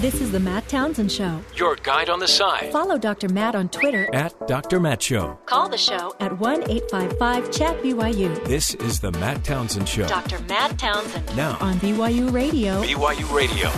This 0.00 0.20
is 0.20 0.30
the 0.30 0.38
Matt 0.38 0.68
Townsend 0.68 1.10
Show. 1.10 1.40
Your 1.56 1.74
guide 1.74 2.08
on 2.08 2.20
the 2.20 2.28
side. 2.28 2.70
Follow 2.70 2.98
Dr. 2.98 3.28
Matt 3.28 3.56
on 3.56 3.68
Twitter. 3.68 4.08
At 4.14 4.46
Dr. 4.46 4.78
Matt 4.78 5.02
Show. 5.02 5.36
Call 5.46 5.68
the 5.68 5.76
show 5.76 6.14
at 6.20 6.38
1 6.38 6.70
855 6.70 7.50
Chat 7.50 7.82
BYU. 7.82 8.44
This 8.44 8.74
is 8.76 9.00
the 9.00 9.10
Matt 9.10 9.42
Townsend 9.42 9.88
Show. 9.88 10.06
Dr. 10.06 10.38
Matt 10.42 10.78
Townsend. 10.78 11.36
Now 11.36 11.58
on 11.60 11.80
BYU 11.80 12.32
Radio. 12.32 12.80
BYU 12.80 13.34
Radio. 13.34 13.72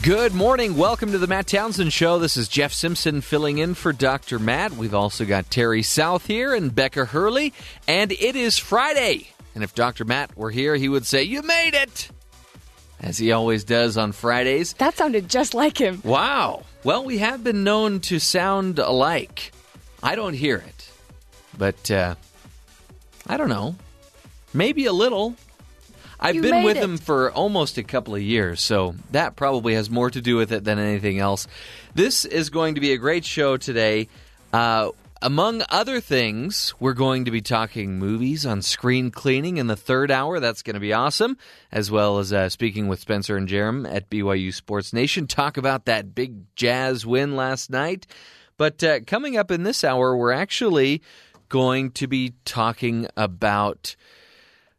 Good 0.00 0.32
morning. 0.32 0.74
Welcome 0.74 1.12
to 1.12 1.18
the 1.18 1.26
Matt 1.26 1.48
Townsend 1.48 1.92
Show. 1.92 2.18
This 2.18 2.38
is 2.38 2.48
Jeff 2.48 2.72
Simpson 2.72 3.20
filling 3.20 3.58
in 3.58 3.74
for 3.74 3.92
Dr. 3.92 4.38
Matt. 4.38 4.72
We've 4.72 4.94
also 4.94 5.26
got 5.26 5.50
Terry 5.50 5.82
South 5.82 6.26
here 6.26 6.54
and 6.54 6.74
Becca 6.74 7.04
Hurley, 7.04 7.52
and 7.86 8.10
it 8.10 8.36
is 8.36 8.56
Friday. 8.56 9.28
And 9.54 9.62
if 9.62 9.74
Dr. 9.74 10.06
Matt 10.06 10.34
were 10.34 10.50
here, 10.50 10.76
he 10.76 10.88
would 10.88 11.04
say, 11.04 11.24
You 11.24 11.42
made 11.42 11.74
it! 11.74 12.08
As 13.02 13.18
he 13.18 13.32
always 13.32 13.64
does 13.64 13.96
on 13.96 14.12
Fridays. 14.12 14.74
That 14.74 14.96
sounded 14.96 15.28
just 15.28 15.54
like 15.54 15.76
him. 15.76 16.00
Wow. 16.04 16.62
Well, 16.84 17.04
we 17.04 17.18
have 17.18 17.42
been 17.42 17.64
known 17.64 18.00
to 18.00 18.18
sound 18.20 18.78
alike. 18.78 19.52
I 20.02 20.14
don't 20.14 20.34
hear 20.34 20.56
it. 20.56 20.90
But, 21.58 21.90
uh, 21.90 22.14
I 23.26 23.36
don't 23.36 23.48
know. 23.48 23.74
Maybe 24.54 24.86
a 24.86 24.92
little. 24.92 25.34
I've 26.20 26.36
You 26.36 26.42
been 26.42 26.62
with 26.62 26.76
it. 26.76 26.82
him 26.82 26.96
for 26.98 27.32
almost 27.32 27.78
a 27.78 27.82
couple 27.82 28.14
of 28.14 28.22
years, 28.22 28.60
so 28.60 28.94
that 29.10 29.34
probably 29.34 29.74
has 29.74 29.90
more 29.90 30.08
to 30.10 30.20
do 30.20 30.36
with 30.36 30.52
it 30.52 30.62
than 30.62 30.78
anything 30.78 31.18
else. 31.18 31.48
This 31.96 32.24
is 32.24 32.50
going 32.50 32.76
to 32.76 32.80
be 32.80 32.92
a 32.92 32.96
great 32.96 33.24
show 33.24 33.56
today. 33.56 34.08
Uh, 34.52 34.90
among 35.22 35.62
other 35.70 36.00
things, 36.00 36.74
we're 36.80 36.92
going 36.92 37.24
to 37.24 37.30
be 37.30 37.40
talking 37.40 37.98
movies 37.98 38.44
on 38.44 38.60
screen 38.60 39.10
cleaning 39.10 39.56
in 39.56 39.68
the 39.68 39.76
third 39.76 40.10
hour. 40.10 40.40
That's 40.40 40.62
going 40.62 40.74
to 40.74 40.80
be 40.80 40.92
awesome, 40.92 41.38
as 41.70 41.90
well 41.90 42.18
as 42.18 42.32
uh, 42.32 42.48
speaking 42.48 42.88
with 42.88 43.00
Spencer 43.00 43.36
and 43.36 43.48
Jarom 43.48 43.90
at 43.90 44.10
BYU 44.10 44.52
Sports 44.52 44.92
Nation. 44.92 45.26
Talk 45.26 45.56
about 45.56 45.84
that 45.86 46.14
big 46.14 46.54
Jazz 46.56 47.06
win 47.06 47.36
last 47.36 47.70
night. 47.70 48.06
But 48.56 48.82
uh, 48.82 49.00
coming 49.06 49.36
up 49.36 49.50
in 49.50 49.62
this 49.62 49.84
hour, 49.84 50.16
we're 50.16 50.32
actually 50.32 51.02
going 51.48 51.92
to 51.92 52.06
be 52.06 52.34
talking 52.44 53.06
about 53.16 53.94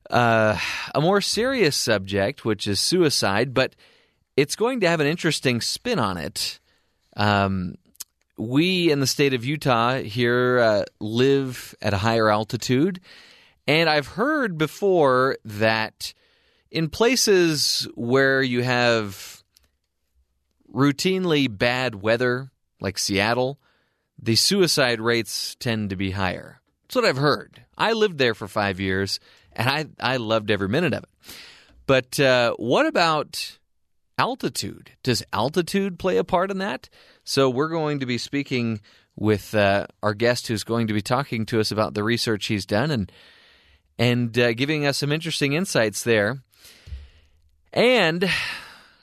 uh, 0.10 0.58
a 0.94 1.02
more 1.02 1.22
serious 1.22 1.76
subject, 1.76 2.44
which 2.44 2.68
is 2.68 2.80
suicide, 2.80 3.54
but 3.54 3.76
it's 4.36 4.56
going 4.56 4.82
to 4.82 4.88
have 4.90 5.00
an 5.00 5.08
interesting 5.08 5.62
spin 5.62 6.00
on 6.00 6.18
it. 6.18 6.60
Um, 7.16 7.76
we 8.38 8.92
in 8.92 9.00
the 9.00 9.08
state 9.08 9.34
of 9.34 9.46
Utah 9.46 10.00
here 10.00 10.60
uh, 10.60 10.84
live 11.00 11.76
at 11.82 11.94
a 11.94 11.98
higher 11.98 12.30
altitude, 12.30 13.00
and 13.68 13.90
I've 13.90 14.08
heard 14.08 14.58
before 14.58 15.38
that 15.46 16.14
in 16.72 16.90
places 16.90 17.88
where 17.96 18.42
you 18.42 18.64
have 18.64 19.44
routinely 20.74 21.48
bad 21.56 21.96
weather, 21.96 22.52
like 22.82 22.98
Seattle, 22.98 23.60
the 24.20 24.36
suicide 24.36 25.00
rates 25.00 25.56
tend 25.60 25.92
to 25.92 25.96
be 25.96 26.12
higher. 26.12 26.60
That's 26.84 26.96
what 26.96 27.06
I've 27.06 27.18
heard. 27.18 27.64
I 27.78 27.94
lived 27.94 28.18
there 28.18 28.34
for 28.34 28.48
five 28.48 28.80
years, 28.80 29.20
and 29.54 29.70
I, 29.70 29.86
I 30.00 30.18
loved 30.18 30.50
every 30.50 30.68
minute 30.70 30.94
of 30.94 31.04
it. 31.04 31.10
But 31.86 32.20
uh, 32.20 32.54
what 32.58 32.86
about 32.86 33.60
altitude? 34.18 34.92
Does 35.04 35.24
altitude 35.34 36.00
play 36.00 36.18
a 36.18 36.24
part 36.24 36.52
in 36.52 36.58
that? 36.60 36.90
So 37.24 37.50
we're 37.50 37.70
going 37.70 38.00
to 38.00 38.06
be 38.06 38.18
speaking 38.18 38.82
with 39.16 39.54
uh, 39.56 39.88
our 40.02 40.14
guest 40.14 40.48
who's 40.48 40.64
going 40.64 40.88
to 40.88 40.94
be 40.94 41.02
talking 41.02 41.46
to 41.48 41.60
us 41.60 41.72
about 41.72 41.94
the 41.94 42.04
research 42.04 42.48
he's 42.48 42.66
done 42.66 42.92
and 42.92 43.12
and 43.98 44.38
uh, 44.40 44.54
giving 44.54 44.86
us 44.86 44.98
some 44.98 45.12
interesting 45.12 45.54
insights 45.54 46.04
there. 46.04 46.42
And 47.72 48.30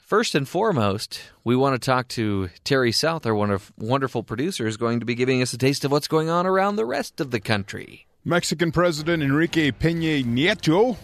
first 0.05 0.35
and 0.35 0.47
foremost, 0.47 1.21
we 1.45 1.55
want 1.55 1.81
to 1.81 1.85
talk 1.85 2.09
to 2.09 2.49
Terry 2.65 2.91
South, 2.91 3.25
our 3.25 3.59
wonderful 3.77 4.23
producer, 4.23 4.67
is 4.67 4.75
going 4.75 4.99
to 4.99 5.05
be 5.05 5.15
giving 5.15 5.41
us 5.41 5.53
a 5.53 5.57
taste 5.57 5.85
of 5.85 5.91
what's 5.91 6.09
going 6.09 6.29
on 6.29 6.45
around 6.45 6.75
the 6.75 6.85
rest 6.85 7.21
of 7.21 7.31
the 7.31 7.39
country. 7.39 8.05
Mexican 8.25 8.71
President 8.71 9.23
Enrique 9.23 9.71
Peña 9.71 10.23
Nieto, 10.23 10.97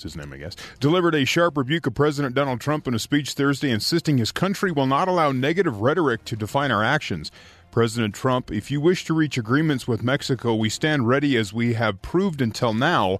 that's 0.00 0.14
his 0.14 0.16
name, 0.16 0.32
I 0.32 0.38
guess, 0.38 0.56
delivered 0.78 1.14
a 1.14 1.26
sharp 1.26 1.58
rebuke 1.58 1.86
of 1.86 1.94
President 1.94 2.34
Donald 2.34 2.60
Trump 2.60 2.88
in 2.88 2.94
a 2.94 2.98
speech 2.98 3.34
Thursday, 3.34 3.70
insisting 3.70 4.16
his 4.16 4.32
country 4.32 4.72
will 4.72 4.86
not 4.86 5.08
allow 5.08 5.30
negative 5.30 5.82
rhetoric 5.82 6.24
to 6.24 6.36
define 6.36 6.70
our 6.70 6.82
actions. 6.82 7.30
President 7.70 8.14
Trump, 8.14 8.50
if 8.50 8.70
you 8.70 8.80
wish 8.80 9.04
to 9.04 9.14
reach 9.14 9.36
agreements 9.36 9.86
with 9.86 10.02
Mexico, 10.02 10.54
we 10.54 10.70
stand 10.70 11.06
ready 11.06 11.36
as 11.36 11.52
we 11.52 11.74
have 11.74 12.00
proved 12.00 12.40
until 12.40 12.72
now. 12.72 13.18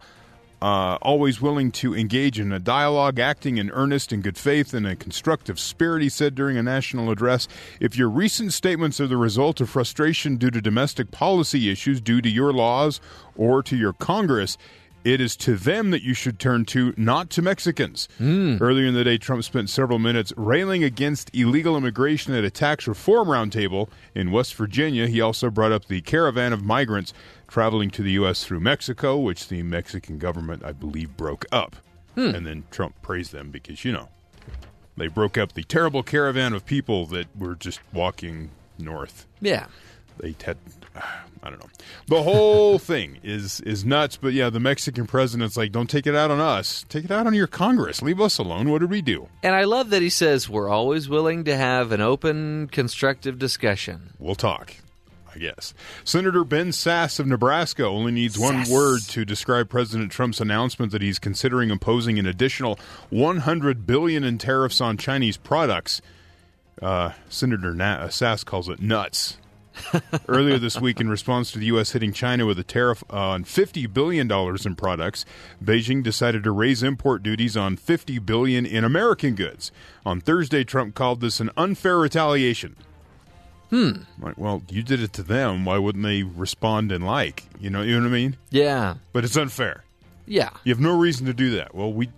Uh, 0.62 0.98
always 1.00 1.40
willing 1.40 1.70
to 1.72 1.94
engage 1.94 2.38
in 2.38 2.52
a 2.52 2.58
dialogue, 2.58 3.18
acting 3.18 3.56
in 3.56 3.70
earnest 3.70 4.12
and 4.12 4.22
good 4.22 4.36
faith 4.36 4.74
in 4.74 4.84
a 4.84 4.94
constructive 4.94 5.58
spirit, 5.58 6.02
he 6.02 6.08
said 6.08 6.34
during 6.34 6.58
a 6.58 6.62
national 6.62 7.10
address. 7.10 7.48
If 7.78 7.96
your 7.96 8.10
recent 8.10 8.52
statements 8.52 9.00
are 9.00 9.06
the 9.06 9.16
result 9.16 9.60
of 9.62 9.70
frustration 9.70 10.36
due 10.36 10.50
to 10.50 10.60
domestic 10.60 11.10
policy 11.10 11.70
issues 11.70 12.00
due 12.00 12.20
to 12.20 12.28
your 12.28 12.52
laws 12.52 13.00
or 13.36 13.62
to 13.62 13.76
your 13.76 13.94
Congress, 13.94 14.58
it 15.04 15.20
is 15.20 15.36
to 15.38 15.56
them 15.56 15.90
that 15.90 16.02
you 16.02 16.12
should 16.14 16.38
turn 16.38 16.64
to, 16.66 16.92
not 16.96 17.30
to 17.30 17.42
Mexicans. 17.42 18.08
Hmm. 18.18 18.58
Earlier 18.60 18.86
in 18.86 18.94
the 18.94 19.04
day, 19.04 19.16
Trump 19.18 19.42
spent 19.44 19.70
several 19.70 19.98
minutes 19.98 20.32
railing 20.36 20.84
against 20.84 21.34
illegal 21.34 21.76
immigration 21.76 22.34
at 22.34 22.44
a 22.44 22.50
tax 22.50 22.86
reform 22.86 23.28
roundtable 23.28 23.88
in 24.14 24.30
West 24.30 24.54
Virginia. 24.54 25.06
He 25.06 25.20
also 25.20 25.50
brought 25.50 25.72
up 25.72 25.86
the 25.86 26.00
caravan 26.02 26.52
of 26.52 26.62
migrants 26.64 27.12
traveling 27.48 27.90
to 27.90 28.02
the 28.02 28.12
U.S. 28.12 28.44
through 28.44 28.60
Mexico, 28.60 29.16
which 29.16 29.48
the 29.48 29.62
Mexican 29.62 30.18
government, 30.18 30.64
I 30.64 30.72
believe, 30.72 31.16
broke 31.16 31.46
up. 31.50 31.76
Hmm. 32.14 32.34
And 32.34 32.46
then 32.46 32.64
Trump 32.70 33.00
praised 33.02 33.32
them 33.32 33.50
because, 33.50 33.84
you 33.84 33.92
know, 33.92 34.08
they 34.96 35.06
broke 35.06 35.38
up 35.38 35.52
the 35.52 35.62
terrible 35.64 36.02
caravan 36.02 36.52
of 36.52 36.66
people 36.66 37.06
that 37.06 37.26
were 37.38 37.54
just 37.54 37.80
walking 37.92 38.50
north 38.78 39.26
Yeah. 39.40 39.66
they 40.18 40.34
had 40.44 40.58
I 41.42 41.48
don't 41.50 41.58
know. 41.60 41.70
The 42.06 42.22
whole 42.22 42.78
thing 42.92 43.18
is 43.22 43.60
is 43.62 43.84
nuts, 43.84 44.16
but 44.16 44.32
yeah, 44.32 44.50
the 44.50 44.60
Mexican 44.60 45.06
president's 45.06 45.56
like, 45.56 45.72
"Don't 45.72 45.88
take 45.88 46.06
it 46.06 46.14
out 46.14 46.30
on 46.30 46.40
us. 46.40 46.84
Take 46.88 47.04
it 47.04 47.10
out 47.10 47.26
on 47.26 47.34
your 47.34 47.46
Congress. 47.46 48.02
Leave 48.02 48.20
us 48.20 48.38
alone. 48.38 48.68
What 48.70 48.80
did 48.80 48.90
we 48.90 49.00
do? 49.02 49.28
And 49.42 49.54
I 49.54 49.64
love 49.64 49.90
that 49.90 50.02
he 50.02 50.10
says 50.10 50.48
we're 50.48 50.68
always 50.68 51.08
willing 51.08 51.44
to 51.44 51.56
have 51.56 51.92
an 51.92 52.00
open, 52.00 52.68
constructive 52.68 53.38
discussion. 53.38 54.14
We'll 54.18 54.34
talk." 54.34 54.74
I 55.32 55.38
guess. 55.38 55.74
Senator 56.02 56.42
Ben 56.42 56.70
Sasse 56.70 57.20
of 57.20 57.26
Nebraska 57.28 57.84
only 57.84 58.10
needs 58.10 58.36
one 58.36 58.68
word 58.68 59.02
to 59.10 59.24
describe 59.24 59.68
President 59.68 60.10
Trump's 60.10 60.40
announcement 60.40 60.90
that 60.90 61.02
he's 61.02 61.20
considering 61.20 61.70
imposing 61.70 62.18
an 62.18 62.26
additional 62.26 62.80
100 63.10 63.86
billion 63.86 64.24
in 64.24 64.38
tariffs 64.38 64.80
on 64.80 64.96
Chinese 64.96 65.36
products. 65.36 66.02
Uh, 66.82 67.12
Senator 67.28 67.74
Na- 67.74 68.08
Sasse 68.08 68.44
calls 68.44 68.68
it 68.68 68.80
nuts. 68.82 69.36
Earlier 70.28 70.58
this 70.58 70.80
week, 70.80 71.00
in 71.00 71.08
response 71.08 71.52
to 71.52 71.58
the 71.58 71.66
U.S. 71.66 71.92
hitting 71.92 72.12
China 72.12 72.46
with 72.46 72.58
a 72.58 72.64
tariff 72.64 73.02
on 73.10 73.44
$50 73.44 73.92
billion 73.92 74.30
in 74.30 74.76
products, 74.76 75.24
Beijing 75.62 76.02
decided 76.02 76.44
to 76.44 76.50
raise 76.50 76.82
import 76.82 77.22
duties 77.22 77.56
on 77.56 77.76
50 77.76 78.18
billion 78.20 78.66
in 78.66 78.84
American 78.84 79.34
goods. 79.34 79.72
On 80.04 80.20
Thursday, 80.20 80.64
Trump 80.64 80.94
called 80.94 81.20
this 81.20 81.40
an 81.40 81.50
unfair 81.56 81.98
retaliation. 81.98 82.76
Hmm. 83.70 84.02
Like, 84.20 84.36
well, 84.36 84.62
you 84.68 84.82
did 84.82 85.00
it 85.00 85.12
to 85.14 85.22
them. 85.22 85.64
Why 85.64 85.78
wouldn't 85.78 86.04
they 86.04 86.24
respond 86.24 86.90
and 86.90 87.06
like? 87.06 87.44
You 87.60 87.70
know, 87.70 87.82
you 87.82 87.94
know 87.94 88.02
what 88.02 88.08
I 88.08 88.10
mean? 88.10 88.36
Yeah. 88.50 88.96
But 89.12 89.24
it's 89.24 89.36
unfair. 89.36 89.84
Yeah. 90.26 90.50
You 90.64 90.74
have 90.74 90.80
no 90.80 90.96
reason 90.98 91.26
to 91.26 91.32
do 91.34 91.56
that. 91.56 91.74
Well, 91.74 91.92
we. 91.92 92.08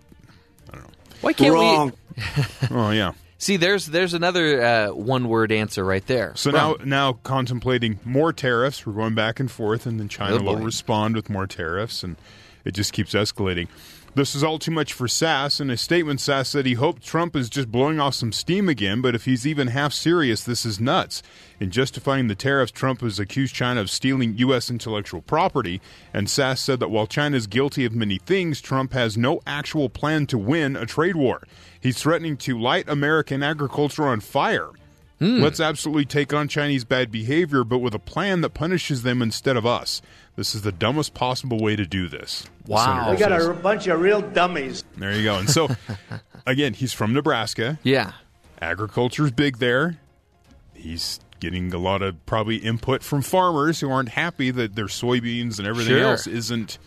I 0.71 0.77
don't 0.77 0.85
know. 0.85 0.91
Why 1.21 1.33
can't 1.35 1.55
Wrong. 1.55 1.93
we 2.17 2.69
Oh 2.71 2.91
yeah. 2.91 3.13
See? 3.43 3.57
There's 3.57 3.87
there's 3.87 4.15
another 4.15 4.63
uh, 4.63 4.89
one 4.95 5.29
word 5.29 5.53
answer 5.53 5.85
right 5.85 6.07
there. 6.07 6.33
So 6.37 6.51
now, 6.51 6.77
now 6.85 7.15
contemplating 7.25 7.99
more 8.05 8.33
tariffs. 8.33 8.87
We're 8.87 8.93
going 8.95 9.15
back 9.15 9.41
and 9.41 9.51
forth, 9.51 9.87
and 9.87 9.99
then 10.01 10.09
China 10.09 10.37
Oh, 10.37 10.43
will 10.43 10.57
respond 10.57 11.15
with 11.17 11.29
more 11.29 11.47
tariffs, 11.47 12.03
and 12.03 12.17
it 12.65 12.73
just 12.73 12.93
keeps 12.93 13.13
escalating. 13.13 13.69
This 14.15 14.35
is 14.35 14.45
all 14.45 14.59
too 14.59 14.73
much 14.73 14.93
for 14.93 15.07
Sasse. 15.07 15.59
In 15.59 15.71
a 15.71 15.77
statement, 15.79 16.21
Sasse 16.21 16.49
said 16.49 16.67
he 16.67 16.75
hoped 16.75 17.03
Trump 17.03 17.35
is 17.35 17.49
just 17.49 17.73
blowing 17.73 17.99
off 17.99 18.13
some 18.13 18.31
steam 18.31 18.69
again, 18.69 19.01
but 19.01 19.15
if 19.15 19.25
he's 19.25 19.47
even 19.47 19.69
half 19.69 19.95
serious, 19.95 20.45
this 20.45 20.67
is 20.67 20.79
nuts. 20.79 21.23
In 21.59 21.71
justifying 21.71 22.27
the 22.27 22.35
tariffs, 22.35 22.73
Trump 22.73 23.01
has 23.01 23.19
accused 23.19 23.55
China 23.55 23.81
of 23.81 23.89
stealing 23.89 24.37
U.S. 24.37 24.69
intellectual 24.69 25.23
property, 25.23 25.81
and 26.13 26.27
Sasse 26.27 26.59
said 26.59 26.79
that 26.81 26.91
while 26.91 27.07
China 27.07 27.39
is 27.39 27.47
guilty 27.47 27.87
of 27.87 27.95
many 27.95 28.19
things, 28.19 28.61
Trump 28.61 28.93
has 28.93 29.17
no 29.17 29.41
actual 29.47 29.89
plan 29.89 30.27
to 30.27 30.37
win 30.37 30.77
a 30.77 30.85
trade 30.85 31.17
war. 31.17 31.43
He's 31.81 31.97
threatening 31.97 32.37
to 32.39 32.61
light 32.61 32.91
American 32.91 33.43
agriculture 33.43 34.05
on 34.05 34.21
fire. 34.21 34.73
Hmm. 35.23 35.41
Let's 35.41 35.61
absolutely 35.61 36.05
take 36.05 36.33
on 36.35 36.49
Chinese 36.49 36.85
bad 36.85 37.13
behavior, 37.13 37.63
but 37.63 37.79
with 37.79 37.95
a 37.95 37.99
plan 38.01 38.41
that 38.41 38.51
punishes 38.51 39.03
them 39.03 39.23
instead 39.23 39.57
of 39.57 39.65
us. 39.65 40.03
This 40.35 40.55
is 40.55 40.63
the 40.63 40.73
dumbest 40.73 41.15
possible 41.15 41.59
way 41.61 41.77
to 41.77 41.85
do 41.87 42.09
this. 42.09 42.45
Wow. 42.67 43.11
We 43.13 43.17
got 43.19 43.29
says. 43.31 43.47
a 43.47 43.55
bunch 43.55 43.87
of 43.87 44.01
real 44.01 44.21
dummies. 44.21 44.83
There 44.97 45.13
you 45.15 45.23
go. 45.23 45.37
And 45.37 45.49
so, 45.49 45.69
again, 46.47 46.75
he's 46.75 46.93
from 46.93 47.13
Nebraska. 47.13 47.79
Yeah. 47.85 48.13
Agriculture's 48.61 49.31
big 49.31 49.59
there. 49.59 49.99
He's 50.75 51.21
getting 51.39 51.73
a 51.75 51.79
lot 51.79 52.03
of 52.03 52.25
probably 52.27 52.57
input 52.57 53.03
from 53.03 53.23
farmers 53.23 53.81
who 53.81 53.91
aren't 53.91 54.09
happy 54.11 54.51
that 54.51 54.75
their 54.75 54.87
soybeans 54.87 55.59
and 55.59 55.67
everything 55.69 55.95
Sure. 55.97 56.11
else 56.11 56.27
isn't 56.27 56.79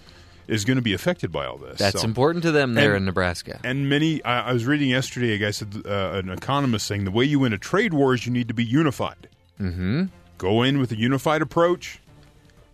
is 0.47 0.65
going 0.65 0.75
to 0.77 0.81
be 0.81 0.93
affected 0.93 1.31
by 1.31 1.45
all 1.45 1.57
this. 1.57 1.77
That's 1.79 2.01
So- 2.01 2.07
important 2.07 2.43
to 2.43 2.51
them 2.51 2.73
there 2.73 2.91
And- 2.95 2.97
in 3.03 3.05
Nebraska. 3.05 3.59
And 3.63 3.89
many, 3.89 4.23
I, 4.23 4.49
I 4.49 4.53
was 4.53 4.65
reading 4.65 4.89
yesterday, 4.89 5.33
a 5.33 5.37
guy 5.37 5.51
said, 5.51 5.81
uh, 5.85 6.11
an 6.23 6.29
economist 6.29 6.85
saying 6.85 7.05
the 7.05 7.11
way 7.11 7.25
you 7.25 7.39
win 7.39 7.53
a 7.53 7.57
trade 7.57 7.93
war 7.93 8.13
is 8.13 8.25
you 8.25 8.31
need 8.31 8.47
to 8.47 8.53
be 8.53 8.63
unified. 8.63 9.27
Mm-hmm. 9.59 10.05
Go 10.37 10.63
in 10.63 10.79
with 10.79 10.91
a 10.91 10.97
unified 10.97 11.41
approach. 11.41 11.99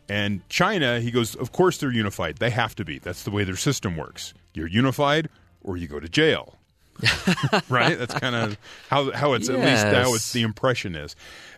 And 0.09 0.47
China, 0.49 0.99
he 0.99 1.11
goes, 1.11 1.35
of 1.35 1.51
course 1.53 1.77
they're 1.77 1.91
unified. 1.91 2.37
They 2.37 2.49
have 2.49 2.75
to 2.75 2.83
be. 2.85 2.99
That's 2.99 3.23
the 3.23 3.31
way 3.31 3.43
their 3.45 3.55
system 3.55 3.95
works. 3.95 4.33
You're 4.53 4.67
unified 4.67 5.29
or 5.61 5.77
you 5.77 5.87
go 5.87 5.99
to 5.99 6.09
jail. 6.09 6.57
right? 7.69 7.97
That's 7.97 8.13
kind 8.15 8.35
of 8.35 8.57
how 8.89 9.11
how 9.11 9.33
it's 9.33 9.49
at 9.49 9.55
least 9.59 9.85
how 9.85 10.13
it's 10.13 10.33
the 10.33 10.41
impression 10.43 10.95
is. 10.95 11.15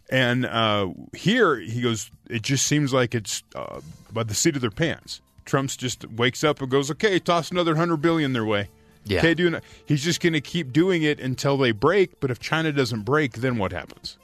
And 0.09 0.45
uh, 0.45 0.89
here 1.13 1.57
he 1.57 1.81
goes. 1.81 2.11
It 2.29 2.43
just 2.43 2.65
seems 2.67 2.93
like 2.93 3.15
it's 3.15 3.43
uh, 3.55 3.81
by 4.11 4.23
the 4.23 4.35
seat 4.35 4.55
of 4.55 4.61
their 4.61 4.69
pants. 4.71 5.21
Trump's 5.45 5.75
just 5.77 6.09
wakes 6.11 6.43
up 6.43 6.61
and 6.61 6.69
goes, 6.69 6.89
"Okay, 6.91 7.19
toss 7.19 7.51
another 7.51 7.75
hundred 7.75 7.97
billion 8.01 8.33
their 8.33 8.45
way." 8.45 8.69
Yeah. 9.05 9.19
Okay. 9.25 9.59
He's 9.85 10.03
just 10.03 10.21
going 10.21 10.31
to 10.33 10.41
keep 10.41 10.71
doing 10.71 11.03
it 11.03 11.19
until 11.19 11.57
they 11.57 11.71
break. 11.71 12.19
But 12.21 12.31
if 12.31 12.39
China 12.39 12.71
doesn't 12.71 13.01
break, 13.01 13.33
then 13.33 13.57
what 13.57 13.73
happens? 13.73 14.17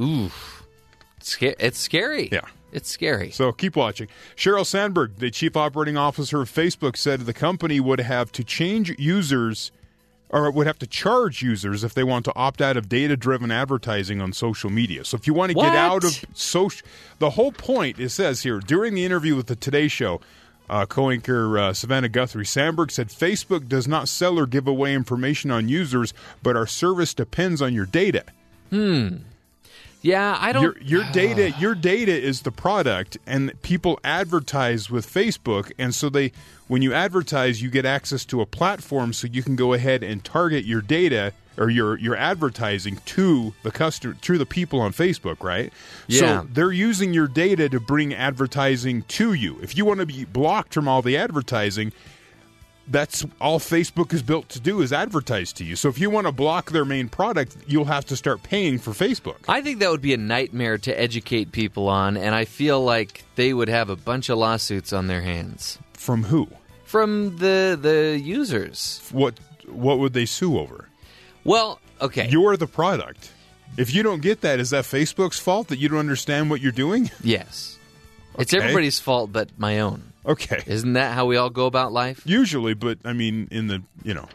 Ooh, 0.00 0.30
Sca- 1.20 1.62
it's 1.64 1.78
scary. 1.78 2.28
Yeah. 2.32 2.40
it's 2.72 2.88
scary. 2.88 3.30
So 3.30 3.52
keep 3.52 3.76
watching. 3.76 4.08
Sheryl 4.36 4.64
Sandberg, 4.64 5.16
the 5.18 5.30
chief 5.30 5.56
operating 5.56 5.96
officer 5.98 6.40
of 6.40 6.50
Facebook, 6.50 6.96
said 6.96 7.20
the 7.20 7.34
company 7.34 7.78
would 7.80 8.00
have 8.00 8.32
to 8.32 8.44
change 8.44 8.98
users 8.98 9.70
or 10.30 10.50
would 10.50 10.66
have 10.66 10.78
to 10.78 10.86
charge 10.86 11.42
users 11.42 11.82
if 11.84 11.92
they 11.92 12.04
want 12.04 12.24
to 12.24 12.32
opt 12.36 12.60
out 12.62 12.76
of 12.76 12.88
data 12.88 13.16
driven 13.16 13.50
advertising 13.50 14.20
on 14.20 14.32
social 14.32 14.70
media. 14.70 15.04
So 15.04 15.16
if 15.16 15.26
you 15.26 15.34
want 15.34 15.50
to 15.52 15.56
What? 15.58 15.64
get 15.66 15.74
out 15.76 16.04
of 16.04 16.24
social, 16.34 16.86
the 17.18 17.30
whole 17.30 17.52
point, 17.52 17.98
it 17.98 18.10
says 18.10 18.42
here, 18.42 18.60
during 18.60 18.94
the 18.94 19.04
interview 19.04 19.34
with 19.36 19.48
the 19.48 19.56
Today 19.56 19.88
Show, 19.88 20.20
uh, 20.68 20.86
co 20.86 21.10
anchor 21.10 21.58
uh, 21.58 21.72
Savannah 21.72 22.08
Guthrie 22.08 22.46
Sandberg 22.46 22.92
said 22.92 23.08
Facebook 23.08 23.66
does 23.68 23.88
not 23.88 24.08
sell 24.08 24.38
or 24.38 24.46
give 24.46 24.68
away 24.68 24.94
information 24.94 25.50
on 25.50 25.68
users, 25.68 26.14
but 26.44 26.54
our 26.56 26.66
service 26.66 27.12
depends 27.12 27.60
on 27.60 27.74
your 27.74 27.86
data. 27.86 28.22
Yeah, 30.02 30.36
I 30.40 30.52
don't. 30.52 30.62
Your 30.62 30.78
your 30.80 31.04
data 31.12 31.54
your 31.58 31.74
data 31.74 32.12
is 32.12 32.42
the 32.42 32.52
product, 32.52 33.18
and 33.26 33.52
people 33.62 33.98
advertise 34.04 34.90
with 34.90 35.06
Facebook, 35.06 35.72
and 35.78 35.94
so 35.94 36.08
they 36.08 36.32
when 36.68 36.82
you 36.82 36.94
advertise, 36.94 37.60
you 37.62 37.70
get 37.70 37.84
access 37.84 38.24
to 38.26 38.40
a 38.40 38.46
platform, 38.46 39.12
so 39.12 39.26
you 39.26 39.42
can 39.42 39.56
go 39.56 39.72
ahead 39.72 40.02
and 40.02 40.24
target 40.24 40.64
your 40.64 40.80
data 40.80 41.32
or 41.58 41.68
your 41.68 41.98
your 41.98 42.16
advertising 42.16 42.98
to 43.04 43.54
the 43.62 43.70
customer 43.70 44.14
through 44.22 44.38
the 44.38 44.46
people 44.46 44.80
on 44.80 44.92
Facebook, 44.92 45.42
right? 45.42 45.72
Yeah. 46.06 46.18
So 46.18 46.48
they're 46.52 46.72
using 46.72 47.12
your 47.12 47.28
data 47.28 47.68
to 47.68 47.80
bring 47.80 48.14
advertising 48.14 49.02
to 49.02 49.32
you. 49.32 49.58
If 49.60 49.76
you 49.76 49.84
want 49.84 50.00
to 50.00 50.06
be 50.06 50.24
blocked 50.24 50.74
from 50.74 50.88
all 50.88 51.02
the 51.02 51.16
advertising, 51.16 51.92
that's 52.90 53.24
all 53.40 53.58
Facebook 53.60 54.12
is 54.12 54.22
built 54.22 54.48
to 54.50 54.60
do 54.60 54.82
is 54.82 54.92
advertise 54.92 55.52
to 55.54 55.64
you. 55.64 55.76
So 55.76 55.88
if 55.88 55.98
you 55.98 56.10
want 56.10 56.26
to 56.26 56.32
block 56.32 56.72
their 56.72 56.84
main 56.84 57.08
product, 57.08 57.56
you'll 57.66 57.84
have 57.86 58.04
to 58.06 58.16
start 58.16 58.42
paying 58.42 58.78
for 58.78 58.90
Facebook. 58.90 59.36
I 59.48 59.60
think 59.62 59.78
that 59.78 59.90
would 59.90 60.02
be 60.02 60.12
a 60.12 60.16
nightmare 60.18 60.76
to 60.78 61.00
educate 61.00 61.52
people 61.52 61.88
on, 61.88 62.16
and 62.16 62.34
I 62.34 62.44
feel 62.44 62.82
like 62.84 63.24
they 63.36 63.54
would 63.54 63.68
have 63.68 63.88
a 63.90 63.96
bunch 63.96 64.28
of 64.28 64.38
lawsuits 64.38 64.92
on 64.92 65.06
their 65.06 65.22
hands 65.22 65.78
From 65.94 66.24
who? 66.24 66.48
from 66.84 67.36
the 67.36 67.78
the 67.80 68.18
users. 68.20 69.00
what 69.12 69.38
what 69.68 70.00
would 70.00 70.12
they 70.12 70.26
sue 70.26 70.58
over? 70.58 70.88
Well, 71.44 71.78
okay, 72.00 72.28
You're 72.28 72.56
the 72.56 72.66
product. 72.66 73.30
If 73.76 73.94
you 73.94 74.02
don't 74.02 74.20
get 74.20 74.40
that, 74.40 74.58
is 74.58 74.70
that 74.70 74.84
Facebook's 74.84 75.38
fault 75.38 75.68
that 75.68 75.78
you 75.78 75.88
don't 75.88 76.00
understand 76.00 76.50
what 76.50 76.60
you're 76.60 76.72
doing? 76.72 77.08
yes, 77.22 77.78
it's 78.36 78.52
everybody's 78.52 78.98
fault 78.98 79.30
but 79.32 79.48
my 79.56 79.78
own. 79.78 80.09
Okay. 80.26 80.62
Isn't 80.66 80.92
that 80.94 81.14
how 81.14 81.26
we 81.26 81.36
all 81.36 81.50
go 81.50 81.66
about 81.66 81.92
life? 81.92 82.22
Usually, 82.24 82.74
but 82.74 82.98
I 83.04 83.12
mean 83.12 83.48
in 83.50 83.66
the, 83.68 83.82
you 84.02 84.14
know, 84.14 84.28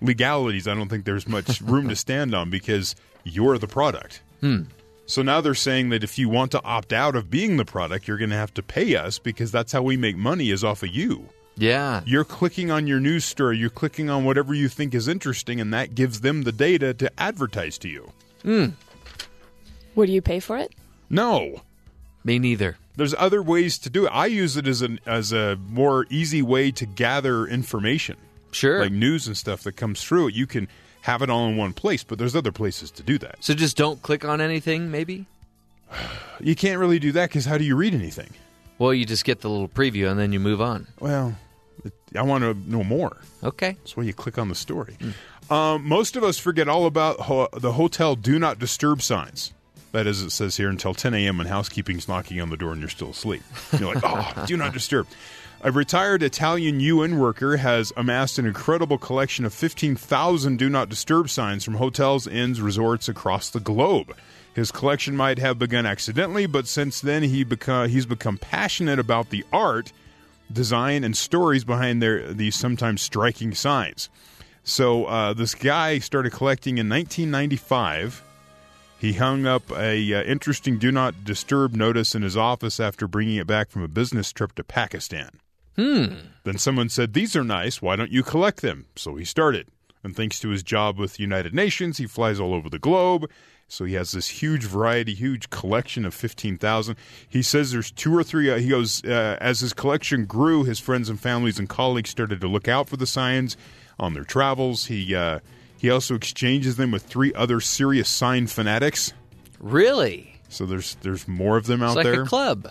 legalities, 0.00 0.68
I 0.68 0.74
don't 0.74 0.88
think 0.88 1.04
there's 1.04 1.26
much 1.28 1.60
room 1.60 1.88
to 1.88 1.96
stand 1.96 2.34
on 2.34 2.50
because 2.50 2.94
you're 3.24 3.58
the 3.58 3.68
product. 3.68 4.20
Hmm. 4.40 4.62
So 5.06 5.22
now 5.22 5.40
they're 5.40 5.54
saying 5.54 5.90
that 5.90 6.04
if 6.04 6.18
you 6.18 6.28
want 6.28 6.52
to 6.52 6.62
opt 6.64 6.92
out 6.92 7.16
of 7.16 7.30
being 7.30 7.56
the 7.56 7.64
product, 7.64 8.06
you're 8.08 8.18
going 8.18 8.30
to 8.30 8.36
have 8.36 8.54
to 8.54 8.62
pay 8.62 8.94
us 8.96 9.18
because 9.18 9.50
that's 9.52 9.72
how 9.72 9.82
we 9.82 9.96
make 9.96 10.16
money 10.16 10.50
is 10.50 10.64
off 10.64 10.82
of 10.82 10.90
you. 10.90 11.28
Yeah, 11.54 12.00
You're 12.06 12.24
clicking 12.24 12.70
on 12.70 12.86
your 12.86 12.98
news 12.98 13.26
story, 13.26 13.58
you're 13.58 13.68
clicking 13.68 14.08
on 14.08 14.24
whatever 14.24 14.54
you 14.54 14.68
think 14.70 14.94
is 14.94 15.06
interesting, 15.06 15.60
and 15.60 15.74
that 15.74 15.94
gives 15.94 16.22
them 16.22 16.42
the 16.44 16.52
data 16.52 16.94
to 16.94 17.12
advertise 17.20 17.76
to 17.78 17.88
you. 17.90 18.10
Hmm. 18.42 18.68
Would 19.94 20.08
you 20.08 20.22
pay 20.22 20.40
for 20.40 20.56
it? 20.56 20.72
No. 21.10 21.60
me 22.24 22.38
neither. 22.38 22.78
There's 22.96 23.14
other 23.16 23.42
ways 23.42 23.78
to 23.78 23.90
do 23.90 24.06
it. 24.06 24.10
I 24.10 24.26
use 24.26 24.56
it 24.56 24.66
as 24.66 24.82
an 24.82 25.00
as 25.06 25.32
a 25.32 25.56
more 25.68 26.06
easy 26.10 26.42
way 26.42 26.70
to 26.72 26.84
gather 26.86 27.46
information, 27.46 28.16
Sure. 28.50 28.82
like 28.82 28.92
news 28.92 29.26
and 29.26 29.36
stuff 29.36 29.62
that 29.62 29.72
comes 29.72 30.02
through. 30.02 30.28
It. 30.28 30.34
You 30.34 30.46
can 30.46 30.68
have 31.02 31.22
it 31.22 31.30
all 31.30 31.48
in 31.48 31.56
one 31.56 31.72
place, 31.72 32.04
but 32.04 32.18
there's 32.18 32.36
other 32.36 32.52
places 32.52 32.90
to 32.92 33.02
do 33.02 33.18
that. 33.18 33.36
so 33.40 33.54
just 33.54 33.76
don't 33.76 34.00
click 34.02 34.24
on 34.24 34.40
anything, 34.40 34.90
maybe. 34.90 35.26
You 36.40 36.56
can't 36.56 36.80
really 36.80 36.98
do 36.98 37.12
that 37.12 37.28
because 37.28 37.44
how 37.44 37.56
do 37.56 37.62
you 37.62 37.76
read 37.76 37.94
anything? 37.94 38.30
Well, 38.78 38.92
you 38.92 39.04
just 39.04 39.24
get 39.24 39.42
the 39.42 39.48
little 39.50 39.68
preview 39.68 40.10
and 40.10 40.18
then 40.18 40.32
you 40.32 40.40
move 40.40 40.60
on. 40.60 40.88
Well, 40.98 41.36
it, 41.84 41.92
I 42.16 42.22
want 42.22 42.42
to 42.42 42.54
know 42.68 42.82
more. 42.82 43.18
Okay. 43.44 43.72
That's 43.78 43.96
why 43.96 44.02
you 44.02 44.12
click 44.12 44.38
on 44.38 44.48
the 44.48 44.56
story. 44.56 44.96
Um, 45.50 45.86
most 45.86 46.16
of 46.16 46.24
us 46.24 46.38
forget 46.38 46.68
all 46.68 46.86
about 46.86 47.20
ho- 47.20 47.48
the 47.52 47.72
hotel 47.72 48.16
do 48.16 48.40
not 48.40 48.58
disturb 48.58 49.02
signs. 49.02 49.52
That 49.92 50.06
is, 50.06 50.22
it 50.22 50.30
says 50.30 50.56
here 50.56 50.68
until 50.68 50.94
10 50.94 51.14
a.m. 51.14 51.38
when 51.38 51.46
housekeeping's 51.46 52.08
knocking 52.08 52.40
on 52.40 52.50
the 52.50 52.56
door 52.56 52.72
and 52.72 52.80
you're 52.80 52.88
still 52.88 53.10
asleep. 53.10 53.42
You're 53.78 53.94
like, 53.94 54.02
oh, 54.04 54.44
do 54.46 54.56
not 54.56 54.72
disturb. 54.72 55.06
A 55.64 55.70
retired 55.70 56.24
Italian 56.24 56.80
UN 56.80 57.18
worker 57.18 57.58
has 57.58 57.92
amassed 57.96 58.38
an 58.38 58.46
incredible 58.46 58.98
collection 58.98 59.44
of 59.44 59.54
15,000 59.54 60.58
do 60.58 60.68
not 60.68 60.88
disturb 60.88 61.30
signs 61.30 61.62
from 61.62 61.74
hotels, 61.74 62.26
inns, 62.26 62.60
resorts 62.60 63.08
across 63.08 63.48
the 63.48 63.60
globe. 63.60 64.16
His 64.54 64.72
collection 64.72 65.14
might 65.16 65.38
have 65.38 65.58
begun 65.58 65.86
accidentally, 65.86 66.46
but 66.46 66.66
since 66.66 67.00
then 67.00 67.22
he 67.22 67.44
become, 67.44 67.88
he's 67.88 68.06
become 68.06 68.38
passionate 68.38 68.98
about 68.98 69.30
the 69.30 69.44
art, 69.52 69.92
design, 70.52 71.04
and 71.04 71.16
stories 71.16 71.64
behind 71.64 72.02
their 72.02 72.32
these 72.32 72.56
sometimes 72.56 73.00
striking 73.00 73.54
signs. 73.54 74.08
So 74.64 75.04
uh, 75.04 75.32
this 75.32 75.54
guy 75.54 76.00
started 76.00 76.32
collecting 76.32 76.78
in 76.78 76.88
1995. 76.88 78.24
He 79.02 79.14
hung 79.14 79.46
up 79.46 79.68
a 79.72 80.14
uh, 80.14 80.22
interesting 80.22 80.78
"Do 80.78 80.92
Not 80.92 81.24
Disturb" 81.24 81.74
notice 81.74 82.14
in 82.14 82.22
his 82.22 82.36
office 82.36 82.78
after 82.78 83.08
bringing 83.08 83.34
it 83.34 83.48
back 83.48 83.68
from 83.68 83.82
a 83.82 83.88
business 83.88 84.32
trip 84.32 84.54
to 84.54 84.62
Pakistan. 84.62 85.40
Hmm. 85.74 86.04
Then 86.44 86.56
someone 86.56 86.88
said, 86.88 87.12
"These 87.12 87.34
are 87.34 87.42
nice. 87.42 87.82
Why 87.82 87.96
don't 87.96 88.12
you 88.12 88.22
collect 88.22 88.60
them?" 88.62 88.86
So 88.94 89.16
he 89.16 89.24
started. 89.24 89.66
And 90.04 90.14
thanks 90.14 90.38
to 90.38 90.50
his 90.50 90.62
job 90.62 91.00
with 91.00 91.14
the 91.14 91.22
United 91.22 91.52
Nations, 91.52 91.98
he 91.98 92.06
flies 92.06 92.38
all 92.38 92.54
over 92.54 92.70
the 92.70 92.78
globe. 92.78 93.28
So 93.66 93.84
he 93.84 93.94
has 93.94 94.12
this 94.12 94.28
huge 94.28 94.62
variety, 94.62 95.14
huge 95.14 95.50
collection 95.50 96.04
of 96.04 96.14
15,000. 96.14 96.94
He 97.28 97.42
says 97.42 97.72
there's 97.72 97.90
two 97.90 98.16
or 98.16 98.22
three. 98.22 98.50
Uh, 98.50 98.58
he 98.58 98.68
goes, 98.68 99.04
uh, 99.04 99.36
as 99.40 99.58
his 99.58 99.72
collection 99.72 100.26
grew, 100.26 100.62
his 100.62 100.78
friends 100.78 101.08
and 101.08 101.18
families 101.18 101.58
and 101.58 101.68
colleagues 101.68 102.10
started 102.10 102.40
to 102.40 102.46
look 102.46 102.68
out 102.68 102.88
for 102.88 102.96
the 102.96 103.06
signs 103.06 103.56
on 103.98 104.14
their 104.14 104.24
travels. 104.24 104.86
He, 104.86 105.12
uh, 105.12 105.40
he 105.82 105.90
also 105.90 106.14
exchanges 106.14 106.76
them 106.76 106.92
with 106.92 107.02
three 107.02 107.34
other 107.34 107.58
serious 107.60 108.08
sign 108.08 108.46
fanatics. 108.46 109.12
Really? 109.58 110.36
So 110.48 110.64
there's 110.64 110.94
there's 111.02 111.26
more 111.26 111.56
of 111.56 111.66
them 111.66 111.82
out 111.82 111.88
It's 111.88 111.96
like 111.96 112.04
there. 112.06 112.22
a 112.22 112.26
club. 112.26 112.70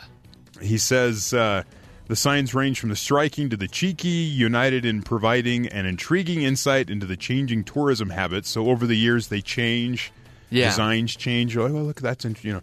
He 0.62 0.78
says 0.78 1.34
uh, 1.34 1.64
the 2.08 2.16
signs 2.16 2.54
range 2.54 2.80
from 2.80 2.88
the 2.90 2.96
striking 2.96 3.50
to 3.50 3.58
the 3.58 3.68
cheeky, 3.68 4.08
united 4.08 4.86
in 4.86 5.02
providing 5.02 5.68
an 5.68 5.86
intriguing 5.86 6.42
insight 6.44 6.90
into 6.90 7.06
the 7.06 7.18
changing 7.18 7.66
tourism 7.66 8.12
habits. 8.12 8.50
So 8.50 8.70
over 8.70 8.88
the 8.88 8.96
years, 8.98 9.28
they 9.28 9.42
change, 9.42 10.14
Yeah. 10.50 10.70
designs 10.70 11.14
change. 11.16 11.58
Like, 11.58 11.74
well, 11.74 11.84
look, 11.84 12.00
that's 12.00 12.24
you 12.24 12.54
know. 12.54 12.62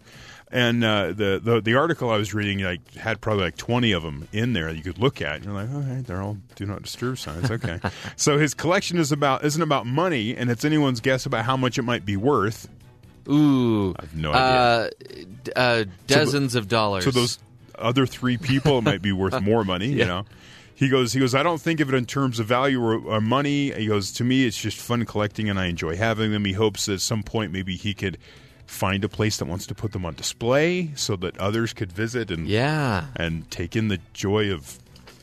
And 0.51 0.83
uh, 0.83 1.07
the, 1.07 1.39
the 1.43 1.61
the 1.61 1.75
article 1.75 2.09
I 2.09 2.17
was 2.17 2.33
reading 2.33 2.59
like 2.63 2.95
had 2.95 3.21
probably 3.21 3.43
like 3.43 3.57
twenty 3.57 3.91
of 3.91 4.01
them 4.01 4.27
in 4.31 4.53
there 4.53 4.71
that 4.71 4.75
you 4.75 4.81
could 4.81 4.97
look 4.97 5.21
at. 5.21 5.35
And 5.35 5.45
you're 5.45 5.53
like, 5.53 5.69
okay, 5.71 6.01
they're 6.01 6.23
all 6.23 6.37
do 6.55 6.65
not 6.65 6.81
disturb 6.81 7.19
signs. 7.19 7.51
Okay, 7.51 7.79
so 8.15 8.39
his 8.39 8.55
collection 8.55 8.97
is 8.97 9.11
about 9.11 9.45
isn't 9.45 9.61
about 9.61 9.85
money, 9.85 10.35
and 10.35 10.49
it's 10.49 10.65
anyone's 10.65 11.01
guess 11.01 11.27
about 11.27 11.45
how 11.45 11.55
much 11.55 11.77
it 11.77 11.83
might 11.83 12.03
be 12.03 12.17
worth. 12.17 12.67
Ooh. 13.29 13.93
I 13.99 14.01
have 14.01 14.15
no 14.15 14.31
Uh, 14.31 14.89
uh, 15.55 15.83
dozens 16.07 16.55
of 16.55 16.67
dollars. 16.67 17.03
So 17.03 17.11
those 17.11 17.37
other 17.77 18.07
three 18.07 18.37
people 18.37 18.79
it 18.79 18.83
might 18.83 19.03
be 19.03 19.11
worth 19.11 19.39
more 19.43 19.63
money, 19.63 19.87
you 19.89 20.05
know. 20.05 20.25
He 20.73 20.89
goes, 20.89 21.13
he 21.13 21.19
goes. 21.19 21.35
I 21.35 21.43
don't 21.43 21.61
think 21.61 21.79
of 21.81 21.93
it 21.93 21.95
in 21.95 22.05
terms 22.05 22.39
of 22.39 22.47
value 22.47 22.81
or, 22.81 22.97
or 22.97 23.21
money. 23.21 23.71
He 23.71 23.85
goes, 23.85 24.13
to 24.13 24.23
me, 24.23 24.45
it's 24.45 24.59
just 24.59 24.77
fun 24.77 25.05
collecting, 25.05 25.49
and 25.49 25.59
I 25.59 25.65
enjoy 25.65 25.95
having 25.97 26.31
them. 26.31 26.45
He 26.45 26.53
hopes 26.53 26.85
that 26.87 26.93
at 26.93 27.01
some 27.01 27.21
point 27.21 27.51
maybe 27.51 27.75
he 27.75 27.93
could 27.93 28.17
find 28.69 29.03
a 29.03 29.09
place 29.09 29.37
that 29.37 29.45
wants 29.45 29.65
to 29.67 29.75
put 29.75 29.91
them 29.91 30.05
on 30.05 30.13
display 30.13 30.91
so 30.95 31.15
that 31.17 31.37
others 31.39 31.73
could 31.73 31.91
visit 31.91 32.29
and 32.31 32.47
Yeah. 32.47 33.07
and 33.15 33.49
take 33.51 33.75
in 33.75 33.87
the 33.87 33.99
joy 34.13 34.51
of 34.53 34.77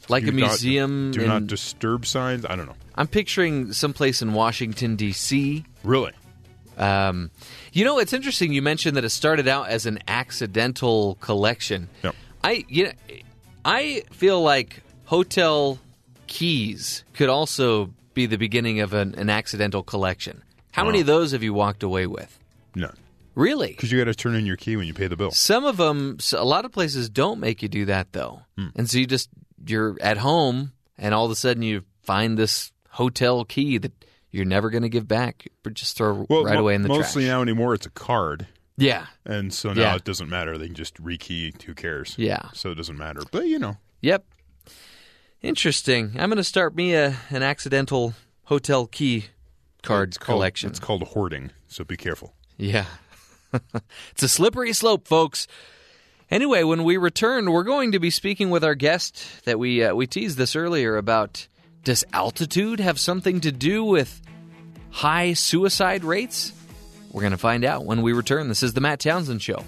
Like 0.09 0.25
a 0.25 0.27
not- 0.27 0.35
museum 0.35 1.13
do 1.13 1.21
in- 1.23 1.29
not 1.29 1.47
disturb 1.47 2.05
signs. 2.07 2.45
I 2.45 2.57
don't 2.57 2.67
know. 2.67 2.75
I'm 2.97 3.07
picturing 3.07 3.73
someplace 3.73 4.21
in 4.23 4.33
Washington, 4.33 4.97
D.C. 4.97 5.65
Really, 5.85 6.13
Um, 6.77 7.31
you 7.73 7.85
know, 7.85 7.99
it's 7.99 8.13
interesting. 8.13 8.53
You 8.53 8.63
mentioned 8.63 8.97
that 8.97 9.05
it 9.05 9.11
started 9.11 9.49
out 9.49 9.69
as 9.69 9.87
an 9.87 9.99
accidental 10.09 11.15
collection. 11.21 11.89
Yep. 12.03 12.15
I, 12.45 12.65
you 12.69 12.85
know, 12.85 12.93
I 13.65 14.03
feel 14.13 14.43
like 14.43 14.83
hotel 15.05 15.79
keys 16.27 17.05
could 17.15 17.29
also 17.29 17.91
be 18.15 18.27
the 18.27 18.39
beginning 18.39 18.81
of 18.81 18.93
an, 18.93 19.15
an 19.17 19.31
accidental 19.31 19.83
collection. 19.83 20.43
How 20.73 20.85
many 20.85 21.01
of 21.01 21.07
those 21.07 21.33
have 21.33 21.43
you 21.43 21.55
walked 21.55 21.83
away 21.83 22.07
with? 22.07 22.39
None. 22.75 22.97
Really? 23.37 23.69
Because 23.69 23.93
you 23.93 23.99
got 23.99 24.05
to 24.07 24.15
turn 24.15 24.35
in 24.35 24.47
your 24.47 24.57
key 24.57 24.77
when 24.77 24.87
you 24.89 24.95
pay 24.95 25.07
the 25.07 25.17
bill. 25.17 25.31
Some 25.31 25.65
of 25.65 25.77
them, 25.77 26.19
a 26.33 26.45
lot 26.45 26.65
of 26.65 26.73
places 26.73 27.09
don't 27.09 27.39
make 27.39 27.63
you 27.63 27.69
do 27.69 27.85
that 27.85 28.13
though, 28.13 28.43
hmm. 28.59 28.69
and 28.75 28.91
so 28.91 28.99
you 28.99 29.07
just 29.07 29.29
you're 29.65 29.97
at 30.01 30.17
home, 30.19 30.73
and 30.99 31.15
all 31.15 31.25
of 31.27 31.31
a 31.31 31.37
sudden 31.37 31.63
you 31.63 31.85
find 32.03 32.37
this 32.39 32.73
hotel 32.91 33.45
key 33.45 33.77
that 33.79 33.93
you're 34.31 34.45
never 34.47 34.71
going 34.71 34.83
to 34.83 34.89
give 34.89 35.07
back, 35.07 35.47
but 35.63 35.75
just 35.75 35.97
throw 35.97 36.27
Well, 36.29 36.45
right 36.45 36.59
away 36.59 36.75
in 36.75 36.83
the 36.83 36.89
mostly 36.89 37.23
trash. 37.25 37.31
now 37.31 37.43
anymore 37.43 37.75
it's 37.75 37.87
a 37.87 37.91
card, 37.91 38.47
Yeah. 38.79 39.07
and 39.25 39.53
so 39.53 39.73
now 39.73 39.81
Yeah. 39.83 39.97
it 39.97 40.05
doesn't 40.05 40.29
matter. 40.31 40.57
They 40.59 40.67
can 40.67 40.75
just 40.75 40.95
rekey. 41.03 41.61
Who 41.63 41.75
cares? 41.75 42.15
Yeah. 42.19 42.49
So 42.55 42.71
it 42.71 42.77
doesn't 42.77 42.97
matter. 42.99 43.21
But 43.31 43.47
you 43.49 43.59
know, 43.59 43.77
Yep. 44.03 44.25
Interesting. 45.43 46.13
I'm 46.19 46.29
going 46.31 46.37
to 46.39 46.45
start 46.45 46.75
me 46.75 46.95
a 46.95 47.17
an 47.31 47.43
accidental 47.43 48.15
hotel 48.45 48.87
key 48.87 49.27
card 49.83 50.09
it's 50.11 50.19
called, 50.19 50.37
collection. 50.39 50.71
It's 50.71 50.79
called 50.81 51.03
hoarding. 51.03 51.51
So 51.69 51.85
be 51.85 51.97
careful. 51.97 52.35
Yeah. 52.57 52.87
it's 54.11 54.23
a 54.23 54.29
slippery 54.29 54.73
slope, 54.73 55.07
folks. 55.07 55.47
Anyway, 56.31 56.65
when 56.65 56.83
we 56.85 56.97
return, 56.97 57.51
we're 57.51 57.63
going 57.63 57.93
to 57.93 58.01
be 58.01 58.11
speaking 58.11 58.51
with 58.51 58.65
our 58.65 58.75
guest 58.75 59.45
that 59.45 59.59
we 59.59 59.85
uh, 59.85 59.95
we 59.95 60.07
teased 60.07 60.37
this 60.37 60.57
earlier 60.57 60.97
about 60.97 61.47
does 61.85 62.05
altitude 62.13 62.81
have 62.81 62.99
something 62.99 63.41
to 63.41 63.53
do 63.53 63.85
with 63.85 64.21
high 64.91 65.35
suicide 65.35 66.03
rates? 66.03 66.53
We're 67.13 67.23
going 67.23 67.31
to 67.31 67.39
find 67.39 67.65
out 67.65 67.85
when 67.85 68.03
we 68.03 68.13
return. 68.13 68.49
This 68.49 68.65
is 68.65 68.73
the 68.73 68.81
Matt 68.81 69.01
Townsend 69.01 69.41
show. 69.41 69.63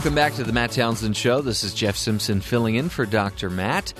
Welcome 0.00 0.14
back 0.14 0.32
to 0.36 0.44
the 0.44 0.54
Matt 0.54 0.70
Townsend 0.70 1.14
Show. 1.14 1.42
This 1.42 1.62
is 1.62 1.74
Jeff 1.74 1.94
Simpson 1.94 2.40
filling 2.40 2.76
in 2.76 2.88
for 2.88 3.04
Dr. 3.04 3.50
Matt. 3.50 3.92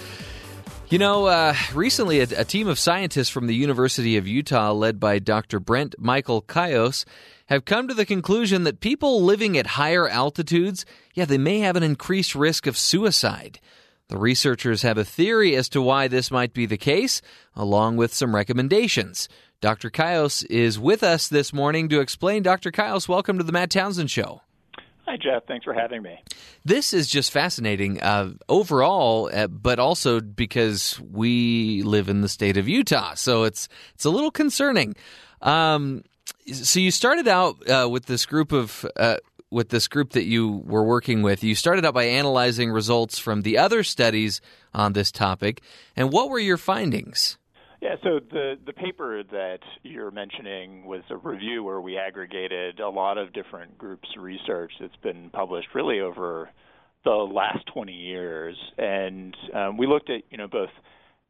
You 0.89 0.99
know, 0.99 1.27
uh, 1.27 1.55
recently 1.75 2.21
a, 2.21 2.27
a 2.39 2.45
team 2.47 2.69
of 2.69 2.79
scientists 2.79 3.29
from 3.29 3.47
the 3.47 3.55
University 3.55 4.17
of 4.17 4.27
Utah, 4.27 4.73
led 4.73 4.99
by 4.99 5.19
Dr. 5.19 5.61
Brent 5.61 5.95
Michael 5.99 6.41
Kious, 6.41 7.05
have 7.49 7.67
come 7.67 7.87
to 7.87 7.93
the 7.93 8.07
conclusion 8.07 8.65
that 8.65 8.81
people 8.81 9.23
living 9.23 9.59
at 9.59 9.67
higher 9.67 10.09
altitudes, 10.09 10.87
yeah, 11.13 11.27
they 11.27 11.37
may 11.37 11.59
have 11.59 11.77
an 11.77 11.83
increased 11.83 12.35
risk 12.35 12.67
of 12.67 12.79
suicide. 12.79 13.61
The 14.09 14.17
researchers 14.17 14.81
have 14.81 14.97
a 14.97 15.05
theory 15.05 15.55
as 15.55 15.69
to 15.69 15.83
why 15.83 16.09
this 16.09 16.31
might 16.31 16.55
be 16.55 16.65
the 16.65 16.79
case, 16.79 17.21
along 17.55 17.99
with 17.99 18.15
some 18.15 18.35
recommendations. 18.35 19.29
Dr. 19.61 19.91
Kious 19.91 20.47
is 20.49 20.79
with 20.79 21.03
us 21.03 21.29
this 21.29 21.53
morning 21.53 21.91
to 21.91 22.01
explain. 22.01 22.43
Dr. 22.43 22.71
Kious, 22.71 23.07
welcome 23.07 23.37
to 23.37 23.45
the 23.45 23.53
Matt 23.53 23.69
Townsend 23.69 24.11
Show. 24.11 24.41
Hi, 25.11 25.17
Jeff. 25.17 25.45
Thanks 25.49 25.65
for 25.65 25.75
having 25.75 26.03
me. 26.03 26.23
This 26.65 26.95
is 26.95 27.09
just 27.09 27.33
fascinating 27.33 28.01
uh, 28.01 28.35
overall, 28.49 29.29
uh, 29.33 29.49
but 29.49 29.81
also 29.81 30.21
because 30.21 31.01
we 31.01 31.83
live 31.83 32.09
in 32.09 32.21
the 32.21 32.29
state 32.29 32.57
of 32.57 32.69
Utah, 32.69 33.15
so 33.15 33.43
it's 33.43 33.67
it's 33.93 34.05
a 34.05 34.11
little 34.11 34.31
concerning. 34.31 34.95
Um, 35.43 36.05
so 36.53 36.79
you 36.79 36.93
started 36.93 37.27
out 37.27 37.69
uh, 37.69 37.89
with 37.91 38.07
this 38.07 38.25
group 38.25 38.53
of 38.53 38.87
uh, 38.95 39.17
with 39.51 39.71
this 39.71 39.89
group 39.89 40.11
that 40.11 40.27
you 40.27 40.63
were 40.65 40.85
working 40.85 41.23
with. 41.23 41.43
You 41.43 41.57
started 41.57 41.85
out 41.85 41.95
by 41.95 42.05
analyzing 42.05 42.71
results 42.71 43.19
from 43.19 43.43
the 43.43 43.59
other 43.59 43.83
studies 43.83 44.41
on 44.73 44.93
this 44.93 45.11
topic, 45.11 45.61
and 45.97 46.13
what 46.13 46.31
were 46.31 46.39
your 46.39 46.57
findings? 46.57 47.37
Yeah, 47.81 47.95
so 48.03 48.21
the 48.31 48.57
the 48.67 48.75
paper 48.75 49.23
that 49.23 49.61
you're 49.83 50.11
mentioning 50.11 50.85
was 50.85 51.03
a 51.09 51.17
review 51.17 51.65
where 51.65 51.81
we 51.81 51.97
aggregated 51.97 52.79
a 52.79 52.89
lot 52.91 53.17
of 53.17 53.33
different 53.33 53.79
groups' 53.79 54.09
research 54.19 54.71
that's 54.79 54.97
been 55.03 55.31
published 55.31 55.69
really 55.75 56.01
over 56.01 56.51
the 57.05 57.11
last 57.11 57.65
20 57.73 57.93
years, 57.93 58.55
and 58.77 59.35
um, 59.55 59.79
we 59.79 59.87
looked 59.87 60.11
at 60.11 60.23
you 60.31 60.37
know 60.37 60.47
both 60.47 60.69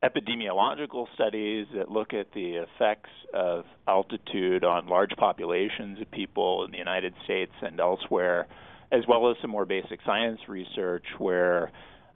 epidemiological 0.03 1.07
studies 1.15 1.67
that 1.77 1.89
look 1.89 2.13
at 2.15 2.33
the 2.33 2.65
effects 2.65 3.11
of 3.33 3.65
altitude 3.87 4.65
on 4.65 4.89
large 4.89 5.13
populations 5.17 6.01
of 6.01 6.11
people 6.11 6.65
in 6.65 6.73
the 6.73 6.79
United 6.79 7.15
States 7.25 7.53
and 7.63 7.79
elsewhere, 7.79 8.49
as 8.91 9.03
well 9.07 9.31
as 9.31 9.37
some 9.41 9.51
more 9.51 9.67
basic 9.67 10.01
science 10.05 10.41
research 10.49 11.05
where 11.19 11.71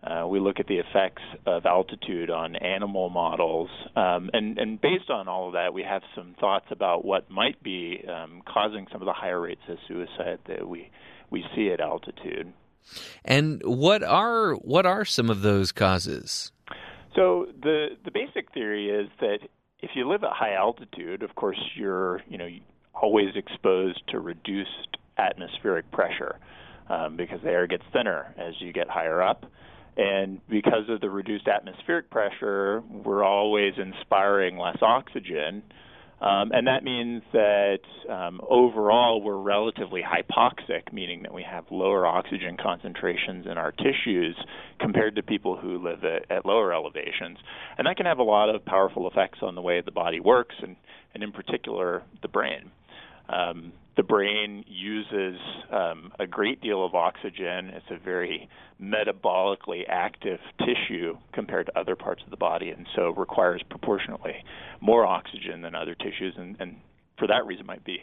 uh, 0.07 0.27
we 0.27 0.39
look 0.39 0.61
at 0.61 0.67
the 0.67 0.79
effects 0.79 1.23
of 1.47 1.65
altitude 1.65 2.31
on 2.31 2.57
animal 2.57 3.09
models, 3.09 3.71
um, 3.97 4.29
and, 4.33 4.59
and 4.59 4.81
based 4.81 5.09
on 5.09 5.29
all 5.29 5.47
of 5.49 5.55
that, 5.55 5.73
we 5.73 5.83
have 5.83 6.03
some 6.15 6.35
thoughts 6.39 6.67
about 6.71 7.05
what 7.05 7.31
might 7.31 7.63
be 7.63 8.05
um, 8.09 8.43
causing 8.47 8.87
some 8.93 9.01
of 9.01 9.07
the 9.07 9.13
higher 9.13 9.41
rates 9.41 9.63
of 9.69 9.79
suicide 9.89 10.39
that 10.47 10.69
we 10.69 10.91
we 11.31 11.45
see 11.57 11.71
at 11.71 11.81
altitude. 11.81 12.53
And 13.25 13.63
what 13.65 14.03
are 14.03 14.55
what 14.55 14.85
are 14.85 15.05
some 15.05 15.31
of 15.31 15.41
those 15.41 15.73
causes? 15.73 16.53
So 17.15 17.47
the 17.63 17.97
the 18.05 18.11
basic 18.11 18.53
theory 18.53 18.91
is 18.91 19.09
that 19.21 19.39
if 19.81 19.91
you 19.95 20.09
live 20.09 20.23
at 20.25 20.33
high 20.33 20.55
altitude, 20.55 21.23
of 21.23 21.35
course 21.35 21.59
you're 21.77 22.21
you 22.29 22.39
know 22.39 22.49
always 22.95 23.35
exposed 23.37 24.03
to 24.09 24.21
reduced 24.21 24.99
atmospheric 25.17 25.91
pressure 25.91 26.39
um, 26.89 27.17
because 27.17 27.41
the 27.43 27.51
air 27.51 27.67
gets 27.67 27.85
thinner 27.93 28.35
as 28.37 28.55
you 28.61 28.73
get 28.73 28.89
higher 28.89 29.23
up. 29.23 29.47
And 29.97 30.41
because 30.49 30.89
of 30.89 31.01
the 31.01 31.11
reduced 31.11 31.47
atmospheric 31.47 32.11
pressure, 32.11 32.83
we're 32.91 33.25
always 33.25 33.75
inspiring 33.79 34.59
less 34.59 34.79
oxygen. 34.83 35.63
Um, 36.21 36.53
and 36.53 36.67
that 36.69 36.85
means 36.85 37.23
that 37.33 37.81
um, 38.09 38.41
overall 38.49 39.21
we're 39.21 39.37
relatively 39.37 40.03
hypoxic, 40.03 40.93
meaning 40.93 41.23
that 41.23 41.35
we 41.35 41.43
have 41.43 41.65
lower 41.71 42.07
oxygen 42.07 42.57
concentrations 42.57 43.47
in 43.47 43.59
our 43.59 43.73
tissues 43.73 44.37
compared 44.81 45.17
to 45.17 45.23
people 45.23 45.57
who 45.57 45.83
live 45.83 46.03
at, 46.05 46.31
at 46.31 46.47
lower 46.47 46.73
elevations. 46.73 47.39
And 47.77 47.87
that 47.87 47.97
can 47.97 48.07
have 48.07 48.19
a 48.19 48.25
lot 48.25 48.49
of 48.49 48.65
powerful 48.65 49.09
effects 49.09 49.41
on 49.43 49.55
the 49.55 49.61
way 49.61 49.81
the 49.81 49.91
body 49.91 50.19
works, 50.19 50.55
and, 50.63 50.77
and 51.13 51.23
in 51.23 51.31
particular, 51.31 52.03
the 52.23 52.29
brain. 52.29 52.71
Um, 53.29 53.73
the 53.97 54.03
brain 54.03 54.65
uses 54.67 55.39
um, 55.71 56.13
a 56.19 56.27
great 56.27 56.61
deal 56.61 56.85
of 56.85 56.95
oxygen. 56.95 57.71
It's 57.71 57.87
a 57.91 57.99
very 57.99 58.49
metabolically 58.83 59.83
active 59.89 60.41
tissue 60.59 61.17
compared 61.33 61.67
to 61.67 61.79
other 61.79 61.95
parts 61.95 62.23
of 62.25 62.31
the 62.31 62.37
body, 62.37 62.71
and 62.71 62.87
so 62.97 63.11
requires 63.11 63.63
proportionately 63.69 64.35
more 64.81 65.07
oxygen 65.07 65.63
than 65.63 65.75
other 65.75 65.95
tissues, 65.95 66.35
and, 66.37 66.57
and 66.59 66.77
for 67.19 67.29
that 67.29 67.47
reason 67.47 67.67
might 67.67 67.85
be 67.85 67.99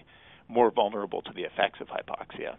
more 0.48 0.72
vulnerable 0.72 1.22
to 1.24 1.34
the 1.34 1.42
effects 1.42 1.80
of 1.82 1.88
hypoxia. 1.88 2.56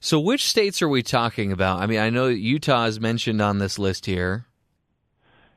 So, 0.00 0.20
which 0.20 0.44
states 0.44 0.82
are 0.82 0.88
we 0.88 1.02
talking 1.02 1.52
about? 1.52 1.80
I 1.80 1.86
mean, 1.86 2.00
I 2.00 2.10
know 2.10 2.28
Utah 2.28 2.84
is 2.84 3.00
mentioned 3.00 3.40
on 3.40 3.58
this 3.58 3.78
list 3.78 4.06
here. 4.06 4.46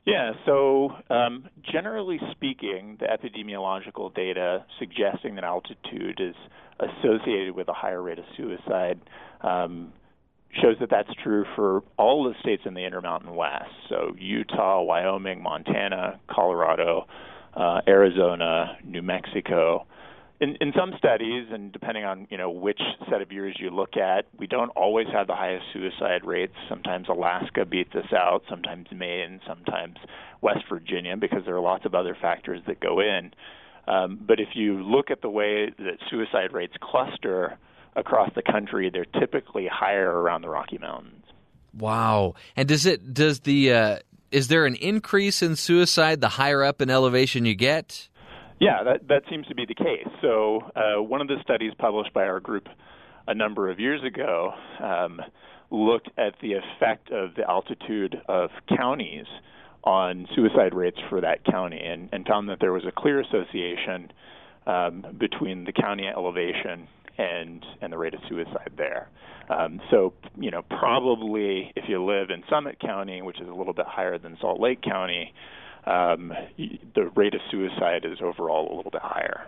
Yeah, 0.08 0.32
so 0.46 0.92
um, 1.10 1.50
generally 1.70 2.18
speaking, 2.32 2.96
the 2.98 3.08
epidemiological 3.08 4.16
data 4.16 4.64
suggesting 4.80 5.36
that 5.36 5.44
altitude 5.44 6.22
is 6.22 6.34
associated 6.80 7.54
with 7.56 7.68
a 7.68 7.74
higher 7.74 8.02
rate 8.02 8.18
of 8.18 8.24
suicide 8.38 9.02
um, 9.42 9.92
shows 10.62 10.78
that 10.80 10.90
that's 10.90 11.10
true 11.22 11.44
for 11.58 11.84
all 11.98 12.24
the 12.24 12.36
states 12.40 12.64
in 12.66 12.74
the 12.74 12.86
Intermountain 12.86 13.36
West. 13.36 13.66
So 13.90 14.16
Utah, 14.18 14.82
Wyoming, 14.82 15.44
Montana, 15.44 16.22
Colorado, 16.32 17.06
uh, 17.54 17.82
Arizona, 17.86 18.78
New 18.86 19.02
Mexico. 19.02 19.88
In, 20.40 20.56
in 20.62 20.72
some 20.78 20.94
studies, 21.00 21.48
and 21.52 21.72
depending 21.72 22.06
on 22.06 22.28
you 22.30 22.38
know 22.38 22.52
which 22.52 22.80
set 23.10 23.22
of 23.22 23.32
years 23.32 23.58
you 23.60 23.72
look 23.72 23.98
at, 23.98 24.26
we 24.38 24.46
don't 24.46 24.70
always 24.70 25.08
have 25.12 25.26
the 25.26 25.36
highest 25.36 25.66
suicide 25.74 26.24
rates. 26.24 26.54
Sometimes 26.70 27.10
Alaska 27.10 27.66
beats 27.66 27.96
us 27.96 28.14
out, 28.14 28.44
sometimes 28.48 28.88
Maine, 28.92 29.40
sometimes 29.48 29.98
West 30.42 30.64
Virginia, 30.70 31.18
because 31.18 31.44
there 31.46 31.56
are 31.56 31.62
lots 31.62 31.86
of 31.86 31.96
other 31.96 32.16
factors 32.20 32.62
that 32.68 32.80
go 32.80 33.00
in. 33.00 33.32
Um, 33.88 34.20
but 34.22 34.40
if 34.40 34.50
you 34.54 34.84
look 34.84 35.10
at 35.10 35.22
the 35.22 35.30
way 35.30 35.72
that 35.80 35.98
suicide 36.10 36.54
rates 36.54 36.74
cluster 36.82 37.58
across 37.96 38.30
the 38.36 38.44
country, 38.44 38.92
they're 38.92 39.06
typically 39.06 39.68
higher 39.72 40.12
around 40.12 40.42
the 40.44 40.50
Rocky 40.50 40.78
Mountains. 40.78 41.24
Wow! 41.74 42.36
And 42.56 42.68
does 42.68 42.86
it 42.86 43.14
does 43.14 43.40
the 43.40 43.74
uh, 43.74 44.00
is 44.32 44.50
there 44.50 44.66
an 44.66 44.76
increase 44.76 45.42
in 45.42 45.56
suicide 45.56 46.22
the 46.22 46.30
higher 46.30 46.64
up 46.64 46.82
in 46.82 46.90
elevation 46.90 47.46
you 47.46 47.56
get? 47.56 48.10
Yeah, 48.60 48.84
that 48.84 49.08
that 49.08 49.24
seems 49.30 49.46
to 49.48 49.56
be 49.56 49.66
the 49.66 49.76
case. 49.76 50.08
So 50.22 50.62
uh, 50.76 51.02
one 51.02 51.22
of 51.22 51.28
the 51.28 51.38
studies 51.44 51.74
published 51.78 52.14
by 52.14 52.24
our 52.24 52.40
group 52.40 52.68
a 53.28 53.36
number 53.36 53.70
of 53.70 53.80
years 53.80 54.02
ago 54.04 54.52
um, 54.82 55.22
looked 55.70 56.10
at 56.18 56.34
the 56.42 56.54
effect 56.54 57.12
of 57.12 57.36
the 57.36 57.48
altitude 57.48 58.16
of 58.28 58.50
counties 58.76 59.26
on 59.84 60.28
suicide 60.36 60.74
rates 60.74 60.98
for 61.10 61.22
that 61.22 61.46
county, 61.46 61.80
and, 61.80 62.10
and 62.12 62.26
found 62.26 62.50
that 62.50 62.58
there 62.60 62.74
was 62.74 62.84
a 62.86 62.92
clear 62.92 63.22
association 63.22 64.12
um, 64.66 65.06
between 65.18 65.64
the 65.64 65.72
county 65.72 66.08
elevation 66.08 66.88
and 67.18 67.66
and 67.82 67.94
the 67.94 67.98
rate 67.98 68.14
of 68.14 68.20
suicide 68.28 68.72
there. 68.76 69.10
Um, 69.50 69.80
so 69.92 70.14
you 70.36 70.52
know 70.52 70.64
probably 70.64 71.72
if 71.76 71.86
you 71.88 72.04
live 72.04 72.30
in 72.32 72.44
Summit 72.50 72.80
County, 72.80 73.22
which 73.22 73.40
is 73.40 73.48
a 73.48 73.54
little 73.54 73.74
bit 73.74 73.86
higher 73.88 74.18
than 74.18 74.38
Salt 74.42 74.60
Lake 74.60 74.82
County, 74.82 75.34
um, 75.88 76.34
the 76.96 77.10
rate 77.16 77.34
of 77.34 77.42
suicide 77.50 78.06
is 78.06 78.20
overall 78.22 78.72
a 78.72 78.76
little 78.76 78.92
bit 78.92 79.02
higher. 79.02 79.48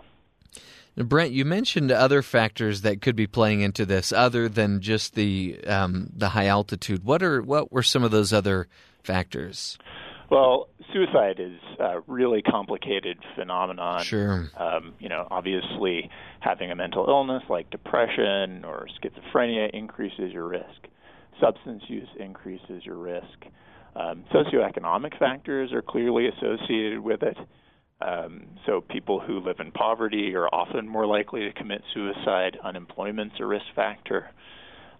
Now, 0.96 1.04
Brent, 1.04 1.32
you 1.32 1.44
mentioned 1.44 1.92
other 1.92 2.22
factors 2.22 2.82
that 2.82 3.00
could 3.00 3.14
be 3.14 3.26
playing 3.26 3.60
into 3.60 3.86
this, 3.86 4.12
other 4.12 4.48
than 4.48 4.80
just 4.80 5.14
the 5.14 5.60
um, 5.66 6.10
the 6.14 6.30
high 6.30 6.46
altitude. 6.46 7.04
What 7.04 7.22
are 7.22 7.40
what 7.42 7.70
were 7.70 7.82
some 7.82 8.02
of 8.02 8.10
those 8.10 8.32
other 8.32 8.68
factors? 9.02 9.78
Well, 10.30 10.68
suicide 10.92 11.38
is 11.38 11.58
a 11.78 12.00
really 12.06 12.42
complicated 12.42 13.18
phenomenon. 13.34 14.02
Sure. 14.02 14.50
Um, 14.56 14.94
you 14.98 15.08
know, 15.08 15.26
obviously, 15.30 16.10
having 16.40 16.70
a 16.70 16.76
mental 16.76 17.06
illness 17.08 17.42
like 17.48 17.70
depression 17.70 18.64
or 18.64 18.86
schizophrenia 19.02 19.70
increases 19.72 20.32
your 20.32 20.48
risk. 20.48 20.88
Substance 21.40 21.82
use 21.88 22.08
increases 22.18 22.84
your 22.84 22.96
risk. 22.96 23.46
Um, 23.96 24.24
socioeconomic 24.32 25.18
factors 25.18 25.72
are 25.72 25.82
clearly 25.82 26.28
associated 26.28 27.00
with 27.00 27.22
it. 27.22 27.36
Um, 28.00 28.46
so 28.66 28.80
people 28.80 29.20
who 29.20 29.40
live 29.40 29.56
in 29.58 29.72
poverty 29.72 30.34
are 30.34 30.48
often 30.48 30.88
more 30.88 31.06
likely 31.06 31.40
to 31.40 31.52
commit 31.52 31.82
suicide. 31.92 32.56
Unemployment's 32.64 33.34
a 33.40 33.46
risk 33.46 33.66
factor. 33.74 34.30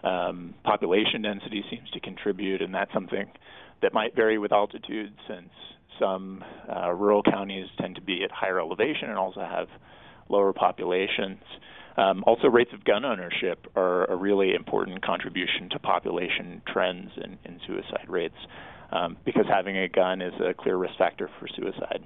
Um, 0.02 0.54
population 0.64 1.22
density 1.22 1.64
seems 1.70 1.90
to 1.90 2.00
contribute, 2.00 2.62
and 2.62 2.74
that's 2.74 2.92
something 2.92 3.30
that 3.82 3.94
might 3.94 4.14
vary 4.14 4.38
with 4.38 4.52
altitude 4.52 5.12
since 5.28 5.50
some 5.98 6.44
uh, 6.68 6.90
rural 6.92 7.22
counties 7.22 7.66
tend 7.78 7.94
to 7.94 8.00
be 8.00 8.22
at 8.24 8.30
higher 8.30 8.58
elevation 8.58 9.08
and 9.08 9.18
also 9.18 9.40
have 9.40 9.68
lower 10.28 10.52
populations. 10.52 11.42
Um, 11.96 12.24
also, 12.26 12.48
rates 12.48 12.70
of 12.72 12.84
gun 12.84 13.04
ownership 13.04 13.66
are 13.76 14.10
a 14.10 14.16
really 14.16 14.54
important 14.54 15.04
contribution 15.04 15.68
to 15.70 15.78
population 15.78 16.62
trends 16.72 17.10
and, 17.16 17.36
in 17.44 17.60
suicide 17.66 18.06
rates 18.08 18.36
um, 18.92 19.16
because 19.24 19.46
having 19.48 19.76
a 19.76 19.88
gun 19.88 20.20
is 20.20 20.34
a 20.40 20.54
clear 20.54 20.76
risk 20.76 20.96
factor 20.98 21.30
for 21.38 21.48
suicide. 21.48 22.02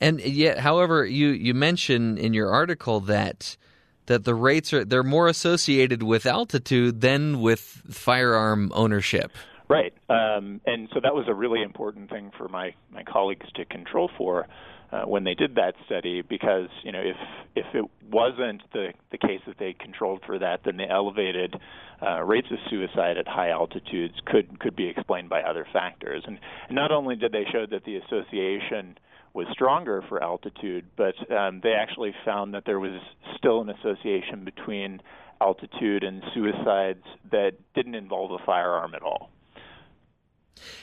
And 0.00 0.20
yet, 0.20 0.58
however, 0.58 1.04
you, 1.04 1.28
you 1.28 1.54
mention 1.54 2.18
in 2.18 2.34
your 2.34 2.50
article 2.50 3.00
that 3.00 3.56
that 4.06 4.24
the 4.24 4.34
rates 4.34 4.72
are 4.72 4.84
they're 4.84 5.04
more 5.04 5.28
associated 5.28 6.02
with 6.02 6.26
altitude 6.26 7.00
than 7.00 7.40
with 7.40 7.60
firearm 7.60 8.72
ownership. 8.74 9.30
Right, 9.68 9.94
um, 10.08 10.60
and 10.66 10.88
so 10.92 11.00
that 11.00 11.14
was 11.14 11.26
a 11.28 11.34
really 11.34 11.62
important 11.62 12.10
thing 12.10 12.32
for 12.36 12.48
my 12.48 12.74
my 12.90 13.04
colleagues 13.04 13.46
to 13.54 13.64
control 13.64 14.10
for 14.18 14.48
uh, 14.92 15.02
when 15.04 15.24
they 15.24 15.34
did 15.34 15.54
that 15.54 15.74
study, 15.86 16.22
because 16.22 16.68
you 16.84 16.92
know 16.92 17.00
if 17.00 17.16
if 17.56 17.66
it 17.74 17.84
wasn't 18.10 18.62
the 18.72 18.92
the 19.10 19.18
case 19.18 19.40
that 19.46 19.58
they 19.58 19.72
controlled 19.72 20.22
for 20.26 20.38
that, 20.38 20.60
then 20.64 20.76
the 20.76 20.88
elevated 20.88 21.56
uh, 22.02 22.22
rates 22.22 22.48
of 22.50 22.58
suicide 22.68 23.16
at 23.16 23.26
high 23.26 23.50
altitudes 23.50 24.14
could 24.26 24.60
could 24.60 24.76
be 24.76 24.88
explained 24.88 25.28
by 25.28 25.42
other 25.42 25.66
factors. 25.72 26.22
And, 26.26 26.38
and 26.68 26.74
not 26.74 26.92
only 26.92 27.16
did 27.16 27.32
they 27.32 27.44
show 27.50 27.66
that 27.70 27.84
the 27.84 27.96
association 27.96 28.98
was 29.34 29.46
stronger 29.50 30.04
for 30.08 30.22
altitude, 30.22 30.84
but 30.96 31.14
um, 31.34 31.60
they 31.62 31.72
actually 31.72 32.14
found 32.24 32.52
that 32.52 32.64
there 32.66 32.78
was 32.78 33.00
still 33.38 33.62
an 33.62 33.70
association 33.70 34.44
between 34.44 35.00
altitude 35.40 36.04
and 36.04 36.22
suicides 36.34 37.04
that 37.30 37.52
didn't 37.74 37.94
involve 37.94 38.30
a 38.30 38.44
firearm 38.44 38.94
at 38.94 39.02
all. 39.02 39.30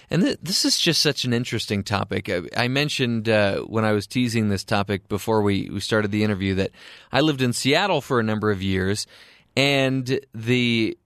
And 0.09 0.23
th- 0.23 0.39
this 0.41 0.65
is 0.65 0.79
just 0.79 1.01
such 1.01 1.23
an 1.25 1.33
interesting 1.33 1.83
topic. 1.83 2.29
I, 2.29 2.41
I 2.55 2.67
mentioned 2.67 3.29
uh, 3.29 3.59
when 3.61 3.85
I 3.85 3.91
was 3.91 4.07
teasing 4.07 4.49
this 4.49 4.63
topic 4.63 5.07
before 5.07 5.41
we, 5.41 5.69
we 5.69 5.79
started 5.79 6.11
the 6.11 6.23
interview 6.23 6.55
that 6.55 6.71
I 7.11 7.21
lived 7.21 7.41
in 7.41 7.53
Seattle 7.53 8.01
for 8.01 8.19
a 8.19 8.23
number 8.23 8.51
of 8.51 8.61
years, 8.61 9.07
and 9.55 10.19
the 10.33 10.97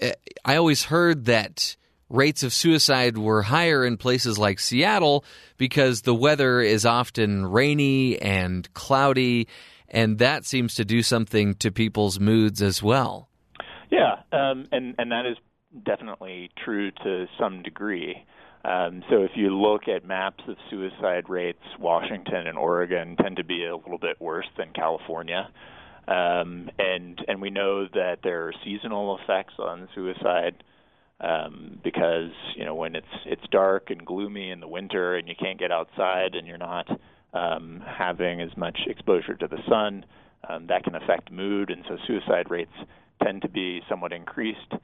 uh, 0.00 0.10
I 0.44 0.56
always 0.56 0.84
heard 0.84 1.26
that 1.26 1.76
rates 2.08 2.42
of 2.42 2.52
suicide 2.52 3.16
were 3.16 3.42
higher 3.42 3.84
in 3.84 3.96
places 3.96 4.38
like 4.38 4.60
Seattle 4.60 5.24
because 5.56 6.02
the 6.02 6.14
weather 6.14 6.60
is 6.60 6.84
often 6.84 7.46
rainy 7.46 8.20
and 8.20 8.72
cloudy, 8.74 9.48
and 9.88 10.18
that 10.18 10.44
seems 10.44 10.74
to 10.74 10.84
do 10.84 11.02
something 11.02 11.54
to 11.54 11.70
people's 11.70 12.20
moods 12.20 12.60
as 12.60 12.82
well. 12.82 13.28
Yeah, 13.90 14.16
um, 14.32 14.66
and 14.72 14.94
and 14.98 15.10
that 15.12 15.26
is 15.26 15.36
definitely 15.84 16.50
true 16.64 16.90
to 16.90 17.26
some 17.38 17.62
degree. 17.62 18.16
Um, 18.64 19.02
so 19.10 19.22
if 19.22 19.32
you 19.34 19.56
look 19.56 19.88
at 19.88 20.04
maps 20.06 20.44
of 20.46 20.56
suicide 20.70 21.28
rates, 21.28 21.62
Washington 21.78 22.46
and 22.46 22.56
Oregon 22.56 23.16
tend 23.16 23.36
to 23.36 23.44
be 23.44 23.64
a 23.64 23.76
little 23.76 23.98
bit 23.98 24.20
worse 24.20 24.46
than 24.56 24.72
California. 24.72 25.48
Um, 26.06 26.70
and 26.78 27.20
and 27.28 27.40
we 27.40 27.50
know 27.50 27.86
that 27.86 28.18
there 28.22 28.48
are 28.48 28.52
seasonal 28.64 29.18
effects 29.18 29.54
on 29.58 29.88
suicide 29.94 30.62
um, 31.20 31.78
because 31.82 32.30
you 32.56 32.64
know 32.64 32.74
when 32.74 32.96
it's 32.96 33.06
it's 33.24 33.42
dark 33.50 33.90
and 33.90 34.04
gloomy 34.04 34.50
in 34.50 34.58
the 34.60 34.66
winter 34.66 35.16
and 35.16 35.28
you 35.28 35.34
can't 35.38 35.58
get 35.58 35.70
outside 35.70 36.34
and 36.34 36.46
you're 36.46 36.58
not 36.58 36.88
um, 37.32 37.82
having 37.86 38.40
as 38.40 38.56
much 38.56 38.80
exposure 38.86 39.34
to 39.34 39.46
the 39.46 39.58
sun, 39.68 40.04
um, 40.48 40.66
that 40.66 40.84
can 40.84 40.94
affect 40.94 41.30
mood, 41.30 41.70
and 41.70 41.84
so 41.88 41.96
suicide 42.06 42.50
rates 42.50 42.74
tend 43.22 43.42
to 43.42 43.48
be 43.48 43.80
somewhat 43.88 44.12
increased 44.12 44.74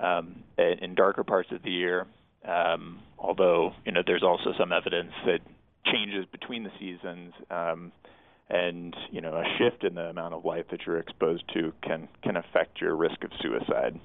um, 0.00 0.42
in 0.58 0.94
darker 0.94 1.24
parts 1.24 1.50
of 1.52 1.62
the 1.62 1.70
year. 1.70 2.06
Um, 2.44 3.00
although 3.18 3.72
you 3.84 3.92
know 3.92 4.02
there's 4.06 4.22
also 4.22 4.52
some 4.58 4.72
evidence 4.72 5.12
that 5.26 5.40
changes 5.86 6.24
between 6.32 6.64
the 6.64 6.70
seasons 6.78 7.34
um, 7.50 7.92
and 8.48 8.96
you 9.10 9.20
know 9.20 9.34
a 9.34 9.44
shift 9.58 9.84
in 9.84 9.94
the 9.94 10.02
amount 10.02 10.34
of 10.34 10.44
light 10.44 10.70
that 10.70 10.80
you're 10.86 10.98
exposed 10.98 11.44
to 11.54 11.72
can 11.82 12.08
can 12.22 12.36
affect 12.36 12.80
your 12.80 12.96
risk 12.96 13.22
of 13.24 13.30
suicide. 13.42 13.98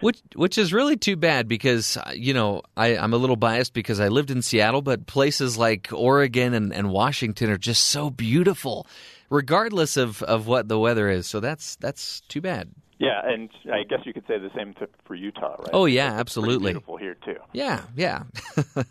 Which 0.00 0.20
which 0.34 0.58
is 0.58 0.72
really 0.72 0.96
too 0.96 1.16
bad 1.16 1.48
because 1.48 1.98
you 2.14 2.34
know 2.34 2.62
I, 2.76 2.96
I'm 2.96 3.12
a 3.12 3.16
little 3.16 3.36
biased 3.36 3.72
because 3.72 3.98
I 3.98 4.08
lived 4.08 4.30
in 4.30 4.42
Seattle, 4.42 4.82
but 4.82 5.06
places 5.06 5.58
like 5.58 5.88
Oregon 5.92 6.54
and, 6.54 6.72
and 6.72 6.90
Washington 6.90 7.50
are 7.50 7.58
just 7.58 7.84
so 7.86 8.08
beautiful, 8.08 8.86
regardless 9.28 9.96
of, 9.96 10.22
of 10.22 10.46
what 10.46 10.68
the 10.68 10.78
weather 10.78 11.08
is. 11.08 11.26
So 11.26 11.40
that's 11.40 11.74
that's 11.76 12.20
too 12.22 12.40
bad. 12.40 12.70
Yeah, 12.98 13.20
and 13.24 13.48
I 13.72 13.84
guess 13.84 14.00
you 14.04 14.12
could 14.12 14.26
say 14.26 14.38
the 14.38 14.50
same 14.56 14.74
for 15.04 15.14
Utah, 15.14 15.54
right? 15.58 15.70
Oh 15.72 15.84
yeah, 15.84 16.12
absolutely. 16.12 16.72
beautiful 16.72 16.96
here 16.96 17.14
too. 17.24 17.36
Yeah, 17.52 17.82
yeah. 17.94 18.24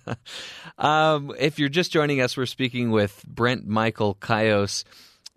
um, 0.77 1.33
if 1.37 1.59
you're 1.59 1.67
just 1.67 1.91
joining 1.91 2.21
us, 2.21 2.37
we're 2.37 2.45
speaking 2.45 2.91
with 2.91 3.23
Brent 3.27 3.67
Michael 3.67 4.15
Kious, 4.15 4.85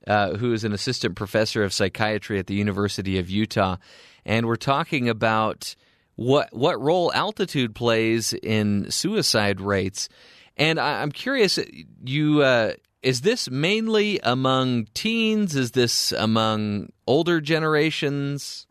uh, 0.07 0.37
who 0.37 0.53
is 0.53 0.63
an 0.63 0.73
assistant 0.73 1.17
professor 1.17 1.65
of 1.65 1.73
psychiatry 1.73 2.39
at 2.39 2.47
the 2.47 2.55
University 2.55 3.19
of 3.19 3.29
Utah, 3.29 3.77
and 4.25 4.47
we're 4.47 4.55
talking 4.55 5.09
about 5.09 5.75
what 6.15 6.53
what 6.53 6.81
role 6.81 7.13
altitude 7.13 7.75
plays 7.75 8.33
in 8.35 8.89
suicide 8.91 9.61
rates. 9.61 10.09
And 10.57 10.79
I, 10.79 11.03
am 11.03 11.11
curious, 11.11 11.59
you 12.05 12.43
uh, 12.43 12.75
is 13.03 13.23
this 13.23 13.51
mainly 13.51 14.21
among 14.23 14.87
teens? 14.95 15.57
Is 15.57 15.73
this 15.73 16.13
among 16.13 16.93
older 17.07 17.41
generations? 17.41 18.67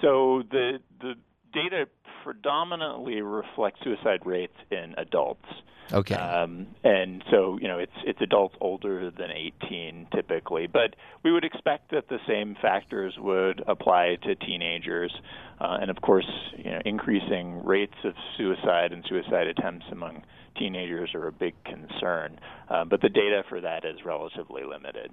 So 0.00 0.42
the 0.50 0.78
the 1.00 1.14
data 1.52 1.86
predominantly 2.22 3.20
reflects 3.20 3.80
suicide 3.82 4.24
rates 4.24 4.56
in 4.70 4.94
adults. 4.96 5.46
Okay. 5.92 6.14
Um, 6.14 6.68
and 6.84 7.22
so 7.30 7.58
you 7.60 7.68
know 7.68 7.78
it's 7.78 7.92
it's 8.04 8.20
adults 8.20 8.54
older 8.60 9.10
than 9.10 9.30
18 9.30 10.08
typically, 10.14 10.66
but 10.66 10.96
we 11.22 11.32
would 11.32 11.44
expect 11.44 11.90
that 11.90 12.08
the 12.08 12.18
same 12.26 12.56
factors 12.60 13.14
would 13.18 13.62
apply 13.66 14.16
to 14.22 14.34
teenagers, 14.34 15.12
uh, 15.60 15.78
and 15.80 15.90
of 15.90 16.00
course, 16.00 16.28
you 16.56 16.70
know, 16.70 16.80
increasing 16.84 17.64
rates 17.64 17.96
of 18.04 18.14
suicide 18.36 18.92
and 18.92 19.04
suicide 19.08 19.46
attempts 19.46 19.86
among 19.90 20.22
teenagers 20.58 21.14
are 21.14 21.26
a 21.26 21.32
big 21.32 21.54
concern. 21.64 22.38
Uh, 22.68 22.84
but 22.84 23.00
the 23.00 23.08
data 23.08 23.42
for 23.48 23.60
that 23.60 23.84
is 23.84 24.04
relatively 24.04 24.62
limited. 24.64 25.10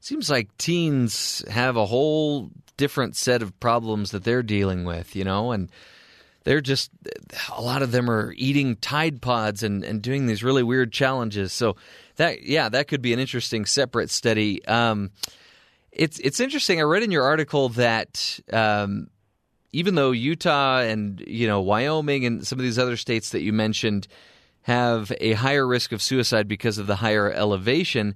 Seems 0.00 0.30
like 0.30 0.56
teens 0.56 1.44
have 1.50 1.76
a 1.76 1.86
whole 1.86 2.50
different 2.76 3.16
set 3.16 3.42
of 3.42 3.58
problems 3.60 4.10
that 4.10 4.24
they're 4.24 4.42
dealing 4.42 4.84
with, 4.84 5.14
you 5.14 5.24
know, 5.24 5.52
and 5.52 5.70
they're 6.44 6.60
just 6.60 6.90
a 7.54 7.60
lot 7.60 7.82
of 7.82 7.92
them 7.92 8.10
are 8.10 8.32
eating 8.36 8.76
Tide 8.76 9.20
Pods 9.20 9.62
and, 9.62 9.84
and 9.84 10.00
doing 10.00 10.26
these 10.26 10.42
really 10.42 10.62
weird 10.62 10.92
challenges. 10.92 11.52
So 11.52 11.76
that 12.16 12.42
yeah, 12.42 12.68
that 12.68 12.88
could 12.88 13.02
be 13.02 13.12
an 13.12 13.18
interesting 13.18 13.66
separate 13.66 14.10
study. 14.10 14.64
Um, 14.66 15.10
it's 15.92 16.18
it's 16.20 16.40
interesting. 16.40 16.80
I 16.80 16.84
read 16.84 17.02
in 17.02 17.10
your 17.10 17.24
article 17.24 17.68
that 17.70 18.40
um, 18.52 19.08
even 19.72 19.94
though 19.94 20.12
Utah 20.12 20.80
and 20.80 21.22
you 21.26 21.46
know 21.46 21.60
Wyoming 21.60 22.24
and 22.24 22.46
some 22.46 22.58
of 22.58 22.62
these 22.62 22.78
other 22.78 22.96
states 22.96 23.30
that 23.30 23.42
you 23.42 23.52
mentioned 23.52 24.08
have 24.62 25.12
a 25.20 25.32
higher 25.32 25.66
risk 25.66 25.92
of 25.92 26.02
suicide 26.02 26.46
because 26.46 26.78
of 26.78 26.86
the 26.86 26.96
higher 26.96 27.30
elevation, 27.32 28.14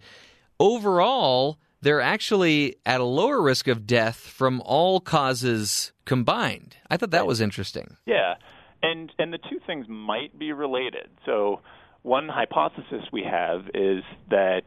overall 0.60 1.58
they're 1.84 2.00
actually 2.14 2.76
at 2.84 3.00
a 3.00 3.04
lower 3.04 3.40
risk 3.40 3.68
of 3.68 3.86
death 3.86 4.16
from 4.16 4.60
all 4.64 4.98
causes 5.00 5.92
combined. 6.04 6.76
I 6.90 6.96
thought 6.96 7.12
that 7.12 7.26
was 7.26 7.40
interesting. 7.40 7.96
Yeah. 8.06 8.34
And 8.82 9.12
and 9.20 9.32
the 9.32 9.38
two 9.50 9.60
things 9.66 9.86
might 9.88 10.32
be 10.38 10.52
related. 10.52 11.08
So 11.24 11.60
one 12.02 12.28
hypothesis 12.28 13.04
we 13.12 13.22
have 13.22 13.60
is 13.72 14.02
that 14.30 14.66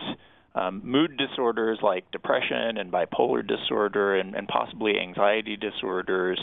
Um, 0.57 0.81
mood 0.83 1.11
disorders 1.17 1.79
like 1.83 2.03
depression 2.11 2.77
and 2.79 2.87
bipolar 2.91 3.43
disorder 3.45 4.07
and, 4.19 4.29
and 4.37 4.47
possibly 4.47 4.93
anxiety 5.07 5.55
disorders 5.55 6.39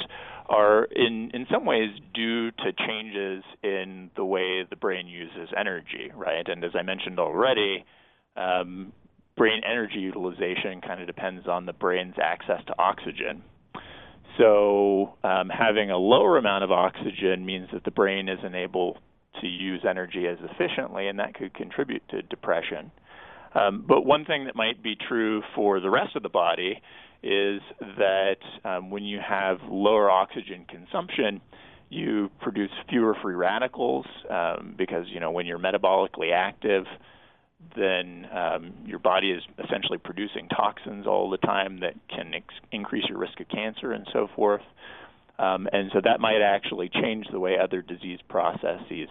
are 0.48 0.80
in, 1.04 1.14
in 1.36 1.46
some 1.50 1.64
ways 1.72 1.90
due 2.22 2.52
to 2.62 2.68
changes 2.86 3.42
in 3.76 3.88
the 4.14 4.26
way 4.34 4.48
the 4.72 4.78
brain 4.84 5.06
uses 5.08 5.48
energy, 5.64 6.06
right? 6.14 6.46
And 6.52 6.62
as 6.68 6.74
I 6.80 6.82
mentioned 6.82 7.18
already, 7.18 7.84
um, 8.36 8.92
brain 9.36 9.62
energy 9.68 9.98
utilization 9.98 10.80
kind 10.80 11.00
of 11.00 11.06
depends 11.06 11.46
on 11.46 11.66
the 11.66 11.72
brain's 11.72 12.14
access 12.22 12.64
to 12.66 12.74
oxygen. 12.78 13.42
So, 14.38 15.14
um, 15.22 15.48
having 15.48 15.90
a 15.90 15.96
lower 15.96 16.38
amount 16.38 16.64
of 16.64 16.72
oxygen 16.72 17.46
means 17.46 17.68
that 17.72 17.84
the 17.84 17.90
brain 17.90 18.28
isn't 18.28 18.54
able 18.54 18.98
to 19.40 19.46
use 19.46 19.84
energy 19.88 20.26
as 20.26 20.38
efficiently, 20.40 21.08
and 21.08 21.18
that 21.18 21.34
could 21.34 21.54
contribute 21.54 22.02
to 22.08 22.22
depression. 22.22 22.90
Um, 23.54 23.84
but 23.86 24.04
one 24.04 24.24
thing 24.24 24.46
that 24.46 24.56
might 24.56 24.82
be 24.82 24.96
true 24.96 25.42
for 25.54 25.80
the 25.80 25.90
rest 25.90 26.16
of 26.16 26.22
the 26.22 26.28
body 26.28 26.80
is 27.22 27.60
that 27.80 28.36
um, 28.64 28.90
when 28.90 29.04
you 29.04 29.20
have 29.26 29.58
lower 29.68 30.10
oxygen 30.10 30.66
consumption, 30.68 31.40
you 31.88 32.30
produce 32.40 32.70
fewer 32.88 33.16
free 33.22 33.34
radicals 33.34 34.06
um, 34.28 34.74
because 34.76 35.06
you 35.08 35.20
know 35.20 35.30
when 35.30 35.46
you're 35.46 35.58
metabolically 35.58 36.32
active, 36.34 36.84
then 37.76 38.26
um, 38.32 38.72
your 38.86 38.98
body 38.98 39.30
is 39.30 39.42
essentially 39.64 39.98
producing 39.98 40.48
toxins 40.48 41.06
all 41.06 41.30
the 41.30 41.38
time 41.38 41.80
that 41.80 41.94
can 42.08 42.34
ex- 42.34 42.54
increase 42.72 43.04
your 43.08 43.18
risk 43.18 43.40
of 43.40 43.48
cancer 43.48 43.92
and 43.92 44.06
so 44.12 44.28
forth. 44.34 44.62
Um, 45.38 45.68
and 45.72 45.90
so 45.92 46.00
that 46.04 46.20
might 46.20 46.42
actually 46.42 46.88
change 46.88 47.26
the 47.30 47.40
way 47.40 47.56
other 47.58 47.82
disease 47.82 48.20
processes 48.28 49.08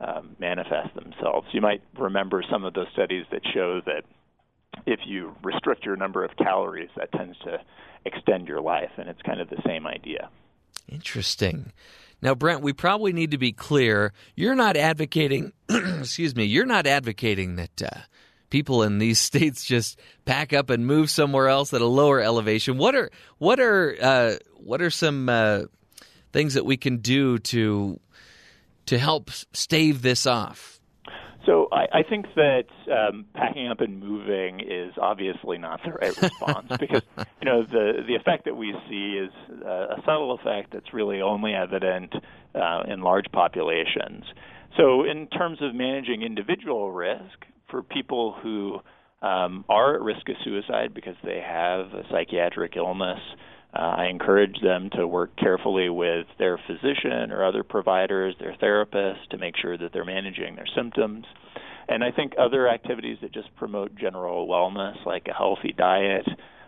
um, 0.00 0.36
manifest 0.38 0.94
themselves. 0.94 1.46
You 1.52 1.60
might 1.60 1.82
remember 1.96 2.42
some 2.50 2.64
of 2.64 2.74
those 2.74 2.88
studies 2.92 3.26
that 3.30 3.42
show 3.54 3.80
that 3.86 4.02
if 4.86 5.00
you 5.06 5.34
restrict 5.42 5.84
your 5.84 5.96
number 5.96 6.24
of 6.24 6.36
calories, 6.36 6.90
that 6.96 7.12
tends 7.12 7.38
to 7.40 7.58
extend 8.04 8.48
your 8.48 8.60
life, 8.60 8.90
and 8.96 9.08
it's 9.08 9.20
kind 9.22 9.40
of 9.40 9.50
the 9.50 9.60
same 9.66 9.86
idea. 9.86 10.30
Interesting. 10.88 11.72
Now, 12.22 12.34
Brent, 12.34 12.62
we 12.62 12.72
probably 12.72 13.12
need 13.12 13.30
to 13.30 13.38
be 13.38 13.52
clear. 13.52 14.12
You're 14.34 14.54
not 14.54 14.76
advocating, 14.76 15.52
excuse 15.68 16.36
me, 16.36 16.44
you're 16.44 16.66
not 16.66 16.86
advocating 16.86 17.56
that 17.56 17.82
uh, 17.82 18.00
people 18.50 18.82
in 18.82 18.98
these 18.98 19.18
states 19.30 19.64
just 19.64 19.98
pack 20.24 20.52
up 20.52 20.70
and 20.70 20.86
move 20.86 21.10
somewhere 21.10 21.48
else 21.48 21.72
at 21.72 21.80
a 21.80 21.86
lower 21.86 22.20
elevation. 22.20 22.76
What 22.76 22.94
are 22.94 23.10
what 23.38 23.60
are 23.60 23.96
uh, 24.00 24.34
what 24.56 24.82
are 24.82 24.90
some 24.90 25.28
uh, 25.28 25.62
things 26.32 26.54
that 26.54 26.66
we 26.66 26.76
can 26.76 26.98
do 26.98 27.38
to 27.38 27.98
to 28.86 28.98
help 28.98 29.30
stave 29.30 30.02
this 30.02 30.26
off? 30.26 30.79
So 31.46 31.68
I, 31.72 32.00
I 32.00 32.02
think 32.02 32.26
that 32.36 32.64
um, 32.90 33.24
packing 33.34 33.68
up 33.68 33.80
and 33.80 33.98
moving 33.98 34.60
is 34.60 34.92
obviously 35.00 35.58
not 35.58 35.80
the 35.84 35.92
right 35.92 36.16
response 36.20 36.68
because 36.80 37.02
you 37.16 37.44
know 37.46 37.62
the 37.62 38.04
the 38.06 38.14
effect 38.14 38.44
that 38.44 38.56
we 38.56 38.74
see 38.88 39.18
is 39.18 39.32
uh, 39.64 39.96
a 39.96 40.02
subtle 40.04 40.32
effect 40.32 40.72
that's 40.72 40.92
really 40.92 41.22
only 41.22 41.54
evident 41.54 42.14
uh, 42.54 42.82
in 42.88 43.00
large 43.00 43.26
populations. 43.32 44.24
So 44.76 45.04
in 45.04 45.26
terms 45.28 45.58
of 45.62 45.74
managing 45.74 46.22
individual 46.22 46.92
risk 46.92 47.46
for 47.70 47.82
people 47.82 48.36
who 48.42 48.80
um, 49.22 49.64
are 49.68 49.94
at 49.94 50.00
risk 50.00 50.28
of 50.28 50.36
suicide 50.44 50.94
because 50.94 51.16
they 51.24 51.40
have 51.40 51.92
a 51.92 52.04
psychiatric 52.10 52.76
illness, 52.76 53.20
uh, 53.74 53.78
I 53.78 54.06
encourage 54.06 54.60
them 54.62 54.90
to 54.96 55.06
work 55.06 55.36
carefully 55.36 55.88
with 55.88 56.26
their 56.38 56.58
physician 56.66 57.30
or 57.30 57.44
other 57.44 57.62
providers, 57.62 58.34
their 58.40 58.56
therapist, 58.58 59.30
to 59.30 59.38
make 59.38 59.54
sure 59.56 59.78
that 59.78 59.92
they're 59.92 60.04
managing 60.04 60.56
their 60.56 60.68
symptoms. 60.74 61.24
And 61.88 62.02
I 62.02 62.10
think 62.10 62.32
other 62.38 62.68
activities 62.68 63.18
that 63.22 63.32
just 63.32 63.54
promote 63.56 63.94
general 63.94 64.48
wellness, 64.48 65.04
like 65.06 65.26
a 65.28 65.34
healthy 65.34 65.72
diet, 65.76 66.26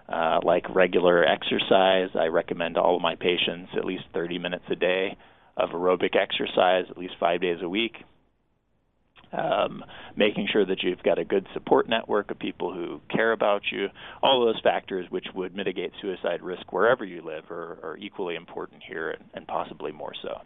uh, 0.09 0.41
like 0.45 0.73
regular 0.75 1.25
exercise, 1.25 2.11
I 2.15 2.27
recommend 2.27 2.77
all 2.77 2.97
of 2.97 3.03
my 3.03 3.17
patients 3.17 3.71
at 3.77 3.85
least 3.85 4.05
30 4.15 4.39
minutes 4.39 4.65
a 4.71 4.77
day 4.77 5.17
of 5.57 5.71
aerobic 5.71 6.17
exercise, 6.17 6.85
at 6.91 6.99
least 6.99 7.15
five 7.19 7.41
days 7.41 7.59
a 7.63 7.69
week 7.69 7.97
um, 9.33 9.83
making 10.17 10.49
sure 10.53 10.65
that 10.65 10.83
you've 10.83 11.03
got 11.03 11.19
a 11.19 11.25
good 11.25 11.47
support 11.55 11.89
network 11.89 12.31
of 12.31 12.39
people 12.39 12.73
who 12.73 13.01
care 13.15 13.33
about 13.33 13.63
you. 13.71 13.89
All 14.23 14.45
those 14.45 14.61
factors 14.63 15.07
which 15.11 15.27
would 15.35 15.55
mitigate 15.55 15.93
suicide 16.01 16.43
risk 16.43 16.73
wherever 16.73 17.05
you 17.05 17.23
live 17.23 17.51
are, 17.51 17.79
are 17.83 17.97
equally 17.99 18.35
important 18.37 18.83
here 18.87 19.11
and, 19.11 19.25
and 19.35 19.47
possibly 19.47 19.93
more 19.93 20.13
so. 20.23 20.41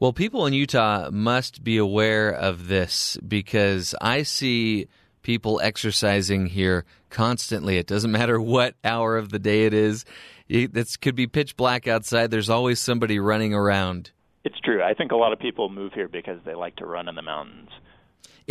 Well, 0.00 0.12
people 0.12 0.46
in 0.46 0.52
Utah 0.52 1.10
must 1.10 1.62
be 1.62 1.76
aware 1.76 2.30
of 2.30 2.66
this 2.66 3.16
because 3.26 3.94
I 4.00 4.24
see 4.24 4.88
people 5.22 5.60
exercising 5.62 6.46
here 6.46 6.84
constantly. 7.10 7.78
It 7.78 7.86
doesn't 7.86 8.10
matter 8.20 8.40
what 8.40 8.74
hour 8.84 9.16
of 9.16 9.30
the 9.30 9.38
day 9.38 9.66
it 9.66 9.74
is. 9.74 10.04
It 10.48 11.00
could 11.00 11.14
be 11.14 11.26
pitch 11.26 11.56
black 11.56 11.86
outside. 11.86 12.30
There's 12.30 12.50
always 12.50 12.78
somebody 12.78 13.18
running 13.18 13.54
around. 13.54 14.10
It's 14.44 14.58
true. 14.60 14.82
I 14.82 14.92
think 14.92 15.12
a 15.12 15.16
lot 15.16 15.32
of 15.32 15.38
people 15.38 15.70
move 15.70 15.92
here 15.94 16.08
because 16.08 16.40
they 16.44 16.54
like 16.54 16.76
to 16.76 16.86
run 16.86 17.08
in 17.08 17.14
the 17.14 17.22
mountains. 17.22 17.70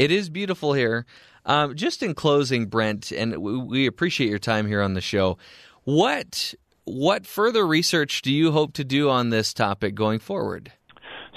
It 0.02 0.10
is 0.10 0.32
beautiful 0.32 0.74
here. 0.74 1.06
Um, 1.46 1.76
just 1.76 2.02
in 2.02 2.16
closing, 2.16 2.66
Brent, 2.66 3.12
and 3.12 3.38
we 3.38 3.86
appreciate 3.86 4.32
your 4.32 4.40
time 4.40 4.66
here 4.66 4.82
on 4.82 4.96
the 4.96 5.02
show. 5.02 5.38
What 5.84 6.56
what 6.86 7.28
further 7.28 7.68
research 7.68 8.24
do 8.24 8.34
you 8.34 8.52
hope 8.52 8.74
to 8.74 8.84
do 8.84 9.12
on 9.12 9.30
this 9.30 9.54
topic 9.54 9.94
going 9.94 10.18
forward? 10.18 10.72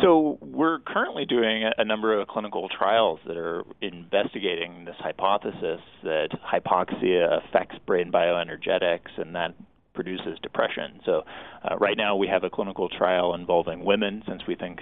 So 0.00 0.38
we're 0.40 0.78
currently 0.78 1.26
doing 1.26 1.70
a 1.76 1.84
number 1.84 2.18
of 2.18 2.26
clinical 2.26 2.70
trials 2.70 3.20
that 3.26 3.36
are 3.36 3.64
investigating 3.82 4.86
this 4.86 4.96
hypothesis 4.98 5.82
that 6.02 6.30
hypoxia 6.42 7.44
affects 7.46 7.76
brain 7.84 8.10
bioenergetics 8.10 9.18
and 9.18 9.34
that 9.34 9.54
produces 9.92 10.38
depression. 10.42 11.00
So 11.04 11.24
uh, 11.70 11.76
right 11.76 11.98
now 11.98 12.16
we 12.16 12.28
have 12.28 12.44
a 12.44 12.50
clinical 12.50 12.88
trial 12.88 13.34
involving 13.34 13.84
women 13.84 14.22
since 14.26 14.40
we 14.48 14.54
think 14.54 14.80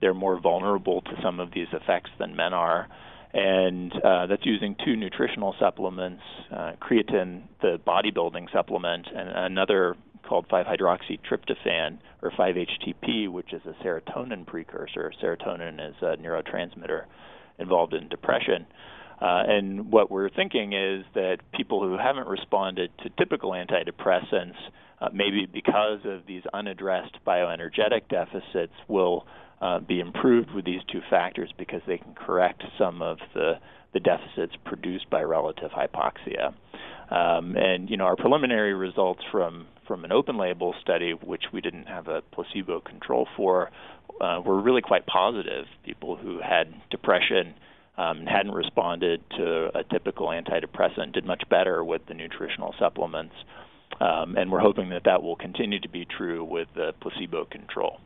they're 0.00 0.14
more 0.14 0.40
vulnerable 0.40 1.00
to 1.02 1.10
some 1.20 1.40
of 1.40 1.50
these 1.52 1.68
effects 1.72 2.10
than 2.20 2.36
men 2.36 2.54
are 2.54 2.86
and 3.34 3.92
uh, 3.92 4.26
that's 4.26 4.46
using 4.46 4.76
two 4.84 4.94
nutritional 4.94 5.56
supplements, 5.58 6.22
uh, 6.52 6.72
creatine, 6.80 7.42
the 7.60 7.80
bodybuilding 7.84 8.50
supplement, 8.52 9.08
and 9.14 9.28
another 9.28 9.96
called 10.28 10.48
5-hydroxytryptophan 10.48 11.98
or 12.22 12.30
5-HTP, 12.30 13.28
which 13.28 13.52
is 13.52 13.60
a 13.66 13.84
serotonin 13.84 14.46
precursor. 14.46 15.12
Serotonin 15.22 15.86
is 15.86 15.96
a 16.00 16.16
neurotransmitter 16.16 17.04
involved 17.58 17.92
in 17.92 18.08
depression. 18.08 18.66
Uh, 19.20 19.42
and 19.46 19.90
what 19.90 20.10
we're 20.10 20.30
thinking 20.30 20.72
is 20.72 21.04
that 21.14 21.38
people 21.52 21.82
who 21.82 21.98
haven't 21.98 22.28
responded 22.28 22.90
to 23.02 23.10
typical 23.18 23.50
antidepressants, 23.50 24.54
uh, 25.00 25.08
maybe 25.12 25.46
because 25.52 26.00
of 26.04 26.26
these 26.26 26.42
unaddressed 26.52 27.16
bioenergetic 27.26 28.08
deficits, 28.08 28.72
will 28.88 29.26
uh, 29.60 29.78
be 29.80 30.00
improved 30.00 30.50
with 30.52 30.64
these 30.64 30.80
two 30.90 31.00
factors 31.10 31.50
because 31.56 31.80
they 31.86 31.98
can 31.98 32.14
correct 32.14 32.62
some 32.78 33.02
of 33.02 33.18
the, 33.34 33.54
the 33.92 34.00
deficits 34.00 34.54
produced 34.64 35.08
by 35.10 35.22
relative 35.22 35.70
hypoxia. 35.70 36.54
Um, 37.10 37.54
and 37.56 37.90
you 37.90 37.98
know 37.98 38.04
our 38.04 38.16
preliminary 38.16 38.72
results 38.74 39.22
from 39.30 39.66
from 39.86 40.04
an 40.04 40.12
open 40.12 40.38
label 40.38 40.74
study, 40.80 41.12
which 41.12 41.44
we 41.52 41.60
didn't 41.60 41.84
have 41.84 42.08
a 42.08 42.22
placebo 42.32 42.80
control 42.80 43.28
for, 43.36 43.70
uh, 44.20 44.40
were 44.44 44.60
really 44.60 44.80
quite 44.80 45.06
positive. 45.06 45.66
People 45.84 46.16
who 46.16 46.40
had 46.40 46.72
depression 46.90 47.54
um, 47.96 48.18
and 48.18 48.28
hadn't 48.28 48.52
responded 48.52 49.22
to 49.36 49.78
a 49.78 49.84
typical 49.84 50.28
antidepressant 50.28 51.12
did 51.12 51.24
much 51.24 51.42
better 51.48 51.84
with 51.84 52.06
the 52.06 52.14
nutritional 52.14 52.74
supplements. 52.78 53.34
Um, 54.00 54.36
and 54.36 54.50
we're 54.50 54.60
hoping 54.60 54.90
that 54.90 55.04
that 55.04 55.22
will 55.22 55.36
continue 55.36 55.80
to 55.80 55.88
be 55.88 56.04
true 56.04 56.42
with 56.42 56.68
the 56.74 56.92
placebo 57.00 57.44
control. 57.44 58.00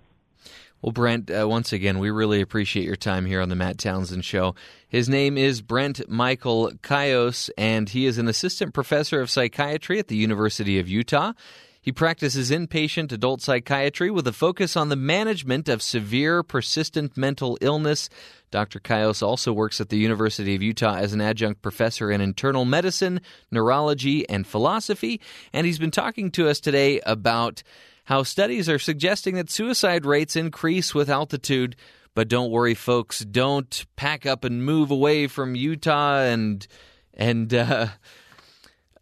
Well, 0.81 0.93
Brent, 0.93 1.29
uh, 1.29 1.49
once 1.49 1.73
again, 1.73 1.99
we 1.99 2.11
really 2.11 2.41
appreciate 2.41 2.87
your 2.87 2.95
time 2.95 3.27
here 3.27 3.41
on 3.41 3.49
the 3.49 3.57
Matt 3.57 3.79
Townsend 3.79 4.25
Show. 4.25 4.55
His 4.89 5.09
name 5.09 5.37
is 5.37 5.61
Brent 5.61 6.09
Michael 6.09 6.71
Kious, 6.85 7.51
and 7.59 7.89
he 7.89 8.07
is 8.07 8.17
an 8.17 8.29
assistant 8.29 8.75
professor 8.75 9.21
of 9.21 9.29
psychiatry 9.29 9.99
at 9.99 10.07
the 10.07 10.15
University 10.15 10.79
of 10.79 10.89
Utah. 10.89 11.33
He 11.81 11.91
practices 11.91 12.53
inpatient 12.53 13.11
adult 13.11 13.41
psychiatry 13.41 14.09
with 14.09 14.29
a 14.29 14.33
focus 14.33 14.77
on 14.77 14.89
the 14.89 14.95
management 14.95 15.69
of 15.69 15.83
severe, 15.83 16.45
persistent 16.45 17.17
mental 17.17 17.59
illness. 17.61 18.09
Dr. 18.53 18.79
Kious 18.79 19.21
also 19.21 19.53
works 19.53 19.81
at 19.81 19.89
the 19.89 19.99
University 19.99 20.55
of 20.55 20.63
Utah 20.63 20.95
as 20.95 21.13
an 21.13 21.21
adjunct 21.21 21.61
professor 21.61 22.09
in 22.11 22.21
internal 22.21 22.65
medicine, 22.65 23.21
neurology, 23.51 24.29
and 24.29 24.47
philosophy. 24.47 25.21
And 25.53 25.67
he's 25.67 25.79
been 25.81 25.91
talking 25.91 26.31
to 26.33 26.49
us 26.49 26.61
today 26.61 27.01
about 27.01 27.65
how 28.09 28.23
studies 28.23 28.71
are 28.71 28.79
suggesting 28.79 29.35
that 29.35 29.51
suicide 29.51 30.07
rates 30.07 30.35
increase 30.35 30.95
with 30.95 31.11
altitude. 31.11 31.77
But 32.15 32.29
don't 32.29 32.51
worry, 32.51 32.73
folks. 32.73 33.19
Don't 33.19 33.85
pack 33.97 34.25
up 34.25 34.45
and 34.45 34.65
move 34.65 34.91
away 34.91 35.27
from 35.27 35.55
Utah 35.55 36.21
and 36.21 36.67
and 37.13 37.53
uh, 37.53 37.89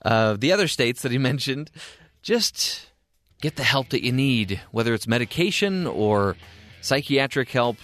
uh, 0.05 0.37
the 0.37 0.51
other 0.51 0.67
states 0.67 1.03
that 1.03 1.13
he 1.13 1.19
mentioned. 1.33 1.71
Just 2.21 2.91
get 3.41 3.55
the 3.55 3.63
help 3.63 3.91
that 3.91 4.05
you 4.05 4.11
need, 4.11 4.61
whether 4.73 4.93
it's 4.93 5.07
medication 5.07 5.87
or 5.87 6.37
psychiatric 6.81 7.51
help. 7.51 7.77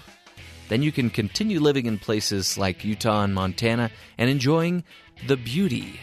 Then 0.70 0.82
you 0.82 0.90
can 0.90 1.08
continue 1.08 1.60
living 1.60 1.86
in 1.86 2.00
places 2.00 2.58
like 2.58 2.84
Utah 2.84 3.22
and 3.22 3.32
Montana 3.32 3.92
and 4.18 4.28
enjoying 4.28 4.82
the 5.28 5.36
beauty 5.36 6.00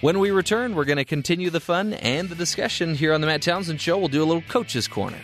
When 0.00 0.20
we 0.20 0.30
return, 0.30 0.76
we're 0.76 0.84
going 0.84 0.98
to 0.98 1.04
continue 1.04 1.50
the 1.50 1.58
fun 1.58 1.92
and 1.92 2.28
the 2.28 2.36
discussion 2.36 2.94
here 2.94 3.12
on 3.12 3.20
the 3.20 3.26
Matt 3.26 3.42
Townsend 3.42 3.80
Show. 3.80 3.98
We'll 3.98 4.06
do 4.06 4.22
a 4.22 4.24
little 4.24 4.42
Coach's 4.42 4.86
Corner. 4.86 5.18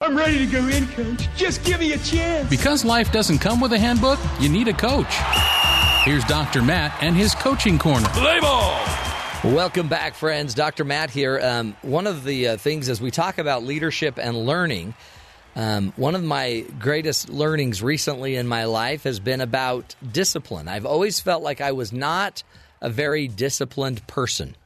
I'm 0.00 0.16
ready 0.16 0.38
to 0.38 0.50
go 0.50 0.66
in, 0.68 0.86
coach. 0.86 1.28
Just 1.36 1.64
give 1.64 1.80
me 1.80 1.92
a 1.92 1.98
chance. 1.98 2.48
Because 2.48 2.82
life 2.82 3.12
doesn't 3.12 3.40
come 3.40 3.60
with 3.60 3.74
a 3.74 3.78
handbook, 3.78 4.18
you 4.40 4.48
need 4.48 4.68
a 4.68 4.72
coach. 4.72 5.14
Here's 6.04 6.24
Dr. 6.24 6.62
Matt 6.62 6.96
and 7.02 7.14
his 7.14 7.34
coaching 7.34 7.78
corner. 7.78 8.08
Play 8.08 8.40
ball! 8.40 8.82
Welcome 9.44 9.88
back, 9.88 10.14
friends. 10.14 10.54
Dr. 10.54 10.84
Matt 10.84 11.10
here. 11.10 11.38
Um, 11.42 11.76
one 11.82 12.06
of 12.06 12.24
the 12.24 12.48
uh, 12.48 12.56
things 12.56 12.88
as 12.88 13.02
we 13.02 13.10
talk 13.10 13.38
about 13.38 13.64
leadership 13.64 14.18
and 14.18 14.46
learning, 14.46 14.94
um, 15.54 15.92
one 15.96 16.14
of 16.14 16.22
my 16.22 16.64
greatest 16.78 17.28
learnings 17.28 17.82
recently 17.82 18.36
in 18.36 18.46
my 18.46 18.64
life 18.64 19.04
has 19.04 19.20
been 19.20 19.40
about 19.40 19.94
discipline. 20.10 20.68
I've 20.68 20.86
always 20.86 21.20
felt 21.20 21.42
like 21.42 21.60
I 21.60 21.72
was 21.72 21.92
not 21.92 22.42
a 22.80 22.88
very 22.88 23.28
disciplined 23.28 24.06
person, 24.06 24.56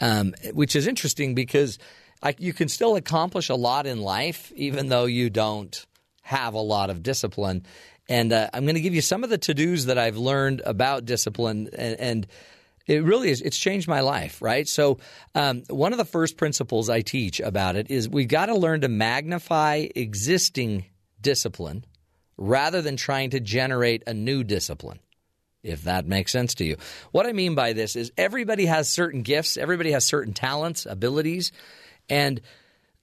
um, 0.00 0.34
which 0.52 0.74
is 0.74 0.86
interesting 0.86 1.34
because 1.34 1.78
I, 2.22 2.34
you 2.38 2.52
can 2.52 2.68
still 2.68 2.96
accomplish 2.96 3.48
a 3.50 3.54
lot 3.54 3.86
in 3.86 4.00
life 4.00 4.52
even 4.56 4.88
though 4.88 5.04
you 5.04 5.30
don't 5.30 5.86
have 6.22 6.54
a 6.54 6.60
lot 6.60 6.90
of 6.90 7.02
discipline. 7.02 7.64
And 8.08 8.32
uh, 8.32 8.50
I'm 8.52 8.64
going 8.64 8.74
to 8.74 8.80
give 8.80 8.94
you 8.94 9.00
some 9.00 9.24
of 9.24 9.30
the 9.30 9.38
to 9.38 9.54
dos 9.54 9.84
that 9.86 9.98
I've 9.98 10.16
learned 10.16 10.62
about 10.64 11.04
discipline 11.04 11.70
and, 11.72 12.00
and 12.00 12.26
it 12.86 13.02
really 13.02 13.30
is. 13.30 13.40
It's 13.40 13.58
changed 13.58 13.88
my 13.88 14.00
life, 14.00 14.42
right? 14.42 14.68
So, 14.68 14.98
um, 15.34 15.62
one 15.68 15.92
of 15.92 15.98
the 15.98 16.04
first 16.04 16.36
principles 16.36 16.90
I 16.90 17.00
teach 17.00 17.40
about 17.40 17.76
it 17.76 17.90
is 17.90 18.08
we've 18.08 18.28
got 18.28 18.46
to 18.46 18.54
learn 18.54 18.82
to 18.82 18.88
magnify 18.88 19.86
existing 19.94 20.84
discipline 21.20 21.84
rather 22.36 22.82
than 22.82 22.96
trying 22.96 23.30
to 23.30 23.40
generate 23.40 24.02
a 24.06 24.14
new 24.14 24.44
discipline, 24.44 24.98
if 25.62 25.84
that 25.84 26.06
makes 26.06 26.32
sense 26.32 26.54
to 26.54 26.64
you. 26.64 26.76
What 27.12 27.26
I 27.26 27.32
mean 27.32 27.54
by 27.54 27.72
this 27.72 27.96
is 27.96 28.12
everybody 28.18 28.66
has 28.66 28.90
certain 28.90 29.22
gifts, 29.22 29.56
everybody 29.56 29.92
has 29.92 30.04
certain 30.04 30.34
talents, 30.34 30.86
abilities, 30.86 31.52
and 32.08 32.40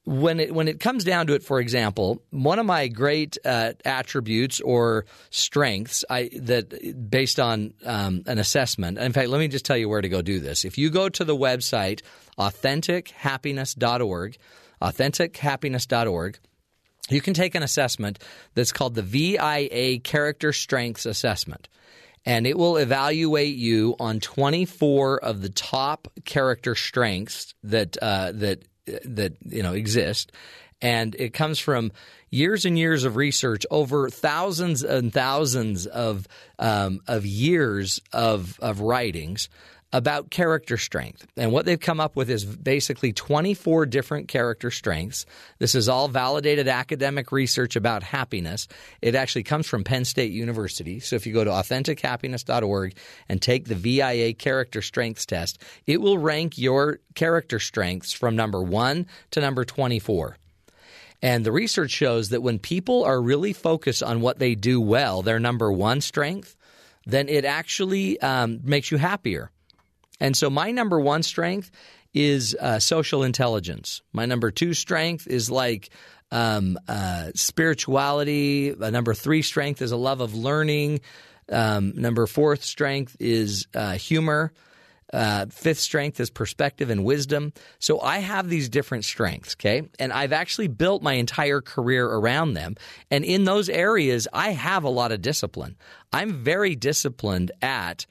when 0.03 0.39
it 0.39 0.53
when 0.53 0.67
it 0.67 0.79
comes 0.79 1.03
down 1.03 1.27
to 1.27 1.33
it, 1.33 1.43
for 1.43 1.59
example, 1.59 2.21
one 2.31 2.57
of 2.57 2.65
my 2.65 2.87
great 2.87 3.37
uh, 3.45 3.73
attributes 3.85 4.59
or 4.59 5.05
strengths, 5.29 6.03
I 6.09 6.29
that 6.33 7.09
based 7.09 7.39
on 7.39 7.73
um, 7.85 8.23
an 8.25 8.39
assessment. 8.39 8.97
In 8.97 9.13
fact, 9.13 9.29
let 9.29 9.39
me 9.39 9.47
just 9.47 9.65
tell 9.65 9.77
you 9.77 9.87
where 9.87 10.01
to 10.01 10.09
go 10.09 10.21
do 10.21 10.39
this. 10.39 10.65
If 10.65 10.77
you 10.77 10.89
go 10.89 11.09
to 11.09 11.23
the 11.23 11.35
website 11.35 12.01
authentichappiness.org, 12.39 14.37
authentichappiness.org, 14.81 16.39
you 17.09 17.21
can 17.21 17.33
take 17.33 17.55
an 17.55 17.63
assessment 17.63 18.19
that's 18.55 18.71
called 18.71 18.95
the 18.95 19.03
VIA 19.03 19.99
Character 19.99 20.51
Strengths 20.51 21.05
Assessment 21.05 21.67
and 22.25 22.45
it 22.45 22.57
will 22.57 22.77
evaluate 22.77 23.55
you 23.55 23.95
on 23.99 24.19
24 24.19 25.23
of 25.23 25.41
the 25.41 25.49
top 25.49 26.07
character 26.23 26.75
strengths 26.75 27.55
that 27.63 27.97
uh, 28.01 28.31
that 28.33 28.63
that 29.05 29.33
you 29.47 29.63
know 29.63 29.73
exist, 29.73 30.31
and 30.81 31.15
it 31.15 31.33
comes 31.33 31.59
from 31.59 31.91
years 32.29 32.65
and 32.65 32.77
years 32.77 33.03
of 33.03 33.15
research 33.15 33.65
over 33.69 34.09
thousands 34.09 34.83
and 34.83 35.13
thousands 35.13 35.85
of 35.85 36.27
um, 36.59 37.01
of 37.07 37.25
years 37.25 37.99
of 38.13 38.59
of 38.61 38.81
writings 38.81 39.49
about 39.93 40.29
character 40.29 40.77
strength. 40.77 41.27
And 41.35 41.51
what 41.51 41.65
they've 41.65 41.79
come 41.79 41.99
up 41.99 42.15
with 42.15 42.29
is 42.29 42.45
basically 42.45 43.13
24 43.13 43.85
different 43.85 44.27
character 44.27 44.71
strengths. 44.71 45.25
This 45.59 45.75
is 45.75 45.89
all 45.89 46.07
validated 46.07 46.67
academic 46.67 47.31
research 47.31 47.75
about 47.75 48.03
happiness. 48.03 48.67
It 49.01 49.15
actually 49.15 49.43
comes 49.43 49.67
from 49.67 49.83
Penn 49.83 50.05
State 50.05 50.31
University. 50.31 50.99
So 50.99 51.15
if 51.15 51.27
you 51.27 51.33
go 51.33 51.43
to 51.43 51.51
authentichappiness.org 51.51 52.95
and 53.27 53.41
take 53.41 53.65
the 53.65 53.75
VIA 53.75 54.33
character 54.33 54.81
strengths 54.81 55.25
test, 55.25 55.61
it 55.85 56.01
will 56.01 56.17
rank 56.17 56.57
your 56.57 56.99
character 57.15 57.59
strengths 57.59 58.13
from 58.13 58.35
number 58.35 58.61
1 58.61 59.05
to 59.31 59.41
number 59.41 59.65
24. 59.65 60.37
And 61.21 61.45
the 61.45 61.51
research 61.51 61.91
shows 61.91 62.29
that 62.29 62.41
when 62.41 62.57
people 62.57 63.03
are 63.03 63.21
really 63.21 63.53
focused 63.53 64.01
on 64.01 64.21
what 64.21 64.39
they 64.39 64.55
do 64.55 64.81
well, 64.81 65.21
their 65.21 65.39
number 65.39 65.71
one 65.71 66.01
strength, 66.01 66.57
then 67.05 67.29
it 67.29 67.45
actually 67.45 68.19
um, 68.21 68.59
makes 68.63 68.91
you 68.91 68.97
happier. 68.97 69.51
And 70.21 70.37
so 70.37 70.49
my 70.49 70.71
number 70.71 70.99
one 70.99 71.23
strength 71.23 71.71
is 72.13 72.55
uh, 72.57 72.79
social 72.79 73.23
intelligence. 73.23 74.01
My 74.13 74.25
number 74.25 74.51
two 74.51 74.73
strength 74.73 75.27
is 75.27 75.51
like 75.51 75.89
um, 76.31 76.77
uh, 76.87 77.31
spirituality. 77.35 78.73
Number 78.77 79.13
three 79.13 79.41
strength 79.41 79.81
is 79.81 79.91
a 79.91 79.97
love 79.97 80.21
of 80.21 80.33
learning. 80.33 81.01
Um, 81.51 81.93
number 81.95 82.27
fourth 82.27 82.63
strength 82.63 83.17
is 83.19 83.67
uh, 83.73 83.93
humor. 83.93 84.53
Uh, 85.11 85.47
fifth 85.47 85.79
strength 85.79 86.21
is 86.21 86.29
perspective 86.29 86.89
and 86.89 87.03
wisdom. 87.03 87.51
So 87.79 87.99
I 87.99 88.19
have 88.19 88.47
these 88.47 88.69
different 88.69 89.03
strengths, 89.03 89.55
okay? 89.55 89.89
And 89.99 90.13
I've 90.13 90.31
actually 90.31 90.69
built 90.69 91.03
my 91.03 91.13
entire 91.13 91.59
career 91.59 92.05
around 92.05 92.53
them. 92.53 92.75
And 93.09 93.25
in 93.25 93.43
those 93.43 93.67
areas, 93.67 94.29
I 94.31 94.51
have 94.51 94.85
a 94.85 94.89
lot 94.89 95.11
of 95.11 95.21
discipline. 95.21 95.75
I'm 96.13 96.43
very 96.43 96.75
disciplined 96.75 97.51
at 97.61 98.05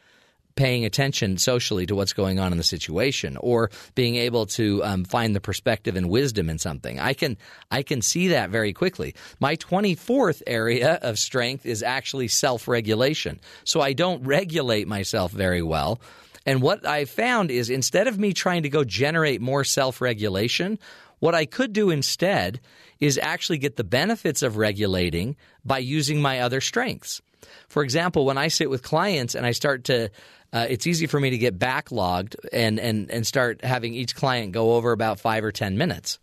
paying 0.57 0.85
attention 0.85 1.39
socially 1.39 1.87
to 1.87 1.95
what's 1.95 2.13
going 2.13 2.39
on 2.39 2.53
in 2.53 2.59
the 2.59 2.65
situation 2.65 3.37
or 3.39 3.71
being 3.95 4.17
able 4.17 4.47
to 4.47 4.83
um, 4.85 5.05
find 5.05 5.35
the 5.35 5.41
perspective 5.41 5.97
and 5.97 6.09
wisdom 6.09 6.51
in 6.51 6.59
something. 6.59 6.99
I 6.99 7.15
can 7.15 7.37
i 7.71 7.83
can 7.83 8.03
see 8.03 8.29
that 8.29 8.51
very 8.51 8.73
quickly. 8.73 9.15
My 9.39 9.57
24th 9.57 10.43
area 10.47 10.95
of 11.03 11.19
strength 11.19 11.67
is 11.67 11.83
actually 11.83 12.29
self-regulation. 12.29 13.41
So 13.65 13.81
i 13.81 13.93
don't 13.93 14.25
regulate 14.25 14.89
myself 14.89 15.33
very 15.33 15.63
well. 15.63 16.01
And 16.47 16.63
what 16.63 16.87
i 16.87 17.05
found 17.05 17.51
is 17.51 17.71
instead 17.71 18.07
of 18.07 18.19
me 18.19 18.33
trying 18.33 18.63
to 18.63 18.69
go 18.69 18.85
generate 18.85 19.41
more 19.41 19.65
self-regulation 19.65 20.79
what 21.19 21.35
i 21.35 21.45
could 21.45 21.73
do 21.73 21.91
instead 21.91 22.61
is 23.01 23.19
actually 23.19 23.59
get 23.59 23.77
the 23.77 23.85
benefits 23.85 24.43
of 24.43 24.57
regulating 24.57 25.37
by 25.65 25.79
using 25.79 26.21
my 26.21 26.41
other 26.41 26.61
strengths. 26.61 27.21
For 27.69 27.83
example, 27.83 28.27
when 28.27 28.39
I 28.39 28.49
sit 28.49 28.69
with 28.69 28.83
clients 28.83 29.35
and 29.35 29.47
I 29.47 29.53
start 29.53 29.85
to 29.85 30.11
uh, 30.53 30.67
it's 30.69 30.87
easy 30.87 31.07
for 31.07 31.21
me 31.21 31.31
to 31.31 31.39
get 31.39 31.59
backlogged 31.59 32.35
and, 32.53 32.81
and, 32.81 33.11
and 33.11 33.27
start 33.27 33.65
having 33.65 33.95
each 33.95 34.15
client 34.15 34.53
go 34.53 34.75
over 34.75 34.93
about 34.93 35.21
five 35.21 35.45
or 35.45 35.53
10 35.53 35.79
minutes. 35.79 36.19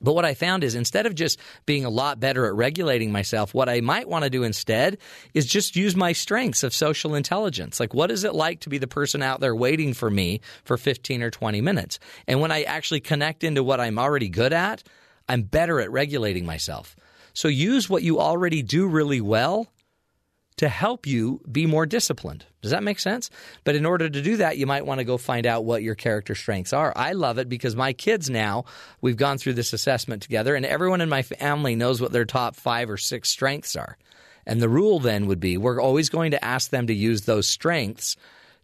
But 0.00 0.12
what 0.12 0.24
I 0.24 0.34
found 0.34 0.62
is 0.62 0.74
instead 0.74 1.06
of 1.06 1.14
just 1.14 1.40
being 1.66 1.84
a 1.84 1.90
lot 1.90 2.20
better 2.20 2.46
at 2.46 2.54
regulating 2.54 3.10
myself, 3.10 3.52
what 3.52 3.68
I 3.68 3.80
might 3.80 4.08
want 4.08 4.24
to 4.24 4.30
do 4.30 4.44
instead 4.44 4.98
is 5.34 5.46
just 5.46 5.76
use 5.76 5.96
my 5.96 6.12
strengths 6.12 6.62
of 6.62 6.72
social 6.72 7.14
intelligence. 7.14 7.80
Like, 7.80 7.94
what 7.94 8.10
is 8.10 8.24
it 8.24 8.34
like 8.34 8.60
to 8.60 8.68
be 8.68 8.78
the 8.78 8.86
person 8.86 9.22
out 9.22 9.40
there 9.40 9.56
waiting 9.56 9.94
for 9.94 10.10
me 10.10 10.40
for 10.64 10.76
15 10.76 11.22
or 11.22 11.30
20 11.30 11.60
minutes? 11.60 11.98
And 12.26 12.40
when 12.40 12.52
I 12.52 12.62
actually 12.62 13.00
connect 13.00 13.42
into 13.42 13.64
what 13.64 13.80
I'm 13.80 13.98
already 13.98 14.28
good 14.28 14.52
at, 14.52 14.84
I'm 15.28 15.42
better 15.42 15.80
at 15.80 15.90
regulating 15.90 16.46
myself. 16.46 16.94
So 17.32 17.48
use 17.48 17.88
what 17.88 18.02
you 18.02 18.20
already 18.20 18.62
do 18.62 18.86
really 18.86 19.20
well 19.20 19.68
to 20.58 20.68
help 20.68 21.06
you 21.06 21.40
be 21.50 21.66
more 21.66 21.86
disciplined. 21.86 22.44
Does 22.62 22.72
that 22.72 22.82
make 22.82 22.98
sense? 22.98 23.30
But 23.64 23.76
in 23.76 23.86
order 23.86 24.08
to 24.08 24.22
do 24.22 24.36
that, 24.38 24.58
you 24.58 24.66
might 24.66 24.86
want 24.86 24.98
to 24.98 25.04
go 25.04 25.16
find 25.16 25.46
out 25.46 25.64
what 25.64 25.82
your 25.82 25.94
character 25.94 26.34
strengths 26.34 26.72
are. 26.72 26.92
I 26.94 27.12
love 27.12 27.38
it 27.38 27.48
because 27.48 27.74
my 27.74 27.92
kids 27.92 28.28
now, 28.28 28.64
we've 29.00 29.16
gone 29.16 29.38
through 29.38 29.54
this 29.54 29.72
assessment 29.72 30.22
together, 30.22 30.54
and 30.54 30.66
everyone 30.66 31.00
in 31.00 31.08
my 31.08 31.22
family 31.22 31.76
knows 31.76 32.00
what 32.00 32.12
their 32.12 32.24
top 32.24 32.56
five 32.56 32.90
or 32.90 32.96
six 32.96 33.30
strengths 33.30 33.76
are. 33.76 33.96
And 34.46 34.60
the 34.60 34.68
rule 34.68 34.98
then 34.98 35.26
would 35.26 35.40
be 35.40 35.56
we're 35.58 35.80
always 35.80 36.08
going 36.08 36.32
to 36.32 36.44
ask 36.44 36.70
them 36.70 36.86
to 36.86 36.94
use 36.94 37.22
those 37.22 37.46
strengths 37.46 38.16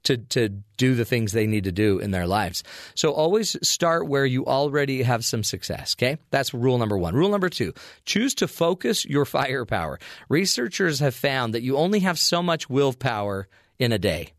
to 0.05 0.17
to 0.17 0.49
do 0.77 0.95
the 0.95 1.05
things 1.05 1.33
they 1.33 1.47
need 1.47 1.65
to 1.65 1.73
do 1.73 1.99
in 1.99 2.11
their 2.11 2.27
lives. 2.27 2.63
So 2.95 3.13
always 3.13 3.57
start 3.67 4.09
where 4.09 4.27
you 4.27 4.45
already 4.47 5.03
have 5.03 5.25
some 5.25 5.45
success, 5.45 5.95
okay? 5.97 6.19
That's 6.31 6.53
rule 6.53 6.79
number 6.79 6.99
1. 6.99 7.15
Rule 7.15 7.31
number 7.31 7.49
2, 7.49 7.73
choose 8.05 8.35
to 8.37 8.49
focus 8.49 9.05
your 9.05 9.25
firepower. 9.25 9.99
Researchers 10.29 11.01
have 11.01 11.15
found 11.15 11.55
that 11.55 11.63
you 11.63 11.77
only 11.77 12.01
have 12.01 12.19
so 12.19 12.43
much 12.43 12.69
willpower 12.69 13.49
in 13.79 13.93
a 13.93 13.99
day. 13.99 14.31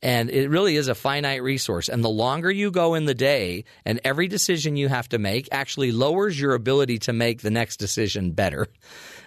And 0.00 0.30
it 0.30 0.48
really 0.48 0.76
is 0.76 0.86
a 0.86 0.94
finite 0.94 1.42
resource. 1.42 1.88
And 1.88 2.04
the 2.04 2.08
longer 2.08 2.50
you 2.50 2.70
go 2.70 2.94
in 2.94 3.04
the 3.04 3.14
day 3.14 3.64
and 3.84 4.00
every 4.04 4.28
decision 4.28 4.76
you 4.76 4.88
have 4.88 5.08
to 5.08 5.18
make 5.18 5.48
actually 5.50 5.90
lowers 5.90 6.40
your 6.40 6.54
ability 6.54 7.00
to 7.00 7.12
make 7.12 7.42
the 7.42 7.50
next 7.50 7.78
decision 7.78 8.32
better. 8.32 8.68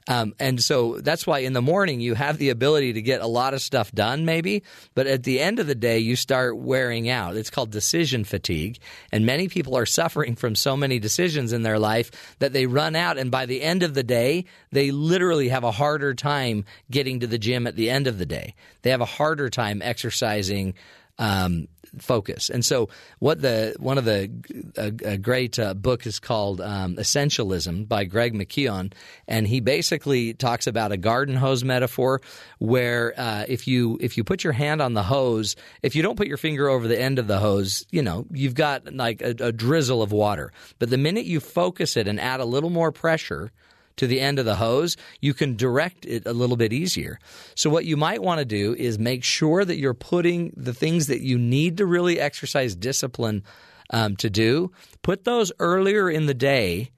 Um, 0.08 0.34
and 0.40 0.62
so 0.62 1.00
that's 1.00 1.28
why 1.28 1.40
in 1.40 1.54
the 1.54 1.62
morning 1.62 2.02
you 2.02 2.16
have 2.16 2.38
the 2.38 2.50
ability 2.50 2.94
to 2.94 3.02
get 3.02 3.22
a 3.22 3.28
lot 3.28 3.54
of 3.54 3.62
stuff 3.62 3.92
done, 3.92 4.26
maybe, 4.26 4.64
but 4.96 5.08
at 5.08 5.24
the 5.24 5.40
end 5.40 5.60
of 5.60 5.68
the 5.68 5.76
day 5.76 6.00
you 6.00 6.16
start 6.16 6.58
wearing 6.58 7.08
out. 7.10 7.38
It's 7.38 7.50
called 7.50 7.72
decision 7.72 8.24
fatigue. 8.24 8.80
And 9.12 9.26
many 9.26 9.48
people 9.48 9.78
are 9.78 9.86
suffering 9.86 10.36
from 10.36 10.56
so 10.56 10.76
many 10.76 11.00
decisions 11.00 11.54
in 11.54 11.62
their 11.62 11.78
life 11.80 12.12
that 12.40 12.54
they 12.54 12.66
run 12.66 12.96
out. 12.96 13.18
And 13.18 13.30
by 13.30 13.46
the 13.46 13.62
end 13.62 13.84
of 13.84 13.94
the 13.94 14.04
day, 14.04 14.46
they 14.72 14.92
literally 14.92 15.50
have 15.50 15.64
a 15.64 15.72
harder 15.72 16.14
time 16.14 16.66
getting 16.90 17.20
to 17.20 17.28
the 17.28 17.38
gym 17.38 17.68
at 17.68 17.76
the 17.76 17.90
end 17.90 18.08
of 18.08 18.18
the 18.18 18.26
day. 18.26 18.56
They 18.82 18.90
have 18.90 19.02
a 19.02 19.06
harder 19.06 19.50
time 19.50 19.82
exercising 19.84 20.74
um, 21.20 21.68
focus. 22.00 22.50
And 22.50 22.64
so, 22.64 22.90
what 23.20 23.42
the 23.42 23.76
one 23.80 23.98
of 23.98 24.06
the 24.06 24.32
a, 24.78 25.14
a 25.14 25.18
great 25.18 25.60
uh, 25.60 25.74
book 25.74 26.06
is 26.06 26.20
called 26.20 26.62
um, 26.62 26.96
Essentialism 26.96 27.88
by 27.88 28.06
Greg 28.06 28.34
McKeown, 28.34 28.94
and 29.28 29.48
he 29.48 29.60
basically 29.60 30.34
talks 30.34 30.68
about 30.68 30.92
a 30.92 30.98
garden 30.98 31.36
hose 31.36 31.64
metaphor 31.64 32.22
where 32.60 33.14
uh, 33.20 33.46
if 33.48 33.68
you 33.68 33.98
if 34.02 34.18
you 34.18 34.24
put 34.24 34.44
your 34.44 34.54
hand 34.54 34.82
on 34.82 34.94
the 34.94 35.04
hose, 35.04 35.56
if 35.82 35.96
you 35.96 36.02
don't 36.02 36.16
put 36.16 36.28
your 36.28 36.38
finger 36.38 36.70
over 36.70 36.88
the 36.88 37.00
end 37.00 37.20
of 37.20 37.28
the 37.28 37.40
hose, 37.40 37.86
you 37.92 38.02
know 38.02 38.26
you've 38.32 38.56
got 38.56 38.94
like 38.94 39.22
a, 39.22 39.36
a 39.40 39.52
drizzle 39.52 40.02
of 40.02 40.12
water. 40.12 40.52
But 40.80 40.90
the 40.90 40.98
minute 40.98 41.26
you 41.26 41.40
focus 41.40 41.98
it 41.98 42.08
and 42.08 42.20
add 42.20 42.40
a 42.40 42.46
little 42.46 42.70
more 42.70 42.92
pressure 42.92 43.52
to 43.98 44.08
the 44.08 44.20
end 44.20 44.40
of 44.40 44.46
the 44.46 44.56
hose, 44.56 44.98
you 45.20 45.34
can 45.34 45.56
direct 45.56 46.06
it 46.06 46.26
a 46.26 46.34
little 46.34 46.58
bit 46.58 46.74
easier. 46.74 47.20
So, 47.56 47.70
what 47.70 47.86
you 47.86 47.98
might 47.98 48.22
want 48.22 48.40
to 48.40 48.46
do 48.46 48.74
is 48.76 49.00
make 49.00 49.24
sure 49.24 49.64
that 49.66 49.78
you're 49.78 49.94
putting 49.94 50.54
the 50.56 50.74
things 50.74 51.08
that 51.08 51.22
you 51.22 51.38
need 51.38 51.78
to 51.78 51.86
really 51.86 52.20
exercise 52.20 52.76
discipline 52.76 53.44
um, 53.92 54.16
to 54.18 54.30
do, 54.30 54.72
put 55.02 55.24
those 55.24 55.52
earlier 55.60 56.10
in 56.10 56.26
the 56.26 56.34
day. 56.34 56.92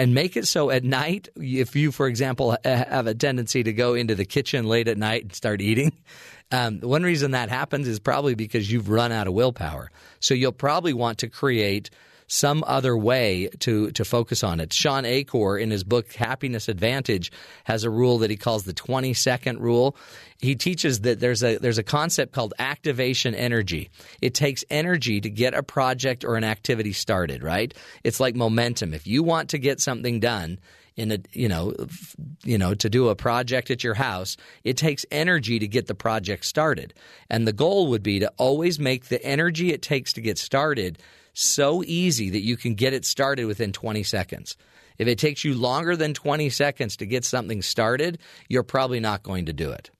And 0.00 0.14
make 0.14 0.36
it 0.36 0.46
so 0.46 0.70
at 0.70 0.84
night, 0.84 1.28
if 1.34 1.74
you, 1.74 1.90
for 1.90 2.06
example, 2.06 2.56
have 2.64 3.08
a 3.08 3.14
tendency 3.16 3.64
to 3.64 3.72
go 3.72 3.94
into 3.94 4.14
the 4.14 4.24
kitchen 4.24 4.64
late 4.64 4.86
at 4.86 4.96
night 4.96 5.22
and 5.22 5.34
start 5.34 5.60
eating, 5.60 5.92
um, 6.52 6.78
one 6.78 7.02
reason 7.02 7.32
that 7.32 7.48
happens 7.48 7.88
is 7.88 7.98
probably 7.98 8.36
because 8.36 8.70
you've 8.70 8.90
run 8.90 9.10
out 9.10 9.26
of 9.26 9.32
willpower. 9.32 9.90
So 10.20 10.34
you'll 10.34 10.52
probably 10.52 10.92
want 10.92 11.18
to 11.18 11.28
create 11.28 11.90
some 12.28 12.62
other 12.66 12.96
way 12.96 13.48
to 13.60 13.90
to 13.92 14.04
focus 14.04 14.44
on 14.44 14.60
it. 14.60 14.72
Shawn 14.72 15.04
Achor 15.04 15.58
in 15.58 15.70
his 15.70 15.82
book 15.82 16.12
Happiness 16.12 16.68
Advantage 16.68 17.32
has 17.64 17.84
a 17.84 17.90
rule 17.90 18.18
that 18.18 18.30
he 18.30 18.36
calls 18.36 18.64
the 18.64 18.74
20 18.74 19.14
second 19.14 19.60
rule. 19.60 19.96
He 20.38 20.54
teaches 20.54 21.00
that 21.00 21.18
there's 21.18 21.42
a 21.42 21.56
there's 21.56 21.78
a 21.78 21.82
concept 21.82 22.32
called 22.32 22.54
activation 22.58 23.34
energy. 23.34 23.90
It 24.20 24.34
takes 24.34 24.62
energy 24.70 25.20
to 25.20 25.30
get 25.30 25.54
a 25.54 25.62
project 25.62 26.24
or 26.24 26.36
an 26.36 26.44
activity 26.44 26.92
started, 26.92 27.42
right? 27.42 27.74
It's 28.04 28.20
like 28.20 28.36
momentum. 28.36 28.94
If 28.94 29.06
you 29.06 29.22
want 29.22 29.48
to 29.50 29.58
get 29.58 29.80
something 29.80 30.20
done, 30.20 30.58
in 30.98 31.12
a 31.12 31.18
you 31.32 31.48
know 31.48 31.72
you 32.44 32.58
know 32.58 32.74
to 32.74 32.90
do 32.90 33.08
a 33.08 33.14
project 33.14 33.70
at 33.70 33.84
your 33.84 33.94
house 33.94 34.36
it 34.64 34.76
takes 34.76 35.06
energy 35.12 35.60
to 35.60 35.68
get 35.68 35.86
the 35.86 35.94
project 35.94 36.44
started 36.44 36.92
and 37.30 37.46
the 37.46 37.52
goal 37.52 37.86
would 37.86 38.02
be 38.02 38.18
to 38.18 38.30
always 38.36 38.80
make 38.80 39.04
the 39.06 39.24
energy 39.24 39.72
it 39.72 39.80
takes 39.80 40.12
to 40.12 40.20
get 40.20 40.36
started 40.36 40.98
so 41.38 41.82
easy 41.84 42.30
that 42.30 42.42
you 42.42 42.56
can 42.56 42.74
get 42.74 42.92
it 42.92 43.04
started 43.04 43.46
within 43.46 43.72
20 43.72 44.02
seconds. 44.02 44.56
If 44.98 45.06
it 45.06 45.18
takes 45.18 45.44
you 45.44 45.54
longer 45.54 45.96
than 45.96 46.12
20 46.12 46.50
seconds 46.50 46.96
to 46.96 47.06
get 47.06 47.24
something 47.24 47.62
started, 47.62 48.18
you're 48.48 48.64
probably 48.64 49.00
not 49.00 49.22
going 49.22 49.46
to 49.46 49.52
do 49.52 49.70
it. 49.70 49.90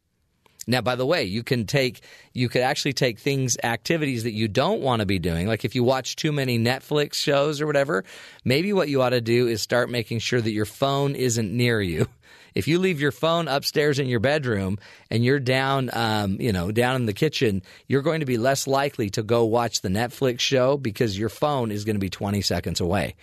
Now, 0.66 0.82
by 0.82 0.96
the 0.96 1.06
way, 1.06 1.24
you 1.24 1.42
can 1.42 1.64
take 1.64 2.02
you 2.34 2.50
could 2.50 2.60
actually 2.60 2.92
take 2.92 3.18
things 3.18 3.56
activities 3.64 4.24
that 4.24 4.32
you 4.32 4.48
don't 4.48 4.82
want 4.82 5.00
to 5.00 5.06
be 5.06 5.18
doing, 5.18 5.46
like 5.46 5.64
if 5.64 5.74
you 5.74 5.82
watch 5.82 6.14
too 6.14 6.30
many 6.30 6.58
Netflix 6.58 7.14
shows 7.14 7.62
or 7.62 7.66
whatever. 7.66 8.04
Maybe 8.44 8.74
what 8.74 8.90
you 8.90 9.00
ought 9.00 9.10
to 9.10 9.22
do 9.22 9.48
is 9.48 9.62
start 9.62 9.88
making 9.88 10.18
sure 10.18 10.40
that 10.40 10.52
your 10.52 10.66
phone 10.66 11.14
isn't 11.14 11.50
near 11.50 11.80
you. 11.80 12.06
If 12.58 12.66
you 12.66 12.80
leave 12.80 13.00
your 13.00 13.12
phone 13.12 13.46
upstairs 13.46 14.00
in 14.00 14.08
your 14.08 14.18
bedroom 14.18 14.78
and 15.12 15.24
you're 15.24 15.38
down, 15.38 15.90
um, 15.92 16.40
you 16.40 16.52
know, 16.52 16.72
down 16.72 16.96
in 16.96 17.06
the 17.06 17.12
kitchen, 17.12 17.62
you're 17.86 18.02
going 18.02 18.18
to 18.18 18.26
be 18.26 18.36
less 18.36 18.66
likely 18.66 19.10
to 19.10 19.22
go 19.22 19.44
watch 19.44 19.80
the 19.80 19.88
Netflix 19.88 20.40
show 20.40 20.76
because 20.76 21.16
your 21.16 21.28
phone 21.28 21.70
is 21.70 21.84
going 21.84 21.94
to 21.94 22.00
be 22.00 22.10
20 22.10 22.40
seconds 22.40 22.80
away. 22.80 23.14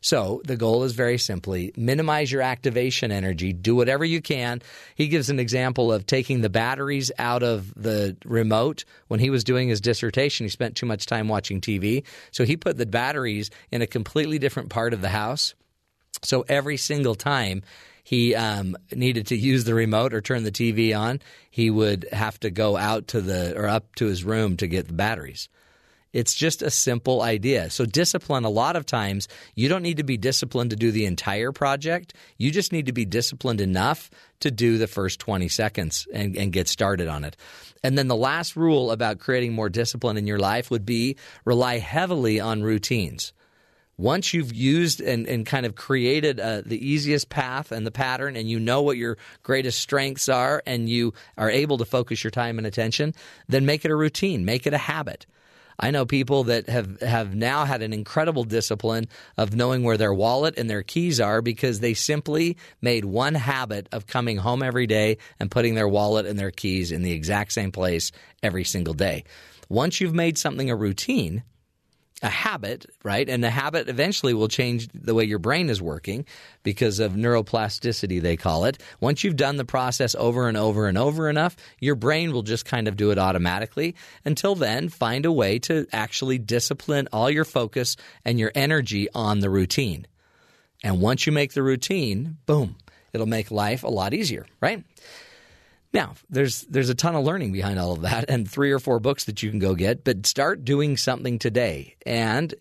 So 0.00 0.42
the 0.44 0.56
goal 0.56 0.82
is 0.82 0.94
very 0.94 1.16
simply 1.16 1.72
minimize 1.76 2.32
your 2.32 2.42
activation 2.42 3.12
energy, 3.12 3.52
do 3.52 3.76
whatever 3.76 4.04
you 4.04 4.20
can. 4.20 4.60
He 4.96 5.06
gives 5.06 5.30
an 5.30 5.38
example 5.38 5.92
of 5.92 6.04
taking 6.04 6.40
the 6.40 6.50
batteries 6.50 7.12
out 7.20 7.44
of 7.44 7.72
the 7.80 8.16
remote. 8.24 8.84
When 9.06 9.20
he 9.20 9.30
was 9.30 9.44
doing 9.44 9.68
his 9.68 9.80
dissertation, 9.80 10.44
he 10.44 10.50
spent 10.50 10.74
too 10.74 10.86
much 10.86 11.06
time 11.06 11.28
watching 11.28 11.60
TV. 11.60 12.02
So 12.32 12.44
he 12.44 12.56
put 12.56 12.78
the 12.78 12.86
batteries 12.86 13.48
in 13.70 13.80
a 13.80 13.86
completely 13.86 14.40
different 14.40 14.70
part 14.70 14.92
of 14.92 15.02
the 15.02 15.08
house. 15.08 15.54
So 16.24 16.44
every 16.48 16.78
single 16.78 17.14
time 17.14 17.62
he 18.02 18.34
um, 18.34 18.76
needed 18.92 19.28
to 19.28 19.36
use 19.36 19.64
the 19.64 19.74
remote 19.74 20.12
or 20.12 20.20
turn 20.20 20.42
the 20.42 20.52
TV 20.52 20.96
on, 20.98 21.20
he 21.50 21.70
would 21.70 22.08
have 22.12 22.38
to 22.40 22.50
go 22.50 22.76
out 22.76 23.08
to 23.08 23.20
the 23.20 23.56
or 23.56 23.68
up 23.68 23.94
to 23.96 24.06
his 24.06 24.24
room 24.24 24.56
to 24.56 24.66
get 24.66 24.88
the 24.88 24.92
batteries. 24.92 25.48
It's 26.12 26.34
just 26.34 26.60
a 26.60 26.70
simple 26.70 27.22
idea. 27.22 27.70
So, 27.70 27.86
discipline, 27.86 28.44
a 28.44 28.50
lot 28.50 28.76
of 28.76 28.84
times, 28.84 29.28
you 29.54 29.68
don't 29.68 29.82
need 29.82 29.96
to 29.96 30.02
be 30.02 30.18
disciplined 30.18 30.70
to 30.70 30.76
do 30.76 30.90
the 30.90 31.06
entire 31.06 31.52
project. 31.52 32.12
You 32.36 32.50
just 32.50 32.70
need 32.70 32.86
to 32.86 32.92
be 32.92 33.06
disciplined 33.06 33.62
enough 33.62 34.10
to 34.40 34.50
do 34.50 34.76
the 34.76 34.86
first 34.86 35.20
20 35.20 35.48
seconds 35.48 36.06
and, 36.12 36.36
and 36.36 36.52
get 36.52 36.68
started 36.68 37.08
on 37.08 37.24
it. 37.24 37.36
And 37.82 37.96
then 37.96 38.08
the 38.08 38.16
last 38.16 38.56
rule 38.56 38.90
about 38.90 39.20
creating 39.20 39.54
more 39.54 39.70
discipline 39.70 40.18
in 40.18 40.26
your 40.26 40.38
life 40.38 40.70
would 40.70 40.84
be 40.84 41.16
rely 41.46 41.78
heavily 41.78 42.40
on 42.40 42.62
routines 42.62 43.32
once 43.98 44.32
you've 44.32 44.52
used 44.52 45.00
and, 45.00 45.26
and 45.26 45.46
kind 45.46 45.66
of 45.66 45.74
created 45.74 46.40
uh, 46.40 46.62
the 46.64 46.86
easiest 46.86 47.28
path 47.28 47.72
and 47.72 47.86
the 47.86 47.90
pattern, 47.90 48.36
and 48.36 48.50
you 48.50 48.58
know 48.58 48.82
what 48.82 48.96
your 48.96 49.18
greatest 49.42 49.80
strengths 49.80 50.28
are, 50.28 50.62
and 50.66 50.88
you 50.88 51.12
are 51.36 51.50
able 51.50 51.78
to 51.78 51.84
focus 51.84 52.24
your 52.24 52.30
time 52.30 52.58
and 52.58 52.66
attention, 52.66 53.14
then 53.48 53.66
make 53.66 53.84
it 53.84 53.90
a 53.90 53.96
routine, 53.96 54.44
make 54.44 54.66
it 54.66 54.74
a 54.74 54.78
habit. 54.78 55.26
I 55.78 55.90
know 55.90 56.04
people 56.04 56.44
that 56.44 56.68
have, 56.68 57.00
have 57.00 57.34
now 57.34 57.64
had 57.64 57.82
an 57.82 57.92
incredible 57.92 58.44
discipline 58.44 59.08
of 59.36 59.56
knowing 59.56 59.82
where 59.82 59.96
their 59.96 60.14
wallet 60.14 60.58
and 60.58 60.68
their 60.68 60.82
keys 60.82 61.20
are 61.20 61.42
because 61.42 61.80
they 61.80 61.94
simply 61.94 62.56
made 62.80 63.04
one 63.04 63.34
habit 63.34 63.88
of 63.90 64.06
coming 64.06 64.36
home 64.36 64.62
every 64.62 64.86
day 64.86 65.18
and 65.40 65.50
putting 65.50 65.74
their 65.74 65.88
wallet 65.88 66.26
and 66.26 66.38
their 66.38 66.50
keys 66.50 66.92
in 66.92 67.02
the 67.02 67.12
exact 67.12 67.52
same 67.52 67.72
place 67.72 68.12
every 68.42 68.64
single 68.64 68.94
day. 68.94 69.24
Once 69.68 70.00
you've 70.00 70.14
made 70.14 70.38
something 70.38 70.70
a 70.70 70.76
routine, 70.76 71.42
a 72.22 72.28
habit, 72.28 72.86
right? 73.02 73.28
And 73.28 73.42
the 73.42 73.50
habit 73.50 73.88
eventually 73.88 74.32
will 74.32 74.48
change 74.48 74.88
the 74.94 75.14
way 75.14 75.24
your 75.24 75.38
brain 75.38 75.68
is 75.68 75.82
working 75.82 76.24
because 76.62 77.00
of 77.00 77.12
neuroplasticity, 77.12 78.20
they 78.22 78.36
call 78.36 78.64
it. 78.64 78.80
Once 79.00 79.24
you've 79.24 79.36
done 79.36 79.56
the 79.56 79.64
process 79.64 80.14
over 80.14 80.48
and 80.48 80.56
over 80.56 80.86
and 80.86 80.96
over 80.96 81.28
enough, 81.28 81.56
your 81.80 81.96
brain 81.96 82.32
will 82.32 82.42
just 82.42 82.64
kind 82.64 82.86
of 82.86 82.96
do 82.96 83.10
it 83.10 83.18
automatically. 83.18 83.96
Until 84.24 84.54
then, 84.54 84.88
find 84.88 85.26
a 85.26 85.32
way 85.32 85.58
to 85.60 85.86
actually 85.92 86.38
discipline 86.38 87.08
all 87.12 87.30
your 87.30 87.44
focus 87.44 87.96
and 88.24 88.38
your 88.38 88.52
energy 88.54 89.08
on 89.14 89.40
the 89.40 89.50
routine. 89.50 90.06
And 90.84 91.00
once 91.00 91.26
you 91.26 91.32
make 91.32 91.52
the 91.52 91.62
routine, 91.62 92.38
boom, 92.46 92.76
it'll 93.12 93.26
make 93.26 93.50
life 93.50 93.82
a 93.82 93.88
lot 93.88 94.14
easier, 94.14 94.46
right? 94.60 94.84
Now, 95.92 96.14
there's 96.30 96.62
there's 96.62 96.88
a 96.88 96.94
ton 96.94 97.14
of 97.14 97.24
learning 97.24 97.52
behind 97.52 97.78
all 97.78 97.92
of 97.92 98.02
that 98.02 98.26
and 98.28 98.50
three 98.50 98.72
or 98.72 98.78
four 98.78 98.98
books 98.98 99.24
that 99.24 99.42
you 99.42 99.50
can 99.50 99.58
go 99.58 99.74
get, 99.74 100.04
but 100.04 100.26
start 100.26 100.64
doing 100.64 100.96
something 100.96 101.38
today 101.38 101.96
and 102.06 102.54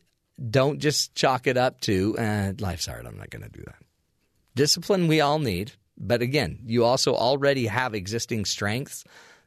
don't 0.50 0.80
just 0.80 1.16
chalk 1.16 1.48
it 1.48 1.58
up 1.58 1.80
to 1.82 2.18
eh, 2.18 2.54
life's 2.60 2.88
hard, 2.88 3.06
I'm 3.06 3.18
not 3.18 3.30
going 3.30 3.44
to 3.44 3.50
do 3.50 3.64
that. 3.66 3.76
Discipline 4.56 5.08
we 5.08 5.22
all 5.22 5.40
need, 5.40 5.72
but 5.98 6.22
again, 6.22 6.60
you 6.66 6.84
also 6.84 7.14
already 7.14 7.68
have 7.68 7.94
existing 7.94 8.46
strengths 8.46 9.04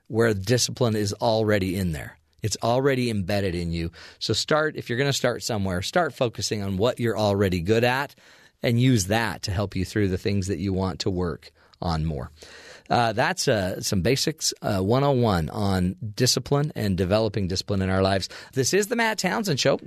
where 0.06 0.32
discipline 0.32 0.96
is 0.96 1.12
already 1.14 1.76
in 1.76 1.92
there. 1.92 2.18
It's 2.42 2.56
already 2.62 3.10
embedded 3.10 3.54
in 3.54 3.72
you. 3.72 3.90
So 4.18 4.32
start 4.34 4.76
if 4.76 4.88
you're 4.88 4.98
going 4.98 5.10
to 5.10 5.16
start 5.16 5.42
somewhere, 5.42 5.82
start 5.82 6.14
focusing 6.14 6.62
on 6.62 6.76
what 6.76 7.00
you're 7.00 7.18
already 7.18 7.60
good 7.60 7.84
at 7.84 8.14
and 8.62 8.80
use 8.80 9.06
that 9.06 9.42
to 9.42 9.50
help 9.50 9.76
you 9.76 9.84
through 9.84 10.08
the 10.08 10.18
things 10.18 10.46
that 10.46 10.58
you 10.58 10.72
want 10.72 11.00
to 11.00 11.10
work 11.10 11.50
on 11.82 12.04
more. 12.04 12.30
Uh, 12.90 13.12
that's 13.12 13.48
uh, 13.48 13.80
some 13.80 14.02
basics 14.02 14.52
uh, 14.62 14.80
101 14.80 15.48
on 15.50 15.96
discipline 16.14 16.72
and 16.74 16.96
developing 16.96 17.48
discipline 17.48 17.82
in 17.82 17.90
our 17.90 18.02
lives. 18.02 18.28
This 18.52 18.74
is 18.74 18.88
the 18.88 18.96
Matt 18.96 19.18
Townsend 19.18 19.58
Show. 19.58 19.80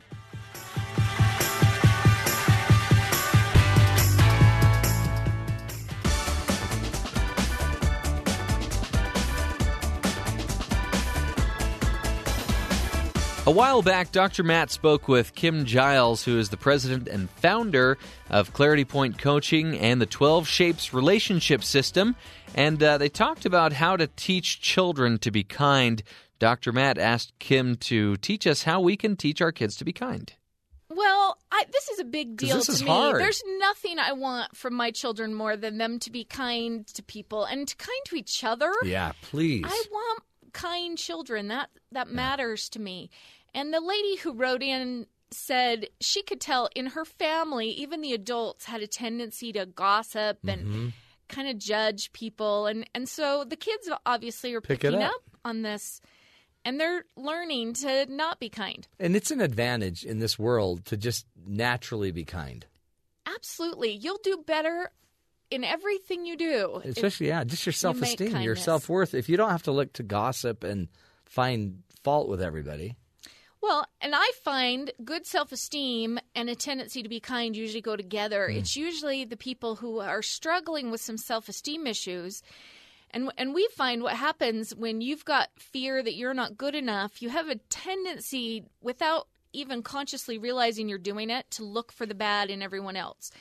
A 13.48 13.50
while 13.50 13.82
back, 13.82 14.12
Dr. 14.12 14.44
Matt 14.44 14.72
spoke 14.72 15.08
with 15.08 15.34
Kim 15.34 15.64
Giles, 15.64 16.22
who 16.22 16.38
is 16.38 16.50
the 16.50 16.58
president 16.58 17.08
and 17.08 17.30
founder 17.30 17.98
of 18.30 18.52
Clarity 18.52 18.84
Point 18.84 19.18
Coaching 19.20 19.78
and 19.78 20.02
the 20.02 20.06
12 20.06 20.46
Shapes 20.46 20.94
Relationship 20.94 21.64
System. 21.64 22.18
And 22.56 22.84
uh, 22.84 22.98
they 22.98 23.08
talked 23.08 23.46
about 23.46 23.72
how 23.72 23.96
to 23.96 24.08
teach 24.08 24.60
children 24.60 25.18
to 25.20 25.32
be 25.32 25.46
kind. 25.46 26.04
Dr. 26.40 26.74
Matt 26.74 26.98
asked 26.98 27.40
Kim 27.40 27.78
to 27.78 28.18
teach 28.18 28.46
us 28.46 28.64
how 28.64 28.82
we 28.82 28.98
can 28.98 29.16
teach 29.16 29.42
our 29.42 29.54
kids 29.54 29.78
to 29.78 29.86
be 29.86 29.94
kind. 29.94 30.34
Well, 30.90 31.38
I, 31.50 31.64
this 31.72 31.88
is 31.88 32.00
a 32.00 32.04
big 32.04 32.36
deal 32.36 32.60
to 32.60 32.84
me. 32.84 32.86
Hard. 32.90 33.22
There's 33.22 33.42
nothing 33.60 33.98
I 33.98 34.12
want 34.12 34.58
from 34.58 34.74
my 34.74 34.92
children 34.92 35.34
more 35.34 35.56
than 35.56 35.78
them 35.78 36.00
to 36.00 36.12
be 36.12 36.26
kind 36.26 36.86
to 36.88 37.02
people 37.02 37.46
and 37.46 37.66
to 37.66 37.78
kind 37.78 38.02
to 38.08 38.18
each 38.18 38.44
other. 38.44 38.74
Yeah, 38.84 39.14
please. 39.22 39.64
I 39.66 39.84
want 39.90 40.24
kind 40.52 40.98
children. 40.98 41.48
That 41.48 41.70
that 41.94 42.08
yeah. 42.08 42.14
matters 42.14 42.68
to 42.70 42.80
me. 42.80 43.10
And 43.58 43.74
the 43.74 43.82
lady 43.82 44.18
who 44.18 44.34
wrote 44.34 44.62
in 44.62 45.08
said 45.32 45.88
she 46.00 46.22
could 46.22 46.40
tell 46.40 46.70
in 46.76 46.86
her 46.86 47.04
family, 47.04 47.70
even 47.70 48.02
the 48.02 48.14
adults 48.14 48.66
had 48.66 48.84
a 48.84 48.88
tendency 48.88 49.52
to 49.52 49.66
gossip 49.66 50.38
and 50.48 50.62
mm-hmm. 50.62 50.88
kind 51.28 51.50
of 51.50 51.58
judge 51.58 52.14
people. 52.14 52.68
And, 52.68 52.88
and 52.94 53.10
so 53.10 53.44
the 53.44 53.56
kids 53.56 53.90
obviously 54.06 54.54
are 54.54 54.62
Pick 54.62 54.82
picking 54.82 55.02
up. 55.02 55.12
up 55.12 55.24
on 55.44 55.64
this. 55.64 56.02
and 56.66 56.80
they're 56.80 57.04
learning 57.16 57.74
to 57.74 58.06
not 58.10 58.40
be 58.40 58.48
kind. 58.48 58.88
And 59.00 59.16
it's 59.16 59.32
an 59.32 59.42
advantage 59.42 60.06
in 60.06 60.20
this 60.20 60.38
world 60.38 60.86
to 60.86 60.96
just 60.96 61.26
naturally 61.48 62.12
be 62.12 62.26
kind. 62.26 62.64
Absolutely. 63.26 63.92
You'll 63.92 64.20
do 64.24 64.44
better 64.46 64.92
in 65.50 65.64
everything 65.64 66.28
you 66.28 66.38
do. 66.38 66.82
Especially, 66.86 67.30
yeah, 67.30 67.44
just 67.44 67.66
your 67.66 67.74
self 67.74 68.00
esteem, 68.04 68.40
your 68.42 68.56
self 68.56 68.88
worth. 68.88 69.16
If 69.16 69.30
you 69.30 69.36
don't 69.36 69.50
have 69.50 69.64
to 69.64 69.72
look 69.72 69.94
to 69.94 70.04
gossip 70.04 70.64
and 70.64 70.90
find 71.26 71.82
fault 72.04 72.30
with 72.30 72.42
everybody. 72.42 72.96
Well, 73.62 73.88
and 74.02 74.14
I 74.16 74.32
find 74.44 74.92
good 75.04 75.26
self 75.26 75.52
esteem 75.52 76.20
and 76.36 76.50
a 76.50 76.56
tendency 76.56 77.02
to 77.04 77.10
be 77.10 77.20
kind 77.20 77.56
usually 77.56 77.82
go 77.82 77.96
together. 77.96 78.48
Mm. 78.50 78.58
It's 78.58 78.76
usually 78.76 79.26
the 79.26 79.38
people 79.38 79.78
who 79.78 80.00
are 80.00 80.22
struggling 80.22 80.92
with 80.92 81.02
some 81.02 81.18
self 81.18 81.50
esteem 81.50 81.88
issues. 81.88 82.44
And, 83.12 83.32
and 83.38 83.54
we 83.54 83.68
find 83.76 84.04
what 84.04 84.16
happens 84.16 84.76
when 84.76 85.00
you've 85.00 85.24
got 85.24 85.50
fear 85.58 86.04
that 86.04 86.16
you're 86.16 86.34
not 86.34 86.58
good 86.58 86.76
enough, 86.76 87.22
you 87.22 87.30
have 87.30 87.48
a 87.48 87.56
tendency, 87.56 88.66
without 88.82 89.28
even 89.54 89.82
consciously 89.82 90.38
realizing 90.38 90.90
you're 90.90 90.98
doing 90.98 91.30
it, 91.30 91.50
to 91.52 91.64
look 91.64 91.92
for 91.94 92.06
the 92.06 92.14
bad 92.14 92.50
in 92.50 92.62
everyone 92.62 92.98
else. 92.98 93.32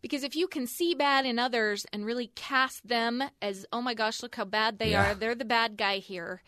Because 0.00 0.22
if 0.22 0.36
you 0.36 0.46
can 0.46 0.66
see 0.68 0.94
bad 0.94 1.26
in 1.26 1.40
others 1.40 1.84
and 1.92 2.06
really 2.06 2.30
cast 2.36 2.86
them 2.86 3.22
as, 3.42 3.66
oh 3.72 3.82
my 3.82 3.94
gosh, 3.94 4.22
look 4.22 4.36
how 4.36 4.44
bad 4.44 4.78
they 4.78 4.92
Yeah. 4.92 5.10
are, 5.10 5.14
they're 5.14 5.34
the 5.34 5.44
bad 5.44 5.76
guy 5.76 5.98
here, 5.98 6.42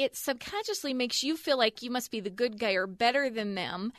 it 0.00 0.16
subconsciously 0.16 0.94
makes 0.94 1.22
you 1.22 1.36
feel 1.36 1.58
like 1.58 1.82
you 1.82 1.90
must 1.90 2.10
be 2.10 2.20
the 2.20 2.30
good 2.30 2.58
guy 2.58 2.72
or 2.72 2.86
better 2.86 3.28
than 3.28 3.54
them. 3.54 3.92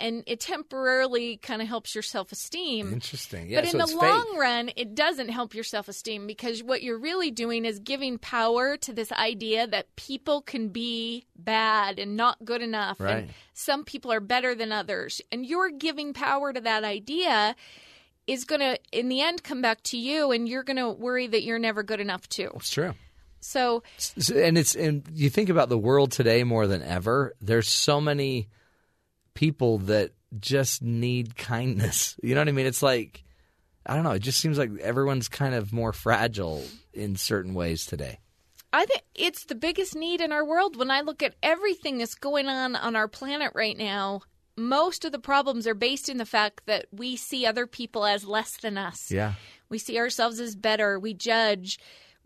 And 0.00 0.24
it 0.26 0.40
temporarily 0.40 1.38
kind 1.38 1.62
of 1.62 1.66
helps 1.66 1.94
your 1.94 2.02
self 2.02 2.30
esteem. 2.30 2.92
Interesting. 2.92 3.48
Yeah, 3.48 3.60
but 3.60 3.64
in 3.64 3.70
so 3.72 3.78
the 3.78 3.84
it's 3.84 3.92
fake. 3.92 4.02
long 4.02 4.36
run, 4.38 4.70
it 4.76 4.94
doesn't 4.94 5.28
help 5.28 5.54
your 5.54 5.64
self 5.64 5.88
esteem 5.88 6.26
because 6.26 6.62
what 6.62 6.82
you're 6.82 6.98
really 6.98 7.30
doing 7.30 7.64
is 7.64 7.78
giving 7.80 8.18
power 8.18 8.76
to 8.78 8.92
this 8.92 9.10
idea 9.12 9.66
that 9.66 9.94
people 9.96 10.40
can 10.40 10.68
be 10.68 11.26
bad 11.36 11.98
and 11.98 12.16
not 12.16 12.44
good 12.44 12.62
enough. 12.62 13.00
Right. 13.00 13.16
And 13.16 13.30
some 13.54 13.84
people 13.84 14.12
are 14.12 14.20
better 14.20 14.54
than 14.54 14.70
others. 14.70 15.20
And 15.32 15.46
you're 15.46 15.70
giving 15.70 16.12
power 16.12 16.52
to 16.52 16.60
that 16.60 16.84
idea 16.84 17.56
is 18.28 18.44
going 18.44 18.60
to, 18.60 18.78
in 18.92 19.08
the 19.08 19.20
end, 19.20 19.42
come 19.42 19.62
back 19.62 19.82
to 19.84 19.96
you 19.96 20.30
and 20.30 20.48
you're 20.48 20.62
going 20.62 20.76
to 20.76 20.90
worry 20.90 21.26
that 21.26 21.42
you're 21.42 21.58
never 21.58 21.82
good 21.82 21.98
enough 21.98 22.28
too. 22.28 22.50
It's 22.54 22.70
true. 22.70 22.94
So, 23.40 23.82
and 24.34 24.58
it's 24.58 24.74
and 24.74 25.04
you 25.12 25.30
think 25.30 25.48
about 25.48 25.68
the 25.68 25.78
world 25.78 26.12
today 26.12 26.44
more 26.44 26.66
than 26.66 26.82
ever. 26.82 27.34
There's 27.40 27.68
so 27.68 28.00
many 28.00 28.48
people 29.34 29.78
that 29.78 30.12
just 30.38 30.82
need 30.82 31.36
kindness. 31.36 32.16
You 32.22 32.34
know 32.34 32.40
what 32.40 32.48
I 32.48 32.52
mean? 32.52 32.66
It's 32.66 32.82
like 32.82 33.24
I 33.86 33.94
don't 33.94 34.04
know. 34.04 34.12
It 34.12 34.22
just 34.22 34.40
seems 34.40 34.58
like 34.58 34.70
everyone's 34.80 35.28
kind 35.28 35.54
of 35.54 35.72
more 35.72 35.92
fragile 35.92 36.62
in 36.92 37.16
certain 37.16 37.54
ways 37.54 37.86
today. 37.86 38.18
I 38.70 38.84
think 38.84 39.02
it's 39.14 39.44
the 39.44 39.54
biggest 39.54 39.94
need 39.94 40.20
in 40.20 40.30
our 40.30 40.44
world. 40.44 40.76
When 40.76 40.90
I 40.90 41.00
look 41.00 41.22
at 41.22 41.36
everything 41.42 41.96
that's 41.96 42.14
going 42.14 42.48
on 42.48 42.76
on 42.76 42.96
our 42.96 43.08
planet 43.08 43.52
right 43.54 43.76
now, 43.76 44.20
most 44.58 45.06
of 45.06 45.12
the 45.12 45.18
problems 45.18 45.66
are 45.66 45.74
based 45.74 46.10
in 46.10 46.18
the 46.18 46.26
fact 46.26 46.66
that 46.66 46.86
we 46.92 47.16
see 47.16 47.46
other 47.46 47.66
people 47.66 48.04
as 48.04 48.26
less 48.26 48.58
than 48.58 48.76
us. 48.76 49.10
Yeah. 49.10 49.34
We 49.70 49.78
see 49.78 49.98
ourselves 49.98 50.38
as 50.38 50.54
better. 50.54 50.98
We 50.98 51.14
judge. 51.14 51.78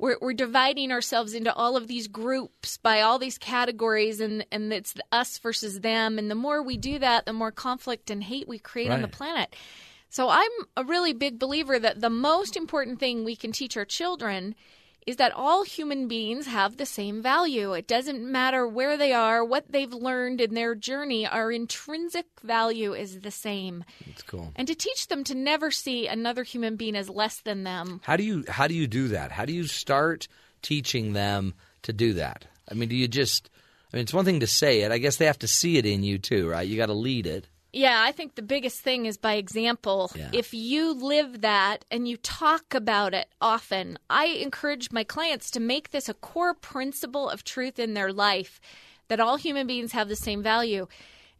We're, 0.02 0.18
we're 0.20 0.32
dividing 0.32 0.90
ourselves 0.90 1.32
into 1.32 1.54
all 1.54 1.76
of 1.76 1.86
these 1.86 2.08
groups 2.08 2.76
by 2.76 3.02
all 3.02 3.20
these 3.20 3.38
categories, 3.38 4.20
and, 4.20 4.44
and 4.50 4.72
it's 4.72 4.94
the 4.94 5.04
us 5.12 5.38
versus 5.38 5.78
them. 5.78 6.18
And 6.18 6.28
the 6.28 6.34
more 6.34 6.60
we 6.60 6.76
do 6.76 6.98
that, 6.98 7.24
the 7.24 7.32
more 7.32 7.52
conflict 7.52 8.10
and 8.10 8.20
hate 8.20 8.48
we 8.48 8.58
create 8.58 8.90
on 8.90 9.00
the 9.00 9.06
planet. 9.06 9.54
So 10.10 10.28
I'm 10.28 10.50
a 10.76 10.82
really 10.82 11.12
big 11.12 11.38
believer 11.38 11.78
that 11.78 12.00
the 12.00 12.10
most 12.10 12.56
important 12.56 12.98
thing 12.98 13.22
we 13.22 13.36
can 13.36 13.52
teach 13.52 13.76
our 13.76 13.84
children 13.84 14.56
is 15.06 15.16
that 15.16 15.32
all 15.32 15.64
human 15.64 16.08
beings 16.08 16.46
have 16.46 16.76
the 16.76 16.86
same 16.86 17.22
value. 17.22 17.72
It 17.72 17.86
doesn't 17.86 18.22
matter 18.22 18.66
where 18.66 18.96
they 18.96 19.12
are, 19.12 19.44
what 19.44 19.70
they've 19.70 19.92
learned 19.92 20.40
in 20.40 20.54
their 20.54 20.74
journey, 20.74 21.26
our 21.26 21.50
intrinsic 21.50 22.26
value 22.42 22.92
is 22.94 23.20
the 23.20 23.30
same. 23.30 23.84
It's 24.06 24.22
cool. 24.22 24.52
And 24.56 24.68
to 24.68 24.74
teach 24.74 25.08
them 25.08 25.24
to 25.24 25.34
never 25.34 25.70
see 25.70 26.06
another 26.06 26.42
human 26.44 26.76
being 26.76 26.96
as 26.96 27.08
less 27.08 27.40
than 27.40 27.64
them. 27.64 28.00
How 28.04 28.16
do 28.16 28.24
you 28.24 28.44
how 28.48 28.66
do 28.66 28.74
you 28.74 28.86
do 28.86 29.08
that? 29.08 29.32
How 29.32 29.44
do 29.44 29.52
you 29.52 29.66
start 29.66 30.28
teaching 30.62 31.12
them 31.12 31.54
to 31.82 31.92
do 31.92 32.14
that? 32.14 32.44
I 32.70 32.74
mean, 32.74 32.88
do 32.88 32.96
you 32.96 33.08
just 33.08 33.50
I 33.92 33.96
mean, 33.96 34.04
it's 34.04 34.14
one 34.14 34.24
thing 34.24 34.40
to 34.40 34.46
say 34.46 34.82
it. 34.82 34.92
I 34.92 34.98
guess 34.98 35.16
they 35.16 35.26
have 35.26 35.38
to 35.40 35.48
see 35.48 35.76
it 35.76 35.84
in 35.84 36.02
you 36.02 36.18
too, 36.18 36.48
right? 36.48 36.66
You 36.66 36.76
got 36.76 36.86
to 36.86 36.94
lead 36.94 37.26
it. 37.26 37.46
Yeah, 37.72 38.02
I 38.06 38.12
think 38.12 38.34
the 38.34 38.42
biggest 38.42 38.80
thing 38.80 39.06
is 39.06 39.16
by 39.16 39.34
example. 39.34 40.10
Yeah. 40.14 40.28
If 40.32 40.52
you 40.52 40.92
live 40.92 41.40
that 41.40 41.84
and 41.90 42.06
you 42.06 42.18
talk 42.18 42.74
about 42.74 43.14
it 43.14 43.28
often, 43.40 43.98
I 44.10 44.26
encourage 44.26 44.92
my 44.92 45.04
clients 45.04 45.50
to 45.52 45.60
make 45.60 45.90
this 45.90 46.08
a 46.08 46.14
core 46.14 46.52
principle 46.54 47.30
of 47.30 47.44
truth 47.44 47.78
in 47.78 47.94
their 47.94 48.12
life 48.12 48.60
that 49.08 49.20
all 49.20 49.36
human 49.36 49.66
beings 49.66 49.92
have 49.92 50.08
the 50.08 50.16
same 50.16 50.42
value. 50.42 50.86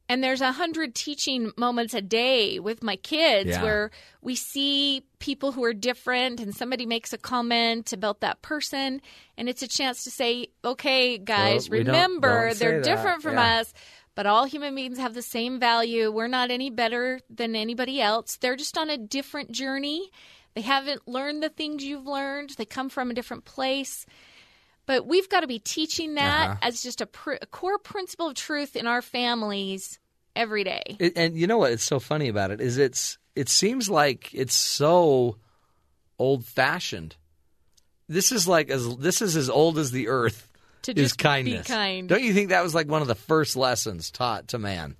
And 0.09 0.23
there's 0.23 0.41
a 0.41 0.53
hundred 0.53 0.95
teaching 0.95 1.53
moments 1.57 1.95
a 1.95 2.03
day 2.03 2.59
with 2.59 2.83
my 2.83 2.97
kids 2.97 3.51
Yeah. 3.51 3.63
where 3.63 3.91
we 4.21 4.35
see 4.35 5.05
people 5.21 5.53
who 5.53 5.63
are 5.65 5.73
different 5.73 6.41
and 6.41 6.55
somebody 6.55 6.87
makes 6.87 7.13
a 7.13 7.19
comment 7.19 7.93
about 7.93 8.21
that 8.21 8.43
person. 8.43 9.01
And 9.39 9.49
it's 9.49 9.63
a 9.63 9.69
chance 9.69 10.03
to 10.05 10.11
say, 10.11 10.49
okay, 10.65 11.19
guys, 11.19 11.71
Well, 11.71 11.79
we 11.79 11.85
don't- 11.85 11.95
remember 11.95 12.47
don't 12.49 12.57
say 12.57 12.59
they're 12.67 12.81
different 12.83 13.23
from 13.23 13.35
Yeah. 13.35 13.61
us, 13.61 13.73
but 14.15 14.27
all 14.27 14.45
human 14.45 14.75
beings 14.75 14.99
have 14.99 15.15
the 15.15 15.23
same 15.23 15.59
value. 15.59 16.11
We're 16.11 16.29
not 16.29 16.51
any 16.51 16.71
better 16.71 17.21
than 17.31 17.57
anybody 17.57 18.01
else. 18.01 18.37
They're 18.37 18.57
just 18.57 18.77
on 18.79 18.91
a 18.91 18.99
different 18.99 19.53
journey. 19.53 20.11
They 20.55 20.61
haven't 20.61 21.09
learned 21.09 21.43
the 21.43 21.49
things 21.49 21.83
you've 21.85 22.07
learned, 22.07 22.51
they 22.59 22.65
come 22.67 22.89
from 22.91 23.11
a 23.11 23.15
different 23.15 23.45
place. 23.45 24.05
But 24.85 25.07
we've 25.07 25.29
got 25.29 25.41
to 25.41 25.47
be 25.47 25.59
teaching 25.61 26.17
that 26.17 26.51
Uh-huh. 26.51 26.59
as 26.63 26.83
just 26.83 27.01
a, 27.01 27.07
pr- 27.07 27.37
a 27.41 27.47
core 27.47 27.79
principle 27.79 28.29
of 28.29 28.35
truth 28.35 28.75
in 28.77 28.87
our 28.87 29.01
families 29.01 29.99
every 30.35 30.65
day. 30.65 30.83
It, 30.99 31.13
and 31.17 31.37
you 31.37 31.47
know 31.47 31.59
what? 31.59 31.73
It's 31.73 31.85
so 31.85 32.01
funny 32.01 32.29
about 32.29 32.51
it 32.51 32.61
is 32.61 32.79
it's 32.79 33.17
it 33.37 33.49
seems 33.49 33.89
like 33.89 34.35
it's 34.35 34.55
so 34.57 35.39
old 36.19 36.45
fashioned. 36.45 37.17
This 38.09 38.33
is 38.33 38.47
like 38.49 38.69
as 38.71 38.97
this 38.99 39.23
is 39.23 39.37
as 39.37 39.49
old 39.49 39.79
as 39.79 39.91
the 39.93 40.09
earth. 40.09 40.52
To 40.83 40.93
is 41.01 41.13
kindness. 41.13 41.67
kind. 41.67 42.09
Don't 42.09 42.23
you 42.23 42.33
think 42.35 42.49
that 42.51 42.63
was 42.63 42.75
like 42.75 42.89
one 42.89 43.03
of 43.03 43.09
the 43.09 43.15
first 43.15 43.57
lessons 43.57 44.11
taught 44.11 44.49
to 44.49 44.59
man? 44.59 44.97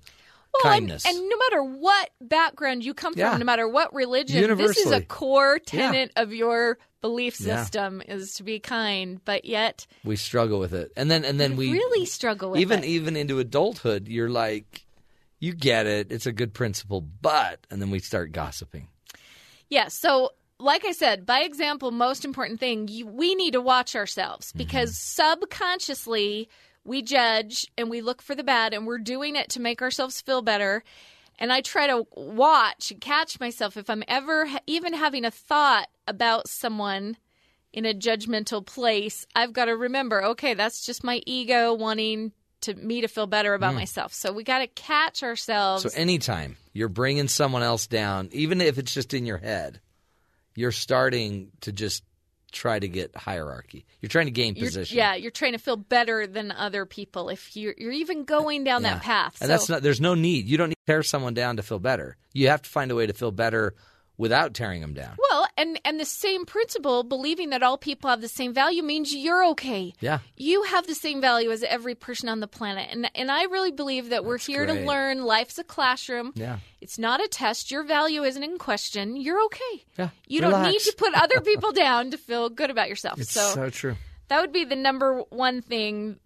Well, 0.53 0.71
and- 0.73 0.81
kindness. 0.87 1.05
And, 1.05 1.17
no 1.17 1.37
matter 1.49 1.63
what 1.63 2.09
background 2.21 2.85
you 2.85 2.93
come 2.93 3.13
from, 3.13 3.19
Yeah. 3.19 3.37
no 3.37 3.43
matter 3.45 3.67
what 3.67 3.93
religion, 3.93 4.55
this 4.57 4.77
is 4.77 4.91
a 4.91 5.01
core 5.01 5.59
Yeah. 5.71 5.91
tenet 5.91 6.11
of 6.15 6.31
your 6.33 6.77
belief 7.01 7.39
Yeah. 7.41 7.63
system 7.63 8.01
is 8.07 8.35
to 8.35 8.43
be 8.43 8.59
kind. 8.59 9.19
But 9.25 9.45
yet, 9.45 9.87
We 10.03 10.15
struggle 10.15 10.59
with 10.59 10.73
it, 10.73 10.91
and 10.95 11.09
then 11.11 11.25
and 11.25 11.39
then 11.39 11.55
we 11.57 11.71
really 11.71 12.05
struggle 12.05 12.51
with 12.51 12.61
even 12.61 12.83
it. 12.83 12.85
even 12.85 13.15
into 13.17 13.39
adulthood. 13.39 14.07
You're 14.07 14.29
like, 14.29 14.85
you 15.39 15.53
get 15.53 15.87
it. 15.87 16.11
It's 16.11 16.27
a 16.27 16.31
good 16.31 16.53
principle, 16.53 17.01
but 17.01 17.65
and 17.71 17.81
then 17.81 17.89
we 17.89 17.99
start 17.99 18.31
gossiping. 18.31 18.87
Yeah. 19.69 19.87
So, 19.89 20.29
like 20.63 20.85
I 20.85 20.91
said, 20.93 21.25
by 21.25 21.41
example, 21.41 21.91
most 21.91 22.23
important 22.25 22.59
thing, 22.59 22.87
you, 22.87 23.05
we 23.05 23.35
need 23.35 23.51
to 23.51 23.61
watch 23.61 23.95
ourselves 23.95 24.47
Mm-hmm. 24.49 24.57
because 24.59 24.97
subconsciously 24.97 26.49
we 26.85 27.01
judge 27.01 27.67
and 27.77 27.89
we 27.89 28.01
look 28.01 28.21
for 28.21 28.35
the 28.35 28.43
bad 28.43 28.73
and 28.73 28.85
we're 28.85 28.97
doing 28.97 29.35
it 29.35 29.49
to 29.49 29.61
make 29.61 29.81
ourselves 29.81 30.21
feel 30.21 30.41
better. 30.41 30.83
And 31.39 31.51
I 31.51 31.61
try 31.61 31.87
to 31.87 32.05
watch 32.15 32.91
and 32.91 33.01
catch 33.01 33.39
myself 33.39 33.77
if 33.77 33.89
I'm 33.89 34.03
ever 34.07 34.45
ha- 34.45 34.59
even 34.67 34.93
having 34.93 35.25
a 35.25 35.31
thought 35.31 35.87
about 36.07 36.47
someone 36.47 37.17
in 37.71 37.85
a 37.85 37.93
judgmental 37.93 38.65
place. 38.65 39.25
I've 39.35 39.53
got 39.53 39.65
to 39.65 39.75
remember, 39.75 40.23
okay, 40.23 40.53
that's 40.53 40.85
just 40.85 41.03
my 41.03 41.21
ego 41.25 41.73
wanting 41.73 42.33
to 42.61 42.73
me 42.75 43.01
to 43.01 43.07
feel 43.07 43.27
better 43.27 43.53
about 43.55 43.75
myself. 43.75 44.13
So 44.13 44.31
we 44.31 44.43
got 44.43 44.59
to 44.59 44.67
catch 44.67 45.23
ourselves. 45.23 45.83
Mm. 45.83 45.89
So 45.89 45.99
anytime 45.99 46.57
you're 46.71 46.87
bringing 46.87 47.27
someone 47.27 47.63
else 47.63 47.87
down, 47.87 48.29
even 48.31 48.61
if 48.61 48.77
it's 48.77 48.93
just 48.93 49.13
in 49.13 49.25
your 49.25 49.39
head, 49.39 49.81
you're 50.55 50.71
starting 50.71 51.51
to 51.61 51.71
just 51.71 52.03
try 52.51 52.77
to 52.77 52.87
get 52.87 53.15
hierarchy. 53.15 53.85
You're 53.99 54.09
trying 54.09 54.25
to 54.27 54.31
gain 54.31 54.55
You're- 54.55 54.67
position. 54.67 54.97
Yeah, 54.97 55.15
you're 55.15 55.31
trying 55.31 55.53
to 55.53 55.57
feel 55.57 55.75
better 55.77 56.27
than 56.27 56.51
other 56.51 56.85
people 56.85 57.29
if 57.29 57.55
you're 57.55 57.73
you're 57.77 57.91
even 57.91 58.25
going 58.25 58.63
down 58.63 58.83
Yeah. 58.83 58.93
that 58.95 59.01
path. 59.03 59.33
And 59.41 59.47
so, 59.47 59.47
that's 59.47 59.69
not. 59.69 59.81
There's 59.81 59.99
no 60.01 60.13
need. 60.13 60.45
You 60.47 60.57
don't 60.57 60.69
need 60.69 60.75
to 60.85 60.91
tear 60.91 61.01
someone 61.03 61.33
down 61.33 61.57
to 61.57 61.63
feel 61.63 61.79
better. 61.79 62.15
You 62.33 62.49
have 62.49 62.61
to 62.61 62.69
find 62.69 62.91
a 62.91 62.95
way 62.95 63.07
to 63.07 63.13
feel 63.13 63.31
better 63.31 63.73
without 64.17 64.53
tearing 64.53 64.81
them 64.81 64.93
down. 64.93 65.15
well, 65.29 65.47
and 65.57 65.79
and 65.83 65.99
the 65.99 66.05
same 66.05 66.45
principle, 66.45 67.03
believing 67.03 67.49
that 67.49 67.63
all 67.63 67.77
people 67.77 68.09
have 68.09 68.21
the 68.21 68.27
same 68.27 68.53
value 68.53 68.83
means 68.83 69.13
you're 69.13 69.43
okay. 69.51 69.93
Yeah. 69.99 70.19
You 70.37 70.63
have 70.63 70.85
the 70.87 70.95
same 70.95 71.19
value 71.21 71.51
as 71.51 71.63
every 71.63 71.95
person 71.95 72.29
on 72.29 72.39
the 72.39 72.47
planet. 72.47 72.87
And 72.91 73.09
and 73.15 73.31
I 73.31 73.43
really 73.43 73.71
believe 73.71 74.09
that 74.09 74.23
we're 74.25 74.37
here 74.37 74.65
great. 74.65 74.81
to 74.81 74.85
learn. 74.87 75.23
Life's 75.23 75.57
a 75.57 75.63
classroom. 75.63 76.31
Yeah. 76.35 76.59
It's 76.81 76.97
not 76.99 77.23
a 77.23 77.27
test. 77.27 77.71
Your 77.71 77.83
value 77.83 78.23
isn't 78.23 78.43
in 78.43 78.57
question. 78.57 79.15
You're 79.15 79.41
okay. 79.45 79.83
Yeah. 79.97 80.09
You 80.27 80.41
don't 80.41 80.63
need 80.71 80.79
to 80.81 80.93
put 80.97 81.13
other 81.13 81.41
people 81.45 81.71
down 81.71 82.11
to 82.11 82.17
feel 82.17 82.49
good 82.49 82.69
about 82.69 82.89
yourself. 82.89 83.19
It's 83.19 83.31
so 83.31 83.53
so 83.53 83.69
true. 83.69 83.95
that 84.27 84.41
would 84.41 84.51
be 84.53 84.63
the 84.65 84.75
number 84.75 85.21
one 85.29 85.61
thing 85.61 86.17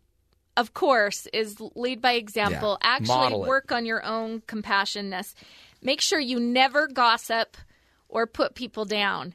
of 0.58 0.74
course 0.74 1.28
is 1.34 1.58
lead 1.76 2.02
by 2.02 2.14
example 2.14 2.80
Yeah. 2.82 2.90
actually 2.96 3.16
Model 3.16 3.44
it. 3.46 3.48
work 3.48 3.72
on 3.72 3.86
your 3.86 4.04
own 4.04 4.42
compassionness 4.48 5.36
make 5.84 6.02
sure 6.02 6.20
you 6.20 6.40
never 6.40 6.88
gossip 6.88 7.56
or 8.10 8.28
put 8.28 8.56
people 8.56 8.86
down 8.86 9.34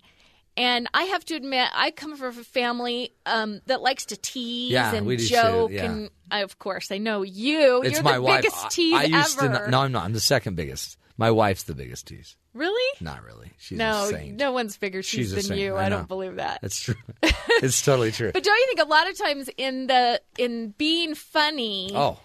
And 0.57 0.87
I 0.93 1.05
have 1.05 1.25
to 1.27 1.35
admit, 1.35 1.69
I 1.75 1.91
come 1.93 2.15
from 2.17 2.39
a 2.39 2.45
family 2.45 3.13
um, 3.25 3.61
that 3.67 3.81
likes 3.81 4.05
to 4.07 4.17
tease 4.17 4.73
Yeah, 4.73 4.95
and 4.95 5.07
do 5.09 5.17
too, 5.17 5.25
joke, 5.27 5.71
yeah. 5.73 5.85
and 5.87 6.11
I, 6.31 6.41
of 6.41 6.59
course, 6.59 6.93
I 6.93 6.99
know 6.99 7.23
you. 7.23 7.83
it's 7.83 7.95
You're 7.95 8.03
my 8.03 8.15
the 8.15 8.23
wife. 8.23 8.43
biggest 8.43 8.71
tease 8.71 8.95
I, 8.95 9.05
used 9.05 9.39
ever. 9.39 9.49
to. 9.49 9.61
Not, 9.61 9.71
no, 9.71 9.81
I'm 9.81 9.93
not. 9.93 10.05
I'm 10.05 10.13
the 10.13 10.21
second 10.21 10.57
biggest. 10.57 10.99
My 11.17 11.31
wife's 11.31 11.63
the 11.65 11.75
biggest 11.75 12.07
tease. 12.07 12.37
Really? 12.55 12.99
Not 13.01 13.23
really. 13.25 13.53
She's 13.59 13.79
no, 13.79 14.11
no 14.11 14.53
one's 14.53 14.77
bigger 14.77 15.03
She's 15.03 15.33
than 15.33 15.57
you. 15.57 15.75
I 15.77 15.87
I, 15.87 15.89
don't 15.89 16.09
believe 16.09 16.37
that. 16.37 16.61
That's 16.61 16.79
true. 16.81 16.97
it's 17.23 17.81
totally 17.83 18.13
true. 18.13 18.31
But 18.33 18.43
don't 18.45 18.57
you 18.59 18.67
think 18.67 18.81
a 18.81 18.91
lot 18.91 19.09
of 19.09 19.17
times 19.17 19.49
in 19.57 19.87
the 19.87 20.21
in 20.37 20.75
being 20.77 21.15
funny, 21.15 21.93
oh, 21.95 22.19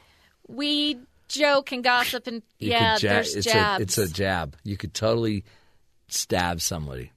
we 0.47 0.99
joke 1.29 1.71
and 1.71 1.83
gossip 1.83 2.27
and 2.27 2.41
you 2.59 2.71
yeah, 2.71 2.97
there's 2.97 3.35
it's 3.35 3.45
jabs. 3.47 3.79
A, 3.79 3.83
it's 3.83 3.97
a 3.97 4.07
jab. 4.09 4.57
You 4.63 4.75
could 4.77 4.93
totally 4.93 5.43
stab 6.09 6.61
somebody. 6.61 7.11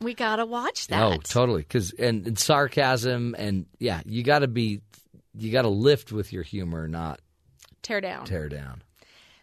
we 0.00 0.14
gotta 0.14 0.44
watch 0.46 0.86
that. 0.88 1.02
Oh, 1.02 1.16
totally. 1.18 1.62
Because 1.62 1.92
and, 1.92 2.26
and 2.26 2.38
sarcasm 2.38 3.34
and 3.38 3.66
yeah, 3.78 4.00
you 4.04 4.22
got 4.22 4.40
to 4.40 4.48
be, 4.48 4.80
you 5.34 5.50
got 5.52 5.62
to 5.62 5.68
lift 5.68 6.12
with 6.12 6.32
your 6.32 6.42
humor, 6.42 6.86
not 6.88 7.20
Tear 7.82 8.00
down. 8.00 8.24
tear 8.26 8.48
down. 8.48 8.82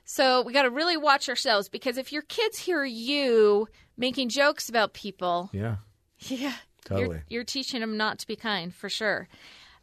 So 0.06 0.42
we 0.44 0.52
got 0.54 0.64
to 0.64 0.70
really 0.70 0.98
watch 0.98 1.30
ourselves 1.30 1.70
because 1.70 1.98
if 1.98 2.12
your 2.12 2.24
kids 2.24 2.60
hear 2.60 2.84
you 2.84 3.68
making 3.98 4.30
jokes 4.30 4.68
about 4.70 4.94
people, 4.94 5.50
Yeah, 5.54 5.78
yeah, 6.20 6.54
Totally. 6.86 7.08
you're, 7.08 7.24
you're 7.30 7.44
teaching 7.46 7.80
them 7.80 7.96
not 7.98 8.20
to 8.20 8.28
be 8.28 8.36
kind 8.36 8.74
for 8.74 8.90
sure. 8.90 9.28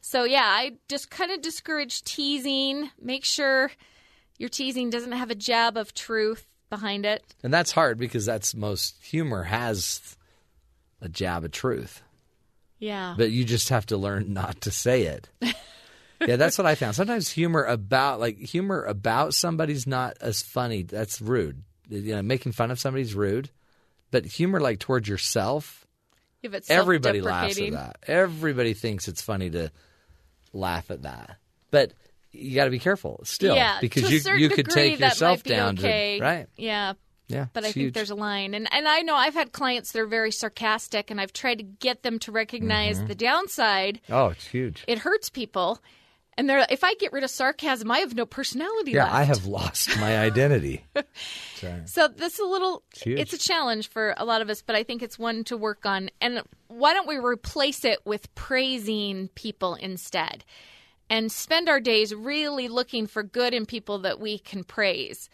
So 0.03 0.25
yeah, 0.25 0.45
I 0.45 0.73
just 0.89 1.11
kind 1.11 1.31
of 1.31 1.41
discourage 1.43 2.03
teasing. 2.03 2.91
Make 3.01 3.25
sure 3.25 3.71
your 4.39 4.49
teasing 4.51 4.91
doesn't 4.91 5.13
have 5.13 5.31
a 5.31 5.35
jab 5.35 5.77
of 5.77 5.93
truth 5.95 6.47
behind 6.71 7.05
it. 7.05 7.23
and 7.43 7.53
that's 7.53 7.73
hard 7.73 7.99
because 7.99 8.25
that's 8.25 8.55
most 8.55 8.97
humor 9.03 9.43
has 9.43 10.17
a 11.03 11.09
jab 11.09 11.45
of 11.45 11.51
truth, 11.51 12.03
Yeah. 12.79 13.15
but 13.19 13.31
you 13.31 13.45
just 13.45 13.69
have 13.71 13.87
to 13.87 13.97
learn 13.97 14.33
not 14.33 14.61
to 14.63 14.71
say 14.71 15.03
it. 15.03 15.29
yeah, 16.21 16.37
that's 16.37 16.57
what 16.59 16.67
I 16.67 16.75
found. 16.75 16.95
Sometimes 16.95 17.29
humor 17.31 17.65
about 17.65 18.21
like 18.21 18.39
humor 18.39 18.85
about 18.85 19.35
somebody's 19.35 19.87
not 19.87 20.17
as 20.21 20.43
funny. 20.43 20.83
That's 20.83 21.21
rude. 21.21 21.63
You 21.89 22.17
know, 22.17 22.23
making 22.23 22.53
fun 22.53 22.71
of 22.71 22.79
somebody's 22.79 23.15
rude, 23.15 23.51
but 24.11 24.25
humor 24.25 24.61
like 24.61 24.79
towards 24.79 25.09
yourself. 25.09 25.87
if 26.43 26.55
it's 26.55 26.71
Everybody 26.71 27.21
laughs 27.21 27.59
at 27.59 27.73
that. 27.73 27.97
Everybody 28.07 28.75
thinks 28.75 29.09
it's 29.09 29.23
funny 29.23 29.51
to 29.51 29.73
laugh 30.53 30.91
at 30.91 31.03
that. 31.03 31.37
But 31.71 31.93
you 32.33 32.55
got 32.55 32.65
to 32.67 32.71
be 32.71 32.79
careful 32.79 33.21
still 33.25 33.57
yeah, 33.57 33.79
because 33.81 34.11
you 34.11 34.35
you 34.37 34.49
could 34.49 34.67
degree, 34.67 34.91
take 34.91 35.01
yourself 35.01 35.43
down 35.43 35.79
okay. 35.79 36.19
to 36.19 36.25
right. 36.25 36.47
Yeah, 36.57 36.93
Yeah, 37.29 37.47
but 37.53 37.65
I 37.65 37.69
it's 37.69 37.75
think 37.75 37.95
there's 37.95 38.11
a 38.11 38.15
line, 38.15 38.55
and 38.55 38.73
and 38.73 38.87
I 38.89 39.01
know 39.03 39.15
I've 39.17 39.35
had 39.35 39.53
clients 39.53 39.93
that 39.93 40.01
are 40.01 40.07
very 40.07 40.31
sarcastic, 40.33 41.11
and 41.11 41.21
I've 41.21 41.33
tried 41.33 41.57
to 41.59 41.65
get 41.65 42.03
them 42.03 42.19
to 42.21 42.33
recognize 42.33 42.99
Mm-hmm. 42.99 43.07
the 43.07 43.15
downside. 43.15 44.01
Oh, 44.09 44.29
it's 44.29 44.47
huge. 44.47 44.85
It 44.87 44.99
hurts 44.99 45.29
people, 45.31 45.81
and 46.37 46.49
they're 46.49 46.65
if 46.71 46.85
I 46.85 46.95
get 46.95 47.13
rid 47.13 47.25
of 47.25 47.31
sarcasm, 47.31 47.91
I 47.91 47.99
have 47.99 48.15
no 48.15 48.27
personality 48.27 48.93
Yeah, 48.93 49.05
left. 49.05 49.15
I 49.17 49.23
have 49.25 49.47
lost 49.47 49.99
my 49.99 50.19
identity. 50.19 50.85
So, 51.85 52.09
this 52.09 52.35
is 52.35 52.39
a 52.41 52.47
little. 52.47 52.83
huge. 52.97 53.19
It's 53.21 53.33
a 53.35 53.39
challenge 53.39 53.89
for 53.91 54.15
a 54.17 54.25
lot 54.25 54.41
of 54.41 54.49
us, 54.49 54.63
but 54.63 54.77
I 54.77 54.83
think 54.83 55.03
it's 55.03 55.19
one 55.19 55.45
to 55.45 55.57
work 55.59 55.85
on. 55.85 56.09
And 56.23 56.43
why 56.69 56.95
don't 56.95 57.07
we 57.07 57.17
replace 57.19 57.85
it 57.85 57.99
with 58.07 58.35
praising 58.35 59.29
people 59.35 59.75
instead, 59.75 60.43
and 61.11 61.31
spend 61.31 61.69
our 61.69 61.81
days 61.81 62.15
really 62.15 62.69
looking 62.69 63.07
for 63.07 63.23
good 63.23 63.53
in 63.53 63.67
people 63.67 63.99
that 63.99 64.21
we 64.21 64.39
can 64.39 64.65
praise. 64.65 65.29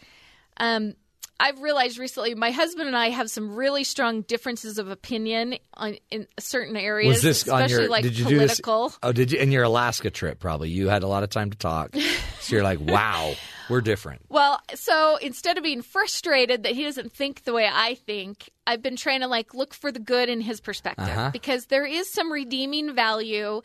Um, 0.57 0.95
I've 1.39 1.61
realized 1.61 1.99
recently, 1.99 2.33
my 2.33 2.49
husband 2.49 2.87
and 2.87 2.97
I 2.97 3.11
have 3.11 3.29
some 3.29 3.55
really 3.55 3.83
strong 3.83 4.21
differences 4.23 4.79
of 4.79 4.89
opinion 4.89 5.59
on 5.75 5.97
in 6.09 6.25
certain 6.39 6.75
areas, 6.75 7.17
was 7.17 7.21
this 7.21 7.43
especially 7.43 7.63
on 7.75 7.81
your? 7.81 7.89
like 7.89 8.01
did 8.03 8.17
you 8.17 8.25
political. 8.25 8.87
do 8.87 8.89
this? 8.89 8.99
Oh, 9.03 9.11
did 9.11 9.31
you? 9.31 9.37
In 9.39 9.51
your 9.51 9.61
Alaska 9.63 10.09
trip, 10.09 10.39
probably 10.39 10.69
you 10.69 10.89
had 10.89 11.03
a 11.03 11.07
lot 11.07 11.21
of 11.21 11.29
time 11.29 11.51
to 11.51 11.57
talk. 11.57 11.95
so 12.39 12.55
you're 12.55 12.63
like, 12.63 12.79
wow, 12.79 13.35
we're 13.69 13.81
different. 13.81 14.23
Well, 14.29 14.59
so 14.73 15.17
instead 15.21 15.57
of 15.59 15.63
being 15.63 15.83
frustrated 15.83 16.63
that 16.63 16.71
he 16.71 16.83
doesn't 16.83 17.13
think 17.13 17.43
the 17.43 17.53
way 17.53 17.69
I 17.71 17.93
think, 17.93 18.49
I've 18.65 18.81
been 18.81 18.95
trying 18.95 19.19
to 19.21 19.27
like 19.27 19.53
look 19.53 19.75
for 19.75 19.91
the 19.91 19.99
good 19.99 20.29
in 20.29 20.41
his 20.41 20.59
perspective 20.59 21.07
Uh-huh. 21.07 21.29
because 21.31 21.67
there 21.67 21.85
is 21.85 22.11
some 22.11 22.31
redeeming 22.31 22.95
value 22.95 23.61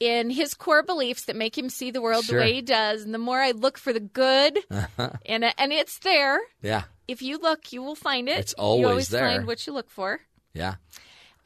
in 0.00 0.30
his 0.30 0.54
core 0.54 0.82
beliefs 0.82 1.24
that 1.24 1.34
make 1.36 1.56
him 1.58 1.68
see 1.68 1.90
the 1.90 2.00
world 2.00 2.24
Sure. 2.24 2.38
Uh-huh. 2.38 2.44
the 2.46 2.50
way 2.50 2.54
he 2.56 2.62
does. 2.62 3.02
And 3.02 3.12
the 3.12 3.18
more 3.18 3.40
I 3.40 3.50
look 3.50 3.78
for 3.78 3.92
the 3.92 4.00
good, 4.00 4.58
and 5.26 5.44
and 5.44 5.72
it's 5.72 5.98
there. 6.00 6.40
Yeah, 6.62 6.84
If 7.08 7.20
you 7.22 7.38
look, 7.38 7.72
you 7.72 7.82
will 7.82 7.94
find 7.96 8.28
it. 8.28 8.38
It's 8.38 8.54
you 8.56 8.62
always 8.62 8.86
always 8.86 9.08
there. 9.08 9.28
find 9.28 9.46
what 9.46 9.66
you 9.66 9.72
look 9.72 9.90
for. 9.90 10.20
yeah. 10.54 10.74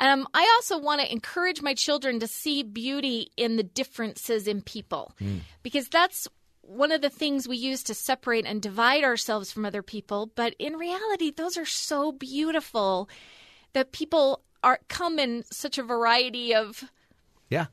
Um, 0.00 0.26
I 0.34 0.42
also 0.56 0.78
want 0.78 1.00
to 1.00 1.12
encourage 1.12 1.62
my 1.62 1.74
children 1.74 2.18
to 2.20 2.26
see 2.26 2.64
beauty 2.64 3.30
in 3.36 3.54
the 3.56 3.62
differences 3.62 4.48
in 4.48 4.60
people 4.60 5.12
Hmm. 5.18 5.38
because 5.62 5.88
that's 5.88 6.26
one 6.62 6.90
of 6.90 7.02
the 7.02 7.10
things 7.10 7.46
we 7.46 7.56
use 7.56 7.84
to 7.84 7.94
separate 7.94 8.44
and 8.44 8.60
divide 8.60 9.04
ourselves 9.04 9.52
from 9.52 9.64
other 9.64 9.82
people. 9.82 10.30
But 10.34 10.54
in 10.58 10.74
reality, 10.76 11.30
those 11.30 11.56
are 11.56 11.66
so 11.66 12.10
beautiful 12.10 13.08
that 13.74 13.92
people 13.92 14.42
are 14.64 14.80
come 14.88 15.20
in 15.20 15.44
such 15.52 15.78
a 15.78 15.82
variety 15.84 16.52
of 16.52 16.82
Yeah. 17.48 17.66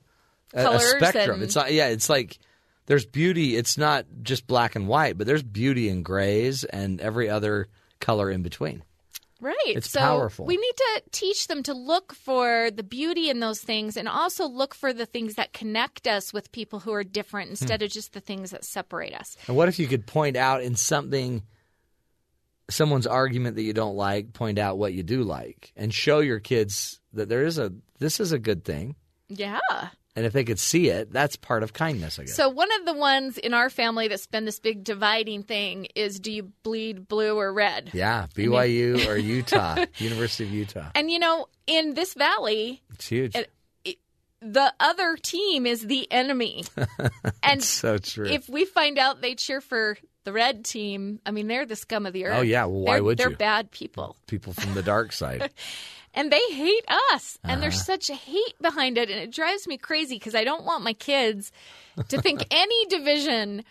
A- 0.53 0.67
a 0.67 0.79
spectrum. 0.79 1.35
and- 1.35 1.43
It's 1.43 1.55
not, 1.55 1.71
yeah, 1.71 1.87
it's 1.87 2.09
like 2.09 2.39
there's 2.85 3.05
beauty. 3.05 3.55
It's 3.55 3.77
not 3.77 4.05
just 4.23 4.47
black 4.47 4.75
and 4.75 4.87
white, 4.87 5.17
but 5.17 5.27
there's 5.27 5.43
beauty 5.43 5.89
in 5.89 6.01
grays 6.01 6.63
and 6.63 6.99
every 6.99 7.29
other 7.29 7.67
color 7.99 8.31
in 8.31 8.41
between. 8.41 8.83
Right. 9.41 9.55
It's 9.67 9.91
so 9.91 9.99
powerful. 9.99 10.45
we 10.45 10.57
need 10.57 10.75
to 10.75 11.03
teach 11.11 11.47
them 11.47 11.63
to 11.63 11.73
look 11.73 12.13
for 12.13 12.71
the 12.71 12.83
beauty 12.83 13.29
in 13.29 13.39
those 13.39 13.61
things 13.61 13.95
and 13.95 14.09
also 14.09 14.47
look 14.47 14.75
for 14.75 14.91
the 14.91 15.05
things 15.05 15.35
that 15.35 15.53
connect 15.53 16.07
us 16.07 16.33
with 16.33 16.51
people 16.51 16.79
who 16.79 16.91
are 16.91 17.05
different 17.05 17.47
hmm. 17.47 17.53
instead 17.53 17.81
of 17.81 17.89
just 17.89 18.13
the 18.13 18.19
things 18.19 18.51
that 18.51 18.65
separate 18.65 19.13
us. 19.13 19.37
And 19.47 19.55
what 19.55 19.69
if 19.69 19.79
you 19.79 19.87
could 19.87 20.05
point 20.05 20.35
out 20.35 20.61
in 20.61 20.75
something, 20.75 21.43
someone's 22.69 23.07
argument 23.07 23.55
that 23.55 23.63
you 23.63 23.71
don't 23.71 23.95
like, 23.95 24.33
point 24.33 24.59
out 24.59 24.77
what 24.77 24.93
you 24.93 25.03
do 25.03 25.23
like, 25.23 25.71
and 25.77 25.93
show 25.93 26.19
your 26.19 26.39
kids 26.39 26.99
that 27.13 27.29
there 27.29 27.45
is 27.45 27.57
a 27.57 27.71
this 27.99 28.19
is 28.19 28.31
a 28.31 28.39
good 28.39 28.65
thing. 28.65 28.95
Yeah. 29.29 29.59
And 30.15 30.25
if 30.25 30.33
they 30.33 30.43
could 30.43 30.59
see 30.59 30.89
it, 30.89 31.11
that's 31.13 31.35
part 31.35 31.63
of 31.63 31.71
kindness, 31.73 32.19
I 32.19 32.23
guess. 32.23 32.35
So 32.35 32.49
one 32.49 32.69
of 32.79 32.85
the 32.85 32.93
ones 32.93 33.37
in 33.37 33.53
our 33.53 33.69
family 33.69 34.07
that's 34.07 34.25
been 34.27 34.43
this 34.45 34.59
big 34.59 34.83
dividing 34.83 35.43
thing 35.43 35.87
is 35.95 36.19
do 36.19 36.31
you 36.31 36.51
bleed 36.63 37.07
blue 37.07 37.37
or 37.37 37.53
red? 37.53 37.91
yeah, 37.93 38.25
BYU 38.35 39.07
or 39.07 39.15
Utah, 39.17 39.85
University 39.97 40.43
of 40.45 40.51
Utah. 40.53 40.89
And 40.95 41.09
you 41.11 41.19
know, 41.19 41.45
in 41.67 41.93
this 41.93 42.13
valley, 42.15 42.81
It's 42.93 43.07
huge. 43.07 43.35
it- 43.35 43.51
the 44.41 44.73
other 44.79 45.17
team 45.17 45.65
is 45.65 45.85
the 45.85 46.09
enemy. 46.09 46.63
and 47.43 47.61
so 47.61 47.97
true. 47.97 48.25
if 48.25 48.47
we 48.47 48.63
find 48.63 48.97
out 48.97 49.19
they 49.21 49.35
cheer 49.35 49.59
for 49.59 49.97
the 50.23 50.31
red 50.31 50.63
team, 50.63 51.19
I 51.25 51.31
mean 51.31 51.47
they're 51.47 51.65
the 51.65 51.75
scum 51.75 52.05
of 52.05 52.13
the 52.13 52.25
oh, 52.25 52.29
earth. 52.29 52.37
Oh, 52.37 52.41
yeah, 52.41 52.63
well, 52.63 52.81
why 52.85 52.93
They're- 52.95 53.03
would 53.03 53.17
they're 53.17 53.29
you? 53.31 53.35
bad 53.35 53.69
people. 53.71 54.15
People 54.27 54.53
from 54.53 54.73
the 54.75 54.81
dark 54.83 55.11
side. 55.11 55.51
And 56.13 56.31
they 56.31 56.41
hate 56.51 56.85
us. 57.13 57.37
And 57.43 57.51
Uh-huh. 57.53 57.61
there's 57.61 57.83
such 57.85 58.09
a 58.09 58.15
hate 58.15 58.59
behind 58.61 58.97
it. 58.97 59.09
And 59.09 59.19
it 59.19 59.31
drives 59.31 59.67
me 59.67 59.77
crazy 59.77 60.15
because 60.15 60.35
I 60.35 60.43
don't 60.43 60.65
want 60.65 60.83
my 60.83 60.93
kids 60.93 61.51
to 62.07 62.21
think 62.21 62.45
any 62.51 62.85
division 62.87 63.63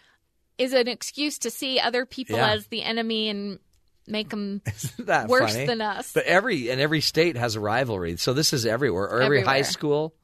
is 0.56 0.72
an 0.72 0.88
excuse 0.88 1.38
to 1.40 1.50
see 1.50 1.78
other 1.80 2.06
people 2.06 2.36
Yeah. 2.36 2.50
as 2.52 2.66
the 2.68 2.82
enemy 2.82 3.28
and 3.28 3.58
make 4.06 4.28
them 4.30 4.62
worse 5.28 5.52
funny? 5.52 5.66
than 5.66 5.80
us. 5.80 6.12
But 6.12 6.24
every 6.24 6.70
and 6.70 6.80
every 6.80 7.00
state 7.00 7.36
has 7.36 7.56
a 7.56 7.60
rivalry. 7.60 8.16
So 8.16 8.32
this 8.32 8.52
is 8.52 8.64
everywhere. 8.66 9.04
Or 9.08 9.20
every 9.22 9.42
high 9.42 9.62
school. 9.62 10.14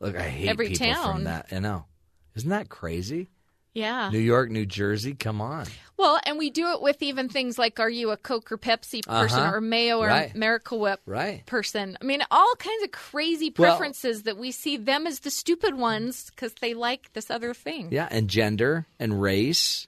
Look, 0.00 0.14
I 0.16 0.28
hate 0.28 0.48
Every 0.48 0.68
people 0.68 0.86
town. 0.88 1.14
from 1.14 1.24
that. 1.24 1.46
I 1.52 1.58
know. 1.60 1.86
Isn't 2.34 2.50
that 2.50 2.68
crazy? 2.68 3.30
Yeah. 3.76 4.10
New 4.10 4.18
York, 4.18 4.50
New 4.50 4.66
Jersey, 4.66 5.14
come 5.14 5.40
on. 5.40 5.66
Well, 5.98 6.18
and 6.26 6.36
we 6.38 6.50
do 6.50 6.72
it 6.72 6.82
with 6.82 7.00
even 7.02 7.28
things 7.28 7.58
like 7.58 7.78
are 7.80 7.88
you 7.88 8.10
a 8.10 8.16
Coke 8.16 8.50
or 8.52 8.58
Pepsi 8.58 9.02
person 9.06 9.38
Uh-huh. 9.40 9.54
or 9.56 9.60
Mayo 9.60 9.98
or 9.98 10.08
Right. 10.08 10.34
Miracle 10.34 10.78
Whip 10.80 11.00
Right. 11.06 11.44
person? 11.46 11.96
I 12.00 12.04
mean, 12.04 12.22
all 12.30 12.54
kinds 12.58 12.82
of 12.84 12.90
crazy 12.90 13.52
Well- 13.56 13.70
preferences 13.76 14.24
that 14.24 14.36
we 14.36 14.50
see 14.52 14.76
them 14.76 15.06
as 15.06 15.20
the 15.20 15.30
stupid 15.30 15.74
ones 15.74 16.30
because 16.30 16.52
they 16.60 16.74
like 16.74 17.12
this 17.14 17.30
other 17.30 17.54
thing. 17.54 17.88
Yeah, 17.92 18.08
and 18.10 18.28
gender 18.28 18.86
and 18.98 19.22
race 19.22 19.86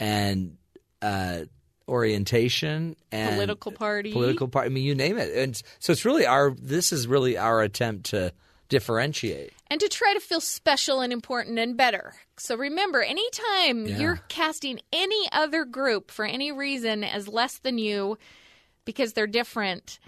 and 0.00 0.56
uh, 1.02 1.40
orientation 1.88 2.96
and 3.12 3.34
Political 3.34 3.72
party. 3.72 4.12
Political 4.12 4.48
party. 4.48 4.66
I 4.66 4.68
mean, 4.70 4.84
you 4.84 4.94
name 4.94 5.18
it. 5.18 5.32
And 5.36 5.60
so 5.78 5.92
it's 5.92 6.04
really 6.04 6.26
our. 6.26 6.50
This 6.50 6.92
is 6.92 7.06
really 7.06 7.36
our 7.38 7.62
attempt 7.62 8.06
to 8.10 8.32
differentiate. 8.68 9.52
And 9.68 9.80
to 9.80 9.88
try 9.88 10.14
to 10.14 10.20
feel 10.20 10.40
special 10.40 11.00
and 11.00 11.12
important 11.12 11.58
and 11.58 11.76
better. 11.76 12.14
So 12.38 12.56
remember, 12.56 13.02
anytime 13.02 13.86
Yeah. 13.86 13.98
you're 13.98 14.20
casting 14.28 14.80
any 14.92 15.28
other 15.32 15.64
group 15.64 16.10
for 16.10 16.24
any 16.24 16.52
reason 16.52 17.02
as 17.04 17.26
less 17.28 17.58
than 17.58 17.78
you 17.78 18.18
because 18.84 19.12
they're 19.12 19.26
different, 19.26 19.98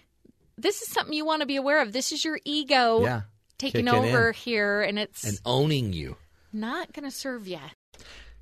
this 0.57 0.81
is 0.83 0.89
something 0.93 1.13
you 1.15 1.25
want 1.25 1.41
to 1.41 1.47
be 1.47 1.57
aware 1.57 1.81
of. 1.83 1.93
This 1.93 2.13
is 2.13 2.25
your 2.25 2.39
ego 2.45 3.03
Yeah, 3.03 3.23
taking 3.59 3.87
kicking 3.87 3.89
over 3.89 4.29
in. 4.29 4.35
here, 4.35 4.81
and 4.83 4.99
it's 4.99 5.25
and 5.25 5.39
owning 5.45 5.93
you. 5.93 6.17
not 6.53 6.93
going 6.93 7.05
to 7.05 7.11
serve 7.17 7.47
you. 7.49 7.59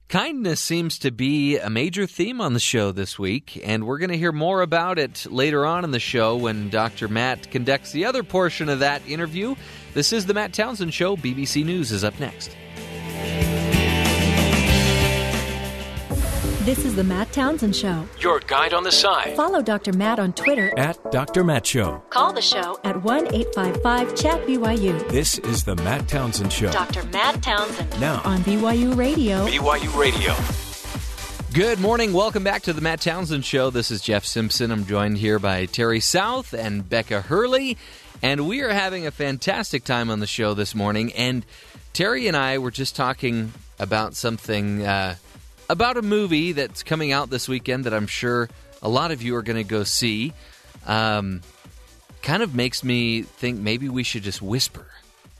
Kindness 0.09 0.61
seems 0.61 1.01
to 1.01 1.11
be 1.11 1.59
a 1.59 1.69
major 1.69 2.07
theme 2.07 2.41
on 2.41 2.53
the 2.53 2.61
show 2.61 2.93
this 2.93 3.19
week, 3.19 3.61
and 3.65 3.85
we're 3.85 3.99
going 3.99 4.11
to 4.13 4.17
hear 4.17 4.31
more 4.31 4.61
about 4.63 5.01
it 5.01 5.27
later 5.29 5.67
on 5.67 5.83
in 5.83 5.91
the 5.91 5.99
show 5.99 6.37
when 6.37 6.71
Dr. 6.71 7.09
Matt 7.09 7.51
conducts 7.51 7.91
the 7.91 8.05
other 8.05 8.23
portion 8.23 8.69
of 8.69 8.79
that 8.79 9.03
interview. 9.09 9.57
This 9.97 10.13
is 10.13 10.27
the 10.27 10.35
Matt 10.35 10.53
Townsend 10.53 10.93
Show. 10.93 11.17
BBC 11.17 11.65
News 11.65 11.91
is 11.91 12.05
up 12.05 12.21
next. 12.21 12.55
This 16.67 16.85
is 16.85 16.95
the 16.95 17.03
Matt 17.03 17.33
Townsend 17.33 17.75
Show. 17.75 18.07
Your 18.21 18.41
guide 18.41 18.75
on 18.75 18.85
the 18.85 18.93
side. 18.93 19.35
Follow 19.37 19.63
Dr. 19.63 19.95
Matt 19.95 20.19
on 20.19 20.35
Twitter 20.35 20.71
At 20.77 20.99
Dr. 21.13 21.45
Matt 21.45 21.65
Show. 21.65 22.03
Call 22.11 22.35
the 22.35 22.43
show 22.43 22.79
at 22.85 23.03
1 23.05 23.35
855 23.35 24.15
Chat 24.15 24.47
BYU 24.47 25.09
This 25.09 25.39
is 25.39 25.65
the 25.65 25.77
Matt 25.77 26.07
Townsend 26.09 26.53
Show. 26.53 26.71
Dr. 26.71 27.03
Matt 27.05 27.43
Townsend 27.43 27.99
Now, 27.99 28.21
on 28.27 28.41
BYU 28.41 28.95
Radio. 28.95 29.47
BYU 29.47 29.99
Radio. 29.99 30.66
Good 31.57 31.81
morning. 31.81 32.13
Welcome 32.13 32.45
back 32.45 32.65
to 32.65 32.75
the 32.75 32.83
Matt 32.83 33.01
Townsend 33.01 33.43
Show. 33.43 33.71
This 33.71 33.91
is 33.91 34.03
Jeff 34.03 34.27
Simpson. 34.27 34.71
I'm 34.71 34.85
joined 34.85 35.17
here 35.17 35.39
by 35.39 35.65
Terry 35.65 36.01
South 36.01 36.53
and 36.53 36.87
Becca 36.87 37.23
Hurley, 37.23 37.79
and 38.23 38.47
we 38.47 38.61
are 38.61 38.75
having 38.75 39.07
a 39.07 39.11
fantastic 39.11 39.83
time 39.83 40.11
on 40.11 40.21
the 40.21 40.27
show 40.27 40.53
this 40.53 40.75
morning. 40.75 41.15
And 41.15 41.47
Terry 41.95 42.29
and 42.29 42.37
I 42.37 42.59
were 42.59 42.71
just 42.71 42.95
talking 42.95 43.55
about 43.79 44.15
something, 44.15 44.85
uh, 44.85 45.15
about 45.71 45.97
a 45.97 46.03
movie 46.03 46.53
that's 46.53 46.83
coming 46.83 47.11
out 47.11 47.31
this 47.31 47.49
weekend 47.49 47.85
that 47.85 47.95
I'm 47.95 48.07
sure 48.07 48.51
a 48.83 48.89
lot 48.91 49.11
of 49.11 49.23
you 49.23 49.35
are 49.37 49.43
going 49.43 49.57
to 49.57 49.65
go 49.65 49.83
see. 49.83 50.35
Um, 50.87 51.41
kind 52.21 52.43
of 52.43 52.55
makes 52.55 52.85
me 52.85 53.23
think 53.23 53.59
maybe 53.59 53.89
we 53.89 54.03
should 54.03 54.25
just 54.25 54.43
whisper 54.43 54.89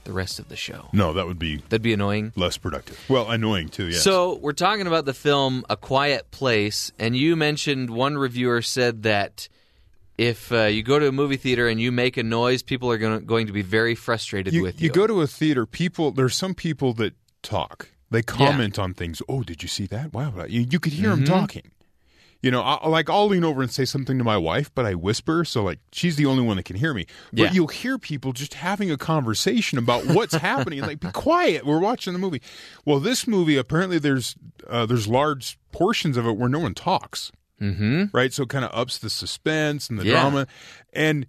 the 0.07 0.13
rest 0.13 0.39
of 0.39 0.49
the 0.49 0.55
show. 0.55 0.89
No, 0.93 1.13
that 1.13 1.27
would 1.27 1.37
be 1.37 1.57
That'd 1.57 1.81
be 1.83 1.93
annoying. 1.93 2.31
less 2.35 2.57
productive. 2.57 2.99
Well, 3.09 3.29
annoying 3.29 3.69
too. 3.69 3.89
Yes. 3.89 4.01
So 4.01 4.35
we're 4.35 4.53
talking 4.53 4.87
about 4.87 5.05
the 5.05 5.13
film 5.13 5.63
A 5.69 5.77
Quiet 5.77 6.31
Place, 6.31 6.91
and 6.97 7.15
you 7.15 7.35
mentioned 7.35 7.89
one 7.89 8.17
reviewer 8.17 8.61
said 8.61 9.03
that 9.03 9.47
if 10.17 10.51
uh, 10.51 10.63
you 10.63 10.81
go 10.81 10.97
to 10.97 11.07
a 11.07 11.11
movie 11.11 11.37
theater 11.37 11.67
and 11.67 11.79
you 11.79 11.91
make 11.91 12.17
a 12.17 12.23
noise, 12.23 12.63
people 12.63 12.89
are 12.89 12.97
going 12.97 13.25
going 13.25 13.45
to 13.47 13.53
be 13.53 13.61
very 13.61 13.93
frustrated 13.93 14.53
you, 14.53 14.63
with 14.63 14.81
you. 14.81 14.87
you 14.87 14.91
go 14.91 15.05
to 15.05 15.21
a 15.21 15.27
theater, 15.27 15.65
people. 15.67 16.09
There's 16.11 16.35
some 16.35 16.55
people 16.55 16.93
that 16.93 17.13
talk. 17.43 17.89
They 18.09 18.21
comment 18.23 18.79
on 18.79 18.93
things. 18.93 19.21
Oh, 19.29 19.43
did 19.43 19.61
you 19.61 19.67
see 19.67 19.85
that? 19.87 20.13
Wow, 20.13 20.45
you, 20.47 20.65
you 20.69 20.79
could 20.79 20.93
hear 20.93 21.09
them 21.09 21.25
Mm-hmm. 21.25 21.33
talking. 21.33 21.71
You 22.41 22.51
know, 22.51 22.61
I, 22.61 22.87
like 22.87 23.09
I'll 23.09 23.27
lean 23.27 23.43
over 23.43 23.61
and 23.63 23.71
say 23.71 23.83
something 23.83 24.17
to 24.19 24.23
my 24.23 24.37
wife, 24.37 24.69
but 24.75 24.85
I 24.85 24.93
whisper, 24.93 25.43
so 25.43 25.63
like 25.63 25.79
she's 25.91 26.17
the 26.17 26.27
only 26.27 26.43
one 26.43 26.57
that 26.57 26.63
can 26.63 26.75
hear 26.75 26.93
me. 26.93 27.07
But 27.33 27.39
Yeah. 27.39 27.51
you'll 27.53 27.67
hear 27.67 27.97
people 27.97 28.31
just 28.31 28.53
having 28.53 28.91
a 28.91 28.97
conversation 28.97 29.77
about 29.79 30.05
what's 30.05 30.35
happening. 30.49 30.81
Like, 30.81 30.99
be 30.99 31.11
quiet. 31.11 31.65
We're 31.65 31.79
watching 31.79 32.13
the 32.13 32.19
movie. 32.19 32.41
Well, 32.85 32.99
this 32.99 33.25
movie 33.27 33.57
apparently 33.57 33.97
there's 33.97 34.35
uh, 34.67 34.85
there's 34.85 35.07
large 35.07 35.57
portions 35.71 36.15
of 36.15 36.27
it 36.27 36.33
where 36.37 36.49
no 36.49 36.59
one 36.59 36.73
talks. 36.75 37.31
mm-hmm. 37.59 38.05
right? 38.13 38.31
So 38.31 38.43
it 38.43 38.49
kind 38.49 38.63
of 38.65 38.71
ups 38.71 38.99
the 38.99 39.09
suspense 39.09 39.89
and 39.89 39.97
the 39.97 40.05
Yeah. 40.05 40.11
drama. 40.21 40.45
And 40.93 41.25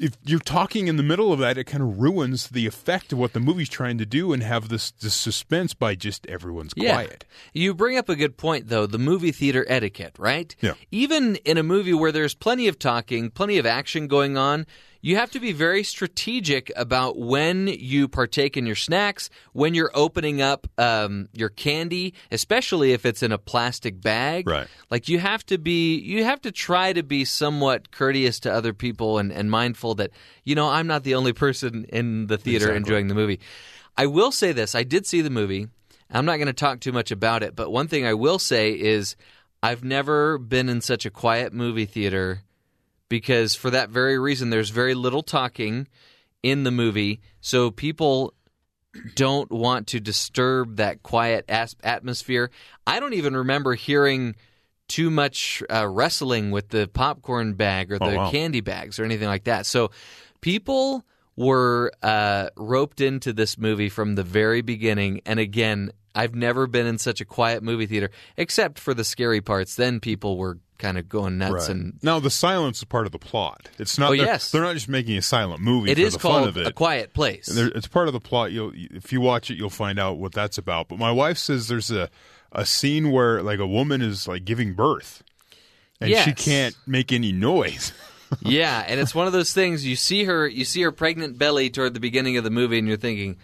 if 0.00 0.16
you're 0.24 0.38
talking 0.40 0.88
in 0.88 0.96
the 0.96 1.02
middle 1.02 1.32
of 1.32 1.38
that, 1.40 1.58
it 1.58 1.64
kind 1.64 1.82
of 1.82 1.98
ruins 2.00 2.48
the 2.48 2.66
effect 2.66 3.12
of 3.12 3.18
what 3.18 3.34
the 3.34 3.40
movie's 3.40 3.68
trying 3.68 3.98
to 3.98 4.06
do 4.06 4.32
and 4.32 4.42
have 4.42 4.68
this, 4.70 4.90
this 4.92 5.14
suspense 5.14 5.74
by 5.74 5.94
just 5.94 6.26
everyone's 6.26 6.72
Yeah. 6.76 6.94
quiet. 6.94 7.24
You 7.52 7.74
bring 7.74 7.98
up 7.98 8.08
a 8.08 8.16
good 8.16 8.36
point, 8.36 8.68
though 8.68 8.86
the 8.86 8.98
movie 8.98 9.30
theater 9.32 9.64
etiquette, 9.68 10.16
right? 10.18 10.56
Yeah. 10.60 10.72
Even 10.90 11.36
in 11.44 11.58
a 11.58 11.62
movie 11.62 11.92
where 11.94 12.12
there's 12.12 12.34
plenty 12.34 12.66
of 12.66 12.78
talking, 12.78 13.30
plenty 13.30 13.58
of 13.58 13.66
action 13.66 14.06
going 14.08 14.36
on, 14.38 14.66
you 15.02 15.16
have 15.16 15.30
to 15.30 15.40
be 15.40 15.52
very 15.52 15.82
strategic 15.82 16.70
about 16.76 17.18
when 17.18 17.68
you 17.68 18.06
partake 18.08 18.56
in 18.56 18.66
your 18.66 18.76
snacks, 18.76 19.30
when 19.52 19.74
you're 19.74 19.90
opening 19.94 20.42
up 20.42 20.66
um, 20.78 21.28
your 21.32 21.48
candy, 21.48 22.14
especially 22.30 22.92
if 22.92 23.06
it's 23.06 23.22
in 23.22 23.32
a 23.32 23.38
plastic 23.38 24.00
bag. 24.00 24.46
Right. 24.48 24.68
Like 24.90 25.08
you 25.08 25.18
have 25.18 25.44
to 25.46 25.58
be, 25.58 25.96
you 25.98 26.24
have 26.24 26.40
to 26.42 26.52
try 26.52 26.92
to 26.92 27.02
be 27.02 27.24
somewhat 27.24 27.90
courteous 27.90 28.40
to 28.40 28.52
other 28.52 28.72
people 28.74 29.18
and, 29.18 29.32
and 29.32 29.50
mindful 29.50 29.94
that 29.96 30.10
you 30.44 30.54
know 30.54 30.68
I'm 30.68 30.86
not 30.86 31.04
the 31.04 31.14
only 31.14 31.32
person 31.32 31.86
in 31.88 32.26
the 32.26 32.38
theater 32.38 32.66
Exactly. 32.66 32.76
enjoying 32.76 33.08
the 33.08 33.14
movie. 33.14 33.40
I 33.96 34.06
will 34.06 34.32
say 34.32 34.52
this: 34.52 34.74
I 34.74 34.82
did 34.82 35.06
see 35.06 35.20
the 35.20 35.30
movie. 35.30 35.68
I'm 36.10 36.24
not 36.24 36.36
going 36.36 36.46
to 36.48 36.52
talk 36.52 36.80
too 36.80 36.92
much 36.92 37.10
about 37.10 37.42
it, 37.42 37.54
but 37.54 37.70
one 37.70 37.86
thing 37.86 38.04
I 38.04 38.14
will 38.14 38.38
say 38.38 38.72
is 38.72 39.14
I've 39.62 39.84
never 39.84 40.38
been 40.38 40.68
in 40.68 40.80
such 40.80 41.06
a 41.06 41.10
quiet 41.10 41.52
movie 41.52 41.86
theater 41.86 42.42
because 43.10 43.54
for 43.54 43.68
that 43.70 43.90
very 43.90 44.18
reason 44.18 44.48
there's 44.48 44.70
very 44.70 44.94
little 44.94 45.22
talking 45.22 45.86
in 46.42 46.64
the 46.64 46.70
movie, 46.70 47.20
so 47.42 47.70
people 47.70 48.32
don't 49.14 49.50
want 49.52 49.88
to 49.88 50.00
disturb 50.00 50.76
that 50.76 51.02
quiet 51.02 51.44
atmosphere. 51.48 52.50
I 52.86 52.98
don't 52.98 53.12
even 53.12 53.36
remember 53.36 53.74
hearing 53.74 54.34
too 54.88 55.10
much 55.10 55.62
uh, 55.72 55.86
wrestling 55.86 56.50
with 56.50 56.70
the 56.70 56.88
popcorn 56.88 57.52
bag 57.54 57.92
or 57.92 57.98
the 57.98 58.12
Oh, 58.12 58.16
wow. 58.16 58.30
candy 58.30 58.60
bags 58.60 58.98
or 58.98 59.04
anything 59.04 59.28
like 59.28 59.44
that. 59.44 59.66
So 59.66 59.90
people 60.40 61.04
were 61.36 61.92
uh, 62.02 62.48
roped 62.56 63.00
into 63.00 63.32
this 63.32 63.56
movie 63.56 63.88
from 63.88 64.14
the 64.16 64.24
very 64.24 64.62
beginning. 64.62 65.20
And 65.24 65.38
again, 65.38 65.92
I've 66.14 66.34
never 66.34 66.66
been 66.66 66.86
in 66.86 66.98
such 66.98 67.20
a 67.20 67.24
quiet 67.24 67.62
movie 67.62 67.86
theater, 67.86 68.10
except 68.36 68.80
for 68.80 68.94
the 68.94 69.04
scary 69.04 69.40
parts. 69.40 69.76
Then 69.76 70.00
people 70.00 70.36
were 70.36 70.58
kind 70.80 70.98
of 70.98 71.08
going 71.08 71.38
nuts 71.38 71.52
Right. 71.52 71.68
and 71.76 71.98
now 72.02 72.18
the 72.18 72.30
silence 72.30 72.78
is 72.78 72.84
part 72.84 73.06
of 73.06 73.12
the 73.12 73.18
plot. 73.18 73.68
It's 73.78 73.98
not. 73.98 74.10
Oh, 74.10 74.16
they're, 74.16 74.26
yes. 74.26 74.50
they're 74.50 74.62
not 74.62 74.74
just 74.74 74.88
making 74.88 75.16
a 75.16 75.22
silent 75.22 75.60
movie. 75.60 75.92
it 75.92 75.96
for 75.98 76.00
is 76.02 76.12
the 76.14 76.18
fun 76.18 76.30
called 76.32 76.48
of 76.48 76.56
it. 76.56 76.66
A 76.66 76.72
Quiet 76.72 77.12
Place. 77.14 77.46
There, 77.46 77.68
it's 77.68 77.86
part 77.86 78.08
of 78.08 78.12
the 78.14 78.20
plot. 78.20 78.50
You'll 78.50 78.72
if 78.74 79.12
you 79.12 79.20
watch 79.20 79.50
it, 79.50 79.56
you'll 79.58 79.70
find 79.70 79.98
out 80.00 80.18
what 80.18 80.32
that's 80.32 80.58
about. 80.58 80.88
But 80.88 80.98
my 80.98 81.12
wife 81.12 81.38
says 81.38 81.68
there's 81.68 81.90
a 81.90 82.08
a 82.52 82.66
scene 82.66 83.12
where 83.12 83.42
like 83.42 83.60
a 83.60 83.66
woman 83.66 84.02
is 84.02 84.26
like 84.26 84.44
giving 84.44 84.74
birth, 84.74 85.22
and 86.00 86.10
she 86.24 86.32
can't 86.32 86.74
make 86.86 87.12
any 87.12 87.30
noise. 87.30 87.92
yeah, 88.42 88.84
and 88.86 88.98
it's 88.98 89.14
one 89.14 89.26
of 89.26 89.32
those 89.32 89.52
things 89.52 89.84
you 89.84 89.96
see 89.96 90.24
her 90.24 90.46
you 90.48 90.64
see 90.64 90.82
her 90.82 90.92
pregnant 90.92 91.38
belly 91.38 91.68
toward 91.70 91.94
the 91.94 92.00
beginning 92.00 92.36
of 92.38 92.44
the 92.44 92.50
movie 92.50 92.78
and 92.78 92.88
you're 92.88 92.96
thinking, 92.96 93.36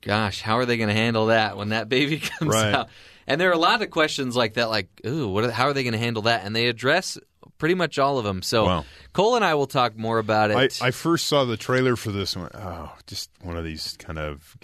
gosh, 0.00 0.42
how 0.42 0.58
are 0.58 0.66
they 0.66 0.76
going 0.76 0.88
to 0.88 0.94
handle 0.94 1.26
that 1.26 1.56
when 1.56 1.70
that 1.70 1.88
baby 1.88 2.18
comes 2.38 2.52
Right. 2.54 2.74
out? 2.74 2.88
And 3.26 3.40
there 3.40 3.48
are 3.50 3.54
a 3.54 3.58
lot 3.58 3.82
of 3.82 3.90
questions 3.90 4.36
like 4.36 4.54
that 4.54 4.68
like, 4.70 4.88
ooh, 5.06 5.28
what 5.28 5.44
are, 5.44 5.50
how 5.50 5.64
are 5.66 5.72
they 5.72 5.82
going 5.82 5.92
to 5.94 5.98
handle 5.98 6.22
that? 6.22 6.44
And 6.44 6.54
they 6.54 6.68
address 6.68 7.18
pretty 7.58 7.74
much 7.74 7.98
all 7.98 8.18
of 8.18 8.24
them. 8.24 8.42
So 8.42 8.64
Wow. 8.66 8.84
Cole 9.12 9.34
and 9.36 9.44
I 9.44 9.54
will 9.54 9.66
talk 9.66 9.96
more 9.96 10.18
about 10.18 10.50
it. 10.50 10.80
I 10.82 10.90
first 10.90 11.26
saw 11.26 11.44
the 11.44 11.56
trailer 11.56 11.96
for 11.96 12.12
this 12.12 12.36
went, 12.36 12.52
oh, 12.54 12.92
just 13.06 13.30
one 13.42 13.56
of 13.56 13.64
these 13.64 13.96
kind 13.98 14.18
of, 14.18 14.56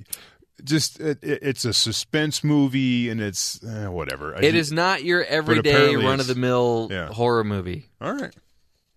just 0.62 1.00
it, 1.00 1.18
it- 1.22 1.40
it's 1.42 1.64
a 1.64 1.72
suspense 1.72 2.44
movie 2.44 3.08
and 3.08 3.20
it's 3.20 3.62
eh, 3.64 3.88
whatever. 3.88 4.36
I 4.36 4.40
it 4.40 4.52
ju- 4.52 4.58
is 4.58 4.70
not 4.70 5.02
your 5.02 5.24
everyday 5.24 5.96
run 5.96 6.20
of 6.20 6.26
the 6.26 6.34
mill 6.36 6.88
Yeah. 6.90 7.08
horror 7.08 7.42
movie. 7.44 7.88
all 8.00 8.12
right. 8.14 8.34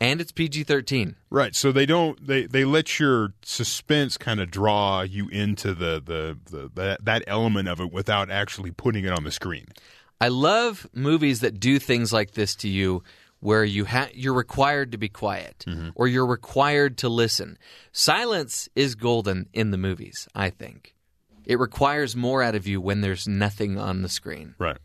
And 0.01 0.19
it's 0.19 0.31
PG-13. 0.33 1.15
Right, 1.29 1.55
so 1.55 1.71
they 1.71 1.85
don't 1.85 2.25
they 2.27 2.45
they 2.47 2.65
let 2.65 2.99
your 2.99 3.33
suspense 3.43 4.17
kind 4.17 4.39
of 4.41 4.51
draw 4.51 5.01
you 5.03 5.29
into 5.29 5.73
the 5.73 6.01
the, 6.03 6.37
the 6.51 6.69
that, 6.75 7.05
that 7.05 7.23
element 7.27 7.69
of 7.69 7.79
it 7.79 7.91
without 7.93 8.29
actually 8.29 8.71
putting 8.71 9.05
it 9.05 9.11
on 9.11 9.23
the 9.23 9.31
screen. 9.31 9.67
I 10.19 10.27
love 10.27 10.87
movies 10.93 11.39
that 11.41 11.59
do 11.59 11.79
things 11.79 12.11
like 12.11 12.31
this 12.31 12.55
to 12.57 12.67
you 12.69 13.03
where 13.39 13.63
you 13.63 13.85
ha- 13.85 14.09
you're 14.13 14.33
required 14.33 14.91
to 14.93 14.97
be 14.97 15.09
quiet 15.09 15.63
Mm-hmm. 15.67 15.89
or 15.95 16.07
you're 16.07 16.25
required 16.25 16.97
to 16.99 17.09
listen. 17.09 17.57
Silence 17.91 18.67
is 18.75 18.95
golden 18.95 19.47
in 19.53 19.71
the 19.71 19.77
movies, 19.77 20.27
I 20.35 20.49
think. 20.49 20.93
It 21.45 21.59
requires 21.59 22.15
more 22.15 22.41
out 22.43 22.55
of 22.55 22.65
you 22.67 22.81
when 22.81 23.01
there's 23.01 23.27
nothing 23.27 23.77
on 23.77 24.01
the 24.01 24.09
screen. 24.09 24.55
Right. 24.57 24.77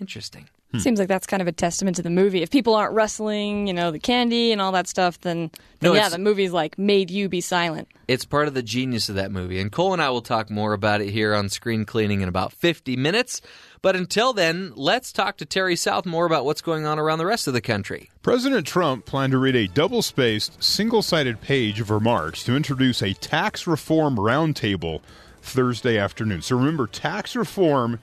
Interesting. 0.00 0.48
Hmm. 0.72 0.78
Seems 0.80 0.98
like 0.98 1.08
that's 1.08 1.26
kind 1.26 1.40
of 1.40 1.48
a 1.48 1.52
testament 1.52 1.96
to 1.96 2.02
the 2.02 2.10
movie. 2.10 2.42
If 2.42 2.50
people 2.50 2.74
aren't 2.74 2.92
wrestling, 2.92 3.66
you 3.66 3.72
know, 3.72 3.90
the 3.90 3.98
candy 3.98 4.52
and 4.52 4.60
all 4.60 4.72
that 4.72 4.86
stuff, 4.86 5.18
then, 5.22 5.50
No, 5.80 5.94
yeah, 5.94 6.10
the 6.10 6.18
movie's 6.18 6.52
like 6.52 6.78
made 6.78 7.10
you 7.10 7.28
be 7.30 7.40
silent. 7.40 7.88
It's 8.06 8.26
part 8.26 8.48
of 8.48 8.54
the 8.54 8.62
genius 8.62 9.08
of 9.08 9.14
that 9.14 9.32
movie. 9.32 9.60
And 9.60 9.72
Cole 9.72 9.94
and 9.94 10.02
I 10.02 10.10
will 10.10 10.20
talk 10.20 10.50
more 10.50 10.74
about 10.74 11.00
it 11.00 11.08
here 11.08 11.34
on 11.34 11.48
Screen 11.48 11.86
Cleaning 11.86 12.20
in 12.20 12.28
about 12.28 12.52
50 12.52 12.96
minutes. 12.96 13.40
But 13.80 13.96
until 13.96 14.34
then, 14.34 14.72
let's 14.76 15.10
talk 15.10 15.38
to 15.38 15.46
Terry 15.46 15.76
South 15.76 16.04
more 16.04 16.26
about 16.26 16.44
what's 16.44 16.60
going 16.60 16.84
on 16.84 16.98
around 16.98 17.18
the 17.18 17.26
rest 17.26 17.46
of 17.46 17.54
the 17.54 17.60
country. 17.62 18.10
President 18.22 18.66
Trump 18.66 19.06
planned 19.06 19.32
to 19.32 19.38
read 19.38 19.56
a 19.56 19.68
double 19.68 20.02
spaced, 20.02 20.62
single 20.62 21.00
sided 21.00 21.40
page 21.40 21.80
of 21.80 21.88
remarks 21.90 22.42
to 22.44 22.54
introduce 22.56 23.00
a 23.02 23.14
tax 23.14 23.66
reform 23.66 24.16
roundtable 24.16 25.00
Thursday 25.40 25.96
afternoon. 25.96 26.42
So 26.42 26.56
remember, 26.58 26.86
tax 26.86 27.34
reform 27.34 28.00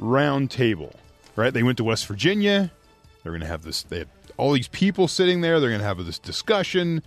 roundtable, 0.00 0.94
right? 1.36 1.52
They 1.52 1.62
went 1.62 1.78
to 1.78 1.84
West 1.84 2.06
Virginia. 2.06 2.70
They're 3.22 3.32
going 3.32 3.40
to 3.40 3.46
have 3.46 3.62
this, 3.62 3.82
they 3.82 4.00
have 4.00 4.08
all 4.36 4.52
these 4.52 4.68
people 4.68 5.08
sitting 5.08 5.40
there. 5.40 5.60
They're 5.60 5.70
going 5.70 5.80
to 5.80 5.86
have 5.86 6.04
this 6.04 6.18
discussion. 6.18 7.02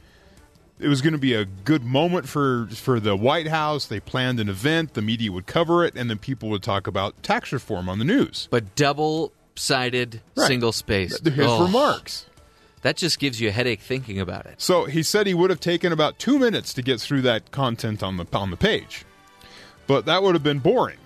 It 0.79 0.87
was 0.87 1.01
going 1.01 1.13
to 1.13 1.19
be 1.19 1.33
a 1.33 1.45
good 1.45 1.83
moment 1.83 2.27
for 2.29 2.67
for 2.71 2.99
the 2.99 3.15
White 3.15 3.47
House. 3.47 3.85
They 3.87 3.99
planned 3.99 4.39
an 4.39 4.47
event. 4.47 4.93
The 4.93 5.01
media 5.01 5.31
would 5.31 5.47
cover 5.47 5.83
it, 5.83 5.95
and 5.95 6.07
then 6.09 6.19
people 6.19 6.49
would 6.49 6.61
talk 6.61 6.85
about 6.85 7.21
tax 7.23 7.51
reform 7.51 7.89
on 7.89 7.97
the 7.99 8.05
news. 8.05 8.47
But 8.51 8.75
double 8.75 9.33
sided, 9.55 10.21
Right. 10.35 10.47
single 10.47 10.71
spaced. 10.71 11.25
His 11.25 11.45
Oh, 11.47 11.63
remarks. 11.65 12.25
That 12.83 12.95
just 12.95 13.17
gives 13.17 13.41
you 13.41 13.49
a 13.49 13.51
headache 13.51 13.81
thinking 13.81 14.19
about 14.19 14.45
it. 14.45 14.61
So 14.61 14.85
he 14.85 15.01
said 15.01 15.25
he 15.25 15.33
would 15.33 15.49
have 15.49 15.59
taken 15.59 15.91
about 15.91 16.19
two 16.19 16.37
minutes 16.37 16.73
to 16.75 16.83
get 16.83 17.01
through 17.01 17.23
that 17.23 17.49
content 17.51 18.03
on 18.03 18.17
the 18.17 18.25
on 18.33 18.51
the 18.51 18.57
page, 18.57 19.03
but 19.87 20.05
that 20.05 20.21
would 20.21 20.35
have 20.35 20.43
been 20.43 20.59
boring. 20.59 20.97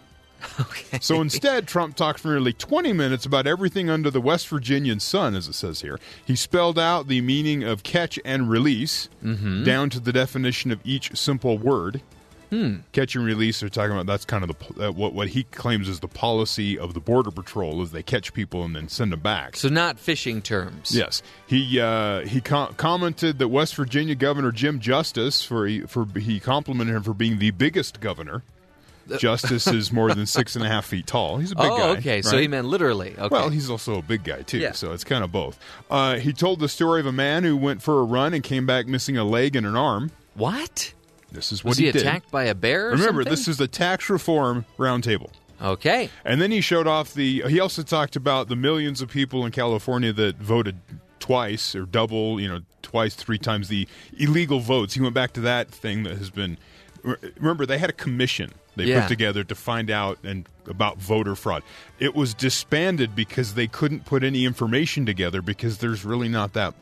So 1.02 1.22
instead, 1.22 1.68
Trump 1.68 1.96
talked 1.96 2.20
for 2.20 2.28
nearly 2.30 2.54
20 2.54 2.94
minutes 2.94 3.26
about 3.26 3.48
everything 3.48 3.90
under 3.90 4.10
the 4.12 4.22
West 4.22 4.48
Virginian 4.50 5.00
sun, 5.00 5.36
as 5.36 5.48
it 5.48 5.54
says 5.54 5.82
here. 5.82 6.00
He 6.26 6.36
spelled 6.36 6.78
out 6.78 7.08
the 7.08 7.22
meaning 7.22 7.64
of 7.64 7.84
catch 7.84 8.20
and 8.26 8.50
release 8.50 9.08
Mm-hmm. 9.24 9.64
down 9.64 9.90
to 9.92 10.00
the 10.00 10.12
definition 10.12 10.72
of 10.72 10.80
each 10.84 11.16
simple 11.18 11.58
word. 11.58 12.02
Hmm. 12.50 12.78
Catch 12.92 13.16
and 13.16 13.24
release. 13.24 13.62
They're 13.62 13.70
talking 13.70 13.94
about 13.94 14.08
that's 14.08 14.26
kind 14.26 14.44
of 14.44 14.54
the 14.76 14.88
uh, 14.88 14.92
what 14.92 15.14
what 15.14 15.30
he 15.30 15.44
claims 15.44 15.88
is 15.88 16.02
the 16.02 16.10
policy 16.10 16.78
of 16.78 16.94
the 16.94 17.00
border 17.00 17.32
patrol 17.32 17.82
is 17.82 17.92
they 17.92 18.04
catch 18.04 18.34
people 18.34 18.66
and 18.66 18.76
then 18.76 18.90
send 18.90 19.14
them 19.14 19.22
back. 19.22 19.56
So 19.56 19.70
not 19.70 19.98
fishing 19.98 20.42
terms. 20.42 20.94
Yes, 20.94 21.24
he 21.48 21.80
uh, 21.80 22.26
he 22.28 22.42
com- 22.42 22.74
commented 22.74 23.40
that 23.40 23.48
West 23.48 23.76
Virginia 23.76 24.16
Governor 24.16 24.52
Jim 24.52 24.82
Justice 24.82 25.46
for 25.46 25.70
for 25.88 26.06
he 26.20 26.42
complimented 26.42 26.94
him 26.94 27.04
for 27.04 27.14
being 27.14 27.40
the 27.40 27.52
biggest 27.52 28.02
governor. 28.02 28.44
Justice 29.18 29.68
is 29.68 29.92
more 29.92 30.14
than 30.14 30.26
six 30.26 30.56
and 30.56 30.66
a 30.66 30.68
half 30.68 30.86
feet 30.86 31.08
tall. 31.08 31.38
He's 31.38 31.52
a 31.52 31.56
big 31.56 31.66
oh, 31.72 31.78
guy. 31.78 32.00
okay. 32.00 32.22
So 32.22 32.38
he 32.38 32.48
meant 32.48 32.68
literally. 32.68 33.16
Okay. 33.18 33.28
Well, 33.30 33.50
he's 33.50 33.70
also 33.70 33.98
a 33.98 34.02
big 34.02 34.24
guy 34.24 34.42
too, 34.44 34.60
Yeah. 34.60 34.72
so 34.74 34.94
it's 34.94 35.04
kind 35.04 35.24
of 35.24 35.32
both. 35.32 35.60
Uh, 35.90 36.18
he 36.18 36.34
told 36.34 36.60
the 36.60 36.70
story 36.70 37.00
of 37.00 37.06
a 37.06 37.12
man 37.12 37.44
who 37.44 37.58
went 37.58 37.82
for 37.82 38.00
a 38.00 38.04
run 38.04 38.34
and 38.34 38.44
came 38.44 38.66
back 38.66 38.88
missing 38.88 39.18
a 39.18 39.24
leg 39.24 39.56
and 39.56 39.66
an 39.66 39.76
arm. 39.76 40.12
what? 40.36 40.94
This 41.32 41.52
is 41.54 41.64
what 41.64 41.70
Was 41.72 41.78
he, 41.78 41.86
did. 41.86 41.96
attacked 42.02 42.30
by 42.30 42.44
a 42.44 42.56
bear? 42.56 42.90
Remember, 42.90 43.22
something? 43.22 43.32
this 43.32 43.48
is 43.48 43.56
the 43.58 43.68
tax 43.68 44.10
reform 44.10 44.66
roundtable. 44.78 45.30
okay. 45.62 46.10
And 46.26 46.42
then 46.42 46.52
he 46.52 46.60
showed 46.60 46.88
off 46.88 47.14
the. 47.14 47.44
He 47.48 47.60
also 47.60 47.84
talked 47.84 48.18
about 48.18 48.50
the 48.50 48.58
millions 48.58 49.02
of 49.02 49.10
people 49.10 49.46
in 49.46 49.52
California 49.54 50.12
that 50.12 50.36
voted 50.38 50.78
twice 51.20 51.74
or 51.74 51.86
double, 51.86 52.42
you 52.42 52.50
know, 52.50 52.60
twice, 52.82 53.16
three 53.16 53.38
times 53.38 53.70
the 53.70 53.88
illegal 54.18 54.60
votes. 54.60 54.94
He 54.94 55.00
went 55.02 55.14
back 55.14 55.32
to 55.34 55.42
that 55.42 55.70
thing 55.70 56.04
that 56.04 56.18
has 56.18 56.30
been. 56.30 56.58
Remember, 57.38 57.66
they 57.66 57.78
had 57.78 57.90
a 57.90 57.94
commission 57.94 58.52
they 58.76 58.86
Yeah. 58.86 59.02
put 59.02 59.10
together 59.10 59.44
to 59.44 59.56
find 59.56 59.90
out 59.90 60.20
and 60.24 60.48
about 60.68 60.98
voter 61.00 61.36
fraud. 61.36 61.64
It 62.00 62.16
was 62.16 62.34
disbanded 62.34 63.16
because 63.16 63.54
they 63.56 63.68
couldn't 63.68 64.06
put 64.06 64.24
any 64.24 64.46
information 64.46 65.06
together 65.06 65.42
because 65.42 65.80
there's 65.80 66.06
really 66.06 66.30
not 66.30 66.54
that. 66.54 66.74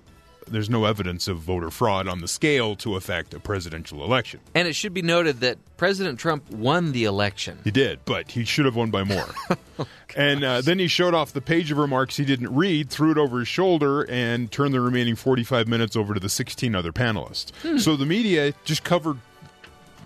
There's 0.48 0.70
no 0.70 0.86
evidence 0.86 1.28
of 1.28 1.38
voter 1.38 1.70
fraud 1.70 2.08
on 2.08 2.22
the 2.22 2.28
scale 2.28 2.76
to 2.78 2.96
affect 2.96 3.36
a 3.36 3.40
presidential 3.40 4.04
election. 4.04 4.40
And 4.56 4.68
it 4.68 4.74
should 4.74 4.96
be 4.96 5.04
noted 5.04 5.42
that 5.42 5.60
President 5.78 6.18
Trump 6.18 6.50
won 6.50 6.92
the 6.92 7.04
election. 7.04 7.60
He 7.64 7.70
did, 7.70 8.00
but 8.06 8.32
he 8.32 8.46
should 8.46 8.66
have 8.66 8.76
won 8.76 8.90
by 8.90 9.04
more. 9.04 9.28
and 10.16 10.44
uh, 10.44 10.62
then 10.62 10.80
he 10.80 10.88
showed 10.88 11.14
off 11.14 11.34
the 11.34 11.42
page 11.42 11.70
of 11.72 11.78
remarks 11.78 12.18
he 12.18 12.26
didn't 12.26 12.54
read, 12.56 12.90
threw 12.90 13.12
it 13.12 13.18
over 13.20 13.40
his 13.40 13.48
shoulder, 13.48 14.02
and 14.10 14.52
turned 14.52 14.74
the 14.74 14.82
remaining 14.82 15.16
45 15.16 15.68
minutes 15.68 15.96
over 15.96 16.16
to 16.16 16.20
the 16.20 16.30
16 16.30 16.74
other 16.74 16.92
panelists. 16.92 17.52
So 17.80 17.96
the 17.96 18.08
media 18.08 18.54
just 18.66 18.84
covered 18.84 19.18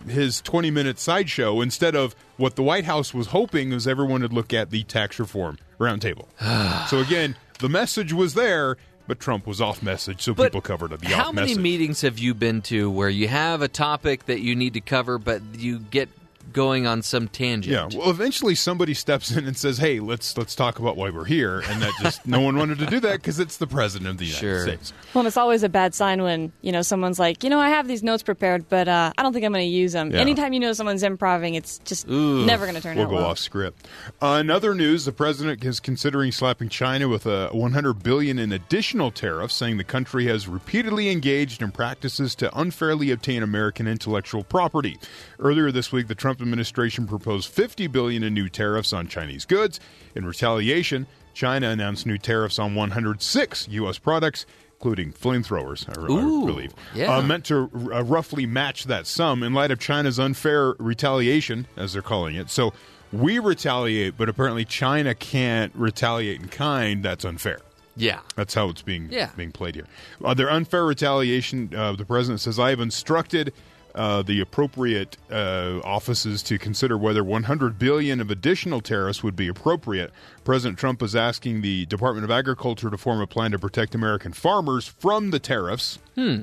his 0.08 0.42
20 0.42 0.72
minute 0.72 1.00
sideshow 1.00 1.62
instead 1.62 1.96
of 1.96 2.16
what 2.38 2.56
the 2.56 2.64
White 2.64 2.86
House 2.86 3.14
was 3.14 3.28
hoping 3.28 3.72
was 3.72 3.88
everyone 3.88 4.22
would 4.22 4.34
look 4.34 4.54
at 4.54 4.70
the 4.70 4.84
tax 4.84 5.20
reform 5.20 5.58
roundtable. 5.80 6.28
so 6.90 7.00
again, 7.00 7.36
the 7.60 7.70
message 7.70 8.14
was 8.14 8.34
there, 8.34 8.78
but 9.08 9.20
Trump 9.20 9.46
was 9.46 9.62
off 9.62 9.84
message, 9.84 10.22
so 10.22 10.34
But 10.34 10.46
people 10.46 10.62
covered 10.62 10.92
the 10.92 11.08
How 11.10 11.30
off 11.30 11.34
many 11.34 11.48
message. 11.50 11.62
meetings 11.64 12.02
have 12.02 12.20
you 12.20 12.34
been 12.34 12.62
to 12.64 12.90
where 12.90 13.10
you 13.10 13.28
have 13.28 13.62
a 13.62 13.68
topic 13.68 14.26
that 14.26 14.40
you 14.42 14.56
need 14.56 14.74
to 14.74 14.82
cover, 14.82 15.18
but 15.18 15.42
you 15.58 15.80
get 15.80 16.10
going 16.54 16.88
on 16.88 17.02
some 17.02 17.28
tangent? 17.28 17.74
Yeah. 17.94 18.00
Well, 18.00 18.10
eventually 18.10 18.56
somebody 18.56 18.94
steps 18.94 19.32
in 19.32 19.46
and 19.48 19.58
says, 19.58 19.78
"Hey, 19.80 20.00
let's 20.00 20.38
let's 20.38 20.56
talk 20.56 20.80
about 20.80 20.96
why 20.96 21.10
we're 21.10 21.26
here," 21.26 21.60
and 21.68 21.82
that 21.82 21.92
just 22.02 22.26
no 22.28 22.40
one 22.40 22.56
wanted 22.58 22.80
to 22.80 22.86
do 22.86 23.00
that 23.02 23.18
because 23.18 23.40
it's 23.40 23.58
the 23.58 23.68
president 23.68 24.10
of 24.12 24.18
the 24.18 24.26
United 24.26 24.40
Sure. 24.40 24.62
States. 24.62 24.94
Well, 25.14 25.22
and 25.22 25.28
it's 25.28 25.38
always 25.38 25.64
a 25.64 25.70
bad 25.70 25.94
sign 25.94 26.22
when 26.24 26.52
you 26.62 26.72
know 26.72 26.82
someone's 26.82 27.20
like, 27.20 27.44
you 27.44 27.50
know, 27.50 27.60
I 27.60 27.70
have 27.70 27.88
these 27.88 28.04
notes 28.04 28.24
prepared, 28.24 28.70
but 28.70 28.88
uh, 28.88 29.12
I 29.18 29.24
don't 29.24 29.34
think 29.34 29.46
I'm 29.46 29.52
going 29.52 29.66
to 29.66 29.76
use 29.76 29.92
them. 29.94 30.12
Yeah. 30.12 30.20
Anytime 30.20 30.54
you 30.54 30.60
know 30.60 30.74
someone's 30.74 31.04
improving, 31.04 31.56
it's 31.56 31.80
just 31.80 32.08
never 32.08 32.66
going 32.66 32.76
to 32.76 32.82
turn 32.82 32.96
We'll 32.98 33.06
out 33.08 33.10
go 33.10 33.16
well. 33.18 33.26
off 33.26 33.40
script. 33.40 33.88
Uh, 34.22 34.38
in 34.42 34.50
other 34.50 34.74
news, 34.76 35.06
the 35.06 35.12
president 35.12 35.64
is 35.64 35.80
considering 35.80 36.32
slapping 36.32 36.70
China 36.70 37.08
with 37.10 37.26
a 37.26 37.50
100 37.50 38.04
billion 38.04 38.38
in 38.40 38.52
additional 38.52 39.12
tariffs, 39.12 39.54
saying 39.56 39.78
the 39.78 39.84
country 39.84 40.26
has 40.28 40.48
repeatedly 40.48 41.10
engaged 41.10 41.62
in 41.62 41.72
practices 41.72 42.36
to 42.36 42.56
unfairly 42.58 43.10
obtain 43.12 43.42
American 43.44 43.88
intellectual 43.88 44.44
property. 44.44 44.98
Earlier 45.40 45.72
this 45.72 45.92
week, 45.92 46.08
the 46.08 46.16
Trump 46.16 46.42
administration 46.44 47.08
proposed 47.08 47.50
50 47.50 47.88
billion 47.88 48.24
in 48.24 48.34
new 48.34 48.50
tariffs 48.50 48.94
on 48.94 49.08
Chinese 49.08 49.46
goods. 49.46 49.80
In 50.16 50.26
retaliation, 50.26 51.08
China 51.34 51.70
announced 51.70 52.06
new 52.06 52.18
tariffs 52.20 52.60
on 52.60 52.76
106 52.76 53.68
U.S. 53.70 53.98
products. 53.98 54.46
Including 54.80 55.14
flamethrowers, 55.14 55.88
I, 55.88 55.94
I 56.04 56.46
believe, 56.46 56.74
yeah. 56.94 57.16
uh, 57.16 57.22
meant 57.22 57.46
to 57.46 57.70
uh, 57.74 58.04
roughly 58.04 58.46
match 58.46 58.84
that 58.84 59.08
sum 59.08 59.42
in 59.42 59.54
light 59.54 59.72
of 59.72 59.80
China's 59.80 60.20
unfair 60.20 60.76
retaliation, 60.78 61.68
as 61.78 61.94
they're 61.94 62.02
calling 62.02 62.36
it. 62.36 62.50
So 62.50 62.74
we 63.14 63.40
retaliate, 63.40 64.18
but 64.18 64.28
apparently 64.28 64.66
China 64.66 65.16
can't 65.16 65.72
retaliate 65.74 66.42
in 66.42 66.50
kind. 66.50 67.02
That's 67.02 67.24
unfair. 67.24 67.62
Yeah. 67.96 68.20
That's 68.36 68.54
how 68.56 68.68
it's 68.68 68.82
being 68.82 69.08
Yeah. 69.10 69.30
being 69.38 69.54
played 69.54 69.76
here. 69.76 69.88
Uh, 70.22 70.34
their 70.34 70.50
unfair 70.52 70.84
retaliation. 70.86 71.74
Uh, 71.74 71.94
the 71.94 72.04
president 72.04 72.42
says, 72.42 72.60
"I 72.60 72.72
have 72.72 72.82
instructed." 72.82 73.54
Uh, 73.96 74.24
the 74.24 74.42
appropriate 74.42 75.18
uh, 75.32 75.80
offices 75.84 76.42
to 76.42 76.58
consider 76.58 76.98
whether 76.98 77.24
100 77.24 77.78
billion 77.78 78.20
of 78.20 78.32
additional 78.32 78.82
tariffs 78.82 79.22
would 79.22 79.36
be 79.36 79.48
appropriate. 79.48 80.12
President 80.44 80.80
Trump 80.80 81.04
is 81.04 81.16
asking 81.16 81.62
the 81.62 81.86
Department 81.86 82.24
of 82.26 82.32
Agriculture 82.32 82.90
to 82.90 82.98
form 82.98 83.22
a 83.22 83.28
plan 83.28 83.52
to 83.52 83.60
protect 83.60 83.94
American 83.94 84.34
farmers 84.34 84.88
from 84.88 85.30
the 85.30 85.40
tariffs 85.40 86.00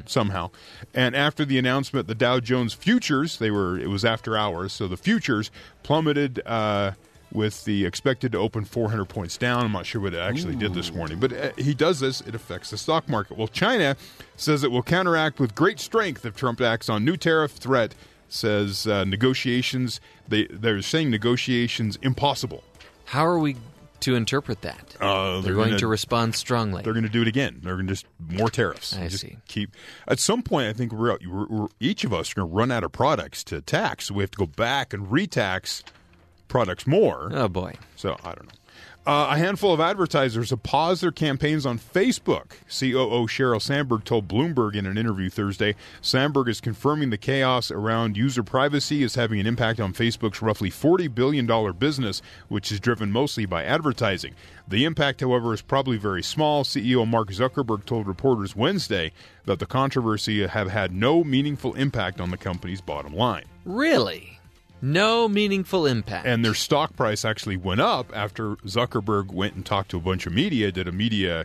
somehow. 0.07 0.51
And 0.95 1.17
after 1.17 1.45
the 1.45 1.59
announcement, 1.59 2.07
the 2.07 2.15
Dow 2.15 2.39
Jones 2.41 2.73
futures 2.73 3.39
they 3.39 3.51
were 3.51 3.79
it 3.79 3.89
was 3.89 4.05
after 4.05 4.37
hours, 4.37 4.73
so 4.73 4.87
the 4.87 4.97
futures 4.97 5.51
plummeted. 5.83 6.41
Uh, 6.47 6.93
with 7.33 7.65
the 7.65 7.85
expected 7.85 8.33
to 8.33 8.39
open 8.39 8.65
400 8.65 9.05
points 9.07 9.37
down. 9.37 9.65
I'm 9.65 9.73
not 9.73 9.87
sure 9.87 10.01
what 10.01 10.15
it 10.15 10.19
actually 10.19 10.57
did 10.57 10.75
this 10.75 10.93
morning, 10.93 11.19
but 11.21 11.33
uh, 11.33 11.51
he 11.57 11.75
does 11.75 12.01
this. 12.01 12.21
It 12.23 12.35
affects 12.35 12.71
the 12.71 12.77
stock 12.79 13.09
market. 13.09 13.37
Well, 13.37 13.49
China 13.49 13.97
says 14.37 14.65
it 14.65 14.71
will 14.71 14.83
counteract 14.83 15.39
with 15.39 15.55
great 15.55 15.79
strength 15.81 16.25
if 16.25 16.37
Trump 16.37 16.61
acts 16.61 16.89
on 16.89 17.05
new 17.05 17.17
tariff 17.17 17.53
threat. 17.53 17.95
Says 18.29 18.87
uh, 18.87 19.03
negotiations. 19.05 20.01
They 20.29 20.47
they're 20.47 20.83
saying 20.83 21.11
negotiations 21.11 21.99
impossible. 22.01 22.63
How 23.07 23.27
are 23.27 23.41
we 23.41 23.57
to 24.01 24.15
interpret 24.15 24.63
that? 24.63 24.97
Uh, 25.01 25.33
they're, 25.35 25.43
they're 25.43 25.55
going 25.55 25.69
gonna- 25.71 25.79
to 25.81 25.87
respond 25.89 26.35
strongly. 26.37 26.83
They're 26.83 26.93
going 26.93 27.03
to 27.05 27.09
do 27.11 27.23
it 27.23 27.29
again. 27.29 27.61
They're 27.63 27.75
going 27.75 27.89
to 27.89 27.93
just 27.93 28.07
more 28.19 28.49
tariffs. 28.49 28.97
I 28.97 29.09
just 29.09 29.23
see. 29.23 29.37
Keep 29.49 29.75
at 30.07 30.19
some 30.21 30.43
point. 30.43 30.69
I 30.69 30.73
think 30.73 30.93
we're, 30.93 31.19
we're, 31.29 31.47
we're 31.47 31.69
each 31.81 32.05
of 32.05 32.13
us 32.15 32.31
are 32.33 32.37
going 32.37 32.49
to 32.49 32.55
run 32.55 32.71
out 32.71 32.85
of 32.85 32.93
products 32.93 33.43
to 33.45 33.61
tax. 33.61 34.07
So 34.07 34.15
we 34.15 34.23
have 34.23 34.31
to 34.31 34.39
go 34.39 34.47
back 34.47 34.93
and 34.95 35.09
retax 35.09 35.83
products 36.51 36.87
more. 36.87 37.31
Oh 37.33 37.49
boy. 37.49 37.75
So 37.97 38.17
I 38.23 38.35
don't 38.35 38.47
know. 38.47 38.53
Uh, 39.07 39.29
a 39.31 39.39
handful 39.39 39.73
of 39.73 39.81
advertisers 39.81 40.51
have 40.51 40.63
paused 40.63 41.03
their 41.03 41.11
campaigns 41.11 41.65
on 41.65 41.79
Facebook. 41.79 42.51
COO 42.69 43.27
Sheryl 43.27 43.61
Sandberg 43.61 44.05
told 44.05 44.29
Bloomberg 44.29 44.77
in 44.77 44.85
an 44.85 44.99
interview 44.99 45.31
Thursday. 45.31 45.75
Sandberg 46.03 46.49
is 46.51 46.61
confirming 46.61 47.09
the 47.09 47.17
chaos 47.17 47.71
around 47.71 48.19
user 48.19 48.43
privacy 48.43 49.03
is 49.03 49.15
having 49.15 49.41
an 49.41 49.47
impact 49.47 49.81
on 49.81 49.95
Facebook's 49.95 50.43
roughly 50.43 50.71
$40 50.71 51.15
billion 51.15 51.73
business, 51.79 52.21
which 52.49 52.71
is 52.71 52.79
driven 52.79 53.11
mostly 53.11 53.47
by 53.47 53.65
advertising. 53.65 54.35
The 54.69 54.85
impact, 54.85 55.23
however, 55.23 55.55
is 55.55 55.63
probably 55.63 55.97
very 55.97 56.23
small. 56.23 56.63
CEO 56.63 57.09
Mark 57.09 57.31
Zuckerberg 57.31 57.87
told 57.87 58.07
reporters 58.07 58.55
Wednesday 58.55 59.13
that 59.47 59.61
the 59.61 59.67
controversy 59.67 60.47
have 60.47 60.71
had 60.71 60.93
no 60.93 61.25
meaningful 61.25 61.73
impact 61.73 62.21
on 62.21 62.31
the 62.31 62.37
company's 62.37 62.83
bottom 62.83 63.15
line. 63.15 63.47
Really? 63.65 64.40
No 64.83 65.29
meaningful 65.29 65.87
impact. 65.87 66.27
And 66.27 66.45
their 66.45 66.55
stock 66.55 66.97
price 66.97 67.25
actually 67.25 67.57
went 67.57 67.81
up 67.81 68.11
after 68.15 68.57
Zuckerberg 68.57 69.27
went 69.33 69.55
and 69.55 69.65
talked 69.67 69.91
to 69.91 69.97
a 69.97 70.01
bunch 70.01 70.27
of 70.27 70.33
media, 70.33 70.73
did 70.73 70.89
a 70.89 70.93
media 70.93 71.45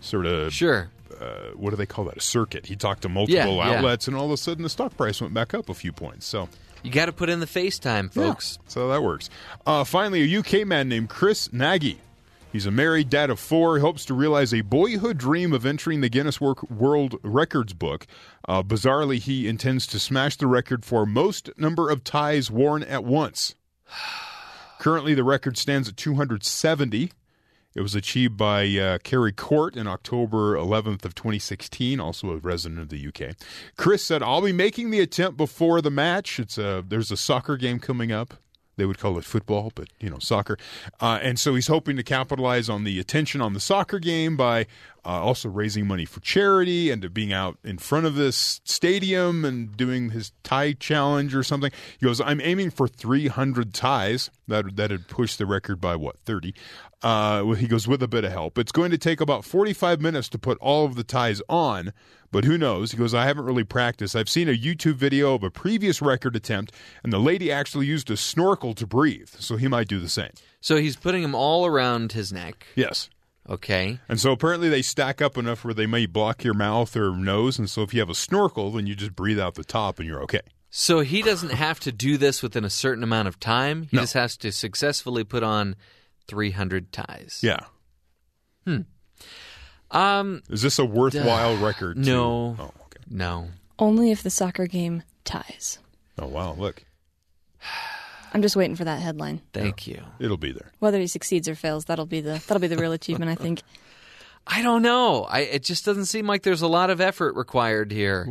sort 0.00 0.26
of 0.26 0.52
sure. 0.52 0.90
Uh, 1.20 1.50
what 1.54 1.70
do 1.70 1.76
they 1.76 1.86
call 1.86 2.04
that? 2.06 2.16
A 2.16 2.20
circuit. 2.20 2.66
He 2.66 2.76
talked 2.76 3.02
to 3.02 3.08
multiple 3.08 3.36
Yeah, 3.56 3.70
yeah. 3.70 3.76
outlets, 3.78 4.08
and 4.08 4.16
all 4.16 4.26
of 4.26 4.32
a 4.32 4.36
sudden 4.36 4.62
the 4.64 4.68
stock 4.68 4.96
price 4.96 5.20
went 5.20 5.32
back 5.32 5.54
up 5.54 5.68
a 5.68 5.74
few 5.74 5.92
points. 5.92 6.26
So 6.26 6.48
You 6.82 6.90
got 6.90 7.06
to 7.06 7.12
put 7.12 7.30
in 7.30 7.40
the 7.40 7.46
FaceTime, 7.46 8.12
folks. 8.12 8.58
so 8.66 8.88
that 8.88 9.02
works. 9.02 9.30
Uh, 9.64 9.84
finally, 9.84 10.22
a 10.22 10.38
UK 10.40 10.66
man 10.66 10.88
named 10.88 11.08
Chris 11.08 11.52
Nagy. 11.52 11.98
He's 12.54 12.66
a 12.66 12.70
married 12.70 13.10
dad 13.10 13.30
of 13.30 13.40
four. 13.40 13.74
He 13.74 13.80
hopes 13.80 14.04
to 14.04 14.14
realize 14.14 14.54
a 14.54 14.60
boyhood 14.60 15.18
dream 15.18 15.52
of 15.52 15.66
entering 15.66 16.02
the 16.02 16.08
Guinness 16.08 16.40
World 16.40 17.18
Records 17.24 17.72
book. 17.72 18.06
Uh, 18.46 18.62
bizarrely, 18.62 19.18
he 19.18 19.48
intends 19.48 19.88
to 19.88 19.98
smash 19.98 20.36
the 20.36 20.46
record 20.46 20.84
for 20.84 21.04
most 21.04 21.50
number 21.56 21.90
of 21.90 22.04
ties 22.04 22.52
worn 22.52 22.84
at 22.84 23.02
once. 23.02 23.56
Currently, 24.78 25.14
the 25.14 25.24
record 25.24 25.58
stands 25.58 25.88
at 25.88 25.96
270. 25.96 27.10
It 27.74 27.80
was 27.80 27.96
achieved 27.96 28.36
by 28.36 28.68
uh, 28.68 28.98
Kerry 28.98 29.32
Court 29.32 29.74
in 29.74 29.88
October 29.88 30.54
11th 30.54 31.04
of 31.04 31.16
2016, 31.16 31.98
also 31.98 32.30
a 32.30 32.36
resident 32.36 32.80
of 32.80 32.88
the 32.88 33.08
UK. 33.08 33.34
Chris 33.76 34.04
said, 34.04 34.22
"I'll 34.22 34.40
be 34.40 34.52
making 34.52 34.90
the 34.90 35.00
attempt 35.00 35.36
before 35.36 35.82
the 35.82 35.90
match. 35.90 36.38
It's 36.38 36.56
a 36.56 36.84
there's 36.86 37.10
a 37.10 37.16
soccer 37.16 37.56
game 37.56 37.80
coming 37.80 38.12
up. 38.12 38.34
They 38.76 38.86
would 38.86 38.98
call 38.98 39.18
it 39.18 39.24
football, 39.24 39.72
but 39.74 39.88
you 40.00 40.10
know 40.10 40.18
soccer. 40.18 40.58
Uh, 41.00 41.18
and 41.22 41.38
so 41.38 41.54
he's 41.54 41.68
hoping 41.68 41.96
to 41.96 42.02
capitalize 42.02 42.68
on 42.68 42.84
the 42.84 42.98
attention 42.98 43.40
on 43.40 43.52
the 43.52 43.60
soccer 43.60 43.98
game 43.98 44.36
by 44.36 44.66
uh, 45.04 45.20
also 45.20 45.48
raising 45.48 45.86
money 45.86 46.04
for 46.04 46.20
charity 46.20 46.90
and 46.90 47.02
to 47.02 47.10
being 47.10 47.32
out 47.32 47.58
in 47.62 47.78
front 47.78 48.06
of 48.06 48.14
this 48.14 48.60
stadium 48.64 49.44
and 49.44 49.76
doing 49.76 50.10
his 50.10 50.32
tie 50.42 50.72
challenge 50.72 51.34
or 51.34 51.42
something. 51.42 51.70
He 51.98 52.06
goes, 52.06 52.20
I'm 52.20 52.40
aiming 52.40 52.70
for 52.70 52.88
300 52.88 53.74
ties. 53.74 54.30
That 54.48 54.76
that 54.76 54.90
had 54.90 55.08
pushed 55.08 55.38
the 55.38 55.46
record 55.46 55.80
by 55.80 55.96
what 55.96 56.18
30. 56.20 56.54
Uh, 57.02 57.44
he 57.52 57.66
goes 57.66 57.86
with 57.86 58.02
a 58.02 58.08
bit 58.08 58.24
of 58.24 58.32
help. 58.32 58.58
It's 58.58 58.72
going 58.72 58.90
to 58.90 58.98
take 58.98 59.20
about 59.20 59.44
45 59.44 60.00
minutes 60.00 60.28
to 60.30 60.38
put 60.38 60.56
all 60.58 60.86
of 60.86 60.94
the 60.94 61.04
ties 61.04 61.42
on, 61.48 61.92
but 62.34 62.44
who 62.44 62.58
knows? 62.58 62.90
He 62.92 62.98
goes, 62.98 63.14
I 63.14 63.24
haven't 63.24 63.44
really 63.46 63.64
practiced. 63.64 64.14
I've 64.14 64.28
seen 64.28 64.48
a 64.48 64.52
YouTube 64.58 64.96
video 64.96 65.34
of 65.34 65.42
a 65.42 65.50
previous 65.50 66.02
record 66.02 66.36
attempt, 66.36 66.72
and 67.02 67.12
the 67.12 67.18
lady 67.18 67.50
actually 67.50 67.86
used 67.86 68.10
a 68.10 68.16
snorkel 68.16 68.74
to 68.74 68.86
breathe, 68.86 69.30
so 69.38 69.56
he 69.56 69.68
might 69.68 69.88
do 69.88 69.98
the 70.00 70.08
same. 70.08 70.32
So 70.60 70.76
he's 70.76 70.96
putting 70.96 71.22
them 71.22 71.34
all 71.34 71.64
around 71.64 72.12
his 72.12 72.32
neck. 72.32 72.66
Yes. 72.74 73.08
Okay. 73.48 74.00
And 74.08 74.18
so 74.20 74.32
apparently 74.32 74.68
they 74.68 74.82
stack 74.82 75.22
up 75.22 75.36
enough 75.38 75.64
where 75.64 75.74
they 75.74 75.86
may 75.86 76.06
block 76.06 76.42
your 76.44 76.54
mouth 76.54 76.96
or 76.96 77.14
nose. 77.14 77.58
And 77.58 77.68
so 77.70 77.82
if 77.82 77.92
you 77.94 78.00
have 78.00 78.10
a 78.10 78.14
snorkel, 78.14 78.70
then 78.72 78.86
you 78.86 78.94
just 78.94 79.14
breathe 79.14 79.38
out 79.38 79.54
the 79.54 79.64
top 79.64 79.98
and 79.98 80.08
you're 80.08 80.22
okay. 80.22 80.40
So 80.70 81.00
he 81.00 81.22
doesn't 81.22 81.50
have 81.52 81.78
to 81.80 81.92
do 81.92 82.16
this 82.16 82.42
within 82.42 82.64
a 82.64 82.70
certain 82.70 83.04
amount 83.04 83.28
of 83.28 83.38
time. 83.38 83.82
He 83.90 83.96
No. 83.96 84.02
just 84.02 84.14
has 84.14 84.36
to 84.38 84.50
successfully 84.50 85.22
put 85.24 85.42
on 85.42 85.76
300 86.26 86.90
ties. 86.90 87.40
Yeah. 87.42 87.60
Hmm. 88.66 88.80
Um, 89.94 90.42
Is 90.50 90.62
this 90.62 90.78
a 90.78 90.84
worthwhile 90.84 91.56
record? 91.56 91.96
to- 91.96 92.00
no. 92.10 92.56
Oh, 92.58 92.64
okay. 92.86 93.02
no. 93.10 93.48
Only 93.78 94.10
if 94.10 94.22
the 94.22 94.30
soccer 94.30 94.66
game 94.66 95.02
ties. 95.24 95.78
Oh, 96.18 96.26
wow. 96.26 96.54
Look, 96.54 96.84
I'm 98.32 98.42
just 98.42 98.56
waiting 98.56 98.76
for 98.76 98.84
that 98.84 99.00
headline. 99.00 99.40
Thank 99.52 99.86
you. 99.86 100.02
it'll 100.18 100.36
be 100.36 100.52
there. 100.52 100.72
Whether 100.80 100.98
he 100.98 101.06
succeeds 101.06 101.48
or 101.48 101.54
fails, 101.54 101.84
that'll 101.86 102.06
be 102.06 102.20
the 102.20 102.42
that'll 102.46 102.60
be 102.60 102.66
the 102.68 102.76
real 102.76 102.92
achievement, 102.92 103.30
I 103.30 103.34
think. 103.36 103.62
I 104.46 104.60
don't 104.60 104.82
know. 104.82 105.24
I 105.24 105.40
it 105.40 105.62
just 105.64 105.84
doesn't 105.86 106.04
seem 106.06 106.26
like 106.26 106.42
there's 106.42 106.60
a 106.60 106.68
lot 106.68 106.90
of 106.90 107.00
effort 107.00 107.34
required 107.34 107.90
here. 107.92 108.28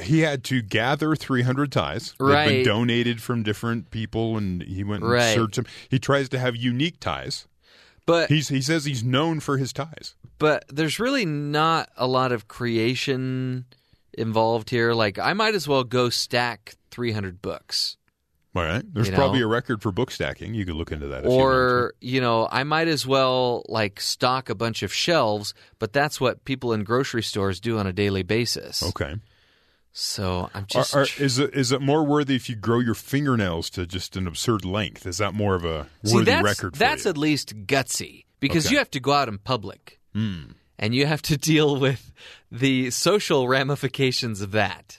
He 0.00 0.20
had 0.20 0.42
to 0.44 0.62
gather 0.62 1.14
300 1.14 1.70
ties. 1.70 2.14
They've 2.18 2.28
Right. 2.28 2.48
been 2.48 2.64
donated 2.64 3.20
from 3.22 3.42
different 3.42 3.90
people, 3.90 4.38
and 4.38 4.62
he 4.62 4.82
went 4.84 5.02
and 5.02 5.12
Right. 5.12 5.34
searched 5.34 5.56
them. 5.56 5.66
He 5.90 5.98
tries 5.98 6.28
to 6.30 6.38
have 6.38 6.56
unique 6.56 6.98
ties. 7.00 7.46
But 8.06 8.28
He's, 8.30 8.48
he 8.48 8.62
says 8.62 8.86
he's 8.86 9.04
known 9.04 9.38
for 9.40 9.58
his 9.58 9.72
ties. 9.72 10.14
But 10.40 10.64
there's 10.68 10.98
really 10.98 11.24
not 11.24 11.88
a 11.96 12.08
lot 12.08 12.32
of 12.32 12.48
creation 12.48 13.66
involved 14.18 14.70
here. 14.70 14.92
Like 14.92 15.20
I 15.20 15.32
might 15.34 15.54
as 15.54 15.68
well 15.68 15.84
go 15.84 16.10
stack 16.10 16.74
300 16.90 17.40
books. 17.40 17.96
All 18.56 18.64
right. 18.64 18.82
There's 18.92 19.06
You 19.06 19.12
know? 19.12 19.18
probably 19.18 19.42
a 19.42 19.46
record 19.46 19.80
for 19.80 19.92
book 19.92 20.10
stacking. 20.10 20.54
You 20.54 20.66
could 20.66 20.74
look 20.74 20.90
into 20.90 21.06
that. 21.06 21.24
if 21.24 21.30
you 21.30 21.38
or 21.38 21.94
you 22.00 22.20
know 22.20 22.48
i 22.50 22.64
might 22.64 22.88
as 22.88 23.06
well 23.06 23.62
like 23.68 24.00
stock 24.00 24.50
a 24.50 24.56
bunch 24.56 24.82
of 24.82 24.92
shelves 24.92 25.54
but 25.78 25.92
that's 25.92 26.20
what 26.20 26.44
people 26.44 26.72
in 26.72 26.82
grocery 26.82 27.22
stores 27.22 27.60
do 27.60 27.78
on 27.78 27.86
a 27.86 27.92
daily 27.92 28.24
basis. 28.24 28.82
Okay. 28.82 29.14
so 29.92 30.50
i'm 30.54 30.66
just 30.66 30.96
are- 30.96 31.06
is 31.22 31.38
it 31.38 31.54
is 31.54 31.70
it 31.70 31.80
more 31.80 32.04
worthy 32.04 32.34
if 32.34 32.48
you 32.48 32.56
grow 32.56 32.80
your 32.80 32.94
fingernails 32.96 33.70
to 33.70 33.86
just 33.86 34.16
an 34.16 34.26
absurd 34.26 34.64
length? 34.64 35.06
Is 35.06 35.18
that 35.18 35.32
more 35.32 35.54
of 35.54 35.64
a 35.64 35.86
See, 36.04 36.14
worthy 36.14 36.24
that's, 36.32 36.44
record? 36.44 36.72
For 36.74 36.78
that's 36.80 37.04
you? 37.04 37.10
at 37.10 37.16
least 37.18 37.54
gutsy 37.68 38.24
because 38.40 38.66
Okay. 38.66 38.72
You 38.72 38.78
have 38.78 38.90
to 38.90 39.00
go 39.00 39.12
out 39.12 39.28
in 39.28 39.38
public 39.38 39.99
and 40.14 40.94
you 40.94 41.06
have 41.06 41.22
to 41.22 41.36
deal 41.36 41.78
with 41.78 42.12
the 42.50 42.90
social 42.90 43.46
ramifications 43.48 44.40
of 44.40 44.52
that 44.52 44.98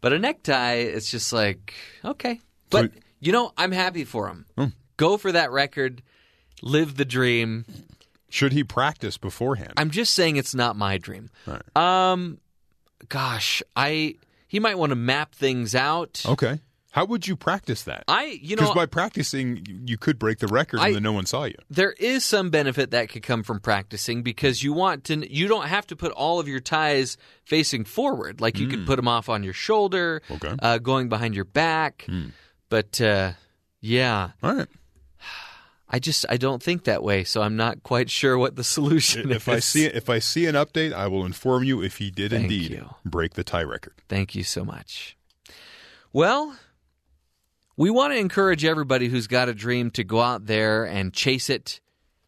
but 0.00 0.12
a 0.12 0.18
necktie 0.18 0.74
it's 0.74 1.10
just 1.10 1.32
like 1.32 1.74
okay 2.04 2.40
but 2.70 2.92
So- 2.92 3.00
you 3.20 3.32
know 3.32 3.52
i'm 3.56 3.72
happy 3.72 4.04
for 4.04 4.28
him 4.28 4.46
Hmm. 4.56 4.66
go 4.96 5.16
for 5.18 5.32
that 5.32 5.50
record 5.50 6.02
live 6.62 6.96
the 6.96 7.04
dream 7.04 7.64
Should 8.30 8.52
he 8.52 8.62
practice 8.64 9.16
beforehand? 9.16 9.72
I'm 9.78 9.90
just 9.90 10.12
saying 10.12 10.36
it's 10.36 10.54
not 10.54 10.76
my 10.76 10.98
dream. 10.98 11.30
Right. 11.46 11.62
Um, 11.74 12.36
gosh, 13.08 13.62
I 13.74 14.16
he 14.48 14.60
might 14.60 14.76
want 14.76 14.90
to 14.90 14.96
map 14.96 15.34
things 15.34 15.74
out. 15.74 16.22
okay. 16.26 16.60
How 16.92 17.04
would 17.04 17.26
you 17.28 17.36
practice 17.36 17.82
that? 17.82 18.04
I, 18.08 18.38
you 18.42 18.56
know, 18.56 18.62
Because 18.62 18.74
by 18.74 18.86
practicing, 18.86 19.62
you- 19.86 19.98
could 19.98 20.18
break 20.18 20.38
the 20.38 20.46
record 20.46 20.80
I- 20.80 20.86
and 20.86 20.96
then 20.96 21.02
no 21.02 21.12
one 21.12 21.26
saw 21.26 21.44
you. 21.44 21.54
there 21.68 21.92
is 21.92 22.24
some 22.24 22.48
benefit 22.50 22.90
that 22.92 23.10
could 23.10 23.22
come 23.22 23.42
from 23.42 23.60
practicing 23.60 24.22
because 24.22 24.62
you 24.62 24.72
want 24.72 25.04
to. 25.04 25.30
You 25.32 25.48
don't 25.48 25.66
have 25.68 25.86
to 25.88 25.96
put 25.96 26.12
all 26.12 26.40
of 26.40 26.48
your 26.48 26.60
ties 26.60 27.18
facing 27.44 27.84
forward. 27.84 28.40
Like 28.40 28.58
you 28.58 28.68
could 28.68 28.86
put 28.86 28.96
them 28.96 29.06
off 29.06 29.28
on 29.28 29.42
your 29.44 29.52
shoulder, 29.52 30.22
Hmm. 30.28 30.34
Okay. 30.34 30.48
Hmm. 30.48 30.56
uh, 30.62 30.78
going 30.78 31.08
behind 31.10 31.34
your 31.34 31.44
back. 31.44 32.06
But 32.70 33.00
uh, 33.00 33.32
yeah, 33.80 34.30
All 34.42 34.54
right. 34.54 34.68
I 35.90 35.98
just 35.98 36.24
I 36.28 36.36
don't 36.36 36.62
think 36.62 36.84
that 36.84 37.02
way. 37.02 37.22
So 37.24 37.42
I'm 37.42 37.56
not 37.56 37.82
quite 37.82 38.10
sure 38.10 38.36
what 38.38 38.56
the 38.56 38.64
solution 38.76 39.30
If 39.30 39.46
is. 39.46 39.54
I 39.54 39.58
see 39.60 39.84
if 39.86 40.08
I 40.10 40.18
see 40.20 40.46
an 40.46 40.54
update, 40.54 40.92
I 40.94 41.06
will 41.08 41.24
inform 41.26 41.64
you 41.64 41.82
if 41.82 41.98
he 41.98 42.10
did 42.10 42.30
Thank 42.30 42.44
indeed 42.44 42.70
you. 42.72 42.94
break 43.04 43.34
the 43.34 43.44
tie 43.44 43.62
record. 43.62 43.94
Thank 44.08 44.34
you 44.34 44.42
so 44.42 44.64
much. 44.64 45.16
Well, 46.12 46.56
we 47.78 47.90
want 47.90 48.12
to 48.12 48.18
encourage 48.18 48.64
everybody 48.64 49.08
who's 49.08 49.28
got 49.28 49.48
a 49.48 49.54
dream 49.54 49.92
to 49.92 50.02
go 50.02 50.20
out 50.20 50.46
there 50.46 50.84
and 50.84 51.14
chase 51.14 51.48
it, 51.48 51.80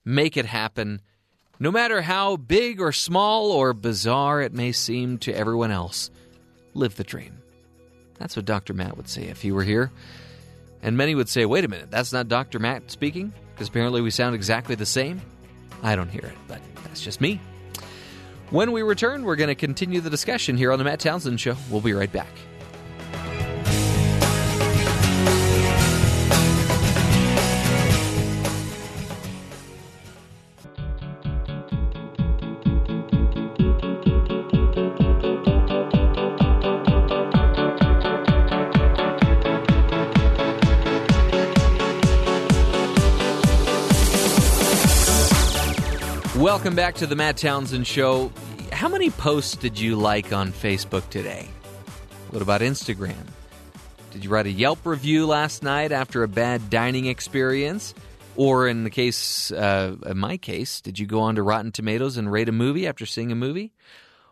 make 0.04 0.36
it 0.36 0.46
happen, 0.46 1.02
no 1.58 1.72
matter 1.72 2.02
how 2.02 2.36
big 2.36 2.80
or 2.80 2.92
small 2.92 3.50
or 3.50 3.74
bizarre 3.74 4.40
it 4.40 4.54
may 4.54 4.70
seem 4.70 5.18
to 5.18 5.34
everyone 5.34 5.72
else. 5.72 6.08
Live 6.72 6.94
the 6.94 7.02
dream. 7.02 7.42
That's 8.16 8.36
what 8.36 8.44
Dr. 8.44 8.74
Matt 8.74 8.96
would 8.96 9.08
say 9.08 9.24
if 9.24 9.42
he 9.42 9.50
were 9.50 9.64
here. 9.64 9.90
And 10.82 10.96
many 10.96 11.16
would 11.16 11.28
say, 11.28 11.44
wait 11.46 11.64
a 11.64 11.68
minute, 11.68 11.90
that's 11.90 12.12
not 12.12 12.28
Dr. 12.28 12.60
Matt 12.60 12.88
speaking? 12.88 13.32
Because 13.52 13.66
apparently 13.66 14.00
we 14.02 14.12
sound 14.12 14.36
exactly 14.36 14.76
the 14.76 14.86
same. 14.86 15.20
I 15.82 15.96
don't 15.96 16.08
hear 16.08 16.24
it, 16.24 16.38
but 16.46 16.60
that's 16.84 17.02
just 17.02 17.20
me. 17.20 17.40
When 18.50 18.70
we 18.70 18.82
return, 18.82 19.24
we're 19.24 19.36
going 19.36 19.48
to 19.48 19.56
continue 19.56 20.00
the 20.00 20.10
discussion 20.10 20.56
here 20.56 20.70
on 20.70 20.78
the 20.78 20.84
Matt 20.84 21.00
Townsend 21.00 21.40
Show. 21.40 21.56
We'll 21.70 21.80
be 21.80 21.92
right 21.92 22.12
back. 22.12 22.28
Welcome 46.50 46.74
back 46.74 46.96
to 46.96 47.06
the 47.06 47.14
Matt 47.14 47.36
Townsend 47.36 47.86
Show. 47.86 48.32
How 48.72 48.88
many 48.88 49.10
posts 49.10 49.54
did 49.54 49.78
you 49.78 49.94
like 49.94 50.32
on 50.32 50.52
Facebook 50.52 51.08
today? 51.08 51.48
What 52.30 52.42
about 52.42 52.60
Instagram? 52.60 53.24
Did 54.10 54.24
you 54.24 54.30
write 54.30 54.46
a 54.46 54.50
Yelp 54.50 54.84
review 54.84 55.28
last 55.28 55.62
night 55.62 55.92
after 55.92 56.24
a 56.24 56.28
bad 56.28 56.68
dining 56.68 57.06
experience? 57.06 57.94
Or 58.34 58.66
in 58.66 58.82
the 58.82 58.90
case, 58.90 59.52
uh, 59.52 59.94
in 60.04 60.18
my 60.18 60.38
case, 60.38 60.80
did 60.80 60.98
you 60.98 61.06
go 61.06 61.20
on 61.20 61.36
to 61.36 61.44
Rotten 61.44 61.70
Tomatoes 61.70 62.16
and 62.16 62.32
rate 62.32 62.48
a 62.48 62.52
movie 62.52 62.88
after 62.88 63.06
seeing 63.06 63.30
a 63.30 63.36
movie? 63.36 63.72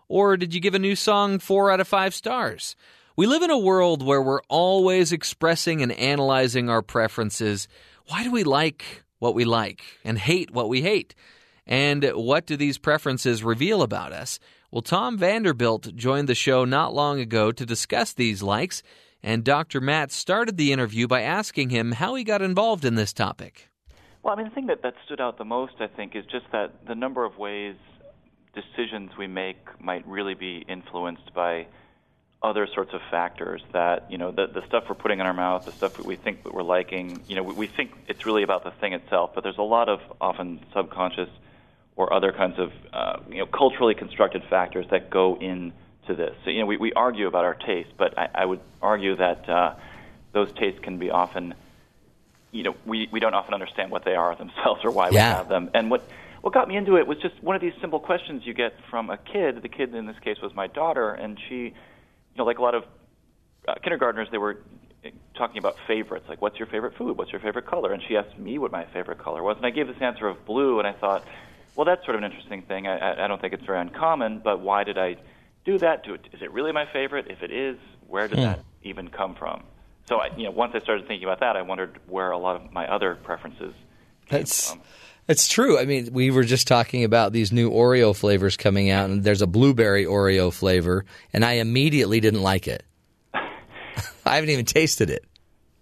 Or 0.09 0.37
did 0.37 0.53
you 0.53 0.61
give 0.61 0.75
a 0.75 0.81
new 0.81 0.97
song 0.97 1.39
four 1.39 1.71
out 1.71 1.79
of 1.79 1.87
five 1.87 2.17
stars? 2.17 2.75
We 3.15 3.29
live 3.29 3.43
in 3.43 3.51
a 3.51 3.57
world 3.57 4.05
where 4.05 4.21
we're 4.21 4.43
always 4.49 5.13
expressing 5.13 5.83
and 5.83 5.93
analyzing 5.93 6.69
our 6.69 6.83
preferences. 6.83 7.69
Why 8.09 8.25
do 8.25 8.33
we 8.33 8.43
like 8.43 9.05
what 9.21 9.37
we 9.37 9.45
like 9.45 9.85
and 10.05 10.19
hate 10.19 10.51
what 10.51 10.69
we 10.69 10.83
hate? 10.83 11.15
And 11.69 12.03
what 12.15 12.47
do 12.47 12.57
these 12.57 12.79
preferences 12.79 13.45
reveal 13.45 13.83
about 13.83 14.13
us? 14.13 14.41
Well, 14.71 14.83
Tom 14.83 15.19
Vanderbilt 15.19 15.95
joined 15.95 16.29
the 16.29 16.35
show 16.35 16.65
not 16.65 16.95
long 16.95 17.21
ago 17.21 17.53
to 17.53 17.67
discuss 17.67 18.15
these 18.15 18.43
likes, 18.43 18.83
and 19.23 19.45
Dr. 19.45 19.81
Matt 19.81 20.11
started 20.11 20.57
the 20.57 20.73
interview 20.73 21.07
by 21.07 21.23
asking 21.23 21.71
him 21.71 21.93
how 21.93 22.15
he 22.15 22.25
got 22.25 22.41
involved 22.41 22.85
in 22.85 22.95
this 22.95 23.13
topic. 23.13 23.69
Well, 24.23 24.35
I 24.35 24.37
mean, 24.37 24.49
the 24.49 24.55
thing 24.55 24.67
that, 24.67 24.83
that 24.83 24.95
stood 25.05 25.21
out 25.21 25.39
the 25.39 25.45
most, 25.45 25.75
I 25.81 25.87
think, 25.87 26.17
is 26.17 26.25
just 26.27 26.47
that 26.53 26.87
the 26.87 26.95
number 26.95 27.25
of 27.25 27.37
ways 27.37 27.77
decisions 28.55 29.11
we 29.17 29.27
make 29.27 29.59
might 29.81 30.07
really 30.07 30.35
be 30.35 30.65
influenced 30.69 31.33
by 31.35 31.67
other 32.43 32.67
sorts 32.73 32.95
of 32.95 33.01
factors 33.11 33.63
that, 33.73 34.11
you 34.11 34.17
know, 34.17 34.31
the, 34.31 34.47
the 34.47 34.65
stuff 34.67 34.85
we're 34.89 34.95
putting 34.95 35.19
in 35.19 35.27
our 35.27 35.35
mouth, 35.35 35.65
the 35.65 35.73
stuff 35.73 35.97
that 35.97 36.07
we 36.07 36.17
think 36.17 36.45
that 36.45 36.55
we're 36.55 36.63
liking, 36.63 37.21
you 37.27 37.35
know, 37.35 37.43
we, 37.43 37.55
we 37.55 37.67
think 37.67 37.93
it's 38.07 38.25
really 38.27 38.43
about 38.43 38.65
the 38.65 38.71
thing 38.71 38.93
itself, 38.93 39.33
but 39.35 39.43
there's 39.43 39.59
a 39.59 39.63
lot 39.63 39.89
of 39.89 40.01
often 40.21 40.61
subconscious 40.73 41.29
or 41.99 42.13
other 42.13 42.33
kinds 42.33 42.59
of, 42.59 42.73
uh, 42.93 43.19
you 43.29 43.39
know, 43.39 43.47
culturally 43.47 43.95
constructed 43.95 44.43
factors 44.49 44.87
that 44.91 45.11
go 45.11 45.35
into 45.35 46.15
this. 46.15 46.35
So, 46.45 46.51
you 46.51 46.61
know, 46.61 46.67
we, 46.67 46.79
we 46.79 46.93
argue 46.95 47.27
about 47.27 47.45
our 47.45 47.55
taste, 47.55 47.91
but 47.99 48.17
I, 48.17 48.29
I 48.35 48.45
would 48.47 48.61
argue 48.81 49.17
that 49.17 49.47
uh, 49.49 49.75
those 50.33 50.51
tastes 50.53 50.81
can 50.81 50.99
be 50.99 51.11
often 51.11 51.55
you 52.51 52.63
know, 52.63 52.75
we, 52.87 53.09
we 53.13 53.21
don't 53.21 53.35
often 53.35 53.53
understand 53.53 53.91
what 53.91 54.05
they 54.07 54.15
are 54.15 54.35
themselves 54.37 54.83
or 54.85 54.91
why 54.91 55.11
we 55.11 55.17
have 55.17 55.49
them. 55.49 55.71
And 55.75 55.91
what 55.91 56.03
what 56.41 56.55
got 56.55 56.69
me 56.69 56.77
into 56.77 56.97
it 56.97 57.07
was 57.07 57.19
just 57.19 57.43
one 57.43 57.57
of 57.57 57.61
these 57.61 57.75
simple 57.81 57.99
questions 57.99 58.43
you 58.47 58.55
get 58.55 58.73
from 58.91 59.11
a 59.11 59.19
kid. 59.19 59.61
The 59.61 59.69
kid 59.69 59.95
in 59.95 60.07
this 60.07 60.19
case 60.21 60.39
was 60.41 60.55
my 60.55 60.69
daughter, 60.69 61.11
and 61.11 61.39
she, 61.49 61.55
you 61.57 61.75
know, 62.37 62.45
like 62.45 62.59
a 62.59 62.63
lot 62.63 62.75
of 62.77 62.85
uh, 63.67 63.75
kindergartners, 63.83 64.29
they 64.31 64.39
were 64.39 64.63
talking 65.37 65.59
about 65.59 65.77
favorites, 65.87 66.27
like 66.29 66.41
what's 66.41 66.59
your 66.59 66.67
favorite 66.69 66.97
food, 66.97 67.19
what's 67.19 67.33
your 67.33 67.41
favorite 67.41 67.67
color, 67.67 67.93
and 67.93 68.03
she 68.07 68.17
asked 68.17 68.39
me 68.39 68.57
what 68.59 68.71
my 68.71 68.85
favorite 68.93 69.19
color 69.19 69.43
was, 69.43 69.57
and 69.57 69.67
I 69.67 69.71
gave 69.71 69.89
this 69.89 70.01
answer 70.01 70.29
of 70.29 70.45
blue, 70.45 70.79
and 70.79 70.87
I 70.87 70.93
thought, 70.93 71.25
well, 71.79 71.85
that's 71.85 72.05
sort 72.05 72.17
of 72.17 72.25
an 72.25 72.29
interesting 72.29 72.63
thing. 72.63 72.89
I, 72.89 73.25
I, 73.25 73.29
don't 73.29 73.41
think 73.41 73.53
it's 73.53 73.65
very 73.65 73.81
uncommon, 73.81 74.41
but 74.43 74.59
why 74.59 74.83
did 74.83 74.99
I 74.99 75.15
do 75.65 75.79
that? 75.79 76.03
Do 76.03 76.15
it, 76.15 76.23
is 76.33 76.43
it 76.43 76.51
really 76.53 76.73
my 76.73 76.87
favorite? 76.93 77.29
If 77.31 77.41
it 77.41 77.53
is, 77.53 77.77
where 78.09 78.27
did 78.27 78.39
Hmm. 78.39 78.45
that 78.47 78.65
even 78.83 79.11
come 79.11 79.37
from? 79.37 79.63
So, 80.09 80.17
I, 80.17 80.31
you 80.37 80.43
know, 80.43 80.51
once 80.51 80.73
I 80.75 80.81
started 80.81 81.07
thinking 81.07 81.23
about 81.29 81.39
that, 81.39 81.57
I 81.57 81.63
wondered 81.63 82.01
where 82.09 82.33
a 82.33 82.39
lot 82.39 82.57
of 82.57 82.73
my 82.73 82.93
other 82.93 83.15
preferences 83.15 83.75
came 84.27 84.41
That's 84.41 84.71
from. 84.71 84.81
it's 85.29 85.47
true. 85.47 85.79
I 85.79 85.85
mean, 85.85 86.13
we 86.13 86.33
were 86.33 86.43
just 86.43 86.67
talking 86.67 87.05
about 87.05 87.33
these 87.33 87.53
new 87.53 87.71
Oreo 87.71 88.17
flavors 88.17 88.57
coming 88.57 88.91
out, 88.91 89.09
and 89.09 89.23
there's 89.23 89.43
a 89.43 89.47
blueberry 89.47 90.05
Oreo 90.05 90.53
flavor, 90.53 91.05
and 91.33 91.45
I 91.45 91.53
immediately 91.55 92.19
didn't 92.19 92.43
like 92.43 92.67
it. 92.67 92.83
I 93.33 94.35
haven't 94.35 94.51
even 94.51 94.65
tasted 94.65 95.11
it, 95.11 95.25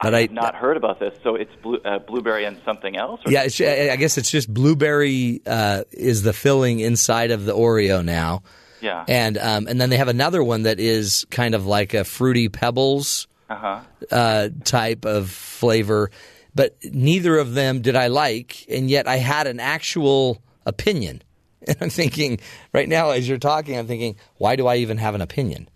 but 0.00 0.14
I, 0.14 0.20
I've 0.20 0.30
not 0.32 0.54
heard 0.54 0.76
about 0.76 1.00
this. 1.00 1.14
So 1.22 1.34
it's 1.36 1.54
blue, 1.62 1.78
uh, 1.84 1.98
blueberry 2.00 2.44
and 2.44 2.60
something 2.64 2.96
else? 2.96 3.20
Or 3.24 3.30
yeah, 3.32 3.44
it's, 3.44 3.60
I 3.60 3.90
I 3.92 3.96
guess 3.96 4.18
it's 4.18 4.30
just 4.30 4.52
blueberry 4.52 5.40
uh, 5.46 5.84
is 5.92 6.22
the 6.22 6.32
filling 6.32 6.80
inside 6.80 7.30
of 7.30 7.44
the 7.44 7.54
Oreo 7.54 8.04
now, 8.04 8.42
Yeah. 8.80 9.04
and 9.08 9.38
um, 9.38 9.66
and 9.68 9.80
then 9.80 9.90
they 9.90 9.96
have 9.96 10.08
another 10.08 10.42
one 10.42 10.62
that 10.64 10.78
is 10.80 11.26
kind 11.30 11.54
of 11.54 11.66
like 11.66 11.94
a 11.94 12.04
fruity 12.04 12.48
pebbles 12.48 13.26
Uh-huh. 13.48 13.80
uh, 14.10 14.48
type 14.64 15.04
of 15.04 15.30
flavor, 15.30 16.10
but 16.54 16.76
neither 16.82 17.38
of 17.38 17.54
them 17.54 17.80
did 17.80 17.94
I 17.96 18.08
like, 18.08 18.66
and 18.68 18.90
yet 18.90 19.06
I 19.06 19.16
had 19.16 19.46
an 19.46 19.60
actual 19.60 20.42
opinion. 20.66 21.22
And 21.68 21.76
I'm 21.80 21.90
thinking 21.90 22.38
right 22.72 22.88
now, 22.88 23.10
as 23.10 23.28
you're 23.28 23.38
talking, 23.38 23.76
I'm 23.76 23.88
thinking, 23.88 24.16
why 24.36 24.54
do 24.54 24.68
I 24.68 24.76
even 24.76 24.98
have 24.98 25.16
an 25.16 25.20
opinion? 25.20 25.68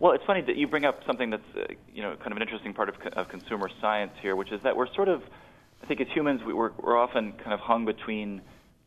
Well, 0.00 0.12
it's 0.12 0.24
funny 0.26 0.42
that 0.42 0.56
you 0.56 0.68
bring 0.68 0.84
up 0.84 1.00
something 1.06 1.30
that's 1.30 1.42
uh, 1.56 1.62
you 1.92 2.02
know 2.02 2.14
kind 2.16 2.30
of 2.32 2.36
an 2.36 2.42
interesting 2.42 2.72
part 2.74 2.88
of, 2.88 2.96
co- 3.00 3.20
of 3.20 3.28
consumer 3.28 3.68
science 3.80 4.12
here, 4.22 4.36
which 4.36 4.52
is 4.52 4.60
that 4.62 4.76
we're 4.76 4.92
sort 4.94 5.08
of, 5.08 5.22
I 5.82 5.86
think 5.86 6.00
as 6.00 6.06
humans, 6.14 6.40
we, 6.46 6.52
we're, 6.52 6.70
we're 6.80 6.96
often 6.96 7.32
kind 7.32 7.52
of 7.52 7.60
hung 7.60 7.84
between 7.84 8.40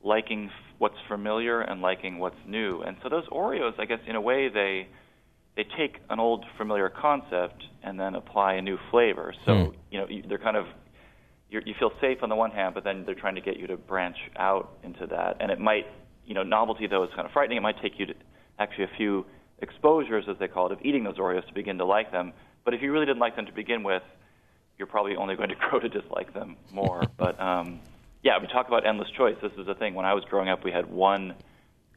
liking 0.03 0.45
f- 0.45 0.51
what's 0.77 0.95
familiar 1.07 1.61
and 1.61 1.81
liking 1.81 2.17
what's 2.19 2.37
new. 2.47 2.81
And 2.81 2.97
so 3.03 3.09
those 3.09 3.27
Oreos, 3.27 3.73
I 3.79 3.85
guess, 3.85 3.99
in 4.07 4.15
a 4.15 4.21
way, 4.21 4.47
they 4.49 4.87
they 5.57 5.65
take 5.77 5.97
an 6.09 6.19
old 6.19 6.45
familiar 6.57 6.89
concept 6.89 7.61
and 7.83 7.99
then 7.99 8.15
apply 8.15 8.53
a 8.53 8.61
new 8.61 8.77
flavor. 8.89 9.33
So 9.45 9.65
Hmm. 9.65 9.75
you 9.91 9.99
know 9.99 10.07
you- 10.07 10.23
they're 10.27 10.37
kind 10.37 10.55
of 10.55 10.65
you're, 11.49 11.61
you 11.65 11.73
feel 11.77 11.91
safe 11.99 12.19
on 12.23 12.29
the 12.29 12.35
one 12.37 12.51
hand, 12.51 12.73
but 12.73 12.85
then 12.85 13.03
they're 13.05 13.13
trying 13.15 13.35
to 13.35 13.41
get 13.41 13.57
you 13.57 13.67
to 13.67 13.75
branch 13.75 14.15
out 14.37 14.77
into 14.83 15.05
that. 15.07 15.35
And 15.41 15.51
it 15.51 15.59
might, 15.59 15.85
you 16.25 16.33
know, 16.33 16.43
novelty 16.43 16.87
though 16.87 17.03
is 17.03 17.09
kind 17.13 17.25
of 17.25 17.33
frightening. 17.33 17.57
It 17.57 17.61
might 17.61 17.81
take 17.81 17.99
you 17.99 18.05
to 18.05 18.13
actually 18.57 18.85
a 18.85 18.91
few 18.95 19.25
exposures, 19.61 20.25
as 20.27 20.37
they 20.39 20.47
call 20.47 20.67
it, 20.67 20.71
of 20.71 20.79
eating 20.83 21.03
those 21.03 21.17
Oreos 21.17 21.47
to 21.47 21.53
begin 21.53 21.77
to 21.77 21.85
like 21.85 22.11
them. 22.11 22.33
But 22.63 22.73
if 22.73 22.81
you 22.81 22.91
really 22.91 23.05
didn't 23.05 23.19
like 23.19 23.35
them 23.35 23.45
to 23.45 23.51
begin 23.51 23.83
with, 23.83 24.03
you're 24.77 24.87
probably 24.87 25.15
only 25.15 25.35
going 25.35 25.49
to 25.49 25.55
grow 25.69 25.79
to 25.79 25.89
dislike 25.89 26.33
them 26.33 26.57
more. 26.71 27.03
but 27.17 27.39
um, 27.39 27.79
yeah, 28.23 28.39
we 28.39 28.47
talk 28.47 28.67
about 28.67 28.85
endless 28.85 29.09
choice. 29.11 29.35
This 29.41 29.53
is 29.57 29.65
the 29.65 29.75
thing. 29.75 29.93
When 29.93 30.05
I 30.05 30.13
was 30.13 30.23
growing 30.25 30.49
up, 30.49 30.63
we 30.63 30.71
had 30.71 30.91
one 30.91 31.35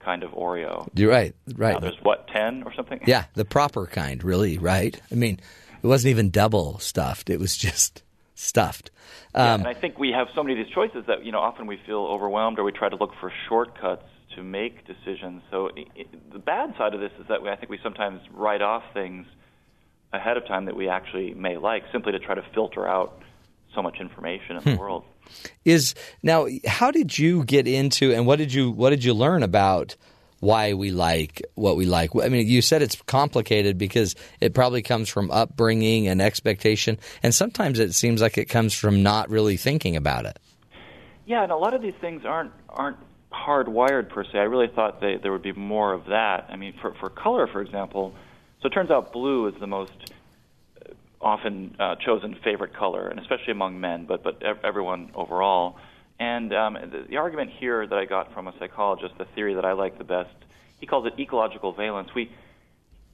kind 0.00 0.22
of 0.22 0.32
Oreo. 0.32 0.88
You're 0.94 1.10
right, 1.10 1.34
right. 1.56 1.74
Now 1.74 1.80
there's 1.80 1.98
what 2.02 2.28
ten 2.28 2.62
or 2.64 2.74
something. 2.74 3.00
Yeah, 3.06 3.24
the 3.34 3.44
proper 3.44 3.86
kind, 3.86 4.22
really, 4.22 4.58
right? 4.58 5.00
I 5.10 5.14
mean, 5.14 5.40
it 5.82 5.86
wasn't 5.86 6.10
even 6.10 6.30
double 6.30 6.78
stuffed; 6.78 7.30
it 7.30 7.40
was 7.40 7.56
just 7.56 8.02
stuffed. 8.34 8.90
Yeah, 9.34 9.54
Um, 9.54 9.60
and 9.60 9.68
I 9.68 9.74
think 9.74 9.98
we 9.98 10.10
have 10.10 10.28
so 10.34 10.42
many 10.42 10.58
of 10.60 10.66
these 10.66 10.74
choices 10.74 11.04
that 11.06 11.24
you 11.24 11.32
know 11.32 11.40
often 11.40 11.66
we 11.66 11.78
feel 11.86 12.00
overwhelmed 12.00 12.58
or 12.58 12.64
we 12.64 12.72
try 12.72 12.88
to 12.88 12.96
look 12.96 13.12
for 13.20 13.32
shortcuts 13.48 14.04
to 14.36 14.42
make 14.42 14.86
decisions. 14.86 15.42
So 15.50 15.70
i 15.76 15.80
i 16.00 16.04
the 16.32 16.38
bad 16.38 16.74
side 16.78 16.94
of 16.94 17.00
this 17.00 17.12
is 17.20 17.26
that 17.28 17.42
we, 17.42 17.48
I 17.50 17.56
think 17.56 17.70
we 17.70 17.78
sometimes 17.82 18.20
write 18.32 18.62
off 18.62 18.82
things 18.92 19.26
ahead 20.12 20.36
of 20.36 20.46
time 20.46 20.64
that 20.66 20.76
we 20.76 20.88
actually 20.88 21.34
may 21.34 21.56
like 21.56 21.82
simply 21.92 22.12
to 22.12 22.18
try 22.18 22.34
to 22.34 22.42
filter 22.54 22.86
out 22.86 23.20
so 23.74 23.82
much 23.82 23.96
information 24.00 24.56
in 24.56 24.64
the 24.64 24.70
Hmm. 24.72 24.78
world. 24.78 25.04
is 25.64 25.94
now 26.22 26.46
how 26.66 26.90
did 26.90 27.18
you 27.18 27.44
get 27.44 27.66
into 27.66 28.12
and 28.14 28.26
what 28.26 28.36
did 28.38 28.52
you 28.52 28.70
what 28.70 28.90
did 28.90 29.02
you 29.02 29.12
learn 29.14 29.42
about 29.42 29.96
why 30.40 30.74
we 30.74 30.90
like 30.90 31.40
what 31.54 31.74
we 31.76 31.86
like 31.86 32.10
i 32.22 32.28
mean 32.28 32.46
you 32.46 32.60
said 32.62 32.82
it's 32.82 33.00
complicated 33.06 33.78
because 33.78 34.14
it 34.40 34.52
probably 34.54 34.82
comes 34.82 35.08
from 35.08 35.30
upbringing 35.30 36.06
and 36.06 36.20
expectation 36.20 36.98
and 37.22 37.34
sometimes 37.34 37.78
it 37.80 37.94
seems 37.94 38.20
like 38.20 38.36
it 38.38 38.44
comes 38.50 38.74
from 38.74 39.02
not 39.02 39.28
really 39.30 39.56
thinking 39.56 39.96
about 39.96 40.26
it 40.26 40.38
Yeah, 41.26 41.42
and 41.42 41.50
a 41.50 41.56
lot 41.56 41.72
of 41.72 41.80
these 41.80 41.94
things 42.02 42.22
aren't 42.26 42.52
aren't 42.68 42.98
hardwired 43.34 44.08
per 44.10 44.24
se. 44.24 44.38
I 44.38 44.42
really 44.42 44.68
thought 44.74 45.00
they, 45.00 45.16
there 45.22 45.32
would 45.32 45.42
be 45.42 45.52
more 45.52 45.92
of 45.92 46.06
that. 46.06 46.46
I 46.48 46.56
mean, 46.56 46.74
for 46.80 46.94
for 47.00 47.10
color, 47.10 47.46
for 47.46 47.60
example, 47.60 48.14
so 48.60 48.68
it 48.68 48.70
turns 48.70 48.90
out 48.90 49.12
blue 49.12 49.48
is 49.48 49.54
the 49.60 49.66
most 49.66 49.92
uh, 50.80 50.94
often 51.20 51.76
uh, 51.78 51.96
chosen 52.04 52.36
favorite 52.44 52.74
color, 52.74 53.08
and 53.08 53.18
especially 53.18 53.52
among 53.52 53.80
men, 53.80 54.06
but 54.06 54.22
but 54.22 54.42
ev- 54.42 54.58
everyone 54.62 55.10
overall. 55.14 55.76
And 56.18 56.54
um, 56.54 56.74
the, 56.74 57.06
the 57.10 57.16
argument 57.16 57.50
here 57.58 57.86
that 57.86 57.98
I 57.98 58.04
got 58.04 58.32
from 58.32 58.46
a 58.46 58.54
psychologist, 58.58 59.14
the 59.18 59.26
theory 59.34 59.54
that 59.54 59.64
I 59.64 59.72
like 59.72 59.98
the 59.98 60.04
best, 60.04 60.30
he 60.78 60.86
calls 60.86 61.06
it 61.06 61.20
ecological 61.20 61.72
valence. 61.72 62.10
We 62.14 62.30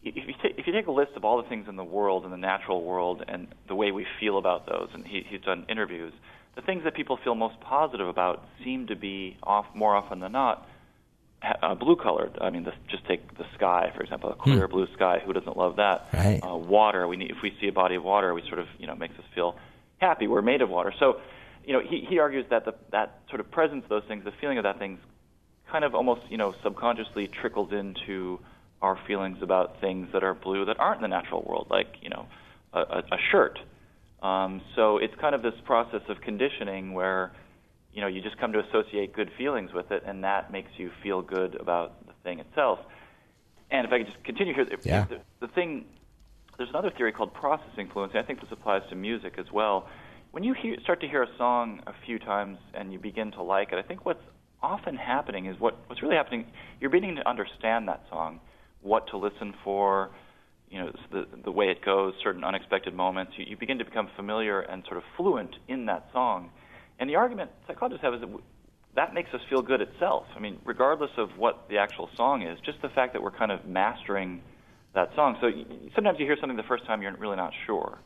if 0.02 0.16
you, 0.16 0.34
ta- 0.34 0.54
if 0.56 0.66
you 0.66 0.72
take 0.72 0.86
a 0.86 0.92
list 0.92 1.12
of 1.16 1.24
all 1.24 1.42
the 1.42 1.48
things 1.48 1.66
in 1.68 1.76
the 1.76 1.84
world, 1.84 2.24
in 2.24 2.30
the 2.30 2.36
natural 2.36 2.82
world, 2.82 3.22
and 3.26 3.48
the 3.68 3.74
way 3.74 3.90
we 3.90 4.06
feel 4.18 4.38
about 4.38 4.66
those, 4.66 4.88
and 4.94 5.06
he, 5.06 5.22
he's 5.28 5.42
done 5.42 5.66
interviews, 5.68 6.12
the 6.56 6.62
things 6.62 6.84
that 6.84 6.94
people 6.94 7.18
feel 7.22 7.34
most 7.34 7.60
positive 7.60 8.08
about 8.08 8.44
seem 8.64 8.86
to 8.88 8.96
be 8.96 9.36
off 9.42 9.66
more 9.74 9.94
often 9.94 10.20
than 10.20 10.32
not 10.32 10.66
uh, 11.42 11.74
blue 11.74 11.96
colored. 11.96 12.36
I 12.40 12.50
mean, 12.50 12.64
this, 12.64 12.74
just 12.88 13.06
take 13.06 13.36
the 13.38 13.44
sky 13.54 13.92
for 13.94 14.02
example, 14.02 14.30
a 14.30 14.34
clear 14.34 14.68
blue 14.68 14.86
sky. 14.94 15.18
Who 15.24 15.32
doesn't 15.32 15.56
love 15.56 15.76
that? 15.76 16.08
Right. 16.12 16.40
Uh, 16.42 16.56
water. 16.56 17.06
We 17.08 17.16
need, 17.16 17.30
if 17.30 17.38
we 17.42 17.52
see 17.60 17.68
a 17.68 17.72
body 17.72 17.94
of 17.94 18.04
water, 18.04 18.34
we 18.34 18.42
sort 18.48 18.58
of 18.58 18.66
you 18.78 18.86
know 18.86 18.94
makes 18.94 19.14
us 19.14 19.24
feel 19.34 19.56
happy. 19.98 20.26
We're 20.26 20.42
made 20.42 20.62
of 20.62 20.70
water. 20.70 20.92
So, 20.98 21.20
you 21.64 21.72
know, 21.72 21.80
he, 21.80 22.06
he 22.08 22.18
argues 22.18 22.46
that 22.50 22.64
the, 22.64 22.74
that 22.92 23.20
sort 23.28 23.40
of 23.40 23.50
presence 23.50 23.84
of 23.84 23.90
those 23.90 24.04
things, 24.08 24.24
the 24.24 24.32
feeling 24.40 24.58
of 24.58 24.64
that 24.64 24.78
things, 24.78 24.98
kind 25.70 25.84
of 25.84 25.94
almost 25.94 26.22
you 26.28 26.36
know 26.36 26.54
subconsciously 26.62 27.28
trickles 27.28 27.72
into 27.72 28.38
our 28.82 28.98
feelings 29.06 29.38
about 29.42 29.80
things 29.80 30.08
that 30.12 30.24
are 30.24 30.34
blue 30.34 30.64
that 30.64 30.78
aren't 30.80 30.98
in 30.98 31.02
the 31.02 31.08
natural 31.08 31.42
world, 31.42 31.68
like 31.70 31.88
you 32.02 32.10
know 32.10 32.26
a, 32.72 32.80
a, 32.80 32.98
a 33.12 33.18
shirt. 33.30 33.58
Um, 34.22 34.60
so 34.76 34.98
it's 34.98 35.14
kind 35.20 35.34
of 35.34 35.42
this 35.42 35.54
process 35.64 36.02
of 36.08 36.20
conditioning 36.20 36.92
where 36.92 37.32
you 37.92 38.00
know 38.00 38.06
you 38.06 38.20
just 38.20 38.38
come 38.38 38.52
to 38.52 38.60
associate 38.60 39.14
good 39.14 39.30
feelings 39.38 39.72
with 39.72 39.90
it, 39.90 40.02
and 40.06 40.22
that 40.24 40.52
makes 40.52 40.70
you 40.76 40.90
feel 41.02 41.22
good 41.22 41.54
about 41.54 42.06
the 42.06 42.12
thing 42.22 42.38
itself. 42.38 42.78
And 43.70 43.86
if 43.86 43.92
I 43.92 43.98
could 43.98 44.08
just 44.08 44.24
continue 44.24 44.54
here, 44.54 44.66
Yeah. 44.84 45.06
the, 45.06 45.20
the 45.40 45.48
thing 45.48 45.86
there's 46.60 46.68
another 46.68 46.90
theory 46.90 47.10
called 47.10 47.32
processing 47.32 47.88
fluency. 47.90 48.18
I 48.18 48.22
think 48.22 48.42
this 48.42 48.52
applies 48.52 48.82
to 48.90 48.94
music 48.94 49.36
as 49.38 49.46
well. 49.50 49.88
When 50.32 50.44
you 50.44 50.52
hear, 50.52 50.76
start 50.82 51.00
to 51.00 51.08
hear 51.08 51.22
a 51.22 51.36
song 51.38 51.80
a 51.86 51.94
few 52.04 52.18
times 52.18 52.58
and 52.74 52.92
you 52.92 52.98
begin 52.98 53.30
to 53.32 53.42
like 53.42 53.72
it, 53.72 53.78
I 53.78 53.82
think 53.82 54.04
what's 54.04 54.22
often 54.62 54.94
happening 54.94 55.46
is 55.46 55.58
what, 55.58 55.78
what's 55.86 56.02
really 56.02 56.16
happening. 56.16 56.44
You're 56.78 56.90
beginning 56.90 57.16
to 57.16 57.26
understand 57.26 57.88
that 57.88 58.02
song, 58.10 58.40
what 58.82 59.06
to 59.08 59.16
listen 59.16 59.54
for, 59.64 60.10
you 60.70 60.78
know, 60.78 60.92
the 61.10 61.26
the 61.44 61.50
way 61.50 61.70
it 61.70 61.84
goes, 61.84 62.14
certain 62.22 62.44
unexpected 62.44 62.94
moments. 62.94 63.32
You, 63.36 63.44
you 63.48 63.56
begin 63.56 63.78
to 63.78 63.84
become 63.84 64.08
familiar 64.16 64.60
and 64.60 64.84
sort 64.84 64.98
of 64.98 65.02
fluent 65.16 65.56
in 65.68 65.86
that 65.86 66.08
song. 66.12 66.50
And 66.98 67.10
the 67.10 67.16
argument 67.16 67.50
psychologists 67.66 68.04
have 68.04 68.14
is 68.14 68.20
that 68.20 68.30
that 68.96 69.14
makes 69.14 69.32
us 69.34 69.40
feel 69.48 69.62
good 69.62 69.80
itself. 69.80 70.26
I 70.36 70.40
mean, 70.40 70.58
regardless 70.64 71.10
of 71.16 71.30
what 71.36 71.68
the 71.68 71.78
actual 71.78 72.08
song 72.16 72.42
is, 72.42 72.58
just 72.64 72.82
the 72.82 72.88
fact 72.88 73.12
that 73.12 73.22
we're 73.22 73.30
kind 73.30 73.52
of 73.52 73.64
mastering 73.64 74.42
that 74.94 75.14
song. 75.14 75.36
So 75.40 75.50
sometimes 75.94 76.18
you 76.18 76.26
hear 76.26 76.36
something 76.40 76.56
the 76.56 76.62
first 76.64 76.84
time 76.86 77.02
you're 77.02 77.14
really 77.16 77.36
not 77.36 77.52
sure. 77.66 77.98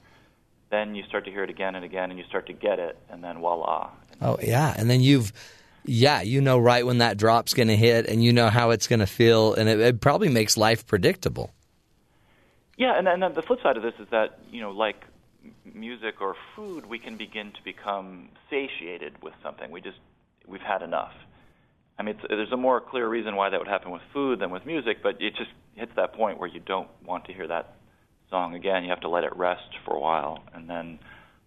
Then 0.70 0.94
you 0.94 1.02
start 1.04 1.24
to 1.26 1.30
hear 1.30 1.44
it 1.44 1.50
again 1.50 1.74
and 1.74 1.84
again, 1.84 2.10
and 2.10 2.18
you 2.18 2.24
start 2.28 2.46
to 2.46 2.52
get 2.52 2.78
it, 2.78 2.98
and 3.10 3.22
then 3.22 3.38
voila. 3.38 3.90
oh 4.20 4.38
yeah 4.42 4.74
and 4.76 4.88
then 4.88 5.00
you've 5.00 5.32
yeah 5.84 6.22
you 6.22 6.40
know 6.40 6.58
right 6.58 6.86
when 6.86 6.98
that 6.98 7.16
drop's 7.16 7.52
going 7.52 7.68
to 7.68 7.76
hit 7.76 8.06
and 8.06 8.24
you 8.24 8.32
know 8.32 8.48
how 8.48 8.70
it's 8.70 8.86
going 8.86 9.00
to 9.00 9.06
feel 9.06 9.54
and 9.54 9.68
it, 9.68 9.78
it 9.80 10.00
probably 10.00 10.28
makes 10.28 10.56
life 10.56 10.86
predictable 10.86 11.50
Yeah, 12.76 12.98
and 12.98 13.06
then 13.06 13.20
the 13.34 13.42
flip 13.42 13.60
side 13.62 13.76
of 13.76 13.82
this 13.82 13.94
is 13.98 14.08
that 14.10 14.38
you 14.50 14.60
know, 14.60 14.70
like 14.70 14.96
music 15.64 16.20
or 16.20 16.34
food, 16.56 16.86
we 16.86 16.98
can 16.98 17.16
begin 17.16 17.52
to 17.52 17.62
become 17.64 18.28
satiated 18.50 19.22
with 19.22 19.34
something. 19.42 19.70
We 19.70 19.80
just 19.80 19.98
we've 20.46 20.60
had 20.60 20.82
enough. 20.82 21.12
I 21.98 22.02
mean, 22.02 22.16
it's, 22.16 22.26
there's 22.28 22.52
a 22.52 22.56
more 22.56 22.80
clear 22.80 23.08
reason 23.08 23.36
why 23.36 23.50
that 23.50 23.58
would 23.60 23.68
happen 23.68 23.92
with 23.92 24.02
food 24.12 24.40
than 24.40 24.50
with 24.50 24.66
music, 24.66 24.98
but 25.02 25.22
it 25.22 25.36
just 25.36 25.50
hits 25.76 25.92
that 25.94 26.14
point 26.14 26.38
where 26.38 26.48
you 26.48 26.58
don't 26.60 26.88
want 27.04 27.26
to 27.26 27.32
hear 27.32 27.46
that 27.46 27.76
song 28.30 28.54
again. 28.54 28.82
You 28.82 28.90
have 28.90 29.00
to 29.00 29.08
let 29.08 29.22
it 29.22 29.36
rest 29.36 29.68
for 29.84 29.94
a 29.94 30.00
while, 30.00 30.42
and 30.52 30.68
then 30.68 30.98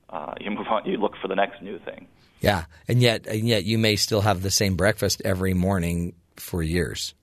uh, 0.10 0.34
you 0.40 0.50
move 0.52 0.68
on. 0.70 0.86
You 0.86 0.98
look 0.98 1.16
for 1.22 1.28
the 1.28 1.36
next 1.36 1.62
new 1.62 1.80
thing. 1.80 2.08
yeah 2.40 2.66
and 2.88 3.02
yet 3.02 3.26
and 3.26 3.48
yet 3.48 3.66
you 3.66 3.78
may 3.80 3.96
still 3.96 4.22
have 4.22 4.44
the 4.44 4.52
same 4.52 4.76
breakfast 4.76 5.22
every 5.26 5.56
morning 5.56 6.14
for 6.36 6.62
years 6.62 7.16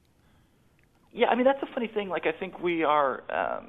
Yeah, 1.13 1.29
I 1.29 1.37
mean 1.37 1.45
that's 1.45 1.63
a 1.63 1.73
funny 1.73 1.87
thing. 1.87 2.09
Like 2.09 2.27
I 2.27 2.33
think 2.33 2.61
we 2.61 2.83
are 2.83 3.23
um, 3.31 3.69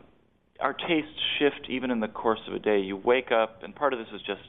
our 0.60 0.74
tastes 0.74 1.20
shift 1.38 1.70
even 1.70 1.91
in 1.91 1.99
the 1.99 2.08
course 2.08 2.39
of 2.47 2.53
a 2.53 2.60
day. 2.60 2.80
You 2.80 2.97
wake 2.97 3.32
up, 3.32 3.64
and 3.64 3.76
part 3.76 3.93
of 3.93 3.99
this 3.99 4.08
is 4.14 4.22
just 4.22 4.41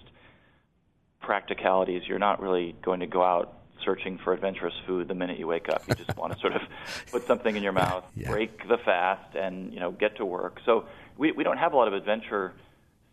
practicalities. 1.20 2.02
You're 2.06 2.18
not 2.18 2.40
really 2.40 2.76
going 2.82 3.00
to 3.00 3.06
go 3.06 3.22
out 3.22 3.52
searching 3.84 4.18
for 4.18 4.32
adventurous 4.32 4.74
food 4.86 5.08
the 5.08 5.14
minute 5.14 5.38
you 5.38 5.46
wake 5.46 5.68
up. 5.68 5.82
You 5.88 5.94
just 5.94 6.16
want 6.16 6.32
to 6.32 6.38
sort 6.38 6.54
of 6.54 6.62
put 7.10 7.26
something 7.26 7.54
in 7.54 7.62
your 7.62 7.72
mouth, 7.72 8.04
break 8.24 8.66
the 8.68 8.78
fast, 8.78 9.34
and 9.34 9.72
you 9.72 9.80
know 9.80 9.90
get 9.90 10.16
to 10.16 10.24
work. 10.24 10.60
So 10.64 10.86
we 11.16 11.32
we 11.32 11.44
don't 11.44 11.58
have 11.58 11.72
a 11.72 11.76
lot 11.76 11.88
of 11.88 11.94
adventure 11.94 12.52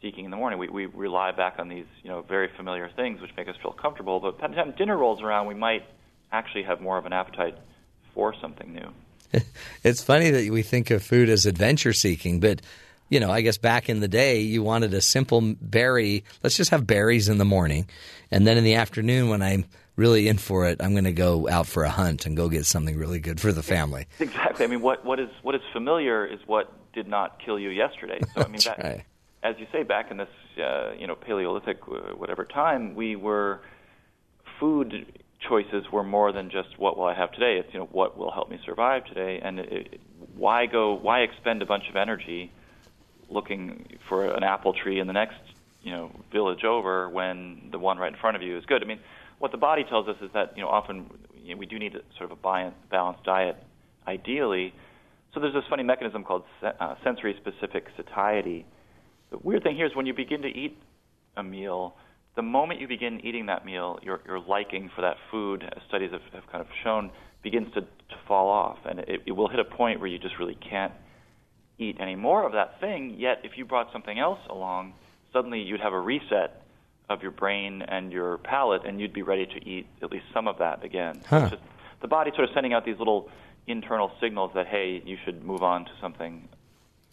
seeking 0.01 0.25
in 0.25 0.31
the 0.31 0.37
morning. 0.37 0.59
We 0.59 0.69
we 0.69 0.85
rely 0.85 1.31
back 1.31 1.55
on 1.59 1.69
these 1.69 1.85
you 2.03 2.09
know 2.09 2.21
very 2.21 2.49
familiar 2.55 2.89
things 2.95 3.21
which 3.21 3.31
make 3.35 3.47
us 3.47 3.55
feel 3.61 3.73
comfortable. 3.73 4.19
But 4.19 4.39
by 4.39 4.47
the 4.47 4.55
time 4.55 4.73
dinner 4.77 4.97
rolls 4.97 5.21
around, 5.21 5.47
we 5.47 5.55
might 5.55 5.83
actually 6.31 6.63
have 6.63 6.81
more 6.81 6.97
of 6.97 7.05
an 7.05 7.13
appetite 7.13 7.57
for 8.13 8.33
something 8.39 8.73
new. 8.73 8.93
It's 9.83 10.01
funny 10.01 10.29
that 10.29 10.49
we 10.49 10.61
think 10.61 10.91
of 10.91 11.03
food 11.03 11.27
as 11.29 11.45
adventure 11.45 11.91
seeking, 11.91 12.39
but 12.39 12.61
you 13.09 13.19
know, 13.19 13.31
I 13.31 13.41
guess 13.41 13.57
back 13.57 13.89
in 13.89 13.99
the 13.99 14.07
day, 14.07 14.39
you 14.39 14.63
wanted 14.63 14.93
a 14.93 15.01
simple 15.01 15.41
berry. 15.61 16.23
Let's 16.41 16.55
just 16.55 16.71
have 16.71 16.87
berries 16.87 17.29
in 17.29 17.37
the 17.37 17.45
morning, 17.45 17.87
and 18.31 18.47
then 18.47 18.57
in 18.57 18.63
the 18.63 18.75
afternoon, 18.75 19.29
when 19.29 19.41
I'm 19.41 19.65
really 19.95 20.27
in 20.27 20.37
for 20.37 20.67
it, 20.67 20.81
I'm 20.81 20.93
going 20.93 21.03
to 21.03 21.13
go 21.13 21.47
out 21.47 21.67
for 21.67 21.83
a 21.83 21.89
hunt 21.89 22.25
and 22.25 22.35
go 22.35 22.49
get 22.49 22.65
something 22.65 22.97
really 22.97 23.19
good 23.19 23.39
for 23.39 23.51
the 23.51 23.63
family. 23.63 24.07
Exactly. 24.19 24.65
I 24.65 24.67
mean, 24.67 24.81
what 24.81 25.03
what 25.05 25.19
is 25.19 25.29
what 25.41 25.53
is 25.55 25.61
familiar 25.71 26.25
is 26.25 26.39
what 26.45 26.71
did 26.93 27.07
not 27.07 27.39
kill 27.43 27.59
you 27.59 27.69
yesterday. 27.69 28.19
So 28.35 28.43
I 28.43 28.47
mean, 28.47 28.61
that, 28.65 28.83
right. 28.83 29.03
as 29.43 29.55
you 29.59 29.67
say, 29.71 29.83
back 29.83 30.11
in 30.11 30.17
this 30.17 30.29
uh, 30.57 30.93
you 30.97 31.07
know 31.07 31.15
Paleolithic 31.15 31.79
uh, 31.87 32.15
whatever 32.15 32.45
time, 32.45 32.95
we 32.95 33.15
were 33.15 33.61
food 34.59 35.05
choices 35.47 35.85
were 35.91 36.03
more 36.03 36.31
than 36.31 36.49
just 36.49 36.77
what 36.77 36.97
will 36.97 37.05
I 37.05 37.13
have 37.13 37.31
today. 37.31 37.57
It's 37.57 37.73
you 37.73 37.79
know 37.79 37.85
what 37.85 38.17
will 38.17 38.31
help 38.31 38.49
me 38.49 38.59
survive 38.65 39.05
today, 39.05 39.39
and 39.43 39.59
it, 39.59 39.99
why 40.35 40.65
go 40.65 40.93
why 40.93 41.21
expend 41.21 41.61
a 41.61 41.65
bunch 41.65 41.89
of 41.89 41.95
energy 41.95 42.51
looking 43.29 43.97
for 44.07 44.25
an 44.25 44.43
apple 44.43 44.73
tree 44.73 44.99
in 44.99 45.07
the 45.07 45.13
next 45.13 45.37
you 45.81 45.91
know 45.91 46.11
village 46.31 46.63
over 46.63 47.09
when 47.09 47.69
the 47.71 47.79
one 47.79 47.97
right 47.97 48.13
in 48.13 48.19
front 48.19 48.35
of 48.35 48.41
you 48.41 48.57
is 48.57 48.65
good. 48.65 48.83
I 48.83 48.85
mean, 48.85 48.99
what 49.39 49.51
the 49.51 49.57
body 49.57 49.83
tells 49.83 50.07
us 50.07 50.17
is 50.21 50.31
that 50.33 50.53
you 50.55 50.63
know 50.63 50.69
often 50.69 51.09
you 51.43 51.53
know, 51.55 51.59
we 51.59 51.65
do 51.65 51.77
need 51.77 51.95
a, 51.95 52.01
sort 52.17 52.31
of 52.31 52.37
a 52.37 52.71
balanced 52.89 53.23
diet, 53.23 53.57
ideally. 54.07 54.73
So 55.33 55.39
there's 55.39 55.53
this 55.53 55.65
funny 55.69 55.83
mechanism 55.83 56.23
called 56.23 56.43
uh, 56.61 56.95
sensory-specific 57.03 57.87
satiety. 57.97 58.65
The 59.31 59.39
weird 59.39 59.63
thing 59.63 59.75
here 59.75 59.85
is 59.85 59.95
when 59.95 60.05
you 60.05 60.13
begin 60.13 60.43
to 60.43 60.47
eat 60.47 60.77
a 61.35 61.43
meal, 61.43 61.95
the 62.35 62.41
moment 62.41 62.79
you 62.79 62.87
begin 62.87 63.25
eating 63.25 63.45
that 63.47 63.65
meal, 63.65 63.99
your 64.01 64.21
your 64.25 64.39
liking 64.39 64.89
for 64.95 65.01
that 65.01 65.17
food, 65.29 65.63
as 65.63 65.83
studies 65.87 66.11
have, 66.11 66.21
have 66.33 66.51
kind 66.51 66.61
of 66.61 66.67
shown, 66.83 67.11
begins 67.43 67.73
to, 67.73 67.81
to 67.81 68.17
fall 68.27 68.49
off, 68.49 68.79
and 68.85 68.99
it, 68.99 69.21
it 69.25 69.31
will 69.31 69.49
hit 69.49 69.59
a 69.59 69.65
point 69.65 69.99
where 69.99 70.07
you 70.07 70.17
just 70.17 70.39
really 70.39 70.55
can't 70.55 70.93
eat 71.77 71.97
any 71.99 72.15
more 72.15 72.45
of 72.45 72.53
that 72.53 72.79
thing. 72.79 73.15
Yet, 73.17 73.41
if 73.43 73.57
you 73.57 73.65
brought 73.65 73.91
something 73.91 74.17
else 74.17 74.39
along, 74.49 74.93
suddenly 75.31 75.59
you'd 75.59 75.81
have 75.81 75.93
a 75.93 75.99
reset 75.99 76.61
of 77.09 77.21
your 77.21 77.31
brain 77.31 77.81
and 77.81 78.11
your 78.11 78.37
palate, 78.39 78.85
and 78.85 78.99
you'd 78.99 79.13
be 79.13 79.21
ready 79.21 79.45
to 79.45 79.69
eat 79.69 79.87
at 80.01 80.11
least 80.11 80.25
some 80.33 80.47
of 80.47 80.57
that 80.59 80.83
again. 80.83 81.21
Huh. 81.27 81.49
just 81.49 81.61
the 82.01 82.07
body 82.07 82.31
sort 82.35 82.49
of 82.49 82.53
sending 82.53 82.73
out 82.73 82.85
these 82.85 82.97
little 82.97 83.29
internal 83.67 84.11
signals 84.19 84.51
that 84.55 84.67
hey, 84.67 85.01
you 85.05 85.17
should 85.23 85.43
move 85.43 85.63
on 85.63 85.85
to 85.85 85.91
something 86.01 86.47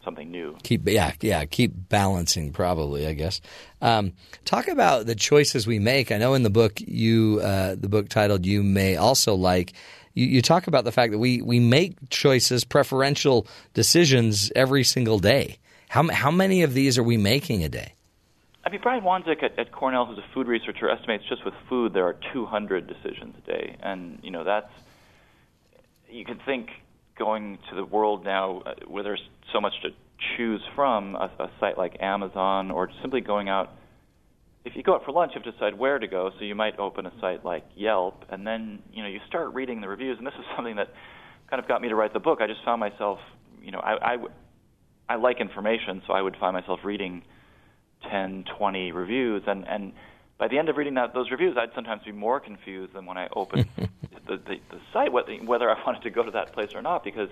something 0.04 0.30
new. 0.30 0.56
Keep 0.62 0.88
yeah 0.88 1.12
yeah 1.20 1.44
keep 1.44 1.72
balancing 1.88 2.52
probably 2.52 3.06
I 3.06 3.14
guess. 3.14 3.40
Um, 3.80 4.12
talk 4.44 4.68
about 4.68 5.06
the 5.06 5.14
choices 5.14 5.66
we 5.66 5.78
make. 5.78 6.12
I 6.12 6.18
know 6.18 6.34
in 6.34 6.42
the 6.42 6.50
book 6.50 6.80
you 6.80 7.40
uh, 7.42 7.74
the 7.74 7.88
book 7.88 8.08
titled 8.08 8.46
"You 8.46 8.62
May 8.62 8.96
Also 8.96 9.34
Like." 9.34 9.72
You, 10.12 10.26
you 10.26 10.42
talk 10.42 10.66
about 10.66 10.84
the 10.84 10.92
fact 10.92 11.12
that 11.12 11.18
we 11.18 11.40
we 11.40 11.60
make 11.60 11.96
choices, 12.10 12.64
preferential 12.64 13.46
decisions 13.74 14.50
every 14.56 14.82
single 14.82 15.18
day. 15.20 15.58
How 15.88 16.08
how 16.08 16.30
many 16.30 16.62
of 16.62 16.74
these 16.74 16.98
are 16.98 17.02
we 17.02 17.16
making 17.16 17.62
a 17.62 17.68
day? 17.68 17.94
I 18.64 18.70
mean, 18.70 18.80
Brian 18.82 19.02
Wansink 19.02 19.42
at, 19.42 19.58
at 19.58 19.72
Cornell, 19.72 20.04
who's 20.06 20.18
a 20.18 20.34
food 20.34 20.46
researcher, 20.46 20.90
estimates 20.90 21.24
just 21.28 21.44
with 21.44 21.54
food 21.68 21.94
there 21.94 22.04
are 22.04 22.16
200 22.32 22.86
decisions 22.86 23.34
a 23.38 23.50
day, 23.50 23.76
and 23.80 24.18
you 24.22 24.30
know 24.30 24.44
that's 24.44 24.70
you 26.08 26.24
can 26.24 26.38
think 26.44 26.70
going 27.20 27.58
to 27.68 27.76
the 27.76 27.84
world 27.84 28.24
now 28.24 28.62
uh, 28.64 28.74
where 28.88 29.04
there's 29.04 29.22
so 29.52 29.60
much 29.60 29.74
to 29.82 29.90
choose 30.36 30.62
from, 30.74 31.14
a, 31.14 31.30
a 31.38 31.50
site 31.60 31.76
like 31.76 31.98
Amazon, 32.00 32.70
or 32.70 32.88
simply 33.02 33.20
going 33.20 33.48
out. 33.48 33.70
If 34.64 34.74
you 34.74 34.82
go 34.82 34.94
out 34.94 35.04
for 35.04 35.12
lunch, 35.12 35.32
you 35.34 35.40
have 35.40 35.44
to 35.44 35.52
decide 35.52 35.78
where 35.78 35.98
to 35.98 36.08
go. 36.08 36.30
So 36.38 36.44
you 36.44 36.54
might 36.54 36.78
open 36.78 37.06
a 37.06 37.12
site 37.20 37.44
like 37.44 37.64
Yelp, 37.76 38.24
and 38.30 38.46
then 38.46 38.80
you 38.92 39.02
know 39.02 39.08
you 39.08 39.20
start 39.28 39.52
reading 39.54 39.80
the 39.80 39.88
reviews. 39.88 40.16
And 40.18 40.26
this 40.26 40.34
is 40.34 40.44
something 40.56 40.76
that 40.76 40.88
kind 41.50 41.62
of 41.62 41.68
got 41.68 41.82
me 41.82 41.88
to 41.88 41.94
write 41.94 42.14
the 42.14 42.20
book. 42.20 42.40
I 42.40 42.46
just 42.46 42.64
found 42.64 42.80
myself, 42.80 43.18
you 43.62 43.72
know, 43.72 43.80
I, 43.80 44.14
I, 44.14 44.16
I 45.10 45.16
like 45.16 45.40
information, 45.40 46.00
so 46.06 46.12
I 46.14 46.22
would 46.22 46.36
find 46.38 46.54
myself 46.54 46.80
reading 46.84 47.22
10, 48.10 48.44
20 48.58 48.92
reviews, 48.92 49.42
and 49.46 49.66
and 49.68 49.92
by 50.40 50.48
the 50.48 50.58
end 50.58 50.70
of 50.70 50.78
reading 50.78 50.94
that, 50.94 51.12
those 51.12 51.30
reviews, 51.30 51.54
I'd 51.58 51.74
sometimes 51.74 52.02
be 52.02 52.12
more 52.12 52.40
confused 52.40 52.94
than 52.94 53.04
when 53.04 53.18
I 53.18 53.28
opened 53.36 53.66
the, 53.76 54.38
the 54.38 54.56
the 54.70 54.80
site 54.90 55.12
whether 55.12 55.34
whether 55.34 55.70
I 55.70 55.76
wanted 55.86 56.02
to 56.02 56.10
go 56.10 56.22
to 56.24 56.30
that 56.30 56.54
place 56.54 56.70
or 56.74 56.80
not 56.80 57.04
because 57.04 57.28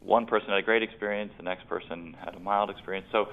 one 0.00 0.24
person 0.24 0.48
had 0.48 0.58
a 0.58 0.62
great 0.62 0.82
experience, 0.82 1.32
the 1.36 1.42
next 1.42 1.68
person 1.68 2.16
had 2.24 2.34
a 2.34 2.40
mild 2.40 2.70
experience. 2.70 3.06
So 3.12 3.28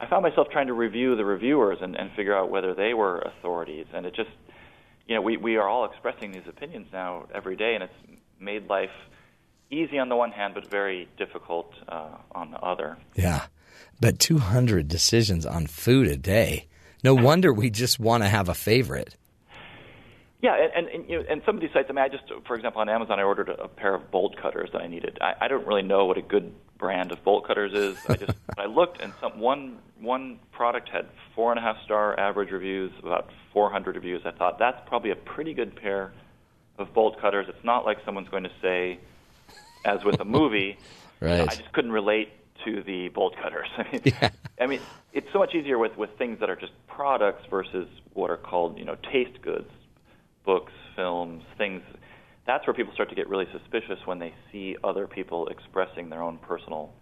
I 0.00 0.06
found 0.06 0.22
myself 0.22 0.48
trying 0.50 0.68
to 0.68 0.74
review 0.74 1.16
the 1.16 1.24
reviewers 1.24 1.78
and, 1.82 1.96
and 1.96 2.10
figure 2.12 2.34
out 2.34 2.48
whether 2.48 2.72
they 2.72 2.94
were 2.94 3.18
authorities, 3.18 3.86
and 3.92 4.06
it 4.06 4.14
just 4.14 4.30
you 5.08 5.16
know 5.16 5.22
we 5.22 5.36
we 5.36 5.56
are 5.56 5.68
all 5.68 5.84
expressing 5.84 6.30
these 6.30 6.46
opinions 6.48 6.86
now 6.92 7.26
every 7.34 7.56
day, 7.56 7.74
and 7.74 7.82
it's 7.82 8.20
made 8.38 8.68
life 8.68 8.94
easy 9.72 9.98
on 9.98 10.08
the 10.08 10.16
one 10.16 10.30
hand, 10.30 10.54
but 10.54 10.70
very 10.70 11.08
difficult 11.18 11.72
uh, 11.88 12.10
on 12.30 12.52
the 12.52 12.60
other. 12.60 12.96
Yeah, 13.16 13.46
but 14.00 14.20
200 14.20 14.86
decisions 14.86 15.44
on 15.44 15.66
food 15.66 16.06
a 16.06 16.16
day. 16.16 16.68
No 17.02 17.14
wonder 17.14 17.52
we 17.52 17.70
just 17.70 18.00
want 18.00 18.22
to 18.22 18.28
have 18.28 18.48
a 18.48 18.54
favorite. 18.54 19.14
Yeah, 20.42 20.54
and, 20.54 20.72
and, 20.74 20.88
and, 20.88 21.10
you 21.10 21.18
know, 21.18 21.24
and 21.28 21.42
some 21.46 21.56
of 21.56 21.60
these 21.60 21.70
sites. 21.72 21.86
I 21.88 21.92
mean, 21.92 22.04
I 22.04 22.08
just, 22.08 22.24
for 22.46 22.54
example, 22.56 22.80
on 22.80 22.88
Amazon, 22.88 23.18
I 23.18 23.22
ordered 23.22 23.48
a, 23.48 23.68
pair 23.68 23.94
of 23.94 24.10
bolt 24.10 24.36
cutters 24.36 24.70
that 24.72 24.82
I 24.82 24.86
needed. 24.86 25.18
I, 25.20 25.34
I 25.40 25.48
don't 25.48 25.66
really 25.66 25.82
know 25.82 26.04
what 26.04 26.18
a 26.18 26.22
good 26.22 26.52
brand 26.78 27.10
of 27.10 27.24
bolt 27.24 27.46
cutters 27.46 27.72
is. 27.72 27.98
I 28.08 28.16
just, 28.16 28.36
I 28.58 28.66
looked, 28.66 29.00
and 29.00 29.12
some 29.20 29.38
one 29.40 29.78
one 29.98 30.38
product 30.52 30.90
had 30.90 31.06
four 31.34 31.50
and 31.50 31.58
a 31.58 31.62
half 31.62 31.82
star 31.82 32.18
average 32.20 32.50
reviews, 32.50 32.92
about 33.02 33.30
400 33.54 33.96
reviews. 33.96 34.22
I 34.26 34.30
thought 34.30 34.58
that's 34.58 34.78
probably 34.86 35.10
a 35.10 35.16
pretty 35.16 35.54
good 35.54 35.74
pair 35.74 36.12
of 36.78 36.92
bolt 36.92 37.18
cutters. 37.18 37.46
It's 37.48 37.64
not 37.64 37.86
like 37.86 37.98
someone's 38.04 38.28
going 38.28 38.44
to 38.44 38.52
say, 38.60 39.00
as 39.86 40.04
with 40.04 40.20
a 40.20 40.24
movie, 40.24 40.78
Right. 41.20 41.40
I 41.40 41.54
just 41.54 41.72
couldn't 41.72 41.92
relate 41.92 42.28
to 42.66 42.82
the 42.82 43.08
bolt 43.08 43.34
cutters. 43.42 43.68
I 43.78 43.86
mean, 43.92 44.30
I 44.60 44.66
mean, 44.66 44.80
it's 45.12 45.26
so 45.32 45.38
much 45.38 45.54
easier 45.54 45.78
with 45.78 45.96
with 45.96 46.10
things 46.18 46.40
that 46.40 46.50
are 46.50 46.56
just 46.56 46.72
products 46.86 47.44
versus 47.48 47.88
what 48.12 48.30
are 48.30 48.36
called, 48.36 48.78
you 48.78 48.84
know, 48.84 48.96
taste 49.10 49.40
goods, 49.42 49.70
books, 50.44 50.72
films, 50.94 51.42
things. 51.56 51.82
That's 52.46 52.66
where 52.66 52.74
people 52.74 52.92
start 52.92 53.08
to 53.08 53.14
get 53.14 53.28
really 53.28 53.48
suspicious 53.52 53.98
when 54.04 54.18
they 54.18 54.32
see 54.52 54.76
other 54.84 55.06
people 55.06 55.48
expressing 55.48 56.10
their 56.10 56.22
own 56.22 56.38
personal 56.38 56.92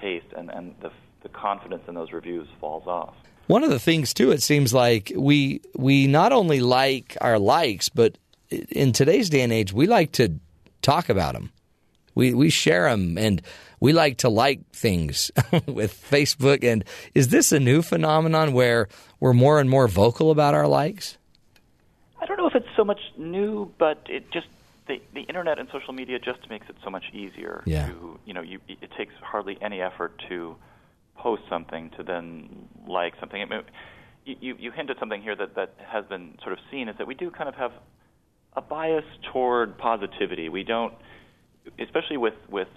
taste, 0.00 0.26
and 0.36 0.50
and 0.50 0.74
the 0.80 0.90
the 1.22 1.28
confidence 1.28 1.82
in 1.88 1.94
those 1.94 2.12
reviews 2.12 2.48
falls 2.60 2.86
off. 2.86 3.14
One 3.48 3.64
of 3.64 3.70
the 3.70 3.78
things 3.78 4.12
too, 4.12 4.30
it 4.30 4.42
seems 4.42 4.74
like 4.74 5.12
we 5.16 5.60
we 5.74 6.06
not 6.06 6.32
only 6.32 6.60
like 6.60 7.16
our 7.20 7.38
likes, 7.38 7.88
but 7.88 8.18
in 8.50 8.92
today's 8.92 9.30
day 9.30 9.40
and 9.40 9.52
age, 9.52 9.72
we 9.72 9.86
like 9.86 10.12
to 10.12 10.34
talk 10.82 11.08
about 11.08 11.34
them. 11.34 11.52
We 12.18 12.34
we 12.34 12.50
share 12.50 12.90
them, 12.90 13.16
and 13.16 13.40
we 13.80 13.92
like 13.94 14.18
to 14.18 14.28
like 14.28 14.60
things 14.72 15.30
with 15.66 15.94
Facebook. 16.10 16.62
And 16.64 16.84
is 17.14 17.28
this 17.28 17.52
a 17.52 17.60
new 17.60 17.80
phenomenon 17.80 18.52
where 18.52 18.88
we're 19.20 19.32
more 19.32 19.60
and 19.60 19.70
more 19.70 19.88
vocal 19.88 20.30
about 20.30 20.52
our 20.54 20.66
likes? 20.66 21.16
I 22.20 22.26
don't 22.26 22.36
know 22.36 22.48
if 22.48 22.54
it's 22.56 22.68
so 22.76 22.84
much 22.84 23.00
new, 23.16 23.72
but 23.78 23.98
it 24.08 24.30
just 24.32 24.48
the 24.88 25.00
the 25.14 25.22
internet 25.22 25.58
and 25.58 25.68
social 25.72 25.92
media 25.94 26.18
just 26.18 26.50
makes 26.50 26.68
it 26.68 26.76
so 26.84 26.90
much 26.90 27.04
easier 27.12 27.62
Yeah. 27.66 27.86
to 27.88 28.18
you 28.26 28.34
know 28.34 28.42
you 28.42 28.58
it 28.68 28.90
takes 28.98 29.14
hardly 29.22 29.56
any 29.62 29.80
effort 29.80 30.12
to 30.28 30.56
post 31.16 31.42
something 31.48 31.90
to 31.96 32.02
then 32.02 32.68
like 32.86 33.14
something. 33.20 33.40
I 33.40 33.44
mean, 33.44 33.62
you, 34.24 34.36
you 34.40 34.56
you 34.58 34.70
hint 34.72 34.90
something 34.98 35.22
here 35.22 35.36
that 35.36 35.54
that 35.54 35.74
has 35.94 36.04
been 36.06 36.36
sort 36.42 36.52
of 36.52 36.58
seen 36.70 36.88
is 36.88 36.96
that 36.98 37.06
we 37.06 37.14
do 37.14 37.30
kind 37.30 37.48
of 37.48 37.54
have 37.54 37.72
a 38.56 38.60
bias 38.62 39.04
toward 39.32 39.78
positivity. 39.78 40.48
We 40.48 40.64
don't, 40.64 40.92
especially 41.78 42.16
with 42.16 42.34
with 42.48 42.68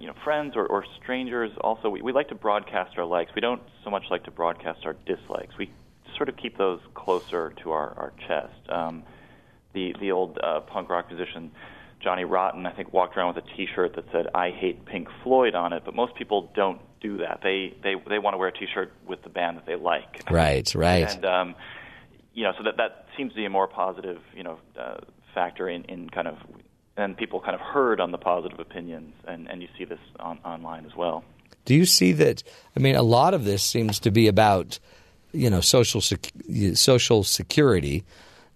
you 0.00 0.06
know 0.06 0.14
friends 0.24 0.54
or, 0.56 0.66
or 0.66 0.84
strangers. 1.02 1.50
Also, 1.60 1.88
we, 1.88 2.02
we 2.02 2.12
like 2.12 2.28
to 2.28 2.34
broadcast 2.34 2.96
our 2.98 3.04
likes. 3.04 3.30
We 3.34 3.40
don't 3.40 3.62
so 3.84 3.90
much 3.90 4.04
like 4.10 4.24
to 4.24 4.30
broadcast 4.30 4.80
our 4.84 4.94
dislikes. 5.06 5.56
We 5.58 5.70
sort 6.16 6.28
of 6.28 6.36
keep 6.36 6.56
those 6.58 6.80
closer 6.94 7.52
to 7.62 7.70
our 7.72 7.90
our 7.98 8.12
chest. 8.26 8.68
Um, 8.68 9.02
the 9.72 9.94
the 10.00 10.12
old 10.12 10.38
uh, 10.42 10.60
punk 10.60 10.88
rock 10.88 11.10
musician 11.10 11.52
Johnny 12.00 12.24
Rotten, 12.24 12.66
I 12.66 12.72
think, 12.72 12.92
walked 12.92 13.16
around 13.16 13.34
with 13.34 13.44
a 13.44 13.56
T-shirt 13.56 13.94
that 13.96 14.04
said 14.12 14.26
"I 14.34 14.50
hate 14.50 14.84
Pink 14.84 15.08
Floyd" 15.22 15.54
on 15.54 15.72
it. 15.72 15.82
But 15.84 15.94
most 15.94 16.14
people 16.14 16.50
don't 16.54 16.80
do 17.00 17.18
that. 17.18 17.40
They 17.42 17.74
they 17.82 17.94
they 18.08 18.18
want 18.18 18.34
to 18.34 18.38
wear 18.38 18.48
a 18.48 18.52
T-shirt 18.52 18.92
with 19.06 19.22
the 19.22 19.28
band 19.28 19.56
that 19.56 19.66
they 19.66 19.76
like. 19.76 20.22
Right, 20.30 20.72
right. 20.74 21.10
And 21.10 21.24
um, 21.24 21.54
you 22.34 22.44
know, 22.44 22.52
so 22.58 22.64
that 22.64 22.76
that 22.76 23.06
seems 23.16 23.32
to 23.32 23.36
be 23.36 23.44
a 23.44 23.50
more 23.50 23.66
positive, 23.66 24.20
you 24.34 24.42
know, 24.42 24.58
uh, 24.78 24.98
factor 25.34 25.68
in 25.68 25.84
in 25.84 26.10
kind 26.10 26.28
of, 26.28 26.36
and 26.96 27.16
people 27.16 27.40
kind 27.40 27.54
of 27.54 27.60
herd 27.60 28.00
on 28.00 28.10
the 28.10 28.18
positive 28.18 28.58
opinions, 28.58 29.14
and 29.26 29.48
and 29.48 29.62
you 29.62 29.68
see 29.76 29.84
this 29.84 29.98
on 30.18 30.38
online 30.44 30.86
as 30.86 30.94
well. 30.94 31.24
Do 31.64 31.74
you 31.74 31.84
see 31.84 32.12
that? 32.12 32.42
I 32.76 32.80
mean, 32.80 32.94
a 32.94 33.02
lot 33.02 33.34
of 33.34 33.44
this 33.44 33.62
seems 33.62 33.98
to 34.00 34.10
be 34.10 34.28
about 34.28 34.78
you 35.32 35.50
know 35.50 35.60
social 35.60 36.00
sec- 36.00 36.32
social 36.74 37.22
security, 37.24 38.04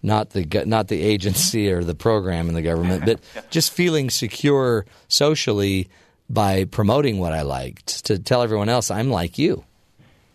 not 0.01 0.31
the 0.31 0.63
not 0.65 0.87
the 0.87 1.01
agency 1.01 1.71
or 1.71 1.83
the 1.83 1.95
program 1.95 2.47
in 2.47 2.55
the 2.55 2.61
government, 2.61 3.05
but 3.05 3.19
just 3.49 3.71
feeling 3.71 4.09
secure 4.09 4.85
socially 5.07 5.89
by 6.29 6.63
promoting 6.65 7.19
what 7.19 7.33
I 7.33 7.41
like 7.41 7.83
to 7.85 8.17
tell 8.17 8.41
everyone 8.41 8.69
else 8.69 8.89
I'm 8.89 9.09
like 9.09 9.37
you. 9.37 9.65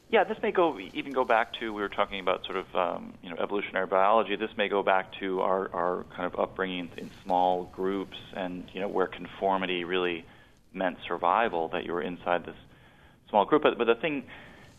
Yeah, 0.08 0.22
this 0.22 0.38
may 0.40 0.52
go 0.52 0.78
even 0.94 1.12
go 1.12 1.24
back 1.24 1.52
to 1.54 1.72
we 1.72 1.82
were 1.82 1.88
talking 1.88 2.20
about 2.20 2.44
sort 2.44 2.58
of 2.58 2.76
um, 2.76 3.14
you 3.22 3.30
know 3.30 3.36
evolutionary 3.40 3.86
biology. 3.86 4.36
This 4.36 4.56
may 4.56 4.68
go 4.68 4.82
back 4.84 5.12
to 5.18 5.40
our, 5.40 5.68
our 5.74 6.06
kind 6.14 6.32
of 6.32 6.38
upbringing 6.38 6.90
in 6.96 7.10
small 7.24 7.64
groups, 7.64 8.16
and 8.34 8.70
you 8.72 8.80
know 8.80 8.88
where 8.88 9.08
conformity 9.08 9.82
really 9.82 10.24
meant 10.72 10.98
survival. 11.08 11.68
That 11.68 11.84
you 11.84 11.92
were 11.92 12.02
inside 12.02 12.46
this 12.46 12.54
small 13.30 13.44
group. 13.44 13.64
But, 13.64 13.78
but 13.78 13.88
the 13.88 13.96
thing 13.96 14.22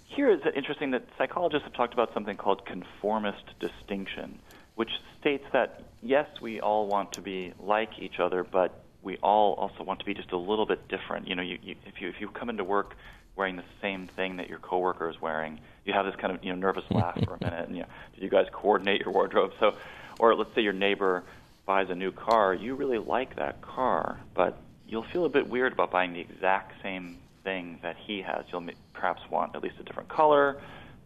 here 0.06 0.32
is 0.32 0.40
interesting 0.56 0.92
that 0.92 1.04
psychologists 1.18 1.66
have 1.66 1.74
talked 1.74 1.94
about 1.94 2.14
something 2.14 2.38
called 2.38 2.66
conformist 2.66 3.44
distinction, 3.60 4.40
which 4.76 4.92
states 5.20 5.44
that 5.52 5.84
yes, 6.02 6.28
we 6.42 6.62
all 6.62 6.88
want 6.88 7.12
to 7.14 7.22
be 7.22 7.54
like 7.60 8.00
each 8.00 8.20
other, 8.20 8.46
but 8.46 8.82
we 9.04 9.18
all 9.18 9.56
also 9.56 9.84
want 9.84 10.00
to 10.00 10.06
be 10.06 10.14
just 10.14 10.32
a 10.32 10.38
little 10.38 10.66
bit 10.66 10.88
different. 10.88 11.28
You 11.28 11.36
know, 11.36 11.44
you, 11.44 11.58
you, 11.62 11.76
if 11.86 12.00
you 12.00 12.08
if 12.08 12.22
you 12.22 12.30
come 12.30 12.50
into 12.50 12.64
work 12.64 12.96
wearing 13.38 13.56
the 13.56 13.64
same 13.82 14.10
thing 14.16 14.38
that 14.38 14.50
your 14.50 14.60
coworker 14.60 15.10
is 15.10 15.22
wearing, 15.22 15.60
you 15.86 15.94
have 15.94 16.06
this 16.06 16.16
kind 16.16 16.34
of 16.36 16.44
you 16.44 16.52
know 16.52 16.60
nervous 16.60 16.84
laugh 16.90 17.18
for 17.24 17.36
a 17.36 17.44
minute, 17.44 17.68
and 17.68 17.78
you 17.78 17.84
know, 17.84 17.90
did 18.16 18.24
you 18.24 18.30
guys 18.30 18.48
coordinate 18.52 19.02
your 19.02 19.14
wardrobe? 19.14 19.52
So, 19.60 19.76
or 20.20 20.36
let's 20.36 20.54
say 20.56 20.62
your 20.62 20.74
neighbor 20.74 21.24
buys 21.66 21.90
a 21.90 21.96
new 21.96 22.12
car, 22.12 22.54
you 22.54 22.76
really 22.76 22.98
like 22.98 23.36
that 23.36 23.62
car, 23.62 24.20
but 24.34 24.58
you'll 24.88 25.06
feel 25.14 25.26
a 25.26 25.30
bit 25.30 25.48
weird 25.48 25.74
about 25.74 25.92
buying 25.92 26.14
the 26.14 26.20
exact 26.20 26.74
same 26.82 27.18
thing 27.44 27.80
that 27.84 27.96
he 27.98 28.22
has. 28.22 28.46
You'll 28.52 28.68
perhaps 28.94 29.22
want 29.30 29.56
at 29.56 29.62
least 29.62 29.76
a 29.80 29.84
different 29.84 30.10
color, 30.10 30.60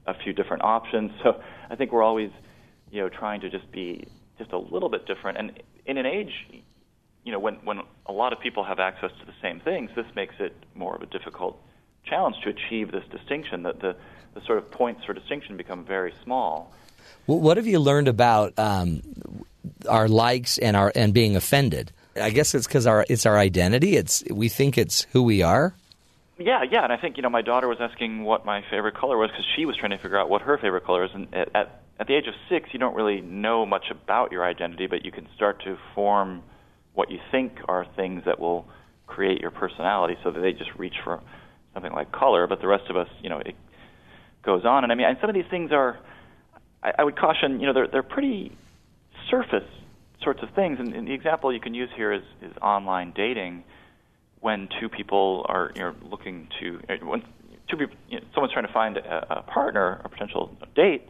a 0.07 0.13
few 0.13 0.33
different 0.33 0.63
options. 0.63 1.11
So 1.23 1.41
I 1.69 1.75
think 1.75 1.91
we're 1.91 2.03
always, 2.03 2.31
you 2.91 3.01
know, 3.01 3.09
trying 3.09 3.41
to 3.41 3.49
just 3.49 3.71
be 3.71 4.07
just 4.37 4.51
a 4.51 4.57
little 4.57 4.89
bit 4.89 5.05
different. 5.05 5.37
And 5.37 5.61
in 5.85 5.97
an 5.97 6.05
age, 6.05 6.33
you 7.23 7.31
know, 7.31 7.39
when 7.39 7.55
when 7.63 7.81
a 8.05 8.11
lot 8.11 8.33
of 8.33 8.39
people 8.39 8.63
have 8.63 8.79
access 8.79 9.11
to 9.19 9.25
the 9.25 9.33
same 9.41 9.59
things, 9.59 9.91
this 9.95 10.05
makes 10.15 10.35
it 10.39 10.55
more 10.75 10.95
of 10.95 11.01
a 11.01 11.05
difficult 11.05 11.61
challenge 12.05 12.37
to 12.43 12.49
achieve 12.49 12.91
this 12.91 13.03
distinction. 13.11 13.63
That 13.63 13.79
the 13.79 13.95
the 14.33 14.41
sort 14.45 14.57
of 14.57 14.71
points 14.71 15.03
for 15.05 15.13
distinction 15.13 15.57
become 15.57 15.85
very 15.85 16.13
small. 16.23 16.73
Well, 17.27 17.39
what 17.39 17.57
have 17.57 17.67
you 17.67 17.79
learned 17.79 18.07
about 18.07 18.57
um, 18.57 19.01
our 19.87 20.07
likes 20.07 20.57
and 20.57 20.75
our 20.75 20.91
and 20.95 21.13
being 21.13 21.35
offended? 21.35 21.91
I 22.15 22.29
guess 22.29 22.53
it's 22.55 22.67
because 22.67 22.87
our 22.87 23.05
it's 23.09 23.25
our 23.25 23.37
identity. 23.37 23.95
It's 23.95 24.23
we 24.29 24.49
think 24.49 24.77
it's 24.77 25.03
who 25.11 25.23
we 25.23 25.41
are. 25.41 25.73
Yeah, 26.37 26.63
yeah, 26.69 26.83
and 26.83 26.91
I 26.91 26.97
think 26.97 27.17
you 27.17 27.23
know 27.23 27.29
my 27.29 27.41
daughter 27.41 27.67
was 27.67 27.77
asking 27.79 28.23
what 28.23 28.45
my 28.45 28.63
favorite 28.69 28.95
color 28.95 29.17
was 29.17 29.29
because 29.29 29.45
she 29.55 29.65
was 29.65 29.77
trying 29.77 29.91
to 29.91 29.97
figure 29.97 30.17
out 30.17 30.29
what 30.29 30.41
her 30.41 30.57
favorite 30.57 30.85
color 30.85 31.05
is, 31.05 31.11
and 31.13 31.33
at, 31.33 31.49
at 31.55 31.83
at 31.99 32.07
the 32.07 32.15
age 32.15 32.27
of 32.27 32.33
six, 32.49 32.69
you 32.73 32.79
don't 32.79 32.95
really 32.95 33.21
know 33.21 33.65
much 33.65 33.91
about 33.91 34.31
your 34.31 34.43
identity, 34.43 34.87
but 34.87 35.05
you 35.05 35.11
can 35.11 35.27
start 35.35 35.63
to 35.65 35.77
form 35.93 36.41
what 36.93 37.11
you 37.11 37.19
think 37.31 37.59
are 37.67 37.85
things 37.95 38.23
that 38.25 38.39
will 38.39 38.67
create 39.05 39.39
your 39.39 39.51
personality. 39.51 40.17
So 40.23 40.31
that 40.31 40.39
they 40.39 40.53
just 40.53 40.73
reach 40.75 40.95
for 41.03 41.21
something 41.73 41.91
like 41.91 42.11
color, 42.11 42.47
but 42.47 42.61
the 42.61 42.67
rest 42.67 42.89
of 42.89 42.97
us, 42.97 43.07
you 43.21 43.29
know, 43.29 43.39
it 43.39 43.55
goes 44.43 44.65
on. 44.65 44.83
And 44.83 44.91
I 44.91 44.95
mean, 44.95 45.07
and 45.07 45.17
some 45.21 45.29
of 45.29 45.35
these 45.35 45.49
things 45.49 45.71
are, 45.71 45.99
I, 46.83 46.91
I 46.99 47.03
would 47.03 47.17
caution, 47.17 47.59
you 47.59 47.67
know, 47.67 47.73
they're 47.73 47.87
they're 47.87 48.03
pretty 48.03 48.55
surface 49.29 49.69
sorts 50.23 50.41
of 50.43 50.49
things. 50.55 50.77
And, 50.79 50.93
and 50.93 51.07
the 51.07 51.13
example 51.13 51.53
you 51.53 51.59
can 51.59 51.73
use 51.73 51.89
here 51.95 52.13
is 52.13 52.23
is 52.41 52.51
online 52.61 53.13
dating 53.15 53.63
when 54.39 54.67
two 54.79 54.89
people 54.89 55.45
are 55.47 55.71
you 55.75 55.81
know, 55.81 55.95
looking 56.09 56.47
to 56.59 56.79
uh, 56.89 57.05
when 57.05 57.21
two 57.69 57.77
people 57.77 57.95
you 58.09 58.19
know, 58.19 58.25
someone's 58.33 58.53
trying 58.53 58.67
to 58.67 58.73
find 58.73 58.97
a, 58.97 59.39
a 59.39 59.41
partner, 59.43 60.01
a 60.03 60.09
potential 60.09 60.55
date, 60.75 61.07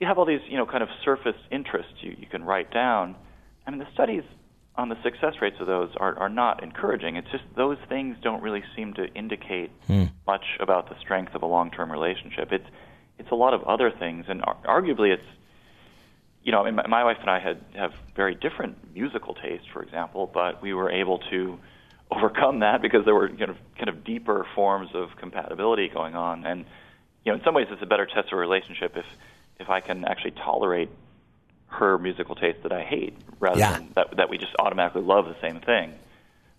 you 0.00 0.06
have 0.06 0.18
all 0.18 0.26
these 0.26 0.40
you 0.48 0.56
know 0.56 0.66
kind 0.66 0.82
of 0.82 0.88
surface 1.04 1.36
interests 1.50 1.92
you, 2.00 2.16
you 2.18 2.26
can 2.26 2.42
write 2.44 2.72
down. 2.72 3.16
I 3.66 3.70
mean, 3.70 3.80
the 3.80 3.88
studies 3.94 4.22
on 4.78 4.88
the 4.88 5.02
success 5.02 5.34
rates 5.40 5.56
of 5.60 5.66
those 5.66 5.90
are, 5.96 6.18
are 6.18 6.28
not 6.28 6.62
encouraging. 6.62 7.16
It's 7.16 7.30
just 7.30 7.44
those 7.56 7.78
things 7.88 8.16
don't 8.22 8.42
really 8.42 8.62
seem 8.74 8.94
to 8.94 9.06
indicate 9.14 9.70
Hmm. 9.86 10.04
much 10.26 10.44
about 10.60 10.88
the 10.88 10.98
strength 11.00 11.34
of 11.34 11.42
a 11.42 11.46
long-term 11.46 11.90
relationship. 11.90 12.52
It's 12.52 12.66
it's 13.18 13.30
a 13.30 13.34
lot 13.34 13.54
of 13.54 13.62
other 13.64 13.90
things, 13.90 14.26
and 14.28 14.42
ar- 14.44 14.56
arguably 14.66 15.10
it's 15.12 15.24
you 16.42 16.52
know, 16.52 16.70
my, 16.70 16.86
my 16.86 17.02
wife 17.02 17.16
and 17.20 17.30
I 17.30 17.40
had 17.40 17.60
have 17.74 17.92
very 18.14 18.34
different 18.34 18.94
musical 18.94 19.34
tastes, 19.34 19.66
for 19.72 19.82
example, 19.82 20.30
but 20.32 20.62
we 20.62 20.74
were 20.74 20.90
able 20.90 21.18
to 21.30 21.58
overcome 22.10 22.60
that 22.60 22.82
because 22.82 23.04
there 23.04 23.14
were 23.14 23.28
kind 23.28 23.50
of 23.50 23.56
kind 23.76 23.88
of 23.88 24.04
deeper 24.04 24.46
forms 24.54 24.90
of 24.94 25.16
compatibility 25.16 25.88
going 25.88 26.14
on, 26.14 26.44
and 26.46 26.64
you 27.24 27.32
know, 27.32 27.38
in 27.38 27.44
some 27.44 27.54
ways, 27.54 27.66
it's 27.70 27.82
a 27.82 27.86
better 27.86 28.06
test 28.06 28.28
of 28.28 28.34
a 28.34 28.36
relationship 28.36 28.96
if 28.96 29.06
if 29.58 29.70
I 29.70 29.80
can 29.80 30.04
actually 30.04 30.32
tolerate 30.32 30.90
her 31.76 31.98
musical 31.98 32.34
taste 32.34 32.62
that 32.62 32.72
I 32.72 32.82
hate, 32.82 33.14
rather 33.40 33.58
Yeah. 33.60 33.72
than 33.72 33.88
that 33.94 34.16
that 34.16 34.28
we 34.30 34.38
just 34.38 34.52
automatically 34.58 35.02
love 35.02 35.26
the 35.26 35.36
same 35.40 35.60
thing. 35.60 35.92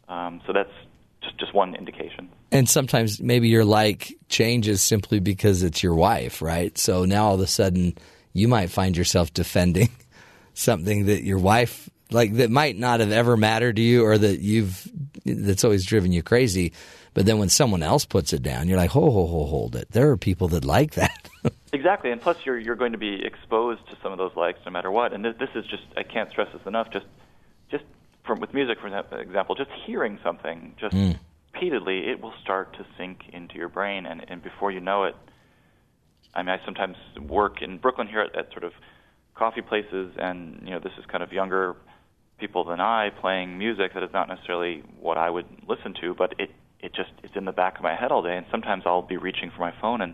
Um, 0.09 0.41
so 0.47 0.53
that's 0.53 0.71
just 1.21 1.37
just 1.37 1.53
one 1.53 1.75
indication. 1.75 2.29
And 2.51 2.69
sometimes 2.69 3.19
maybe 3.21 3.49
your 3.49 3.65
like 3.65 4.15
changes 4.29 4.81
simply 4.81 5.19
because 5.19 5.63
it's 5.63 5.83
your 5.83 5.95
wife, 5.95 6.41
right? 6.41 6.77
So 6.77 7.03
now 7.05 7.27
all 7.27 7.35
of 7.35 7.41
a 7.41 7.47
sudden 7.47 7.95
you 8.33 8.47
might 8.47 8.69
find 8.69 8.95
yourself 8.95 9.33
defending 9.33 9.89
something 10.53 11.05
that 11.07 11.23
your 11.23 11.39
wife 11.39 11.89
like 12.11 12.35
that 12.35 12.49
might 12.49 12.77
not 12.77 12.99
have 13.01 13.11
ever 13.11 13.35
mattered 13.35 13.75
to 13.75 13.81
you 13.81 14.05
or 14.05 14.17
that 14.17 14.39
you've 14.39 14.87
that's 15.25 15.63
always 15.65 15.85
driven 15.85 16.11
you 16.13 16.23
crazy. 16.23 16.71
But 17.13 17.25
then 17.25 17.39
when 17.39 17.49
someone 17.49 17.81
else 17.83 18.05
puts 18.05 18.31
it 18.31 18.43
down, 18.43 18.67
you're 18.67 18.77
like, 18.77 18.91
ho 18.91 19.01
ho 19.11 19.25
ho, 19.25 19.45
hold 19.45 19.75
it. 19.75 19.89
There 19.91 20.11
are 20.11 20.17
people 20.17 20.47
that 20.49 20.63
like 20.63 20.93
that. 20.93 21.29
Exactly, 21.77 22.11
and 22.11 22.19
plus 22.21 22.37
you're 22.45 22.59
you're 22.65 22.75
going 22.83 22.93
to 22.93 22.97
be 22.97 23.13
exposed 23.23 23.81
to 23.89 23.95
some 24.01 24.11
of 24.11 24.17
those 24.17 24.35
likes 24.35 24.59
no 24.65 24.71
matter 24.71 24.91
what. 24.91 25.13
And 25.13 25.23
this, 25.25 25.35
this 25.39 25.49
is 25.59 25.65
just 25.73 25.83
I 25.95 26.03
can't 26.03 26.29
stress 26.31 26.49
this 26.53 26.65
enough. 26.65 26.87
Just 26.91 27.05
just 27.69 27.83
from 28.25 28.39
with 28.39 28.53
music, 28.53 28.77
for 28.81 28.87
example, 28.87 29.55
just 29.55 29.71
hearing 29.85 30.19
something 30.23 30.75
just 30.79 30.95
Mm. 30.95 31.19
repeatedly, 31.53 31.97
it 32.11 32.21
will 32.21 32.33
start 32.43 32.73
to 32.77 32.85
sink 32.97 33.17
into 33.31 33.55
your 33.61 33.69
brain, 33.69 34.05
and 34.05 34.25
and 34.29 34.41
before 34.43 34.71
you 34.71 34.79
know 34.79 35.03
it, 35.09 35.15
I 36.33 36.41
mean, 36.43 36.49
I 36.49 36.59
sometimes 36.65 36.97
work 37.39 37.61
in 37.61 37.77
Brooklyn 37.77 38.07
here 38.07 38.21
at, 38.21 38.35
at 38.35 38.51
sort 38.51 38.63
of 38.63 38.73
coffee 39.35 39.61
places, 39.61 40.07
and 40.17 40.59
you 40.63 40.71
know, 40.71 40.79
this 40.79 40.93
is 40.99 41.05
kind 41.05 41.23
of 41.23 41.31
younger 41.31 41.75
people 42.39 42.63
than 42.63 42.79
I 42.79 43.11
playing 43.21 43.57
music 43.57 43.93
that 43.93 44.03
is 44.03 44.13
not 44.13 44.27
necessarily 44.27 44.83
what 44.99 45.17
I 45.17 45.29
would 45.29 45.47
listen 45.67 45.93
to, 46.01 46.13
but 46.13 46.33
it 46.39 46.49
it 46.79 46.93
just 46.93 47.11
it's 47.23 47.35
in 47.35 47.45
the 47.45 47.57
back 47.61 47.77
of 47.77 47.83
my 47.83 47.95
head 47.95 48.11
all 48.11 48.23
day, 48.23 48.35
and 48.37 48.45
sometimes 48.51 48.83
I'll 48.85 49.07
be 49.15 49.17
reaching 49.17 49.49
for 49.51 49.61
my 49.61 49.73
phone 49.81 50.01
and 50.01 50.13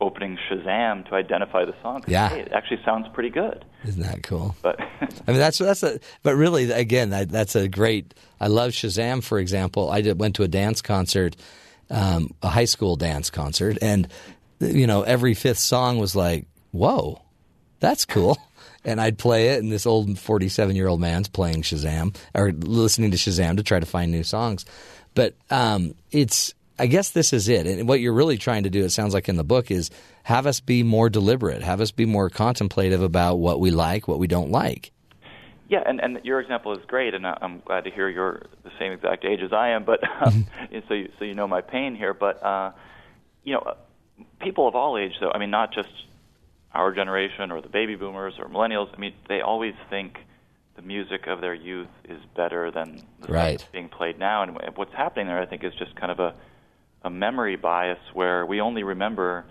opening 0.00 0.38
Shazam 0.50 1.08
to 1.08 1.14
identify 1.14 1.64
the 1.64 1.74
song. 1.82 2.04
Yeah. 2.06 2.28
hey, 2.28 2.40
it 2.40 2.52
actually 2.52 2.80
sounds 2.84 3.06
pretty 3.12 3.30
good. 3.30 3.64
Isn't 3.86 4.02
that 4.02 4.22
cool? 4.22 4.54
But 4.62 4.80
I 4.80 5.30
mean, 5.30 5.38
that's 5.38 5.58
that's 5.58 5.82
a. 5.82 6.00
But 6.22 6.36
really, 6.36 6.70
again, 6.70 7.10
that, 7.10 7.28
that's 7.28 7.56
a 7.56 7.68
great. 7.68 8.14
I 8.40 8.48
love 8.48 8.72
Shazam, 8.72 9.22
for 9.22 9.38
example. 9.38 9.90
I 9.90 10.00
did, 10.00 10.18
went 10.18 10.36
to 10.36 10.42
a 10.42 10.48
dance 10.48 10.82
concert, 10.82 11.36
um, 11.90 12.34
a 12.42 12.48
high 12.48 12.64
school 12.64 12.96
dance 12.96 13.30
concert, 13.30 13.78
and 13.80 14.08
you 14.60 14.86
know, 14.86 15.02
every 15.02 15.34
fifth 15.34 15.58
song 15.58 15.98
was 15.98 16.16
like, 16.16 16.46
"Whoa, 16.72 17.22
that's 17.80 18.04
cool." 18.04 18.38
And 18.86 19.00
I'd 19.00 19.16
play 19.16 19.48
it, 19.48 19.62
and 19.62 19.72
this 19.72 19.86
old 19.86 20.18
forty-seven-year-old 20.18 21.00
man's 21.00 21.26
playing 21.26 21.62
Shazam 21.62 22.14
or 22.34 22.52
listening 22.52 23.12
to 23.12 23.16
Shazam 23.16 23.56
to 23.56 23.62
try 23.62 23.80
to 23.80 23.86
find 23.86 24.12
new 24.12 24.22
songs. 24.22 24.66
But 25.14 25.32
um, 25.48 25.94
it's. 26.10 26.52
I 26.78 26.86
guess 26.86 27.10
this 27.10 27.32
is 27.32 27.48
it. 27.48 27.66
And 27.66 27.88
what 27.88 28.00
you're 28.00 28.12
really 28.12 28.36
trying 28.36 28.64
to 28.64 28.70
do, 28.70 28.84
it 28.84 28.90
sounds 28.90 29.14
like 29.14 29.28
in 29.28 29.36
the 29.36 29.44
book, 29.44 29.70
is 29.70 29.90
have 30.24 30.46
us 30.46 30.60
be 30.60 30.82
more 30.82 31.08
deliberate, 31.08 31.62
have 31.62 31.80
us 31.80 31.90
be 31.92 32.04
more 32.04 32.28
contemplative 32.30 33.00
about 33.02 33.36
what 33.36 33.60
we 33.60 33.70
like, 33.70 34.08
what 34.08 34.18
we 34.18 34.26
don't 34.26 34.50
like. 34.50 34.90
Yeah, 35.68 35.82
and, 35.86 36.00
and 36.00 36.20
your 36.24 36.40
example 36.40 36.76
is 36.76 36.84
great, 36.86 37.14
and 37.14 37.26
I'm 37.26 37.60
glad 37.64 37.84
to 37.84 37.90
hear 37.90 38.08
you're 38.08 38.42
the 38.64 38.70
same 38.78 38.92
exact 38.92 39.24
age 39.24 39.40
as 39.40 39.52
I 39.52 39.70
am. 39.70 39.84
But 39.84 40.00
um, 40.26 40.46
so 40.88 40.94
you, 40.94 41.10
so 41.18 41.24
you 41.24 41.34
know 41.34 41.46
my 41.46 41.60
pain 41.60 41.94
here. 41.94 42.12
But 42.12 42.42
uh, 42.42 42.72
you 43.44 43.54
know, 43.54 43.74
people 44.40 44.68
of 44.68 44.74
all 44.74 44.98
age, 44.98 45.12
though. 45.20 45.30
I 45.30 45.38
mean, 45.38 45.50
not 45.50 45.72
just 45.72 45.88
our 46.74 46.92
generation 46.92 47.52
or 47.52 47.60
the 47.62 47.68
baby 47.68 47.94
boomers 47.94 48.34
or 48.38 48.46
millennials. 48.46 48.88
I 48.92 48.98
mean, 48.98 49.14
they 49.28 49.40
always 49.40 49.74
think 49.88 50.18
the 50.76 50.82
music 50.82 51.28
of 51.28 51.40
their 51.40 51.54
youth 51.54 51.88
is 52.08 52.18
better 52.36 52.70
than 52.70 52.96
the 52.96 53.24
stuff 53.24 53.30
Right. 53.30 53.58
that's 53.58 53.70
being 53.70 53.88
played 53.88 54.18
now. 54.18 54.42
And 54.42 54.58
what's 54.76 54.92
happening 54.92 55.28
there, 55.28 55.40
I 55.40 55.46
think, 55.46 55.62
is 55.62 55.72
just 55.74 55.94
kind 55.94 56.10
of 56.10 56.18
a 56.18 56.34
a 57.04 57.10
memory 57.10 57.56
bias 57.56 57.98
where 58.14 58.46
we 58.46 58.60
only 58.60 58.82
remember 58.82 59.44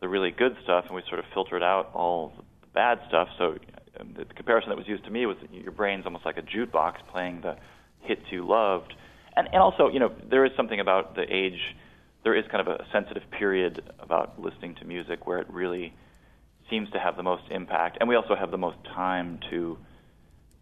the 0.00 0.08
really 0.08 0.30
good 0.30 0.56
stuff 0.62 0.84
and 0.86 0.94
we 0.94 1.02
sort 1.08 1.18
of 1.18 1.24
filtered 1.32 1.62
out 1.62 1.90
all 1.94 2.32
the 2.36 2.66
bad 2.74 2.98
stuff. 3.08 3.28
So 3.38 3.56
um, 3.98 4.14
the, 4.16 4.24
comparison 4.26 4.68
that 4.70 4.76
was 4.76 4.86
used 4.86 5.04
to 5.04 5.10
me 5.10 5.26
was 5.26 5.36
your 5.50 5.72
brain's 5.72 6.04
almost 6.04 6.26
like 6.26 6.36
a 6.36 6.42
jukebox 6.42 6.94
playing 7.10 7.40
the 7.40 7.56
hits 8.00 8.22
you 8.30 8.46
loved. 8.46 8.92
And, 9.36 9.48
and 9.52 9.62
also, 9.62 9.88
you 9.88 10.00
know, 10.00 10.12
there 10.28 10.44
is 10.44 10.52
something 10.56 10.80
about 10.80 11.14
the 11.14 11.22
age, 11.22 11.58
there 12.24 12.36
is 12.36 12.44
kind 12.50 12.66
of 12.66 12.74
a 12.74 12.84
sensitive 12.92 13.22
period 13.30 13.82
about 13.98 14.38
listening 14.40 14.74
to 14.76 14.84
music 14.84 15.26
where 15.26 15.38
it 15.38 15.46
really 15.48 15.94
seems 16.68 16.90
to 16.90 16.98
have 16.98 17.16
the 17.16 17.22
most 17.22 17.44
impact. 17.50 17.98
And 18.00 18.08
we 18.08 18.16
also 18.16 18.34
have 18.34 18.50
the 18.50 18.58
most 18.58 18.78
time 18.94 19.40
to 19.50 19.78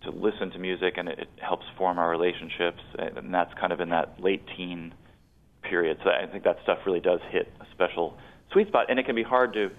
to 0.03 0.11
listen 0.11 0.51
to 0.51 0.59
music 0.59 0.95
and 0.97 1.11
it, 1.11 1.19
it 1.19 1.29
helps 1.47 1.67
form 1.77 1.99
our 1.99 2.09
relationships 2.09 2.81
and 2.99 3.35
that's 3.35 3.53
kind 3.61 3.71
of 3.71 3.81
in 3.81 3.91
that 3.91 4.15
late 4.19 4.43
teen 4.57 4.95
period. 5.71 5.99
So 6.05 6.11
I 6.11 6.27
think 6.27 6.45
that 6.45 6.59
stuff 6.65 6.79
really 6.85 7.01
does 7.01 7.21
hit 7.31 7.51
a 7.61 7.67
special 7.73 8.19
sweet 8.53 8.69
spot, 8.69 8.87
and 8.91 8.99
it 8.99 9.07
can 9.07 9.15
be 9.15 9.23
hard 9.23 9.53
to 9.55 9.71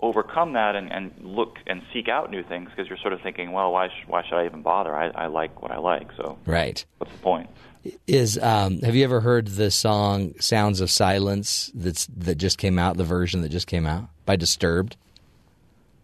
overcome 0.00 0.52
that 0.52 0.76
and, 0.76 0.92
and 0.92 1.12
look 1.22 1.56
and 1.66 1.82
seek 1.92 2.08
out 2.08 2.30
new 2.30 2.42
things 2.44 2.68
because 2.70 2.86
you're 2.88 2.98
sort 2.98 3.12
of 3.12 3.20
thinking, 3.22 3.52
well, 3.52 3.72
why 3.72 3.88
sh- 3.88 4.06
why 4.06 4.22
should 4.26 4.36
I 4.38 4.44
even 4.46 4.62
bother? 4.62 4.94
I, 4.94 5.08
I 5.08 5.26
like 5.26 5.60
what 5.62 5.70
I 5.70 5.78
like, 5.78 6.08
so 6.16 6.38
Right. 6.46 6.84
what's 6.98 7.12
the 7.12 7.18
point? 7.18 7.50
Is 8.06 8.36
um, 8.38 8.80
have 8.80 8.94
you 8.96 9.04
ever 9.04 9.20
heard 9.20 9.46
the 9.48 9.70
song 9.70 10.34
"Sounds 10.40 10.80
of 10.80 10.90
Silence" 10.90 11.70
that's 11.74 12.06
that 12.16 12.34
just 12.36 12.58
came 12.58 12.78
out, 12.78 12.96
the 12.96 13.04
version 13.04 13.42
that 13.42 13.48
just 13.50 13.66
came 13.68 13.86
out 13.86 14.04
by 14.24 14.34
Disturbed? 14.36 14.96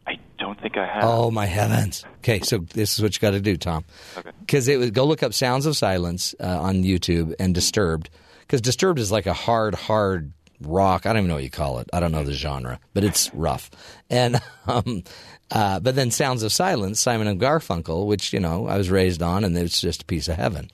I 0.07 0.19
don't 0.39 0.61
think 0.61 0.77
I 0.77 0.87
have. 0.87 1.03
Oh 1.05 1.31
my 1.33 1.47
heavens! 1.47 2.05
Okay, 2.19 2.39
so 2.41 2.59
this 2.59 2.95
is 2.95 3.03
what 3.03 3.15
you 3.17 3.21
got 3.21 3.33
to 3.33 3.41
do, 3.41 3.57
Tom. 3.57 3.85
Okay. 4.17 4.31
Because 4.41 4.69
it 4.69 4.79
was 4.79 4.91
go 4.93 5.05
look 5.05 5.23
up 5.25 5.35
"Sounds 5.35 5.67
of 5.67 5.77
Silence" 5.77 6.35
uh, 6.41 6.61
on 6.61 6.85
YouTube 6.85 7.35
and 7.41 7.53
"Disturbed," 7.53 8.11
because 8.53 8.61
"Disturbed" 8.61 8.99
is 8.99 9.11
like 9.11 9.25
a 9.25 9.33
hard, 9.33 9.75
hard 9.75 10.35
rock. 10.61 11.07
I 11.07 11.15
don't 11.15 11.21
even 11.21 11.29
know 11.29 11.37
what 11.37 11.43
you 11.43 11.49
call 11.49 11.79
it. 11.79 11.89
I 11.91 12.01
don't 12.01 12.13
know 12.13 12.23
the 12.23 12.35
genre, 12.35 12.79
but 12.93 13.03
it's 13.03 13.33
rough. 13.33 13.71
And 14.11 14.43
um, 14.67 15.05
uh, 15.51 15.81
but 15.81 15.95
then 15.95 16.11
"Sounds 16.11 16.43
of 16.43 16.53
Silence," 16.53 17.01
Simon 17.01 17.29
and 17.29 17.41
Garfunkel, 17.41 18.07
which 18.07 18.35
you 18.35 18.41
know 18.41 18.67
I 18.67 18.77
was 18.77 18.91
raised 18.91 19.23
on, 19.23 19.45
and 19.45 19.57
it's 19.57 19.81
just 19.81 20.03
a 20.03 20.05
piece 20.05 20.29
of 20.29 20.37
heaven. 20.37 20.71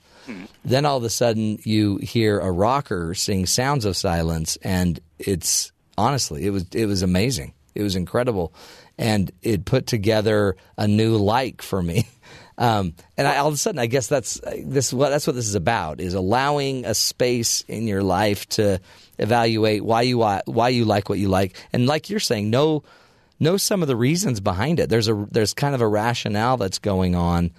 Then 0.65 0.85
all 0.85 0.97
of 0.97 1.03
a 1.05 1.09
sudden 1.09 1.57
you 1.63 1.97
hear 1.97 2.39
a 2.39 2.51
rocker 2.51 3.13
sing 3.13 3.45
"Sounds 3.45 3.85
of 3.85 3.95
Silence," 3.95 4.57
and 4.61 4.99
it's 5.17 5.71
honestly 5.97 6.45
it 6.45 6.49
was 6.49 6.65
it 6.73 6.85
was 6.85 7.01
amazing. 7.01 7.53
It 7.75 7.83
was 7.83 7.95
incredible, 7.95 8.53
and 8.97 9.31
it 9.41 9.63
put 9.63 9.87
together 9.87 10.57
a 10.77 10.85
new 10.85 11.15
like 11.15 11.61
for 11.61 11.81
me. 11.81 12.09
Um, 12.59 12.93
and 13.17 13.25
I, 13.25 13.37
all 13.37 13.47
of 13.47 13.53
a 13.53 13.57
sudden, 13.57 13.79
I 13.79 13.85
guess 13.85 14.07
that's 14.07 14.39
this. 14.63 14.91
What 14.91 15.09
that's 15.09 15.25
what 15.25 15.35
this 15.35 15.47
is 15.47 15.55
about: 15.55 16.01
is 16.01 16.13
allowing 16.13 16.85
a 16.85 16.93
space 16.93 17.63
in 17.69 17.87
your 17.87 18.03
life 18.03 18.47
to 18.49 18.81
evaluate 19.17 19.83
why 19.83 20.01
you 20.01 20.19
why 20.19 20.69
you 20.69 20.83
like 20.83 21.07
what 21.07 21.19
you 21.19 21.29
like, 21.29 21.55
and 21.71 21.87
like 21.87 22.09
you're 22.09 22.19
saying, 22.19 22.49
know 22.49 22.83
know 23.39 23.55
some 23.55 23.81
of 23.81 23.87
the 23.87 23.95
reasons 23.95 24.41
behind 24.41 24.81
it. 24.81 24.89
There's 24.89 25.07
a 25.07 25.25
there's 25.31 25.53
kind 25.53 25.73
of 25.73 25.79
a 25.79 25.87
rationale 25.87 26.57
that's 26.57 26.79
going 26.79 27.15
on 27.15 27.51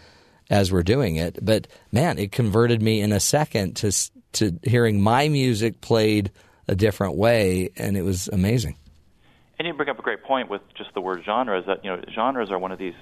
as 0.51 0.71
we're 0.71 0.83
doing 0.83 1.17
it. 1.17 1.39
But 1.43 1.67
man, 1.91 2.19
it 2.19 2.31
converted 2.31 2.83
me 2.83 3.01
in 3.01 3.13
a 3.13 3.21
second 3.21 3.77
to 3.77 3.93
to 4.33 4.59
hearing 4.63 5.01
my 5.01 5.29
music 5.29 5.81
played 5.81 6.31
a 6.69 6.75
different 6.75 7.17
way, 7.17 7.71
and 7.77 7.97
it 7.97 8.03
was 8.03 8.29
amazing. 8.29 8.77
And 9.59 9.67
you 9.67 9.73
bring 9.75 9.89
up 9.89 9.99
a 9.99 10.03
great 10.03 10.23
point 10.25 10.51
with 10.51 10.63
just 10.75 10.93
the 10.95 11.01
word 11.01 11.23
genre 11.25 11.59
is 11.59 11.67
that 11.67 11.85
you 11.85 11.91
know 11.91 12.03
genres 12.15 12.51
are 12.51 12.59
one 12.59 12.73
of 12.73 12.79
these 12.79 12.95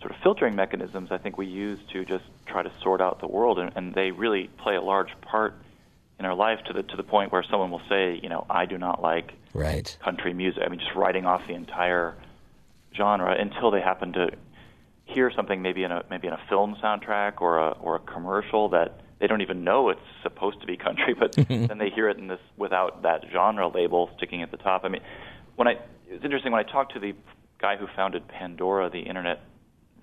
sort 0.00 0.10
of 0.10 0.16
filtering 0.22 0.54
mechanisms 0.54 1.10
I 1.10 1.18
think 1.18 1.38
we 1.38 1.46
use 1.46 1.78
to 1.92 2.04
just 2.04 2.24
try 2.46 2.62
to 2.62 2.70
sort 2.82 3.00
out 3.00 3.20
the 3.20 3.26
world, 3.26 3.58
and, 3.58 3.72
and 3.76 3.94
they 3.94 4.10
really 4.10 4.48
play 4.58 4.76
a 4.76 4.82
large 4.82 5.10
part 5.22 5.54
in 6.18 6.24
our 6.24 6.34
life 6.34 6.60
to 6.66 6.72
the 6.72 6.82
to 6.82 6.96
the 6.96 7.02
point 7.02 7.32
where 7.32 7.42
someone 7.50 7.70
will 7.70 7.82
say, 7.88 8.18
you 8.22 8.28
know, 8.28 8.46
I 8.48 8.66
do 8.66 8.78
not 8.78 9.02
like 9.02 9.32
Right. 9.54 9.96
country 10.02 10.34
music. 10.34 10.62
I 10.64 10.68
mean, 10.68 10.80
just 10.80 10.94
writing 10.94 11.24
off 11.26 11.46
the 11.46 11.54
entire 11.54 12.14
genre 12.94 13.34
until 13.38 13.70
they 13.70 13.80
happen 13.80 14.12
to 14.14 14.30
hear 15.04 15.30
something 15.30 15.62
maybe 15.62 15.84
in 15.84 15.92
a 15.92 16.04
maybe 16.10 16.26
in 16.26 16.32
a 16.32 16.40
film 16.48 16.76
soundtrack 16.82 17.40
or 17.40 17.58
a 17.58 17.70
or 17.70 17.96
a 17.96 18.00
commercial 18.00 18.68
that 18.70 19.00
they 19.18 19.26
don't 19.26 19.40
even 19.40 19.64
know 19.64 19.88
it's 19.88 20.00
supposed 20.22 20.60
to 20.60 20.66
be 20.66 20.76
country, 20.76 21.14
but 21.14 21.32
then 21.48 21.78
they 21.78 21.90
hear 21.90 22.08
it 22.08 22.18
in 22.18 22.28
this 22.28 22.40
without 22.56 23.02
that 23.02 23.24
genre 23.32 23.68
label 23.68 24.10
sticking 24.16 24.42
at 24.42 24.50
the 24.50 24.56
top. 24.58 24.84
I 24.84 24.88
mean, 24.88 25.02
when 25.56 25.68
I 25.68 25.78
it's 26.08 26.24
interesting 26.24 26.52
when 26.52 26.64
I 26.64 26.70
talked 26.70 26.92
to 26.94 27.00
the 27.00 27.14
guy 27.58 27.76
who 27.76 27.86
founded 27.96 28.28
Pandora, 28.28 28.90
the 28.90 29.00
internet 29.00 29.40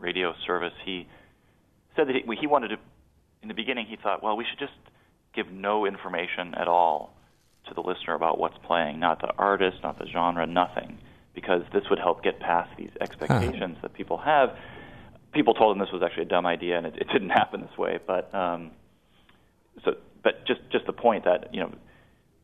radio 0.04 0.36
service, 0.46 0.74
he 0.86 1.08
said 1.96 2.08
that 2.08 2.16
he, 2.16 2.24
he 2.40 2.48
wanted 2.48 2.68
to. 2.70 2.78
In 3.42 3.48
the 3.48 3.54
beginning, 3.54 3.88
he 3.88 3.96
thought, 3.98 4.22
well, 4.24 4.38
we 4.38 4.46
should 4.46 4.60
just 4.60 4.74
give 5.34 5.52
no 5.52 5.86
information 5.86 6.54
at 6.56 6.68
all 6.68 7.14
to 7.68 7.74
the 7.74 7.82
listener 7.82 8.14
about 8.14 8.38
what's 8.40 8.58
playing, 8.66 9.00
not 9.00 9.20
the 9.22 9.34
artist, 9.38 9.78
not 9.84 9.98
the 10.00 10.06
genre, 10.08 10.46
nothing, 10.46 10.98
because 11.34 11.62
this 11.74 11.84
would 11.90 12.00
help 12.00 12.24
get 12.24 12.40
past 12.40 12.70
these 12.78 12.92
expectations 13.02 13.78
that 13.82 13.94
people 13.94 14.18
have. 14.18 14.56
People 15.34 15.54
told 15.56 15.76
him 15.76 15.80
this 15.80 15.92
was 15.92 16.04
actually 16.04 16.24
a 16.24 16.28
dumb 16.28 16.46
idea, 16.46 16.78
and 16.78 16.86
it, 16.86 16.96
it 16.98 17.08
didn't 17.12 17.30
happen 17.32 17.62
this 17.62 17.78
way. 17.78 18.00
But 18.06 18.34
um, 18.36 18.72
so, 19.84 19.96
but 20.24 20.46
just 20.46 20.62
just 20.72 20.86
the 20.86 20.94
point 20.94 21.26
that 21.26 21.54
you 21.54 21.62
know, 21.62 21.72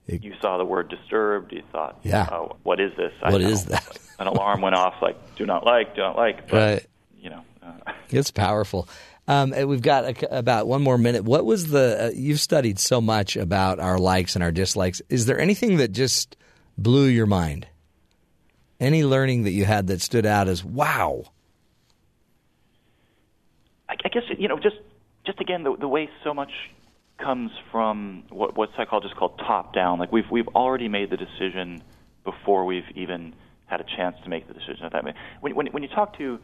you 0.08 0.34
saw 0.42 0.58
the 0.58 0.66
word 0.66 0.90
disturbed, 0.90 1.54
you 1.54 1.62
thought, 1.72 2.00
Yeah. 2.04 2.28
oh, 2.32 2.58
what 2.64 2.80
is 2.80 2.92
this? 2.98 3.14
What 3.22 3.42
I 3.42 3.46
is 3.46 3.66
that? 3.66 3.98
An 4.20 4.28
alarm 4.28 4.62
went 4.62 4.76
off, 4.76 4.96
like 5.02 5.36
do 5.36 5.46
not 5.46 5.66
like, 5.66 5.96
do 5.96 6.02
not 6.02 6.18
like. 6.18 6.48
But, 6.50 6.54
Right. 6.58 6.86
It's 8.12 8.32
powerful. 8.32 8.90
Um, 9.28 9.52
we've 9.68 9.84
got 9.84 10.06
a, 10.24 10.38
about 10.40 10.66
one 10.66 10.82
more 10.82 10.98
minute. 10.98 11.24
What 11.24 11.46
was 11.46 11.68
the? 11.68 12.08
Uh, 12.08 12.12
you've 12.16 12.40
studied 12.40 12.80
so 12.80 13.00
much 13.00 13.36
about 13.36 13.80
our 13.80 14.00
likes 14.00 14.36
and 14.36 14.44
our 14.44 14.52
dislikes. 14.52 15.04
Is 15.10 15.28
there 15.28 15.40
anything 15.40 15.78
that 15.78 15.92
just 15.92 16.36
blew 16.76 17.06
your 17.06 17.28
mind? 17.28 17.68
Any 18.80 19.04
learning 19.04 19.44
that 19.44 19.52
you 19.52 19.66
had 19.66 19.86
that 19.88 20.02
stood 20.02 20.26
out 20.26 20.48
as 20.48 20.66
wow? 20.66 21.26
I, 23.88 23.96
I 24.04 24.10
guess 24.10 24.24
you 24.36 24.48
know 24.48 24.58
just 24.58 24.78
just 25.26 25.40
again 25.40 25.62
the 25.64 25.76
the 25.78 25.88
way 25.88 26.10
so 26.24 26.34
much 26.34 26.52
comes 27.20 27.52
from 27.72 28.24
what 28.30 28.58
what 28.58 28.70
psychologists 28.76 29.16
call 29.18 29.30
top 29.38 29.76
down. 29.76 30.00
Like 30.00 30.12
we've 30.12 30.30
we've 30.32 30.48
already 30.50 30.88
made 30.88 31.12
the 31.12 31.18
decision 31.18 31.84
before 32.24 32.66
we've 32.66 32.90
even 32.96 33.34
had 33.68 33.82
a 33.82 33.86
chance 33.96 34.16
to 34.24 34.30
make 34.30 34.48
the 34.48 34.54
decision. 34.54 34.86
If 34.86 34.94
that 34.94 35.04
when 35.42 35.54
when 35.56 35.68
when 35.68 35.84
you 35.84 35.90
talk 35.90 36.18
to 36.18 36.40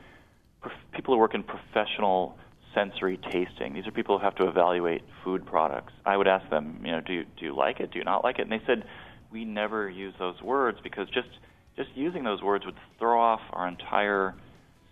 people 0.94 1.14
who 1.14 1.20
work 1.20 1.34
in 1.34 1.44
professional 1.44 2.38
sensory 2.74 3.18
tasting, 3.32 3.74
these 3.74 3.88
are 3.88 3.92
people 3.92 4.18
who 4.18 4.24
have 4.24 4.36
to 4.36 4.48
evaluate 4.48 5.02
food 5.24 5.46
products. 5.46 5.94
I 6.06 6.18
would 6.18 6.28
ask 6.28 6.50
them, 6.50 6.82
you 6.84 6.92
know, 6.92 7.02
do 7.02 7.14
you, 7.14 7.26
do 7.38 7.46
you 7.46 7.56
like 7.56 7.80
it? 7.80 7.92
Do 7.92 8.00
you 8.00 8.06
not 8.06 8.24
like 8.24 8.40
it? 8.40 8.44
And 8.44 8.52
they 8.52 8.62
said 8.66 8.84
we 9.32 9.46
never 9.46 9.90
use 9.90 10.14
those 10.20 10.42
words 10.42 10.78
because 10.84 11.10
just 11.10 11.30
just 11.76 11.90
using 11.94 12.24
those 12.24 12.42
words 12.42 12.66
would 12.66 12.76
throw 13.00 13.20
off 13.20 13.42
our 13.52 13.68
entire 13.68 14.34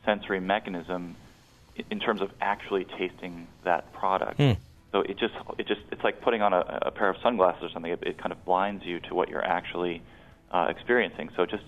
sensory 0.06 0.42
mechanism 0.42 1.16
in 1.90 2.00
terms 2.00 2.22
of 2.22 2.30
actually 2.42 2.86
tasting 2.98 3.48
that 3.64 3.94
product. 3.94 4.38
Hmm. 4.38 4.52
So 4.92 5.00
it 5.00 5.18
just 5.18 5.34
it 5.58 5.68
just 5.68 5.82
it's 5.92 6.04
like 6.04 6.22
putting 6.22 6.42
on 6.42 6.54
a, 6.54 6.80
a 6.84 6.92
pair 6.92 7.10
of 7.10 7.16
sunglasses 7.24 7.64
or 7.64 7.70
something. 7.70 7.92
It, 7.92 8.04
it 8.04 8.18
kind 8.18 8.32
of 8.32 8.44
blinds 8.46 8.84
you 8.86 9.00
to 9.02 9.16
what 9.16 9.30
you're 9.30 9.44
actually 9.44 10.02
uh, 10.52 10.68
experiencing. 10.70 11.30
So 11.36 11.46
just 11.46 11.64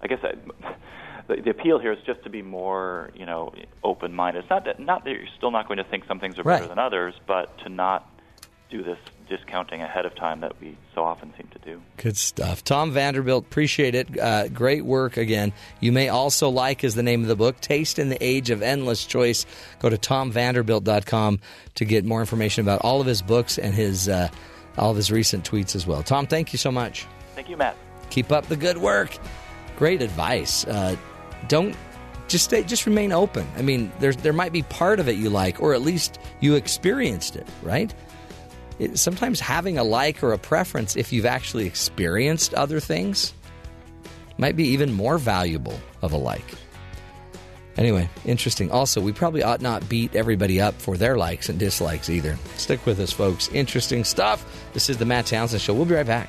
I 0.00 0.06
guess 0.06 0.20
I, 0.22 0.34
the, 1.28 1.36
the 1.36 1.50
appeal 1.50 1.78
here 1.78 1.92
is 1.92 1.98
just 2.06 2.22
to 2.24 2.30
be 2.30 2.42
more 2.42 3.10
you 3.14 3.26
know 3.26 3.52
open 3.82 4.12
minded. 4.12 4.40
It's 4.40 4.50
not 4.50 4.64
that 4.66 4.80
not 4.80 5.04
that 5.04 5.10
you're 5.10 5.26
still 5.36 5.50
not 5.50 5.66
going 5.68 5.78
to 5.78 5.84
think 5.84 6.04
some 6.06 6.20
things 6.20 6.38
are 6.38 6.44
better 6.44 6.62
Right. 6.62 6.68
than 6.68 6.78
others, 6.78 7.14
but 7.26 7.56
to 7.58 7.68
not 7.68 8.08
do 8.70 8.82
this 8.82 8.98
discounting 9.28 9.80
ahead 9.82 10.04
of 10.04 10.14
time 10.16 10.40
that 10.40 10.58
we 10.60 10.76
so 10.94 11.02
often 11.04 11.32
seem 11.36 11.46
to 11.48 11.58
do. 11.60 11.80
Good 11.96 12.16
stuff. 12.16 12.64
Tom 12.64 12.92
Vanderbilt, 12.92 13.44
appreciate 13.44 13.94
it. 13.94 14.18
Uh, 14.18 14.48
great 14.48 14.84
work 14.84 15.16
again. 15.16 15.52
You 15.80 15.92
may 15.92 16.08
also 16.08 16.48
like, 16.50 16.82
is 16.84 16.94
the 16.94 17.02
name 17.02 17.22
of 17.22 17.28
the 17.28 17.36
book, 17.36 17.60
Taste 17.60 17.98
in 17.98 18.08
the 18.10 18.22
Age 18.22 18.50
of 18.50 18.62
Endless 18.62 19.04
Choice. 19.06 19.46
Go 19.80 19.88
to 19.90 19.96
tomvanderbilt.com 19.96 21.40
to 21.76 21.84
get 21.84 22.04
more 22.04 22.20
information 22.20 22.62
about 22.64 22.80
all 22.82 23.00
of 23.00 23.06
his 23.06 23.22
books 23.22 23.58
and 23.58 23.74
his 23.74 24.08
uh, 24.08 24.28
all 24.76 24.90
of 24.90 24.96
his 24.96 25.10
recent 25.12 25.48
tweets 25.48 25.76
as 25.76 25.86
well. 25.86 26.02
Tom, 26.02 26.26
thank 26.26 26.52
you 26.52 26.58
so 26.58 26.72
much. 26.72 27.06
Thank 27.34 27.48
you, 27.48 27.56
Matt. 27.56 27.76
Keep 28.10 28.32
up 28.32 28.46
the 28.46 28.56
good 28.56 28.78
work. 28.78 29.16
Great 29.76 30.02
advice. 30.02 30.66
Uh, 30.66 30.96
don't 31.48 31.76
just 32.28 32.44
stay, 32.44 32.62
just 32.62 32.86
remain 32.86 33.12
open. 33.12 33.46
I 33.56 33.62
mean, 33.62 33.92
there's 34.00 34.16
there 34.16 34.32
might 34.32 34.52
be 34.52 34.62
part 34.62 35.00
of 35.00 35.08
it 35.08 35.16
you 35.16 35.30
like, 35.30 35.60
or 35.60 35.74
at 35.74 35.82
least 35.82 36.18
you 36.40 36.54
experienced 36.54 37.36
it, 37.36 37.46
right? 37.62 37.92
It, 38.78 38.98
sometimes 38.98 39.40
having 39.40 39.78
a 39.78 39.84
like 39.84 40.22
or 40.22 40.32
a 40.32 40.38
preference, 40.38 40.96
if 40.96 41.12
you've 41.12 41.26
actually 41.26 41.66
experienced 41.66 42.54
other 42.54 42.80
things, 42.80 43.34
might 44.36 44.56
be 44.56 44.68
even 44.68 44.92
more 44.92 45.18
valuable 45.18 45.78
of 46.02 46.12
a 46.12 46.16
like. 46.16 46.44
Anyway, 47.76 48.08
interesting. 48.24 48.70
Also, 48.70 49.00
we 49.00 49.12
probably 49.12 49.42
ought 49.42 49.60
not 49.60 49.88
beat 49.88 50.14
everybody 50.14 50.60
up 50.60 50.74
for 50.80 50.96
their 50.96 51.16
likes 51.16 51.48
and 51.48 51.58
dislikes 51.58 52.08
either. 52.08 52.38
Stick 52.56 52.84
with 52.86 53.00
us, 53.00 53.12
folks. 53.12 53.48
Interesting 53.48 54.04
stuff. 54.04 54.44
This 54.72 54.88
is 54.88 54.96
the 54.96 55.04
Matt 55.04 55.26
Townsend 55.26 55.60
Show. 55.60 55.74
We'll 55.74 55.84
be 55.84 55.94
right 55.94 56.06
back. 56.06 56.28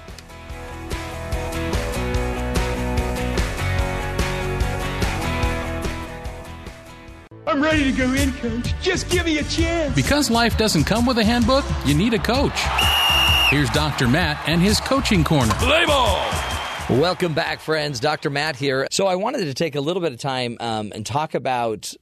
I'm 7.48 7.62
ready 7.62 7.84
to 7.84 7.92
go 7.92 8.12
in, 8.14 8.34
coach. 8.34 8.74
Just 8.82 9.08
give 9.10 9.26
me 9.26 9.38
a 9.38 9.44
chance. 9.44 9.94
Because 9.94 10.32
life 10.32 10.58
doesn't 10.58 10.86
come 10.86 11.06
with 11.06 11.20
a 11.20 11.24
handbook, 11.24 11.64
you 11.86 11.94
need 11.94 12.16
a 12.16 12.20
coach. 12.20 12.60
Here's 13.52 13.70
Dr. 13.70 14.08
Matt 14.08 14.42
and 14.50 14.60
his 14.60 14.80
coaching 14.80 15.24
corner. 15.24 15.54
Play 15.54 15.86
ball! 15.86 16.28
Welcome 16.90 17.36
back, 17.36 17.60
friends. 17.60 18.00
Dr. 18.00 18.32
Matt 18.32 18.56
here. 18.56 18.88
So, 18.90 19.06
I 19.06 19.16
wanted 19.16 19.46
to 19.46 19.54
take 19.54 19.76
a 19.76 19.82
little 19.82 20.02
bit 20.02 20.12
of 20.12 20.20
time 20.20 20.58
um, 20.60 20.92
and 20.96 21.06
talk 21.06 21.36
about 21.36 21.94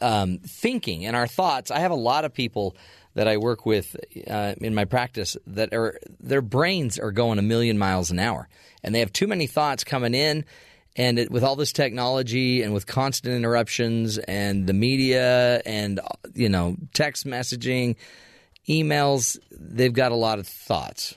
um, 0.00 0.38
thinking 0.38 1.06
and 1.06 1.14
our 1.14 1.28
thoughts. 1.28 1.70
I 1.70 1.78
have 1.78 1.92
a 1.92 1.96
lot 1.96 2.24
of 2.24 2.34
people 2.34 2.76
that 3.14 3.28
I 3.28 3.36
work 3.36 3.66
with 3.66 3.96
uh, 4.28 4.54
in 4.60 4.74
my 4.74 4.86
practice 4.86 5.36
that 5.46 5.72
are 5.72 5.98
their 6.18 6.42
brains 6.42 6.98
are 6.98 7.12
going 7.12 7.38
a 7.38 7.42
million 7.42 7.78
miles 7.78 8.10
an 8.10 8.18
hour, 8.18 8.48
and 8.82 8.94
they 8.94 9.00
have 9.00 9.12
too 9.12 9.28
many 9.28 9.46
thoughts 9.46 9.84
coming 9.84 10.14
in. 10.14 10.44
And 10.96 11.18
it, 11.18 11.30
with 11.30 11.44
all 11.44 11.56
this 11.56 11.72
technology 11.72 12.62
and 12.62 12.74
with 12.74 12.86
constant 12.86 13.34
interruptions 13.34 14.18
and 14.18 14.66
the 14.66 14.72
media 14.72 15.62
and 15.64 16.00
you 16.34 16.48
know 16.48 16.76
text 16.92 17.26
messaging, 17.26 17.96
emails, 18.68 19.38
they've 19.52 19.92
got 19.92 20.12
a 20.12 20.16
lot 20.16 20.38
of 20.38 20.46
thoughts. 20.46 21.14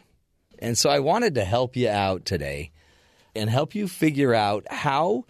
And 0.60 0.78
so 0.78 0.90
I 0.90 1.00
wanted 1.00 1.36
to 1.36 1.44
help 1.44 1.76
you 1.76 1.90
out 1.90 2.26
today 2.26 2.72
and 3.36 3.50
help 3.50 3.76
you 3.76 3.88
figure 3.88 4.34
out 4.34 4.66
how 4.70 5.26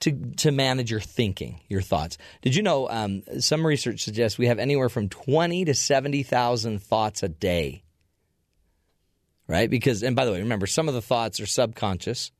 to 0.00 0.12
to 0.38 0.50
manage 0.50 0.90
your 0.90 1.00
thinking, 1.00 1.60
your 1.68 1.82
thoughts. 1.82 2.16
Did 2.42 2.54
you 2.56 2.62
know? 2.62 2.88
Um, 2.88 3.22
some 3.40 3.66
research 3.66 4.02
suggests 4.02 4.38
we 4.38 4.46
have 4.46 4.58
anywhere 4.58 4.88
from 4.88 5.08
twenty 5.08 5.64
to 5.66 5.74
seventy 5.74 6.22
thousand 6.22 6.82
thoughts 6.82 7.22
a 7.22 7.28
day. 7.28 7.82
Right? 9.46 9.68
Because, 9.68 10.04
and 10.04 10.14
by 10.14 10.24
the 10.24 10.32
way, 10.32 10.38
remember, 10.38 10.68
some 10.68 10.86
of 10.86 10.94
the 10.94 11.02
thoughts 11.02 11.40
are 11.40 11.46
subconscious, 11.46 12.30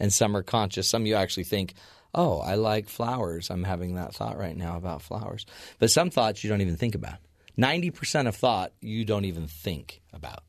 and 0.00 0.12
some 0.12 0.36
are 0.36 0.42
conscious. 0.42 0.88
Some 0.88 1.06
you 1.06 1.14
actually 1.14 1.44
think, 1.44 1.74
"Oh, 2.14 2.38
I 2.40 2.54
like 2.54 2.88
flowers. 2.88 3.50
I'm 3.50 3.64
having 3.64 3.94
that 3.94 4.14
thought 4.14 4.38
right 4.38 4.56
now 4.56 4.76
about 4.76 5.02
flowers." 5.02 5.44
But 5.78 5.90
some 5.90 6.10
thoughts 6.10 6.42
you 6.44 6.50
don't 6.50 6.60
even 6.60 6.76
think 6.76 6.94
about. 6.94 7.18
Ninety 7.56 7.90
percent 7.90 8.28
of 8.28 8.36
thought 8.36 8.72
you 8.80 9.04
don't 9.04 9.24
even 9.24 9.46
think 9.48 10.00
about. 10.12 10.42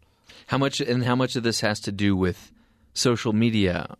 How 0.47 0.57
much 0.57 0.79
and 0.81 1.03
how 1.03 1.15
much 1.15 1.35
of 1.35 1.43
this 1.43 1.61
has 1.61 1.79
to 1.81 1.91
do 1.91 2.15
with 2.15 2.51
social 2.93 3.33
media, 3.33 3.95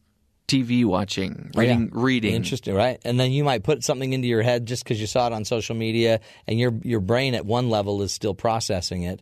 TV 0.47 0.83
watching, 0.85 1.51
reading, 1.55 1.91
Oh, 1.93 1.97
yeah. 1.99 2.03
reading? 2.05 2.33
Interesting, 2.35 2.73
right? 2.73 2.99
And 3.05 3.19
then 3.19 3.31
you 3.31 3.43
might 3.43 3.63
put 3.63 3.83
something 3.83 4.13
into 4.13 4.27
your 4.27 4.41
head 4.41 4.65
just 4.65 4.83
because 4.83 4.99
you 4.99 5.05
saw 5.07 5.27
it 5.27 5.33
on 5.33 5.45
social 5.45 5.75
media, 5.75 6.19
and 6.47 6.59
your 6.59 6.73
your 6.83 6.99
brain 6.99 7.35
at 7.35 7.45
one 7.45 7.69
level 7.69 8.01
is 8.01 8.11
still 8.11 8.33
processing 8.33 9.03
it, 9.03 9.21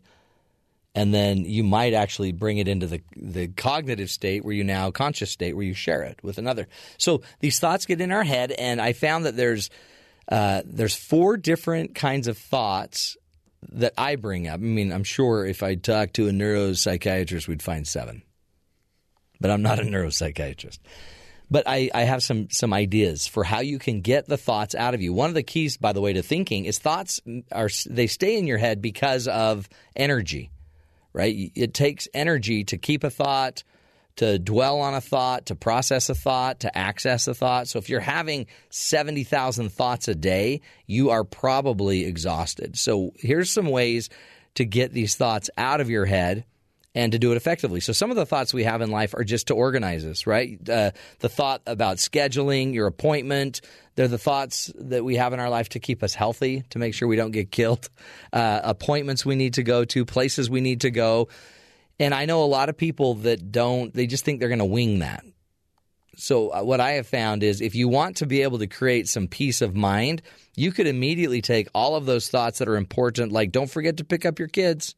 and 0.94 1.12
then 1.14 1.44
you 1.44 1.62
might 1.62 1.94
actually 1.94 2.32
bring 2.32 2.58
it 2.58 2.68
into 2.68 2.86
the 2.86 3.02
the 3.16 3.48
cognitive 3.48 4.10
state 4.10 4.44
where 4.44 4.54
you 4.54 4.64
now 4.64 4.90
conscious 4.90 5.30
state 5.30 5.54
where 5.54 5.64
you 5.64 5.74
share 5.74 6.02
it 6.02 6.18
with 6.22 6.38
another. 6.38 6.66
So 6.96 7.22
these 7.40 7.58
thoughts 7.60 7.86
get 7.86 8.00
in 8.00 8.12
our 8.12 8.24
head, 8.24 8.52
and 8.52 8.80
I 8.80 8.92
found 8.92 9.26
that 9.26 9.36
there's 9.36 9.70
uh, 10.30 10.62
there's 10.64 10.94
four 10.94 11.36
different 11.36 11.94
kinds 11.94 12.28
of 12.28 12.36
thoughts 12.36 13.16
that 13.72 13.92
I 13.96 14.16
bring 14.16 14.46
up. 14.46 14.54
I 14.54 14.58
mean, 14.58 14.92
I'm 14.92 15.04
sure 15.04 15.46
if 15.46 15.62
I 15.62 15.74
talked 15.74 16.14
to 16.14 16.28
a 16.28 16.32
neuropsychiatrist, 16.32 17.48
we'd 17.48 17.62
find 17.62 17.86
seven, 17.86 18.22
but 19.40 19.50
I'm 19.50 19.62
not 19.62 19.78
a 19.78 19.82
neuropsychiatrist. 19.82 20.78
But 21.50 21.64
I, 21.66 21.90
I 21.94 22.02
have 22.02 22.22
some 22.22 22.50
some 22.50 22.74
ideas 22.74 23.26
for 23.26 23.42
how 23.42 23.60
you 23.60 23.78
can 23.78 24.02
get 24.02 24.26
the 24.26 24.36
thoughts 24.36 24.74
out 24.74 24.92
of 24.94 25.00
you. 25.00 25.14
One 25.14 25.30
of 25.30 25.34
the 25.34 25.42
keys, 25.42 25.78
by 25.78 25.94
the 25.94 26.00
way, 26.00 26.12
to 26.12 26.22
thinking 26.22 26.66
is 26.66 26.78
thoughts 26.78 27.20
are 27.50 27.70
they 27.88 28.06
stay 28.06 28.36
in 28.36 28.46
your 28.46 28.58
head 28.58 28.82
because 28.82 29.26
of 29.28 29.66
energy, 29.96 30.50
right? 31.18 31.50
It 31.56 31.74
takes 31.74 32.06
energy 32.14 32.62
to 32.64 32.78
keep 32.78 33.02
a 33.02 33.10
thought, 33.10 33.64
to 34.16 34.38
dwell 34.38 34.80
on 34.80 34.94
a 34.94 35.00
thought, 35.00 35.46
to 35.46 35.56
process 35.56 36.08
a 36.08 36.14
thought, 36.14 36.60
to 36.60 36.78
access 36.78 37.26
a 37.26 37.34
thought. 37.34 37.66
So 37.66 37.80
if 37.80 37.88
you're 37.88 37.98
having 37.98 38.46
70,000 38.70 39.70
thoughts 39.70 40.06
a 40.06 40.14
day, 40.14 40.60
you 40.86 41.10
are 41.10 41.24
probably 41.24 42.04
exhausted. 42.04 42.78
So 42.78 43.14
here's 43.16 43.50
some 43.50 43.66
ways 43.66 44.10
to 44.54 44.64
get 44.64 44.92
these 44.92 45.16
thoughts 45.16 45.50
out 45.58 45.80
of 45.80 45.90
your 45.90 46.06
head 46.06 46.44
and 46.94 47.10
to 47.12 47.18
do 47.18 47.32
it 47.32 47.36
effectively. 47.36 47.80
So 47.80 47.92
some 47.92 48.10
of 48.10 48.16
the 48.16 48.26
thoughts 48.26 48.54
we 48.54 48.64
have 48.64 48.80
in 48.80 48.90
life 48.92 49.12
are 49.14 49.24
just 49.24 49.48
to 49.48 49.54
organize 49.54 50.04
us, 50.04 50.24
right? 50.24 50.56
Uh, 50.68 50.92
the 51.18 51.28
thought 51.28 51.62
about 51.66 51.96
scheduling 51.96 52.74
your 52.74 52.86
appointment. 52.86 53.60
They're 53.98 54.06
the 54.06 54.16
thoughts 54.16 54.70
that 54.76 55.04
we 55.04 55.16
have 55.16 55.32
in 55.32 55.40
our 55.40 55.50
life 55.50 55.70
to 55.70 55.80
keep 55.80 56.04
us 56.04 56.14
healthy, 56.14 56.62
to 56.70 56.78
make 56.78 56.94
sure 56.94 57.08
we 57.08 57.16
don't 57.16 57.32
get 57.32 57.50
killed. 57.50 57.90
Uh, 58.32 58.60
appointments 58.62 59.26
we 59.26 59.34
need 59.34 59.54
to 59.54 59.64
go 59.64 59.84
to, 59.86 60.04
places 60.04 60.48
we 60.48 60.60
need 60.60 60.82
to 60.82 60.92
go. 60.92 61.26
And 61.98 62.14
I 62.14 62.24
know 62.26 62.44
a 62.44 62.46
lot 62.46 62.68
of 62.68 62.76
people 62.76 63.14
that 63.14 63.50
don't, 63.50 63.92
they 63.92 64.06
just 64.06 64.24
think 64.24 64.38
they're 64.38 64.50
going 64.50 64.60
to 64.60 64.64
wing 64.64 65.00
that. 65.00 65.24
So, 66.16 66.50
uh, 66.50 66.62
what 66.62 66.78
I 66.78 66.92
have 66.92 67.08
found 67.08 67.42
is 67.42 67.60
if 67.60 67.74
you 67.74 67.88
want 67.88 68.18
to 68.18 68.26
be 68.26 68.42
able 68.42 68.60
to 68.60 68.68
create 68.68 69.08
some 69.08 69.26
peace 69.26 69.62
of 69.62 69.74
mind, 69.74 70.22
you 70.54 70.70
could 70.70 70.86
immediately 70.86 71.42
take 71.42 71.66
all 71.74 71.96
of 71.96 72.06
those 72.06 72.28
thoughts 72.28 72.60
that 72.60 72.68
are 72.68 72.76
important, 72.76 73.32
like 73.32 73.50
don't 73.50 73.68
forget 73.68 73.96
to 73.96 74.04
pick 74.04 74.24
up 74.24 74.38
your 74.38 74.46
kids, 74.46 74.94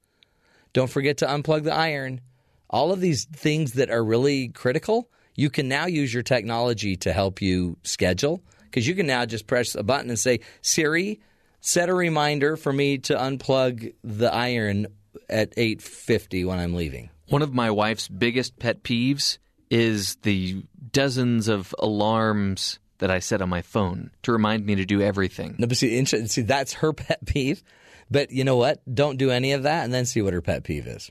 don't 0.74 0.90
forget 0.90 1.16
to 1.18 1.26
unplug 1.26 1.62
the 1.62 1.74
iron, 1.74 2.20
all 2.68 2.92
of 2.92 3.00
these 3.00 3.24
things 3.24 3.72
that 3.72 3.88
are 3.88 4.04
really 4.04 4.48
critical. 4.48 5.08
You 5.36 5.48
can 5.48 5.68
now 5.68 5.86
use 5.86 6.12
your 6.12 6.22
technology 6.22 6.96
to 6.96 7.14
help 7.14 7.40
you 7.40 7.78
schedule 7.82 8.42
because 8.70 8.86
you 8.86 8.94
can 8.94 9.06
now 9.06 9.26
just 9.26 9.46
press 9.46 9.74
a 9.74 9.82
button 9.82 10.10
and 10.10 10.18
say, 10.18 10.40
Siri, 10.62 11.20
set 11.60 11.88
a 11.88 11.94
reminder 11.94 12.56
for 12.56 12.72
me 12.72 12.98
to 12.98 13.14
unplug 13.14 13.94
the 14.04 14.32
iron 14.32 14.86
at 15.28 15.54
8:50 15.56 16.46
when 16.46 16.58
I'm 16.58 16.74
leaving. 16.74 17.10
One 17.28 17.42
of 17.42 17.52
my 17.52 17.70
wife's 17.70 18.08
biggest 18.08 18.58
pet 18.58 18.82
peeves 18.82 19.38
is 19.70 20.16
the 20.22 20.64
dozens 20.92 21.48
of 21.48 21.74
alarms 21.78 22.78
that 22.98 23.10
I 23.10 23.18
set 23.20 23.40
on 23.40 23.48
my 23.48 23.62
phone 23.62 24.10
to 24.22 24.32
remind 24.32 24.66
me 24.66 24.74
to 24.76 24.84
do 24.84 25.00
everything. 25.00 25.56
No, 25.58 25.66
but 25.66 25.76
see, 25.76 26.04
see, 26.04 26.42
that's 26.42 26.74
her 26.74 26.92
pet 26.94 27.24
peeve. 27.24 27.62
But 28.10 28.32
you 28.32 28.44
know 28.44 28.56
what? 28.56 28.82
Don't 28.92 29.16
do 29.16 29.30
any 29.30 29.52
of 29.52 29.62
that, 29.62 29.84
and 29.84 29.94
then 29.94 30.04
see 30.04 30.22
what 30.22 30.32
her 30.32 30.42
pet 30.42 30.64
peeve 30.64 30.86
is. 30.86 31.10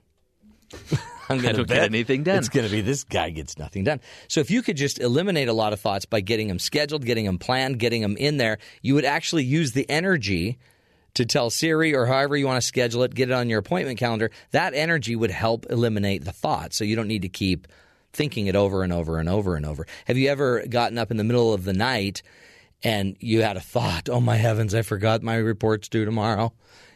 I'm 1.30 1.38
gonna 1.40 1.58
get 1.60 1.68
bet 1.68 1.84
anything 1.84 2.24
done. 2.24 2.40
It's 2.40 2.50
going 2.50 2.66
to 2.66 2.72
be 2.72 2.82
this 2.82 3.04
guy 3.04 3.30
gets 3.30 3.58
nothing 3.58 3.84
done. 3.84 4.02
So 4.28 4.40
if 4.40 4.50
you 4.50 4.62
could 4.64 4.78
just 4.78 5.00
eliminate 5.00 5.48
a 5.48 5.54
lot 5.54 5.74
of 5.74 5.80
thoughts 5.80 6.06
by 6.06 6.22
getting 6.22 6.48
them 6.48 6.60
scheduled, 6.60 7.06
getting 7.06 7.26
them 7.26 7.38
planned, 7.38 7.78
getting 7.80 8.02
them 8.02 8.18
in 8.18 8.38
there, 8.38 8.58
you 8.82 8.96
would 8.96 9.06
actually 9.06 9.44
use 9.44 9.74
the 9.74 9.88
energy 9.90 10.58
to 11.14 11.26
tell 11.26 11.50
Siri 11.50 11.96
or 11.96 12.06
however 12.06 12.36
you 12.36 12.48
want 12.48 12.62
to 12.62 12.68
schedule 12.68 13.04
it, 13.04 13.14
get 13.14 13.30
it 13.30 13.34
on 13.34 13.50
your 13.50 13.60
appointment 13.60 14.00
calendar. 14.00 14.32
That 14.52 14.74
energy 14.74 15.16
would 15.16 15.32
help 15.32 15.66
eliminate 15.70 16.26
the 16.26 16.32
thought, 16.32 16.74
so 16.74 16.84
you 16.84 16.96
don't 16.96 17.08
need 17.08 17.22
to 17.24 17.30
keep 17.30 17.68
thinking 18.12 18.48
it 18.48 18.56
over 18.56 18.84
and 18.84 18.92
over 18.92 19.20
and 19.20 19.30
over 19.30 19.56
and 19.56 19.66
over. 19.66 19.86
Have 20.06 20.18
you 20.18 20.30
ever 20.30 20.66
gotten 20.68 20.98
up 20.98 21.12
in 21.12 21.18
the 21.18 21.24
middle 21.24 21.54
of 21.54 21.64
the 21.64 21.74
night 21.74 22.24
and 22.84 23.18
you 23.20 23.42
had 23.42 23.58
a 23.58 23.62
thought, 23.62 24.10
"Oh 24.10 24.22
my 24.22 24.38
heavens, 24.38 24.74
I 24.74 24.82
forgot 24.82 25.22
my 25.22 25.36
report's 25.36 25.90
due 25.90 26.06
tomorrow." 26.06 26.54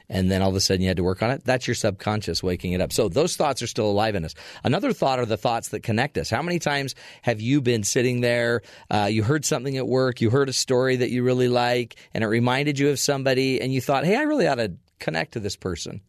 And 0.10 0.30
then 0.30 0.42
all 0.42 0.50
of 0.50 0.56
a 0.56 0.60
sudden 0.60 0.82
you 0.82 0.90
had 0.90 0.98
to 0.98 1.04
work 1.04 1.24
on 1.24 1.32
it. 1.32 1.44
That's 1.46 1.68
your 1.68 1.76
subconscious 1.76 2.44
waking 2.44 2.74
it 2.74 2.82
up. 2.82 2.92
So 2.92 3.10
those 3.10 3.36
thoughts 3.36 3.62
are 3.62 3.68
still 3.68 3.90
alive 3.90 4.16
in 4.16 4.26
us. 4.26 4.36
Another 4.64 4.94
thought 4.94 5.20
are 5.20 5.26
the 5.26 5.38
thoughts 5.38 5.70
that 5.70 5.82
connect 5.82 6.18
us. 6.18 6.30
How 6.30 6.42
many 6.42 6.60
times 6.60 6.96
have 7.22 7.42
you 7.42 7.62
been 7.62 7.84
sitting 7.84 8.22
there? 8.22 8.62
Uh, 8.90 9.08
you 9.10 9.24
heard 9.24 9.46
something 9.46 9.78
at 9.78 9.88
work, 9.88 10.22
you 10.22 10.30
heard 10.30 10.50
a 10.50 10.54
story 10.54 10.98
that 10.98 11.10
you 11.10 11.24
really 11.24 11.48
like, 11.48 11.96
and 12.14 12.24
it 12.24 12.28
reminded 12.28 12.80
you 12.80 12.90
of 12.90 13.00
somebody, 13.00 13.62
and 13.62 13.74
you 13.74 13.82
thought, 13.82 14.06
hey, 14.06 14.16
I 14.16 14.24
really 14.24 14.48
ought 14.48 14.56
to 14.56 14.74
connect 15.00 15.34
to 15.34 15.40
this 15.40 15.56
person. 15.56 16.02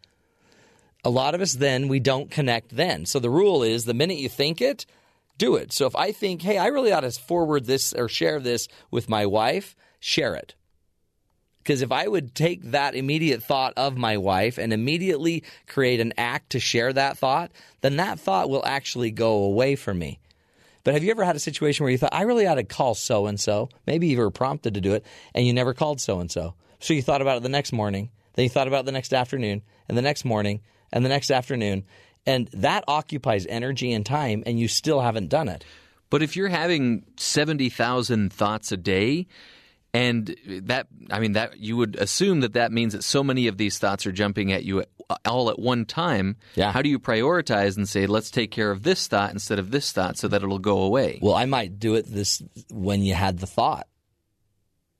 A 1.04 1.10
lot 1.10 1.34
of 1.34 1.40
us 1.40 1.52
then, 1.52 1.88
we 1.88 2.00
don't 2.00 2.30
connect 2.30 2.74
then. 2.74 3.06
So 3.06 3.18
the 3.18 3.30
rule 3.30 3.62
is 3.62 3.84
the 3.84 3.94
minute 3.94 4.18
you 4.18 4.28
think 4.28 4.60
it, 4.60 4.86
do 5.36 5.56
it. 5.56 5.72
So 5.72 5.86
if 5.86 5.94
I 5.96 6.12
think, 6.12 6.42
hey, 6.42 6.58
I 6.58 6.68
really 6.68 6.92
ought 6.92 7.00
to 7.00 7.10
forward 7.10 7.66
this 7.66 7.92
or 7.92 8.08
share 8.08 8.40
this 8.40 8.68
with 8.90 9.08
my 9.08 9.26
wife, 9.26 9.76
share 10.00 10.34
it. 10.34 10.54
Because 11.64 11.80
if 11.80 11.90
I 11.90 12.06
would 12.06 12.34
take 12.34 12.62
that 12.72 12.94
immediate 12.94 13.42
thought 13.42 13.72
of 13.78 13.96
my 13.96 14.18
wife 14.18 14.58
and 14.58 14.70
immediately 14.70 15.44
create 15.66 15.98
an 15.98 16.12
act 16.18 16.50
to 16.50 16.60
share 16.60 16.92
that 16.92 17.16
thought, 17.16 17.50
then 17.80 17.96
that 17.96 18.20
thought 18.20 18.50
will 18.50 18.64
actually 18.66 19.10
go 19.10 19.44
away 19.44 19.74
from 19.74 19.98
me. 19.98 20.20
But 20.84 20.92
have 20.92 21.02
you 21.02 21.10
ever 21.10 21.24
had 21.24 21.36
a 21.36 21.40
situation 21.40 21.84
where 21.84 21.90
you 21.90 21.96
thought, 21.96 22.12
I 22.12 22.22
really 22.22 22.46
ought 22.46 22.56
to 22.56 22.64
call 22.64 22.94
so 22.94 23.24
and 23.26 23.40
so? 23.40 23.70
Maybe 23.86 24.08
you 24.08 24.18
were 24.18 24.30
prompted 24.30 24.74
to 24.74 24.82
do 24.82 24.92
it 24.92 25.06
and 25.34 25.46
you 25.46 25.54
never 25.54 25.72
called 25.72 26.02
so 26.02 26.20
and 26.20 26.30
so. 26.30 26.54
So 26.80 26.92
you 26.92 27.00
thought 27.00 27.22
about 27.22 27.38
it 27.38 27.42
the 27.42 27.48
next 27.48 27.72
morning, 27.72 28.10
then 28.34 28.42
you 28.42 28.50
thought 28.50 28.68
about 28.68 28.80
it 28.80 28.86
the 28.86 28.92
next 28.92 29.14
afternoon, 29.14 29.62
and 29.88 29.96
the 29.96 30.02
next 30.02 30.26
morning, 30.26 30.60
and 30.92 31.02
the 31.02 31.08
next 31.08 31.30
afternoon. 31.30 31.84
And 32.26 32.48
that 32.48 32.84
occupies 32.88 33.46
energy 33.48 33.90
and 33.90 34.04
time, 34.04 34.42
and 34.44 34.60
you 34.60 34.68
still 34.68 35.00
haven't 35.00 35.30
done 35.30 35.48
it. 35.48 35.64
But 36.10 36.22
if 36.22 36.36
you're 36.36 36.48
having 36.48 37.04
70,000 37.16 38.30
thoughts 38.30 38.70
a 38.70 38.76
day, 38.76 39.28
and 39.94 40.36
that, 40.46 40.88
I 41.08 41.20
mean, 41.20 41.32
that 41.32 41.58
you 41.60 41.76
would 41.76 41.94
assume 41.94 42.40
that 42.40 42.54
that 42.54 42.72
means 42.72 42.94
that 42.94 43.04
so 43.04 43.22
many 43.22 43.46
of 43.46 43.58
these 43.58 43.78
thoughts 43.78 44.04
are 44.06 44.12
jumping 44.12 44.52
at 44.52 44.64
you 44.64 44.84
all 45.24 45.50
at 45.50 45.58
one 45.58 45.86
time. 45.86 46.36
Yeah. 46.56 46.72
How 46.72 46.82
do 46.82 46.88
you 46.88 46.98
prioritize 46.98 47.76
and 47.76 47.88
say, 47.88 48.06
let's 48.06 48.28
take 48.28 48.50
care 48.50 48.72
of 48.72 48.82
this 48.82 49.06
thought 49.06 49.30
instead 49.30 49.60
of 49.60 49.70
this 49.70 49.92
thought 49.92 50.18
so 50.18 50.26
that 50.26 50.42
it'll 50.42 50.58
go 50.58 50.82
away? 50.82 51.20
Well, 51.22 51.36
I 51.36 51.46
might 51.46 51.78
do 51.78 51.94
it 51.94 52.06
this 52.06 52.42
when 52.70 53.02
you 53.02 53.14
had 53.14 53.38
the 53.38 53.46
thought, 53.46 53.86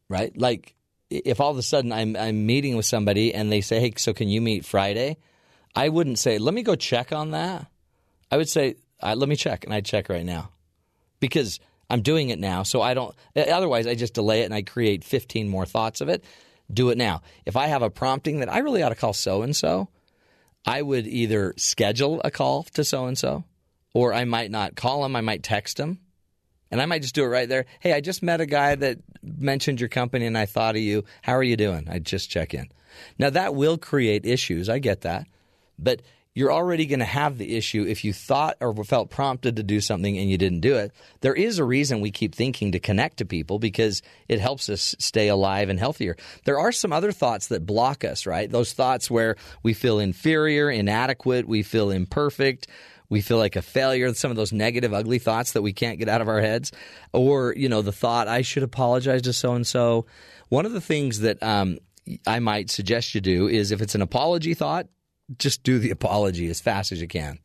right? 0.08 0.36
Like 0.38 0.76
if 1.10 1.40
all 1.40 1.50
of 1.50 1.58
a 1.58 1.62
sudden 1.62 1.90
I'm 1.90 2.14
I'm 2.16 2.46
meeting 2.46 2.76
with 2.76 2.86
somebody 2.86 3.34
and 3.34 3.50
they 3.50 3.62
say, 3.62 3.80
"Hey, 3.80 3.94
so 3.96 4.12
can 4.12 4.28
you 4.28 4.40
meet 4.40 4.64
Friday?" 4.64 5.16
I 5.74 5.88
wouldn't 5.88 6.20
say, 6.20 6.38
"Let 6.38 6.54
me 6.54 6.62
go 6.62 6.76
check 6.76 7.12
on 7.12 7.32
that." 7.32 7.66
I 8.30 8.36
would 8.36 8.48
say, 8.48 8.76
uh, 9.02 9.14
"Let 9.16 9.28
me 9.28 9.34
check," 9.34 9.64
and 9.64 9.74
I'd 9.74 9.84
check 9.84 10.08
right 10.08 10.24
now 10.24 10.50
because 11.18 11.58
I'm 11.90 12.02
doing 12.02 12.30
it 12.30 12.38
now. 12.38 12.62
So 12.62 12.82
I 12.82 12.94
don't. 12.94 13.14
Otherwise, 13.36 13.86
I 13.86 13.94
just 13.94 14.14
delay 14.14 14.42
it 14.42 14.44
and 14.44 14.54
I 14.54 14.62
create 14.62 15.04
15 15.04 15.48
more 15.48 15.66
thoughts 15.66 16.00
of 16.00 16.08
it. 16.08 16.24
Do 16.72 16.90
it 16.90 16.98
now. 16.98 17.22
If 17.44 17.56
I 17.56 17.66
have 17.66 17.82
a 17.82 17.90
prompting 17.90 18.40
that 18.40 18.52
I 18.52 18.58
really 18.58 18.82
ought 18.82 18.88
to 18.88 18.94
call 18.94 19.12
so 19.12 19.42
and 19.42 19.54
so, 19.54 19.88
I 20.66 20.80
would 20.80 21.06
either 21.06 21.54
schedule 21.56 22.20
a 22.24 22.30
call 22.30 22.62
to 22.74 22.84
so 22.84 23.06
and 23.06 23.18
so, 23.18 23.44
or 23.92 24.14
I 24.14 24.24
might 24.24 24.50
not 24.50 24.76
call 24.76 25.04
him. 25.04 25.14
I 25.14 25.20
might 25.20 25.42
text 25.42 25.78
him. 25.78 25.98
And 26.70 26.80
I 26.80 26.86
might 26.86 27.02
just 27.02 27.14
do 27.14 27.22
it 27.22 27.28
right 27.28 27.48
there. 27.48 27.66
Hey, 27.78 27.92
I 27.92 28.00
just 28.00 28.22
met 28.22 28.40
a 28.40 28.46
guy 28.46 28.74
that 28.74 28.98
mentioned 29.22 29.78
your 29.78 29.88
company 29.88 30.26
and 30.26 30.36
I 30.36 30.46
thought 30.46 30.74
of 30.74 30.82
you. 30.82 31.04
How 31.22 31.36
are 31.36 31.42
you 31.42 31.56
doing? 31.56 31.86
I 31.88 31.98
just 32.00 32.30
check 32.30 32.54
in. 32.54 32.68
Now, 33.18 33.30
that 33.30 33.54
will 33.54 33.78
create 33.78 34.26
issues. 34.26 34.68
I 34.68 34.78
get 34.78 35.02
that. 35.02 35.26
But 35.78 36.02
you're 36.34 36.52
already 36.52 36.86
going 36.86 36.98
to 36.98 37.04
have 37.04 37.38
the 37.38 37.56
issue 37.56 37.84
if 37.86 38.04
you 38.04 38.12
thought 38.12 38.56
or 38.60 38.74
felt 38.84 39.08
prompted 39.08 39.56
to 39.56 39.62
do 39.62 39.80
something 39.80 40.18
and 40.18 40.28
you 40.28 40.36
didn't 40.36 40.60
do 40.60 40.76
it. 40.76 40.90
There 41.20 41.34
is 41.34 41.60
a 41.60 41.64
reason 41.64 42.00
we 42.00 42.10
keep 42.10 42.34
thinking 42.34 42.72
to 42.72 42.80
connect 42.80 43.18
to 43.18 43.24
people 43.24 43.60
because 43.60 44.02
it 44.28 44.40
helps 44.40 44.68
us 44.68 44.96
stay 44.98 45.28
alive 45.28 45.68
and 45.68 45.78
healthier. 45.78 46.16
There 46.44 46.58
are 46.58 46.72
some 46.72 46.92
other 46.92 47.12
thoughts 47.12 47.48
that 47.48 47.64
block 47.64 48.04
us, 48.04 48.26
right? 48.26 48.50
Those 48.50 48.72
thoughts 48.72 49.08
where 49.08 49.36
we 49.62 49.74
feel 49.74 50.00
inferior, 50.00 50.68
inadequate, 50.68 51.46
we 51.46 51.62
feel 51.62 51.92
imperfect, 51.92 52.66
we 53.08 53.20
feel 53.20 53.38
like 53.38 53.54
a 53.54 53.62
failure, 53.62 54.12
some 54.14 54.32
of 54.32 54.36
those 54.36 54.52
negative, 54.52 54.92
ugly 54.92 55.20
thoughts 55.20 55.52
that 55.52 55.62
we 55.62 55.72
can't 55.72 56.00
get 56.00 56.08
out 56.08 56.20
of 56.20 56.28
our 56.28 56.40
heads, 56.40 56.72
or, 57.12 57.54
you 57.56 57.68
know, 57.68 57.80
the 57.80 57.92
thought, 57.92 58.26
I 58.26 58.42
should 58.42 58.64
apologize 58.64 59.22
to 59.22 59.32
so 59.32 59.54
and 59.54 59.64
so. 59.64 60.06
One 60.48 60.66
of 60.66 60.72
the 60.72 60.80
things 60.80 61.20
that 61.20 61.40
um, 61.42 61.78
I 62.26 62.40
might 62.40 62.70
suggest 62.70 63.14
you 63.14 63.20
do 63.20 63.46
is 63.46 63.70
if 63.70 63.80
it's 63.80 63.94
an 63.94 64.02
apology 64.02 64.54
thought, 64.54 64.88
just 65.38 65.62
do 65.62 65.78
the 65.78 65.90
apology 65.90 66.48
as 66.48 66.60
fast 66.60 66.92
as 66.92 67.00
you 67.00 67.08
can. 67.08 67.38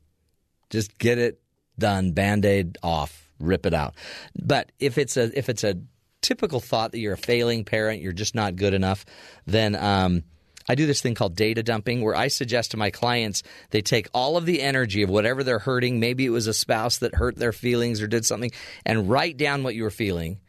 Just 0.69 0.97
get 0.97 1.18
it 1.18 1.41
done, 1.77 2.11
band 2.11 2.45
aid 2.45 2.77
off, 2.84 3.30
rip 3.39 3.65
it 3.65 3.73
out. 3.73 3.95
But 4.35 4.72
if 4.80 4.97
it's 4.97 5.18
a 5.18 5.38
if 5.38 5.49
it's 5.49 5.64
a 5.64 5.76
typical 6.22 6.60
thought 6.60 6.91
that 6.91 6.99
you're 6.99 7.14
a 7.14 7.18
failing 7.18 7.64
parent, 7.64 8.01
you're 8.01 8.11
just 8.11 8.35
not 8.35 8.56
good 8.56 8.73
enough, 8.73 9.06
then 9.45 9.76
um, 9.76 10.23
I 10.68 10.76
do 10.76 10.85
this 10.85 11.01
thing 11.01 11.15
called 11.15 11.35
data 11.35 11.64
dumping 11.64 12.01
where 12.01 12.15
I 12.15 12.27
suggest 12.27 12.72
to 12.72 12.77
my 12.77 12.91
clients 12.91 13.41
they 13.72 13.81
take 13.81 14.10
all 14.14 14.38
of 14.38 14.45
the 14.45 14.61
energy 14.61 15.01
of 15.01 15.10
whatever 15.10 15.43
they're 15.43 15.60
hurting. 15.60 15.99
Maybe 15.99 16.26
it 16.26 16.30
was 16.30 16.47
a 16.47 16.53
spouse 16.53 16.99
that 16.99 17.15
hurt 17.15 17.38
their 17.38 17.53
feelings 17.53 18.01
or 18.01 18.07
did 18.07 18.26
something, 18.26 18.51
and 18.85 19.10
write 19.10 19.38
down 19.38 19.64
what 19.64 19.76
you 19.76 19.84
were 19.84 19.89
feeling. 19.89 20.39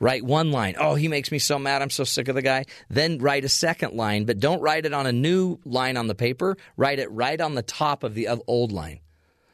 Write 0.00 0.24
one 0.24 0.50
line. 0.50 0.76
Oh, 0.78 0.94
he 0.94 1.08
makes 1.08 1.30
me 1.30 1.38
so 1.38 1.58
mad. 1.58 1.82
I'm 1.82 1.90
so 1.90 2.04
sick 2.04 2.28
of 2.28 2.34
the 2.34 2.42
guy. 2.42 2.64
Then 2.88 3.18
write 3.18 3.44
a 3.44 3.50
second 3.50 3.94
line, 3.94 4.24
but 4.24 4.40
don't 4.40 4.62
write 4.62 4.86
it 4.86 4.94
on 4.94 5.06
a 5.06 5.12
new 5.12 5.58
line 5.64 5.98
on 5.98 6.06
the 6.06 6.14
paper. 6.14 6.56
Write 6.76 6.98
it 6.98 7.12
right 7.12 7.38
on 7.38 7.54
the 7.54 7.62
top 7.62 8.02
of 8.02 8.14
the 8.14 8.28
old 8.46 8.72
line. 8.72 9.00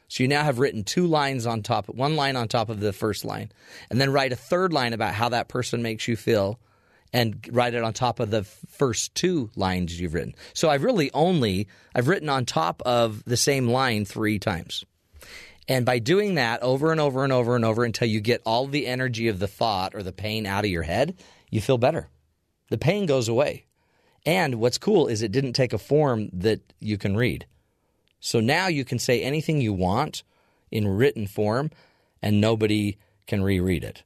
So 0.09 0.23
you 0.23 0.28
now 0.28 0.44
have 0.44 0.60
written 0.60 0.85
two 0.85 1.09
lines 1.09 1.47
on 1.47 1.62
top, 1.62 1.89
one 1.89 2.14
line 2.14 2.36
on 2.36 2.47
top 2.47 2.68
of 2.68 2.78
the 2.78 2.93
first 2.93 3.24
line, 3.24 3.51
and 3.90 4.01
then 4.01 4.12
write 4.12 4.32
a 4.32 4.36
third 4.36 4.73
line 4.73 4.93
about 4.93 5.14
how 5.14 5.31
that 5.31 5.48
person 5.48 5.82
makes 5.82 6.06
you 6.06 6.14
feel, 6.14 6.60
and 7.12 7.44
write 7.51 7.74
it 7.74 7.82
on 7.82 7.93
top 7.93 8.20
of 8.20 8.31
the 8.31 8.44
first 8.44 9.16
two 9.16 9.51
lines 9.56 9.98
you've 10.01 10.14
written. 10.14 10.36
So 10.55 10.70
I've 10.70 10.85
really 10.85 11.10
only 11.12 11.66
I've 11.93 12.06
written 12.06 12.28
on 12.28 12.44
top 12.44 12.82
of 12.86 13.24
the 13.24 13.36
same 13.36 13.66
line 13.66 14.05
three 14.05 14.39
times. 14.39 14.85
And 15.68 15.84
by 15.84 15.98
doing 15.98 16.36
that 16.36 16.62
over 16.62 16.93
and 16.93 17.01
over 17.01 17.24
and 17.24 17.32
over 17.32 17.56
and 17.56 17.64
over 17.64 17.84
until 17.84 18.09
you 18.09 18.20
get 18.20 18.43
all 18.47 18.66
the 18.66 18.86
energy 18.86 19.28
of 19.28 19.38
the 19.38 19.48
thought 19.48 19.94
or 19.94 20.02
the 20.02 20.12
pain 20.12 20.47
out 20.47 20.64
of 20.64 20.70
your 20.70 20.84
head, 20.84 21.16
you 21.51 21.60
feel 21.60 21.78
better. 21.78 22.09
The 22.70 22.78
pain 22.78 23.06
goes 23.06 23.28
away. 23.28 23.66
And 24.24 24.56
what's 24.56 24.78
cool 24.78 25.06
is 25.06 25.22
it 25.22 25.32
didn't 25.32 25.55
take 25.55 25.72
a 25.72 25.78
form 25.78 26.30
that 26.32 26.60
you 26.80 26.98
can 26.98 27.16
read. 27.16 27.47
So 28.20 28.40
now 28.40 28.66
you 28.66 28.84
can 28.84 28.98
say 28.98 29.22
anything 29.22 29.60
you 29.60 29.72
want 29.72 30.22
in 30.70 30.88
written 30.88 31.26
form 31.26 31.70
and 32.22 32.40
nobody 32.40 32.98
can 33.26 33.43
reread 33.43 33.84
it, 33.84 34.02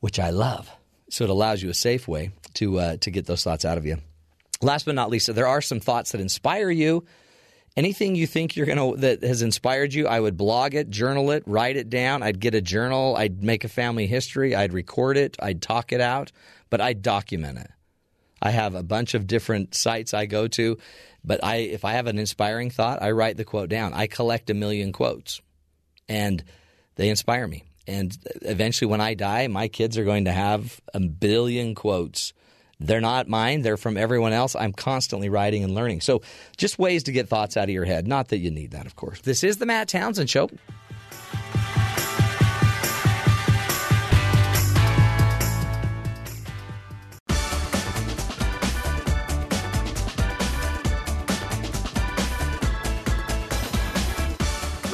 which 0.00 0.18
I 0.18 0.30
love. 0.30 0.70
So 1.10 1.24
it 1.24 1.30
allows 1.30 1.62
you 1.62 1.68
a 1.68 1.74
safe 1.74 2.08
way 2.08 2.30
to, 2.54 2.78
uh, 2.78 2.96
to 2.98 3.10
get 3.10 3.26
those 3.26 3.44
thoughts 3.44 3.64
out 3.64 3.78
of 3.78 3.86
you. 3.86 3.98
Last 4.62 4.86
but 4.86 4.94
not 4.94 5.10
least, 5.10 5.34
there 5.34 5.46
are 5.46 5.60
some 5.60 5.80
thoughts 5.80 6.12
that 6.12 6.20
inspire 6.20 6.70
you 6.70 7.04
anything 7.76 8.14
you 8.14 8.26
think 8.26 8.56
you're 8.56 8.66
going 8.66 8.94
to 8.94 9.00
that 9.00 9.22
has 9.22 9.42
inspired 9.42 9.92
you 9.92 10.06
i 10.06 10.18
would 10.18 10.36
blog 10.36 10.74
it 10.74 10.90
journal 10.90 11.30
it 11.30 11.42
write 11.46 11.76
it 11.76 11.90
down. 11.90 12.22
I'd 12.22 12.40
get 12.40 12.54
a 12.54 12.60
journal. 12.60 13.16
I'd 13.16 13.42
make 13.42 13.64
a 13.64 13.68
family 13.68 14.06
history. 14.06 14.54
I'd 14.54 14.72
record 14.72 15.16
it. 15.16 15.36
I'd 15.40 15.62
talk 15.62 15.92
it 15.92 16.00
out. 16.00 16.32
But 16.70 16.80
i'd 16.80 17.02
document 17.02 17.58
it. 17.58 17.70
I 18.42 18.50
have 18.50 18.74
a 18.74 18.82
bunch 18.82 19.14
of 19.14 19.26
different 19.26 19.74
sites 19.74 20.14
i 20.14 20.26
go 20.26 20.48
to. 20.48 20.78
But 21.24 21.42
i 21.44 21.56
if 21.56 21.84
i 21.84 21.92
have 21.92 22.06
an 22.06 22.18
inspiring 22.18 22.70
thought 22.70 23.02
i 23.02 23.10
write 23.10 23.36
the 23.36 23.44
quote 23.44 23.68
down. 23.68 23.92
I 23.94 24.06
collect 24.06 24.50
a 24.50 24.54
million 24.54 24.92
quotes. 24.92 25.40
And 26.08 26.44
they 26.96 27.08
inspire 27.08 27.46
me. 27.46 27.64
And 27.86 28.16
eventually 28.42 28.90
when 28.90 29.00
i 29.00 29.14
die 29.14 29.46
my 29.46 29.68
kids 29.68 29.96
are 29.98 30.04
going 30.04 30.24
to 30.24 30.32
have 30.32 30.80
a 30.92 31.00
billion 31.00 31.74
quotes 31.74 32.32
they're 32.78 33.00
not 33.00 33.28
mine, 33.28 33.62
they're 33.62 33.76
from 33.76 33.96
everyone 33.96 34.32
else. 34.32 34.54
I'm 34.54 34.72
constantly 34.72 35.28
writing 35.28 35.64
and 35.64 35.74
learning. 35.74 36.00
So, 36.02 36.22
just 36.56 36.78
ways 36.78 37.02
to 37.04 37.12
get 37.12 37.28
thoughts 37.28 37.56
out 37.56 37.64
of 37.64 37.70
your 37.70 37.84
head. 37.84 38.06
Not 38.06 38.28
that 38.28 38.38
you 38.38 38.50
need 38.50 38.72
that, 38.72 38.86
of 38.86 38.96
course. 38.96 39.20
This 39.22 39.42
is 39.42 39.58
the 39.58 39.66
Matt 39.66 39.88
Townsend 39.88 40.28
Show. 40.28 40.50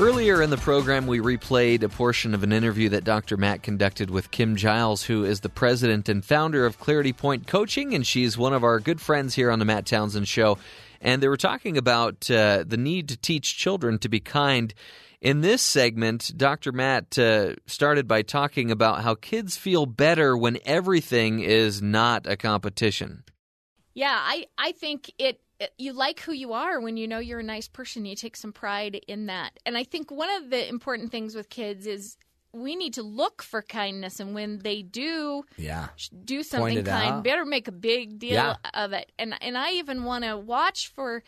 Earlier 0.03 0.43
in 0.43 0.51
the 0.51 0.57
program, 0.57 1.07
we 1.07 1.21
replayed 1.21 1.85
a 1.85 1.89
portion 1.89 2.35
of 2.35 2.43
an 2.43 2.53
interview 2.53 2.89
that 2.89 3.05
Dr. 3.05 3.37
Matt 3.37 3.63
conducted 3.63 4.11
with 4.11 4.33
Kim 4.33 4.57
Giles, 4.57 5.05
who 5.05 5.25
is 5.25 5.43
the 5.43 5.49
president 5.49 6.09
and 6.09 6.25
founder 6.25 6.67
of 6.67 6.81
Clarity 6.81 7.13
Point 7.13 7.47
Coaching, 7.47 7.95
and 7.95 8.05
she's 8.05 8.37
one 8.37 8.53
of 8.53 8.65
our 8.65 8.81
good 8.81 9.01
friends 9.01 9.37
here 9.37 9.49
on 9.49 9.61
the 9.61 9.65
Matt 9.65 9.87
Townsend 9.87 10.27
Show. 10.27 10.59
And 11.01 11.23
they 11.23 11.29
were 11.29 11.37
talking 11.37 11.79
about 11.79 12.29
uh, 12.29 12.65
the 12.67 12.77
need 12.77 13.11
to 13.11 13.17
teach 13.17 13.57
children 13.57 14.01
to 14.01 14.09
be 14.09 14.19
kind. 14.19 14.75
In 15.21 15.41
this 15.41 15.63
segment, 15.63 16.33
Dr. 16.37 16.73
Matt 16.73 17.17
uh, 17.17 17.55
started 17.67 18.09
by 18.09 18.23
talking 18.23 18.73
about 18.73 19.05
how 19.05 19.15
kids 19.15 19.57
feel 19.57 19.87
better 19.87 20.37
when 20.37 20.59
everything 20.65 21.39
is 21.39 21.81
not 21.81 22.27
a 22.27 22.37
competition. 22.37 23.23
Yeah, 23.95 24.19
I, 24.19 24.47
I 24.59 24.73
think 24.73 25.13
it 25.19 25.41
you 25.79 25.93
like 25.93 26.21
who 26.21 26.33
you 26.33 26.53
are 26.53 26.81
when 26.81 26.97
you 26.97 27.07
know 27.07 27.19
you're 27.19 27.41
a 27.41 27.45
nice 27.45 27.69
person. 27.69 28.05
You 28.05 28.17
take 28.17 28.37
some 28.37 28.53
pride 28.53 29.01
in 29.09 29.27
that. 29.27 29.59
And 29.67 29.77
I 29.77 29.85
think 29.85 30.11
one 30.11 30.31
of 30.31 30.51
the 30.51 30.69
important 30.69 31.11
things 31.11 31.35
with 31.35 31.49
kids 31.49 31.87
is 31.87 32.17
we 32.53 32.77
need 32.77 32.95
to 32.95 33.03
look 33.03 33.43
for 33.43 33.63
kindness 33.63 34.21
and 34.21 34.35
when 34.35 34.59
they 34.59 34.83
do 34.83 35.45
yeah. 35.57 35.89
do 36.25 36.43
something 36.43 36.85
kind 36.85 37.15
out. 37.15 37.25
better 37.25 37.45
make 37.45 37.67
a 37.67 37.73
big 37.73 38.19
deal 38.19 38.33
yeah. 38.33 38.57
of 38.75 38.93
it 38.93 39.11
and 39.19 39.35
and 39.41 39.57
I 39.57 39.73
even 39.73 40.05
want 40.05 40.25
to 40.25 40.37
watch 40.37 40.89
for 40.89 41.23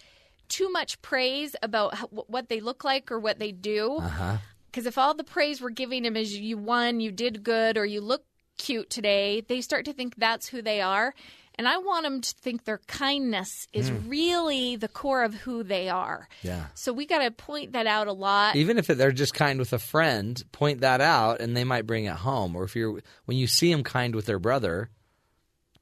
too 0.48 0.70
much 0.70 1.00
praise 1.00 1.56
about 1.62 1.94
how, 1.94 2.06
what 2.08 2.48
they 2.48 2.60
look 2.60 2.84
like 2.84 3.10
or 3.10 3.18
what 3.18 3.38
they 3.38 3.52
do 3.52 3.96
uh-huh. 3.96 4.36
cuz 4.72 4.84
if 4.84 4.98
all 4.98 5.14
the 5.14 5.24
praise 5.24 5.62
we're 5.62 5.70
giving 5.70 6.02
them 6.02 6.16
is 6.16 6.36
you 6.36 6.58
won 6.58 7.00
you 7.00 7.10
did 7.10 7.42
good 7.42 7.78
or 7.78 7.86
you 7.86 8.02
look 8.02 8.24
cute 8.58 8.90
today 8.90 9.40
they 9.48 9.60
start 9.60 9.86
to 9.86 9.92
think 9.92 10.14
that's 10.16 10.48
who 10.48 10.60
they 10.60 10.80
are 10.80 11.14
and 11.56 11.68
I 11.68 11.78
want 11.78 12.04
them 12.04 12.20
to 12.20 12.34
think 12.40 12.64
their 12.64 12.80
kindness 12.86 13.68
is 13.72 13.90
mm. 13.90 14.10
really 14.10 14.76
the 14.76 14.88
core 14.88 15.22
of 15.22 15.34
who 15.34 15.62
they 15.62 15.88
are. 15.88 16.28
Yeah. 16.42 16.66
So 16.74 16.92
we 16.92 17.06
got 17.06 17.20
to 17.20 17.30
point 17.30 17.72
that 17.72 17.86
out 17.86 18.08
a 18.08 18.12
lot. 18.12 18.56
Even 18.56 18.78
if 18.78 18.86
they're 18.86 19.12
just 19.12 19.34
kind 19.34 19.58
with 19.58 19.72
a 19.72 19.78
friend, 19.78 20.42
point 20.52 20.80
that 20.80 21.00
out, 21.00 21.40
and 21.40 21.56
they 21.56 21.64
might 21.64 21.86
bring 21.86 22.06
it 22.06 22.16
home. 22.16 22.56
Or 22.56 22.64
if 22.64 22.74
you're 22.74 23.00
when 23.26 23.36
you 23.36 23.46
see 23.46 23.72
them 23.72 23.84
kind 23.84 24.14
with 24.14 24.26
their 24.26 24.38
brother, 24.38 24.90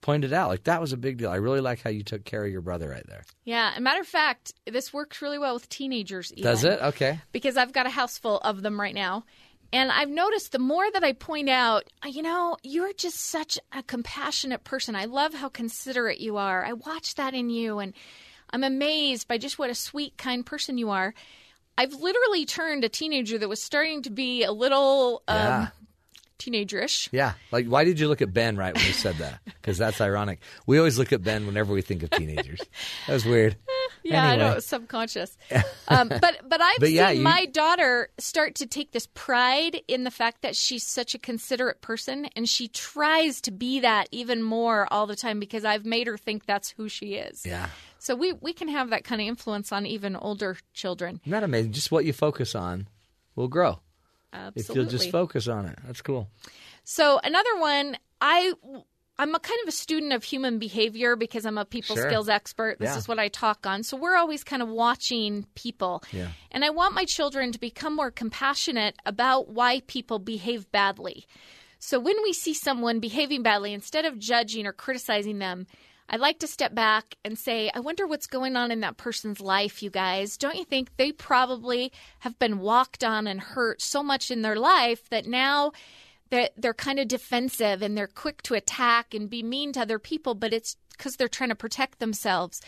point 0.03 0.24
it 0.24 0.32
out. 0.32 0.49
Like 0.49 0.65
that 0.65 0.81
was 0.81 0.93
a 0.93 0.99
big 0.99 1.16
deal. 1.16 1.31
I 1.31 1.36
really 1.36 1.61
like 1.61 1.81
how 1.81 1.90
you 1.90 2.03
took 2.03 2.24
care 2.24 2.44
of 2.44 2.53
your 2.53 2.61
brother 2.61 2.90
right 2.90 3.07
there. 3.07 3.24
Yeah. 3.44 3.73
matter 3.78 4.01
of 4.01 4.07
fact, 4.07 4.53
this 4.66 4.93
works 4.93 5.23
really 5.23 5.39
well 5.39 5.55
with 5.55 5.69
teenagers. 5.70 6.32
Even, 6.32 6.43
Does 6.43 6.65
it? 6.65 6.81
Okay. 6.82 7.20
Because 7.32 7.57
I've 7.57 7.73
got 7.73 7.86
a 7.86 7.90
house 7.90 8.19
full 8.19 8.39
of 8.39 8.62
them 8.62 8.78
right 8.78 8.94
now. 8.94 9.24
And 9.73 9.90
I've 9.90 10.11
noticed 10.11 10.53
the 10.53 10.59
more 10.59 10.90
that 10.90 11.03
I 11.03 11.12
point 11.12 11.49
out, 11.49 11.85
uh, 12.05 12.09
you 12.09 12.23
know, 12.23 12.57
you're 12.62 12.93
just 12.93 13.16
such 13.19 13.59
a 13.73 13.82
compassionate 13.82 14.65
person. 14.65 14.94
I 14.94 15.07
love 15.07 15.32
how 15.32 15.49
considerate 15.49 16.20
you 16.20 16.36
are. 16.36 16.65
I 16.65 16.74
watch 16.74 17.15
that 17.15 17.32
in 17.32 17.49
you, 17.49 17.78
and 17.78 17.94
I'm 18.51 18.65
amazed 18.65 19.28
by 19.28 19.39
just 19.39 19.59
what 19.59 19.70
a 19.70 19.74
sweet, 19.74 20.19
kind 20.19 20.44
person 20.44 20.77
you 20.77 20.90
are. 20.90 21.15
I've 21.78 21.94
literally 21.94 22.44
turned 22.44 22.85
a 22.85 22.90
teenager 22.90 23.39
that 23.39 23.49
was 23.49 23.62
starting 23.62 24.03
to 24.03 24.11
be 24.11 24.44
a 24.44 24.53
little 24.53 25.23
um, 25.27 25.36
yeah 25.36 25.69
teenagerish. 26.43 27.09
Yeah. 27.12 27.35
Like, 27.51 27.66
why 27.66 27.85
did 27.85 28.01
you 28.01 28.09
look 28.09 28.23
at 28.23 28.32
Ben 28.32 28.57
right 28.57 28.74
when 28.74 28.85
you 28.85 28.93
said 28.93 29.16
that? 29.16 29.40
Because 29.44 29.78
that's 29.78 30.01
ironic. 30.01 30.40
We 30.66 30.78
always 30.78 30.99
look 30.99 31.12
at 31.12 31.23
Ben 31.23 31.47
whenever 31.47 31.73
we 31.73 31.82
think 31.82 32.03
of 32.03 32.11
teenagers. 32.11 32.61
That 33.07 33.15
was 33.15 33.24
weird. 33.24 33.57
yeah, 34.03 34.29
anyway. 34.29 34.33
I 34.33 34.37
know. 34.37 34.53
It 34.53 34.55
was 34.57 34.66
subconscious. 34.66 35.37
um, 35.89 36.09
but 36.09 36.41
but 36.49 36.61
I've 36.61 36.79
but 36.79 36.89
seen 36.89 36.97
yeah, 36.97 37.11
you... 37.11 37.23
my 37.23 37.47
daughter 37.47 38.09
start 38.19 38.55
to 38.57 38.66
take 38.66 38.93
this 38.93 39.09
pride 39.15 39.81
in 39.89 40.05
the 40.05 40.11
fact 40.11 40.43
that 40.43 40.57
she's 40.57 40.87
such 40.87 41.15
a 41.15 41.19
considerate 41.19 41.81
person, 41.81 42.27
and 42.37 42.49
she 42.49 42.69
tries 42.69 43.41
to 43.43 43.51
be 43.51 43.81
that 43.81 44.09
even 44.11 44.43
more 44.43 44.87
all 44.93 45.07
the 45.07 45.16
time 45.16 45.41
because 45.41 45.65
I've 45.65 45.85
made 45.85 46.07
her 46.07 46.19
think 46.19 46.47
that's 46.47 46.70
who 46.70 46.89
she 46.89 47.15
is. 47.15 47.45
Yeah. 47.47 47.69
So 47.99 48.15
we 48.16 48.33
we 48.33 48.53
can 48.53 48.69
have 48.69 48.91
that 48.91 49.05
kind 49.05 49.20
of 49.20 49.27
influence 49.27 49.73
on 49.73 49.87
even 49.87 50.16
older 50.16 50.57
children. 50.74 51.20
Isn't 51.24 51.33
that 51.33 51.45
amazing? 51.45 51.73
Just 51.73 51.93
what 51.93 52.05
you 52.05 52.12
focus 52.12 52.55
on 52.55 52.89
will 53.37 53.49
grow. 53.49 53.81
Absolutely. 54.33 54.61
If 54.61 54.77
you'll 54.77 54.91
just 54.91 55.11
focus 55.11 55.47
on 55.47 55.66
it. 55.66 55.79
That's 55.87 56.01
cool. 56.01 56.29
So 56.85 57.20
another 57.23 57.59
one, 57.59 57.97
I 58.20 58.55
I'm 59.19 59.35
a 59.35 59.39
kind 59.39 59.59
of 59.63 59.69
a 59.69 59.73
student 59.73 60.13
of 60.13 60.25
human 60.25 60.59
behavior 60.59 61.17
because 61.17 61.45
I'm 61.45 61.59
a 61.59 61.65
people 61.65 61.97
sure. 61.97 62.09
skills 62.09 62.29
expert. 62.29 62.79
This 62.79 62.91
yeah. 62.91 62.97
is 62.97 63.07
what 63.07 63.19
I 63.19 63.29
talk 63.29 63.67
on. 63.67 63.83
So 63.83 63.97
we're 63.97 64.17
always 64.17 64.43
kind 64.43 64.63
of 64.63 64.69
watching 64.69 65.47
people. 65.55 66.03
Yeah. 66.13 66.29
And 66.51 66.65
I 66.65 66.71
want 66.71 66.95
my 66.95 67.05
children 67.05 67.53
to 67.53 67.61
become 67.61 67.95
more 67.95 68.11
compassionate 68.11 68.97
about 69.05 69.49
why 69.49 69.83
people 69.87 70.19
behave 70.19 70.71
badly. 70.73 71.27
So 71.79 71.99
when 71.99 72.17
we 72.23 72.33
see 72.33 72.55
someone 72.55 73.01
behaving 73.01 73.43
badly, 73.43 73.75
instead 73.75 74.05
of 74.05 74.19
judging 74.19 74.67
or 74.67 74.73
criticizing 74.73 75.39
them, 75.39 75.67
I 76.09 76.17
like 76.17 76.41
to 76.41 76.47
step 76.47 76.75
back 76.75 77.17
and 77.25 77.39
say, 77.39 77.71
I 77.75 77.81
wonder 77.81 78.07
what's 78.07 78.27
going 78.27 78.55
on 78.55 78.71
in 78.71 78.81
that 78.81 78.99
person's 78.99 79.41
life, 79.41 79.83
you 79.83 79.91
guys. 79.91 80.37
Don't 80.37 80.57
you 80.57 80.65
think 80.65 80.97
they 80.97 81.11
probably 81.11 81.91
have 82.21 82.39
been 82.39 82.59
walked 82.59 83.03
on 83.03 83.27
and 83.27 83.41
hurt 83.41 83.81
so 83.81 84.03
much 84.03 84.31
in 84.31 84.43
their 84.43 84.57
life 84.57 85.09
that 85.11 85.27
now 85.27 85.73
they're, 86.33 86.49
they're 86.57 86.75
kind 86.75 86.99
of 86.99 87.07
defensive 87.07 87.83
and 87.83 87.97
they're 87.97 88.09
quick 88.09 88.43
to 88.45 88.55
attack 88.55 89.15
and 89.15 89.29
be 89.29 89.43
mean 89.43 89.73
to 89.75 89.83
other 89.83 89.99
people, 89.99 90.35
but 90.35 90.53
it's 90.53 90.77
because 90.91 91.17
they're 91.17 91.29
trying 91.29 91.51
to 91.51 91.55
protect 91.55 92.01
themselves? 92.01 92.61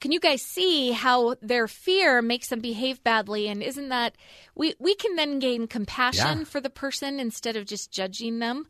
can 0.00 0.10
you 0.10 0.18
guys 0.18 0.42
see 0.42 0.90
how 0.90 1.36
their 1.40 1.68
fear 1.68 2.20
makes 2.20 2.48
them 2.48 2.58
behave 2.58 3.04
badly? 3.04 3.46
And 3.46 3.62
isn't 3.62 3.88
that 3.90 4.16
we 4.56 4.74
we 4.80 4.96
can 4.96 5.14
then 5.14 5.38
gain 5.38 5.68
compassion 5.68 6.38
Yeah. 6.38 6.44
for 6.44 6.60
the 6.60 6.70
person 6.70 7.20
instead 7.20 7.54
of 7.54 7.66
just 7.66 7.92
judging 7.92 8.40
them. 8.40 8.66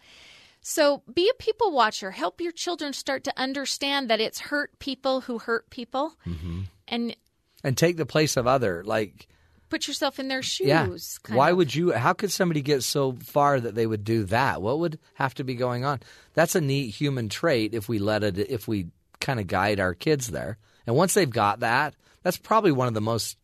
So 0.61 1.03
be 1.13 1.31
a 1.31 1.43
people 1.43 1.73
watcher. 1.73 2.11
Help 2.11 2.43
your 2.43 2.53
children 2.53 2.93
start 2.93 3.25
to 3.25 3.33
understand 3.41 4.11
that 4.11 4.21
it's 4.21 4.41
hurt 4.41 4.79
people 4.79 5.23
who 5.23 5.39
hurt 5.39 5.71
people, 5.71 6.13
mm-hmm. 6.27 6.65
and 6.87 7.17
and 7.65 7.79
take 7.79 7.97
the 7.97 8.05
place 8.05 8.37
of 8.37 8.47
other. 8.47 8.85
Like, 8.85 9.27
put 9.73 9.89
yourself 9.89 10.19
in 10.19 10.29
their 10.29 10.43
shoes. 10.43 10.69
yeah, 10.69 10.87
why 11.35 11.51
of. 11.51 11.57
would 11.57 11.75
you? 11.75 11.93
How 11.93 12.13
could 12.13 12.31
somebody 12.31 12.61
get 12.61 12.83
so 12.83 13.13
far 13.13 13.59
that 13.59 13.75
they 13.75 13.87
would 13.87 14.05
do 14.05 14.25
that? 14.25 14.61
What 14.61 14.81
would 14.81 14.99
have 15.15 15.33
to 15.37 15.45
be 15.45 15.55
going 15.55 15.87
on? 15.87 16.01
That's 16.35 16.55
a 16.55 16.61
neat 16.61 16.91
human 16.91 17.31
trait 17.31 17.73
if 17.73 17.89
we 17.89 17.99
let 17.99 18.23
it. 18.23 18.39
If 18.39 18.69
we 18.69 18.89
kind 19.19 19.41
of 19.41 19.47
guide 19.47 19.81
our 19.81 19.95
kids 19.95 20.27
there, 20.27 20.59
and 20.87 20.95
once 20.95 21.15
they've 21.15 21.29
got 21.29 21.61
that, 21.61 21.95
that's 22.23 22.37
probably 22.37 22.71
one 22.71 22.87
of 22.87 22.93
the 22.93 23.01
most 23.01 23.39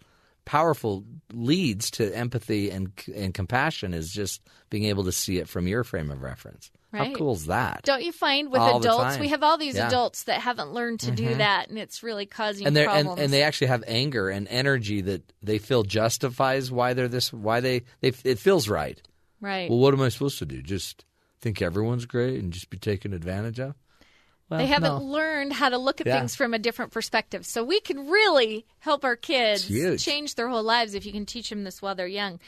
powerful 0.45 1.05
leads 1.33 1.91
to 1.93 2.15
empathy 2.15 2.71
and 2.71 2.93
and 3.17 3.33
compassion 3.33 3.95
is 3.95 4.13
just 4.13 4.43
being 4.69 4.85
able 4.85 5.05
to 5.05 5.13
see 5.13 5.39
it 5.39 5.49
from 5.49 5.67
your 5.67 5.83
frame 5.83 6.11
of 6.11 6.21
reference. 6.21 6.71
How 6.93 7.12
cool 7.12 7.35
is 7.35 7.47
that? 7.47 7.82
Don't 7.85 8.02
you 8.02 8.12
find 8.12 8.51
with 8.51 8.60
All 8.62 8.78
adults, 8.81 9.19
we 9.19 9.28
have 9.28 9.43
all 9.43 9.59
these 9.59 9.74
Yeah. 9.77 9.89
adults 9.89 10.23
that 10.24 10.40
haven't 10.40 10.73
learned 10.73 11.01
to 11.01 11.10
do 11.10 11.27
Mhm. 11.27 11.39
that, 11.39 11.69
and 11.69 11.78
it's 11.78 12.02
really 12.02 12.24
causing 12.24 12.66
and 12.66 12.74
they 12.74 12.85
and, 12.86 12.90
problems. 13.06 13.20
and 13.20 13.32
they 13.32 13.43
actually 13.43 13.66
have 13.66 13.85
anger 13.86 14.31
and 14.31 14.48
energy 14.48 15.02
that 15.02 15.23
they 15.43 15.59
feel 15.59 15.82
justifies 15.82 16.70
why 16.73 16.94
they're 16.94 17.09
this 17.09 17.31
why 17.32 17.60
they, 17.60 17.82
they 18.01 18.12
it 18.24 18.39
feels 18.39 18.69
right. 18.69 19.01
right. 19.40 19.69
Well, 19.69 19.78
what 19.78 19.93
am 19.93 20.01
I 20.01 20.09
supposed 20.09 20.39
to 20.39 20.47
do? 20.47 20.62
Just 20.62 21.05
think 21.40 21.60
everyone's 21.60 22.06
great 22.06 22.40
and 22.40 22.52
just 22.52 22.70
be 22.70 22.78
taken 22.78 23.12
advantage 23.12 23.60
of? 23.60 23.74
Well, 24.48 24.59
they 24.59 24.66
haven't 24.66 24.98
no. 24.98 25.05
learned 25.05 25.52
how 25.52 25.69
to 25.69 25.77
look 25.77 26.01
at 26.01 26.06
Yeah. 26.06 26.19
things 26.19 26.35
from 26.35 26.55
a 26.55 26.59
different 26.59 26.90
perspective. 26.90 27.44
So 27.44 27.62
we 27.62 27.81
can 27.81 28.09
really 28.09 28.65
help 28.78 29.05
our 29.05 29.15
kids 29.15 29.69
change 30.02 30.36
their 30.36 30.48
whole 30.48 30.62
lives 30.62 30.94
if 30.94 31.05
you 31.05 31.12
can 31.12 31.27
teach 31.27 31.51
them 31.51 31.65
this 31.65 31.82
while 31.82 31.94
they're 31.94 32.06
young. 32.06 32.40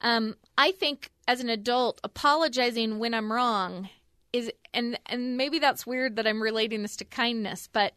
Um, 0.00 0.36
I 0.56 0.70
think 0.70 1.10
as 1.30 1.40
an 1.40 1.48
adult, 1.48 2.00
apologizing 2.02 2.98
when 2.98 3.14
I'm 3.14 3.32
wrong 3.32 3.88
is, 4.32 4.50
and 4.74 4.98
and 5.06 5.36
maybe 5.36 5.58
that's 5.60 5.86
weird 5.86 6.16
that 6.16 6.26
I'm 6.26 6.42
relating 6.42 6.82
this 6.82 6.96
to 6.96 7.04
kindness, 7.04 7.68
but 7.72 7.92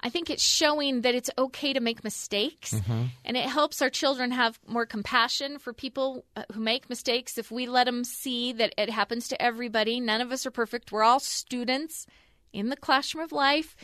I 0.00 0.10
think 0.10 0.28
it's 0.28 0.42
showing 0.42 1.00
that 1.00 1.14
it's 1.14 1.30
okay 1.38 1.72
to 1.72 1.80
make 1.80 2.04
mistakes, 2.04 2.74
Mm-hmm. 2.74 3.04
and 3.24 3.36
it 3.38 3.46
helps 3.46 3.80
our 3.80 3.88
children 3.88 4.32
have 4.32 4.58
more 4.66 4.84
compassion 4.84 5.58
for 5.58 5.72
people 5.72 6.26
uh, 6.36 6.42
who 6.52 6.60
make 6.60 6.90
mistakes. 6.90 7.38
If 7.38 7.50
we 7.50 7.66
let 7.66 7.84
them 7.84 8.04
see 8.04 8.52
that 8.52 8.74
it 8.76 8.90
happens 8.90 9.28
to 9.28 9.40
everybody, 9.40 10.00
none 10.00 10.20
of 10.20 10.30
us 10.30 10.44
are 10.44 10.50
perfect. 10.50 10.92
We're 10.92 11.04
all 11.04 11.20
students 11.20 12.06
in 12.52 12.68
the 12.68 12.76
classroom 12.76 13.24
of 13.24 13.32
life 13.32 13.74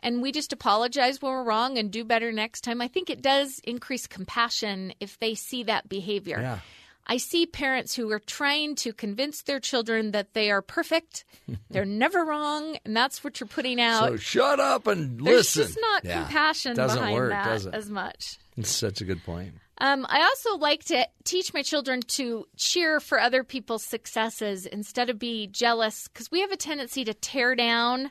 and 0.00 0.22
we 0.22 0.32
just 0.32 0.52
apologize 0.52 1.20
when 1.20 1.32
we're 1.32 1.44
wrong 1.44 1.78
and 1.78 1.90
do 1.90 2.04
better 2.04 2.30
next 2.30 2.60
time. 2.62 2.80
I 2.82 2.88
think 2.88 3.08
it 3.10 3.22
does 3.22 3.58
increase 3.64 4.06
compassion 4.06 4.92
if 5.00 5.18
they 5.18 5.34
see 5.34 5.62
that 5.64 5.88
behavior. 5.88 6.40
Yeah. 6.40 6.58
I 7.06 7.18
see 7.18 7.44
parents 7.46 7.94
who 7.94 8.10
are 8.12 8.18
trying 8.18 8.76
to 8.76 8.92
convince 8.92 9.42
their 9.42 9.60
children 9.60 10.12
that 10.12 10.32
they 10.34 10.50
are 10.50 10.62
perfect, 10.62 11.24
they're 11.70 11.84
never 11.84 12.24
wrong, 12.24 12.76
and 12.84 12.96
that's 12.96 13.22
what 13.22 13.40
you're 13.40 13.46
putting 13.46 13.80
out. 13.80 14.08
So 14.08 14.16
shut 14.16 14.58
up 14.60 14.86
and 14.86 15.18
There's 15.20 15.54
listen. 15.56 15.62
just 15.64 15.78
not 15.80 16.04
Yeah. 16.04 16.22
compassion 16.24 16.76
Doesn't 16.76 16.98
behind 16.98 17.14
work, 17.14 17.30
that 17.30 17.44
does 17.44 17.66
it? 17.66 17.74
as 17.74 17.90
much. 17.90 18.38
It's 18.56 18.70
such 18.70 19.00
a 19.00 19.04
good 19.04 19.22
point. 19.24 19.54
Um, 19.78 20.06
I 20.08 20.22
also 20.22 20.56
like 20.56 20.84
to 20.84 21.06
teach 21.24 21.52
my 21.52 21.62
children 21.62 22.00
to 22.02 22.46
cheer 22.56 23.00
for 23.00 23.18
other 23.20 23.42
people's 23.42 23.84
successes 23.84 24.66
instead 24.66 25.10
of 25.10 25.18
be 25.18 25.48
jealous 25.48 26.06
because 26.08 26.30
we 26.30 26.40
have 26.42 26.52
a 26.52 26.56
tendency 26.56 27.04
to 27.04 27.12
tear 27.12 27.56
down 27.56 28.10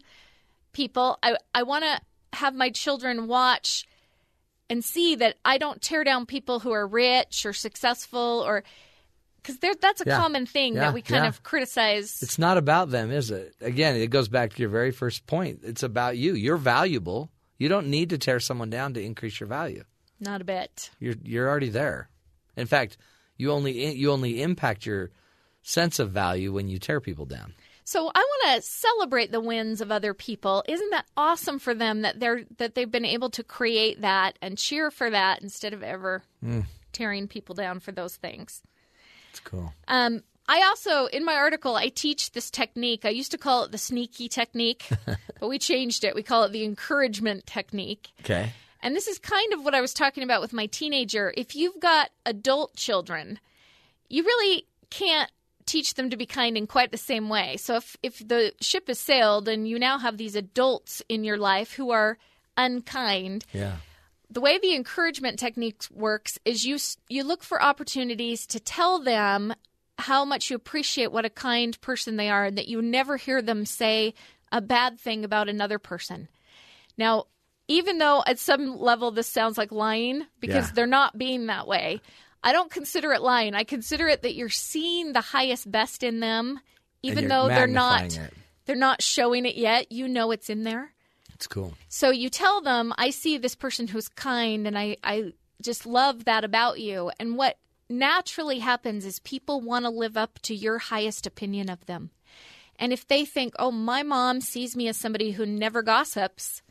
people. 0.74 1.18
I, 1.24 1.38
I 1.56 1.64
want 1.64 1.86
to 1.86 2.38
have 2.38 2.54
my 2.54 2.70
children 2.70 3.28
watch 3.28 3.86
and 4.74 4.84
see 4.84 5.14
that 5.16 5.38
I 5.46 5.58
don't 5.60 5.80
tear 5.82 6.04
down 6.04 6.26
people 6.26 6.60
who 6.60 6.72
are 6.72 6.88
rich 6.88 7.46
or 7.46 7.54
successful 7.54 8.44
or 8.46 8.64
because 9.42 9.58
that's 9.80 10.02
a 10.02 10.06
Yeah. 10.08 10.18
common 10.18 10.46
thing 10.46 10.74
Yeah, 10.76 10.80
that 10.82 10.94
we 10.94 11.02
kind 11.02 11.24
yeah. 11.26 11.30
of 11.30 11.44
criticize. 11.44 12.22
It's 12.24 12.40
not 12.40 12.58
about 12.58 12.90
them, 12.90 13.12
is 13.12 13.30
it? 13.30 13.54
Again, 13.62 13.96
it 13.98 14.08
goes 14.10 14.30
back 14.30 14.54
to 14.54 14.60
your 14.62 14.70
very 14.70 14.92
first 14.92 15.28
point. 15.28 15.60
It's 15.64 15.84
about 15.84 16.18
you. 16.18 16.34
You're 16.34 16.58
valuable. 16.58 17.30
You 17.60 17.70
don't 17.70 17.88
need 17.88 18.10
to 18.10 18.18
tear 18.18 18.40
someone 18.40 18.70
down 18.70 18.94
to 18.96 19.02
increase 19.04 19.40
your 19.40 19.48
value. 19.48 19.84
Not 20.20 20.42
a 20.42 20.46
bit. 20.46 20.90
You're 21.00 21.16
you're 21.24 21.48
already 21.50 21.70
there. 21.70 22.10
In 22.58 22.68
fact, 22.68 22.98
you 23.38 23.52
only 23.52 23.94
you 23.94 24.12
only 24.12 24.42
impact 24.42 24.86
your 24.86 25.12
sense 25.62 26.00
of 26.00 26.12
value 26.12 26.52
when 26.54 26.68
you 26.70 26.80
tear 26.80 27.00
people 27.02 27.26
down. 27.26 27.54
So 27.86 28.10
I 28.14 28.20
want 28.20 28.56
to 28.62 28.68
celebrate 28.68 29.32
the 29.32 29.42
wins 29.42 29.82
of 29.82 29.92
other 29.92 30.14
people. 30.14 30.64
Isn't 30.68 30.90
that 30.92 31.06
awesome 31.18 31.60
for 31.60 31.74
them 31.74 32.02
that 32.02 32.20
they're 32.20 32.44
that 32.58 32.76
they've 32.76 32.90
been 32.90 33.06
able 33.06 33.30
to 33.32 33.44
create 33.44 34.02
that 34.02 34.38
and 34.42 34.58
cheer 34.58 34.90
for 34.92 35.10
that 35.10 35.42
instead 35.42 35.74
of 35.74 35.84
ever 35.84 36.24
Mm. 36.44 36.66
tearing 36.92 37.28
people 37.28 37.56
down 37.56 37.80
for 37.80 37.92
those 37.92 38.16
things. 38.16 38.62
It's 39.32 39.40
cool. 39.40 39.74
Um, 39.88 40.24
I 40.48 40.62
also, 40.64 41.06
in 41.06 41.24
my 41.24 41.36
article, 41.36 41.76
I 41.76 41.88
teach 41.88 42.32
this 42.34 42.52
technique. 42.52 43.06
I 43.06 43.10
used 43.10 43.32
to 43.32 43.38
call 43.38 43.64
it 43.64 43.72
the 43.72 43.78
sneaky 43.78 44.28
technique, 44.28 44.90
but 45.40 45.48
we 45.48 45.58
changed 45.58 46.04
it. 46.04 46.16
We 46.16 46.22
call 46.24 46.44
it 46.44 46.52
the 46.52 46.66
encouragement 46.66 47.48
technique. 47.48 48.12
Okay. 48.20 48.52
And 48.82 48.94
this 48.94 49.08
is 49.08 49.18
kind 49.20 49.54
of 49.54 49.64
what 49.64 49.74
I 49.74 49.80
was 49.80 49.94
talking 49.94 50.24
about 50.24 50.42
with 50.42 50.52
my 50.52 50.66
teenager. 50.66 51.34
If 51.38 51.56
you've 51.56 51.80
got 51.80 52.10
adult 52.26 52.76
children, 52.76 53.40
you 54.10 54.24
really 54.24 54.68
can't 54.90 55.32
teach 55.66 55.94
them 55.96 56.10
to 56.10 56.18
be 56.18 56.26
kind 56.26 56.58
in 56.58 56.68
quite 56.68 56.92
the 56.92 56.98
same 56.98 57.30
way. 57.30 57.58
So 57.58 57.76
if 57.76 57.98
if 58.04 58.28
the 58.28 58.54
ship 58.62 58.88
has 58.88 59.00
sailed 59.00 59.48
and 59.48 59.68
you 59.68 59.80
now 59.80 59.98
have 60.00 60.18
these 60.18 60.36
adults 60.36 61.02
in 61.10 61.24
your 61.24 61.38
life 61.38 61.74
who 61.74 61.92
are 61.92 62.18
unkind, 62.58 63.46
Yeah. 63.54 63.78
the 64.30 64.42
way 64.42 64.58
the 64.58 64.76
encouragement 64.76 65.40
technique 65.40 65.84
works 65.92 66.40
is 66.46 66.64
you 66.66 66.78
you 67.10 67.24
look 67.24 67.44
for 67.44 67.62
opportunities 67.62 68.46
to 68.48 68.60
tell 68.60 69.00
them 69.00 69.54
how 70.00 70.26
much 70.26 70.50
you 70.50 70.56
appreciate 70.56 71.12
what 71.12 71.26
a 71.26 71.30
kind 71.30 71.80
person 71.82 72.16
they 72.18 72.30
are 72.30 72.46
and 72.46 72.58
that 72.58 72.68
you 72.68 72.82
never 72.82 73.18
hear 73.18 73.42
them 73.42 73.66
say 73.66 74.14
a 74.52 74.62
bad 74.62 75.00
thing 75.00 75.24
about 75.24 75.50
another 75.50 75.80
person. 75.80 76.28
Now, 76.98 77.26
even 77.68 77.98
though 77.98 78.24
at 78.26 78.40
some 78.40 78.80
level 78.80 79.12
this 79.12 79.28
sounds 79.28 79.58
like 79.58 79.72
lying 79.72 80.26
because 80.40 80.68
Yeah. 80.68 80.72
they're 80.74 80.88
not 80.88 81.18
being 81.18 81.46
that 81.48 81.68
way, 81.68 82.02
I 82.44 82.52
don't 82.52 82.70
consider 82.70 83.14
it 83.14 83.22
lying. 83.22 83.56
I 83.56 83.64
consider 83.64 84.08
it 84.08 84.22
that 84.24 84.36
you're 84.36 84.50
seeing 84.50 85.14
the 85.14 85.22
highest 85.22 85.72
best 85.72 86.04
in 86.04 86.20
them 86.20 86.60
even 87.04 87.28
though 87.28 87.48
they're 87.50 87.68
not 87.68 88.18
it. 88.18 88.34
they're 88.66 88.76
not 88.76 89.02
showing 89.02 89.46
it 89.46 89.56
yet. 89.56 89.92
You 89.92 90.08
know 90.08 90.32
it's 90.32 90.50
in 90.50 90.64
there. 90.64 90.94
It's 91.34 91.48
cool. 91.48 91.74
So 91.90 92.10
you 92.10 92.30
tell 92.30 92.62
them, 92.62 92.94
I 92.98 93.10
see 93.10 93.38
this 93.38 93.56
person 93.56 93.88
who's 93.88 94.08
kind 94.08 94.66
and 94.66 94.78
I, 94.78 94.98
I 95.04 95.34
just 95.62 95.86
love 95.86 96.26
that 96.26 96.44
about 96.44 96.80
you. 96.80 97.12
And 97.20 97.38
what 97.38 97.58
naturally 97.90 98.60
happens 98.60 99.06
is 99.06 99.20
people 99.20 99.60
want 99.62 99.84
to 99.84 99.90
live 99.90 100.16
up 100.16 100.40
to 100.44 100.56
your 100.56 100.78
highest 100.78 101.28
opinion 101.28 101.70
of 101.70 101.86
them. 101.86 102.12
And 102.80 102.92
if 102.92 103.08
they 103.08 103.26
think, 103.26 103.54
oh, 103.60 103.72
my 103.72 104.04
mom 104.04 104.42
sees 104.42 104.76
me 104.76 104.88
as 104.88 104.98
somebody 104.98 105.32
who 105.32 105.46
never 105.46 105.84
gossips, 105.84 106.63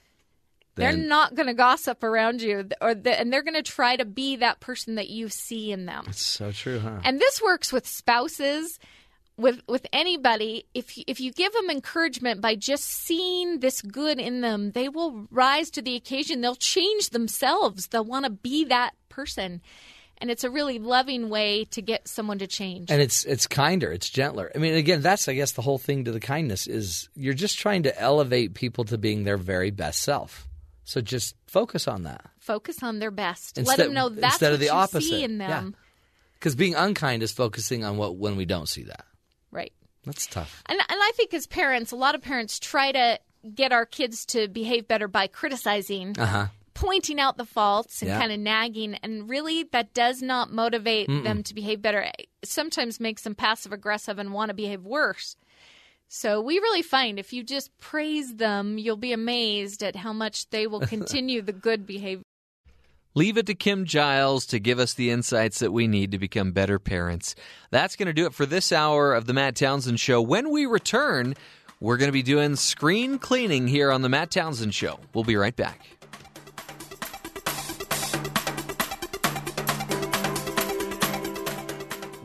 they're 0.75 0.97
not 0.97 1.35
going 1.35 1.49
to 1.49 1.55
gossip 1.55 2.03
around 2.03 2.41
you, 2.41 2.69
or 2.81 2.95
the, 2.95 3.19
and 3.19 3.33
they're 3.33 3.43
going 3.43 3.55
to 3.55 3.63
try 3.63 3.97
to 3.97 4.05
be 4.05 4.37
that 4.37 4.61
person 4.61 4.95
that 4.95 5.09
you 5.09 5.29
see 5.29 5.71
in 5.71 5.87
them. 5.87 6.05
It's 6.09 6.23
so 6.23 6.51
true, 6.53 6.79
huh? 6.79 7.01
And 7.05 7.21
this 7.21 7.43
works 7.43 7.73
with 7.73 7.87
spouses, 7.87 8.79
with 9.37 9.61
with 9.69 9.87
anybody. 9.93 10.65
If 10.73 10.97
you, 10.97 11.05
if 11.07 11.21
you 11.21 11.33
give 11.33 11.53
them 11.53 11.69
encouragement 11.69 12.41
by 12.41 12.55
just 12.55 12.85
seeing 12.85 13.61
this 13.61 13.83
good 13.83 14.19
in 14.19 14.41
them, 14.41 14.73
they 14.73 14.89
will 14.89 15.27
rise 15.31 15.71
to 15.73 15.83
the 15.83 15.95
occasion. 15.95 16.41
They'll 16.41 16.55
change 16.55 17.11
themselves. 17.11 17.89
They'll 17.89 18.05
want 18.05 18.25
to 18.25 18.31
be 18.31 18.65
that 18.67 18.93
person. 19.09 19.61
And 20.19 20.31
it's 20.31 20.45
a 20.45 20.51
really 20.51 20.79
loving 20.79 21.31
way 21.31 21.65
to 21.73 21.83
get 21.83 22.07
someone 22.07 22.39
to 22.39 22.47
change. 22.47 22.91
And 22.91 23.03
it's 23.03 23.25
it's 23.25 23.47
kinder, 23.47 23.91
it's 23.91 24.09
gentler. 24.09 24.53
I 24.55 24.59
mean, 24.59 24.75
again, 24.75 25.03
that's 25.03 25.29
I 25.29 25.35
guess 25.35 25.53
the 25.53 25.63
whole 25.63 25.79
thing 25.79 26.05
to 26.05 26.13
the 26.13 26.21
kindness 26.21 26.67
is 26.67 27.09
you're 27.15 27.35
just 27.35 27.59
trying 27.59 27.83
to 27.83 28.01
elevate 28.01 28.55
people 28.55 28.85
to 28.85 28.97
being 28.97 29.25
their 29.25 29.37
very 29.37 29.71
best 29.71 30.01
self. 30.01 30.49
So 30.85 31.01
just 31.01 31.37
focus 31.47 31.87
on 31.87 32.03
that. 32.03 32.23
Focus 32.41 32.83
on 32.83 32.99
their 32.99 33.11
best. 33.11 33.57
Let 33.59 33.79
them 33.79 33.93
know 33.95 34.09
that's 34.09 34.35
instead 34.35 34.49
what 34.49 34.55
of 34.55 34.61
the 34.61 34.67
you 34.67 34.73
opposite. 34.73 35.03
see 35.03 35.23
in 35.25 35.39
them. 35.39 35.77
Because 36.35 36.55
being 36.57 36.75
unkind 36.75 37.23
is 37.23 37.31
focusing 37.33 37.85
on 37.85 37.97
what 37.97 38.17
when 38.17 38.35
we 38.37 38.45
don't 38.45 38.69
see 38.69 38.83
that. 38.85 39.05
Right. 39.53 39.73
That's 40.05 40.27
tough. 40.27 40.63
And, 40.67 40.79
and 40.81 40.87
I 41.01 41.13
think 41.15 41.33
as 41.35 41.47
parents, 41.47 41.93
a 41.93 41.97
lot 41.97 42.17
of 42.17 42.23
parents 42.23 42.59
try 42.59 42.91
to 42.91 43.21
get 43.55 43.71
our 43.73 43.87
kids 43.87 44.27
to 44.27 44.49
behave 44.49 44.89
better 44.89 45.07
by 45.07 45.29
criticizing, 45.29 46.17
Uh 46.19 46.27
huh. 46.27 46.47
pointing 46.75 47.21
out 47.21 47.37
the 47.37 47.45
faults, 47.45 48.03
and 48.03 48.09
Yeah. 48.09 48.19
kind 48.19 48.33
of 48.33 48.41
nagging. 48.41 48.95
And 49.05 49.29
really, 49.31 49.63
that 49.71 49.95
does 49.95 50.21
not 50.21 50.53
motivate 50.53 51.09
Mm-mm. 51.09 51.23
them 51.23 51.45
to 51.45 51.55
behave 51.55 51.81
better. 51.81 52.01
It 52.19 52.29
sometimes 52.43 52.99
makes 52.99 53.23
them 53.23 53.37
passive 53.37 53.73
aggressive 53.73 54.19
and 54.19 54.33
want 54.33 54.49
to 54.49 54.55
behave 54.55 54.83
worse. 54.83 55.37
So 56.15 56.43
we 56.43 56.59
really 56.59 56.83
find 56.83 57.19
if 57.19 57.33
you 57.33 57.43
just 57.43 57.71
praise 57.79 58.37
them, 58.37 58.77
you'll 58.77 58.99
be 58.99 59.15
amazed 59.15 59.83
at 59.83 59.97
how 59.97 60.13
much 60.13 60.51
they 60.51 60.67
will 60.67 60.81
continue 60.87 61.41
the 61.41 61.55
good 61.55 61.87
behavior. 61.87 62.23
Leave 63.15 63.39
it 63.39 63.47
to 63.47 63.55
Kim 63.55 63.87
Giles 63.87 64.45
to 64.49 64.61
give 64.61 64.79
us 64.79 64.93
the 64.93 65.09
insights 65.09 65.61
that 65.61 65.73
we 65.73 65.87
need 65.87 66.11
to 66.11 66.19
become 66.19 66.53
better 66.53 66.79
parents. 66.79 67.35
That's 67.71 67.97
going 67.97 68.09
to 68.09 68.13
do 68.13 68.27
it 68.27 68.35
for 68.35 68.45
this 68.45 68.73
hour 68.73 69.15
of 69.15 69.25
The 69.25 69.33
Matt 69.33 69.57
Townsend 69.57 70.01
Show. 70.01 70.21
When 70.21 70.51
we 70.51 70.67
return, 70.67 71.35
we're 71.81 71.97
going 71.97 72.09
to 72.09 72.13
be 72.13 72.23
doing 72.23 72.57
screen 72.57 73.19
cleaning 73.19 73.67
here 73.67 73.91
on 73.91 74.03
The 74.03 74.11
Matt 74.11 74.31
Townsend 74.31 74.75
Show. 74.75 75.01
We'll 75.15 75.25
be 75.25 75.37
right 75.37 75.57
back. 75.57 75.81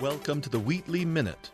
Welcome 0.02 0.42
to 0.42 0.50
the 0.50 0.60
Wheatley 0.60 1.06
Minute 1.06 1.52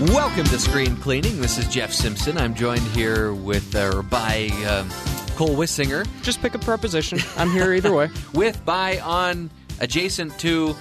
Welcome 0.00 0.44
to 0.44 0.60
Screen 0.60 0.94
Cleaning. 0.98 1.40
This 1.40 1.58
is 1.58 1.66
Jeff 1.66 1.92
Simpson. 1.92 2.38
I'm 2.38 2.54
joined 2.54 2.86
here 2.92 3.34
with 3.34 3.74
or 3.74 4.04
by 4.04 4.48
um, 4.68 4.88
Cole 5.34 5.56
Wissinger. 5.56 6.06
Just 6.22 6.40
pick 6.40 6.54
a 6.54 6.58
preposition. 6.60 7.18
I'm 7.36 7.50
here 7.50 7.72
either 7.72 7.92
way. 7.92 8.08
with, 8.32 8.64
by, 8.64 9.00
on, 9.00 9.50
adjacent 9.80 10.38
to. 10.38 10.76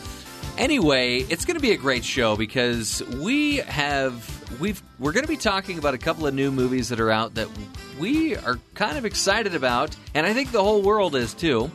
Anyway, 0.60 1.22
it's 1.30 1.46
going 1.46 1.56
to 1.56 1.62
be 1.62 1.72
a 1.72 1.78
great 1.78 2.06
show 2.06 2.36
because 2.36 3.02
we 3.16 3.56
have 3.58 4.60
we've 4.60 4.84
we're 5.00 5.14
going 5.14 5.26
to 5.26 5.30
be 5.30 5.36
talking 5.36 5.80
about 5.80 5.96
a 5.96 5.98
couple 5.98 6.28
of 6.28 6.36
new 6.36 6.52
movies 6.52 6.90
that 6.90 7.00
are 7.00 7.10
out 7.10 7.34
that 7.36 7.50
we 8.00 8.36
are 8.36 8.60
kind 8.76 9.00
of 9.00 9.06
excited 9.06 9.56
about, 9.56 9.96
and 10.14 10.28
I 10.28 10.34
think 10.36 10.52
the 10.52 10.64
whole 10.64 10.84
world 10.84 11.16
is 11.16 11.34
too. 11.34 11.72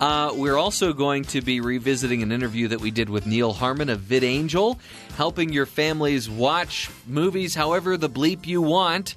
Uh, 0.00 0.32
we're 0.34 0.56
also 0.56 0.94
going 0.94 1.24
to 1.24 1.42
be 1.42 1.60
revisiting 1.60 2.22
an 2.22 2.32
interview 2.32 2.68
that 2.68 2.80
we 2.80 2.90
did 2.90 3.10
with 3.10 3.26
Neal 3.26 3.52
Harmon 3.52 3.90
of 3.90 4.00
VidAngel, 4.00 4.78
helping 5.16 5.52
your 5.52 5.66
families 5.66 6.28
watch 6.30 6.90
movies 7.06 7.54
however 7.54 7.98
the 7.98 8.08
bleep 8.08 8.46
you 8.46 8.62
want. 8.62 9.14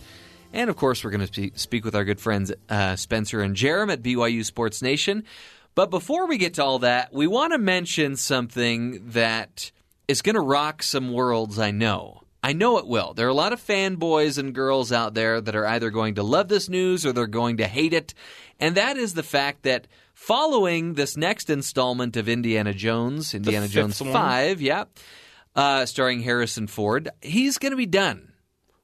And 0.51 0.69
of 0.69 0.75
course, 0.75 1.01
we're 1.01 1.11
going 1.11 1.25
to 1.25 1.51
speak 1.55 1.85
with 1.85 1.95
our 1.95 2.03
good 2.03 2.19
friends 2.19 2.51
uh, 2.67 2.97
Spencer 2.97 3.41
and 3.41 3.55
Jarom 3.55 3.93
at 3.93 4.03
BYU 4.03 4.43
Sports 4.43 4.81
Nation. 4.81 5.23
But 5.73 5.89
before 5.89 6.27
we 6.27 6.37
get 6.37 6.55
to 6.55 6.65
all 6.65 6.79
that, 6.79 7.13
we 7.13 7.27
want 7.27 7.53
to 7.53 7.57
mention 7.57 8.17
something 8.17 9.11
that 9.11 9.71
is 10.09 10.21
going 10.21 10.35
to 10.35 10.41
rock 10.41 10.83
some 10.83 11.13
worlds, 11.13 11.59
I 11.59 11.71
know. 11.71 12.23
I 12.43 12.51
know 12.51 12.77
it 12.77 12.87
will. 12.87 13.13
There 13.13 13.25
are 13.25 13.29
a 13.29 13.33
lot 13.33 13.53
of 13.53 13.65
fanboys 13.65 14.37
and 14.37 14.53
girls 14.53 14.91
out 14.91 15.13
there 15.13 15.39
that 15.39 15.55
are 15.55 15.65
either 15.65 15.89
going 15.91 16.15
to 16.15 16.23
love 16.23 16.49
this 16.49 16.67
news 16.67 17.05
or 17.05 17.13
they're 17.13 17.25
going 17.25 17.57
to 17.57 17.67
hate 17.67 17.93
it. 17.93 18.13
And 18.59 18.75
that 18.75 18.97
is 18.97 19.13
the 19.13 19.23
fact 19.23 19.63
that 19.63 19.87
following 20.23 20.93
this 20.93 21.17
next 21.17 21.49
installment 21.49 22.15
of 22.15 22.29
Indiana 22.29 22.73
Jones, 22.73 23.33
Indiana 23.33 23.67
Jones 23.67 24.01
one. 24.01 24.13
5, 24.13 24.61
yeah, 24.61 24.85
uh, 25.55 25.85
starring 25.85 26.21
Harrison 26.21 26.67
Ford, 26.67 27.09
he's 27.21 27.57
going 27.57 27.71
to 27.71 27.77
be 27.77 27.85
done. 27.85 28.29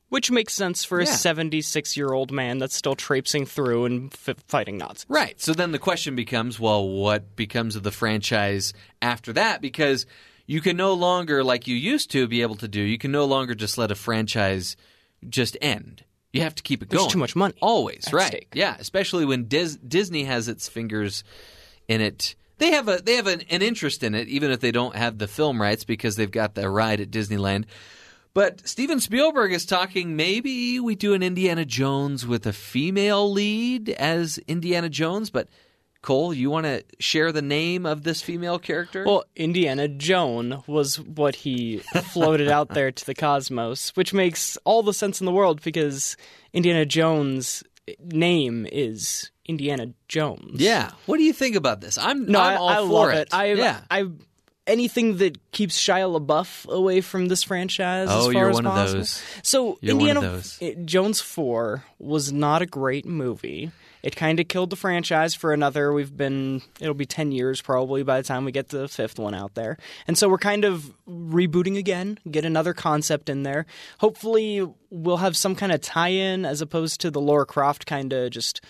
Which 0.10 0.32
makes 0.32 0.53
sense 0.53 0.84
for 0.84 0.99
a 0.99 1.06
76 1.06 1.95
year 1.95 2.11
old 2.11 2.32
man 2.32 2.57
that's 2.57 2.76
still 2.76 2.95
traipsing 2.95 3.45
through 3.45 3.86
and 3.86 4.11
f- 4.11 4.38
fighting 4.48 4.80
Nazis. 4.80 5.06
Right. 5.07 5.40
So 5.40 5.53
then 5.53 5.72
the 5.72 5.78
question 5.78 6.16
becomes 6.16 6.60
well, 6.60 6.90
what 6.90 7.36
becomes 7.36 7.76
of 7.76 7.84
the 7.84 7.91
franchise 7.91 8.74
after 9.03 9.32
that? 9.34 9.61
Because 9.61 10.07
you 10.48 10.61
can 10.61 10.76
no 10.78 10.95
longer, 10.95 11.44
like 11.44 11.68
you 11.68 11.76
used 11.76 12.10
to 12.11 12.28
be 12.28 12.41
able 12.41 12.56
to 12.56 12.68
do, 12.68 12.82
you 12.82 12.98
can 12.98 13.11
no 13.11 13.26
longer 13.26 13.53
just 13.53 13.78
let 13.78 13.91
a 13.91 13.95
franchise 13.95 14.76
just 15.30 15.56
end. 15.61 16.03
You 16.34 16.41
have 16.41 16.56
to 16.56 16.64
keep 16.64 16.84
it 16.84 16.89
There's 16.89 17.01
going. 17.01 17.11
too 17.11 17.18
much 17.19 17.35
money 17.35 17.56
Always, 17.61 18.06
right. 18.14 18.27
stake. 18.27 18.49
Yeah, 18.53 18.76
especially 18.80 19.26
when 19.26 19.45
Dis- 19.45 19.77
Disney 19.77 20.26
has 20.26 20.47
its 20.47 20.69
fingers 20.69 21.23
in 21.88 22.01
it. 22.01 22.35
They 22.60 22.72
have 22.72 22.88
a 22.88 22.97
they 22.97 23.15
have 23.15 23.26
an, 23.27 23.41
an 23.49 23.61
interest 23.61 24.03
in 24.03 24.14
it, 24.14 24.27
even 24.27 24.51
if 24.51 24.60
they 24.60 24.72
don't 24.72 24.95
have 24.95 25.18
the 25.18 25.27
film 25.27 25.61
rights 25.61 25.85
because 25.85 26.18
they've 26.18 26.30
got 26.30 26.56
the 26.56 26.69
ride 26.69 26.99
at 27.01 27.10
Disneyland. 27.10 27.65
But 28.35 28.68
Steven 28.68 28.99
Spielberg 28.99 29.51
is 29.53 29.65
talking 29.65 30.15
maybe 30.15 30.80
we 30.80 30.93
do 30.95 31.14
an 31.15 31.23
Indiana 31.23 31.65
Jones 31.65 32.27
with 32.27 32.45
a 32.45 32.53
female 32.53 33.31
lead 33.31 33.89
as 33.89 34.38
Indiana 34.47 34.88
Jones. 34.89 35.30
But 35.31 35.47
Cole, 36.02 36.34
you 36.34 36.50
want 36.50 36.66
to 36.66 36.84
share 37.00 37.32
the 37.32 37.42
name 37.42 37.86
of 37.86 38.04
this 38.04 38.22
female 38.22 38.58
character? 38.60 39.04
Well, 39.06 39.26
Indiana 39.36 39.88
Joan 39.88 40.64
was 40.66 41.00
what 41.00 41.36
he 41.36 41.78
floated 42.14 42.48
out 42.50 42.70
there 42.70 42.92
to 42.92 43.06
the 43.06 43.14
cosmos, 43.16 43.90
which 43.96 44.14
makes 44.14 44.58
all 44.64 44.82
the 44.84 44.94
sense 44.94 45.20
in 45.20 45.26
the 45.26 45.32
world 45.34 45.62
because 45.62 46.16
Indiana 46.54 46.86
Jones' 46.86 47.64
name 48.02 48.66
is 48.72 49.32
Indiana 49.46 49.88
Jones. 50.08 50.62
yeah. 50.62 50.92
What 51.06 51.18
do 51.18 51.24
you 51.24 51.34
think 51.34 51.56
about 51.56 51.82
this? 51.82 51.98
I'm 51.98 52.26
No, 52.28 52.40
I'm 52.40 52.54
I, 52.54 52.56
all 52.56 52.70
I 52.70 52.88
for 52.88 53.12
it. 53.12 53.18
it. 53.20 53.34
I, 53.34 53.54
yeah. 53.54 53.82
I, 53.90 54.06
anything 54.68 55.18
that 55.18 55.52
keeps 55.52 55.78
Shia 55.82 56.20
LaBeouf 56.20 56.68
away 56.72 57.02
from 57.02 57.28
this 57.28 57.42
franchise. 57.44 58.08
as 58.10 58.16
Oh, 58.16 58.24
far 58.26 58.34
you're 58.34 58.50
as 58.52 58.54
one 58.56 58.68
of 58.68 58.74
possible. 58.74 59.00
those. 59.00 59.24
So 59.44 59.80
You're 59.82 60.00
Indiana. 60.00 60.42
Jones 60.86 61.20
Four 61.20 61.84
was 61.98 62.32
not 62.32 62.62
a 62.62 62.68
great 62.68 63.06
movie. 63.08 63.72
It 64.02 64.16
kind 64.16 64.40
of 64.40 64.48
killed 64.48 64.70
the 64.70 64.76
franchise 64.76 65.36
for 65.36 65.54
another. 65.54 65.92
We've 65.92 66.16
been 66.16 66.62
it'll 66.80 66.94
be 66.94 67.06
ten 67.06 67.32
years 67.32 67.62
probably 67.62 68.04
by 68.04 68.22
the 68.22 68.28
time 68.28 68.46
we 68.46 68.52
get 68.52 68.70
the 68.70 68.88
fifth 68.88 69.20
one 69.20 69.34
out 69.34 69.56
there, 69.56 69.78
and 70.08 70.18
so 70.18 70.30
we're 70.30 70.38
kind 70.38 70.66
of 70.66 70.94
rebooting 71.08 71.78
again. 71.78 72.18
Get 72.30 72.46
another 72.46 72.74
concept 72.74 73.30
in 73.30 73.44
there. 73.44 73.66
Hopefully, 74.00 74.66
we'll 74.90 75.18
have 75.18 75.36
some 75.36 75.56
kind 75.56 75.72
of 75.72 75.82
tie-in 75.82 76.46
as 76.46 76.62
opposed 76.62 77.02
to 77.02 77.12
the 77.12 77.22
Lara 77.22 77.46
Croft 77.46 77.86
kind 77.86 78.14
of 78.14 78.32
just 78.32 78.62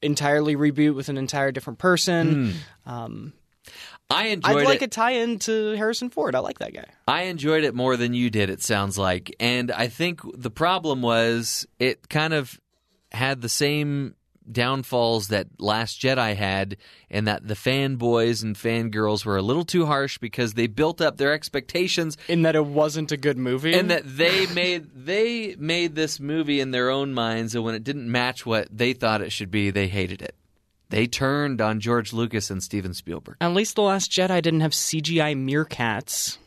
entirely 0.00 0.56
reboot 0.56 0.94
with 0.94 1.08
an 1.08 1.18
entire 1.18 1.52
different 1.52 1.78
person. 1.78 2.54
Um, 2.86 3.32
I 4.10 4.28
enjoyed 4.28 4.58
I'd 4.58 4.64
like 4.66 4.82
it. 4.82 4.86
a 4.86 4.88
tie-in 4.88 5.38
to 5.40 5.70
Harrison 5.72 6.10
Ford. 6.10 6.34
I 6.34 6.40
like 6.40 6.58
that 6.58 6.74
guy. 6.74 6.84
I 7.08 7.22
enjoyed 7.22 7.64
it 7.64 7.74
more 7.74 7.96
than 7.96 8.14
you 8.14 8.30
did, 8.30 8.50
it 8.50 8.62
sounds 8.62 8.98
like. 8.98 9.34
And 9.40 9.72
I 9.72 9.88
think 9.88 10.20
the 10.36 10.50
problem 10.50 11.02
was 11.02 11.66
it 11.78 12.08
kind 12.08 12.34
of 12.34 12.60
had 13.10 13.40
the 13.40 13.48
same 13.48 14.14
downfalls 14.50 15.28
that 15.28 15.46
Last 15.58 16.00
Jedi 16.00 16.34
had, 16.36 16.76
and 17.10 17.26
that 17.26 17.46
the 17.46 17.54
fanboys 17.54 18.42
and 18.42 18.56
fangirls 18.56 19.24
were 19.24 19.36
a 19.36 19.42
little 19.42 19.64
too 19.64 19.86
harsh 19.86 20.18
because 20.18 20.54
they 20.54 20.66
built 20.66 21.00
up 21.00 21.16
their 21.16 21.32
expectations 21.32 22.16
In 22.28 22.42
that 22.42 22.56
it 22.56 22.66
wasn't 22.66 23.12
a 23.12 23.16
good 23.16 23.38
movie. 23.38 23.74
and 23.74 23.90
that 23.90 24.02
they 24.04 24.46
made 24.46 24.90
they 24.94 25.56
made 25.58 25.94
this 25.94 26.20
movie 26.20 26.60
in 26.60 26.70
their 26.70 26.90
own 26.90 27.14
minds 27.14 27.54
and 27.54 27.64
when 27.64 27.74
it 27.74 27.84
didn't 27.84 28.10
match 28.10 28.44
what 28.46 28.68
they 28.70 28.92
thought 28.92 29.20
it 29.22 29.32
should 29.32 29.50
be, 29.50 29.70
they 29.70 29.88
hated 29.88 30.22
it. 30.22 30.34
They 30.90 31.06
turned 31.06 31.60
on 31.60 31.80
George 31.80 32.12
Lucas 32.12 32.50
and 32.50 32.62
Steven 32.62 32.94
Spielberg. 32.94 33.36
At 33.40 33.52
least 33.54 33.74
the 33.74 33.82
Last 33.82 34.10
Jedi 34.10 34.40
didn't 34.42 34.60
have 34.60 34.72
CGI 34.72 35.34
meerkats 35.34 36.38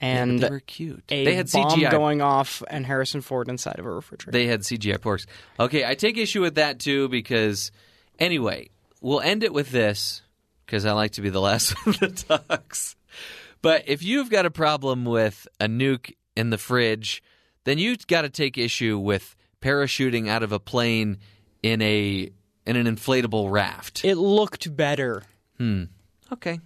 and 0.00 0.40
they 0.40 0.48
were 0.48 0.60
cute. 0.60 1.02
a 1.08 1.24
They 1.24 1.34
had 1.34 1.50
bomb 1.50 1.78
CGI 1.78 1.90
going 1.90 2.20
off 2.22 2.62
and 2.68 2.86
Harrison 2.86 3.20
Ford 3.20 3.48
inside 3.48 3.78
of 3.78 3.86
a 3.86 3.90
refrigerator. 3.90 4.32
They 4.32 4.46
had 4.46 4.60
CGI 4.60 4.98
porgs. 4.98 5.26
Okay, 5.58 5.84
I 5.84 5.94
take 5.94 6.16
issue 6.16 6.40
with 6.40 6.54
that 6.56 6.78
too 6.78 7.08
because, 7.08 7.70
anyway, 8.18 8.70
we'll 9.00 9.20
end 9.20 9.42
it 9.44 9.52
with 9.52 9.70
this 9.70 10.22
because 10.66 10.84
I 10.84 10.92
like 10.92 11.12
to 11.12 11.22
be 11.22 11.30
the 11.30 11.40
last 11.40 11.70
one 11.86 11.96
that 12.00 12.16
talks. 12.48 12.96
But 13.62 13.84
if 13.88 14.02
you've 14.02 14.30
got 14.30 14.46
a 14.46 14.50
problem 14.50 15.04
with 15.04 15.48
a 15.58 15.66
nuke 15.66 16.14
in 16.36 16.50
the 16.50 16.58
fridge, 16.58 17.22
then 17.64 17.78
you've 17.78 18.06
got 18.06 18.22
to 18.22 18.28
take 18.30 18.56
issue 18.56 18.98
with 18.98 19.34
parachuting 19.60 20.28
out 20.28 20.42
of 20.42 20.52
a 20.52 20.60
plane 20.60 21.18
in 21.62 21.82
a 21.82 22.30
in 22.66 22.76
an 22.76 22.86
inflatable 22.86 23.50
raft. 23.50 24.04
it 24.04 24.16
looked 24.16 24.76
better. 24.76 25.22
Hmm. 25.56 25.84
Okay. 26.32 26.60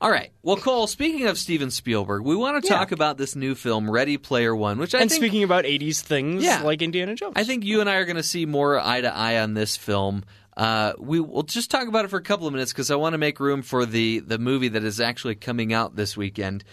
All 0.00 0.10
right. 0.10 0.30
Well, 0.42 0.56
Cole, 0.56 0.86
speaking 0.86 1.26
of 1.26 1.38
Steven 1.38 1.70
Spielberg, 1.70 2.22
we 2.22 2.36
want 2.36 2.62
to 2.62 2.68
Yeah. 2.70 2.76
talk 2.78 2.92
about 2.92 3.18
this 3.18 3.34
new 3.36 3.54
film, 3.54 3.90
Ready 3.90 4.16
Player 4.18 4.54
One, 4.54 4.78
which 4.78 4.94
I 4.94 5.00
and 5.00 5.10
think 5.10 5.20
speaking 5.20 5.42
about 5.42 5.64
80s 5.64 6.00
things 6.02 6.42
Yeah. 6.44 6.62
like 6.62 6.82
Indiana 6.82 7.14
Jones. 7.14 7.34
I 7.36 7.44
think 7.44 7.64
you 7.64 7.80
and 7.80 7.88
I 7.90 7.96
are 7.96 8.04
going 8.04 8.16
to 8.16 8.22
see 8.22 8.46
more 8.46 8.78
eye 8.78 9.00
to 9.00 9.14
eye 9.14 9.40
on 9.40 9.54
this 9.54 9.76
film. 9.76 10.24
Uh, 10.56 10.92
we 10.98 11.20
will 11.20 11.42
just 11.44 11.70
talk 11.70 11.88
about 11.88 12.04
it 12.04 12.08
for 12.08 12.18
a 12.18 12.22
couple 12.22 12.46
of 12.46 12.52
minutes 12.52 12.72
because 12.72 12.90
I 12.90 12.96
want 12.96 13.14
to 13.14 13.18
make 13.18 13.40
room 13.40 13.62
for 13.62 13.86
the 13.86 14.18
the 14.20 14.38
movie 14.38 14.68
that 14.68 14.84
is 14.84 15.00
actually 15.00 15.34
coming 15.36 15.72
out 15.72 15.96
this 15.96 16.16
weekend. 16.16 16.64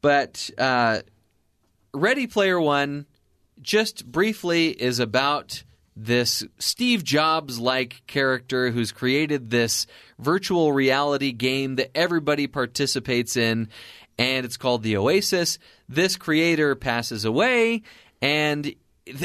But 0.00 0.50
uh, 0.58 1.00
Ready 1.94 2.26
Player 2.26 2.60
One, 2.60 3.06
just 3.60 4.06
briefly, 4.10 4.68
is 4.68 4.98
about 4.98 5.62
this 5.96 6.44
Steve 6.58 7.04
Jobs 7.04 7.58
like 7.58 8.02
character 8.06 8.70
who's 8.70 8.92
created 8.92 9.50
this 9.50 9.86
virtual 10.18 10.72
reality 10.72 11.32
game 11.32 11.76
that 11.76 11.96
everybody 11.96 12.46
participates 12.46 13.36
in, 13.36 13.68
and 14.18 14.46
it's 14.46 14.56
called 14.56 14.82
The 14.82 14.96
Oasis. 14.96 15.58
This 15.88 16.16
creator 16.16 16.74
passes 16.74 17.24
away, 17.24 17.82
and 18.22 18.74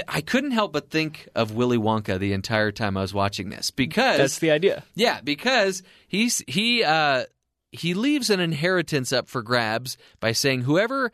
I 0.07 0.21
couldn't 0.21 0.51
help 0.51 0.73
but 0.73 0.89
think 0.89 1.29
of 1.35 1.53
Willy 1.53 1.77
Wonka 1.77 2.19
the 2.19 2.33
entire 2.33 2.71
time 2.71 2.97
I 2.97 3.01
was 3.01 3.13
watching 3.13 3.49
this 3.49 3.71
because 3.71 4.17
That's 4.17 4.39
the 4.39 4.51
idea. 4.51 4.83
yeah, 4.95 5.21
because 5.21 5.83
he's 6.07 6.43
he 6.47 6.83
uh 6.83 7.25
he 7.71 7.93
leaves 7.93 8.29
an 8.29 8.39
inheritance 8.39 9.13
up 9.13 9.27
for 9.27 9.41
grabs 9.43 9.97
by 10.19 10.31
saying 10.31 10.61
whoever 10.61 11.11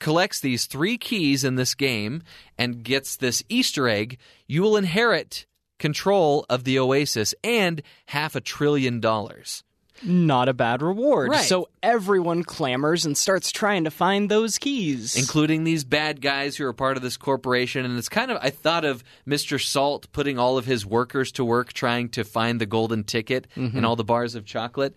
collects 0.00 0.40
these 0.40 0.66
three 0.66 0.98
keys 0.98 1.44
in 1.44 1.54
this 1.54 1.74
game 1.74 2.22
and 2.58 2.82
gets 2.82 3.16
this 3.16 3.44
Easter 3.48 3.88
egg, 3.88 4.18
you 4.48 4.62
will 4.62 4.76
inherit 4.76 5.46
control 5.78 6.44
of 6.50 6.64
the 6.64 6.78
Oasis 6.78 7.34
and 7.44 7.82
half 8.06 8.34
a 8.34 8.40
trillion 8.40 9.00
dollars. 9.00 9.62
Not 10.02 10.48
a 10.48 10.54
bad 10.54 10.80
reward. 10.80 11.30
Right. 11.30 11.44
So 11.44 11.68
everyone 11.82 12.42
clamors 12.42 13.04
and 13.04 13.16
starts 13.16 13.52
trying 13.52 13.84
to 13.84 13.90
find 13.90 14.30
those 14.30 14.56
keys. 14.56 15.16
including 15.16 15.64
these 15.64 15.84
bad 15.84 16.22
guys 16.22 16.56
who 16.56 16.64
are 16.64 16.72
part 16.72 16.96
of 16.96 17.02
this 17.02 17.16
corporation. 17.16 17.84
And 17.84 17.98
it's 17.98 18.08
kind 18.08 18.30
of, 18.30 18.38
I 18.40 18.50
thought 18.50 18.84
of 18.84 19.04
Mr. 19.28 19.62
Salt 19.62 20.10
putting 20.12 20.38
all 20.38 20.56
of 20.56 20.64
his 20.64 20.86
workers 20.86 21.32
to 21.32 21.44
work 21.44 21.72
trying 21.72 22.08
to 22.10 22.24
find 22.24 22.60
the 22.60 22.66
golden 22.66 23.04
ticket 23.04 23.46
mm-hmm. 23.54 23.76
in 23.76 23.84
all 23.84 23.96
the 23.96 24.04
bars 24.04 24.34
of 24.34 24.44
chocolate. 24.46 24.96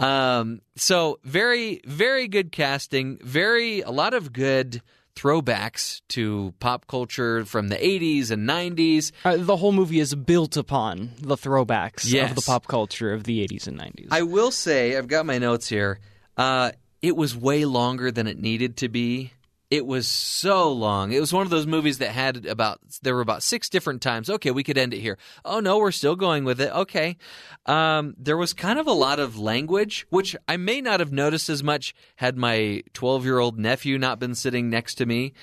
Um, 0.00 0.60
so 0.76 1.18
very, 1.24 1.80
very 1.86 2.26
good 2.28 2.52
casting. 2.52 3.18
Very, 3.22 3.80
a 3.82 3.90
lot 3.90 4.14
of 4.14 4.32
good 4.32 4.80
throwbacks 5.14 6.00
to 6.08 6.54
pop 6.60 6.86
culture 6.86 7.44
from 7.44 7.68
the 7.68 7.76
80s 7.76 8.30
and 8.30 8.48
90s. 8.48 9.12
Uh, 9.24 9.36
the 9.36 9.56
whole 9.56 9.72
movie 9.72 10.00
is 10.00 10.14
built 10.14 10.56
upon 10.56 11.10
the 11.20 11.36
throwbacks 11.36 12.10
Yes. 12.10 12.30
of 12.30 12.36
the 12.36 12.42
pop 12.42 12.66
culture 12.66 13.12
of 13.12 13.24
the 13.24 13.46
80s 13.46 13.66
and 13.66 13.78
90s. 13.78 14.08
I 14.10 14.22
will 14.22 14.50
say, 14.50 14.96
I've 14.96 15.08
got 15.08 15.26
my 15.26 15.38
notes 15.38 15.68
here. 15.68 16.00
Uh, 16.36 16.72
it 17.02 17.16
was 17.16 17.36
way 17.36 17.64
longer 17.66 18.10
than 18.10 18.26
it 18.26 18.38
needed 18.38 18.78
to 18.78 18.88
be. 18.88 19.32
It 19.70 19.86
was 19.86 20.08
so 20.08 20.72
long. 20.72 21.12
It 21.12 21.20
was 21.20 21.32
one 21.32 21.44
of 21.44 21.50
those 21.50 21.66
movies 21.66 21.98
that 21.98 22.10
had 22.10 22.44
about 22.44 22.80
there 23.02 23.14
were 23.14 23.20
about 23.20 23.42
six 23.44 23.68
different 23.68 24.02
times. 24.02 24.28
Okay, 24.28 24.50
we 24.50 24.64
could 24.64 24.76
end 24.76 24.92
it 24.92 24.98
here. 25.00 25.16
Oh 25.44 25.60
no, 25.60 25.78
we're 25.78 25.92
still 25.92 26.16
going 26.16 26.44
with 26.44 26.60
it. 26.60 26.72
Okay, 26.74 27.16
um, 27.66 28.14
there 28.18 28.36
was 28.36 28.52
kind 28.52 28.80
of 28.80 28.88
a 28.88 28.92
lot 28.92 29.20
of 29.20 29.38
language, 29.38 30.06
which 30.10 30.34
I 30.48 30.56
may 30.56 30.80
not 30.80 30.98
have 30.98 31.12
noticed 31.12 31.48
as 31.48 31.62
much 31.62 31.94
had 32.16 32.36
my 32.36 32.82
twelve-year-old 32.94 33.58
nephew 33.60 33.96
not 33.96 34.18
been 34.18 34.34
sitting 34.34 34.70
next 34.70 34.96
to 34.96 35.06
me. 35.06 35.34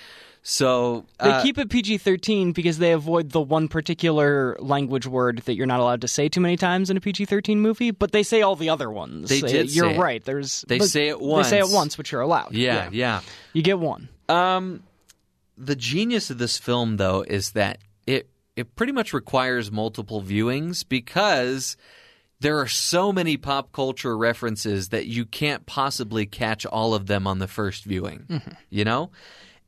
So 0.43 1.05
They 1.21 1.29
uh, 1.29 1.41
keep 1.43 1.57
it 1.57 1.69
PG 1.69 1.97
13 1.97 2.53
because 2.53 2.77
they 2.77 2.93
avoid 2.93 3.31
the 3.31 3.41
one 3.41 3.67
particular 3.67 4.55
language 4.59 5.05
word 5.05 5.39
that 5.39 5.55
you're 5.55 5.65
not 5.65 5.81
allowed 5.81 5.99
to 6.01 6.07
say 6.07 6.29
too 6.29 6.39
many 6.39 6.55
times 6.55 6.89
in 6.89 6.95
a 6.95 7.01
PG 7.01 7.25
13 7.25 7.59
movie, 7.59 7.91
but 7.91 8.13
they 8.13 8.23
say 8.23 8.41
all 8.43 8.55
the 8.55 8.69
other 8.69 8.89
ones. 8.89 9.27
They 9.27 9.39
Uh, 9.41 9.47
did 9.47 9.75
You're 9.75 9.89
say 9.89 9.95
it. 9.95 9.99
right. 9.99 10.23
There's 10.23 10.61
They 10.61 10.79
say 10.79 11.09
it 11.09 11.19
once. 11.19 11.47
They 11.47 11.57
say 11.57 11.59
it 11.59 11.63
once. 11.63 11.73
once, 11.73 11.97
which 11.97 12.13
you're 12.13 12.21
allowed. 12.21 12.53
Yeah, 12.53 12.83
Yeah, 12.85 12.89
yeah. 12.93 13.21
You 13.51 13.61
get 13.61 13.77
one. 13.77 14.07
Um, 14.29 14.83
the 15.57 15.75
genius 15.75 16.29
of 16.29 16.37
this 16.37 16.57
film, 16.57 16.97
though, 16.97 17.23
is 17.27 17.51
that 17.51 17.79
it 18.05 18.29
it 18.55 18.75
pretty 18.75 18.91
much 18.91 19.13
requires 19.13 19.71
multiple 19.71 20.21
viewings 20.21 20.83
because 20.87 21.77
there 22.39 22.59
are 22.59 22.67
so 22.67 23.11
many 23.11 23.37
pop 23.37 23.71
culture 23.71 24.17
references 24.17 24.89
that 24.89 25.07
you 25.07 25.25
can't 25.25 25.65
possibly 25.65 26.25
catch 26.25 26.65
all 26.65 26.93
of 26.93 27.07
them 27.07 27.25
on 27.25 27.39
the 27.39 27.47
first 27.47 27.83
viewing. 27.83 28.41
You 28.69 28.85
know, 28.85 29.11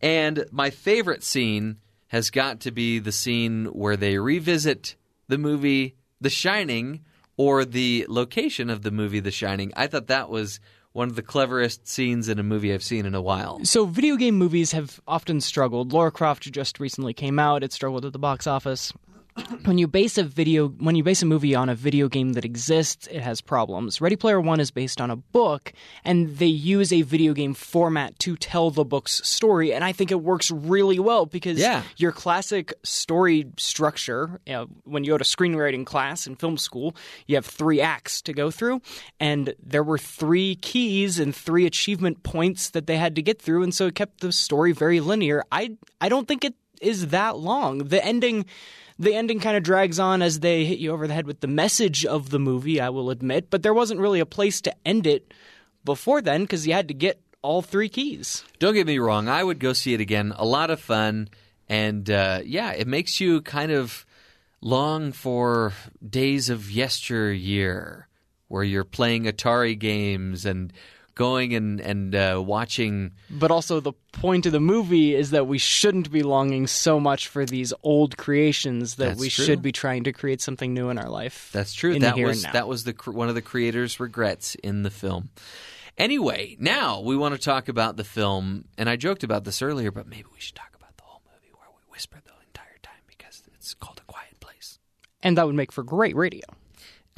and 0.02 0.46
my 0.52 0.70
favorite 0.70 1.24
scene 1.24 1.78
has 2.08 2.30
got 2.30 2.60
to 2.62 2.72
be 2.72 3.00
the 3.00 3.12
scene 3.12 3.66
where 3.66 3.98
they 3.98 4.18
revisit 4.18 4.96
the 5.28 5.38
movie 5.38 5.96
The 6.22 6.30
Shining 6.30 7.06
or 7.38 7.64
the 7.66 8.06
location 8.10 8.70
of 8.70 8.82
the 8.82 8.92
movie 8.92 9.20
The 9.20 9.32
Shining. 9.32 9.72
I 9.76 9.88
thought 9.88 10.08
that 10.08 10.30
was 10.30 10.60
one 10.94 11.10
of 11.10 11.16
the 11.16 11.22
cleverest 11.22 11.88
scenes 11.88 12.30
in 12.30 12.40
a 12.40 12.44
movie 12.44 12.74
I've 12.74 12.84
seen 12.84 13.06
in 13.06 13.16
a 13.16 13.22
while. 13.22 13.64
So, 13.64 13.86
video 13.86 14.16
game 14.16 14.38
movies 14.38 14.72
have 14.72 15.00
often 15.08 15.42
struggled. 15.42 15.94
Lara 15.94 16.12
Croft 16.12 16.52
just 16.52 16.80
recently 16.80 17.14
came 17.14 17.40
out. 17.40 17.64
It 17.64 17.72
struggled 17.74 18.06
at 18.06 18.14
the 18.14 18.20
box 18.20 18.48
office. 18.48 18.92
When 19.66 19.78
you 19.78 19.88
base 19.88 20.18
a 20.18 20.24
video, 20.24 20.68
when 20.70 20.96
you 20.96 21.04
base 21.04 21.22
a 21.22 21.26
movie 21.26 21.54
on 21.56 21.70
a 21.70 21.76
video 21.76 22.08
game 22.08 22.34
that 22.34 22.44
exists, 22.46 23.08
it 23.08 23.22
has 23.22 23.40
problems. 23.42 24.02
Ready 24.02 24.16
Player 24.16 24.40
One 24.42 24.60
is 24.60 24.72
based 24.72 25.00
on 25.00 25.12
a 25.12 25.16
book, 25.16 25.74
and 26.04 26.38
they 26.38 26.46
use 26.48 26.92
a 26.92 27.04
video 27.04 27.34
game 27.34 27.54
format 27.54 28.18
to 28.20 28.36
tell 28.36 28.72
the 28.72 28.84
book's 28.84 29.22
story, 29.28 29.74
and 29.74 29.84
I 29.84 29.92
think 29.92 30.12
it 30.12 30.22
works 30.22 30.50
really 30.52 31.00
well 31.00 31.26
because 31.26 31.60
Yeah. 31.60 31.84
your 31.98 32.12
classic 32.12 32.74
story 32.84 33.46
structure, 33.58 34.40
you 34.46 34.54
know, 34.54 34.68
when 34.86 35.04
you 35.04 35.12
go 35.12 35.18
to 35.18 35.24
screenwriting 35.24 35.86
class 35.86 36.26
in 36.26 36.36
film 36.36 36.58
school, 36.58 36.96
you 37.28 37.36
have 37.36 37.46
three 37.46 37.80
acts 37.82 38.22
to 38.24 38.34
go 38.34 38.50
through, 38.52 38.82
and 39.20 39.54
there 39.64 39.84
were 39.84 39.98
three 40.00 40.56
keys 40.56 41.20
and 41.20 41.36
three 41.36 41.66
achievement 41.66 42.24
points 42.24 42.72
that 42.72 42.88
they 42.88 42.98
had 42.98 43.16
to 43.16 43.22
get 43.22 43.42
through, 43.42 43.64
and 43.64 43.74
so 43.74 43.88
it 43.88 43.96
kept 43.96 44.22
the 44.22 44.32
story 44.32 44.72
very 44.72 45.00
linear. 45.00 45.44
I 45.52 45.72
I 46.02 46.10
don't 46.10 46.28
think 46.28 46.44
it 46.44 46.56
is 46.82 47.08
that 47.08 47.38
long. 47.38 47.80
The 47.90 48.04
ending. 48.04 48.46
The 49.00 49.16
ending 49.16 49.40
kind 49.40 49.56
of 49.56 49.64
drags 49.64 49.98
on 49.98 50.22
as 50.22 50.42
they 50.42 50.66
hit 50.66 50.80
you 50.80 50.92
over 50.92 51.08
the 51.08 51.14
head 51.14 51.26
with 51.26 51.40
the 51.40 51.48
message 51.48 52.06
of 52.06 52.30
the 52.30 52.40
movie, 52.40 52.82
I 52.82 52.90
will 52.90 53.10
admit, 53.10 53.50
but 53.50 53.64
there 53.64 53.74
wasn't 53.74 54.02
really 54.02 54.20
a 54.20 54.26
place 54.26 54.60
to 54.62 54.76
end 54.86 55.08
it 55.08 55.34
before 55.86 56.22
then 56.22 56.42
because 56.42 56.68
you 56.68 56.74
had 56.74 56.90
to 56.90 56.94
get 56.94 57.22
all 57.42 57.62
three 57.62 57.88
keys. 57.88 58.44
Don't 58.60 58.74
get 58.74 58.86
me 58.86 59.00
wrong, 59.00 59.30
I 59.30 59.44
would 59.44 59.60
go 59.60 59.72
see 59.72 59.94
it 59.94 60.02
again. 60.02 60.34
A 60.36 60.46
lot 60.46 60.70
of 60.70 60.82
fun. 60.82 61.30
And 61.70 62.10
uh, 62.10 62.42
yeah, 62.44 62.74
it 62.74 62.88
makes 62.88 63.22
you 63.22 63.42
kind 63.42 63.72
of 63.72 64.06
long 64.62 65.14
for 65.14 65.72
days 66.08 66.50
of 66.50 66.70
yesteryear 66.70 68.08
where 68.50 68.64
you're 68.64 68.84
playing 68.84 69.26
Atari 69.26 69.78
games 69.78 70.46
and 70.46 70.74
going 71.20 71.54
and, 71.54 71.82
and 71.82 72.16
uh, 72.16 72.42
watching. 72.44 73.12
But 73.30 73.52
also, 73.52 73.82
the 73.82 73.92
point 74.14 74.46
of 74.46 74.54
the 74.54 74.62
movie 74.62 75.14
is 75.14 75.32
that 75.32 75.48
we 75.48 75.58
shouldn't 75.58 76.10
be 76.10 76.24
longing 76.24 76.66
so 76.66 76.98
much 76.98 77.28
for 77.28 77.46
these 77.46 77.74
old 77.84 78.16
creations 78.16 78.96
that 78.96 79.06
That's 79.10 79.20
we 79.20 79.30
true. 79.30 79.44
should 79.44 79.62
be 79.62 79.74
trying 79.74 80.06
to 80.06 80.14
create 80.14 80.40
something 80.40 80.74
new 80.74 80.90
in 80.90 80.98
our 80.98 81.10
life. 81.10 81.50
That's 81.52 81.74
true. 81.74 82.00
that 82.00 82.18
was 82.18 82.44
that 82.44 82.70
was 82.70 82.86
the 82.86 82.96
one 83.12 83.28
of 83.28 83.36
the 83.36 83.42
creator's 83.42 84.00
regrets 84.00 84.56
in 84.56 84.84
the 84.84 84.90
film. 84.90 85.30
Anyway, 85.98 86.56
now 86.58 87.02
we 87.02 87.18
want 87.18 87.36
to 87.36 87.42
talk 87.42 87.68
about 87.68 87.98
the 87.98 88.06
film, 88.06 88.64
and 88.78 88.90
I 88.90 88.96
joked 88.96 89.26
about 89.26 89.44
this 89.44 89.62
earlier, 89.62 89.92
but 89.92 90.08
maybe 90.08 90.30
we 90.34 90.40
should 90.40 90.56
talk 90.56 90.72
about 90.74 90.96
the 90.96 91.04
whole 91.04 91.22
movie 91.26 91.52
where 91.54 91.68
we 91.76 91.82
whisper 91.92 92.20
the 92.24 92.32
entire 92.48 92.78
time 92.82 93.04
because 93.08 93.44
it's 93.54 93.74
called 93.74 94.00
A 94.00 94.06
Quiet 94.10 94.40
Place. 94.40 94.80
and 95.22 95.38
that 95.38 95.46
would 95.46 95.56
make 95.56 95.74
for 95.74 95.84
great 95.84 96.16
radio. 96.16 96.46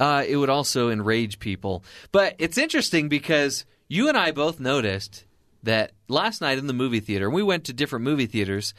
Uh, 0.00 0.24
it 0.26 0.34
would 0.34 0.50
also 0.50 0.90
enrage 0.90 1.38
people. 1.38 1.84
But 2.10 2.34
it's 2.40 2.58
interesting 2.58 3.08
because 3.08 3.64
you 3.92 4.08
and 4.08 4.16
I 4.16 4.30
both 4.30 4.58
noticed 4.58 5.24
that 5.62 5.92
last 6.08 6.40
night 6.40 6.56
in 6.56 6.66
the 6.66 6.72
movie 6.72 7.00
theater, 7.00 7.28
we 7.28 7.42
went 7.42 7.64
to 7.64 7.74
different 7.74 8.06
movie 8.06 8.24
theaters, 8.24 8.72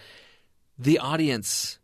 the 0.80 0.98
audience 0.98 1.78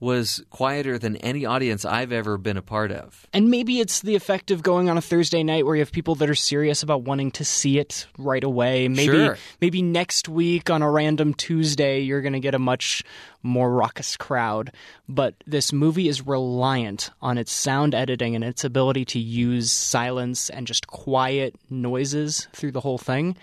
was 0.00 0.42
quieter 0.50 0.98
than 0.98 1.16
any 1.18 1.46
audience 1.46 1.84
I've 1.84 2.12
ever 2.12 2.36
been 2.36 2.56
a 2.56 2.62
part 2.62 2.90
of. 2.92 3.26
And 3.32 3.50
maybe 3.50 3.80
it's 3.80 4.02
the 4.02 4.16
effect 4.16 4.50
of 4.50 4.62
going 4.62 4.90
on 4.90 4.98
a 4.98 5.00
Thursday 5.00 5.42
night 5.42 5.64
where 5.64 5.76
you 5.76 5.80
have 5.80 5.92
people 5.92 6.14
that 6.16 6.28
are 6.28 6.34
serious 6.34 6.82
about 6.82 7.02
wanting 7.02 7.30
to 7.32 7.44
see 7.44 7.78
it 7.78 8.06
right 8.18 8.42
away. 8.44 8.88
Maybe 8.88 9.12
Sure. 9.12 9.38
maybe 9.60 9.82
next 9.82 10.28
week 10.28 10.68
on 10.68 10.82
a 10.82 10.90
random 10.90 11.32
Tuesday 11.32 12.00
you're 12.00 12.20
going 12.22 12.32
to 12.34 12.40
get 12.40 12.54
a 12.54 12.58
much 12.58 13.02
more 13.42 13.70
raucous 13.72 14.16
crowd. 14.16 14.72
But 15.08 15.34
this 15.46 15.72
movie 15.72 16.08
is 16.08 16.26
reliant 16.26 17.10
on 17.22 17.38
its 17.38 17.52
sound 17.52 17.94
editing 17.94 18.34
and 18.34 18.44
its 18.44 18.64
ability 18.64 19.04
to 19.06 19.18
use 19.18 19.70
silence 19.72 20.50
and 20.50 20.66
just 20.66 20.86
quiet 20.86 21.54
noises 21.70 22.48
through 22.52 22.72
the 22.72 22.80
whole 22.80 22.98
thing. 22.98 23.36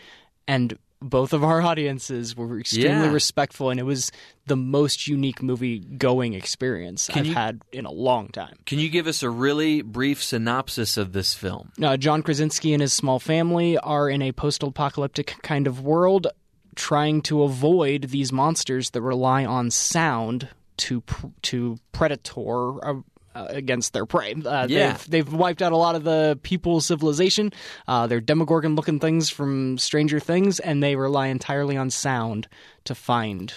And 0.48 0.78
both 1.02 1.34
of 1.34 1.44
our 1.44 1.62
audiences 1.62 2.36
were 2.36 2.60
extremely 2.60 2.90
Yeah. 3.08 3.12
respectful, 3.12 3.70
and 3.70 3.80
it 3.80 3.84
was 3.84 4.12
the 4.46 4.56
most 4.56 5.08
unique 5.08 5.42
movie 5.42 5.80
going 5.80 6.34
experience 6.34 7.08
Can 7.08 7.22
I've 7.22 7.26
you- 7.28 7.34
had 7.34 7.62
in 7.72 7.86
a 7.86 7.92
long 7.92 8.28
time. 8.30 8.58
Can 8.66 8.80
you 8.80 8.88
give 8.90 9.08
us 9.08 9.24
a 9.24 9.30
really 9.30 9.82
brief 9.82 10.24
synopsis 10.24 10.98
of 10.98 11.14
this 11.14 11.34
film? 11.34 11.72
Uh, 11.82 11.98
John 11.98 12.22
Krasinski 12.22 12.74
and 12.74 12.82
his 12.82 12.94
small 12.94 13.20
family 13.20 13.78
are 13.80 14.10
in 14.10 14.22
a 14.22 14.32
post-apocalyptic 14.32 15.36
kind 15.42 15.68
of 15.68 15.82
world, 15.82 16.28
trying 16.76 17.22
to 17.24 17.44
avoid 17.44 18.04
these 18.10 18.32
monsters 18.32 18.92
that 18.92 19.02
rely 19.02 19.44
on 19.44 19.72
sound 19.72 20.48
to 20.78 21.02
pr- 21.02 21.28
to 21.44 21.78
predator. 21.92 22.84
Uh, 22.86 23.02
uh, 23.36 23.46
against 23.50 23.94
their 23.94 24.06
prey, 24.06 24.34
uh, 24.34 24.68
Yeah. 24.70 24.92
they've 24.94 25.10
they've 25.10 25.34
wiped 25.34 25.62
out 25.62 25.72
a 25.72 25.78
lot 25.78 25.96
of 25.96 26.04
the 26.04 26.40
people's 26.44 26.86
civilization. 26.86 27.52
Uh, 27.88 28.08
they're 28.08 28.22
Demogorgon-looking 28.22 29.00
things 29.00 29.30
from 29.30 29.78
Stranger 29.78 30.20
Things, 30.20 30.60
and 30.60 30.82
they 30.84 30.96
rely 30.96 31.28
entirely 31.28 31.78
on 31.78 31.90
sound 31.90 32.48
to 32.86 32.96
find. 32.96 33.54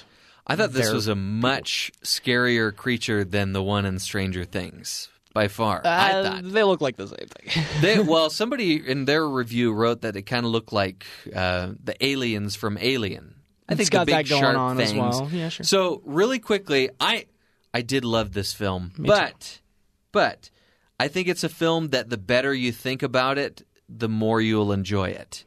I 0.47 0.57
thought 0.57 0.73
this 0.73 0.93
was 0.93 1.09
a 1.09 1.15
much 1.15 1.91
scarier 2.03 2.75
creature 2.75 3.25
than 3.25 3.53
the 3.53 3.63
one 3.63 3.85
in 3.87 3.99
Stranger 3.99 4.45
Things 4.45 5.09
by 5.33 5.49
far. 5.49 5.81
I 5.85 6.13
Uh, 6.13 6.23
thought. 6.25 6.53
they 6.53 6.63
look 6.63 6.81
like 6.81 6.97
the 6.97 7.09
same 7.09 7.29
thing. 7.29 7.65
They, 7.81 7.99
well, 8.13 8.29
somebody 8.31 8.77
in 8.87 9.07
their 9.07 9.27
review 9.29 9.73
wrote 9.73 10.03
that 10.03 10.17
it 10.17 10.23
kind 10.23 10.45
of 10.45 10.53
looked 10.53 10.73
like 10.73 11.07
uh, 11.35 11.71
the 11.83 11.97
aliens 12.05 12.55
from 12.57 12.77
Alien. 12.81 13.35
I 13.69 13.73
It's 13.73 13.79
think 13.79 13.91
got 13.93 14.07
big 14.07 14.15
that 14.17 14.29
going 14.29 14.45
on 14.57 14.79
as 14.79 14.93
well. 14.93 15.29
Yeah, 15.33 15.49
sure. 15.49 15.65
So 15.65 16.03
really 16.05 16.39
quickly, 16.39 16.91
I 17.01 17.25
I 17.73 17.81
did 17.81 18.05
love 18.05 18.33
this 18.33 18.53
film, 18.53 18.93
but 18.99 19.61
but 20.15 20.49
I 20.99 21.09
think 21.09 21.27
it's 21.27 21.43
a 21.43 21.49
film 21.49 21.89
that 21.89 22.09
the 22.09 22.17
better 22.17 22.55
you 22.55 22.71
think 22.71 23.03
about 23.03 23.37
it, 23.37 23.67
the 23.89 24.09
more 24.09 24.41
you'll 24.41 24.71
enjoy 24.71 25.09
it. 25.09 25.45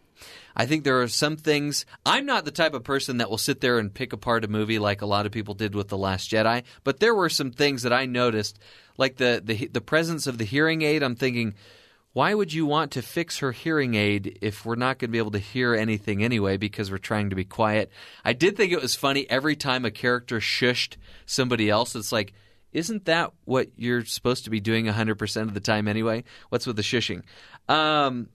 I 0.57 0.65
think 0.65 0.83
there 0.83 1.01
are 1.01 1.07
some 1.07 1.37
things. 1.37 1.85
I'm 2.05 2.25
not 2.25 2.43
the 2.43 2.51
type 2.51 2.73
of 2.73 2.83
person 2.83 3.17
that 3.17 3.29
will 3.29 3.37
sit 3.37 3.61
there 3.61 3.79
and 3.79 3.93
pick 3.93 4.11
apart 4.11 4.43
a 4.43 4.49
movie 4.49 4.77
like 4.77 5.01
a 5.01 5.05
lot 5.05 5.25
of 5.25 5.31
people 5.31 5.53
did 5.53 5.73
with 5.73 5.87
The 5.87 5.97
Last 5.97 6.29
Jedi, 6.29 6.63
but 6.83 6.99
there 6.99 7.15
were 7.15 7.29
some 7.29 7.51
things 7.51 7.83
that 7.83 7.93
I 7.93 8.05
noticed, 8.07 8.59
like 8.97 9.15
the 9.15 9.41
the, 9.43 9.67
the 9.67 9.79
presence 9.79 10.27
of 10.27 10.37
the 10.37 10.43
hearing 10.43 10.81
aid. 10.81 11.01
I'm 11.01 11.15
thinking, 11.15 11.53
why 12.11 12.33
would 12.33 12.51
you 12.51 12.65
want 12.65 12.91
to 12.91 13.01
fix 13.01 13.37
her 13.37 13.53
hearing 13.53 13.95
aid 13.95 14.39
if 14.41 14.65
we're 14.65 14.75
not 14.75 14.99
going 14.99 15.09
to 15.09 15.13
be 15.13 15.17
able 15.17 15.31
to 15.31 15.39
hear 15.39 15.75
anything 15.75 16.23
anyway 16.23 16.57
because 16.57 16.91
we're 16.91 16.97
trying 16.97 17.29
to 17.29 17.37
be 17.37 17.45
quiet? 17.45 17.89
I 18.25 18.33
did 18.33 18.57
think 18.57 18.73
it 18.73 18.81
was 18.81 18.95
funny 18.95 19.29
every 19.29 19.55
time 19.55 19.85
a 19.85 19.91
character 19.91 20.39
shushed 20.39 20.97
somebody 21.25 21.69
else. 21.69 21.95
It's 21.95 22.11
like, 22.11 22.33
isn't 22.77 23.05
that 23.05 23.33
what 23.45 23.69
you're 23.75 24.05
supposed 24.05 24.43
to 24.43 24.51
be 24.51 24.59
doing 24.59 24.85
100% 24.85 25.41
of 25.41 25.53
the 25.55 25.59
time 25.59 25.87
anyway? 25.87 26.23
What's 26.49 26.67
with 26.67 26.75
the 26.75 26.83
shushing? 26.83 27.23
Um, 27.67 28.29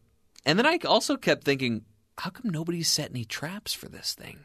and 0.45 0.59
then 0.59 0.67
I 0.67 0.79
also 0.85 1.17
kept 1.17 1.45
thinking, 1.45 1.85
how 2.19 2.31
come 2.31 2.51
nobody's 2.51 2.91
set 2.91 3.11
any 3.11 3.25
traps 3.25 3.73
for 3.73 3.89
this 3.89 4.15
thing? 4.15 4.41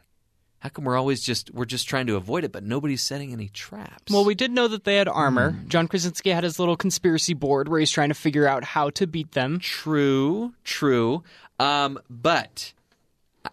How 0.60 0.68
come 0.68 0.84
we're 0.84 0.96
always 0.96 1.22
just 1.24 1.52
we're 1.52 1.64
just 1.64 1.88
trying 1.88 2.06
to 2.08 2.16
avoid 2.16 2.44
it, 2.44 2.52
but 2.52 2.64
nobody's 2.64 3.02
setting 3.02 3.32
any 3.32 3.48
traps? 3.48 4.12
Well, 4.12 4.24
we 4.24 4.34
did 4.34 4.50
know 4.52 4.68
that 4.68 4.84
they 4.84 4.96
had 4.96 5.08
armor. 5.08 5.56
John 5.68 5.86
Krasinski 5.86 6.30
had 6.30 6.42
his 6.42 6.58
little 6.58 6.76
conspiracy 6.76 7.34
board 7.34 7.68
where 7.68 7.78
he's 7.78 7.92
trying 7.92 8.08
to 8.08 8.14
figure 8.14 8.46
out 8.46 8.64
how 8.64 8.90
to 8.90 9.06
beat 9.06 9.32
them. 9.32 9.58
True, 9.60 10.54
true. 10.64 11.22
Um, 11.60 12.00
but 12.08 12.72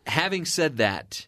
having 0.08 0.46
said 0.46 0.78
that, 0.78 1.28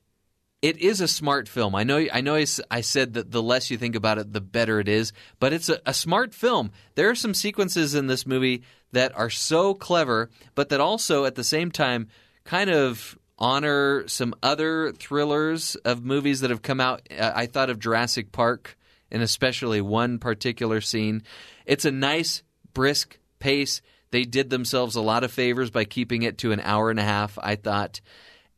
it 0.61 0.77
is 0.77 1.01
a 1.01 1.07
smart 1.07 1.47
film. 1.47 1.75
I 1.75 1.83
know. 1.83 2.05
I 2.11 2.21
know. 2.21 2.35
I, 2.35 2.81
said 2.81 3.13
that 3.13 3.31
the 3.31 3.43
less 3.43 3.69
you 3.69 3.77
think 3.77 3.95
about 3.95 4.17
it, 4.17 4.33
the 4.33 4.41
better 4.41 4.79
it 4.79 4.87
is. 4.87 5.13
But 5.39 5.53
it's 5.53 5.69
a, 5.69 5.79
a 5.85 5.93
smart 5.93 6.33
film. 6.33 6.71
There 6.95 7.09
are 7.09 7.15
some 7.15 7.33
sequences 7.33 7.93
in 7.93 8.07
this 8.07 8.25
movie 8.25 8.63
that 8.91 9.15
are 9.15 9.29
so 9.29 9.73
clever, 9.73 10.29
but 10.55 10.69
that 10.69 10.81
also 10.81 11.25
at 11.25 11.35
the 11.35 11.43
same 11.43 11.71
time 11.71 12.07
kind 12.43 12.69
of 12.69 13.17
honor 13.37 14.07
some 14.07 14.33
other 14.41 14.91
thrillers 14.93 15.75
of 15.75 16.03
movies 16.03 16.39
that 16.39 16.49
have 16.49 16.63
come 16.63 16.79
out. 16.79 17.07
I 17.11 17.45
thought 17.45 17.69
of 17.69 17.79
Jurassic 17.79 18.31
Park, 18.31 18.77
and 19.11 19.21
especially 19.21 19.79
one 19.81 20.17
particular 20.17 20.81
scene. 20.81 21.21
It's 21.65 21.85
a 21.85 21.91
nice, 21.91 22.41
brisk 22.73 23.19
pace. 23.37 23.81
They 24.09 24.23
did 24.23 24.49
themselves 24.49 24.95
a 24.95 25.01
lot 25.01 25.23
of 25.23 25.31
favors 25.31 25.69
by 25.69 25.83
keeping 25.83 26.23
it 26.23 26.39
to 26.39 26.51
an 26.51 26.61
hour 26.61 26.89
and 26.89 26.99
a 26.99 27.03
half. 27.03 27.37
I 27.41 27.57
thought. 27.57 28.01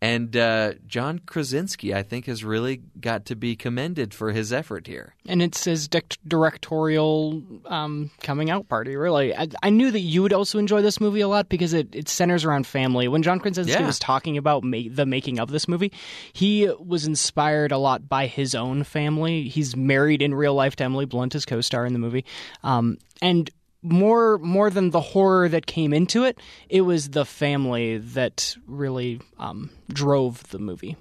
And 0.02 0.36
uh, 0.38 0.76
John 0.88 1.20
Krasinski, 1.26 1.94
I 1.94 2.04
think, 2.04 2.28
has 2.28 2.44
really 2.46 2.82
got 3.02 3.26
to 3.26 3.36
be 3.36 3.58
commended 3.58 4.14
for 4.14 4.32
his 4.32 4.54
effort 4.54 4.88
here. 4.88 5.14
And 5.28 5.42
it's 5.42 5.66
his 5.66 5.90
directorial 5.90 7.44
um, 7.66 8.10
coming 8.22 8.50
out 8.50 8.70
party, 8.70 8.96
really. 8.96 9.36
I, 9.36 9.48
I 9.62 9.70
knew 9.70 9.92
that 9.92 10.00
you 10.00 10.22
would 10.22 10.32
also 10.32 10.58
enjoy 10.58 10.82
this 10.82 11.02
movie 11.02 11.20
a 11.22 11.28
lot 11.28 11.50
because 11.50 11.74
it, 11.74 11.94
it 11.94 12.08
centers 12.08 12.46
around 12.46 12.66
family. 12.66 13.08
When 13.10 13.24
John 13.24 13.40
Krasinski 13.42 13.74
Yeah. 13.74 13.86
was 13.86 14.00
talking 14.00 14.38
about 14.38 14.64
ma- 14.64 14.78
the 14.90 15.06
making 15.06 15.40
of 15.40 15.50
this 15.50 15.68
movie, 15.68 15.92
he 16.32 16.72
was 16.80 17.06
inspired 17.06 17.72
a 17.74 17.78
lot 17.78 18.08
by 18.08 18.28
his 18.28 18.56
own 18.56 18.84
family. 18.86 19.50
He's 19.50 19.76
married 19.76 20.22
in 20.22 20.34
real 20.34 20.54
life 20.54 20.76
to 20.78 20.84
Emily 20.86 21.06
Blunt, 21.06 21.34
his 21.34 21.46
co 21.46 21.60
star 21.62 21.86
in 21.86 21.92
the 21.94 22.00
movie. 22.00 22.24
Um, 22.64 22.98
and 23.22 23.50
more 23.81 24.38
more 24.39 24.69
than 24.69 24.89
the 24.89 24.99
horror 25.01 25.47
that 25.49 25.65
came 25.65 25.93
into 25.93 26.23
it, 26.26 26.39
it 26.69 26.81
was 26.81 27.10
the 27.10 27.26
family 27.26 27.97
that 27.97 28.56
really 28.68 29.22
um, 29.38 29.69
drove 29.91 30.43
the 30.49 30.60
movie. 30.60 30.95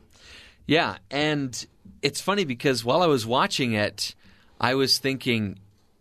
Yeah, 0.66 0.98
and 1.10 1.66
it's 2.02 2.20
funny 2.20 2.44
because 2.44 2.84
while 2.84 3.02
I 3.02 3.06
was 3.06 3.26
watching 3.26 3.72
it, 3.72 4.14
I 4.60 4.74
was 4.74 4.98
thinking 4.98 5.58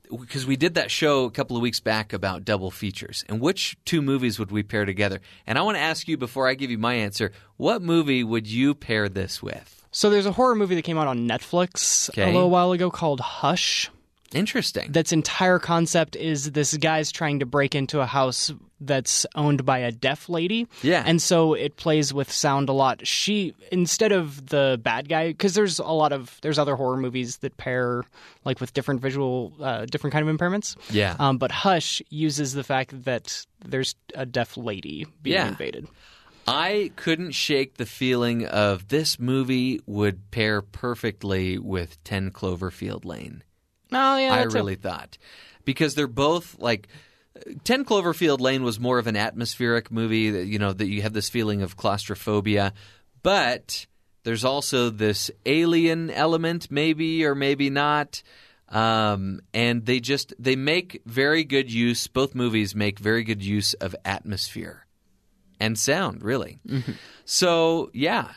because 0.10 0.46
we 0.46 0.56
did 0.56 0.76
that 0.76 0.90
show 0.90 1.26
a 1.26 1.32
couple 1.32 1.58
of 1.58 1.62
weeks 1.62 1.80
back 1.82 2.14
about 2.14 2.46
double 2.46 2.72
features 2.72 3.26
and 3.28 3.42
which 3.42 3.76
two 3.84 4.02
movies 4.02 4.40
would 4.40 4.52
we 4.52 4.64
pair 4.64 4.86
together? 4.86 5.20
And 5.46 5.58
I 5.58 5.62
want 5.64 5.76
to 5.76 5.82
ask 5.82 6.08
you 6.08 6.16
before 6.18 6.48
I 6.48 6.54
give 6.54 6.72
you 6.72 6.78
my 6.78 6.94
answer, 6.94 7.34
what 7.58 7.82
movie 7.82 8.24
would 8.24 8.48
you 8.48 8.74
pair 8.74 9.10
this 9.10 9.44
with? 9.44 9.86
So 9.92 10.10
there's 10.10 10.26
a 10.26 10.32
horror 10.32 10.56
movie 10.56 10.76
that 10.76 10.84
came 10.84 10.98
out 10.98 11.08
on 11.08 11.28
Netflix 11.28 12.10
Okay. 12.12 12.24
a 12.24 12.34
little 12.34 12.50
while 12.50 12.72
ago 12.72 12.90
called 12.90 13.20
Hush. 13.20 13.90
Interesting. 14.34 14.92
That's 14.92 15.12
entire 15.12 15.58
concept 15.60 16.16
is 16.16 16.52
this 16.52 16.76
guy's 16.78 17.12
trying 17.12 17.40
to 17.40 17.46
break 17.46 17.76
into 17.76 18.02
a 18.02 18.06
house 18.06 18.52
that's 18.82 19.26
owned 19.36 19.66
by 19.66 19.80
a 19.80 19.92
deaf 19.92 20.30
lady. 20.30 20.68
Yeah. 20.84 21.04
And 21.06 21.22
so 21.22 21.54
it 21.54 21.78
plays 21.78 22.14
with 22.14 22.32
sound 22.32 22.70
a 22.70 22.74
lot. 22.74 23.08
She 23.08 23.54
instead 23.72 24.12
of 24.12 24.48
the 24.48 24.80
bad 24.84 25.10
guy 25.10 25.34
cuz 25.34 25.54
there's 25.56 25.80
a 25.80 25.86
lot 25.86 26.12
of 26.14 26.38
there's 26.42 26.60
other 26.60 26.76
horror 26.76 26.98
movies 26.98 27.38
that 27.38 27.58
pair 27.58 28.04
like 28.46 28.60
with 28.62 28.74
different 28.74 29.02
visual 29.02 29.54
uh, 29.62 29.86
different 29.86 30.12
kind 30.14 30.28
of 30.28 30.36
impairments. 30.36 30.76
Yeah. 30.92 31.16
Um, 31.18 31.38
but 31.38 31.52
Hush 31.52 32.02
uses 32.10 32.54
the 32.54 32.64
fact 32.64 33.04
that 33.06 33.46
there's 33.66 33.96
a 34.14 34.26
deaf 34.26 34.58
lady 34.58 35.06
being 35.24 35.36
Yeah. 35.36 35.48
invaded. 35.48 35.88
I 36.50 36.92
couldn't 36.96 37.32
shake 37.32 37.76
the 37.76 37.86
feeling 37.86 38.46
of 38.46 38.88
this 38.90 39.20
movie 39.20 39.82
would 39.86 40.32
pair 40.32 40.62
perfectly 40.62 41.58
with 41.58 42.02
10 42.06 42.32
Cloverfield 42.32 43.04
Lane. 43.04 43.44
Oh 43.92 44.18
yeah, 44.18 44.34
I 44.34 44.38
that's 44.38 44.54
a- 44.54 44.58
really 44.58 44.76
thought. 44.76 45.18
Because 45.66 45.96
they're 45.96 46.08
both 46.08 46.58
like 46.60 46.88
10 47.64 47.86
Cloverfield 47.86 48.40
Lane 48.40 48.64
was 48.64 48.80
more 48.80 49.00
of 49.00 49.08
an 49.08 49.16
atmospheric 49.16 49.92
movie 49.92 50.30
that 50.32 50.46
you 50.46 50.60
know 50.60 50.74
that 50.74 50.88
you 50.88 51.02
have 51.02 51.14
this 51.14 51.30
feeling 51.30 51.62
of 51.62 51.78
claustrophobia. 51.78 52.74
But 53.24 53.86
there's 54.24 54.46
also 54.46 54.90
this 54.90 55.30
alien 55.46 56.10
element 56.10 56.70
maybe 56.72 57.26
or 57.26 57.36
maybe 57.36 57.70
not. 57.70 58.24
Um, 58.70 59.40
and 59.54 59.86
they 59.86 60.00
just 60.02 60.34
they 60.38 60.56
make 60.58 61.02
very 61.06 61.44
good 61.46 61.72
use 61.72 62.08
both 62.08 62.36
movies 62.36 62.76
make 62.76 63.00
very 63.00 63.24
good 63.24 63.42
use 63.42 63.74
of 63.76 63.96
atmosphere 64.04 64.86
and 65.60 65.80
sound 65.80 66.22
really. 66.24 66.60
So 67.24 67.90
yeah 67.94 68.32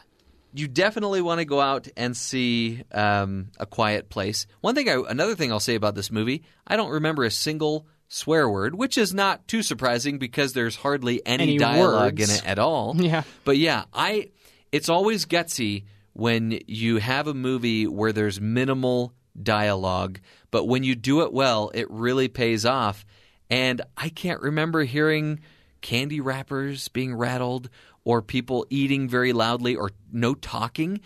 you 0.53 0.69
definitely 0.69 1.21
want 1.23 1.39
to 1.41 1.45
go 1.45 1.61
out 1.61 1.89
and 1.97 2.17
see 2.17 2.83
um, 2.93 3.49
a 3.59 3.67
quiet 3.67 4.09
place. 4.09 4.47
One 4.61 4.75
thing, 4.75 4.89
I, 4.89 5.01
another 5.09 5.35
thing 5.35 5.53
I'll 5.53 5.61
say 5.61 5.75
about 5.75 5.95
this 5.95 6.11
movie, 6.11 6.43
I 6.67 6.77
don't 6.77 6.91
remember 6.91 7.25
a 7.25 7.31
single 7.31 7.87
swear 8.09 8.49
word, 8.49 8.75
which 8.75 8.99
is 8.99 9.15
not 9.15 9.47
too 9.47 9.63
surprising 9.63 10.19
because 10.19 10.53
there's 10.53 10.77
hardly 10.77 11.25
any, 11.25 11.45
Any 11.45 11.59
dialogue 11.59 12.19
words. 12.19 12.31
in 12.31 12.37
it 12.37 12.47
at 12.47 12.59
all. 12.59 12.97
Yeah. 13.01 13.23
But 13.45 13.57
yeah, 13.59 13.85
I 13.95 14.31
it's 14.73 14.89
always 14.89 15.27
gutsy 15.27 15.85
when 16.13 16.59
you 16.67 16.97
have 16.99 17.27
a 17.29 17.35
movie 17.35 17.87
where 17.87 18.13
there's 18.13 18.41
minimal 18.41 19.15
dialogue, 19.41 20.21
but 20.51 20.65
when 20.67 20.83
you 20.83 20.95
do 20.97 21.23
it 21.23 21.33
well, 21.33 21.71
it 21.75 21.89
really 21.91 22.29
pays 22.29 22.67
off. 22.67 23.05
And 23.49 23.81
I 23.97 24.09
can't 24.09 24.41
remember 24.43 24.83
hearing 24.85 25.41
candy 25.81 26.21
wrappers 26.21 26.89
being 26.89 27.15
rattled 27.15 27.71
or 28.05 28.23
people 28.23 28.67
eating 28.71 29.09
very 29.09 29.33
loudly 29.33 29.77
or 29.77 29.91
no 30.13 30.35
talking. 30.35 31.01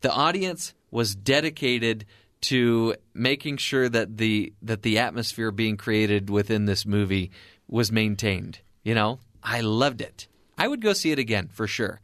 The 0.00 0.12
audience 0.12 0.74
was 0.90 1.14
dedicated 1.14 2.06
to 2.42 2.94
making 3.14 3.58
sure 3.58 3.88
that 3.88 4.16
the 4.16 4.52
that 4.62 4.82
the 4.82 4.98
atmosphere 4.98 5.50
being 5.50 5.76
created 5.76 6.30
within 6.30 6.64
this 6.64 6.86
movie 6.86 7.30
was 7.68 7.92
maintained. 7.92 8.60
You 8.82 8.94
know, 8.94 9.20
I 9.42 9.60
loved 9.60 10.00
it. 10.00 10.26
I 10.56 10.68
would 10.68 10.80
go 10.80 10.92
see 10.92 11.10
it 11.10 11.18
again 11.18 11.48
for 11.52 11.66
sure. 11.66 12.00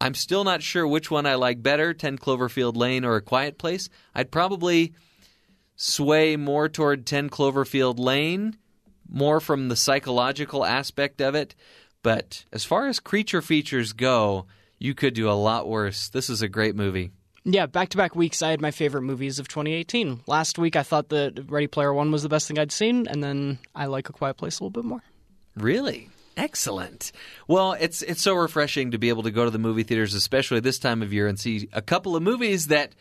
I'm 0.00 0.14
still 0.14 0.44
not 0.44 0.62
sure 0.62 0.86
which 0.86 1.10
one 1.10 1.26
I 1.26 1.34
like 1.34 1.62
better, 1.62 1.92
10 1.92 2.18
Cloverfield 2.18 2.76
Lane 2.76 3.04
or 3.04 3.16
A 3.16 3.20
Quiet 3.20 3.58
Place. 3.58 3.88
I'd 4.14 4.30
probably 4.30 4.92
sway 5.74 6.36
more 6.36 6.68
toward 6.68 7.06
10 7.06 7.30
Cloverfield 7.30 7.98
Lane, 7.98 8.56
more 9.08 9.40
from 9.40 9.68
the 9.68 9.76
psychological 9.76 10.64
aspect 10.64 11.20
of 11.20 11.34
it. 11.34 11.56
But 12.02 12.44
as 12.52 12.64
far 12.64 12.86
as 12.88 13.00
creature 13.00 13.42
features 13.42 13.92
go, 13.92 14.46
you 14.78 14.94
could 14.94 15.14
do 15.14 15.28
a 15.28 15.32
lot 15.32 15.68
worse. 15.68 16.08
This 16.08 16.30
is 16.30 16.42
a 16.42 16.48
great 16.48 16.76
movie. 16.76 17.10
Yeah, 17.44 17.66
back 17.66 17.88
to 17.90 17.96
back 17.96 18.14
weeks, 18.14 18.42
I 18.42 18.50
had 18.50 18.60
my 18.60 18.70
favorite 18.70 19.02
movies 19.02 19.38
of 19.38 19.48
2018. 19.48 20.20
Last 20.26 20.58
week, 20.58 20.76
I 20.76 20.82
thought 20.82 21.08
that 21.08 21.44
Ready 21.48 21.66
Player 21.66 21.92
One 21.94 22.10
was 22.12 22.22
the 22.22 22.28
best 22.28 22.46
thing 22.46 22.58
I'd 22.58 22.72
seen, 22.72 23.06
and 23.08 23.22
then 23.22 23.58
I 23.74 23.86
like 23.86 24.08
A 24.08 24.12
Quiet 24.12 24.36
Place 24.36 24.60
a 24.60 24.64
little 24.64 24.70
bit 24.82 24.84
more. 24.84 25.02
Really? 25.56 26.08
Excellent. 26.36 27.10
Well, 27.48 27.72
it's 27.72 28.02
it's 28.02 28.22
so 28.22 28.34
refreshing 28.34 28.92
to 28.92 28.98
be 28.98 29.08
able 29.08 29.24
to 29.24 29.30
go 29.30 29.44
to 29.44 29.50
the 29.50 29.58
movie 29.58 29.82
theaters, 29.82 30.14
especially 30.14 30.60
this 30.60 30.78
time 30.78 31.02
of 31.02 31.12
year, 31.12 31.26
and 31.26 31.38
see 31.40 31.68
a 31.72 31.82
couple 31.82 32.14
of 32.14 32.22
movies 32.22 32.68
that 32.68 32.94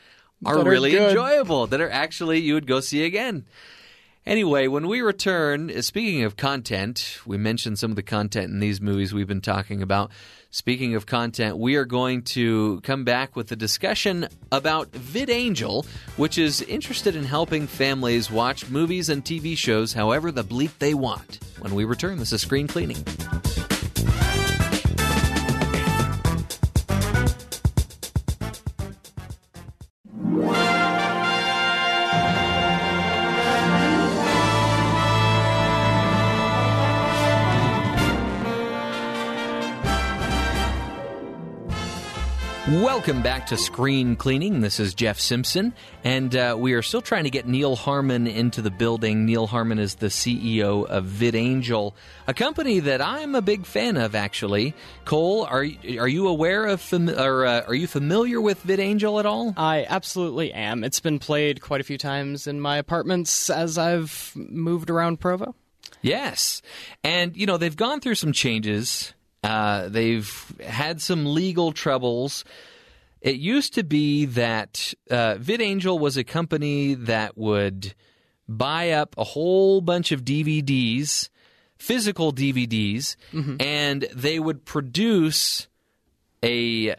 are 0.46 0.56
That 0.56 0.68
are 0.68 0.70
really 0.72 0.92
good. 0.92 1.10
enjoyable, 1.10 1.68
that 1.68 1.80
are 1.82 1.90
actually 1.90 2.40
you 2.40 2.54
would 2.56 2.66
go 2.68 2.80
see 2.80 3.04
again. 3.04 3.46
Anyway, 4.28 4.68
when 4.68 4.90
we 4.90 5.00
return, 5.00 5.72
uh, 5.72 5.82
speaking 5.82 6.26
of 6.26 6.36
content, 6.36 7.18
we 7.26 7.38
mentioned 7.38 7.80
some 7.80 7.92
of 7.92 7.96
the 7.96 8.04
content 8.04 8.52
in 8.52 8.60
these 8.60 8.82
movies 8.82 9.14
we've 9.14 9.26
been 9.26 9.40
talking 9.40 9.82
about. 9.82 10.12
Speaking 10.52 10.96
of 10.96 11.06
content, 11.06 11.58
we 11.58 11.78
are 11.78 11.86
going 11.86 12.24
to 12.24 12.82
come 12.82 13.06
back 13.06 13.38
with 13.38 13.50
a 13.54 13.56
discussion 13.56 14.28
about 14.52 14.92
VidAngel, 14.92 15.86
which 16.18 16.38
is 16.38 16.62
interested 16.64 17.16
in 17.16 17.24
helping 17.24 17.68
families 17.68 18.30
watch 18.30 18.70
movies 18.70 19.08
and 19.08 19.24
TV 19.24 19.58
shows 19.58 19.94
however 19.94 20.30
the 20.30 20.44
bleep 20.44 20.78
they 20.80 20.94
want. 20.94 21.40
When 21.60 21.74
we 21.74 21.86
return, 21.86 22.18
this 22.18 22.34
is 22.34 22.42
Screen 22.42 22.68
Cleaning. 22.68 23.02
Welcome 42.88 43.22
back 43.22 43.48
to 43.48 43.58
Screen 43.58 44.16
Cleaning. 44.16 44.62
This 44.62 44.80
is 44.80 44.94
Jeff 44.94 45.20
Simpson, 45.20 45.74
and 46.06 46.34
uh, 46.34 46.56
we 46.58 46.72
are 46.72 46.82
still 46.82 47.02
trying 47.02 47.26
to 47.26 47.30
get 47.30 47.46
Neal 47.46 47.76
Harmon 47.76 48.28
into 48.28 48.62
the 48.62 48.72
building. 48.72 49.26
Neal 49.26 49.46
Harmon 49.46 49.78
is 49.78 49.96
the 49.96 50.08
CEO 50.08 50.86
of 50.86 51.04
VidAngel, 51.04 51.92
a 52.28 52.34
company 52.34 52.80
that 52.80 53.02
I'm 53.02 53.36
a 53.36 53.42
big 53.42 53.66
fan 53.66 53.98
of. 53.98 54.16
Actually, 54.16 54.74
Cole, 55.04 55.44
are 55.44 55.66
are 56.00 56.08
you 56.08 56.30
aware 56.30 56.66
of 56.66 56.80
fam- 56.80 57.10
or 57.10 57.46
uh, 57.46 57.66
are 57.68 57.76
you 57.76 57.88
familiar 57.88 58.40
with 58.40 58.66
VidAngel 58.66 59.20
at 59.20 59.26
all? 59.26 59.54
I 59.58 59.86
absolutely 59.90 60.54
am. 60.54 60.86
It's 60.86 61.02
been 61.02 61.20
played 61.20 61.60
quite 61.60 61.82
a 61.82 61.84
few 61.84 61.98
times 61.98 62.48
in 62.48 62.62
my 62.62 62.78
apartments 62.78 63.50
as 63.50 63.78
I've 63.78 64.32
moved 64.34 64.90
around 64.90 65.20
Provo. 65.20 65.56
Yes. 66.02 66.62
And, 67.04 67.36
you 67.36 67.48
know, 67.48 67.58
they've 67.58 67.76
gone 67.76 68.00
through 68.00 68.16
some 68.16 68.32
changes. 68.32 69.14
Uh, 69.44 69.90
they've 69.90 70.54
had 70.66 71.02
some 71.02 71.26
legal 71.26 71.74
troubles. 71.74 72.46
It 73.22 73.36
used 73.36 73.74
to 73.76 73.84
be 73.84 74.26
that 74.26 74.94
uh, 75.10 75.36
VidAngel 75.36 76.00
was 76.00 76.18
a 76.18 76.24
company 76.24 76.94
that 76.94 77.38
would 77.38 77.94
buy 78.48 78.92
up 78.92 79.16
a 79.18 79.24
whole 79.24 79.82
bunch 79.82 80.12
of 80.12 80.24
DVDs, 80.24 81.30
physical 81.78 82.32
DVDs, 82.32 83.16
and 83.60 84.08
they 84.16 84.40
would 84.40 84.66
produce 84.66 85.68
a 86.44 86.96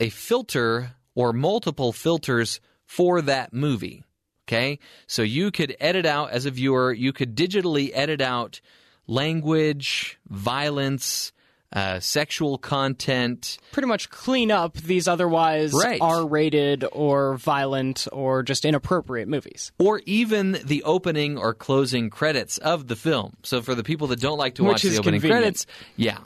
a 0.00 0.08
filter 0.10 0.92
or 1.14 1.32
multiple 1.32 1.92
filters 1.92 2.60
for 2.84 3.20
that 3.22 3.52
movie. 3.52 4.04
Okay? 4.46 4.78
So 5.06 5.22
you 5.22 5.50
could 5.50 5.76
edit 5.80 6.06
out, 6.06 6.30
as 6.30 6.46
a 6.46 6.50
viewer, 6.50 6.92
you 6.92 7.12
could 7.12 7.34
digitally 7.36 7.90
edit 7.94 8.20
out 8.20 8.60
language, 9.06 10.18
violence, 10.28 11.32
uh, 11.74 11.98
sexual 12.00 12.56
content. 12.56 13.58
Pretty 13.72 13.88
much 13.88 14.08
clean 14.08 14.50
up 14.52 14.74
these 14.76 15.08
otherwise 15.08 15.72
Right. 15.74 16.00
R 16.00 16.26
rated 16.26 16.84
or 16.92 17.36
violent 17.36 18.06
or 18.12 18.42
just 18.44 18.64
inappropriate 18.64 19.28
movies. 19.28 19.72
Or 19.78 20.00
even 20.06 20.52
the 20.64 20.82
opening 20.84 21.36
or 21.36 21.52
closing 21.52 22.10
credits 22.10 22.58
of 22.58 22.86
the 22.86 22.96
film. 22.96 23.34
So 23.42 23.60
for 23.60 23.74
the 23.74 23.82
people 23.82 24.06
that 24.08 24.20
don't 24.20 24.38
like 24.38 24.54
to 24.56 24.62
Which 24.64 24.72
watch 24.72 24.82
the 24.82 24.98
opening 24.98 25.20
convenient. 25.20 25.42
credits, 25.42 25.66
yeah. 25.96 26.18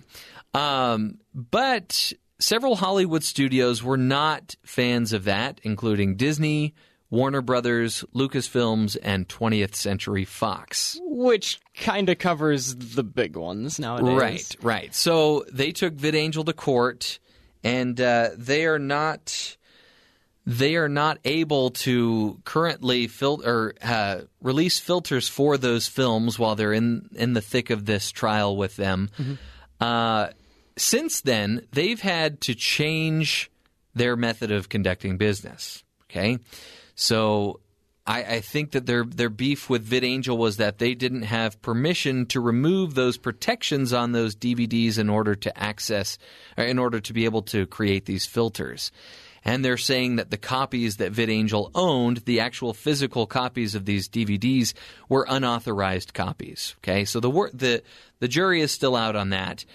Um, 0.55 1.19
but 1.35 2.13
several 2.39 2.77
Hollywood 2.77 3.23
studios 3.25 3.83
were 3.83 3.97
not 3.99 4.55
fans 4.65 5.13
of 5.13 5.25
that, 5.25 5.61
including 5.63 6.17
Disney, 6.17 6.75
Warner 7.11 7.41
Brothers, 7.43 8.05
Lucasfilms, 8.15 8.97
and 9.03 9.29
20th 9.29 9.75
Century 9.75 10.25
Fox. 10.25 10.99
Which 11.05 11.59
kind 11.79 12.09
of 12.09 12.19
covers 12.19 12.75
the 12.75 13.05
big 13.05 13.37
ones 13.37 13.79
nowadays. 13.79 14.17
Right, 14.19 14.57
right. 14.63 14.95
So 14.95 15.45
they 15.51 15.73
took 15.73 15.95
VidAngel 15.95 16.47
to 16.47 16.53
court, 16.53 17.19
and 17.63 18.01
uh, 18.01 18.31
they 18.37 18.67
are 18.67 18.79
not 18.79 19.57
they 20.47 20.77
are 20.77 20.89
not 20.89 21.19
able 21.27 21.71
to 21.71 22.41
currently 22.45 23.07
fil- 23.07 23.43
or 23.47 23.75
uh, 23.83 24.21
release 24.41 24.79
filters 24.79 25.29
for 25.29 25.59
those 25.59 25.87
films 25.87 26.39
while 26.39 26.55
they're 26.55 26.73
in 26.73 27.11
in 27.15 27.35
the 27.35 27.43
thick 27.43 27.71
of 27.71 27.85
this 27.85 28.11
trial 28.11 28.57
with 28.57 28.77
them. 28.77 29.11
Uh, 29.81 30.29
since 30.77 31.21
then, 31.21 31.67
they've 31.73 32.01
had 32.01 32.41
to 32.43 32.55
change 32.55 33.51
their 33.95 34.17
method 34.17 34.51
of 34.51 34.69
conducting 34.69 35.19
business. 35.19 35.85
Okay, 36.11 36.39
so 36.95 37.61
I, 38.09 38.23
I 38.23 38.41
think 38.41 38.71
that 38.71 38.87
their 38.87 39.05
their 39.05 39.29
beef 39.29 39.69
with 39.69 39.89
VidAngel 39.89 40.37
was 40.39 40.57
that 40.57 40.79
they 40.79 40.95
didn't 40.95 41.23
have 41.23 41.61
permission 41.61 42.25
to 42.27 42.41
remove 42.41 42.95
those 42.95 43.19
protections 43.19 43.93
on 43.93 44.13
those 44.13 44.35
DVDs 44.35 44.99
in 44.99 45.11
order 45.11 45.35
to 45.35 45.57
access, 45.57 46.17
or 46.57 46.65
in 46.65 46.79
order 46.79 47.01
to 47.01 47.13
be 47.13 47.27
able 47.27 47.43
to 47.43 47.67
create 47.67 48.07
these 48.07 48.25
filters. 48.25 48.91
And 49.45 49.63
they're 49.65 49.77
saying 49.77 50.17
that 50.17 50.31
the 50.31 50.39
copies 50.39 50.97
that 50.97 51.13
VidAngel 51.13 51.71
owned, 51.75 52.19
the 52.19 52.41
actual 52.41 52.73
physical 52.73 53.27
copies 53.27 53.75
of 53.75 53.85
these 53.85 54.09
DVDs, 54.09 54.73
were 55.11 55.27
unauthorized 55.29 56.15
copies. 56.15 56.77
Okay, 56.79 57.05
so 57.05 57.21
the 57.21 57.31
the 57.53 57.83
the 58.21 58.29
jury 58.29 58.63
is 58.63 58.73
still 58.73 58.97
out 58.97 59.17
on 59.17 59.31
that. 59.31 59.67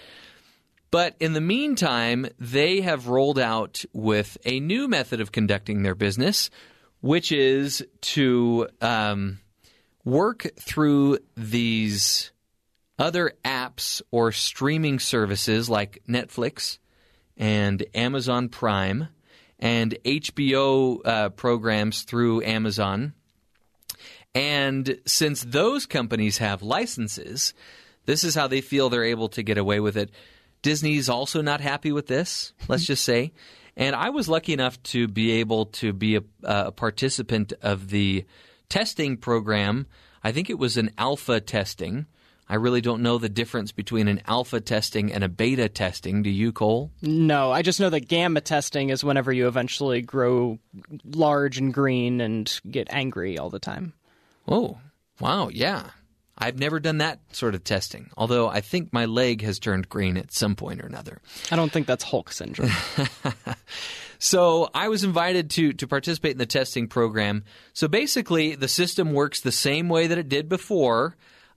But 0.90 1.14
in 1.20 1.34
the 1.34 1.40
meantime, 1.40 2.26
they 2.38 2.80
have 2.80 3.08
rolled 3.08 3.38
out 3.38 3.84
with 3.92 4.38
a 4.44 4.58
new 4.58 4.88
method 4.88 5.20
of 5.20 5.32
conducting 5.32 5.82
their 5.82 5.96
business, 5.96 6.50
which 7.04 7.32
is 7.32 7.86
to 8.00 8.66
um, 8.80 9.38
work 10.06 10.48
through 10.58 11.18
these 11.36 12.32
other 12.98 13.34
apps 13.44 14.00
or 14.10 14.32
streaming 14.32 14.98
services 14.98 15.68
like 15.68 16.02
Netflix 16.08 16.78
and 17.36 17.84
Amazon 17.94 18.48
Prime 18.48 19.08
and 19.58 19.98
HBO 20.02 20.98
uh, 21.04 21.28
programs 21.28 22.04
through 22.04 22.42
Amazon. 22.42 23.12
And 24.34 24.98
since 25.04 25.42
those 25.42 25.84
companies 25.84 26.38
have 26.38 26.62
licenses, 26.62 27.52
this 28.06 28.24
is 28.24 28.34
how 28.34 28.46
they 28.46 28.62
feel 28.62 28.88
they're 28.88 29.04
able 29.04 29.28
to 29.28 29.42
get 29.42 29.58
away 29.58 29.78
with 29.78 29.98
it. 29.98 30.10
Disney's 30.62 31.10
also 31.10 31.42
not 31.42 31.60
happy 31.60 31.92
with 31.92 32.06
this, 32.06 32.54
let's 32.66 32.86
just 32.86 33.04
say. 33.04 33.34
And 33.76 33.96
I 33.96 34.10
was 34.10 34.28
lucky 34.28 34.52
enough 34.52 34.82
to 34.84 35.08
be 35.08 35.32
able 35.32 35.66
to 35.66 35.92
be 35.92 36.16
a, 36.16 36.22
a 36.42 36.72
participant 36.72 37.52
of 37.60 37.90
the 37.90 38.24
testing 38.68 39.16
program. 39.16 39.86
I 40.22 40.32
think 40.32 40.48
it 40.48 40.58
was 40.58 40.76
an 40.76 40.90
alpha 40.96 41.40
testing. 41.40 42.06
I 42.48 42.56
really 42.56 42.80
don't 42.80 43.02
know 43.02 43.18
the 43.18 43.28
difference 43.28 43.72
between 43.72 44.06
an 44.06 44.20
alpha 44.26 44.60
testing 44.60 45.12
and 45.12 45.24
a 45.24 45.28
beta 45.28 45.68
testing. 45.68 46.22
Do 46.22 46.30
you, 46.30 46.52
Cole? 46.52 46.90
No, 47.00 47.50
I 47.50 47.62
just 47.62 47.80
know 47.80 47.90
that 47.90 48.06
gamma 48.08 48.42
testing 48.42 48.90
is 48.90 49.02
whenever 49.02 49.32
you 49.32 49.48
eventually 49.48 50.02
grow 50.02 50.58
large 51.04 51.58
and 51.58 51.72
green 51.72 52.20
and 52.20 52.60
get 52.70 52.88
angry 52.90 53.38
all 53.38 53.48
the 53.48 53.58
time. 53.58 53.94
Oh, 54.46 54.78
wow, 55.20 55.48
yeah. 55.48 55.90
I've 56.36 56.58
never 56.58 56.80
done 56.80 56.98
that 56.98 57.20
sort 57.32 57.54
of 57.54 57.62
testing, 57.62 58.10
although 58.16 58.48
I 58.48 58.60
think 58.60 58.92
my 58.92 59.04
leg 59.04 59.42
has 59.42 59.58
turned 59.58 59.88
green 59.88 60.16
at 60.16 60.32
some 60.32 60.56
point 60.56 60.82
or 60.82 60.86
another. 60.86 61.18
I 61.50 61.56
don't 61.56 61.70
think 61.70 61.86
that's 61.86 62.04
Hulk 62.04 62.32
syndrome. 62.32 62.72
So 64.24 64.70
I 64.72 64.88
was 64.88 65.04
invited 65.04 65.50
to 65.50 65.74
to 65.74 65.86
participate 65.86 66.32
in 66.32 66.38
the 66.38 66.46
testing 66.46 66.88
program. 66.88 67.44
So 67.74 67.88
basically, 67.88 68.54
the 68.54 68.68
system 68.68 69.12
works 69.12 69.42
the 69.42 69.52
same 69.52 69.90
way 69.90 70.06
that 70.06 70.16
it 70.16 70.30
did 70.30 70.48
before. 70.48 71.14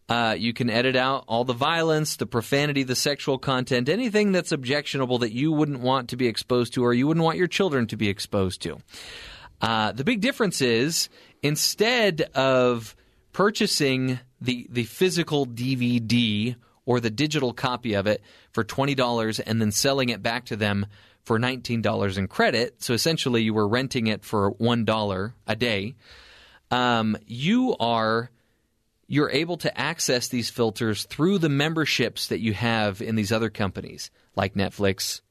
Uh, 0.10 0.36
you 0.38 0.52
can 0.52 0.70
edit 0.70 0.98
out 0.98 1.24
all 1.30 1.46
the 1.46 1.54
violence, 1.54 2.18
the 2.18 2.26
profanity, 2.26 2.84
the 2.84 2.94
sexual 2.94 3.38
content, 3.38 3.88
anything 3.88 4.34
that's 4.34 4.52
objectionable 4.52 5.20
that 5.20 5.32
you 5.32 5.54
wouldn't 5.54 5.80
want 5.80 6.10
to 6.10 6.18
be 6.18 6.28
exposed 6.28 6.74
to 6.74 6.84
or 6.84 6.94
you 6.94 7.08
wouldn't 7.08 7.24
want 7.24 7.38
your 7.38 7.48
children 7.48 7.88
to 7.88 7.96
be 7.96 8.10
exposed 8.10 8.62
to. 8.62 8.78
Uh, 9.62 9.94
the 9.94 10.04
big 10.04 10.20
difference 10.20 10.62
is 10.62 11.08
instead 11.42 12.22
of 12.36 12.98
purchasing 13.32 14.20
the 14.42 14.68
the 14.70 14.84
physical 14.84 15.46
DVD 15.46 16.56
or 16.86 17.00
the 17.00 17.10
digital 17.10 17.54
copy 17.54 17.94
of 17.94 18.08
it 18.08 18.22
for 18.52 18.64
twenty 18.64 18.96
dollars 18.96 19.40
and 19.40 19.62
then 19.62 19.72
selling 19.72 20.10
it 20.10 20.22
back 20.24 20.46
to 20.46 20.56
them 20.56 20.86
for 21.24 21.40
nineteen 21.40 21.82
dollars 21.82 22.18
in 22.18 22.28
credit, 22.28 22.82
so 22.82 22.94
essentially 22.94 23.44
you 23.44 23.54
were 23.54 23.68
renting 23.68 24.08
it 24.08 24.24
for 24.24 24.52
one 24.52 24.86
dollar 24.86 25.34
a 25.46 25.56
day. 25.56 25.96
Um, 26.72 27.18
you 27.26 27.76
are 27.80 28.30
you're 29.08 29.32
able 29.32 29.58
to 29.58 29.80
access 29.80 30.28
these 30.28 30.50
filters 30.50 31.06
through 31.06 31.38
the 31.38 31.50
memberships 31.50 32.28
that 32.28 32.40
you 32.40 32.54
have 32.54 33.02
in 33.02 33.16
these 33.16 33.32
other 33.32 33.50
companies 33.50 34.12
like 34.36 34.54
Netflix 34.54 35.22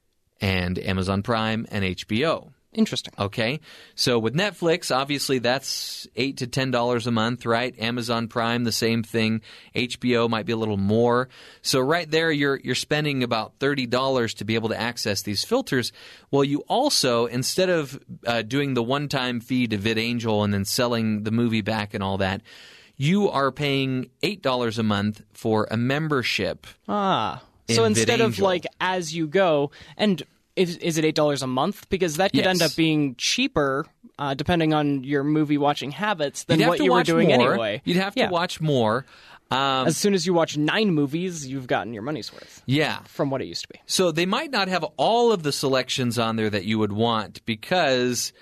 and 0.41 0.77
Amazon 0.79 1.21
Prime 1.23 1.67
and 1.71 1.85
HBO. 1.85 2.51
Interesting. 2.77 3.11
Okay. 3.17 3.59
So 3.95 4.19
with 4.19 4.35
Netflix, 4.35 4.95
obviously 4.95 5.39
that's 5.39 6.07
eight 6.15 6.37
to 6.37 6.47
ten 6.47 6.69
dollars 6.69 7.07
a 7.07 7.11
month, 7.11 7.43
right? 7.43 7.77
Amazon 7.79 8.27
Prime, 8.27 8.65
the 8.65 8.71
same 8.71 9.01
thing. 9.01 9.41
HBO 9.73 10.29
might 10.29 10.45
be 10.45 10.53
a 10.53 10.57
little 10.57 10.77
more. 10.77 11.27
So 11.63 11.79
right 11.79 12.09
there, 12.09 12.31
you're 12.31 12.59
you're 12.63 12.75
spending 12.75 13.23
about 13.23 13.53
thirty 13.59 13.87
dollars 13.87 14.35
to 14.35 14.45
be 14.45 14.53
able 14.53 14.69
to 14.69 14.79
access 14.79 15.23
these 15.23 15.43
filters. 15.43 15.91
Well, 16.29 16.43
you 16.43 16.59
also 16.67 17.25
instead 17.25 17.69
of 17.69 17.99
uh, 18.27 18.43
doing 18.43 18.75
the 18.75 18.83
one-time 18.83 19.39
fee 19.39 19.65
to 19.69 19.77
VidAngel 19.79 20.43
and 20.43 20.53
then 20.53 20.63
selling 20.63 21.23
the 21.23 21.31
movie 21.31 21.61
back 21.61 21.95
and 21.95 22.03
all 22.03 22.19
that, 22.19 22.43
you 22.95 23.27
are 23.27 23.51
paying 23.51 24.11
eight 24.21 24.43
dollars 24.43 24.77
a 24.77 24.83
month 24.83 25.23
for 25.33 25.67
a 25.71 25.77
membership. 25.77 26.67
Ah. 26.87 27.41
So 27.71 27.85
in 27.85 27.93
instead 27.93 28.21
of 28.21 28.37
like 28.37 28.67
as 28.79 29.15
you 29.15 29.25
go, 29.27 29.71
and 29.97 30.21
is, 30.57 30.77
is 30.77 30.97
it 30.97 31.05
eight 31.05 31.15
dollars 31.15 31.41
a 31.43 31.47
month? 31.47 31.87
Because 31.89 32.17
that 32.17 32.33
could 32.33 32.45
end 32.47 32.61
up 32.61 32.75
being 32.75 33.15
cheaper, 33.15 33.85
uh, 34.19 34.33
depending 34.33 34.73
on 34.73 35.03
your 35.03 35.23
movie 35.23 35.57
watching 35.57 35.91
habits, 35.91 36.43
than 36.45 36.59
what 36.67 36.79
you 36.79 36.91
were 36.93 37.03
doing 37.03 37.29
more. 37.29 37.51
anyway. 37.53 37.81
You'd 37.85 37.97
have 37.97 38.13
to 38.15 38.21
Yeah. 38.21 38.29
watch 38.29 38.59
more. 38.59 39.05
Um, 39.49 39.87
As 39.87 39.95
soon 39.95 40.13
as 40.13 40.25
you 40.25 40.33
watch 40.33 40.57
nine 40.57 40.91
movies, 40.91 41.47
you've 41.47 41.67
gotten 41.67 41.93
your 41.93 42.03
money's 42.03 42.33
worth 42.33 42.61
yeah. 42.65 42.99
from 43.05 43.29
what 43.29 43.41
it 43.41 43.45
used 43.45 43.61
to 43.61 43.69
be. 43.69 43.79
So 43.85 44.11
they 44.11 44.25
might 44.25 44.51
not 44.51 44.67
have 44.67 44.83
all 44.97 45.31
of 45.31 45.43
the 45.43 45.53
selections 45.53 46.19
on 46.19 46.35
there 46.35 46.49
that 46.49 46.65
you 46.65 46.77
would 46.79 46.91
want 46.91 47.45
because, 47.45 48.33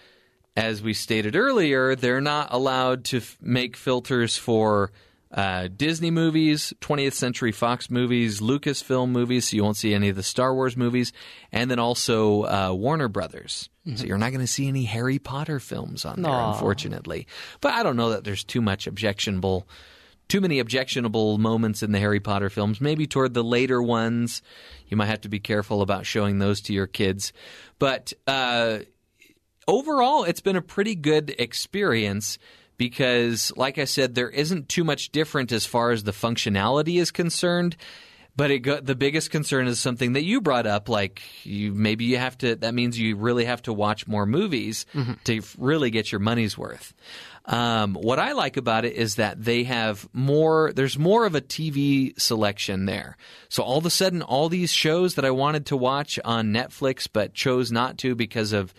as 0.58 0.82
we 0.82 0.94
stated 0.96 1.36
earlier, 1.36 1.96
they're 1.96 2.22
not 2.22 2.48
allowed 2.52 3.04
to 3.06 3.18
f- 3.18 3.38
make 3.40 3.78
filters 3.78 4.36
for 4.36 4.92
uh, 5.36 5.68
Disney 5.68 6.12
movies, 6.12 6.74
20th 6.80 7.14
Century 7.14 7.52
Fox 7.52 7.92
movies, 7.92 8.40
Lucasfilm 8.40 9.10
movies, 9.10 9.50
so 9.50 9.58
you 9.58 9.64
won't 9.64 9.76
see 9.78 9.94
any 9.94 10.10
of 10.10 10.16
the 10.16 10.24
Star 10.24 10.56
Wars 10.56 10.78
movies, 10.78 11.12
and 11.52 11.70
then 11.70 11.78
also 11.78 12.44
uh, 12.46 12.74
Warner 12.74 13.10
Brothers. 13.10 13.70
So 13.94 14.06
you're 14.06 14.18
not 14.18 14.32
going 14.32 14.42
to 14.42 14.52
see 14.52 14.68
any 14.68 14.86
Harry 14.86 15.20
Potter 15.20 15.60
films 15.60 16.06
on 16.06 16.24
there, 16.24 16.32
Aw. 16.32 16.54
unfortunately. 16.54 17.28
But 17.62 17.74
I 17.74 17.84
don't 17.84 17.98
know 17.98 18.10
that 18.10 18.24
there's 18.24 18.44
too 18.44 18.62
much 18.62 18.88
objectionable 18.88 19.68
too 20.28 20.42
many 20.42 20.58
objectionable 20.58 21.38
moments 21.38 21.84
in 21.84 21.92
the 21.92 22.00
Harry 22.00 22.20
Potter 22.20 22.50
films. 22.50 22.82
Maybe 22.82 23.06
toward 23.06 23.36
the 23.36 23.44
later 23.44 23.80
ones, 23.80 24.42
you 24.88 24.98
might 24.98 25.06
have 25.06 25.22
to 25.22 25.30
be 25.30 25.40
careful 25.40 25.84
about 25.84 26.08
showing 26.08 26.40
those 26.40 26.62
to 26.62 26.74
your 26.74 26.88
kids. 26.88 27.32
But 27.78 28.12
uh, 28.26 28.80
overall, 29.68 30.24
it's 30.24 30.42
been 30.42 30.56
a 30.56 30.64
pretty 30.64 30.96
good 30.96 31.36
experience 31.38 32.40
because, 32.78 33.52
like 33.56 33.78
I 33.78 33.86
said, 33.86 34.16
there 34.16 34.30
isn't 34.30 34.70
too 34.70 34.84
much 34.84 35.12
different 35.12 35.52
as 35.52 35.66
far 35.66 35.92
as 35.92 36.04
the 36.04 36.12
functionality 36.12 37.00
is 37.00 37.12
concerned. 37.12 37.76
But 38.38 38.52
it 38.52 38.60
go, 38.60 38.82
the 38.82 38.96
biggest 38.96 39.32
concern 39.32 39.66
is 39.68 39.80
something 39.80 40.14
that 40.14 40.26
you 40.26 40.42
brought 40.42 40.68
up, 40.68 40.90
like 40.90 41.22
you 41.44 41.72
maybe 41.72 42.04
you 42.04 42.18
have 42.18 42.38
to. 42.40 42.58
That 42.58 42.74
means 42.74 43.00
you 43.00 43.16
really 43.16 43.46
have 43.46 43.62
to 43.62 43.72
watch 43.72 44.08
more 44.08 44.26
movies 44.26 44.86
to 45.24 45.42
really 45.58 45.90
get 45.90 46.12
your 46.12 46.20
money's 46.20 46.58
worth. 46.58 46.94
Um, 47.46 47.94
what 47.94 48.20
I 48.20 48.34
like 48.34 48.58
about 48.58 48.84
it 48.86 48.94
is 48.94 49.16
that 49.16 49.42
they 49.42 49.64
have 49.64 50.10
more. 50.12 50.74
There's 50.74 51.00
more 51.00 51.26
of 51.26 51.36
a 51.36 51.42
TV 51.42 52.20
selection 52.20 52.86
there. 52.86 53.16
So 53.48 53.64
all 53.64 53.78
of 53.78 53.86
a 53.86 53.90
sudden, 53.90 54.22
all 54.22 54.50
these 54.50 54.72
shows 54.74 55.16
that 55.16 55.24
I 55.24 55.32
wanted 55.32 55.68
to 55.68 55.78
watch 55.78 56.20
on 56.26 56.48
Netflix 56.48 57.08
but 57.12 57.34
chose 57.34 57.72
not 57.72 57.98
to 58.00 58.16
because 58.16 58.52
of 58.52 58.74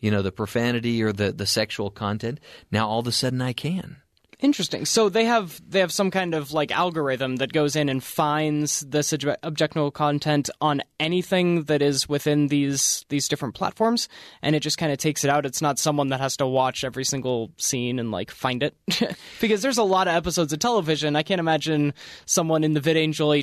you 0.00 0.10
know, 0.10 0.22
the 0.22 0.32
profanity 0.32 1.02
or 1.02 1.12
the 1.12 1.32
the 1.32 1.46
sexual 1.46 1.90
content. 1.90 2.40
Now 2.70 2.88
all 2.88 3.00
of 3.00 3.06
a 3.06 3.12
sudden 3.12 3.40
I 3.40 3.52
can. 3.52 3.98
Interesting. 4.38 4.84
So 4.84 5.08
they 5.08 5.24
have 5.24 5.62
they 5.66 5.80
have 5.80 5.90
some 5.90 6.10
kind 6.10 6.34
of 6.34 6.52
like 6.52 6.70
algorithm 6.70 7.36
that 7.36 7.52
goes 7.54 7.74
in 7.74 7.88
and 7.88 8.04
finds 8.04 8.80
this 8.80 9.12
obje- 9.12 9.36
objectionable 9.42 9.90
content 9.90 10.50
on 10.60 10.82
anything 11.00 11.64
that 11.64 11.80
is 11.80 12.06
within 12.06 12.48
these 12.48 13.06
these 13.08 13.28
different 13.28 13.54
platforms, 13.54 14.10
and 14.42 14.54
it 14.54 14.60
just 14.60 14.76
kind 14.76 14.92
of 14.92 14.98
takes 14.98 15.24
it 15.24 15.30
out. 15.30 15.46
It's 15.46 15.62
not 15.62 15.78
someone 15.78 16.08
that 16.08 16.20
has 16.20 16.36
to 16.36 16.46
watch 16.46 16.84
every 16.84 17.04
single 17.04 17.50
scene 17.56 17.98
and 17.98 18.10
like 18.10 18.30
find 18.30 18.62
it, 18.62 18.76
because 19.40 19.62
there's 19.62 19.78
a 19.78 19.82
lot 19.82 20.06
of 20.06 20.14
episodes 20.14 20.52
of 20.52 20.58
television. 20.58 21.16
I 21.16 21.22
can't 21.22 21.40
imagine 21.40 21.94
someone 22.26 22.62
in 22.62 22.74
the 22.74 22.80
VidAngel 22.80 23.40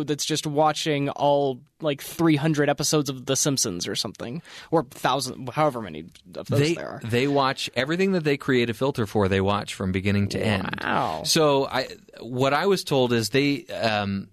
HQ 0.00 0.06
that's 0.08 0.24
just 0.24 0.48
watching 0.48 1.10
all 1.10 1.60
like 1.80 2.00
300 2.00 2.70
episodes 2.70 3.10
of 3.10 3.26
The 3.26 3.36
Simpsons 3.36 3.86
or 3.86 3.94
something, 3.94 4.42
or 4.70 4.84
thousand, 4.84 5.50
however 5.50 5.82
many 5.82 6.04
of 6.34 6.46
those 6.48 6.58
they 6.58 6.74
there 6.74 6.88
are. 6.88 7.00
they 7.04 7.26
watch 7.28 7.68
everything 7.76 8.12
that 8.12 8.24
they 8.24 8.36
create 8.36 8.70
a 8.70 8.74
filter 8.74 9.06
for. 9.06 9.28
They 9.28 9.40
watch 9.40 9.74
from 9.74 9.92
beginning 9.92 10.23
to 10.28 10.38
end. 10.40 10.80
Wow. 10.82 11.22
So 11.24 11.66
I, 11.66 11.88
what 12.20 12.52
I 12.52 12.66
was 12.66 12.84
told 12.84 13.12
is 13.12 13.30
they, 13.30 13.64
um, 13.66 14.28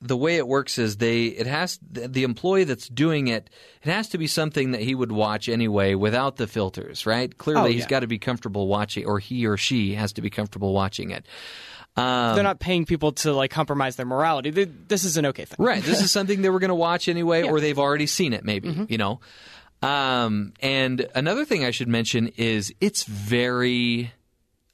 the 0.00 0.16
way 0.16 0.36
it 0.36 0.46
works 0.46 0.78
is 0.78 0.98
they, 0.98 1.24
it 1.26 1.46
has 1.48 1.78
the 1.90 2.22
employee 2.22 2.64
that's 2.64 2.88
doing 2.88 3.26
it. 3.28 3.50
It 3.82 3.90
has 3.90 4.08
to 4.10 4.18
be 4.18 4.28
something 4.28 4.70
that 4.70 4.80
he 4.80 4.94
would 4.94 5.10
watch 5.10 5.48
anyway 5.48 5.94
without 5.94 6.36
the 6.36 6.46
filters, 6.46 7.04
right? 7.04 7.36
Clearly, 7.36 7.60
Oh, 7.62 7.72
he's 7.72 7.80
yeah. 7.82 7.88
got 7.88 8.00
to 8.00 8.06
be 8.06 8.18
comfortable 8.18 8.68
watching, 8.68 9.06
or 9.06 9.18
he 9.18 9.46
or 9.46 9.56
she 9.56 9.94
has 9.94 10.12
to 10.12 10.22
be 10.22 10.30
comfortable 10.30 10.72
watching 10.72 11.10
it. 11.10 11.26
Um, 11.96 12.36
They're 12.36 12.44
not 12.44 12.60
paying 12.60 12.84
people 12.84 13.10
to 13.12 13.32
like 13.32 13.50
compromise 13.50 13.96
their 13.96 14.06
morality. 14.06 14.50
They, 14.50 14.64
this 14.66 15.02
is 15.02 15.16
an 15.16 15.26
okay 15.26 15.46
thing, 15.46 15.56
Right. 15.58 15.82
This 15.82 16.00
is 16.00 16.12
something 16.12 16.42
they 16.42 16.50
were 16.50 16.60
going 16.60 16.68
to 16.68 16.74
watch 16.76 17.08
anyway, 17.08 17.42
or 17.48 17.58
they've 17.60 17.78
already 17.78 18.06
seen 18.06 18.32
it, 18.34 18.44
maybe, 18.44 18.68
Mm-hmm. 18.68 18.84
you 18.88 18.98
know. 18.98 19.18
Um, 19.82 20.52
and 20.60 21.06
another 21.16 21.44
thing 21.44 21.64
I 21.64 21.70
should 21.72 21.88
mention 21.88 22.28
is 22.36 22.72
it's 22.80 23.02
very, 23.04 24.12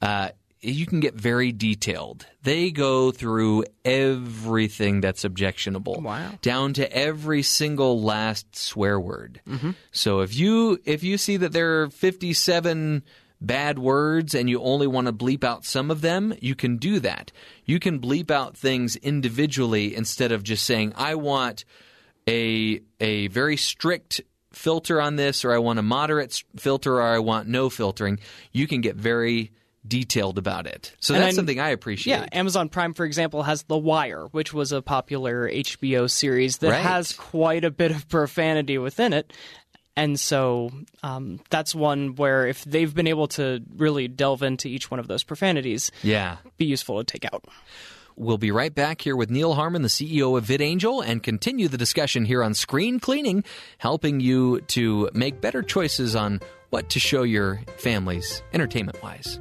uh, 0.04 0.28
you 0.60 0.86
can 0.86 1.00
get 1.00 1.14
very 1.14 1.52
detailed. 1.52 2.26
They 2.42 2.70
go 2.70 3.10
through 3.10 3.64
everything 3.84 5.00
that's 5.00 5.24
objectionable. 5.24 6.00
Wow. 6.00 6.32
Down 6.42 6.72
to 6.74 6.90
every 6.92 7.42
single 7.42 8.02
last 8.02 8.56
swear 8.56 8.98
word. 8.98 9.40
Mm-hmm. 9.48 9.72
So 9.92 10.20
if 10.20 10.34
you 10.34 10.80
if 10.84 11.02
you 11.02 11.18
see 11.18 11.36
that 11.38 11.52
there 11.52 11.82
are 11.82 11.90
57 11.90 13.02
bad 13.40 13.78
words 13.78 14.34
and 14.34 14.48
you 14.48 14.60
only 14.62 14.86
want 14.86 15.06
to 15.06 15.12
bleep 15.12 15.44
out 15.44 15.64
some 15.64 15.90
of 15.90 16.00
them, 16.00 16.34
you 16.40 16.54
can 16.54 16.78
do 16.78 16.98
that. 17.00 17.30
You 17.64 17.78
can 17.78 18.00
bleep 18.00 18.30
out 18.30 18.56
things 18.56 18.96
individually 18.96 19.94
instead 19.94 20.32
of 20.32 20.42
just 20.42 20.64
saying 20.64 20.94
I 20.96 21.14
want 21.16 21.64
a 22.28 22.80
a 23.00 23.28
very 23.28 23.56
strict 23.56 24.22
filter 24.52 25.00
on 25.00 25.16
this 25.16 25.44
or 25.44 25.52
I 25.52 25.58
want 25.58 25.78
a 25.78 25.82
moderate 25.82 26.42
filter 26.56 26.94
or 26.94 27.02
I 27.02 27.18
want 27.18 27.48
no 27.48 27.68
filtering. 27.68 28.18
You 28.52 28.66
can 28.66 28.80
get 28.80 28.96
very 28.96 29.50
detailed 29.86 30.38
about 30.38 30.66
it. 30.66 30.94
So 31.00 31.14
And 31.14 31.22
that's 31.22 31.34
I- 31.34 31.36
something 31.36 31.60
I 31.60 31.70
appreciate. 31.70 32.14
Yeah, 32.16 32.26
Amazon 32.32 32.68
Prime, 32.68 32.94
for 32.94 33.04
example, 33.04 33.42
has 33.42 33.64
The 33.64 33.76
Wire, 33.78 34.26
which 34.32 34.52
was 34.54 34.72
a 34.72 34.80
popular 34.82 35.48
HBO 35.48 36.06
series 36.10 36.58
that 36.58 36.70
Right. 36.70 36.80
has 36.82 37.12
quite 37.12 37.64
a 37.64 37.70
bit 37.70 37.90
of 37.90 38.08
profanity 38.08 38.78
within 38.78 39.12
it. 39.12 39.32
And 39.96 40.18
so 40.18 40.70
um, 41.04 41.38
that's 41.50 41.74
one 41.74 42.16
where 42.16 42.46
if 42.48 42.64
they've 42.64 42.92
been 42.92 43.06
able 43.06 43.28
to 43.28 43.62
really 43.76 44.08
delve 44.08 44.42
into 44.42 44.66
each 44.68 44.90
one 44.90 44.98
of 44.98 45.06
those 45.06 45.22
profanities, 45.22 45.92
Yeah. 46.02 46.38
be 46.56 46.64
useful 46.64 46.98
to 46.98 47.04
take 47.04 47.24
out. 47.32 47.44
We'll 48.16 48.38
be 48.38 48.50
right 48.52 48.74
back 48.74 49.00
here 49.02 49.16
with 49.16 49.28
Neal 49.30 49.54
Harmon, 49.54 49.82
the 49.82 49.88
CEO 49.88 50.36
of 50.36 50.44
VidAngel, 50.46 51.04
and 51.04 51.22
continue 51.22 51.68
the 51.68 51.76
discussion 51.78 52.24
here 52.24 52.42
on 52.42 52.54
Screen 52.54 53.00
Cleaning, 53.00 53.44
helping 53.78 54.20
you 54.20 54.60
to 54.68 55.10
make 55.14 55.40
better 55.40 55.62
choices 55.62 56.14
on 56.16 56.40
what 56.70 56.90
to 56.90 56.98
show 57.00 57.22
your 57.22 57.60
families 57.78 58.42
entertainment 58.52 59.00
wise. 59.02 59.38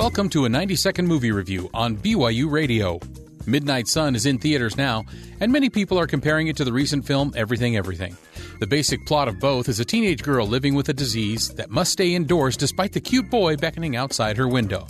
Welcome 0.00 0.30
to 0.30 0.46
a 0.46 0.48
90 0.48 0.76
second 0.76 1.08
movie 1.08 1.30
review 1.30 1.68
on 1.74 1.94
BYU 1.94 2.50
Radio. 2.50 3.00
Midnight 3.44 3.86
Sun 3.86 4.16
is 4.16 4.24
in 4.24 4.38
theaters 4.38 4.78
now, 4.78 5.04
and 5.40 5.52
many 5.52 5.68
people 5.68 5.98
are 5.98 6.06
comparing 6.06 6.46
it 6.46 6.56
to 6.56 6.64
the 6.64 6.72
recent 6.72 7.04
film 7.04 7.34
Everything 7.36 7.76
Everything. 7.76 8.16
The 8.60 8.66
basic 8.66 9.04
plot 9.04 9.28
of 9.28 9.38
both 9.38 9.68
is 9.68 9.78
a 9.78 9.84
teenage 9.84 10.22
girl 10.22 10.46
living 10.46 10.74
with 10.74 10.88
a 10.88 10.94
disease 10.94 11.50
that 11.50 11.68
must 11.68 11.92
stay 11.92 12.14
indoors 12.14 12.56
despite 12.56 12.94
the 12.94 13.00
cute 13.02 13.28
boy 13.28 13.56
beckoning 13.56 13.94
outside 13.94 14.38
her 14.38 14.48
window. 14.48 14.86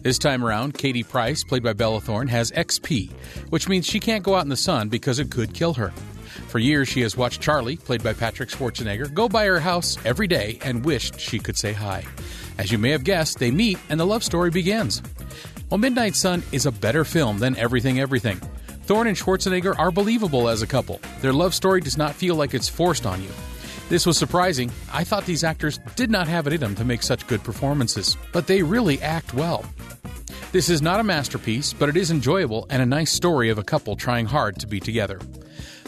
This 0.00 0.16
time 0.16 0.42
around, 0.42 0.72
Katie 0.72 1.02
Price, 1.02 1.44
played 1.44 1.62
by 1.62 1.74
Bella 1.74 2.00
Thorne, 2.00 2.28
has 2.28 2.50
XP, 2.52 3.10
which 3.50 3.68
means 3.68 3.84
she 3.84 4.00
can't 4.00 4.24
go 4.24 4.36
out 4.36 4.44
in 4.44 4.48
the 4.48 4.56
sun 4.56 4.88
because 4.88 5.18
it 5.18 5.30
could 5.30 5.52
kill 5.52 5.74
her. 5.74 5.90
For 6.48 6.60
years, 6.60 6.88
she 6.88 7.02
has 7.02 7.14
watched 7.14 7.42
Charlie, 7.42 7.76
played 7.76 8.02
by 8.02 8.14
Patrick 8.14 8.48
Schwarzenegger, 8.48 9.12
go 9.12 9.28
by 9.28 9.44
her 9.44 9.60
house 9.60 9.98
every 10.06 10.26
day 10.26 10.58
and 10.62 10.82
wished 10.82 11.20
she 11.20 11.38
could 11.38 11.58
say 11.58 11.74
hi. 11.74 12.06
As 12.58 12.72
you 12.72 12.78
may 12.78 12.90
have 12.90 13.04
guessed, 13.04 13.38
they 13.38 13.50
meet 13.50 13.78
and 13.88 14.00
the 14.00 14.06
love 14.06 14.24
story 14.24 14.50
begins. 14.50 15.02
Well, 15.70 15.78
Midnight 15.78 16.14
Sun 16.14 16.42
is 16.52 16.66
a 16.66 16.72
better 16.72 17.04
film 17.04 17.38
than 17.38 17.56
Everything 17.56 18.00
Everything. 18.00 18.40
Thorne 18.84 19.08
and 19.08 19.16
Schwarzenegger 19.16 19.76
are 19.78 19.90
believable 19.90 20.48
as 20.48 20.62
a 20.62 20.66
couple. 20.66 21.00
Their 21.20 21.32
love 21.32 21.54
story 21.54 21.80
does 21.80 21.98
not 21.98 22.14
feel 22.14 22.36
like 22.36 22.54
it's 22.54 22.68
forced 22.68 23.04
on 23.04 23.22
you. 23.22 23.30
This 23.88 24.06
was 24.06 24.16
surprising. 24.16 24.70
I 24.92 25.04
thought 25.04 25.26
these 25.26 25.44
actors 25.44 25.78
did 25.96 26.10
not 26.10 26.28
have 26.28 26.46
it 26.46 26.52
in 26.52 26.60
them 26.60 26.74
to 26.76 26.84
make 26.84 27.02
such 27.02 27.26
good 27.26 27.42
performances, 27.42 28.16
but 28.32 28.46
they 28.46 28.62
really 28.62 29.00
act 29.02 29.34
well. 29.34 29.64
This 30.52 30.68
is 30.68 30.80
not 30.80 31.00
a 31.00 31.04
masterpiece, 31.04 31.72
but 31.72 31.88
it 31.88 31.96
is 31.96 32.10
enjoyable 32.10 32.66
and 32.70 32.80
a 32.80 32.86
nice 32.86 33.12
story 33.12 33.50
of 33.50 33.58
a 33.58 33.64
couple 33.64 33.96
trying 33.96 34.26
hard 34.26 34.58
to 34.60 34.66
be 34.66 34.80
together. 34.80 35.20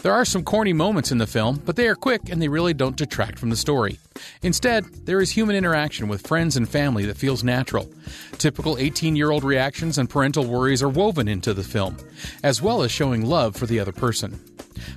There 0.01 0.13
are 0.13 0.23
some 0.23 0.45
corny 0.45 0.71
moments 0.71 1.11
in 1.11 1.17
the 1.17 1.27
film, 1.27 1.61
but 1.65 1.75
they 1.75 1.87
are 1.89 1.95
quick 1.95 2.29
and 2.29 2.41
they 2.41 2.47
really 2.47 2.73
don't 2.73 2.95
detract 2.95 3.37
from 3.37 3.49
the 3.49 3.57
story. 3.57 3.99
Instead, 4.41 4.85
there 5.05 5.19
is 5.19 5.31
human 5.31 5.57
interaction 5.57 6.07
with 6.07 6.25
friends 6.25 6.55
and 6.55 6.69
family 6.69 7.05
that 7.05 7.17
feels 7.17 7.43
natural. 7.43 7.89
Typical 8.37 8.77
18 8.77 9.17
year 9.17 9.29
old 9.29 9.43
reactions 9.43 9.97
and 9.97 10.09
parental 10.09 10.45
worries 10.45 10.81
are 10.81 10.87
woven 10.87 11.27
into 11.27 11.53
the 11.53 11.63
film, 11.63 11.97
as 12.43 12.61
well 12.61 12.81
as 12.81 12.91
showing 12.91 13.25
love 13.25 13.57
for 13.57 13.65
the 13.65 13.79
other 13.79 13.91
person. 13.91 14.39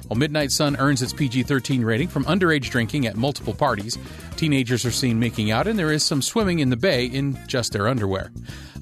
While 0.07 0.19
Midnight 0.19 0.53
Sun 0.53 0.77
earns 0.77 1.03
its 1.03 1.13
PG 1.13 1.45
13 1.45 1.85
rating 1.85 2.07
from 2.07 2.25
underage 2.27 2.71
drinking 2.71 3.07
at 3.07 3.17
multiple 3.17 3.55
parties, 3.55 3.99
teenagers 4.37 4.85
are 4.85 4.93
seen 4.93 5.19
making 5.19 5.51
out 5.51 5.67
and 5.67 5.77
there 5.77 5.91
is 5.91 6.05
some 6.05 6.23
swimming 6.23 6.61
in 6.61 6.71
the 6.71 6.77
bay 6.77 7.07
in 7.07 7.37
just 7.49 7.73
their 7.73 7.89
underwear. 7.89 8.31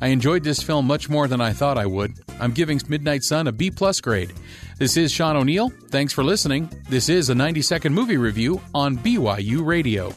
I 0.03 0.09
enjoyed 0.09 0.45
this 0.45 0.63
film 0.63 0.87
much 0.87 1.09
more 1.09 1.29
than 1.29 1.41
I 1.41 1.53
thought 1.53 1.79
I 1.79 1.87
would. 1.87 2.15
I'm 2.39 2.53
giving 2.53 2.81
Midnight 2.89 3.23
Sun 3.23 3.47
a 3.47 3.53
B 3.53 3.71
plus 3.71 4.01
grade. 4.01 4.33
This 4.81 4.97
is 4.97 5.13
Sean 5.13 5.37
O'Neill. 5.37 5.69
Thanks 5.91 6.11
for 6.11 6.25
listening. 6.25 6.71
This 6.89 7.11
is 7.11 7.29
a 7.29 7.35
90 7.35 7.61
second 7.61 7.93
movie 7.93 8.17
review 8.17 8.63
on 8.75 8.97
BYU 8.97 9.63
Radio. 9.63 10.15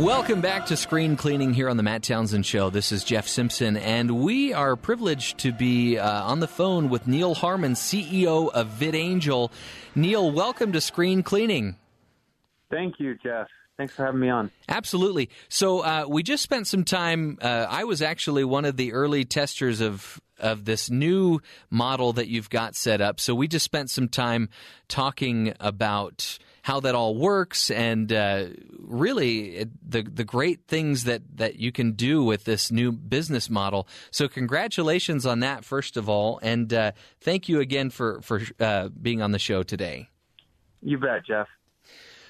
Welcome 0.00 0.40
back 0.40 0.64
to 0.66 0.78
Screen 0.78 1.14
Cleaning 1.14 1.52
here 1.52 1.68
on 1.68 1.76
the 1.76 1.82
Matt 1.82 2.02
Townsend 2.02 2.46
Show. 2.46 2.70
This 2.70 2.90
is 2.90 3.04
Jeff 3.04 3.28
Simpson, 3.28 3.76
and 3.76 4.22
we 4.22 4.54
are 4.54 4.74
privileged 4.74 5.36
to 5.40 5.52
be 5.52 5.98
uh, 5.98 6.24
on 6.24 6.40
the 6.40 6.48
phone 6.48 6.88
with 6.88 7.06
Neal 7.06 7.34
Harmon, 7.34 7.74
CEO 7.74 8.50
of 8.50 8.68
VidAngel. 8.68 9.52
Neal, 9.94 10.30
welcome 10.32 10.72
to 10.72 10.80
Screen 10.80 11.22
Cleaning. 11.22 11.76
Thank 12.70 12.94
you, 12.98 13.14
Jeff. 13.22 13.48
Thanks 13.76 13.94
for 13.94 14.06
having 14.06 14.20
me 14.20 14.30
on. 14.30 14.50
Absolutely. 14.70 15.28
So 15.50 15.80
uh, 15.80 16.06
we 16.08 16.22
just 16.22 16.42
spent 16.42 16.66
some 16.66 16.84
time. 16.84 17.36
Uh, 17.42 17.66
I 17.68 17.84
was 17.84 18.00
actually 18.00 18.44
one 18.44 18.64
of 18.64 18.78
the 18.78 18.94
early 18.94 19.26
testers 19.26 19.82
of 19.82 20.18
of 20.38 20.64
this 20.64 20.88
new 20.88 21.40
model 21.68 22.14
that 22.14 22.28
you've 22.28 22.48
got 22.48 22.74
set 22.74 23.02
up. 23.02 23.20
So 23.20 23.34
we 23.34 23.48
just 23.48 23.66
spent 23.66 23.90
some 23.90 24.08
time 24.08 24.48
talking 24.88 25.52
about 25.60 26.38
how 26.62 26.80
that 26.80 26.94
all 26.94 27.14
works 27.14 27.70
and 27.70 28.12
uh, 28.12 28.46
really 28.78 29.66
the 29.86 30.02
the 30.02 30.24
great 30.24 30.66
things 30.66 31.04
that 31.04 31.22
that 31.36 31.56
you 31.56 31.72
can 31.72 31.92
do 31.92 32.22
with 32.22 32.44
this 32.44 32.70
new 32.70 32.92
business 32.92 33.48
model. 33.48 33.88
So 34.10 34.28
congratulations 34.28 35.26
on 35.26 35.40
that 35.40 35.64
first 35.64 35.96
of 35.96 36.08
all, 36.08 36.38
and 36.42 36.72
uh, 36.72 36.92
thank 37.20 37.48
you 37.48 37.60
again 37.60 37.90
for 37.90 38.20
for 38.22 38.42
uh, 38.58 38.88
being 38.88 39.22
on 39.22 39.32
the 39.32 39.38
show 39.38 39.62
today. 39.62 40.08
You 40.82 40.98
bet, 40.98 41.26
Jeff. 41.26 41.48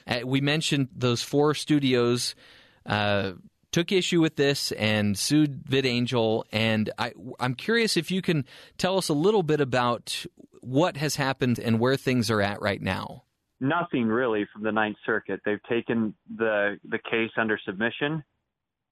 Uh, 0.06 0.20
we 0.24 0.40
mentioned 0.40 0.88
those 0.94 1.22
four 1.22 1.54
studios 1.54 2.34
uh, 2.86 3.32
took 3.72 3.92
issue 3.92 4.20
with 4.20 4.36
this 4.36 4.72
and 4.72 5.16
sued 5.16 5.64
VidAngel, 5.64 6.44
and 6.52 6.90
I, 6.98 7.12
I'm 7.38 7.54
curious 7.54 7.96
if 7.96 8.10
you 8.10 8.22
can 8.22 8.44
tell 8.78 8.98
us 8.98 9.08
a 9.08 9.14
little 9.14 9.42
bit 9.42 9.60
about 9.60 10.24
what 10.60 10.96
has 10.96 11.16
happened 11.16 11.58
and 11.58 11.78
where 11.78 11.96
things 11.96 12.30
are 12.30 12.42
at 12.42 12.60
right 12.60 12.82
now. 12.82 13.24
Nothing 13.60 14.06
really 14.06 14.46
from 14.52 14.62
the 14.62 14.72
Ninth 14.72 14.96
Circuit. 15.04 15.40
They've 15.44 15.62
taken 15.68 16.14
the 16.36 16.78
the 16.88 16.98
case 16.98 17.30
under 17.36 17.58
submission. 17.64 18.24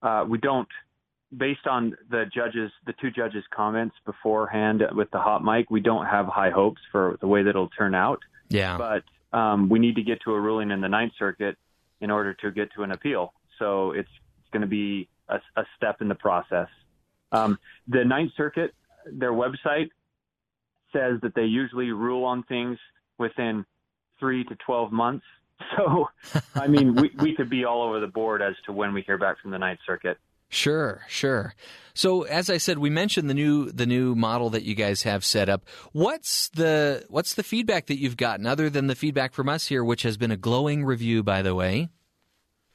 Uh, 0.03 0.24
we 0.28 0.39
don't 0.39 0.69
based 1.36 1.66
on 1.66 1.97
the 2.11 2.24
judges, 2.35 2.70
the 2.86 2.95
two 3.01 3.11
judges' 3.11 3.45
comments 3.55 3.95
beforehand 4.07 4.82
with 4.93 5.11
the 5.11 5.19
hot 5.19 5.45
mic, 5.45 5.70
we 5.70 5.81
don't 5.81 6.07
have 6.07 6.27
high 6.27 6.51
hopes 6.51 6.81
for 6.90 7.19
the 7.20 7.27
way 7.27 7.43
that 7.43 7.51
it'll 7.51 7.69
turn 7.69 7.95
out. 7.95 8.20
Yeah. 8.49 8.78
But 8.78 9.36
um, 9.36 9.69
we 9.69 9.78
need 9.78 9.97
to 9.97 10.03
get 10.03 10.20
to 10.23 10.32
a 10.32 10.40
ruling 10.40 10.70
in 10.70 10.81
the 10.81 10.89
Ninth 10.89 11.12
Circuit 11.19 11.57
in 12.01 12.11
order 12.11 12.32
to 12.35 12.51
get 12.51 12.73
to 12.77 12.82
an 12.82 12.93
appeal. 12.93 13.35
So 13.59 13.93
it's, 13.93 14.09
it's 14.39 14.51
going 14.53 14.62
to 14.62 14.69
be 14.69 15.09
a, 15.28 15.39
a 15.57 15.65
step 15.77 16.01
in 16.01 16.09
the 16.09 16.15
process. 16.15 16.69
Um, 17.32 17.59
the 17.89 18.05
Ninth 18.05 18.32
Circuit, 18.36 18.74
their 19.12 19.32
website 19.32 19.90
says 20.93 21.20
that 21.23 21.35
they 21.35 21.45
usually 21.45 21.90
rule 21.90 22.24
on 22.24 22.43
things 22.45 22.78
within 23.19 23.66
three 24.19 24.45
to 24.45 24.57
12 24.66 24.93
months. 24.93 25.24
So, 25.77 26.07
I 26.55 26.66
mean, 26.69 26.95
we, 26.95 27.11
we 27.19 27.35
could 27.35 27.51
be 27.51 27.65
all 27.65 27.82
over 27.82 27.99
the 27.99 28.07
board 28.07 28.43
as 28.43 28.55
to 28.66 28.73
when 28.73 28.95
we 28.95 29.03
hear 29.03 29.19
back 29.19 29.40
from 29.43 29.51
the 29.51 29.59
Ninth 29.59 29.81
Circuit. 29.85 30.16
Sure, 30.51 31.03
sure. 31.09 31.55
So 31.95 32.23
as 32.23 32.49
I 32.49 32.59
said, 32.59 32.78
we 32.78 32.90
mentioned 32.90 33.28
the 33.28 33.35
new 33.35 33.70
the 33.70 33.85
new 33.85 34.15
model 34.15 34.51
that 34.51 34.62
you 34.62 34.74
guys 34.74 35.03
have 35.03 35.24
set 35.24 35.49
up. 35.49 35.65
What's 35.93 36.49
the 36.51 37.05
what's 37.09 37.35
the 37.35 37.43
feedback 37.43 37.86
that 37.86 37.99
you've 37.99 38.16
gotten 38.16 38.47
other 38.47 38.70
than 38.70 38.86
the 38.86 38.95
feedback 38.95 39.35
from 39.35 39.49
us 39.49 39.66
here, 39.66 39.85
which 39.85 40.03
has 40.03 40.16
been 40.16 40.31
a 40.31 40.36
glowing 40.36 40.85
review, 40.85 41.23
by 41.23 41.43
the 41.43 41.55
way? 41.55 41.89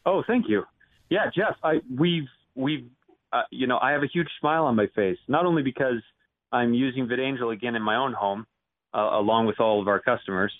Oh, 0.05 0.23
thank 0.27 0.47
you. 0.49 0.63
Yeah, 1.09 1.31
Jeff, 1.33 1.55
I 1.63 1.75
we've 1.97 2.27
we've 2.53 2.85
uh, 3.31 3.43
you 3.49 3.65
know 3.65 3.79
I 3.81 3.91
have 3.91 4.03
a 4.03 4.07
huge 4.07 4.29
smile 4.39 4.65
on 4.65 4.75
my 4.75 4.87
face, 4.93 5.17
not 5.27 5.45
only 5.45 5.63
because 5.63 6.03
I'm 6.51 6.73
using 6.73 7.07
VidAngel 7.07 7.51
again 7.51 7.75
in 7.75 7.81
my 7.81 7.95
own 7.95 8.13
home, 8.13 8.45
uh, 8.93 8.99
along 9.13 9.47
with 9.47 9.59
all 9.59 9.81
of 9.81 9.87
our 9.87 9.99
customers, 9.99 10.53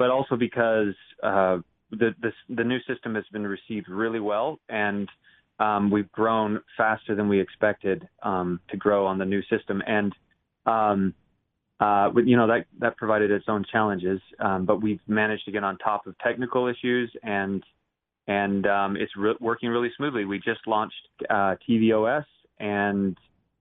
but 0.00 0.08
also 0.08 0.34
because 0.34 0.94
uh, 1.22 1.58
the, 1.90 2.14
the 2.22 2.32
the 2.48 2.64
new 2.64 2.78
system 2.88 3.14
has 3.14 3.24
been 3.32 3.46
received 3.46 3.86
really 3.86 4.18
well, 4.18 4.58
and 4.70 5.06
um, 5.58 5.90
we've 5.90 6.10
grown 6.10 6.58
faster 6.74 7.14
than 7.14 7.28
we 7.28 7.38
expected 7.38 8.08
um, 8.22 8.60
to 8.70 8.78
grow 8.78 9.06
on 9.06 9.18
the 9.18 9.26
new 9.26 9.42
system, 9.42 9.82
and 9.86 10.14
um, 10.64 11.14
uh, 11.80 12.08
you 12.24 12.34
know 12.34 12.46
that 12.46 12.64
that 12.78 12.96
provided 12.96 13.30
its 13.30 13.44
own 13.46 13.62
challenges, 13.70 14.22
um, 14.38 14.64
but 14.64 14.80
we've 14.80 15.00
managed 15.06 15.44
to 15.44 15.52
get 15.52 15.64
on 15.64 15.76
top 15.76 16.06
of 16.06 16.16
technical 16.20 16.66
issues, 16.66 17.14
and 17.22 17.62
and 18.26 18.66
um, 18.66 18.96
it's 18.96 19.14
re- 19.18 19.36
working 19.38 19.68
really 19.68 19.90
smoothly. 19.98 20.24
We 20.24 20.38
just 20.38 20.66
launched 20.66 20.94
uh, 21.28 21.56
tvOS 21.68 22.24
and 22.58 23.18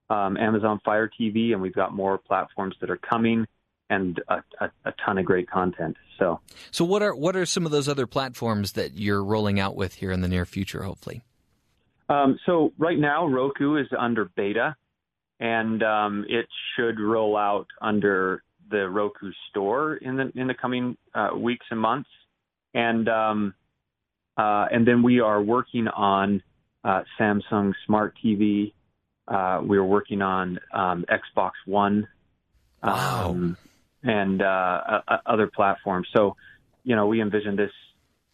um, 0.09 0.37
Amazon 0.37 0.79
Fire 0.85 1.11
TV, 1.19 1.51
and 1.51 1.61
we've 1.61 1.75
got 1.75 1.93
more 1.93 2.17
platforms 2.17 2.75
that 2.79 2.89
are 2.89 2.97
coming 3.09 3.45
and 3.89 4.21
a, 4.27 4.43
a, 4.61 4.71
a, 4.85 4.93
ton 5.03 5.17
of 5.17 5.25
great 5.25 5.49
content. 5.49 5.97
So, 6.17 6.39
so 6.71 6.85
what 6.85 7.01
are 7.01 7.15
what 7.15 7.35
are 7.35 7.45
some 7.45 7.65
of 7.65 7.71
those 7.71 7.87
other 7.87 8.05
platforms 8.05 8.73
that 8.73 8.93
you're 8.95 9.23
rolling 9.23 9.59
out 9.59 9.75
with 9.75 9.95
here 9.95 10.11
in 10.11 10.21
the 10.21 10.27
near 10.27 10.45
future? 10.45 10.83
Hopefully, 10.83 11.21
um, 12.09 12.39
so 12.45 12.73
right 12.77 12.97
now 12.97 13.27
Roku 13.27 13.77
is 13.77 13.87
under 13.97 14.25
beta, 14.35 14.75
and 15.39 15.81
um, 15.83 16.25
it 16.27 16.47
should 16.75 16.99
roll 16.99 17.37
out 17.37 17.67
under 17.81 18.43
the 18.69 18.89
Roku 18.89 19.31
store 19.49 19.95
in 19.95 20.17
the 20.17 20.31
in 20.35 20.47
the 20.47 20.53
coming 20.53 20.97
uh, 21.13 21.29
weeks 21.35 21.65
and 21.71 21.79
months, 21.79 22.09
and 22.73 23.07
um, 23.09 23.53
uh, 24.37 24.67
and 24.71 24.87
then 24.87 25.03
we 25.03 25.19
are 25.19 25.41
working 25.41 25.87
on 25.87 26.43
uh, 26.83 27.03
Samsung 27.19 27.73
Smart 27.85 28.15
TV. 28.23 28.73
Uh, 29.27 29.61
we 29.63 29.77
are 29.77 29.85
working 29.85 30.21
on 30.21 30.59
um, 30.73 31.05
Xbox 31.09 31.51
One. 31.65 32.07
Wow. 32.83 33.29
Um, 33.31 33.57
and 34.03 34.41
uh, 34.41 35.01
uh, 35.07 35.17
other 35.25 35.47
platforms. 35.47 36.07
So, 36.15 36.35
you 36.83 36.95
know, 36.95 37.07
we 37.07 37.21
envision 37.21 37.55
this 37.55 37.71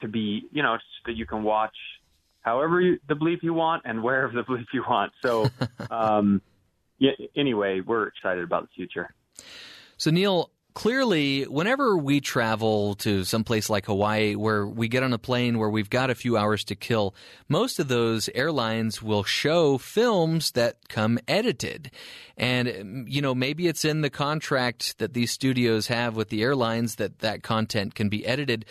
to 0.01 0.07
be, 0.07 0.47
you 0.51 0.63
know, 0.63 0.77
that 1.05 1.15
you 1.15 1.25
can 1.25 1.43
watch 1.43 1.75
however 2.41 2.79
you, 2.79 2.99
the 3.07 3.15
belief 3.15 3.39
you 3.41 3.53
want 3.53 3.83
and 3.85 4.03
wherever 4.03 4.31
the 4.33 4.43
belief 4.47 4.67
you 4.73 4.83
want. 4.87 5.11
So, 5.21 5.49
um, 5.89 6.41
yeah, 6.99 7.11
anyway, 7.35 7.81
we're 7.81 8.07
excited 8.07 8.43
about 8.43 8.63
the 8.63 8.69
future. 8.75 9.13
So, 9.97 10.11
Neal, 10.11 10.51
clearly, 10.75 11.43
whenever 11.43 11.97
we 11.97 12.21
travel 12.21 12.93
to 12.95 13.23
some 13.23 13.43
place 13.43 13.69
like 13.69 13.87
Hawaii 13.87 14.35
where 14.35 14.67
we 14.67 14.87
get 14.87 15.01
on 15.01 15.13
a 15.13 15.17
plane 15.17 15.57
where 15.57 15.69
we've 15.69 15.89
got 15.89 16.11
a 16.11 16.15
few 16.15 16.37
hours 16.37 16.63
to 16.65 16.75
kill, 16.75 17.15
most 17.49 17.79
of 17.79 17.87
those 17.87 18.29
airlines 18.35 19.01
will 19.01 19.23
show 19.23 19.79
films 19.79 20.51
that 20.51 20.87
come 20.87 21.17
edited. 21.27 21.89
And, 22.37 22.67
um, 22.67 23.05
you 23.07 23.21
know, 23.21 23.33
maybe 23.33 23.67
it's 23.67 23.85
in 23.85 24.01
the 24.01 24.09
contract 24.09 24.99
that 24.99 25.13
these 25.13 25.31
studios 25.31 25.87
have 25.87 26.15
with 26.15 26.29
the 26.29 26.43
airlines 26.43 26.95
that 26.95 27.19
that 27.19 27.41
content 27.41 27.95
can 27.95 28.09
be 28.09 28.25
edited. 28.25 28.65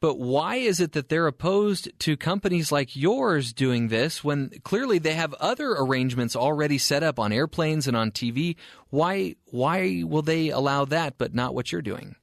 But 0.00 0.18
why 0.18 0.56
is 0.56 0.80
it 0.80 0.92
that 0.92 1.08
they're 1.08 1.26
opposed 1.26 1.90
to 2.00 2.16
companies 2.16 2.70
like 2.70 2.94
yours 2.94 3.52
doing 3.52 3.88
this 3.88 4.22
when 4.22 4.50
clearly 4.62 4.98
they 4.98 5.14
have 5.14 5.34
other 5.34 5.72
arrangements 5.72 6.36
already 6.36 6.78
set 6.78 7.02
up 7.02 7.18
on 7.18 7.32
airplanes 7.32 7.88
and 7.88 7.96
on 7.96 8.12
TV? 8.12 8.56
Why 8.90 9.34
why 9.46 10.04
will 10.06 10.22
they 10.22 10.50
allow 10.50 10.84
that 10.86 11.18
but 11.18 11.34
not 11.34 11.54
what 11.54 11.72
you're 11.72 11.82
doing? 11.82 12.14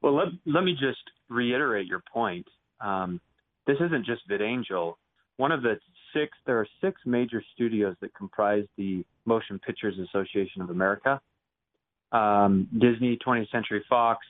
Well, 0.00 0.14
let, 0.14 0.28
let 0.46 0.64
me 0.64 0.72
just 0.72 1.02
reiterate 1.28 1.86
your 1.86 2.02
point. 2.12 2.46
Um, 2.80 3.20
this 3.66 3.76
isn't 3.80 4.06
just 4.06 4.26
VidAngel. 4.28 4.94
One 5.36 5.52
of 5.52 5.62
the 5.62 5.78
six, 6.14 6.32
there 6.46 6.58
are 6.58 6.66
six 6.80 7.00
major 7.04 7.42
studios 7.54 7.96
that 8.00 8.14
comprise 8.14 8.64
the 8.76 9.04
Motion 9.26 9.58
Pictures 9.58 9.96
Association 9.98 10.62
of 10.62 10.70
America 10.70 11.20
um, 12.12 12.68
Disney, 12.72 13.18
20th 13.24 13.50
Century 13.50 13.84
Fox, 13.88 14.26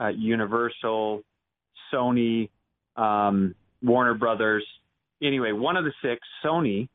uh, 0.00 0.08
Universal, 0.08 1.22
Sony, 1.92 2.48
um, 2.96 3.54
Warner 3.82 4.14
Brothers. 4.14 4.64
Anyway, 5.22 5.52
one 5.52 5.76
of 5.76 5.84
the 5.84 5.92
six, 6.02 6.20
Sony, 6.44 6.88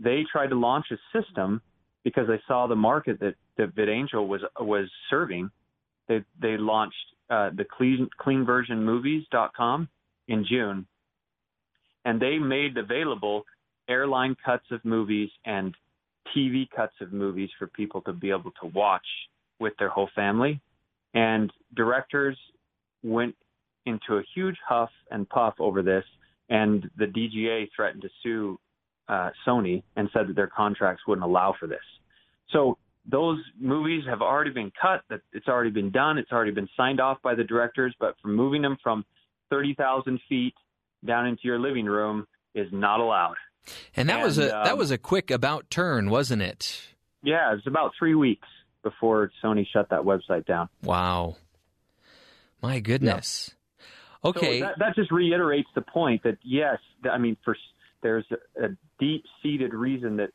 they 0.00 0.24
tried 0.30 0.48
to 0.48 0.58
launch 0.58 0.86
a 0.90 1.18
system 1.18 1.60
because 2.04 2.26
they 2.26 2.40
saw 2.46 2.66
the 2.66 2.76
market 2.76 3.20
that, 3.20 3.34
that 3.56 3.74
VidAngel 3.74 4.26
was 4.26 4.40
was 4.58 4.88
serving. 5.10 5.50
They 6.08 6.22
they 6.40 6.56
launched 6.56 6.96
uh, 7.30 7.50
the 7.56 7.64
clean 7.64 8.08
cleanversionmovies.com 8.20 9.88
in 10.28 10.44
June, 10.48 10.86
and 12.04 12.20
they 12.20 12.38
made 12.38 12.76
available 12.76 13.44
airline 13.88 14.36
cuts 14.44 14.64
of 14.70 14.84
movies 14.84 15.30
and 15.44 15.74
TV 16.36 16.68
cuts 16.74 16.94
of 17.00 17.12
movies 17.12 17.50
for 17.58 17.66
people 17.66 18.00
to 18.02 18.12
be 18.12 18.30
able 18.30 18.52
to 18.62 18.68
watch 18.74 19.06
with 19.58 19.72
their 19.78 19.88
whole 19.88 20.08
family. 20.14 20.60
And 21.14 21.52
directors 21.74 22.38
went 23.02 23.34
into 23.86 24.16
a 24.16 24.22
huge 24.34 24.56
huff 24.66 24.90
and 25.10 25.28
puff 25.28 25.54
over 25.58 25.82
this, 25.82 26.04
and 26.48 26.88
the 26.96 27.06
DGA 27.06 27.68
threatened 27.74 28.02
to 28.02 28.08
sue 28.22 28.58
uh, 29.08 29.30
Sony 29.46 29.82
and 29.96 30.08
said 30.12 30.28
that 30.28 30.36
their 30.36 30.46
contracts 30.46 31.02
wouldn't 31.06 31.24
allow 31.24 31.54
for 31.58 31.66
this. 31.66 31.80
So 32.50 32.78
those 33.10 33.38
movies 33.58 34.04
have 34.08 34.22
already 34.22 34.50
been 34.50 34.72
cut. 34.80 35.02
That 35.10 35.20
it's 35.32 35.48
already 35.48 35.70
been 35.70 35.90
done. 35.90 36.18
It's 36.18 36.30
already 36.30 36.52
been 36.52 36.68
signed 36.76 37.00
off 37.00 37.18
by 37.22 37.34
the 37.34 37.44
directors. 37.44 37.94
But 37.98 38.14
from 38.22 38.36
moving 38.36 38.62
them 38.62 38.76
from 38.82 39.04
thirty 39.50 39.74
thousand 39.74 40.20
feet 40.28 40.54
down 41.04 41.26
into 41.26 41.42
your 41.44 41.58
living 41.58 41.86
room 41.86 42.26
is 42.54 42.68
not 42.72 43.00
allowed. 43.00 43.36
And 43.96 44.08
that 44.08 44.16
and, 44.16 44.24
was 44.24 44.38
a 44.38 44.56
um, 44.56 44.64
that 44.64 44.78
was 44.78 44.90
a 44.90 44.98
quick 44.98 45.30
about 45.30 45.68
turn, 45.70 46.10
wasn't 46.10 46.42
it? 46.42 46.80
Yeah, 47.22 47.52
it 47.52 47.56
was 47.56 47.66
about 47.66 47.92
three 47.98 48.14
weeks 48.14 48.48
before 48.82 49.30
Sony 49.42 49.66
shut 49.72 49.90
that 49.90 50.02
website 50.02 50.46
down. 50.46 50.68
Wow, 50.82 51.36
my 52.60 52.80
goodness. 52.80 53.50
Yeah. 53.50 53.58
Okay, 54.24 54.60
so 54.60 54.66
that, 54.66 54.78
that, 54.78 54.94
just 54.94 55.10
reiterates 55.10 55.68
the 55.74 55.80
point 55.82 56.22
that 56.22 56.38
yes, 56.42 56.78
I 57.10 57.18
mean, 57.18 57.36
for 57.44 57.56
there's 58.02 58.24
a, 58.30 58.66
a 58.66 58.68
deep-seated 58.98 59.74
reason 59.74 60.16
that 60.16 60.30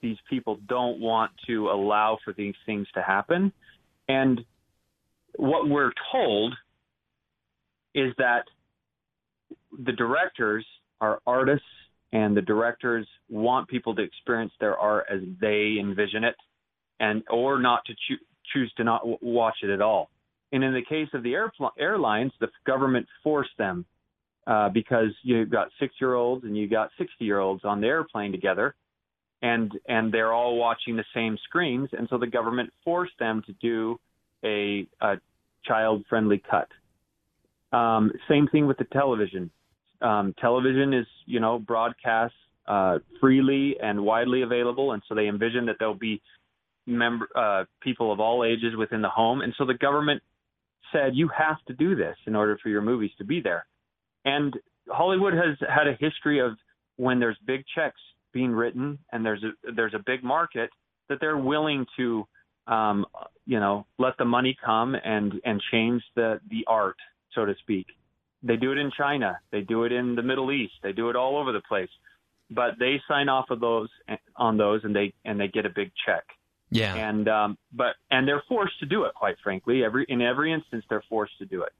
these 0.00 0.16
people 0.28 0.58
don't 0.68 1.00
want 1.00 1.30
to 1.46 1.68
allow 1.68 2.18
for 2.24 2.32
these 2.32 2.54
things 2.64 2.86
to 2.94 3.02
happen, 3.02 3.52
and 4.08 4.40
what 5.36 5.68
we're 5.68 5.92
told 6.12 6.54
is 7.94 8.12
that 8.18 8.44
the 9.84 9.92
directors 9.92 10.64
are 11.00 11.20
artists 11.26 11.64
and 12.12 12.36
the 12.36 12.42
directors 12.42 13.06
want 13.28 13.68
people 13.68 13.94
to 13.94 14.02
experience 14.02 14.52
their 14.60 14.76
art 14.76 15.06
as 15.10 15.20
they 15.40 15.76
envision 15.80 16.24
it 16.24 16.34
and 16.98 17.22
or 17.30 17.60
not 17.60 17.84
to 17.86 17.92
cho- 17.92 18.24
choose 18.52 18.72
to 18.76 18.84
not 18.84 19.00
w- 19.00 19.18
watch 19.22 19.56
it 19.62 19.70
at 19.70 19.80
all 19.80 20.10
and 20.52 20.64
in 20.64 20.72
the 20.72 20.84
case 20.88 21.08
of 21.14 21.22
the 21.22 21.34
airlines 21.78 22.32
the 22.40 22.48
government 22.66 23.06
forced 23.22 23.56
them 23.58 23.84
uh, 24.46 24.68
because 24.68 25.10
you've 25.22 25.50
got 25.50 25.68
six 25.78 25.94
year 26.00 26.14
olds 26.14 26.44
and 26.44 26.56
you've 26.56 26.70
got 26.70 26.90
60 26.98 27.24
year 27.24 27.38
olds 27.38 27.64
on 27.64 27.80
the 27.80 27.86
airplane 27.86 28.32
together 28.32 28.74
and 29.42 29.72
and 29.88 30.12
they're 30.12 30.32
all 30.32 30.56
watching 30.56 30.96
the 30.96 31.04
same 31.14 31.38
screens 31.44 31.88
and 31.96 32.08
so 32.10 32.18
the 32.18 32.26
government 32.26 32.70
forced 32.84 33.18
them 33.18 33.42
to 33.46 33.52
do 33.60 33.98
a, 34.44 34.86
a 35.00 35.16
child 35.64 36.04
friendly 36.08 36.42
cut. 36.50 36.68
Um, 37.76 38.12
same 38.28 38.48
thing 38.48 38.66
with 38.66 38.78
the 38.78 38.84
television. 38.84 39.50
Um, 40.02 40.34
television 40.40 40.94
is, 40.94 41.06
you 41.26 41.40
know, 41.40 41.58
broadcast 41.58 42.34
uh, 42.66 42.98
freely 43.20 43.76
and 43.82 44.00
widely 44.02 44.42
available, 44.42 44.92
and 44.92 45.02
so 45.08 45.14
they 45.14 45.28
envision 45.28 45.66
that 45.66 45.76
there'll 45.78 45.94
be 45.94 46.20
member 46.86 47.28
uh, 47.36 47.64
people 47.80 48.12
of 48.12 48.20
all 48.20 48.44
ages 48.44 48.74
within 48.76 49.02
the 49.02 49.08
home, 49.08 49.40
and 49.42 49.54
so 49.58 49.64
the 49.64 49.74
government 49.74 50.22
said 50.92 51.14
you 51.14 51.28
have 51.36 51.56
to 51.66 51.74
do 51.74 51.94
this 51.94 52.16
in 52.26 52.34
order 52.36 52.58
for 52.62 52.68
your 52.68 52.82
movies 52.82 53.10
to 53.18 53.24
be 53.24 53.40
there. 53.40 53.66
And 54.24 54.54
Hollywood 54.88 55.34
has 55.34 55.56
had 55.68 55.86
a 55.86 55.96
history 55.98 56.40
of 56.40 56.52
when 56.96 57.20
there's 57.20 57.38
big 57.46 57.64
checks 57.74 58.00
being 58.32 58.52
written 58.52 58.98
and 59.12 59.24
there's 59.24 59.42
a 59.42 59.72
there's 59.74 59.94
a 59.94 60.02
big 60.04 60.22
market 60.22 60.70
that 61.08 61.18
they're 61.20 61.38
willing 61.38 61.86
to 61.96 62.24
um, 62.66 63.06
you 63.46 63.58
know 63.58 63.86
let 63.98 64.16
the 64.18 64.24
money 64.24 64.56
come 64.64 64.94
and 64.94 65.34
and 65.44 65.60
change 65.72 66.02
the 66.14 66.40
the 66.50 66.64
art 66.66 66.96
so 67.34 67.44
to 67.44 67.54
speak. 67.60 67.86
They 68.42 68.56
do 68.56 68.72
it 68.72 68.78
in 68.78 68.90
China. 68.96 69.38
They 69.52 69.60
do 69.60 69.84
it 69.84 69.92
in 69.92 70.14
the 70.14 70.22
Middle 70.22 70.50
East. 70.50 70.74
They 70.82 70.92
do 70.92 71.10
it 71.10 71.16
all 71.16 71.36
over 71.36 71.52
the 71.52 71.62
place. 71.68 71.90
But 72.50 72.78
they 72.78 73.00
sign 73.06 73.28
off 73.28 73.50
of 73.50 73.60
those 73.60 73.88
on 74.36 74.56
those 74.56 74.80
and 74.84 74.94
they 74.94 75.12
and 75.24 75.38
they 75.38 75.48
get 75.48 75.66
a 75.66 75.70
big 75.70 75.92
check 76.06 76.24
yeah 76.70 76.94
and 76.94 77.28
um 77.28 77.58
but 77.72 77.94
and 78.10 78.26
they're 78.26 78.42
forced 78.48 78.78
to 78.80 78.86
do 78.86 79.04
it 79.04 79.14
quite 79.14 79.36
frankly 79.42 79.84
every 79.84 80.04
in 80.08 80.22
every 80.22 80.52
instance 80.52 80.84
they're 80.88 81.04
forced 81.08 81.36
to 81.38 81.46
do 81.46 81.62
it 81.62 81.72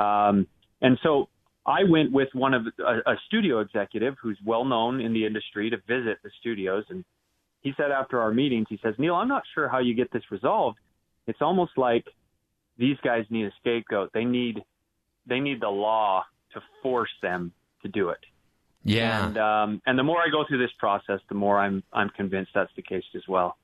um 0.00 0.46
and 0.82 0.98
so 1.02 1.28
I 1.66 1.82
went 1.82 2.12
with 2.12 2.28
one 2.32 2.54
of 2.54 2.62
a, 2.78 3.10
a 3.10 3.16
studio 3.26 3.58
executive 3.58 4.14
who's 4.22 4.38
well 4.44 4.64
known 4.64 5.00
in 5.00 5.12
the 5.12 5.26
industry 5.26 5.68
to 5.70 5.76
visit 5.78 6.18
the 6.22 6.30
studios, 6.38 6.84
and 6.90 7.04
he 7.62 7.72
said 7.76 7.90
after 7.90 8.20
our 8.20 8.32
meetings, 8.32 8.66
he 8.70 8.78
says, 8.82 8.94
Neal, 8.98 9.16
I'm 9.16 9.26
not 9.26 9.42
sure 9.52 9.68
how 9.68 9.80
you 9.80 9.94
get 9.94 10.12
this 10.12 10.22
resolved. 10.30 10.78
It's 11.26 11.42
almost 11.42 11.72
like 11.76 12.04
these 12.78 12.96
guys 13.02 13.24
need 13.30 13.46
a 13.46 13.52
scapegoat. 13.60 14.10
They 14.14 14.24
need 14.24 14.62
they 15.26 15.40
need 15.40 15.60
the 15.60 15.68
law 15.68 16.22
to 16.52 16.60
force 16.82 17.10
them 17.20 17.52
to 17.82 17.88
do 17.88 18.10
it. 18.10 18.20
Yeah. 18.84 19.26
And 19.26 19.38
um, 19.38 19.82
and 19.86 19.98
the 19.98 20.04
more 20.04 20.18
I 20.18 20.30
go 20.30 20.44
through 20.48 20.58
this 20.58 20.70
process, 20.78 21.18
the 21.28 21.34
more 21.34 21.58
I'm 21.58 21.82
I'm 21.92 22.10
convinced 22.10 22.52
that's 22.54 22.70
the 22.76 22.82
case 22.82 23.02
as 23.16 23.22
well. 23.28 23.56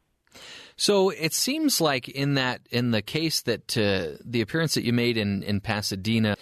So 0.77 1.11
it 1.11 1.33
seems 1.35 1.81
like 1.81 2.09
in 2.09 2.35
that 2.35 2.61
in 2.71 2.91
the 2.91 3.03
case 3.03 3.43
that 3.43 3.77
uh, 3.77 4.19
the 4.25 4.41
appearance 4.41 4.75
that 4.75 4.85
you 4.85 4.93
made 4.93 5.17
in 5.17 5.43
in 5.43 5.61
Pasadena 5.61 6.37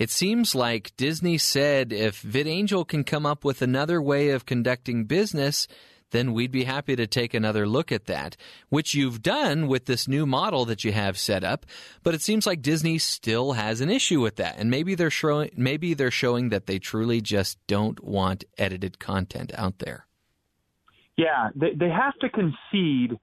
it 0.00 0.08
seems 0.08 0.54
like 0.54 0.96
Disney 0.96 1.36
said 1.36 1.92
if 1.92 2.22
VidAngel 2.22 2.88
can 2.88 3.04
come 3.04 3.26
up 3.26 3.44
with 3.44 3.60
another 3.60 4.00
way 4.00 4.30
of 4.30 4.46
conducting 4.46 5.04
business, 5.04 5.68
then 6.10 6.32
we'd 6.32 6.50
be 6.50 6.64
happy 6.64 6.96
to 6.96 7.06
take 7.06 7.34
another 7.34 7.66
look 7.66 7.92
at 7.92 8.06
that, 8.06 8.34
which 8.70 8.94
you've 8.94 9.22
done 9.22 9.66
with 9.66 9.84
this 9.84 10.08
new 10.08 10.24
model 10.24 10.64
that 10.64 10.84
you 10.84 10.92
have 10.92 11.18
set 11.18 11.44
up. 11.44 11.66
But 12.02 12.14
it 12.14 12.22
seems 12.22 12.46
like 12.46 12.62
Disney 12.62 12.96
still 12.96 13.52
has 13.52 13.82
an 13.82 13.90
issue 13.90 14.22
with 14.22 14.36
that, 14.36 14.56
and 14.56 14.70
maybe 14.70 14.94
they're 14.94 15.10
showing 15.10 15.50
maybe 15.54 15.92
they're 15.92 16.10
showing 16.10 16.48
that 16.48 16.64
they 16.64 16.78
truly 16.78 17.20
just 17.20 17.58
don't 17.66 18.02
want 18.02 18.44
edited 18.56 18.98
content 18.98 19.52
out 19.54 19.80
there. 19.80 20.06
Yeah, 21.18 21.50
they 21.54 21.74
they 21.74 21.90
have 21.90 22.14
to 22.20 22.30
concede 22.30 23.18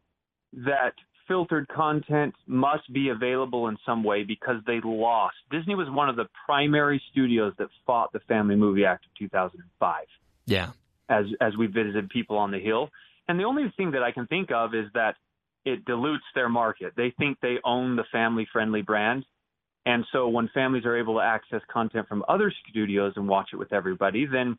that 0.53 0.93
filtered 1.27 1.67
content 1.67 2.33
must 2.45 2.91
be 2.93 3.09
available 3.09 3.67
in 3.67 3.77
some 3.85 4.03
way 4.03 4.23
because 4.23 4.57
they 4.65 4.79
lost. 4.83 5.35
Disney 5.51 5.75
was 5.75 5.89
one 5.89 6.09
of 6.09 6.15
the 6.15 6.27
primary 6.45 7.01
studios 7.11 7.53
that 7.57 7.67
fought 7.85 8.13
the 8.13 8.19
Family 8.21 8.55
Movie 8.55 8.85
Act 8.85 9.05
of 9.05 9.11
2005. 9.19 10.05
Yeah. 10.45 10.71
As 11.09 11.25
as 11.41 11.55
we 11.57 11.67
visited 11.67 12.09
people 12.09 12.37
on 12.37 12.51
the 12.51 12.59
Hill, 12.59 12.89
and 13.27 13.39
the 13.39 13.43
only 13.43 13.71
thing 13.77 13.91
that 13.91 14.03
I 14.03 14.11
can 14.11 14.27
think 14.27 14.51
of 14.51 14.73
is 14.73 14.85
that 14.93 15.15
it 15.65 15.83
dilutes 15.85 16.23
their 16.33 16.49
market. 16.49 16.93
They 16.95 17.13
think 17.17 17.39
they 17.41 17.57
own 17.63 17.97
the 17.97 18.05
family-friendly 18.11 18.83
brand. 18.83 19.25
And 19.85 20.05
so 20.11 20.27
when 20.29 20.49
families 20.53 20.85
are 20.85 20.97
able 20.97 21.15
to 21.15 21.21
access 21.21 21.61
content 21.71 22.07
from 22.07 22.23
other 22.27 22.53
studios 22.69 23.13
and 23.15 23.27
watch 23.27 23.49
it 23.53 23.57
with 23.57 23.73
everybody, 23.73 24.25
then 24.25 24.57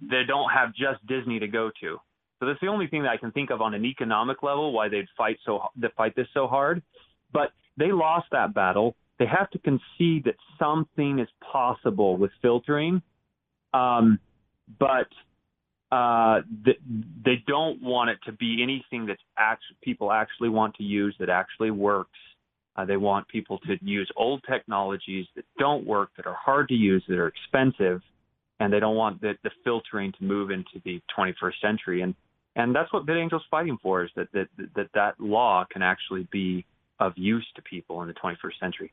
they 0.00 0.22
don't 0.26 0.50
have 0.50 0.74
just 0.74 1.04
Disney 1.06 1.38
to 1.40 1.48
go 1.48 1.70
to. 1.80 1.98
So 2.40 2.46
that's 2.46 2.60
the 2.60 2.68
only 2.68 2.86
thing 2.86 3.02
that 3.02 3.10
I 3.10 3.16
can 3.16 3.32
think 3.32 3.50
of 3.50 3.60
on 3.60 3.74
an 3.74 3.84
economic 3.84 4.42
level 4.42 4.72
why 4.72 4.88
they'd 4.88 5.08
fight 5.16 5.38
so 5.44 5.60
they 5.76 5.88
fight 5.96 6.14
this 6.14 6.28
so 6.32 6.46
hard. 6.46 6.82
But 7.32 7.52
they 7.76 7.92
lost 7.92 8.26
that 8.32 8.54
battle. 8.54 8.94
They 9.18 9.26
have 9.26 9.50
to 9.50 9.58
concede 9.58 10.24
that 10.24 10.36
something 10.58 11.18
is 11.18 11.28
possible 11.52 12.16
with 12.16 12.30
filtering, 12.40 13.02
um, 13.74 14.20
but 14.78 15.08
uh, 15.90 16.42
th- 16.64 16.80
they 17.24 17.42
don't 17.46 17.82
want 17.82 18.10
it 18.10 18.18
to 18.26 18.32
be 18.32 18.62
anything 18.62 19.06
that 19.06 19.18
actually 19.36 19.76
people 19.82 20.12
actually 20.12 20.50
want 20.50 20.74
to 20.76 20.84
use 20.84 21.16
that 21.18 21.30
actually 21.30 21.70
works. 21.70 22.18
Uh, 22.76 22.84
they 22.84 22.96
want 22.96 23.26
people 23.26 23.58
to 23.58 23.76
use 23.82 24.08
old 24.16 24.40
technologies 24.48 25.26
that 25.34 25.44
don't 25.58 25.84
work, 25.84 26.10
that 26.16 26.26
are 26.26 26.36
hard 26.40 26.68
to 26.68 26.74
use, 26.74 27.02
that 27.08 27.18
are 27.18 27.26
expensive, 27.26 28.00
and 28.60 28.72
they 28.72 28.78
don't 28.78 28.94
want 28.96 29.20
the, 29.20 29.32
the 29.42 29.50
filtering 29.64 30.12
to 30.12 30.22
move 30.22 30.50
into 30.50 30.80
the 30.84 31.00
21st 31.18 31.60
century. 31.60 32.02
And 32.02 32.14
and 32.58 32.74
that's 32.74 32.92
what 32.92 33.06
VidAngel's 33.06 33.44
fighting 33.50 33.78
for 33.82 34.04
is 34.04 34.10
that 34.16 34.30
that 34.32 34.48
that 34.74 34.88
that 34.94 35.20
law 35.20 35.64
can 35.70 35.80
actually 35.80 36.28
be 36.30 36.66
of 37.00 37.12
use 37.16 37.46
to 37.54 37.62
people 37.62 38.02
in 38.02 38.08
the 38.08 38.14
21st 38.14 38.58
century. 38.60 38.92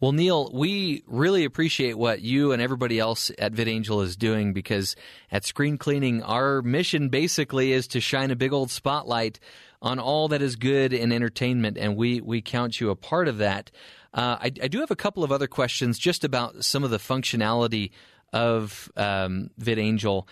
Well, 0.00 0.12
Neal, 0.12 0.50
we 0.54 1.02
really 1.06 1.44
appreciate 1.44 1.98
what 1.98 2.22
you 2.22 2.52
and 2.52 2.62
everybody 2.62 2.98
else 2.98 3.30
at 3.38 3.52
VidAngel 3.52 4.02
is 4.04 4.16
doing 4.16 4.52
because 4.52 4.96
at 5.30 5.44
Screen 5.44 5.76
Cleaning, 5.76 6.22
our 6.22 6.62
mission 6.62 7.08
basically 7.08 7.72
is 7.72 7.88
to 7.88 8.00
shine 8.00 8.30
a 8.30 8.36
big 8.36 8.52
old 8.52 8.70
spotlight 8.70 9.40
on 9.82 9.98
all 9.98 10.28
that 10.28 10.40
is 10.40 10.56
good 10.56 10.92
in 10.92 11.12
entertainment, 11.12 11.76
and 11.76 11.96
we, 11.96 12.20
we 12.20 12.40
count 12.40 12.80
you 12.80 12.90
a 12.90 12.96
part 12.96 13.26
of 13.28 13.38
that. 13.38 13.70
Uh, 14.14 14.36
I, 14.40 14.46
I, 14.62 14.68
do 14.68 14.80
have 14.80 14.90
a 14.90 14.96
couple 14.96 15.22
of 15.22 15.30
other 15.30 15.46
questions 15.46 15.98
just 15.98 16.24
about 16.24 16.64
some 16.64 16.82
of 16.82 16.90
the 16.90 16.98
functionality 16.98 17.90
of 18.32 18.90
um, 18.96 19.50
VidAngel. 19.60 20.26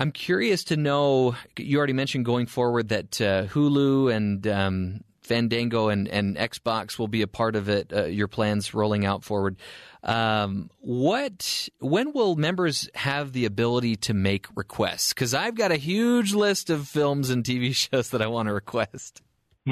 I'm 0.00 0.12
curious 0.12 0.64
to 0.64 0.78
know. 0.78 1.36
You 1.58 1.76
already 1.76 1.92
mentioned 1.92 2.24
going 2.24 2.46
forward 2.46 2.88
that 2.88 3.20
uh, 3.20 3.44
Hulu 3.44 4.10
and 4.10 4.46
um, 4.46 5.00
Fandango 5.20 5.90
and, 5.90 6.08
and 6.08 6.38
Xbox 6.38 6.98
will 6.98 7.06
be 7.06 7.20
a 7.20 7.26
part 7.26 7.54
of 7.54 7.68
it. 7.68 7.92
Uh, 7.92 8.06
your 8.06 8.26
plans 8.26 8.72
rolling 8.72 9.04
out 9.04 9.22
forward. 9.24 9.56
Um, 10.02 10.70
what? 10.80 11.68
When 11.80 12.14
will 12.14 12.34
members 12.34 12.88
have 12.94 13.32
the 13.34 13.44
ability 13.44 13.96
to 13.96 14.14
make 14.14 14.46
requests? 14.56 15.12
Because 15.12 15.34
I've 15.34 15.54
got 15.54 15.70
a 15.70 15.76
huge 15.76 16.32
list 16.32 16.70
of 16.70 16.88
films 16.88 17.28
and 17.28 17.44
TV 17.44 17.74
shows 17.92 18.08
that 18.08 18.22
I 18.22 18.26
want 18.26 18.48
to 18.48 18.54
request. 18.54 19.20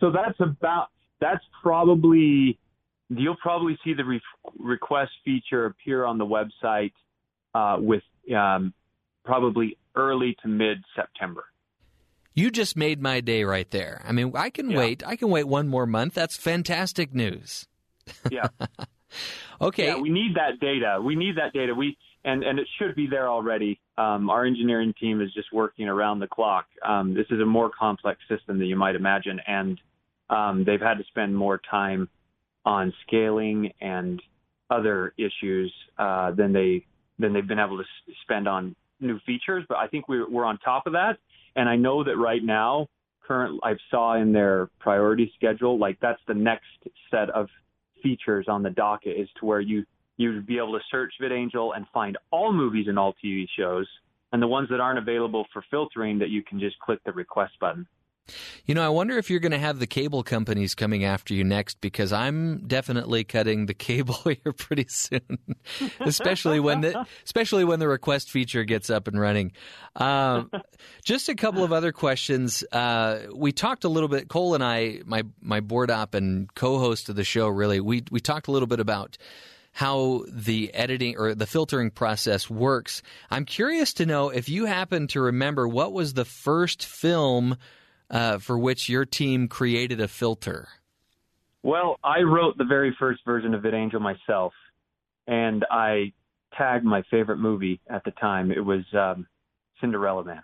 so 0.00 0.10
that's 0.10 0.40
about. 0.40 0.88
That's 1.20 1.44
probably. 1.62 2.58
You'll 3.10 3.36
probably 3.36 3.78
see 3.84 3.92
the 3.92 4.04
re- 4.06 4.22
request 4.58 5.12
feature 5.26 5.66
appear 5.66 6.06
on 6.06 6.16
the 6.16 6.24
website 6.24 6.92
uh, 7.54 7.76
with 7.78 8.02
um, 8.36 8.72
probably 9.24 9.76
early 9.94 10.36
to 10.42 10.48
mid 10.48 10.78
September. 10.94 11.44
You 12.34 12.50
just 12.50 12.76
made 12.76 13.00
my 13.02 13.20
day 13.20 13.44
right 13.44 13.70
there. 13.70 14.02
I 14.06 14.12
mean, 14.12 14.32
I 14.34 14.50
can 14.50 14.70
yeah. 14.70 14.78
wait. 14.78 15.06
I 15.06 15.16
can 15.16 15.28
wait 15.28 15.46
one 15.46 15.68
more 15.68 15.86
month. 15.86 16.14
That's 16.14 16.36
fantastic 16.36 17.14
news. 17.14 17.66
Yeah. 18.30 18.48
okay. 19.60 19.88
Yeah, 19.88 19.98
we 19.98 20.08
need 20.08 20.34
that 20.36 20.58
data. 20.60 20.98
We 21.02 21.14
need 21.14 21.36
that 21.36 21.52
data. 21.52 21.74
We 21.74 21.96
and 22.24 22.42
and 22.42 22.58
it 22.58 22.66
should 22.78 22.94
be 22.94 23.06
there 23.06 23.28
already. 23.28 23.80
Um, 23.98 24.30
our 24.30 24.46
engineering 24.46 24.94
team 24.98 25.20
is 25.20 25.32
just 25.34 25.52
working 25.52 25.88
around 25.88 26.20
the 26.20 26.26
clock. 26.26 26.66
Um, 26.86 27.14
this 27.14 27.26
is 27.30 27.40
a 27.40 27.46
more 27.46 27.70
complex 27.70 28.20
system 28.28 28.58
than 28.58 28.66
you 28.66 28.76
might 28.76 28.94
imagine, 28.94 29.40
and 29.46 29.78
um, 30.30 30.64
they've 30.64 30.80
had 30.80 30.94
to 30.94 31.04
spend 31.08 31.36
more 31.36 31.60
time 31.70 32.08
on 32.64 32.92
scaling 33.06 33.72
and 33.80 34.22
other 34.70 35.12
issues 35.18 35.72
uh, 35.98 36.30
than 36.30 36.52
they 36.52 36.86
than 37.18 37.32
they've 37.32 37.46
been 37.46 37.58
able 37.58 37.78
to 37.78 37.84
spend 38.22 38.48
on 38.48 38.74
new 39.00 39.18
features. 39.26 39.64
But 39.68 39.78
I 39.78 39.86
think 39.88 40.08
we're, 40.08 40.28
we're 40.28 40.44
on 40.44 40.58
top 40.58 40.86
of 40.86 40.92
that. 40.92 41.18
And 41.56 41.68
I 41.68 41.76
know 41.76 42.02
that 42.04 42.16
right 42.16 42.42
now, 42.42 42.88
current 43.26 43.60
I 43.62 43.74
saw 43.90 44.16
in 44.16 44.32
their 44.32 44.68
priority 44.80 45.32
schedule, 45.36 45.78
like 45.78 45.98
that's 46.00 46.20
the 46.26 46.34
next 46.34 46.66
set 47.10 47.30
of 47.30 47.48
features 48.02 48.46
on 48.48 48.62
the 48.62 48.70
docket 48.70 49.16
is 49.16 49.28
to 49.40 49.46
where 49.46 49.60
you 49.60 49.84
you'd 50.16 50.46
be 50.46 50.58
able 50.58 50.72
to 50.72 50.84
search 50.90 51.12
VidAngel 51.20 51.76
and 51.76 51.86
find 51.92 52.18
all 52.30 52.52
movies 52.52 52.86
and 52.88 52.98
all 52.98 53.14
TV 53.24 53.46
shows, 53.56 53.88
and 54.32 54.42
the 54.42 54.46
ones 54.46 54.68
that 54.70 54.80
aren't 54.80 54.98
available 54.98 55.46
for 55.52 55.64
filtering 55.70 56.18
that 56.18 56.28
you 56.28 56.42
can 56.42 56.60
just 56.60 56.78
click 56.80 57.00
the 57.04 57.12
request 57.12 57.52
button. 57.60 57.86
You 58.66 58.74
know, 58.74 58.84
I 58.84 58.88
wonder 58.88 59.18
if 59.18 59.30
you're 59.30 59.40
going 59.40 59.52
to 59.52 59.58
have 59.58 59.78
the 59.78 59.86
cable 59.86 60.22
companies 60.22 60.74
coming 60.74 61.04
after 61.04 61.34
you 61.34 61.42
next 61.42 61.80
because 61.80 62.12
I'm 62.12 62.66
definitely 62.66 63.24
cutting 63.24 63.66
the 63.66 63.74
cable 63.88 64.18
here 64.24 64.52
pretty 64.56 64.86
soon, 64.88 65.38
especially 66.00 66.60
when 66.60 66.82
the 66.82 67.06
especially 67.24 67.64
when 67.64 67.80
the 67.80 67.88
request 67.88 68.30
feature 68.30 68.64
gets 68.64 68.90
up 68.90 69.08
and 69.08 69.20
running. 69.20 69.52
Um, 69.96 70.50
just 71.04 71.28
a 71.28 71.34
couple 71.34 71.64
of 71.64 71.72
other 71.72 71.92
questions. 71.92 72.64
Uh, 72.72 73.22
we 73.34 73.52
talked 73.52 73.84
a 73.84 73.88
little 73.88 74.08
bit. 74.08 74.28
Cole 74.28 74.54
and 74.54 74.62
I, 74.62 75.00
my 75.04 75.24
my 75.40 75.60
board 75.60 75.90
op 75.90 76.14
and 76.14 76.52
co-host 76.54 77.08
of 77.08 77.16
the 77.16 77.24
show, 77.24 77.48
really, 77.48 77.80
we 77.80 78.04
we 78.10 78.20
talked 78.20 78.46
a 78.46 78.52
little 78.52 78.68
bit 78.68 78.80
about 78.80 79.18
how 79.72 80.22
the 80.28 80.72
editing 80.74 81.16
or 81.16 81.34
the 81.34 81.46
filtering 81.46 81.90
process 81.90 82.48
works. 82.48 83.02
I'm 83.30 83.46
curious 83.46 83.94
to 83.94 84.06
know 84.06 84.28
if 84.28 84.48
you 84.48 84.66
happen 84.66 85.06
to 85.08 85.20
remember 85.20 85.66
what 85.66 85.92
was 85.92 86.12
the 86.12 86.26
first 86.26 86.84
film 86.84 87.56
uh, 88.12 88.38
for 88.38 88.58
which 88.58 88.88
your 88.88 89.04
team 89.04 89.48
created 89.48 90.00
a 90.00 90.06
filter? 90.06 90.68
Well, 91.62 91.98
I 92.04 92.20
wrote 92.20 92.58
the 92.58 92.64
very 92.64 92.94
first 92.98 93.24
version 93.24 93.54
of 93.54 93.62
VidAngel 93.62 94.00
myself, 94.00 94.52
and 95.26 95.64
I 95.70 96.12
tagged 96.56 96.84
my 96.84 97.02
favorite 97.10 97.38
movie 97.38 97.80
at 97.88 98.04
the 98.04 98.10
time. 98.12 98.50
It 98.50 98.64
was 98.64 98.84
um, 98.92 99.26
Cinderella 99.80 100.24
Man. 100.24 100.42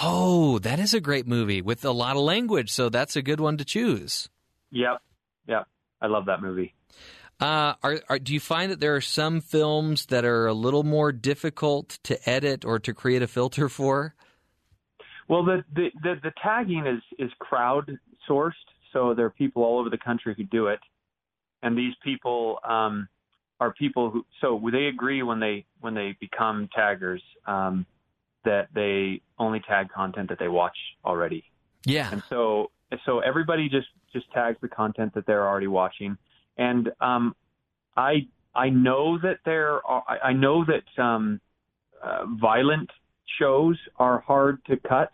Oh, 0.00 0.58
that 0.60 0.78
is 0.78 0.94
a 0.94 1.00
great 1.00 1.26
movie 1.26 1.60
with 1.60 1.84
a 1.84 1.90
lot 1.90 2.16
of 2.16 2.22
language, 2.22 2.70
so 2.70 2.88
that's 2.88 3.16
a 3.16 3.22
good 3.22 3.40
one 3.40 3.56
to 3.58 3.64
choose. 3.64 4.28
Yep, 4.70 5.02
yep. 5.46 5.66
I 6.00 6.06
love 6.06 6.26
that 6.26 6.40
movie. 6.40 6.74
Uh, 7.40 7.74
are, 7.82 8.00
are, 8.08 8.18
do 8.18 8.34
you 8.34 8.40
find 8.40 8.70
that 8.70 8.80
there 8.80 8.96
are 8.96 9.00
some 9.00 9.40
films 9.40 10.06
that 10.06 10.24
are 10.24 10.46
a 10.46 10.54
little 10.54 10.82
more 10.82 11.12
difficult 11.12 11.98
to 12.04 12.28
edit 12.28 12.64
or 12.64 12.78
to 12.80 12.94
create 12.94 13.22
a 13.22 13.28
filter 13.28 13.68
for? 13.68 14.14
Well, 15.28 15.44
the 15.44 15.64
the 15.74 15.90
the, 16.02 16.14
the 16.22 16.32
tagging 16.42 16.86
is 16.86 17.02
is 17.18 17.30
crowd 17.38 17.98
sourced, 18.28 18.52
so 18.92 19.14
there 19.14 19.26
are 19.26 19.30
people 19.30 19.62
all 19.62 19.78
over 19.78 19.90
the 19.90 19.98
country 19.98 20.34
who 20.36 20.44
do 20.44 20.68
it, 20.68 20.80
and 21.62 21.76
these 21.76 21.94
people 22.02 22.58
um, 22.66 23.08
are 23.60 23.72
people 23.74 24.10
who 24.10 24.24
so 24.40 24.60
they 24.72 24.86
agree 24.86 25.22
when 25.22 25.38
they 25.38 25.64
when 25.80 25.94
they 25.94 26.16
become 26.20 26.68
taggers 26.74 27.22
um, 27.46 27.84
that 28.44 28.68
they 28.74 29.20
only 29.38 29.60
tag 29.60 29.90
content 29.90 30.28
that 30.30 30.38
they 30.38 30.48
watch 30.48 30.76
already. 31.04 31.44
Yeah. 31.84 32.10
And 32.10 32.22
so 32.28 32.70
so 33.04 33.20
everybody 33.20 33.68
just 33.68 33.88
just 34.12 34.30
tags 34.32 34.56
the 34.62 34.68
content 34.68 35.14
that 35.14 35.26
they're 35.26 35.46
already 35.46 35.66
watching, 35.66 36.16
and 36.56 36.90
um, 37.00 37.36
I 37.96 38.26
I 38.54 38.70
know 38.70 39.18
that 39.18 39.38
there 39.44 39.86
are 39.86 40.04
I 40.22 40.32
know 40.32 40.64
that 40.64 41.02
um, 41.02 41.40
uh, 42.02 42.24
violent 42.40 42.90
shows 43.38 43.78
are 43.96 44.20
hard 44.20 44.64
to 44.66 44.76
cut 44.76 45.10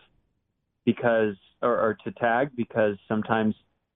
because 0.84 1.34
or, 1.62 1.72
or 1.72 1.96
to 2.04 2.12
tag 2.12 2.50
because 2.56 2.96
sometimes 3.08 3.54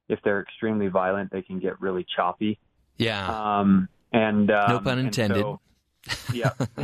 if 0.09 0.19
they're 0.25 0.41
extremely 0.41 0.89
violent 0.89 1.31
they 1.31 1.43
can 1.43 1.59
get 1.59 1.81
really 1.81 2.07
choppy. 2.17 2.59
Yeah. 2.97 3.29
Um, 3.29 3.89
and 4.13 4.51
um, 4.51 4.71
no 4.71 4.81
pun 4.81 4.99
intended. 4.99 5.43
So, 5.43 5.61
yeah. 6.33 6.53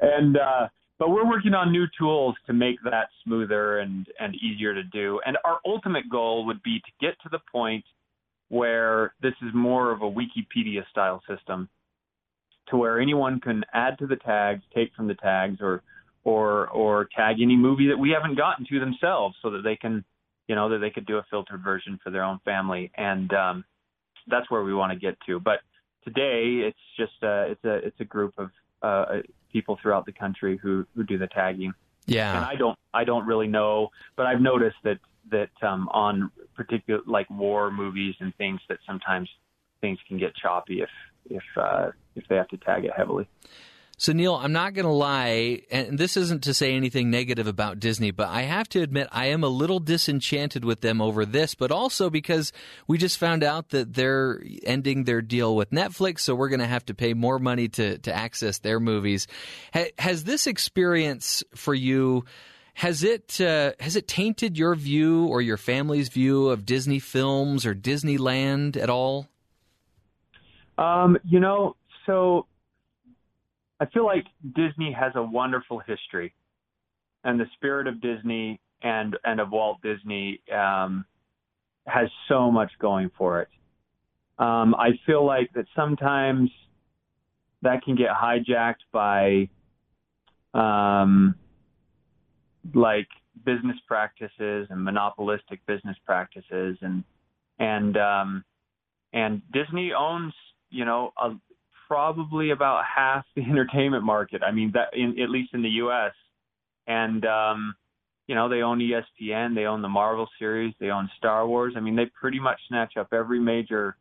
and 0.00 0.36
uh, 0.36 0.68
but 0.98 1.10
we're 1.10 1.28
working 1.28 1.54
on 1.54 1.72
new 1.72 1.86
tools 1.98 2.34
to 2.46 2.52
make 2.52 2.76
that 2.84 3.08
smoother 3.24 3.78
and 3.78 4.06
and 4.18 4.34
easier 4.36 4.74
to 4.74 4.82
do. 4.84 5.20
And 5.26 5.36
our 5.44 5.58
ultimate 5.66 6.08
goal 6.10 6.46
would 6.46 6.62
be 6.62 6.80
to 6.80 6.90
get 7.00 7.20
to 7.22 7.28
the 7.30 7.40
point 7.50 7.84
where 8.48 9.14
this 9.22 9.34
is 9.42 9.54
more 9.54 9.92
of 9.92 10.02
a 10.02 10.10
Wikipedia 10.10 10.86
style 10.90 11.22
system, 11.28 11.68
to 12.70 12.76
where 12.76 13.00
anyone 13.00 13.40
can 13.40 13.64
add 13.72 13.98
to 13.98 14.06
the 14.06 14.16
tags, 14.16 14.62
take 14.74 14.94
from 14.94 15.06
the 15.06 15.14
tags, 15.14 15.58
or 15.60 15.82
or 16.24 16.68
or 16.68 17.08
tag 17.16 17.40
any 17.40 17.56
movie 17.56 17.88
that 17.88 17.98
we 17.98 18.10
haven't 18.10 18.36
gotten 18.36 18.66
to 18.66 18.80
themselves, 18.80 19.36
so 19.42 19.50
that 19.50 19.62
they 19.62 19.76
can, 19.76 20.04
you 20.48 20.54
know, 20.54 20.68
that 20.68 20.78
they 20.78 20.90
could 20.90 21.06
do 21.06 21.18
a 21.18 21.26
filtered 21.30 21.62
version 21.62 21.98
for 22.02 22.10
their 22.10 22.24
own 22.24 22.40
family. 22.44 22.90
And 22.96 23.32
um, 23.32 23.64
that's 24.26 24.50
where 24.50 24.62
we 24.62 24.74
want 24.74 24.92
to 24.92 24.98
get 24.98 25.16
to. 25.26 25.40
But 25.40 25.60
today, 26.04 26.66
it's 26.66 26.78
just 26.96 27.22
a, 27.22 27.50
it's 27.50 27.64
a 27.64 27.74
it's 27.86 28.00
a 28.00 28.04
group 28.04 28.34
of 28.38 28.50
uh, 28.82 29.20
people 29.52 29.78
throughout 29.80 30.06
the 30.06 30.12
country 30.12 30.58
who 30.62 30.86
who 30.94 31.04
do 31.04 31.18
the 31.18 31.28
tagging. 31.28 31.72
Yeah, 32.06 32.36
and 32.36 32.44
I 32.44 32.56
don't 32.56 32.78
I 32.94 33.04
don't 33.04 33.26
really 33.26 33.48
know, 33.48 33.88
but 34.16 34.26
I've 34.26 34.40
noticed 34.40 34.76
that 34.84 34.98
that 35.30 35.50
um, 35.62 35.88
on 35.92 36.30
particular 36.54 37.00
like 37.06 37.28
war 37.30 37.70
movies 37.70 38.14
and 38.20 38.34
things 38.36 38.60
that 38.68 38.78
sometimes 38.86 39.28
things 39.80 39.98
can 40.08 40.18
get 40.18 40.34
choppy 40.34 40.82
if 40.82 40.88
if 41.28 41.42
uh, 41.56 41.90
if 42.16 42.26
they 42.28 42.36
have 42.36 42.48
to 42.48 42.56
tag 42.56 42.84
it 42.84 42.92
heavily. 42.96 43.28
So, 44.00 44.14
Neal, 44.14 44.34
I'm 44.34 44.52
not 44.52 44.72
going 44.72 44.86
to 44.86 44.92
lie, 44.92 45.60
and 45.70 45.98
this 45.98 46.16
isn't 46.16 46.44
to 46.44 46.54
say 46.54 46.74
anything 46.74 47.10
negative 47.10 47.46
about 47.46 47.80
Disney, 47.80 48.12
but 48.12 48.28
I 48.28 48.44
have 48.44 48.66
to 48.70 48.80
admit 48.80 49.08
I 49.12 49.26
am 49.26 49.44
a 49.44 49.48
little 49.48 49.78
disenchanted 49.78 50.64
with 50.64 50.80
them 50.80 51.02
over 51.02 51.26
this, 51.26 51.54
but 51.54 51.70
also 51.70 52.08
because 52.08 52.50
we 52.86 52.96
just 52.96 53.18
found 53.18 53.44
out 53.44 53.68
that 53.68 53.92
they're 53.92 54.42
ending 54.62 55.04
their 55.04 55.20
deal 55.20 55.54
with 55.54 55.70
Netflix, 55.70 56.20
so 56.20 56.34
we're 56.34 56.48
going 56.48 56.60
to 56.60 56.66
have 56.66 56.86
to 56.86 56.94
pay 56.94 57.12
more 57.12 57.38
money 57.38 57.68
to, 57.68 57.98
to 57.98 58.10
access 58.10 58.56
their 58.60 58.80
movies. 58.80 59.26
has 59.98 60.24
this 60.24 60.46
experience 60.46 61.44
for 61.54 61.74
you? 61.74 62.24
Has 62.72 63.04
it 63.04 63.38
uh, 63.38 63.72
has 63.80 63.96
it 63.96 64.08
tainted 64.08 64.56
your 64.56 64.74
view 64.76 65.26
or 65.26 65.42
your 65.42 65.58
family's 65.58 66.08
view 66.08 66.48
of 66.48 66.64
Disney 66.64 67.00
films 67.00 67.66
or 67.66 67.74
Disneyland 67.74 68.78
at 68.78 68.88
all? 68.88 69.28
Um, 70.80 71.18
you 71.24 71.40
know, 71.40 71.76
so 72.06 72.46
I 73.78 73.86
feel 73.86 74.06
like 74.06 74.24
Disney 74.56 74.92
has 74.98 75.12
a 75.14 75.22
wonderful 75.22 75.78
history, 75.78 76.34
and 77.22 77.38
the 77.38 77.44
spirit 77.54 77.86
of 77.86 78.00
Disney 78.00 78.60
and 78.82 79.16
and 79.24 79.40
of 79.40 79.50
Walt 79.50 79.82
Disney 79.82 80.40
um, 80.52 81.04
has 81.86 82.08
so 82.28 82.50
much 82.50 82.72
going 82.80 83.10
for 83.16 83.42
it. 83.42 83.48
Um, 84.38 84.74
I 84.74 84.92
feel 85.04 85.24
like 85.24 85.52
that 85.54 85.66
sometimes 85.76 86.50
that 87.60 87.82
can 87.82 87.94
get 87.94 88.08
hijacked 88.08 88.86
by 88.90 89.50
um, 90.54 91.34
like 92.74 93.08
business 93.44 93.76
practices 93.86 94.66
and 94.70 94.82
monopolistic 94.82 95.64
business 95.66 95.96
practices 96.06 96.78
and 96.80 97.04
and 97.58 97.98
um, 97.98 98.44
and 99.12 99.42
Disney 99.52 99.92
owns 99.92 100.32
you 100.70 100.84
know 100.84 101.12
a, 101.18 101.30
probably 101.88 102.50
about 102.50 102.84
half 102.84 103.24
the 103.34 103.42
entertainment 103.50 104.04
market. 104.04 104.42
I 104.42 104.52
mean, 104.52 104.72
that 104.74 104.88
in, 104.92 105.20
at 105.20 105.30
least 105.30 105.54
in 105.54 105.62
the 105.62 105.68
U.S. 105.68 106.12
And 106.86 107.24
um, 107.24 107.74
you 108.26 108.34
know, 108.34 108.48
they 108.48 108.62
own 108.62 108.78
ESPN, 108.78 109.56
they 109.56 109.64
own 109.64 109.82
the 109.82 109.88
Marvel 109.88 110.28
series, 110.38 110.72
they 110.78 110.90
own 110.90 111.10
Star 111.18 111.48
Wars. 111.48 111.74
I 111.76 111.80
mean, 111.80 111.96
they 111.96 112.06
pretty 112.20 112.38
much 112.38 112.60
snatch 112.68 112.96
up 112.96 113.08
every 113.12 113.40
major 113.40 113.96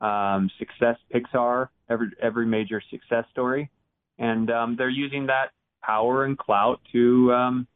um, 0.00 0.50
success 0.58 0.96
Pixar, 1.14 1.68
every 1.88 2.08
every 2.20 2.46
major 2.46 2.82
success 2.90 3.24
story, 3.30 3.70
and 4.18 4.50
um, 4.50 4.74
they're 4.76 4.88
using 4.88 5.26
that 5.26 5.50
power 5.82 6.24
and 6.24 6.36
clout 6.36 6.80
to 6.92 7.32
um, 7.32 7.66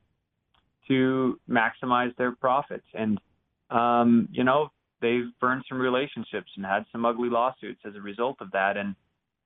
to 0.88 1.38
maximize 1.48 2.14
their 2.16 2.32
profits. 2.32 2.86
And 2.94 3.20
um, 3.70 4.28
you 4.32 4.44
know, 4.44 4.70
they've 5.02 5.28
burned 5.40 5.64
some 5.68 5.78
relationships 5.78 6.50
and 6.56 6.64
had 6.64 6.86
some 6.90 7.04
ugly 7.04 7.28
lawsuits 7.28 7.80
as 7.84 7.94
a 7.94 8.00
result 8.00 8.36
of 8.40 8.50
that. 8.52 8.76
And 8.78 8.94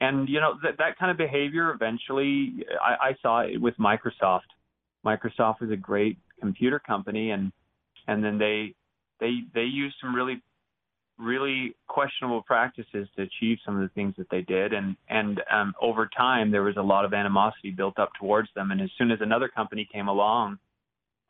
and 0.01 0.29
you 0.29 0.41
know 0.41 0.55
that 0.63 0.79
that 0.79 0.99
kind 0.99 1.11
of 1.11 1.17
behavior 1.17 1.73
eventually 1.73 2.65
I, 2.81 3.09
I 3.09 3.17
saw 3.21 3.41
it 3.41 3.61
with 3.61 3.75
Microsoft. 3.79 4.53
Microsoft 5.05 5.61
was 5.61 5.71
a 5.71 5.77
great 5.77 6.19
computer 6.39 6.79
company, 6.79 7.31
and 7.31 7.51
and 8.07 8.23
then 8.23 8.39
they 8.39 8.75
they 9.19 9.41
they 9.55 9.63
used 9.63 9.97
some 10.01 10.15
really 10.15 10.43
really 11.19 11.75
questionable 11.89 12.43
practices 12.43 13.09
to 13.17 13.23
achieve 13.23 13.59
some 13.65 13.75
of 13.75 13.81
the 13.81 13.89
things 13.95 14.15
that 14.19 14.29
they 14.31 14.43
did 14.43 14.75
and 14.75 14.97
and 15.09 15.41
um, 15.51 15.73
over 15.81 16.11
time 16.15 16.51
there 16.51 16.63
was 16.63 16.77
a 16.77 16.83
lot 16.83 17.07
of 17.07 17.15
animosity 17.15 17.71
built 17.71 17.99
up 17.99 18.11
towards 18.21 18.51
them 18.55 18.71
and 18.71 18.83
as 18.83 18.91
soon 18.99 19.11
as 19.11 19.19
another 19.23 19.49
company 19.49 19.89
came 19.91 20.09
along 20.09 20.59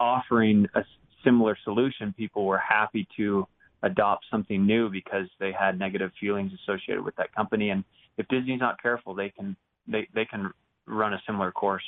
offering 0.01 0.67
a 0.75 0.83
similar 1.23 1.57
solution 1.63 2.13
people 2.17 2.45
were 2.45 2.59
happy 2.59 3.07
to 3.17 3.47
adopt 3.83 4.25
something 4.31 4.67
new 4.67 4.89
because 4.89 5.27
they 5.39 5.53
had 5.53 5.79
negative 5.79 6.11
feelings 6.19 6.53
associated 6.63 7.05
with 7.05 7.17
that 7.17 7.35
company 7.35 7.71
and 7.71 7.85
if 8.17 8.27
Disney's 8.29 8.61
not 8.61 8.81
careful, 8.83 9.15
they 9.15 9.31
can 9.31 9.57
they 9.87 10.09
they 10.15 10.25
can 10.25 10.53
run 10.87 11.13
a 11.13 11.23
similar 11.27 11.53
course. 11.53 11.85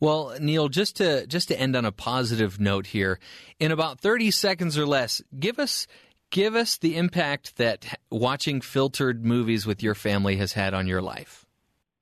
Well, 0.00 0.34
Neal, 0.40 0.68
just 0.68 0.96
to 0.96 1.26
just 1.26 1.48
to 1.48 1.58
end 1.58 1.76
on 1.76 1.84
a 1.84 1.92
positive 1.92 2.60
note 2.60 2.86
here, 2.86 3.18
in 3.58 3.70
about 3.70 4.00
30 4.00 4.30
seconds 4.30 4.78
or 4.78 4.86
less, 4.86 5.22
give 5.38 5.58
us 5.58 5.86
give 6.30 6.54
us 6.54 6.78
the 6.78 6.96
impact 6.96 7.56
that 7.56 7.98
watching 8.10 8.60
filtered 8.60 9.24
movies 9.24 9.66
with 9.66 9.82
your 9.82 9.94
family 9.94 10.36
has 10.36 10.52
had 10.52 10.74
on 10.74 10.86
your 10.86 11.02
life. 11.02 11.44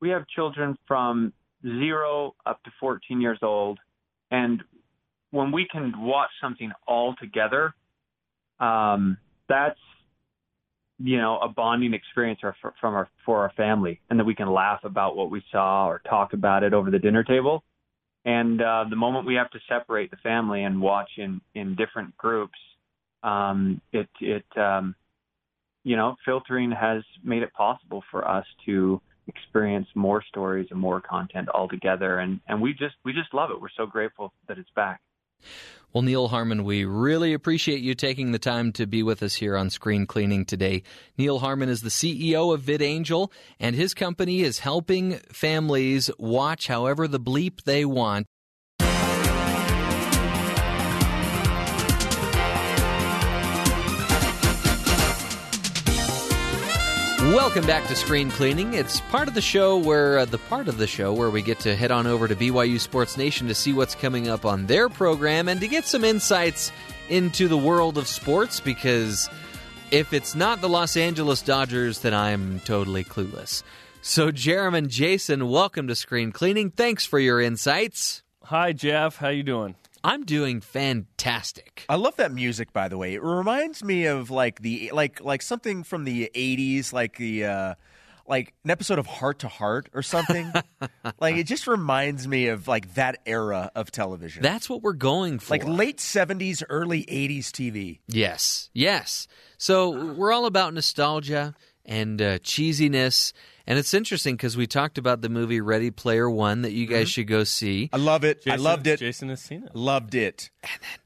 We 0.01 0.09
have 0.11 0.27
children 0.27 0.77
from 0.87 1.33
0 1.63 2.35
up 2.47 2.63
to 2.65 2.71
14 2.81 3.21
years 3.21 3.39
old 3.43 3.79
and 4.31 4.63
when 5.31 5.53
we 5.53 5.67
can 5.71 5.93
watch 5.97 6.31
something 6.43 6.73
all 6.87 7.15
together, 7.21 7.75
um, 8.63 9.19
that's 9.49 9.79
you 10.99 11.19
know 11.19 11.39
a 11.41 11.49
bonding 11.49 11.95
experience 11.95 12.41
for, 12.41 12.55
from 12.81 12.95
our 12.95 13.09
for 13.27 13.41
our 13.41 13.53
family, 13.57 14.01
and 14.09 14.19
that 14.19 14.25
we 14.25 14.35
can 14.35 14.51
laugh 14.51 14.81
about 14.85 15.17
what 15.17 15.31
we 15.31 15.43
saw 15.51 15.87
or 15.87 16.01
talk 16.09 16.33
about 16.33 16.63
it 16.63 16.73
over 16.73 16.91
the 16.91 16.99
dinner 16.99 17.25
table. 17.25 17.65
And 18.25 18.63
uh, 18.63 18.85
the 18.89 18.97
moment 18.97 19.27
we 19.27 19.35
have 19.35 19.51
to 19.51 19.59
separate 19.69 20.13
the 20.13 20.17
family 20.19 20.63
and 20.63 20.81
watch 20.81 21.11
in 21.19 21.41
in 21.55 21.75
different 21.75 22.17
groups, 22.17 22.59
um, 23.25 23.81
it 23.93 24.09
it 24.21 24.47
um, 24.57 24.95
you 25.83 25.97
know 25.97 26.15
filtering 26.25 26.71
has 26.71 27.03
made 27.25 27.43
it 27.43 27.53
possible 27.53 28.05
for 28.11 28.27
us 28.27 28.47
to 28.67 29.01
experience 29.27 29.87
more 29.95 30.23
stories 30.29 30.69
and 30.71 30.79
more 30.79 31.01
content 31.01 31.49
all 31.49 31.67
together, 31.69 32.21
and 32.21 32.39
and 32.47 32.63
we 32.63 32.73
just 32.73 32.95
we 33.05 33.13
just 33.13 33.35
love 33.35 33.51
it. 33.51 33.61
We're 33.61 33.69
so 33.77 33.87
grateful 33.87 34.33
that 34.47 34.57
it's 34.57 34.71
back. 34.77 35.01
Well, 35.93 36.03
Neal 36.03 36.29
Harmon, 36.29 36.65
we 36.65 36.87
really 36.87 37.35
appreciate 37.35 37.83
you 37.83 37.95
taking 37.95 38.33
the 38.33 38.39
time 38.39 38.73
to 38.73 38.87
be 38.87 39.03
with 39.03 39.23
us 39.23 39.35
here 39.35 39.59
on 39.59 39.69
Screen 39.69 40.07
Cleaning 40.07 40.47
today. 40.47 40.85
Neal 41.19 41.41
Harmon 41.41 41.69
is 41.69 41.83
the 41.83 41.91
CEO 41.91 42.55
of 42.55 42.63
VidAngel, 42.63 43.31
and 43.61 43.77
his 43.77 43.93
company 43.93 44.41
is 44.41 44.61
helping 44.61 45.19
families 45.31 46.11
watch 46.19 46.69
however 46.69 47.07
the 47.07 47.21
bleep 47.21 47.65
they 47.65 47.85
want 47.85 48.27
Welcome 57.33 57.67
back 57.67 57.89
to 57.89 57.97
Screen 57.97 58.31
Cleaning. 58.31 58.75
It's 58.75 59.01
part 59.01 59.27
of 59.27 59.33
the 59.33 59.41
show 59.41 59.79
where 59.79 60.19
uh, 60.19 60.25
the 60.27 60.37
part 60.37 60.69
of 60.69 60.77
the 60.77 60.87
show 60.87 61.15
where 61.15 61.31
we 61.31 61.41
get 61.41 61.59
to 61.61 61.75
head 61.75 61.91
on 61.91 62.07
over 62.07 62.29
to 62.29 62.37
BYU 62.37 62.79
Sports 62.79 63.17
Nation 63.17 63.49
to 63.49 63.55
see 63.55 63.73
what's 63.73 63.95
coming 63.95 64.29
up 64.29 64.45
on 64.45 64.67
their 64.67 64.91
program 64.91 65.49
and 65.49 65.59
to 65.61 65.67
get 65.67 65.87
some 65.87 66.05
insights 66.05 66.71
into 67.09 67.49
the 67.49 67.57
world 67.57 67.97
of 67.97 68.07
sports 68.07 68.61
because 68.61 69.31
If 69.91 70.13
it's 70.13 70.35
not 70.35 70.61
the 70.61 70.69
Los 70.69 70.97
Angeles 70.97 71.43
Dodgers, 71.43 72.01
then 72.01 72.13
I'm 72.15 72.61
totally 72.61 73.05
clueless. 73.05 73.63
So, 74.01 74.31
Jarom 74.31 74.77
and 74.77 74.91
Jason, 74.91 75.49
welcome 75.49 75.87
to 75.89 75.95
Screen 75.95 76.33
Cleaning. 76.33 76.71
Thanks 76.71 77.05
for 77.05 77.19
your 77.19 77.41
insights. 77.41 78.23
Hi, 78.45 78.73
Jeff. 78.73 79.17
How 79.17 79.29
you 79.29 79.43
doing? 79.43 79.75
I'm 80.05 80.25
doing 80.25 80.61
fantastic. 80.61 81.85
I 81.89 81.97
love 81.97 82.17
that 82.17 82.33
music, 82.33 82.73
by 82.73 82.89
the 82.89 82.99
way. 82.99 83.15
It 83.15 83.23
reminds 83.23 83.85
me 83.85 84.07
of 84.07 84.31
like 84.31 84.61
the 84.61 84.91
like 84.93 85.21
like 85.21 85.43
something 85.43 85.85
from 85.85 86.05
the 86.05 86.31
'80s, 86.35 86.93
like 86.93 87.17
the 87.17 87.45
uh, 87.45 87.75
like 88.27 88.55
an 88.65 88.71
episode 88.71 88.99
of 88.99 89.07
Hart 89.07 89.41
to 89.41 89.49
Hart 89.49 89.89
or 89.95 90.03
something. 90.03 90.53
like 91.21 91.37
it 91.37 91.45
just 91.45 91.67
reminds 91.67 92.27
me 92.27 92.49
of 92.49 92.67
like 92.67 92.95
that 92.95 93.21
era 93.27 93.71
of 93.75 93.91
television. 93.93 94.43
That's 94.43 94.69
what 94.69 94.83
we're 94.83 94.93
going 94.93 95.39
for. 95.39 95.55
like 95.55 95.65
late 95.65 95.99
'70s, 95.99 96.63
early 96.69 97.05
'80s 97.05 97.51
TV. 97.51 98.01
Yes, 98.09 98.71
yes. 98.73 99.29
So 99.57 100.15
we're 100.15 100.33
all 100.33 100.47
about 100.47 100.75
nostalgia 100.75 101.55
and 101.85 102.21
uh, 102.21 102.39
cheesiness. 102.41 103.33
And 103.67 103.79
it's 103.79 103.95
interesting 103.95 104.35
because 104.37 104.57
we 104.57 104.67
talked 104.67 104.99
about 104.99 105.21
the 105.23 105.29
movie 105.29 105.61
Ready 105.61 105.91
Player 105.91 106.29
One 106.29 106.63
that 106.63 106.73
you 106.73 106.87
guys 106.87 107.09
should 107.09 107.27
go 107.29 107.45
see. 107.45 107.89
I 107.93 107.97
love 107.97 108.25
it. 108.25 108.43
I 108.49 108.57
loved 108.57 108.87
it. 108.87 108.99
Jason 108.99 109.29
has 109.29 109.41
seen 109.41 109.63
it. 109.65 109.75
Loved 109.77 110.15
it. 110.15 110.51
And 110.63 110.73
then 110.81 110.99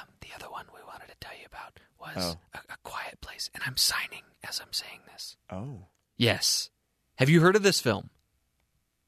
um, 0.00 0.08
the 0.20 0.28
other 0.36 0.50
one 0.50 0.64
we 0.74 0.80
wanted 0.86 1.08
to 1.08 1.16
tell 1.20 1.32
you 1.38 1.46
about 1.46 1.80
was 2.16 2.36
Oh. 2.36 2.38
a, 2.54 2.58
a 2.72 2.76
Quiet 2.84 3.20
Place, 3.20 3.50
and 3.54 3.62
I'm 3.66 3.76
signing 3.76 4.22
as 4.48 4.60
I'm 4.60 4.72
saying 4.72 5.00
this. 5.12 5.36
Oh, 5.50 5.86
Yes. 6.16 6.70
Have 7.16 7.28
you 7.28 7.40
heard 7.40 7.56
of 7.56 7.62
this 7.62 7.80
film? 7.80 8.10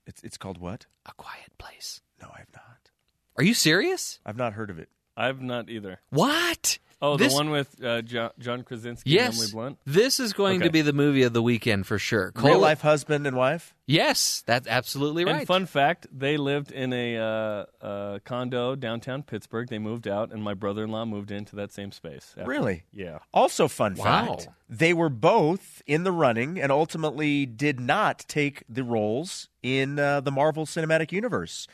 it's 0.07 0.23
it's 0.23 0.37
called 0.37 0.59
what? 0.59 0.87
A 1.07 1.13
Quiet 1.15 1.57
Place. 1.59 2.01
No, 2.21 2.29
I've 2.33 2.53
not. 2.55 2.91
Are 3.37 3.45
you 3.45 3.55
serious? 3.55 4.19
I've 4.25 4.37
not 4.37 4.53
heard 4.55 4.71
of 4.71 4.79
it. 4.79 4.89
I've 5.17 5.41
not 5.43 5.69
either. 5.69 6.01
What? 6.11 6.79
Oh, 7.03 7.19
This- 7.19 7.33
the 7.33 7.37
one 7.37 7.51
with 7.51 7.85
uh, 7.85 8.01
John, 8.01 8.31
John 8.39 8.63
Krasinski 8.63 9.11
Yes. 9.11 9.35
and 9.35 9.37
Emily 9.37 9.53
Blunt. 9.53 9.79
This 9.85 10.19
is 10.19 10.33
going 10.33 10.61
to 10.61 10.71
be 10.71 10.81
the 10.81 10.95
movie 10.95 11.25
of 11.25 11.35
the 11.35 11.43
weekend 11.43 11.87
for 11.87 11.99
sure. 11.99 12.33
Real 12.35 12.55
Cole- 12.55 12.59
life 12.61 12.81
husband 12.81 13.27
and 13.27 13.37
wife. 13.37 13.75
Yes, 13.87 14.43
that's 14.47 14.67
absolutely 14.67 15.27
right. 15.27 15.37
And 15.41 15.47
fun 15.47 15.67
fact, 15.67 16.07
they 16.11 16.39
lived 16.39 16.73
in 16.73 16.95
a 16.95 17.19
uh, 17.19 17.65
uh, 17.85 18.19
condo 18.25 18.75
downtown 18.77 19.23
Pittsburgh. 19.23 19.69
They 19.69 19.79
moved 19.79 20.09
out, 20.09 20.33
and 20.33 20.43
my 20.43 20.55
brother-in-law 20.55 21.05
moved 21.05 21.31
into 21.31 21.55
that 21.57 21.71
same 21.71 21.93
space. 21.93 22.35
after- 22.37 22.49
Really? 22.49 22.85
Yeah. 22.95 23.19
Also, 23.35 23.69
fun 23.69 23.95
Wow. 23.97 24.05
fact: 24.39 24.49
they 24.69 24.95
were 24.95 25.11
both 25.11 25.83
in 25.87 26.03
the 26.05 26.13
running 26.13 26.59
and 26.59 26.73
ultimately 26.73 27.45
did 27.45 27.79
not 27.79 28.25
take 28.27 28.65
the 28.71 28.83
roles 28.83 29.51
in 29.63 29.99
uh, 29.99 30.21
the 30.23 30.33
Marvel 30.33 30.65
Cinematic 30.65 31.13
Universe. 31.13 31.69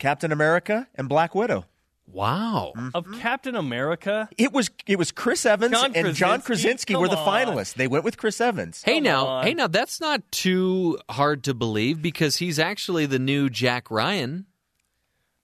Captain 0.00 0.32
America 0.32 0.88
and 0.96 1.08
Black 1.08 1.34
Widow. 1.36 1.64
Wow. 2.10 2.72
Of 2.94 3.06
Captain 3.18 3.56
America. 3.56 4.28
It 4.38 4.52
was 4.52 4.70
it 4.86 4.98
was 4.98 5.10
Chris 5.12 5.44
Evans 5.44 5.72
John 5.72 5.92
and 5.94 6.14
John 6.14 6.40
Krasinski? 6.40 6.94
Krasinski 6.94 6.96
were 6.96 7.08
the 7.08 7.18
on. 7.18 7.46
finalists. 7.46 7.74
They 7.74 7.88
went 7.88 8.04
with 8.04 8.16
Chris 8.16 8.40
Evans. 8.40 8.82
Hey 8.82 8.96
Come 8.96 9.04
now, 9.04 9.26
on. 9.26 9.44
hey 9.44 9.54
now, 9.54 9.66
that's 9.66 10.00
not 10.00 10.22
too 10.30 10.98
hard 11.10 11.44
to 11.44 11.54
believe 11.54 12.00
because 12.00 12.36
he's 12.36 12.58
actually 12.58 13.06
the 13.06 13.18
new 13.18 13.50
Jack 13.50 13.90
Ryan. 13.90 14.46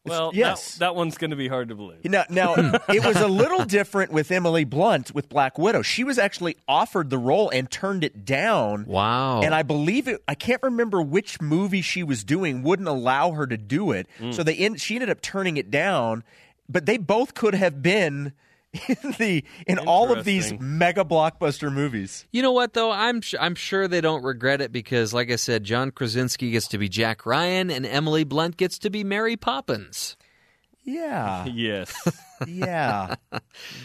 Well, 0.04 0.32
yes. 0.34 0.74
that, 0.74 0.80
that 0.80 0.96
one's 0.96 1.16
going 1.16 1.30
to 1.30 1.36
be 1.36 1.46
hard 1.46 1.68
to 1.68 1.76
believe. 1.76 2.04
Now, 2.04 2.24
now 2.28 2.54
it 2.88 3.04
was 3.04 3.16
a 3.18 3.28
little 3.28 3.64
different 3.64 4.10
with 4.10 4.32
Emily 4.32 4.64
Blunt 4.64 5.14
with 5.14 5.28
Black 5.28 5.58
Widow. 5.58 5.82
She 5.82 6.02
was 6.02 6.18
actually 6.18 6.56
offered 6.66 7.08
the 7.08 7.18
role 7.18 7.50
and 7.50 7.70
turned 7.70 8.02
it 8.02 8.24
down. 8.24 8.86
Wow. 8.86 9.42
And 9.42 9.54
I 9.54 9.62
believe 9.62 10.08
it. 10.08 10.20
I 10.26 10.34
can't 10.34 10.62
remember 10.62 11.00
which 11.00 11.40
movie 11.40 11.82
she 11.82 12.02
was 12.02 12.24
doing 12.24 12.64
wouldn't 12.64 12.88
allow 12.88 13.30
her 13.32 13.46
to 13.46 13.56
do 13.56 13.92
it. 13.92 14.08
Mm. 14.18 14.34
So 14.34 14.42
they 14.42 14.56
en- 14.56 14.74
she 14.74 14.96
ended 14.96 15.10
up 15.10 15.20
turning 15.20 15.56
it 15.56 15.70
down. 15.70 16.24
But 16.72 16.86
they 16.86 16.96
both 16.96 17.34
could 17.34 17.54
have 17.54 17.82
been 17.82 18.32
in 18.88 18.96
the 19.18 19.44
in 19.66 19.78
all 19.80 20.10
of 20.12 20.24
these 20.24 20.54
mega 20.58 21.04
blockbuster 21.04 21.70
movies. 21.72 22.26
You 22.32 22.40
know 22.40 22.52
what 22.52 22.72
though? 22.72 22.90
I'm 22.90 23.20
sh- 23.20 23.34
I'm 23.38 23.54
sure 23.54 23.86
they 23.86 24.00
don't 24.00 24.22
regret 24.22 24.60
it 24.62 24.72
because, 24.72 25.12
like 25.12 25.30
I 25.30 25.36
said, 25.36 25.64
John 25.64 25.90
Krasinski 25.90 26.50
gets 26.52 26.68
to 26.68 26.78
be 26.78 26.88
Jack 26.88 27.26
Ryan 27.26 27.70
and 27.70 27.84
Emily 27.84 28.24
Blunt 28.24 28.56
gets 28.56 28.78
to 28.80 28.90
be 28.90 29.04
Mary 29.04 29.36
Poppins. 29.36 30.16
Yeah, 30.84 31.44
Yes. 31.52 31.92
yeah. 32.46 33.14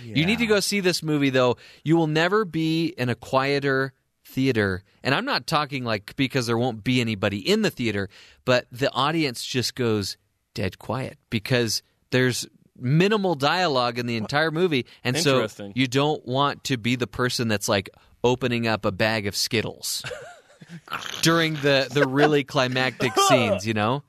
You 0.04 0.26
need 0.26 0.40
to 0.40 0.48
go 0.48 0.60
see 0.62 0.80
this 0.80 1.04
movie 1.04 1.30
though. 1.30 1.58
You 1.84 1.98
will 1.98 2.08
never 2.08 2.46
be 2.46 2.88
in 2.98 3.10
a 3.10 3.16
quieter 3.16 3.94
theater, 4.26 4.84
and 5.04 5.14
I'm 5.14 5.26
not 5.26 5.48
talking 5.48 5.84
like 5.84 6.16
because 6.16 6.48
there 6.48 6.58
won't 6.58 6.84
be 6.84 7.02
anybody 7.02 7.38
in 7.40 7.62
the 7.62 7.70
theater, 7.70 8.10
but 8.46 8.68
the 8.72 8.90
audience 8.94 9.46
just 9.46 9.76
goes 9.76 10.18
dead 10.54 10.80
quiet 10.80 11.18
because 11.30 11.84
there's 12.12 12.48
minimal 12.80 13.36
dialogue 13.36 14.00
in 14.00 14.06
the 14.06 14.18
entire 14.18 14.52
movie, 14.52 14.86
and 15.04 15.18
so 15.18 15.48
you 15.76 15.88
don't 15.88 16.26
want 16.26 16.64
to 16.66 16.78
be 16.78 16.96
the 16.96 17.08
person 17.08 17.48
that's 17.48 17.68
like 17.68 17.90
opening 18.24 18.68
up 18.68 18.86
a 18.86 18.92
bag 18.92 19.28
of 19.28 19.36
Skittles 19.36 20.04
during 21.22 21.56
the 21.56 21.88
the 21.92 22.08
really 22.08 22.44
climactic 22.44 23.14
scenes. 23.28 23.66
You 23.66 23.74
know? 23.74 24.04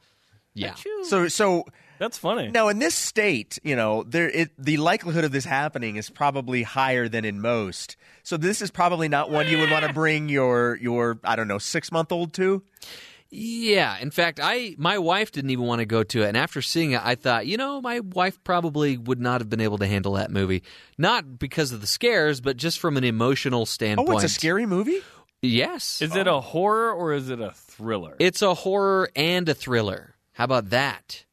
Yeah. 0.54 0.74
So 1.04 1.28
so 1.28 1.64
That's 1.98 2.16
funny. 2.16 2.48
Now, 2.48 2.68
in 2.68 2.78
this 2.78 2.94
state, 2.94 3.58
you 3.62 3.74
know, 3.74 4.04
there 4.04 4.30
it, 4.30 4.50
the 4.58 4.76
likelihood 4.76 5.24
of 5.24 5.32
this 5.32 5.44
happening 5.44 5.96
is 5.96 6.10
probably 6.10 6.62
higher 6.62 7.08
than 7.08 7.24
in 7.24 7.40
most. 7.40 7.96
So 8.22 8.36
this 8.36 8.62
is 8.62 8.70
probably 8.70 9.08
not 9.08 9.30
one 9.30 9.48
you 9.48 9.58
would 9.58 9.70
want 9.70 9.84
to 9.84 9.90
eh. 9.90 9.94
bring 9.94 10.28
your 10.28 10.76
your 10.76 11.18
I 11.24 11.36
don't 11.36 11.48
know 11.48 11.58
six 11.58 11.90
month 11.90 12.12
old 12.12 12.32
to. 12.34 12.62
Yeah, 13.30 13.98
in 13.98 14.10
fact, 14.10 14.40
I 14.42 14.74
my 14.78 14.96
wife 14.98 15.32
didn't 15.32 15.50
even 15.50 15.66
want 15.66 15.80
to 15.80 15.84
go 15.86 16.02
to 16.02 16.22
it, 16.22 16.28
and 16.28 16.36
after 16.36 16.62
seeing 16.62 16.92
it, 16.92 17.00
I 17.04 17.14
thought, 17.14 17.46
you 17.46 17.58
know, 17.58 17.80
my 17.82 18.00
wife 18.00 18.42
probably 18.42 18.96
would 18.96 19.20
not 19.20 19.42
have 19.42 19.50
been 19.50 19.60
able 19.60 19.76
to 19.78 19.86
handle 19.86 20.14
that 20.14 20.30
movie, 20.30 20.62
not 20.96 21.38
because 21.38 21.72
of 21.72 21.82
the 21.82 21.86
scares, 21.86 22.40
but 22.40 22.56
just 22.56 22.78
from 22.80 22.96
an 22.96 23.04
emotional 23.04 23.66
standpoint. 23.66 24.08
Oh, 24.08 24.12
it's 24.14 24.24
a 24.24 24.28
scary 24.30 24.64
movie. 24.64 25.00
Yes, 25.42 26.00
Is 26.02 26.16
it 26.16 26.26
a 26.26 26.40
horror 26.40 26.90
or 26.92 27.12
is 27.12 27.28
it 27.30 27.38
a 27.40 27.52
thriller? 27.52 28.16
it's 28.18 28.40
a 28.42 28.54
horror 28.54 29.08
and 29.14 29.48
a 29.48 29.54
thriller. 29.54 30.14
How 30.32 30.44
about 30.44 30.70
that? 30.70 31.24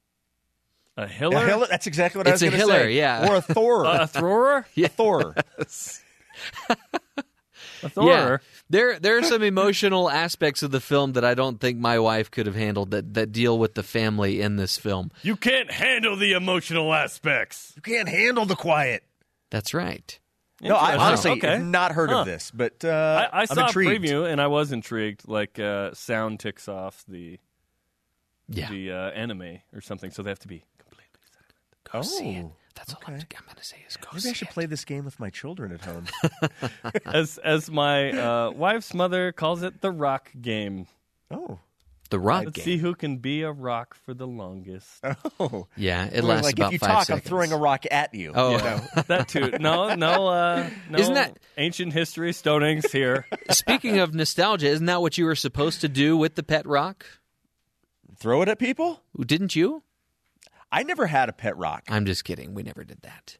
a 0.98 1.04
A 1.04 1.08
hiller? 1.08 1.46
Hiller- 1.48 1.68
that's 1.70 1.88
exactly 1.88 2.20
what 2.20 2.28
It's 2.28 2.44
I 2.44 2.48
a 2.48 2.50
was 2.52 2.58
going 2.60 2.68
to 2.70 2.74
Hiller, 2.74 2.88
say. 2.90 2.94
yeah. 2.98 3.28
or 3.30 3.36
a 3.38 3.42
Thor. 3.42 3.86
a 3.86 4.06
thrower? 4.06 4.66
a 4.78 4.88
Thor. 4.90 5.34
A 7.84 7.90
thrower? 7.90 8.42
There, 8.70 9.00
there 9.00 9.18
are 9.20 9.24
some 9.24 9.44
emotional 9.44 10.10
aspects 10.10 10.64
of 10.64 10.72
the 10.72 10.82
film 10.82 11.14
that 11.14 11.24
I 11.24 11.36
don't 11.36 11.60
think 11.62 11.78
my 11.78 12.00
wife 12.00 12.32
could 12.32 12.48
have 12.48 12.56
handled 12.56 12.92
that, 12.92 13.14
that 13.14 13.32
deal 13.32 13.60
with 13.60 13.76
the 13.76 13.84
family 13.84 14.42
in 14.42 14.56
this 14.56 14.78
film. 14.78 15.12
You 15.22 15.36
can't 15.36 15.70
handle 15.72 16.16
the 16.16 16.32
emotional 16.34 16.92
aspects. 16.94 17.74
You 17.76 17.82
can't 17.84 18.10
handle 18.10 18.46
the 18.46 18.56
quiet. 18.56 19.04
That's 19.52 19.74
right. 19.74 20.18
No, 20.62 20.76
I 20.76 20.96
honestly 20.98 21.32
Okay. 21.32 21.48
have 21.48 21.62
not 21.62 21.92
heard 21.92 22.10
Huh. 22.10 22.20
of 22.22 22.26
this, 22.26 22.50
but 22.50 22.84
uh, 22.84 23.30
I, 23.32 23.40
I 23.40 23.42
am 23.42 23.48
saw 23.48 23.68
intrigued. 23.68 24.04
a 24.06 24.08
preview 24.08 24.28
and 24.32 24.42
I 24.42 24.48
was 24.48 24.72
intrigued. 24.72 25.28
Like 25.28 25.60
uh, 25.60 25.94
sound 25.94 26.40
ticks 26.40 26.68
off 26.68 27.04
the 27.08 27.38
Yeah. 28.50 28.70
the 28.70 28.92
uh, 28.92 29.10
anime 29.12 29.60
or 29.74 29.82
something, 29.82 30.10
so 30.12 30.24
they 30.24 30.32
have 30.32 30.40
to 30.40 30.48
be 30.48 30.64
completely 30.80 31.06
silent. 31.32 31.92
Go 31.92 32.02
see 32.02 32.30
it. 32.38 32.46
That's 32.76 32.94
all 32.94 33.02
I'm, 33.08 33.14
I'm 33.14 33.20
going 33.20 33.56
to 33.56 33.64
say 33.64 33.78
is 33.88 33.98
go 33.98 34.10
Maybe 34.12 34.22
see 34.22 34.30
I 34.30 34.34
should 34.34 34.48
it. 34.50 34.54
play 34.54 34.66
this 34.66 34.84
game 34.86 35.06
with 35.06 35.20
my 35.20 35.30
children 35.30 35.72
at 35.72 35.82
home. 35.82 36.06
as 37.06 37.38
as 37.40 37.70
my 37.72 38.12
uh, 38.12 38.52
wife's 38.52 38.94
mother 38.94 39.32
calls 39.32 39.64
it, 39.64 39.82
the 39.82 39.92
rock 39.92 40.32
game. 40.42 40.88
oh, 41.32 41.60
The 42.10 42.20
Rock 42.20 42.44
Let's 42.46 42.58
game. 42.58 42.66
see 42.66 42.78
who 42.78 42.94
can 42.94 43.18
be 43.18 43.42
a 43.44 43.52
rock 43.52 43.96
for 43.96 44.14
the 44.14 44.28
longest. 44.28 45.04
oh. 45.40 45.68
Yeah, 45.78 46.06
it 46.06 46.20
Well, 46.24 46.34
lasts 46.36 46.44
like 46.46 46.56
about 46.60 46.68
if 46.68 46.74
you 46.74 46.80
talk, 46.80 47.06
seconds. 47.06 47.26
I'm 47.26 47.30
throwing 47.30 47.52
a 47.54 47.58
rock 47.58 47.86
at 47.90 48.14
you. 48.14 48.32
Oh. 48.36 48.52
you 48.52 48.58
know? 48.58 48.82
that 49.08 49.28
too. 49.30 49.52
No, 49.60 49.96
no, 49.96 50.28
uh, 50.28 50.70
no. 50.90 51.00
Isn't 51.00 51.14
that- 51.16 51.40
ancient 51.58 51.94
history? 51.94 52.32
Stonings 52.32 52.92
here. 52.92 53.26
Speaking 53.52 54.00
of 54.00 54.14
nostalgia, 54.14 54.68
isn't 54.68 54.86
that 54.86 55.02
what 55.02 55.18
you 55.18 55.26
were 55.26 55.36
supposed 55.36 55.82
to 55.82 55.90
do 55.90 56.16
with 56.18 56.36
the 56.36 56.44
pet 56.44 56.66
rock? 56.68 57.06
throw 58.18 58.42
it 58.42 58.48
at 58.50 58.60
people. 58.60 59.02
Didn't 59.20 59.56
you? 59.58 59.84
I 60.72 60.84
never 60.84 61.08
had 61.08 61.30
a 61.30 61.34
pet 61.34 61.58
rock. 61.58 61.84
I'm 61.90 62.06
just 62.06 62.24
kidding. 62.26 62.54
We 62.54 62.64
never 62.64 62.84
did 62.84 63.02
that. 63.02 63.38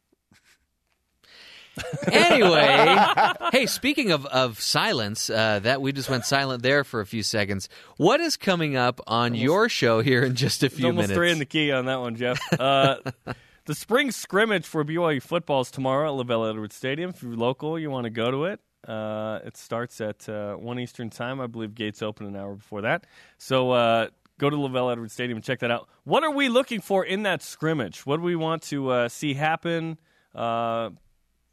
anyway, 2.10 2.96
hey, 3.52 3.66
speaking 3.66 4.10
of, 4.10 4.24
of 4.26 4.60
silence, 4.60 5.28
uh, 5.28 5.58
that 5.60 5.82
we 5.82 5.92
just 5.92 6.08
went 6.08 6.24
silent 6.24 6.62
there 6.62 6.84
for 6.84 7.00
a 7.00 7.06
few 7.06 7.22
seconds. 7.22 7.68
What 7.98 8.20
is 8.20 8.36
coming 8.36 8.76
up 8.76 9.00
on 9.06 9.34
your 9.34 9.68
show 9.68 10.00
here 10.00 10.22
in 10.24 10.34
just 10.36 10.62
a 10.62 10.70
few 10.70 10.86
almost 10.86 11.08
minutes? 11.08 11.16
three 11.16 11.30
in 11.30 11.38
the 11.38 11.44
key 11.44 11.72
on 11.72 11.86
that 11.86 12.00
one, 12.00 12.16
Jeff. 12.16 12.40
Uh, 12.58 12.96
the 13.66 13.74
spring 13.74 14.10
scrimmage 14.10 14.64
for 14.64 14.84
BYU 14.84 15.22
football 15.22 15.60
is 15.60 15.70
tomorrow 15.70 16.18
at 16.18 16.26
LaVell 16.26 16.48
Edwards 16.48 16.76
Stadium. 16.76 17.10
If 17.10 17.22
you're 17.22 17.36
local, 17.36 17.78
you 17.78 17.90
want 17.90 18.04
to 18.04 18.10
go 18.10 18.30
to 18.30 18.44
it. 18.44 18.60
Uh, 18.86 19.40
it 19.44 19.56
starts 19.56 20.00
at 20.00 20.28
uh, 20.28 20.54
one 20.54 20.78
Eastern 20.78 21.10
time. 21.10 21.40
I 21.40 21.46
believe 21.46 21.74
gates 21.74 22.02
open 22.02 22.26
an 22.26 22.36
hour 22.36 22.54
before 22.54 22.82
that. 22.82 23.04
So 23.36 23.72
uh, 23.72 24.08
go 24.38 24.50
to 24.50 24.56
LaVell 24.56 24.92
Edwards 24.92 25.12
Stadium 25.12 25.36
and 25.36 25.44
check 25.44 25.60
that 25.60 25.70
out. 25.70 25.88
What 26.04 26.24
are 26.24 26.30
we 26.30 26.48
looking 26.48 26.80
for 26.80 27.04
in 27.04 27.22
that 27.24 27.42
scrimmage? 27.42 28.06
What 28.06 28.16
do 28.16 28.22
we 28.22 28.36
want 28.36 28.62
to 28.64 28.90
uh, 28.90 29.08
see 29.08 29.34
happen? 29.34 29.98
Uh, 30.34 30.90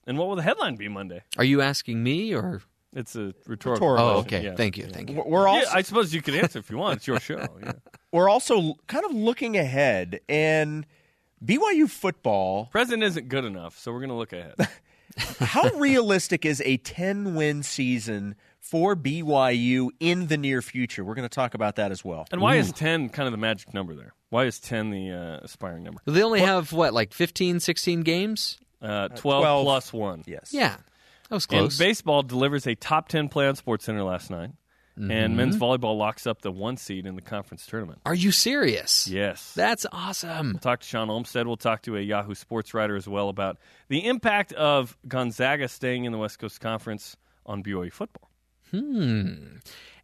and 0.06 0.18
what 0.18 0.28
will 0.28 0.36
the 0.36 0.44
headline 0.44 0.76
be 0.76 0.88
Monday? 0.90 1.22
Are 1.38 1.44
you 1.44 1.62
asking 1.62 2.04
me 2.04 2.34
or? 2.34 2.62
It's 2.96 3.16
a 3.16 3.34
rhetorical. 3.48 3.92
Rhetorical. 3.92 4.06
Oh, 4.06 4.22
question, 4.22 4.38
okay. 4.38 4.46
yeah. 4.46 4.56
Thank 4.56 4.78
you. 4.78 4.86
Thank 4.86 5.10
you. 5.10 5.24
We're 5.26 5.48
also 5.48 5.66
Yeah, 5.68 5.78
I 5.78 5.82
suppose 5.82 6.14
you 6.14 6.22
could 6.22 6.36
answer 6.36 6.60
if 6.60 6.70
you 6.70 6.78
want. 6.78 6.98
It's 6.98 7.08
your 7.08 7.20
show. 7.20 7.48
Yeah. 7.62 7.72
we're 8.12 8.30
also 8.30 8.76
kind 8.88 9.06
of 9.06 9.14
looking 9.14 9.58
ahead, 9.58 10.20
and 10.30 10.86
BYU 11.44 11.90
football. 11.90 12.68
Present 12.68 13.02
isn't 13.02 13.30
good 13.30 13.46
enough, 13.46 13.78
so 13.80 13.92
we're 13.92 14.00
going 14.00 14.10
to 14.10 14.16
look 14.16 14.34
ahead. 14.34 14.56
How 15.40 15.70
realistic 15.78 16.46
is 16.46 16.62
a 16.66 16.78
10 16.78 17.36
win 17.36 17.64
season 17.64 18.36
for 18.64 18.96
BYU 18.96 19.90
in 20.00 20.28
the 20.28 20.38
near 20.38 20.62
future? 20.62 21.04
We're 21.04 21.16
going 21.16 21.28
to 21.30 21.34
talk 21.36 21.54
about 21.54 21.76
that 21.76 21.92
as 21.92 22.04
well. 22.04 22.26
And 22.32 22.42
why 22.42 22.56
is 22.56 22.72
10 22.72 23.10
kind 23.10 23.28
of 23.28 23.32
the 23.32 23.38
magic 23.38 23.74
number 23.74 23.94
there? 23.94 24.14
Why 24.30 24.46
is 24.46 24.60
10 24.60 24.90
the 24.90 25.12
uh, 25.12 25.44
aspiring 25.44 25.84
number? 25.84 26.02
They 26.06 26.24
only 26.24 26.40
have, 26.42 26.72
what, 26.74 26.94
like 26.94 27.14
15, 27.14 27.60
16 27.60 28.02
games? 28.02 28.58
Uh, 28.82 29.10
12, 29.10 29.20
12. 29.44 29.64
plus 29.66 29.94
1. 29.94 30.24
Yes. 30.26 30.50
Yeah. 30.54 30.76
That 31.30 31.36
was 31.36 31.46
And 31.46 31.60
close. 31.60 31.78
baseball 31.78 32.24
delivers 32.24 32.66
a 32.68 32.76
top 32.76 33.10
10 33.10 33.30
play 33.30 33.48
on 33.48 33.56
SportsCenter 33.56 34.06
last 34.06 34.30
night. 34.32 34.52
Mhm. 35.00 35.12
And 35.12 35.36
men's 35.38 35.58
volleyball 35.58 35.98
locks 35.98 36.28
up 36.28 36.44
the 36.44 36.52
one 36.52 36.78
seed 36.78 37.08
in 37.08 37.16
the 37.16 37.22
conference 37.24 37.66
tournament. 37.66 38.02
Are 38.06 38.14
you 38.14 38.32
serious? 38.32 39.08
Yes. 39.08 39.52
That's 39.56 39.88
awesome. 39.92 40.52
We'll 40.52 40.60
talk 40.60 40.82
to 40.82 40.88
Shawn 40.88 41.10
Olmstead. 41.10 41.48
We'll 41.48 41.58
talk 41.58 41.82
to 41.84 41.98
a 41.98 42.00
Yahoo 42.02 42.36
Sports 42.36 42.76
writer 42.76 42.96
as 42.96 43.08
well 43.08 43.30
about 43.30 43.58
the 43.88 44.06
impact 44.06 44.54
of 44.54 44.96
Gonzaga 45.08 45.68
staying 45.68 46.06
in 46.06 46.12
the 46.12 46.20
West 46.20 46.38
Coast 46.38 46.62
Conference 46.62 47.18
on 47.46 47.64
BYU 47.64 47.92
football. 47.92 48.30
Hmm. 48.74 49.58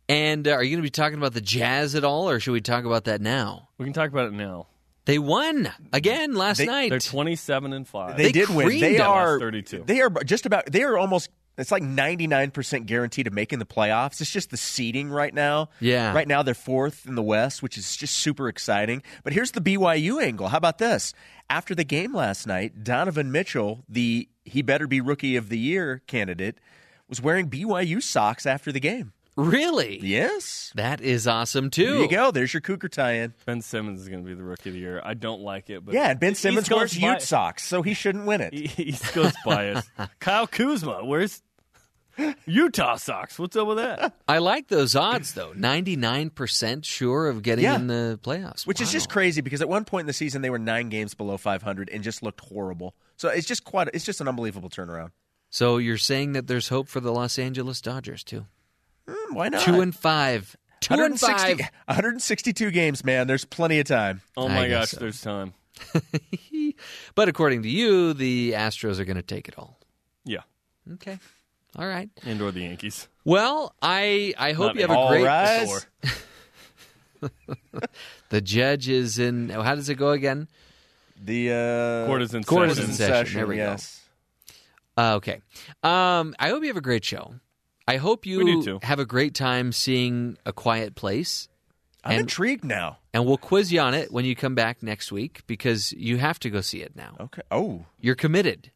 And 0.07 0.47
uh, 0.47 0.51
are 0.51 0.63
you 0.63 0.69
going 0.71 0.79
to 0.81 0.85
be 0.85 0.89
talking 0.89 1.17
about 1.17 1.33
the 1.33 1.41
Jazz 1.41 1.95
at 1.95 2.03
all, 2.03 2.29
or 2.29 2.39
should 2.39 2.51
we 2.51 2.61
talk 2.61 2.85
about 2.85 3.05
that 3.05 3.21
now? 3.21 3.69
We 3.77 3.85
can 3.85 3.93
talk 3.93 4.09
about 4.09 4.27
it 4.27 4.33
now. 4.33 4.67
They 5.05 5.19
won 5.19 5.71
again 5.93 6.33
last 6.35 6.57
They- 6.59 6.65
night. 6.65 6.89
They're 6.89 6.99
27 6.99 7.73
and 7.73 7.87
5. 7.87 8.17
They, 8.17 8.31
did 8.31 8.49
win. 8.49 8.67
creamed 8.67 8.83
They 8.83 8.97
them. 8.97 9.09
are 9.09 9.39
32. 9.39 9.83
They 9.85 10.01
are 10.01 10.09
just 10.23 10.45
about. 10.45 10.65
They 10.71 10.83
are 10.83 10.97
almost. 10.97 11.29
It's 11.57 11.71
like 11.73 11.83
ninety 11.83 12.25
nine 12.25 12.51
percent 12.51 12.85
guaranteed 12.85 13.27
of 13.27 13.33
making 13.33 13.59
the 13.59 13.65
playoffs. 13.65 14.21
It's 14.21 14.31
just 14.31 14.49
the 14.49 14.55
seeding 14.55 15.09
right 15.09 15.33
now. 15.33 15.69
Yeah. 15.81 16.13
Right 16.13 16.27
now 16.27 16.41
they're 16.41 16.53
fourth 16.53 17.05
in 17.05 17.15
the 17.15 17.21
West, 17.23 17.61
which 17.61 17.77
is 17.77 17.97
just 17.97 18.15
super 18.15 18.47
exciting. 18.47 19.03
But 19.25 19.33
here's 19.33 19.51
the 19.51 19.59
BYU 19.59 20.23
angle. 20.23 20.47
How 20.47 20.57
about 20.57 20.77
this? 20.77 21.13
After 21.49 21.75
the 21.75 21.83
game 21.83 22.15
last 22.15 22.47
night, 22.47 22.85
Donovan 22.85 23.29
Mitchell, 23.33 23.83
the 23.89 24.29
he 24.45 24.61
better 24.61 24.87
be 24.87 25.01
rookie 25.01 25.35
of 25.35 25.49
the 25.49 25.59
year 25.59 26.01
candidate, 26.07 26.59
was 27.09 27.21
wearing 27.21 27.49
BYU 27.49 28.01
socks 28.01 28.45
after 28.45 28.71
the 28.71 28.79
game. 28.79 29.11
Really? 29.35 29.99
Yes. 30.01 30.71
That 30.75 30.99
is 31.01 31.25
awesome 31.25 31.69
too. 31.69 31.85
There 31.93 32.01
you 32.01 32.09
go. 32.09 32.31
There's 32.31 32.53
your 32.53 32.59
Cougar 32.61 32.89
tie-in. 32.89 33.33
Ben 33.45 33.61
Simmons 33.61 34.01
is 34.01 34.09
going 34.09 34.21
to 34.21 34.27
be 34.27 34.33
the 34.35 34.43
rookie 34.43 34.69
of 34.69 34.73
the 34.73 34.79
year. 34.81 35.01
I 35.03 35.13
don't 35.13 35.41
like 35.41 35.69
it, 35.69 35.85
but 35.85 35.93
Yeah, 35.93 36.09
and 36.09 36.19
Ben 36.19 36.35
Simmons 36.35 36.69
wears 36.69 36.97
bi- 36.97 37.13
Ute 37.13 37.21
socks, 37.21 37.65
so 37.65 37.81
he 37.81 37.93
shouldn't 37.93 38.25
win 38.25 38.41
it. 38.41 38.53
East 38.79 39.03
Coast 39.05 39.37
bias. 39.45 39.89
Kyle 40.19 40.45
Kuzma, 40.45 41.05
where's 41.05 41.41
Utah 42.45 42.97
socks? 42.97 43.39
What's 43.39 43.55
up 43.55 43.67
with 43.67 43.77
that? 43.77 44.13
I 44.27 44.39
like 44.39 44.67
those 44.67 44.93
odds 44.93 45.33
though. 45.35 45.53
Ninety 45.55 45.95
nine 45.95 46.29
percent 46.31 46.85
sure 46.85 47.29
of 47.29 47.41
getting 47.41 47.63
Yeah. 47.63 47.75
in 47.75 47.87
the 47.87 48.19
playoffs, 48.21 48.67
Which 48.67 48.81
is 48.81 48.91
just 48.91 49.09
crazy 49.09 49.39
because 49.39 49.61
at 49.61 49.69
one 49.69 49.85
point 49.85 50.01
in 50.01 50.07
the 50.07 50.13
season 50.13 50.41
they 50.41 50.49
were 50.49 50.59
nine 50.59 50.89
games 50.89 51.13
below 51.13 51.37
500 51.37 51.89
and 51.89 52.03
just 52.03 52.21
looked 52.21 52.41
horrible. 52.41 52.93
So 53.15 53.29
it's 53.29 53.47
just 53.47 53.63
quite 53.63 53.87
it's 53.93 54.03
just 54.03 54.19
an 54.19 54.27
unbelievable 54.27 54.69
turnaround. 54.69 55.11
So 55.49 55.77
you're 55.77 55.97
saying 55.97 56.33
that 56.33 56.47
there's 56.47 56.67
hope 56.69 56.87
for 56.87 56.99
the 56.99 57.11
Los 57.11 57.39
Angeles 57.39 57.81
Dodgers 57.81 58.23
too? 58.23 58.45
Hmm, 59.09 59.33
why 59.33 59.49
not? 59.49 59.61
Two 59.61 59.81
and 59.81 59.95
five. 59.95 60.55
Two 60.81 60.93
and 60.93 61.19
five. 61.19 61.59
162 61.85 62.71
games, 62.71 63.03
man. 63.03 63.27
There's 63.27 63.45
plenty 63.45 63.79
of 63.79 63.87
time. 63.87 64.21
Oh 64.37 64.47
my 64.47 64.67
guess 64.67 64.79
gosh, 64.79 64.89
so. 64.91 64.99
there's 64.99 65.21
time. 65.21 65.53
But 67.15 67.27
according 67.27 67.63
to 67.63 67.69
you, 67.69 68.13
the 68.13 68.53
Astros 68.53 68.99
are 68.99 69.05
going 69.05 69.17
to 69.17 69.21
take 69.21 69.49
it 69.49 69.55
all. 69.57 69.77
Yeah. 70.23 70.43
Okay. 70.93 71.19
All 71.75 71.85
right. 71.85 72.09
And 72.25 72.41
or 72.41 72.51
the 72.51 72.61
Yankees. 72.61 73.07
Well, 73.25 73.75
I 73.81 74.33
I 74.37 74.53
hope 74.53 74.67
Not 74.67 74.75
you 74.75 74.81
have 74.87 74.91
a 74.91 75.07
great. 75.09 75.25
rise. 75.25 75.85
The 78.29 78.39
judge 78.41 78.87
is 78.87 79.19
in. 79.19 79.49
How 79.49 79.75
does 79.75 79.89
it 79.89 79.95
go 79.95 80.11
again? 80.11 80.47
The 81.21 81.51
uh, 81.51 82.05
Court 82.07 82.21
is 82.21 82.33
in 82.33 82.43
Court 82.45 82.69
is 82.69 82.77
session. 82.77 82.91
in 82.91 82.95
session. 82.95 83.35
There 83.35 83.47
we 83.47 83.57
go. 83.57 83.75
Yes. 84.99 85.11
Uh, 85.13 85.15
okay. 85.17 85.41
Um, 85.83 86.35
I 86.39 86.49
hope 86.49 86.61
you 86.63 86.67
have 86.69 86.77
a 86.77 86.81
great 86.81 87.03
show. 87.05 87.35
I 87.87 87.97
hope 87.97 88.25
you 88.25 88.39
We 88.39 88.45
do 88.45 88.63
too. 88.63 88.79
have 88.83 88.99
a 88.99 89.05
great 89.05 89.33
time 89.33 89.71
seeing 89.71 90.37
A 90.45 90.53
Quiet 90.53 90.95
Place. 90.95 91.47
I'm 92.03 92.11
And- 92.13 92.21
intrigued 92.21 92.63
now. 92.63 92.97
And 93.13 93.25
we'll 93.25 93.37
quiz 93.37 93.71
you 93.73 93.79
on 93.81 93.93
it 93.95 94.11
when 94.11 94.23
you 94.25 94.35
come 94.35 94.53
back 94.55 94.83
next 94.83 95.11
week 95.11 95.41
because 95.47 95.91
you 95.93 96.17
have 96.17 96.39
to 96.39 96.49
go 96.49 96.61
see 96.61 96.81
it 96.81 96.95
now. 96.95 97.15
Okay. 97.19 97.41
Oh. 97.49 97.85
You're 97.99 98.15
committed. 98.15 98.71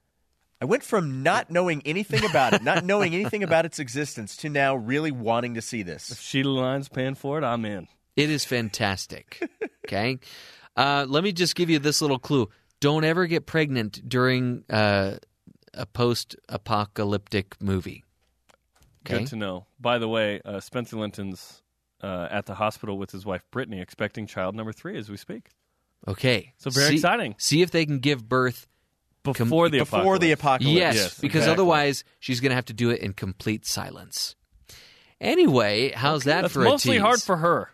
I 0.59 0.65
went 0.65 0.83
from 0.83 1.21
not 1.23 1.51
knowing 1.51 1.81
anything 1.85 2.23
about 2.27 2.53
it, 2.53 2.63
not 2.63 2.83
knowing 2.85 3.13
anything 3.13 3.43
about 3.43 3.65
its 3.65 3.79
existence, 3.79 4.35
to 4.37 4.49
now 4.49 4.75
really 4.75 5.11
wanting 5.11 5.53
to 5.55 5.61
see 5.61 5.81
If 5.81 5.85
this. 5.87 6.19
Sheila 6.21 6.49
Line's 6.61 6.89
paying 6.89 7.15
for 7.15 7.37
it, 7.37 7.43
I'm 7.43 7.65
in. 7.65 7.87
It 8.15 8.29
is 8.29 8.45
fantastic. 8.45 9.47
okay. 9.85 10.19
Uh, 10.75 11.05
let 11.07 11.23
me 11.23 11.31
just 11.33 11.55
give 11.55 11.69
you 11.69 11.79
this 11.79 12.01
little 12.01 12.17
clue. 12.19 12.49
Don't 12.79 13.03
ever 13.03 13.27
get 13.27 13.45
pregnant 13.45 14.01
during 14.07 14.63
uh, 14.69 15.17
a 15.73 15.85
post 15.85 16.35
apocalyptic 16.49 17.55
movie. 17.61 18.03
Okay. 19.05 19.19
Good 19.19 19.27
to 19.27 19.35
know. 19.35 19.65
By 19.79 19.97
the 19.97 20.07
way, 20.07 20.39
uh, 20.45 20.59
Spencer 20.59 20.97
Linton's 20.97 21.61
uh, 22.01 22.27
at 22.31 22.45
the 22.45 22.55
hospital 22.55 22.97
with 22.97 23.11
his 23.11 23.25
wife 23.25 23.43
Brittany, 23.51 23.81
expecting 23.81 24.27
child 24.27 24.55
number 24.55 24.71
three 24.73 24.97
as 24.97 25.09
we 25.09 25.17
speak. 25.17 25.49
Okay. 26.07 26.53
So 26.57 26.69
very 26.69 26.87
See- 26.89 26.93
exciting. 26.95 27.35
See 27.37 27.61
if 27.61 27.71
they 27.71 27.85
can 27.85 27.99
give 27.99 28.27
birth 28.27 28.67
Before 29.23 29.69
the 29.69 29.79
Before 29.79 30.19
the 30.19 30.31
apocalypse. 30.31 30.39
apocalypse. 30.41 30.73
Yes, 30.77 30.95
Yes, 30.95 31.19
because 31.19 31.37
exactly. 31.43 31.51
otherwise 31.53 32.03
she's 32.19 32.39
going 32.41 32.49
to 32.51 32.55
have 32.55 32.65
to 32.65 32.73
do 32.73 32.89
it 32.89 32.99
in 32.99 33.13
complete 33.13 33.65
silence. 33.65 34.35
Anyway, 35.21 35.91
how's 35.95 36.25
that 36.25 36.41
That's 36.41 36.53
for 36.53 36.63
mostly 36.63 36.95
a 36.97 36.99
tease? 36.99 37.01
hard 37.05 37.21
for 37.21 37.37
her, 37.37 37.69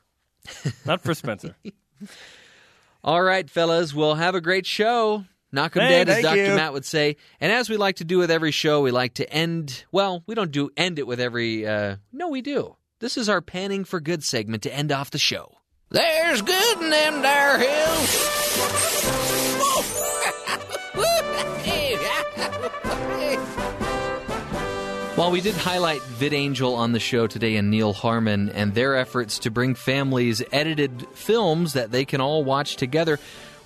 not 0.86 1.02
for 1.02 1.16
Spencer. 1.16 1.56
All 3.04 3.22
right, 3.24 3.50
fellas, 3.50 3.94
we'll 3.94 4.16
have 4.16 4.36
a 4.36 4.42
great 4.42 4.66
show. 4.68 5.26
Knock 5.52 5.76
'em 5.76 5.82
Thanks. 5.82 5.92
dead, 5.92 6.10
as 6.10 6.24
Dr. 6.24 6.46
you. 6.46 6.56
Matt 6.56 6.74
would 6.74 6.86
say. 6.86 7.16
And 7.42 7.52
as 7.52 7.70
we 7.70 7.78
like 7.78 7.96
to 7.98 8.04
do 8.04 8.18
with 8.20 8.30
every 8.30 8.52
show, 8.52 8.82
we 8.82 8.92
like 8.92 9.16
to 9.16 9.32
end. 9.34 9.84
Well, 9.92 10.24
we 10.28 10.36
don't 10.36 10.52
do 10.52 10.70
end 10.78 11.00
it 11.00 11.08
with 11.08 11.20
every. 11.20 11.66
Uh, 11.66 11.96
no, 12.14 12.28
we 12.30 12.42
do. 12.42 12.76
This 13.00 13.18
is 13.18 13.30
our 13.30 13.42
panning 13.42 13.84
for 13.86 14.00
good 14.00 14.24
segment 14.24 14.64
to 14.64 14.74
end 14.74 14.92
off 14.92 15.10
the 15.12 15.18
show. 15.18 15.56
There's 15.90 16.42
good 16.42 16.82
in 16.82 16.90
them 16.92 17.22
there 17.22 17.58
hills. 17.58 19.30
While 25.16 25.32
we 25.32 25.42
did 25.42 25.56
highlight 25.56 26.00
VidAngel 26.00 26.78
on 26.78 26.94
the 26.94 27.00
show 27.00 27.28
today 27.28 27.58
and 27.58 27.70
Neal 27.70 27.92
Harmon 27.92 28.50
and 28.52 28.74
their 28.74 28.96
efforts 28.96 29.40
to 29.40 29.52
bring 29.52 29.76
families 29.76 30.42
edited 30.54 31.06
films 31.14 31.74
that 31.74 31.92
they 31.92 32.06
can 32.06 32.22
all 32.22 32.46
watch 32.46 32.78
together, 32.78 33.20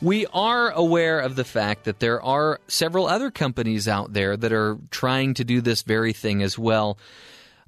we 0.03 0.25
are 0.33 0.69
aware 0.71 1.19
of 1.21 1.37
the 1.37 1.45
fact 1.45 1.85
that 1.85 1.99
there 1.99 2.21
are 2.21 2.59
several 2.67 3.07
other 3.07 3.31
companies 3.31 3.87
out 3.87 4.11
there 4.11 4.35
that 4.35 4.51
are 4.51 4.77
trying 4.91 5.33
to 5.35 5.45
do 5.45 5.61
this 5.61 5.81
very 5.81 6.11
thing 6.11 6.43
as 6.43 6.59
well. 6.59 6.97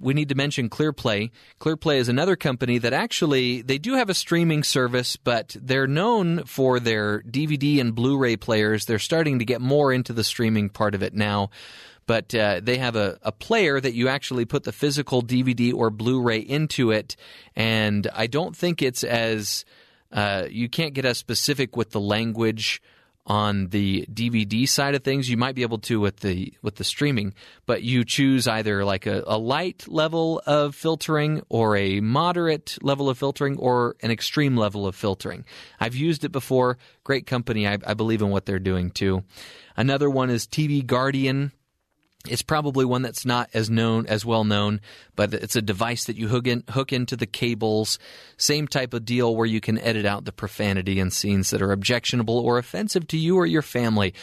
We 0.01 0.13
need 0.13 0.27
to 0.27 0.35
mention 0.35 0.69
ClearPlay. 0.69 1.31
ClearPlay 1.61 1.95
is 1.95 2.09
another 2.09 2.35
company 2.35 2.77
that 2.79 2.91
actually 2.91 3.61
they 3.61 3.77
do 3.77 3.93
have 3.93 4.09
a 4.09 4.13
streaming 4.13 4.63
service, 4.63 5.15
but 5.15 5.55
they're 5.61 5.87
known 5.87 6.43
for 6.43 6.81
their 6.81 7.21
DVD 7.21 7.79
and 7.79 7.95
Blu-ray 7.95 8.35
players. 8.35 8.85
They're 8.85 8.99
starting 8.99 9.39
to 9.39 9.45
get 9.45 9.61
more 9.61 9.93
into 9.93 10.11
the 10.11 10.25
streaming 10.25 10.67
part 10.67 10.93
of 10.93 11.01
it 11.01 11.13
now 11.13 11.49
but 12.07 12.35
uh, 12.35 12.59
they 12.61 12.77
have 12.77 12.95
a, 12.95 13.17
a 13.23 13.31
player 13.31 13.81
that 13.81 13.95
you 13.95 14.07
actually 14.07 14.45
put 14.45 14.63
the 14.63 14.71
physical 14.71 15.23
DVD 15.23 15.73
or 15.73 15.89
Blu-ray 15.89 16.37
into 16.37 16.91
it, 16.91 17.15
and 17.55 18.07
I 18.13 18.27
don't 18.27 18.55
think 18.55 18.83
it's 18.83 19.03
as 19.03 19.65
uh, 20.15 20.47
you 20.49 20.69
can't 20.69 20.93
get 20.93 21.05
as 21.05 21.17
specific 21.17 21.75
with 21.75 21.91
the 21.91 21.99
language 21.99 22.81
on 23.27 23.67
the 23.67 24.05
DVD 24.11 24.67
side 24.67 24.95
of 24.95 25.03
things. 25.03 25.29
You 25.29 25.37
might 25.37 25.55
be 25.55 25.63
able 25.63 25.79
to 25.79 25.99
with 25.99 26.21
the 26.21 26.53
with 26.61 26.75
the 26.75 26.83
streaming, 26.83 27.33
but 27.65 27.83
you 27.83 28.05
choose 28.05 28.47
either 28.47 28.85
like 28.85 29.05
a, 29.05 29.23
a 29.27 29.37
light 29.37 29.85
level 29.87 30.41
of 30.45 30.73
filtering 30.73 31.41
or 31.49 31.75
a 31.75 31.99
moderate 31.99 32.77
level 32.81 33.09
of 33.09 33.17
filtering 33.17 33.57
or 33.57 33.95
an 34.01 34.11
extreme 34.11 34.55
level 34.55 34.87
of 34.87 34.95
filtering. 34.95 35.43
I've 35.79 35.95
used 35.95 36.23
it 36.23 36.31
before. 36.31 36.77
Great 37.03 37.27
company. 37.27 37.67
I, 37.67 37.77
I 37.85 37.93
believe 37.93 38.21
in 38.21 38.29
what 38.29 38.45
they're 38.45 38.59
doing 38.59 38.91
too. 38.91 39.23
Another 39.75 40.09
one 40.09 40.29
is 40.29 40.47
TV 40.47 40.85
Guardian. 40.85 41.51
It's 42.29 42.41
probably 42.41 42.85
one 42.85 43.01
that's 43.01 43.25
not 43.25 43.49
as 43.53 43.69
known 43.69 44.05
as 44.07 44.25
well 44.25 44.43
known, 44.43 44.81
but 45.15 45.33
it's 45.33 45.55
a 45.55 45.61
device 45.61 46.05
that 46.05 46.15
you 46.15 46.27
hook 46.27 46.47
in, 46.47 46.63
hook 46.69 46.93
into 46.93 47.15
the 47.15 47.25
cables. 47.25 47.99
Same 48.37 48.67
type 48.67 48.93
of 48.93 49.05
deal 49.05 49.35
where 49.35 49.45
you 49.45 49.61
can 49.61 49.77
edit 49.79 50.05
out 50.05 50.25
the 50.25 50.31
profanity 50.31 50.99
and 50.99 51.11
scenes 51.11 51.49
that 51.51 51.61
are 51.61 51.71
objectionable 51.71 52.39
or 52.39 52.57
offensive 52.57 53.07
to 53.07 53.17
you 53.17 53.37
or 53.37 53.45
your 53.45 53.61
family. 53.61 54.13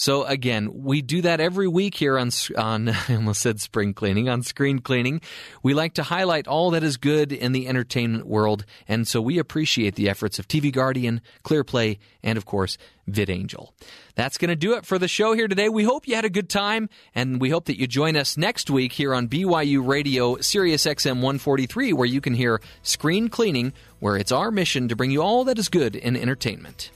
So 0.00 0.24
again, 0.24 0.70
we 0.82 1.02
do 1.02 1.20
that 1.22 1.40
every 1.40 1.68
week 1.68 1.94
here 1.94 2.18
on 2.18 2.30
on 2.56 2.88
I 3.08 3.16
almost 3.16 3.42
said 3.42 3.60
spring 3.60 3.92
cleaning 3.92 4.30
on 4.30 4.42
screen 4.42 4.78
cleaning. 4.78 5.20
We 5.62 5.74
like 5.74 5.92
to 5.94 6.02
highlight 6.02 6.48
all 6.48 6.70
that 6.70 6.82
is 6.82 6.96
good 6.96 7.32
in 7.32 7.52
the 7.52 7.68
entertainment 7.68 8.26
world, 8.26 8.64
and 8.88 9.06
so 9.06 9.20
we 9.20 9.38
appreciate 9.38 9.96
the 9.96 10.08
efforts 10.08 10.38
of 10.38 10.48
TV 10.48 10.72
Guardian, 10.72 11.20
ClearPlay, 11.44 11.98
and 12.22 12.38
of 12.38 12.46
course 12.46 12.78
VidAngel. 13.12 13.70
That's 14.14 14.38
going 14.38 14.48
to 14.50 14.56
do 14.56 14.74
it 14.74 14.84
for 14.84 14.98
the 14.98 15.08
show 15.08 15.34
here 15.34 15.48
today. 15.48 15.68
We 15.68 15.84
hope 15.84 16.06
you 16.06 16.14
had 16.14 16.24
a 16.24 16.30
good 16.30 16.48
time, 16.48 16.88
and 17.14 17.40
we 17.40 17.50
hope 17.50 17.66
that 17.66 17.78
you 17.78 17.86
join 17.86 18.16
us 18.16 18.36
next 18.36 18.70
week 18.70 18.92
here 18.92 19.14
on 19.14 19.28
BYU 19.28 19.86
Radio, 19.86 20.36
Sirius 20.40 20.86
XM 20.86 21.16
143, 21.16 21.92
where 21.92 22.06
you 22.06 22.20
can 22.20 22.34
hear 22.34 22.60
Screen 22.82 23.28
Cleaning, 23.28 23.72
where 23.98 24.16
it's 24.16 24.32
our 24.32 24.50
mission 24.50 24.88
to 24.88 24.96
bring 24.96 25.10
you 25.10 25.22
all 25.22 25.44
that 25.44 25.58
is 25.58 25.68
good 25.68 25.96
in 25.96 26.16
entertainment. 26.16 26.90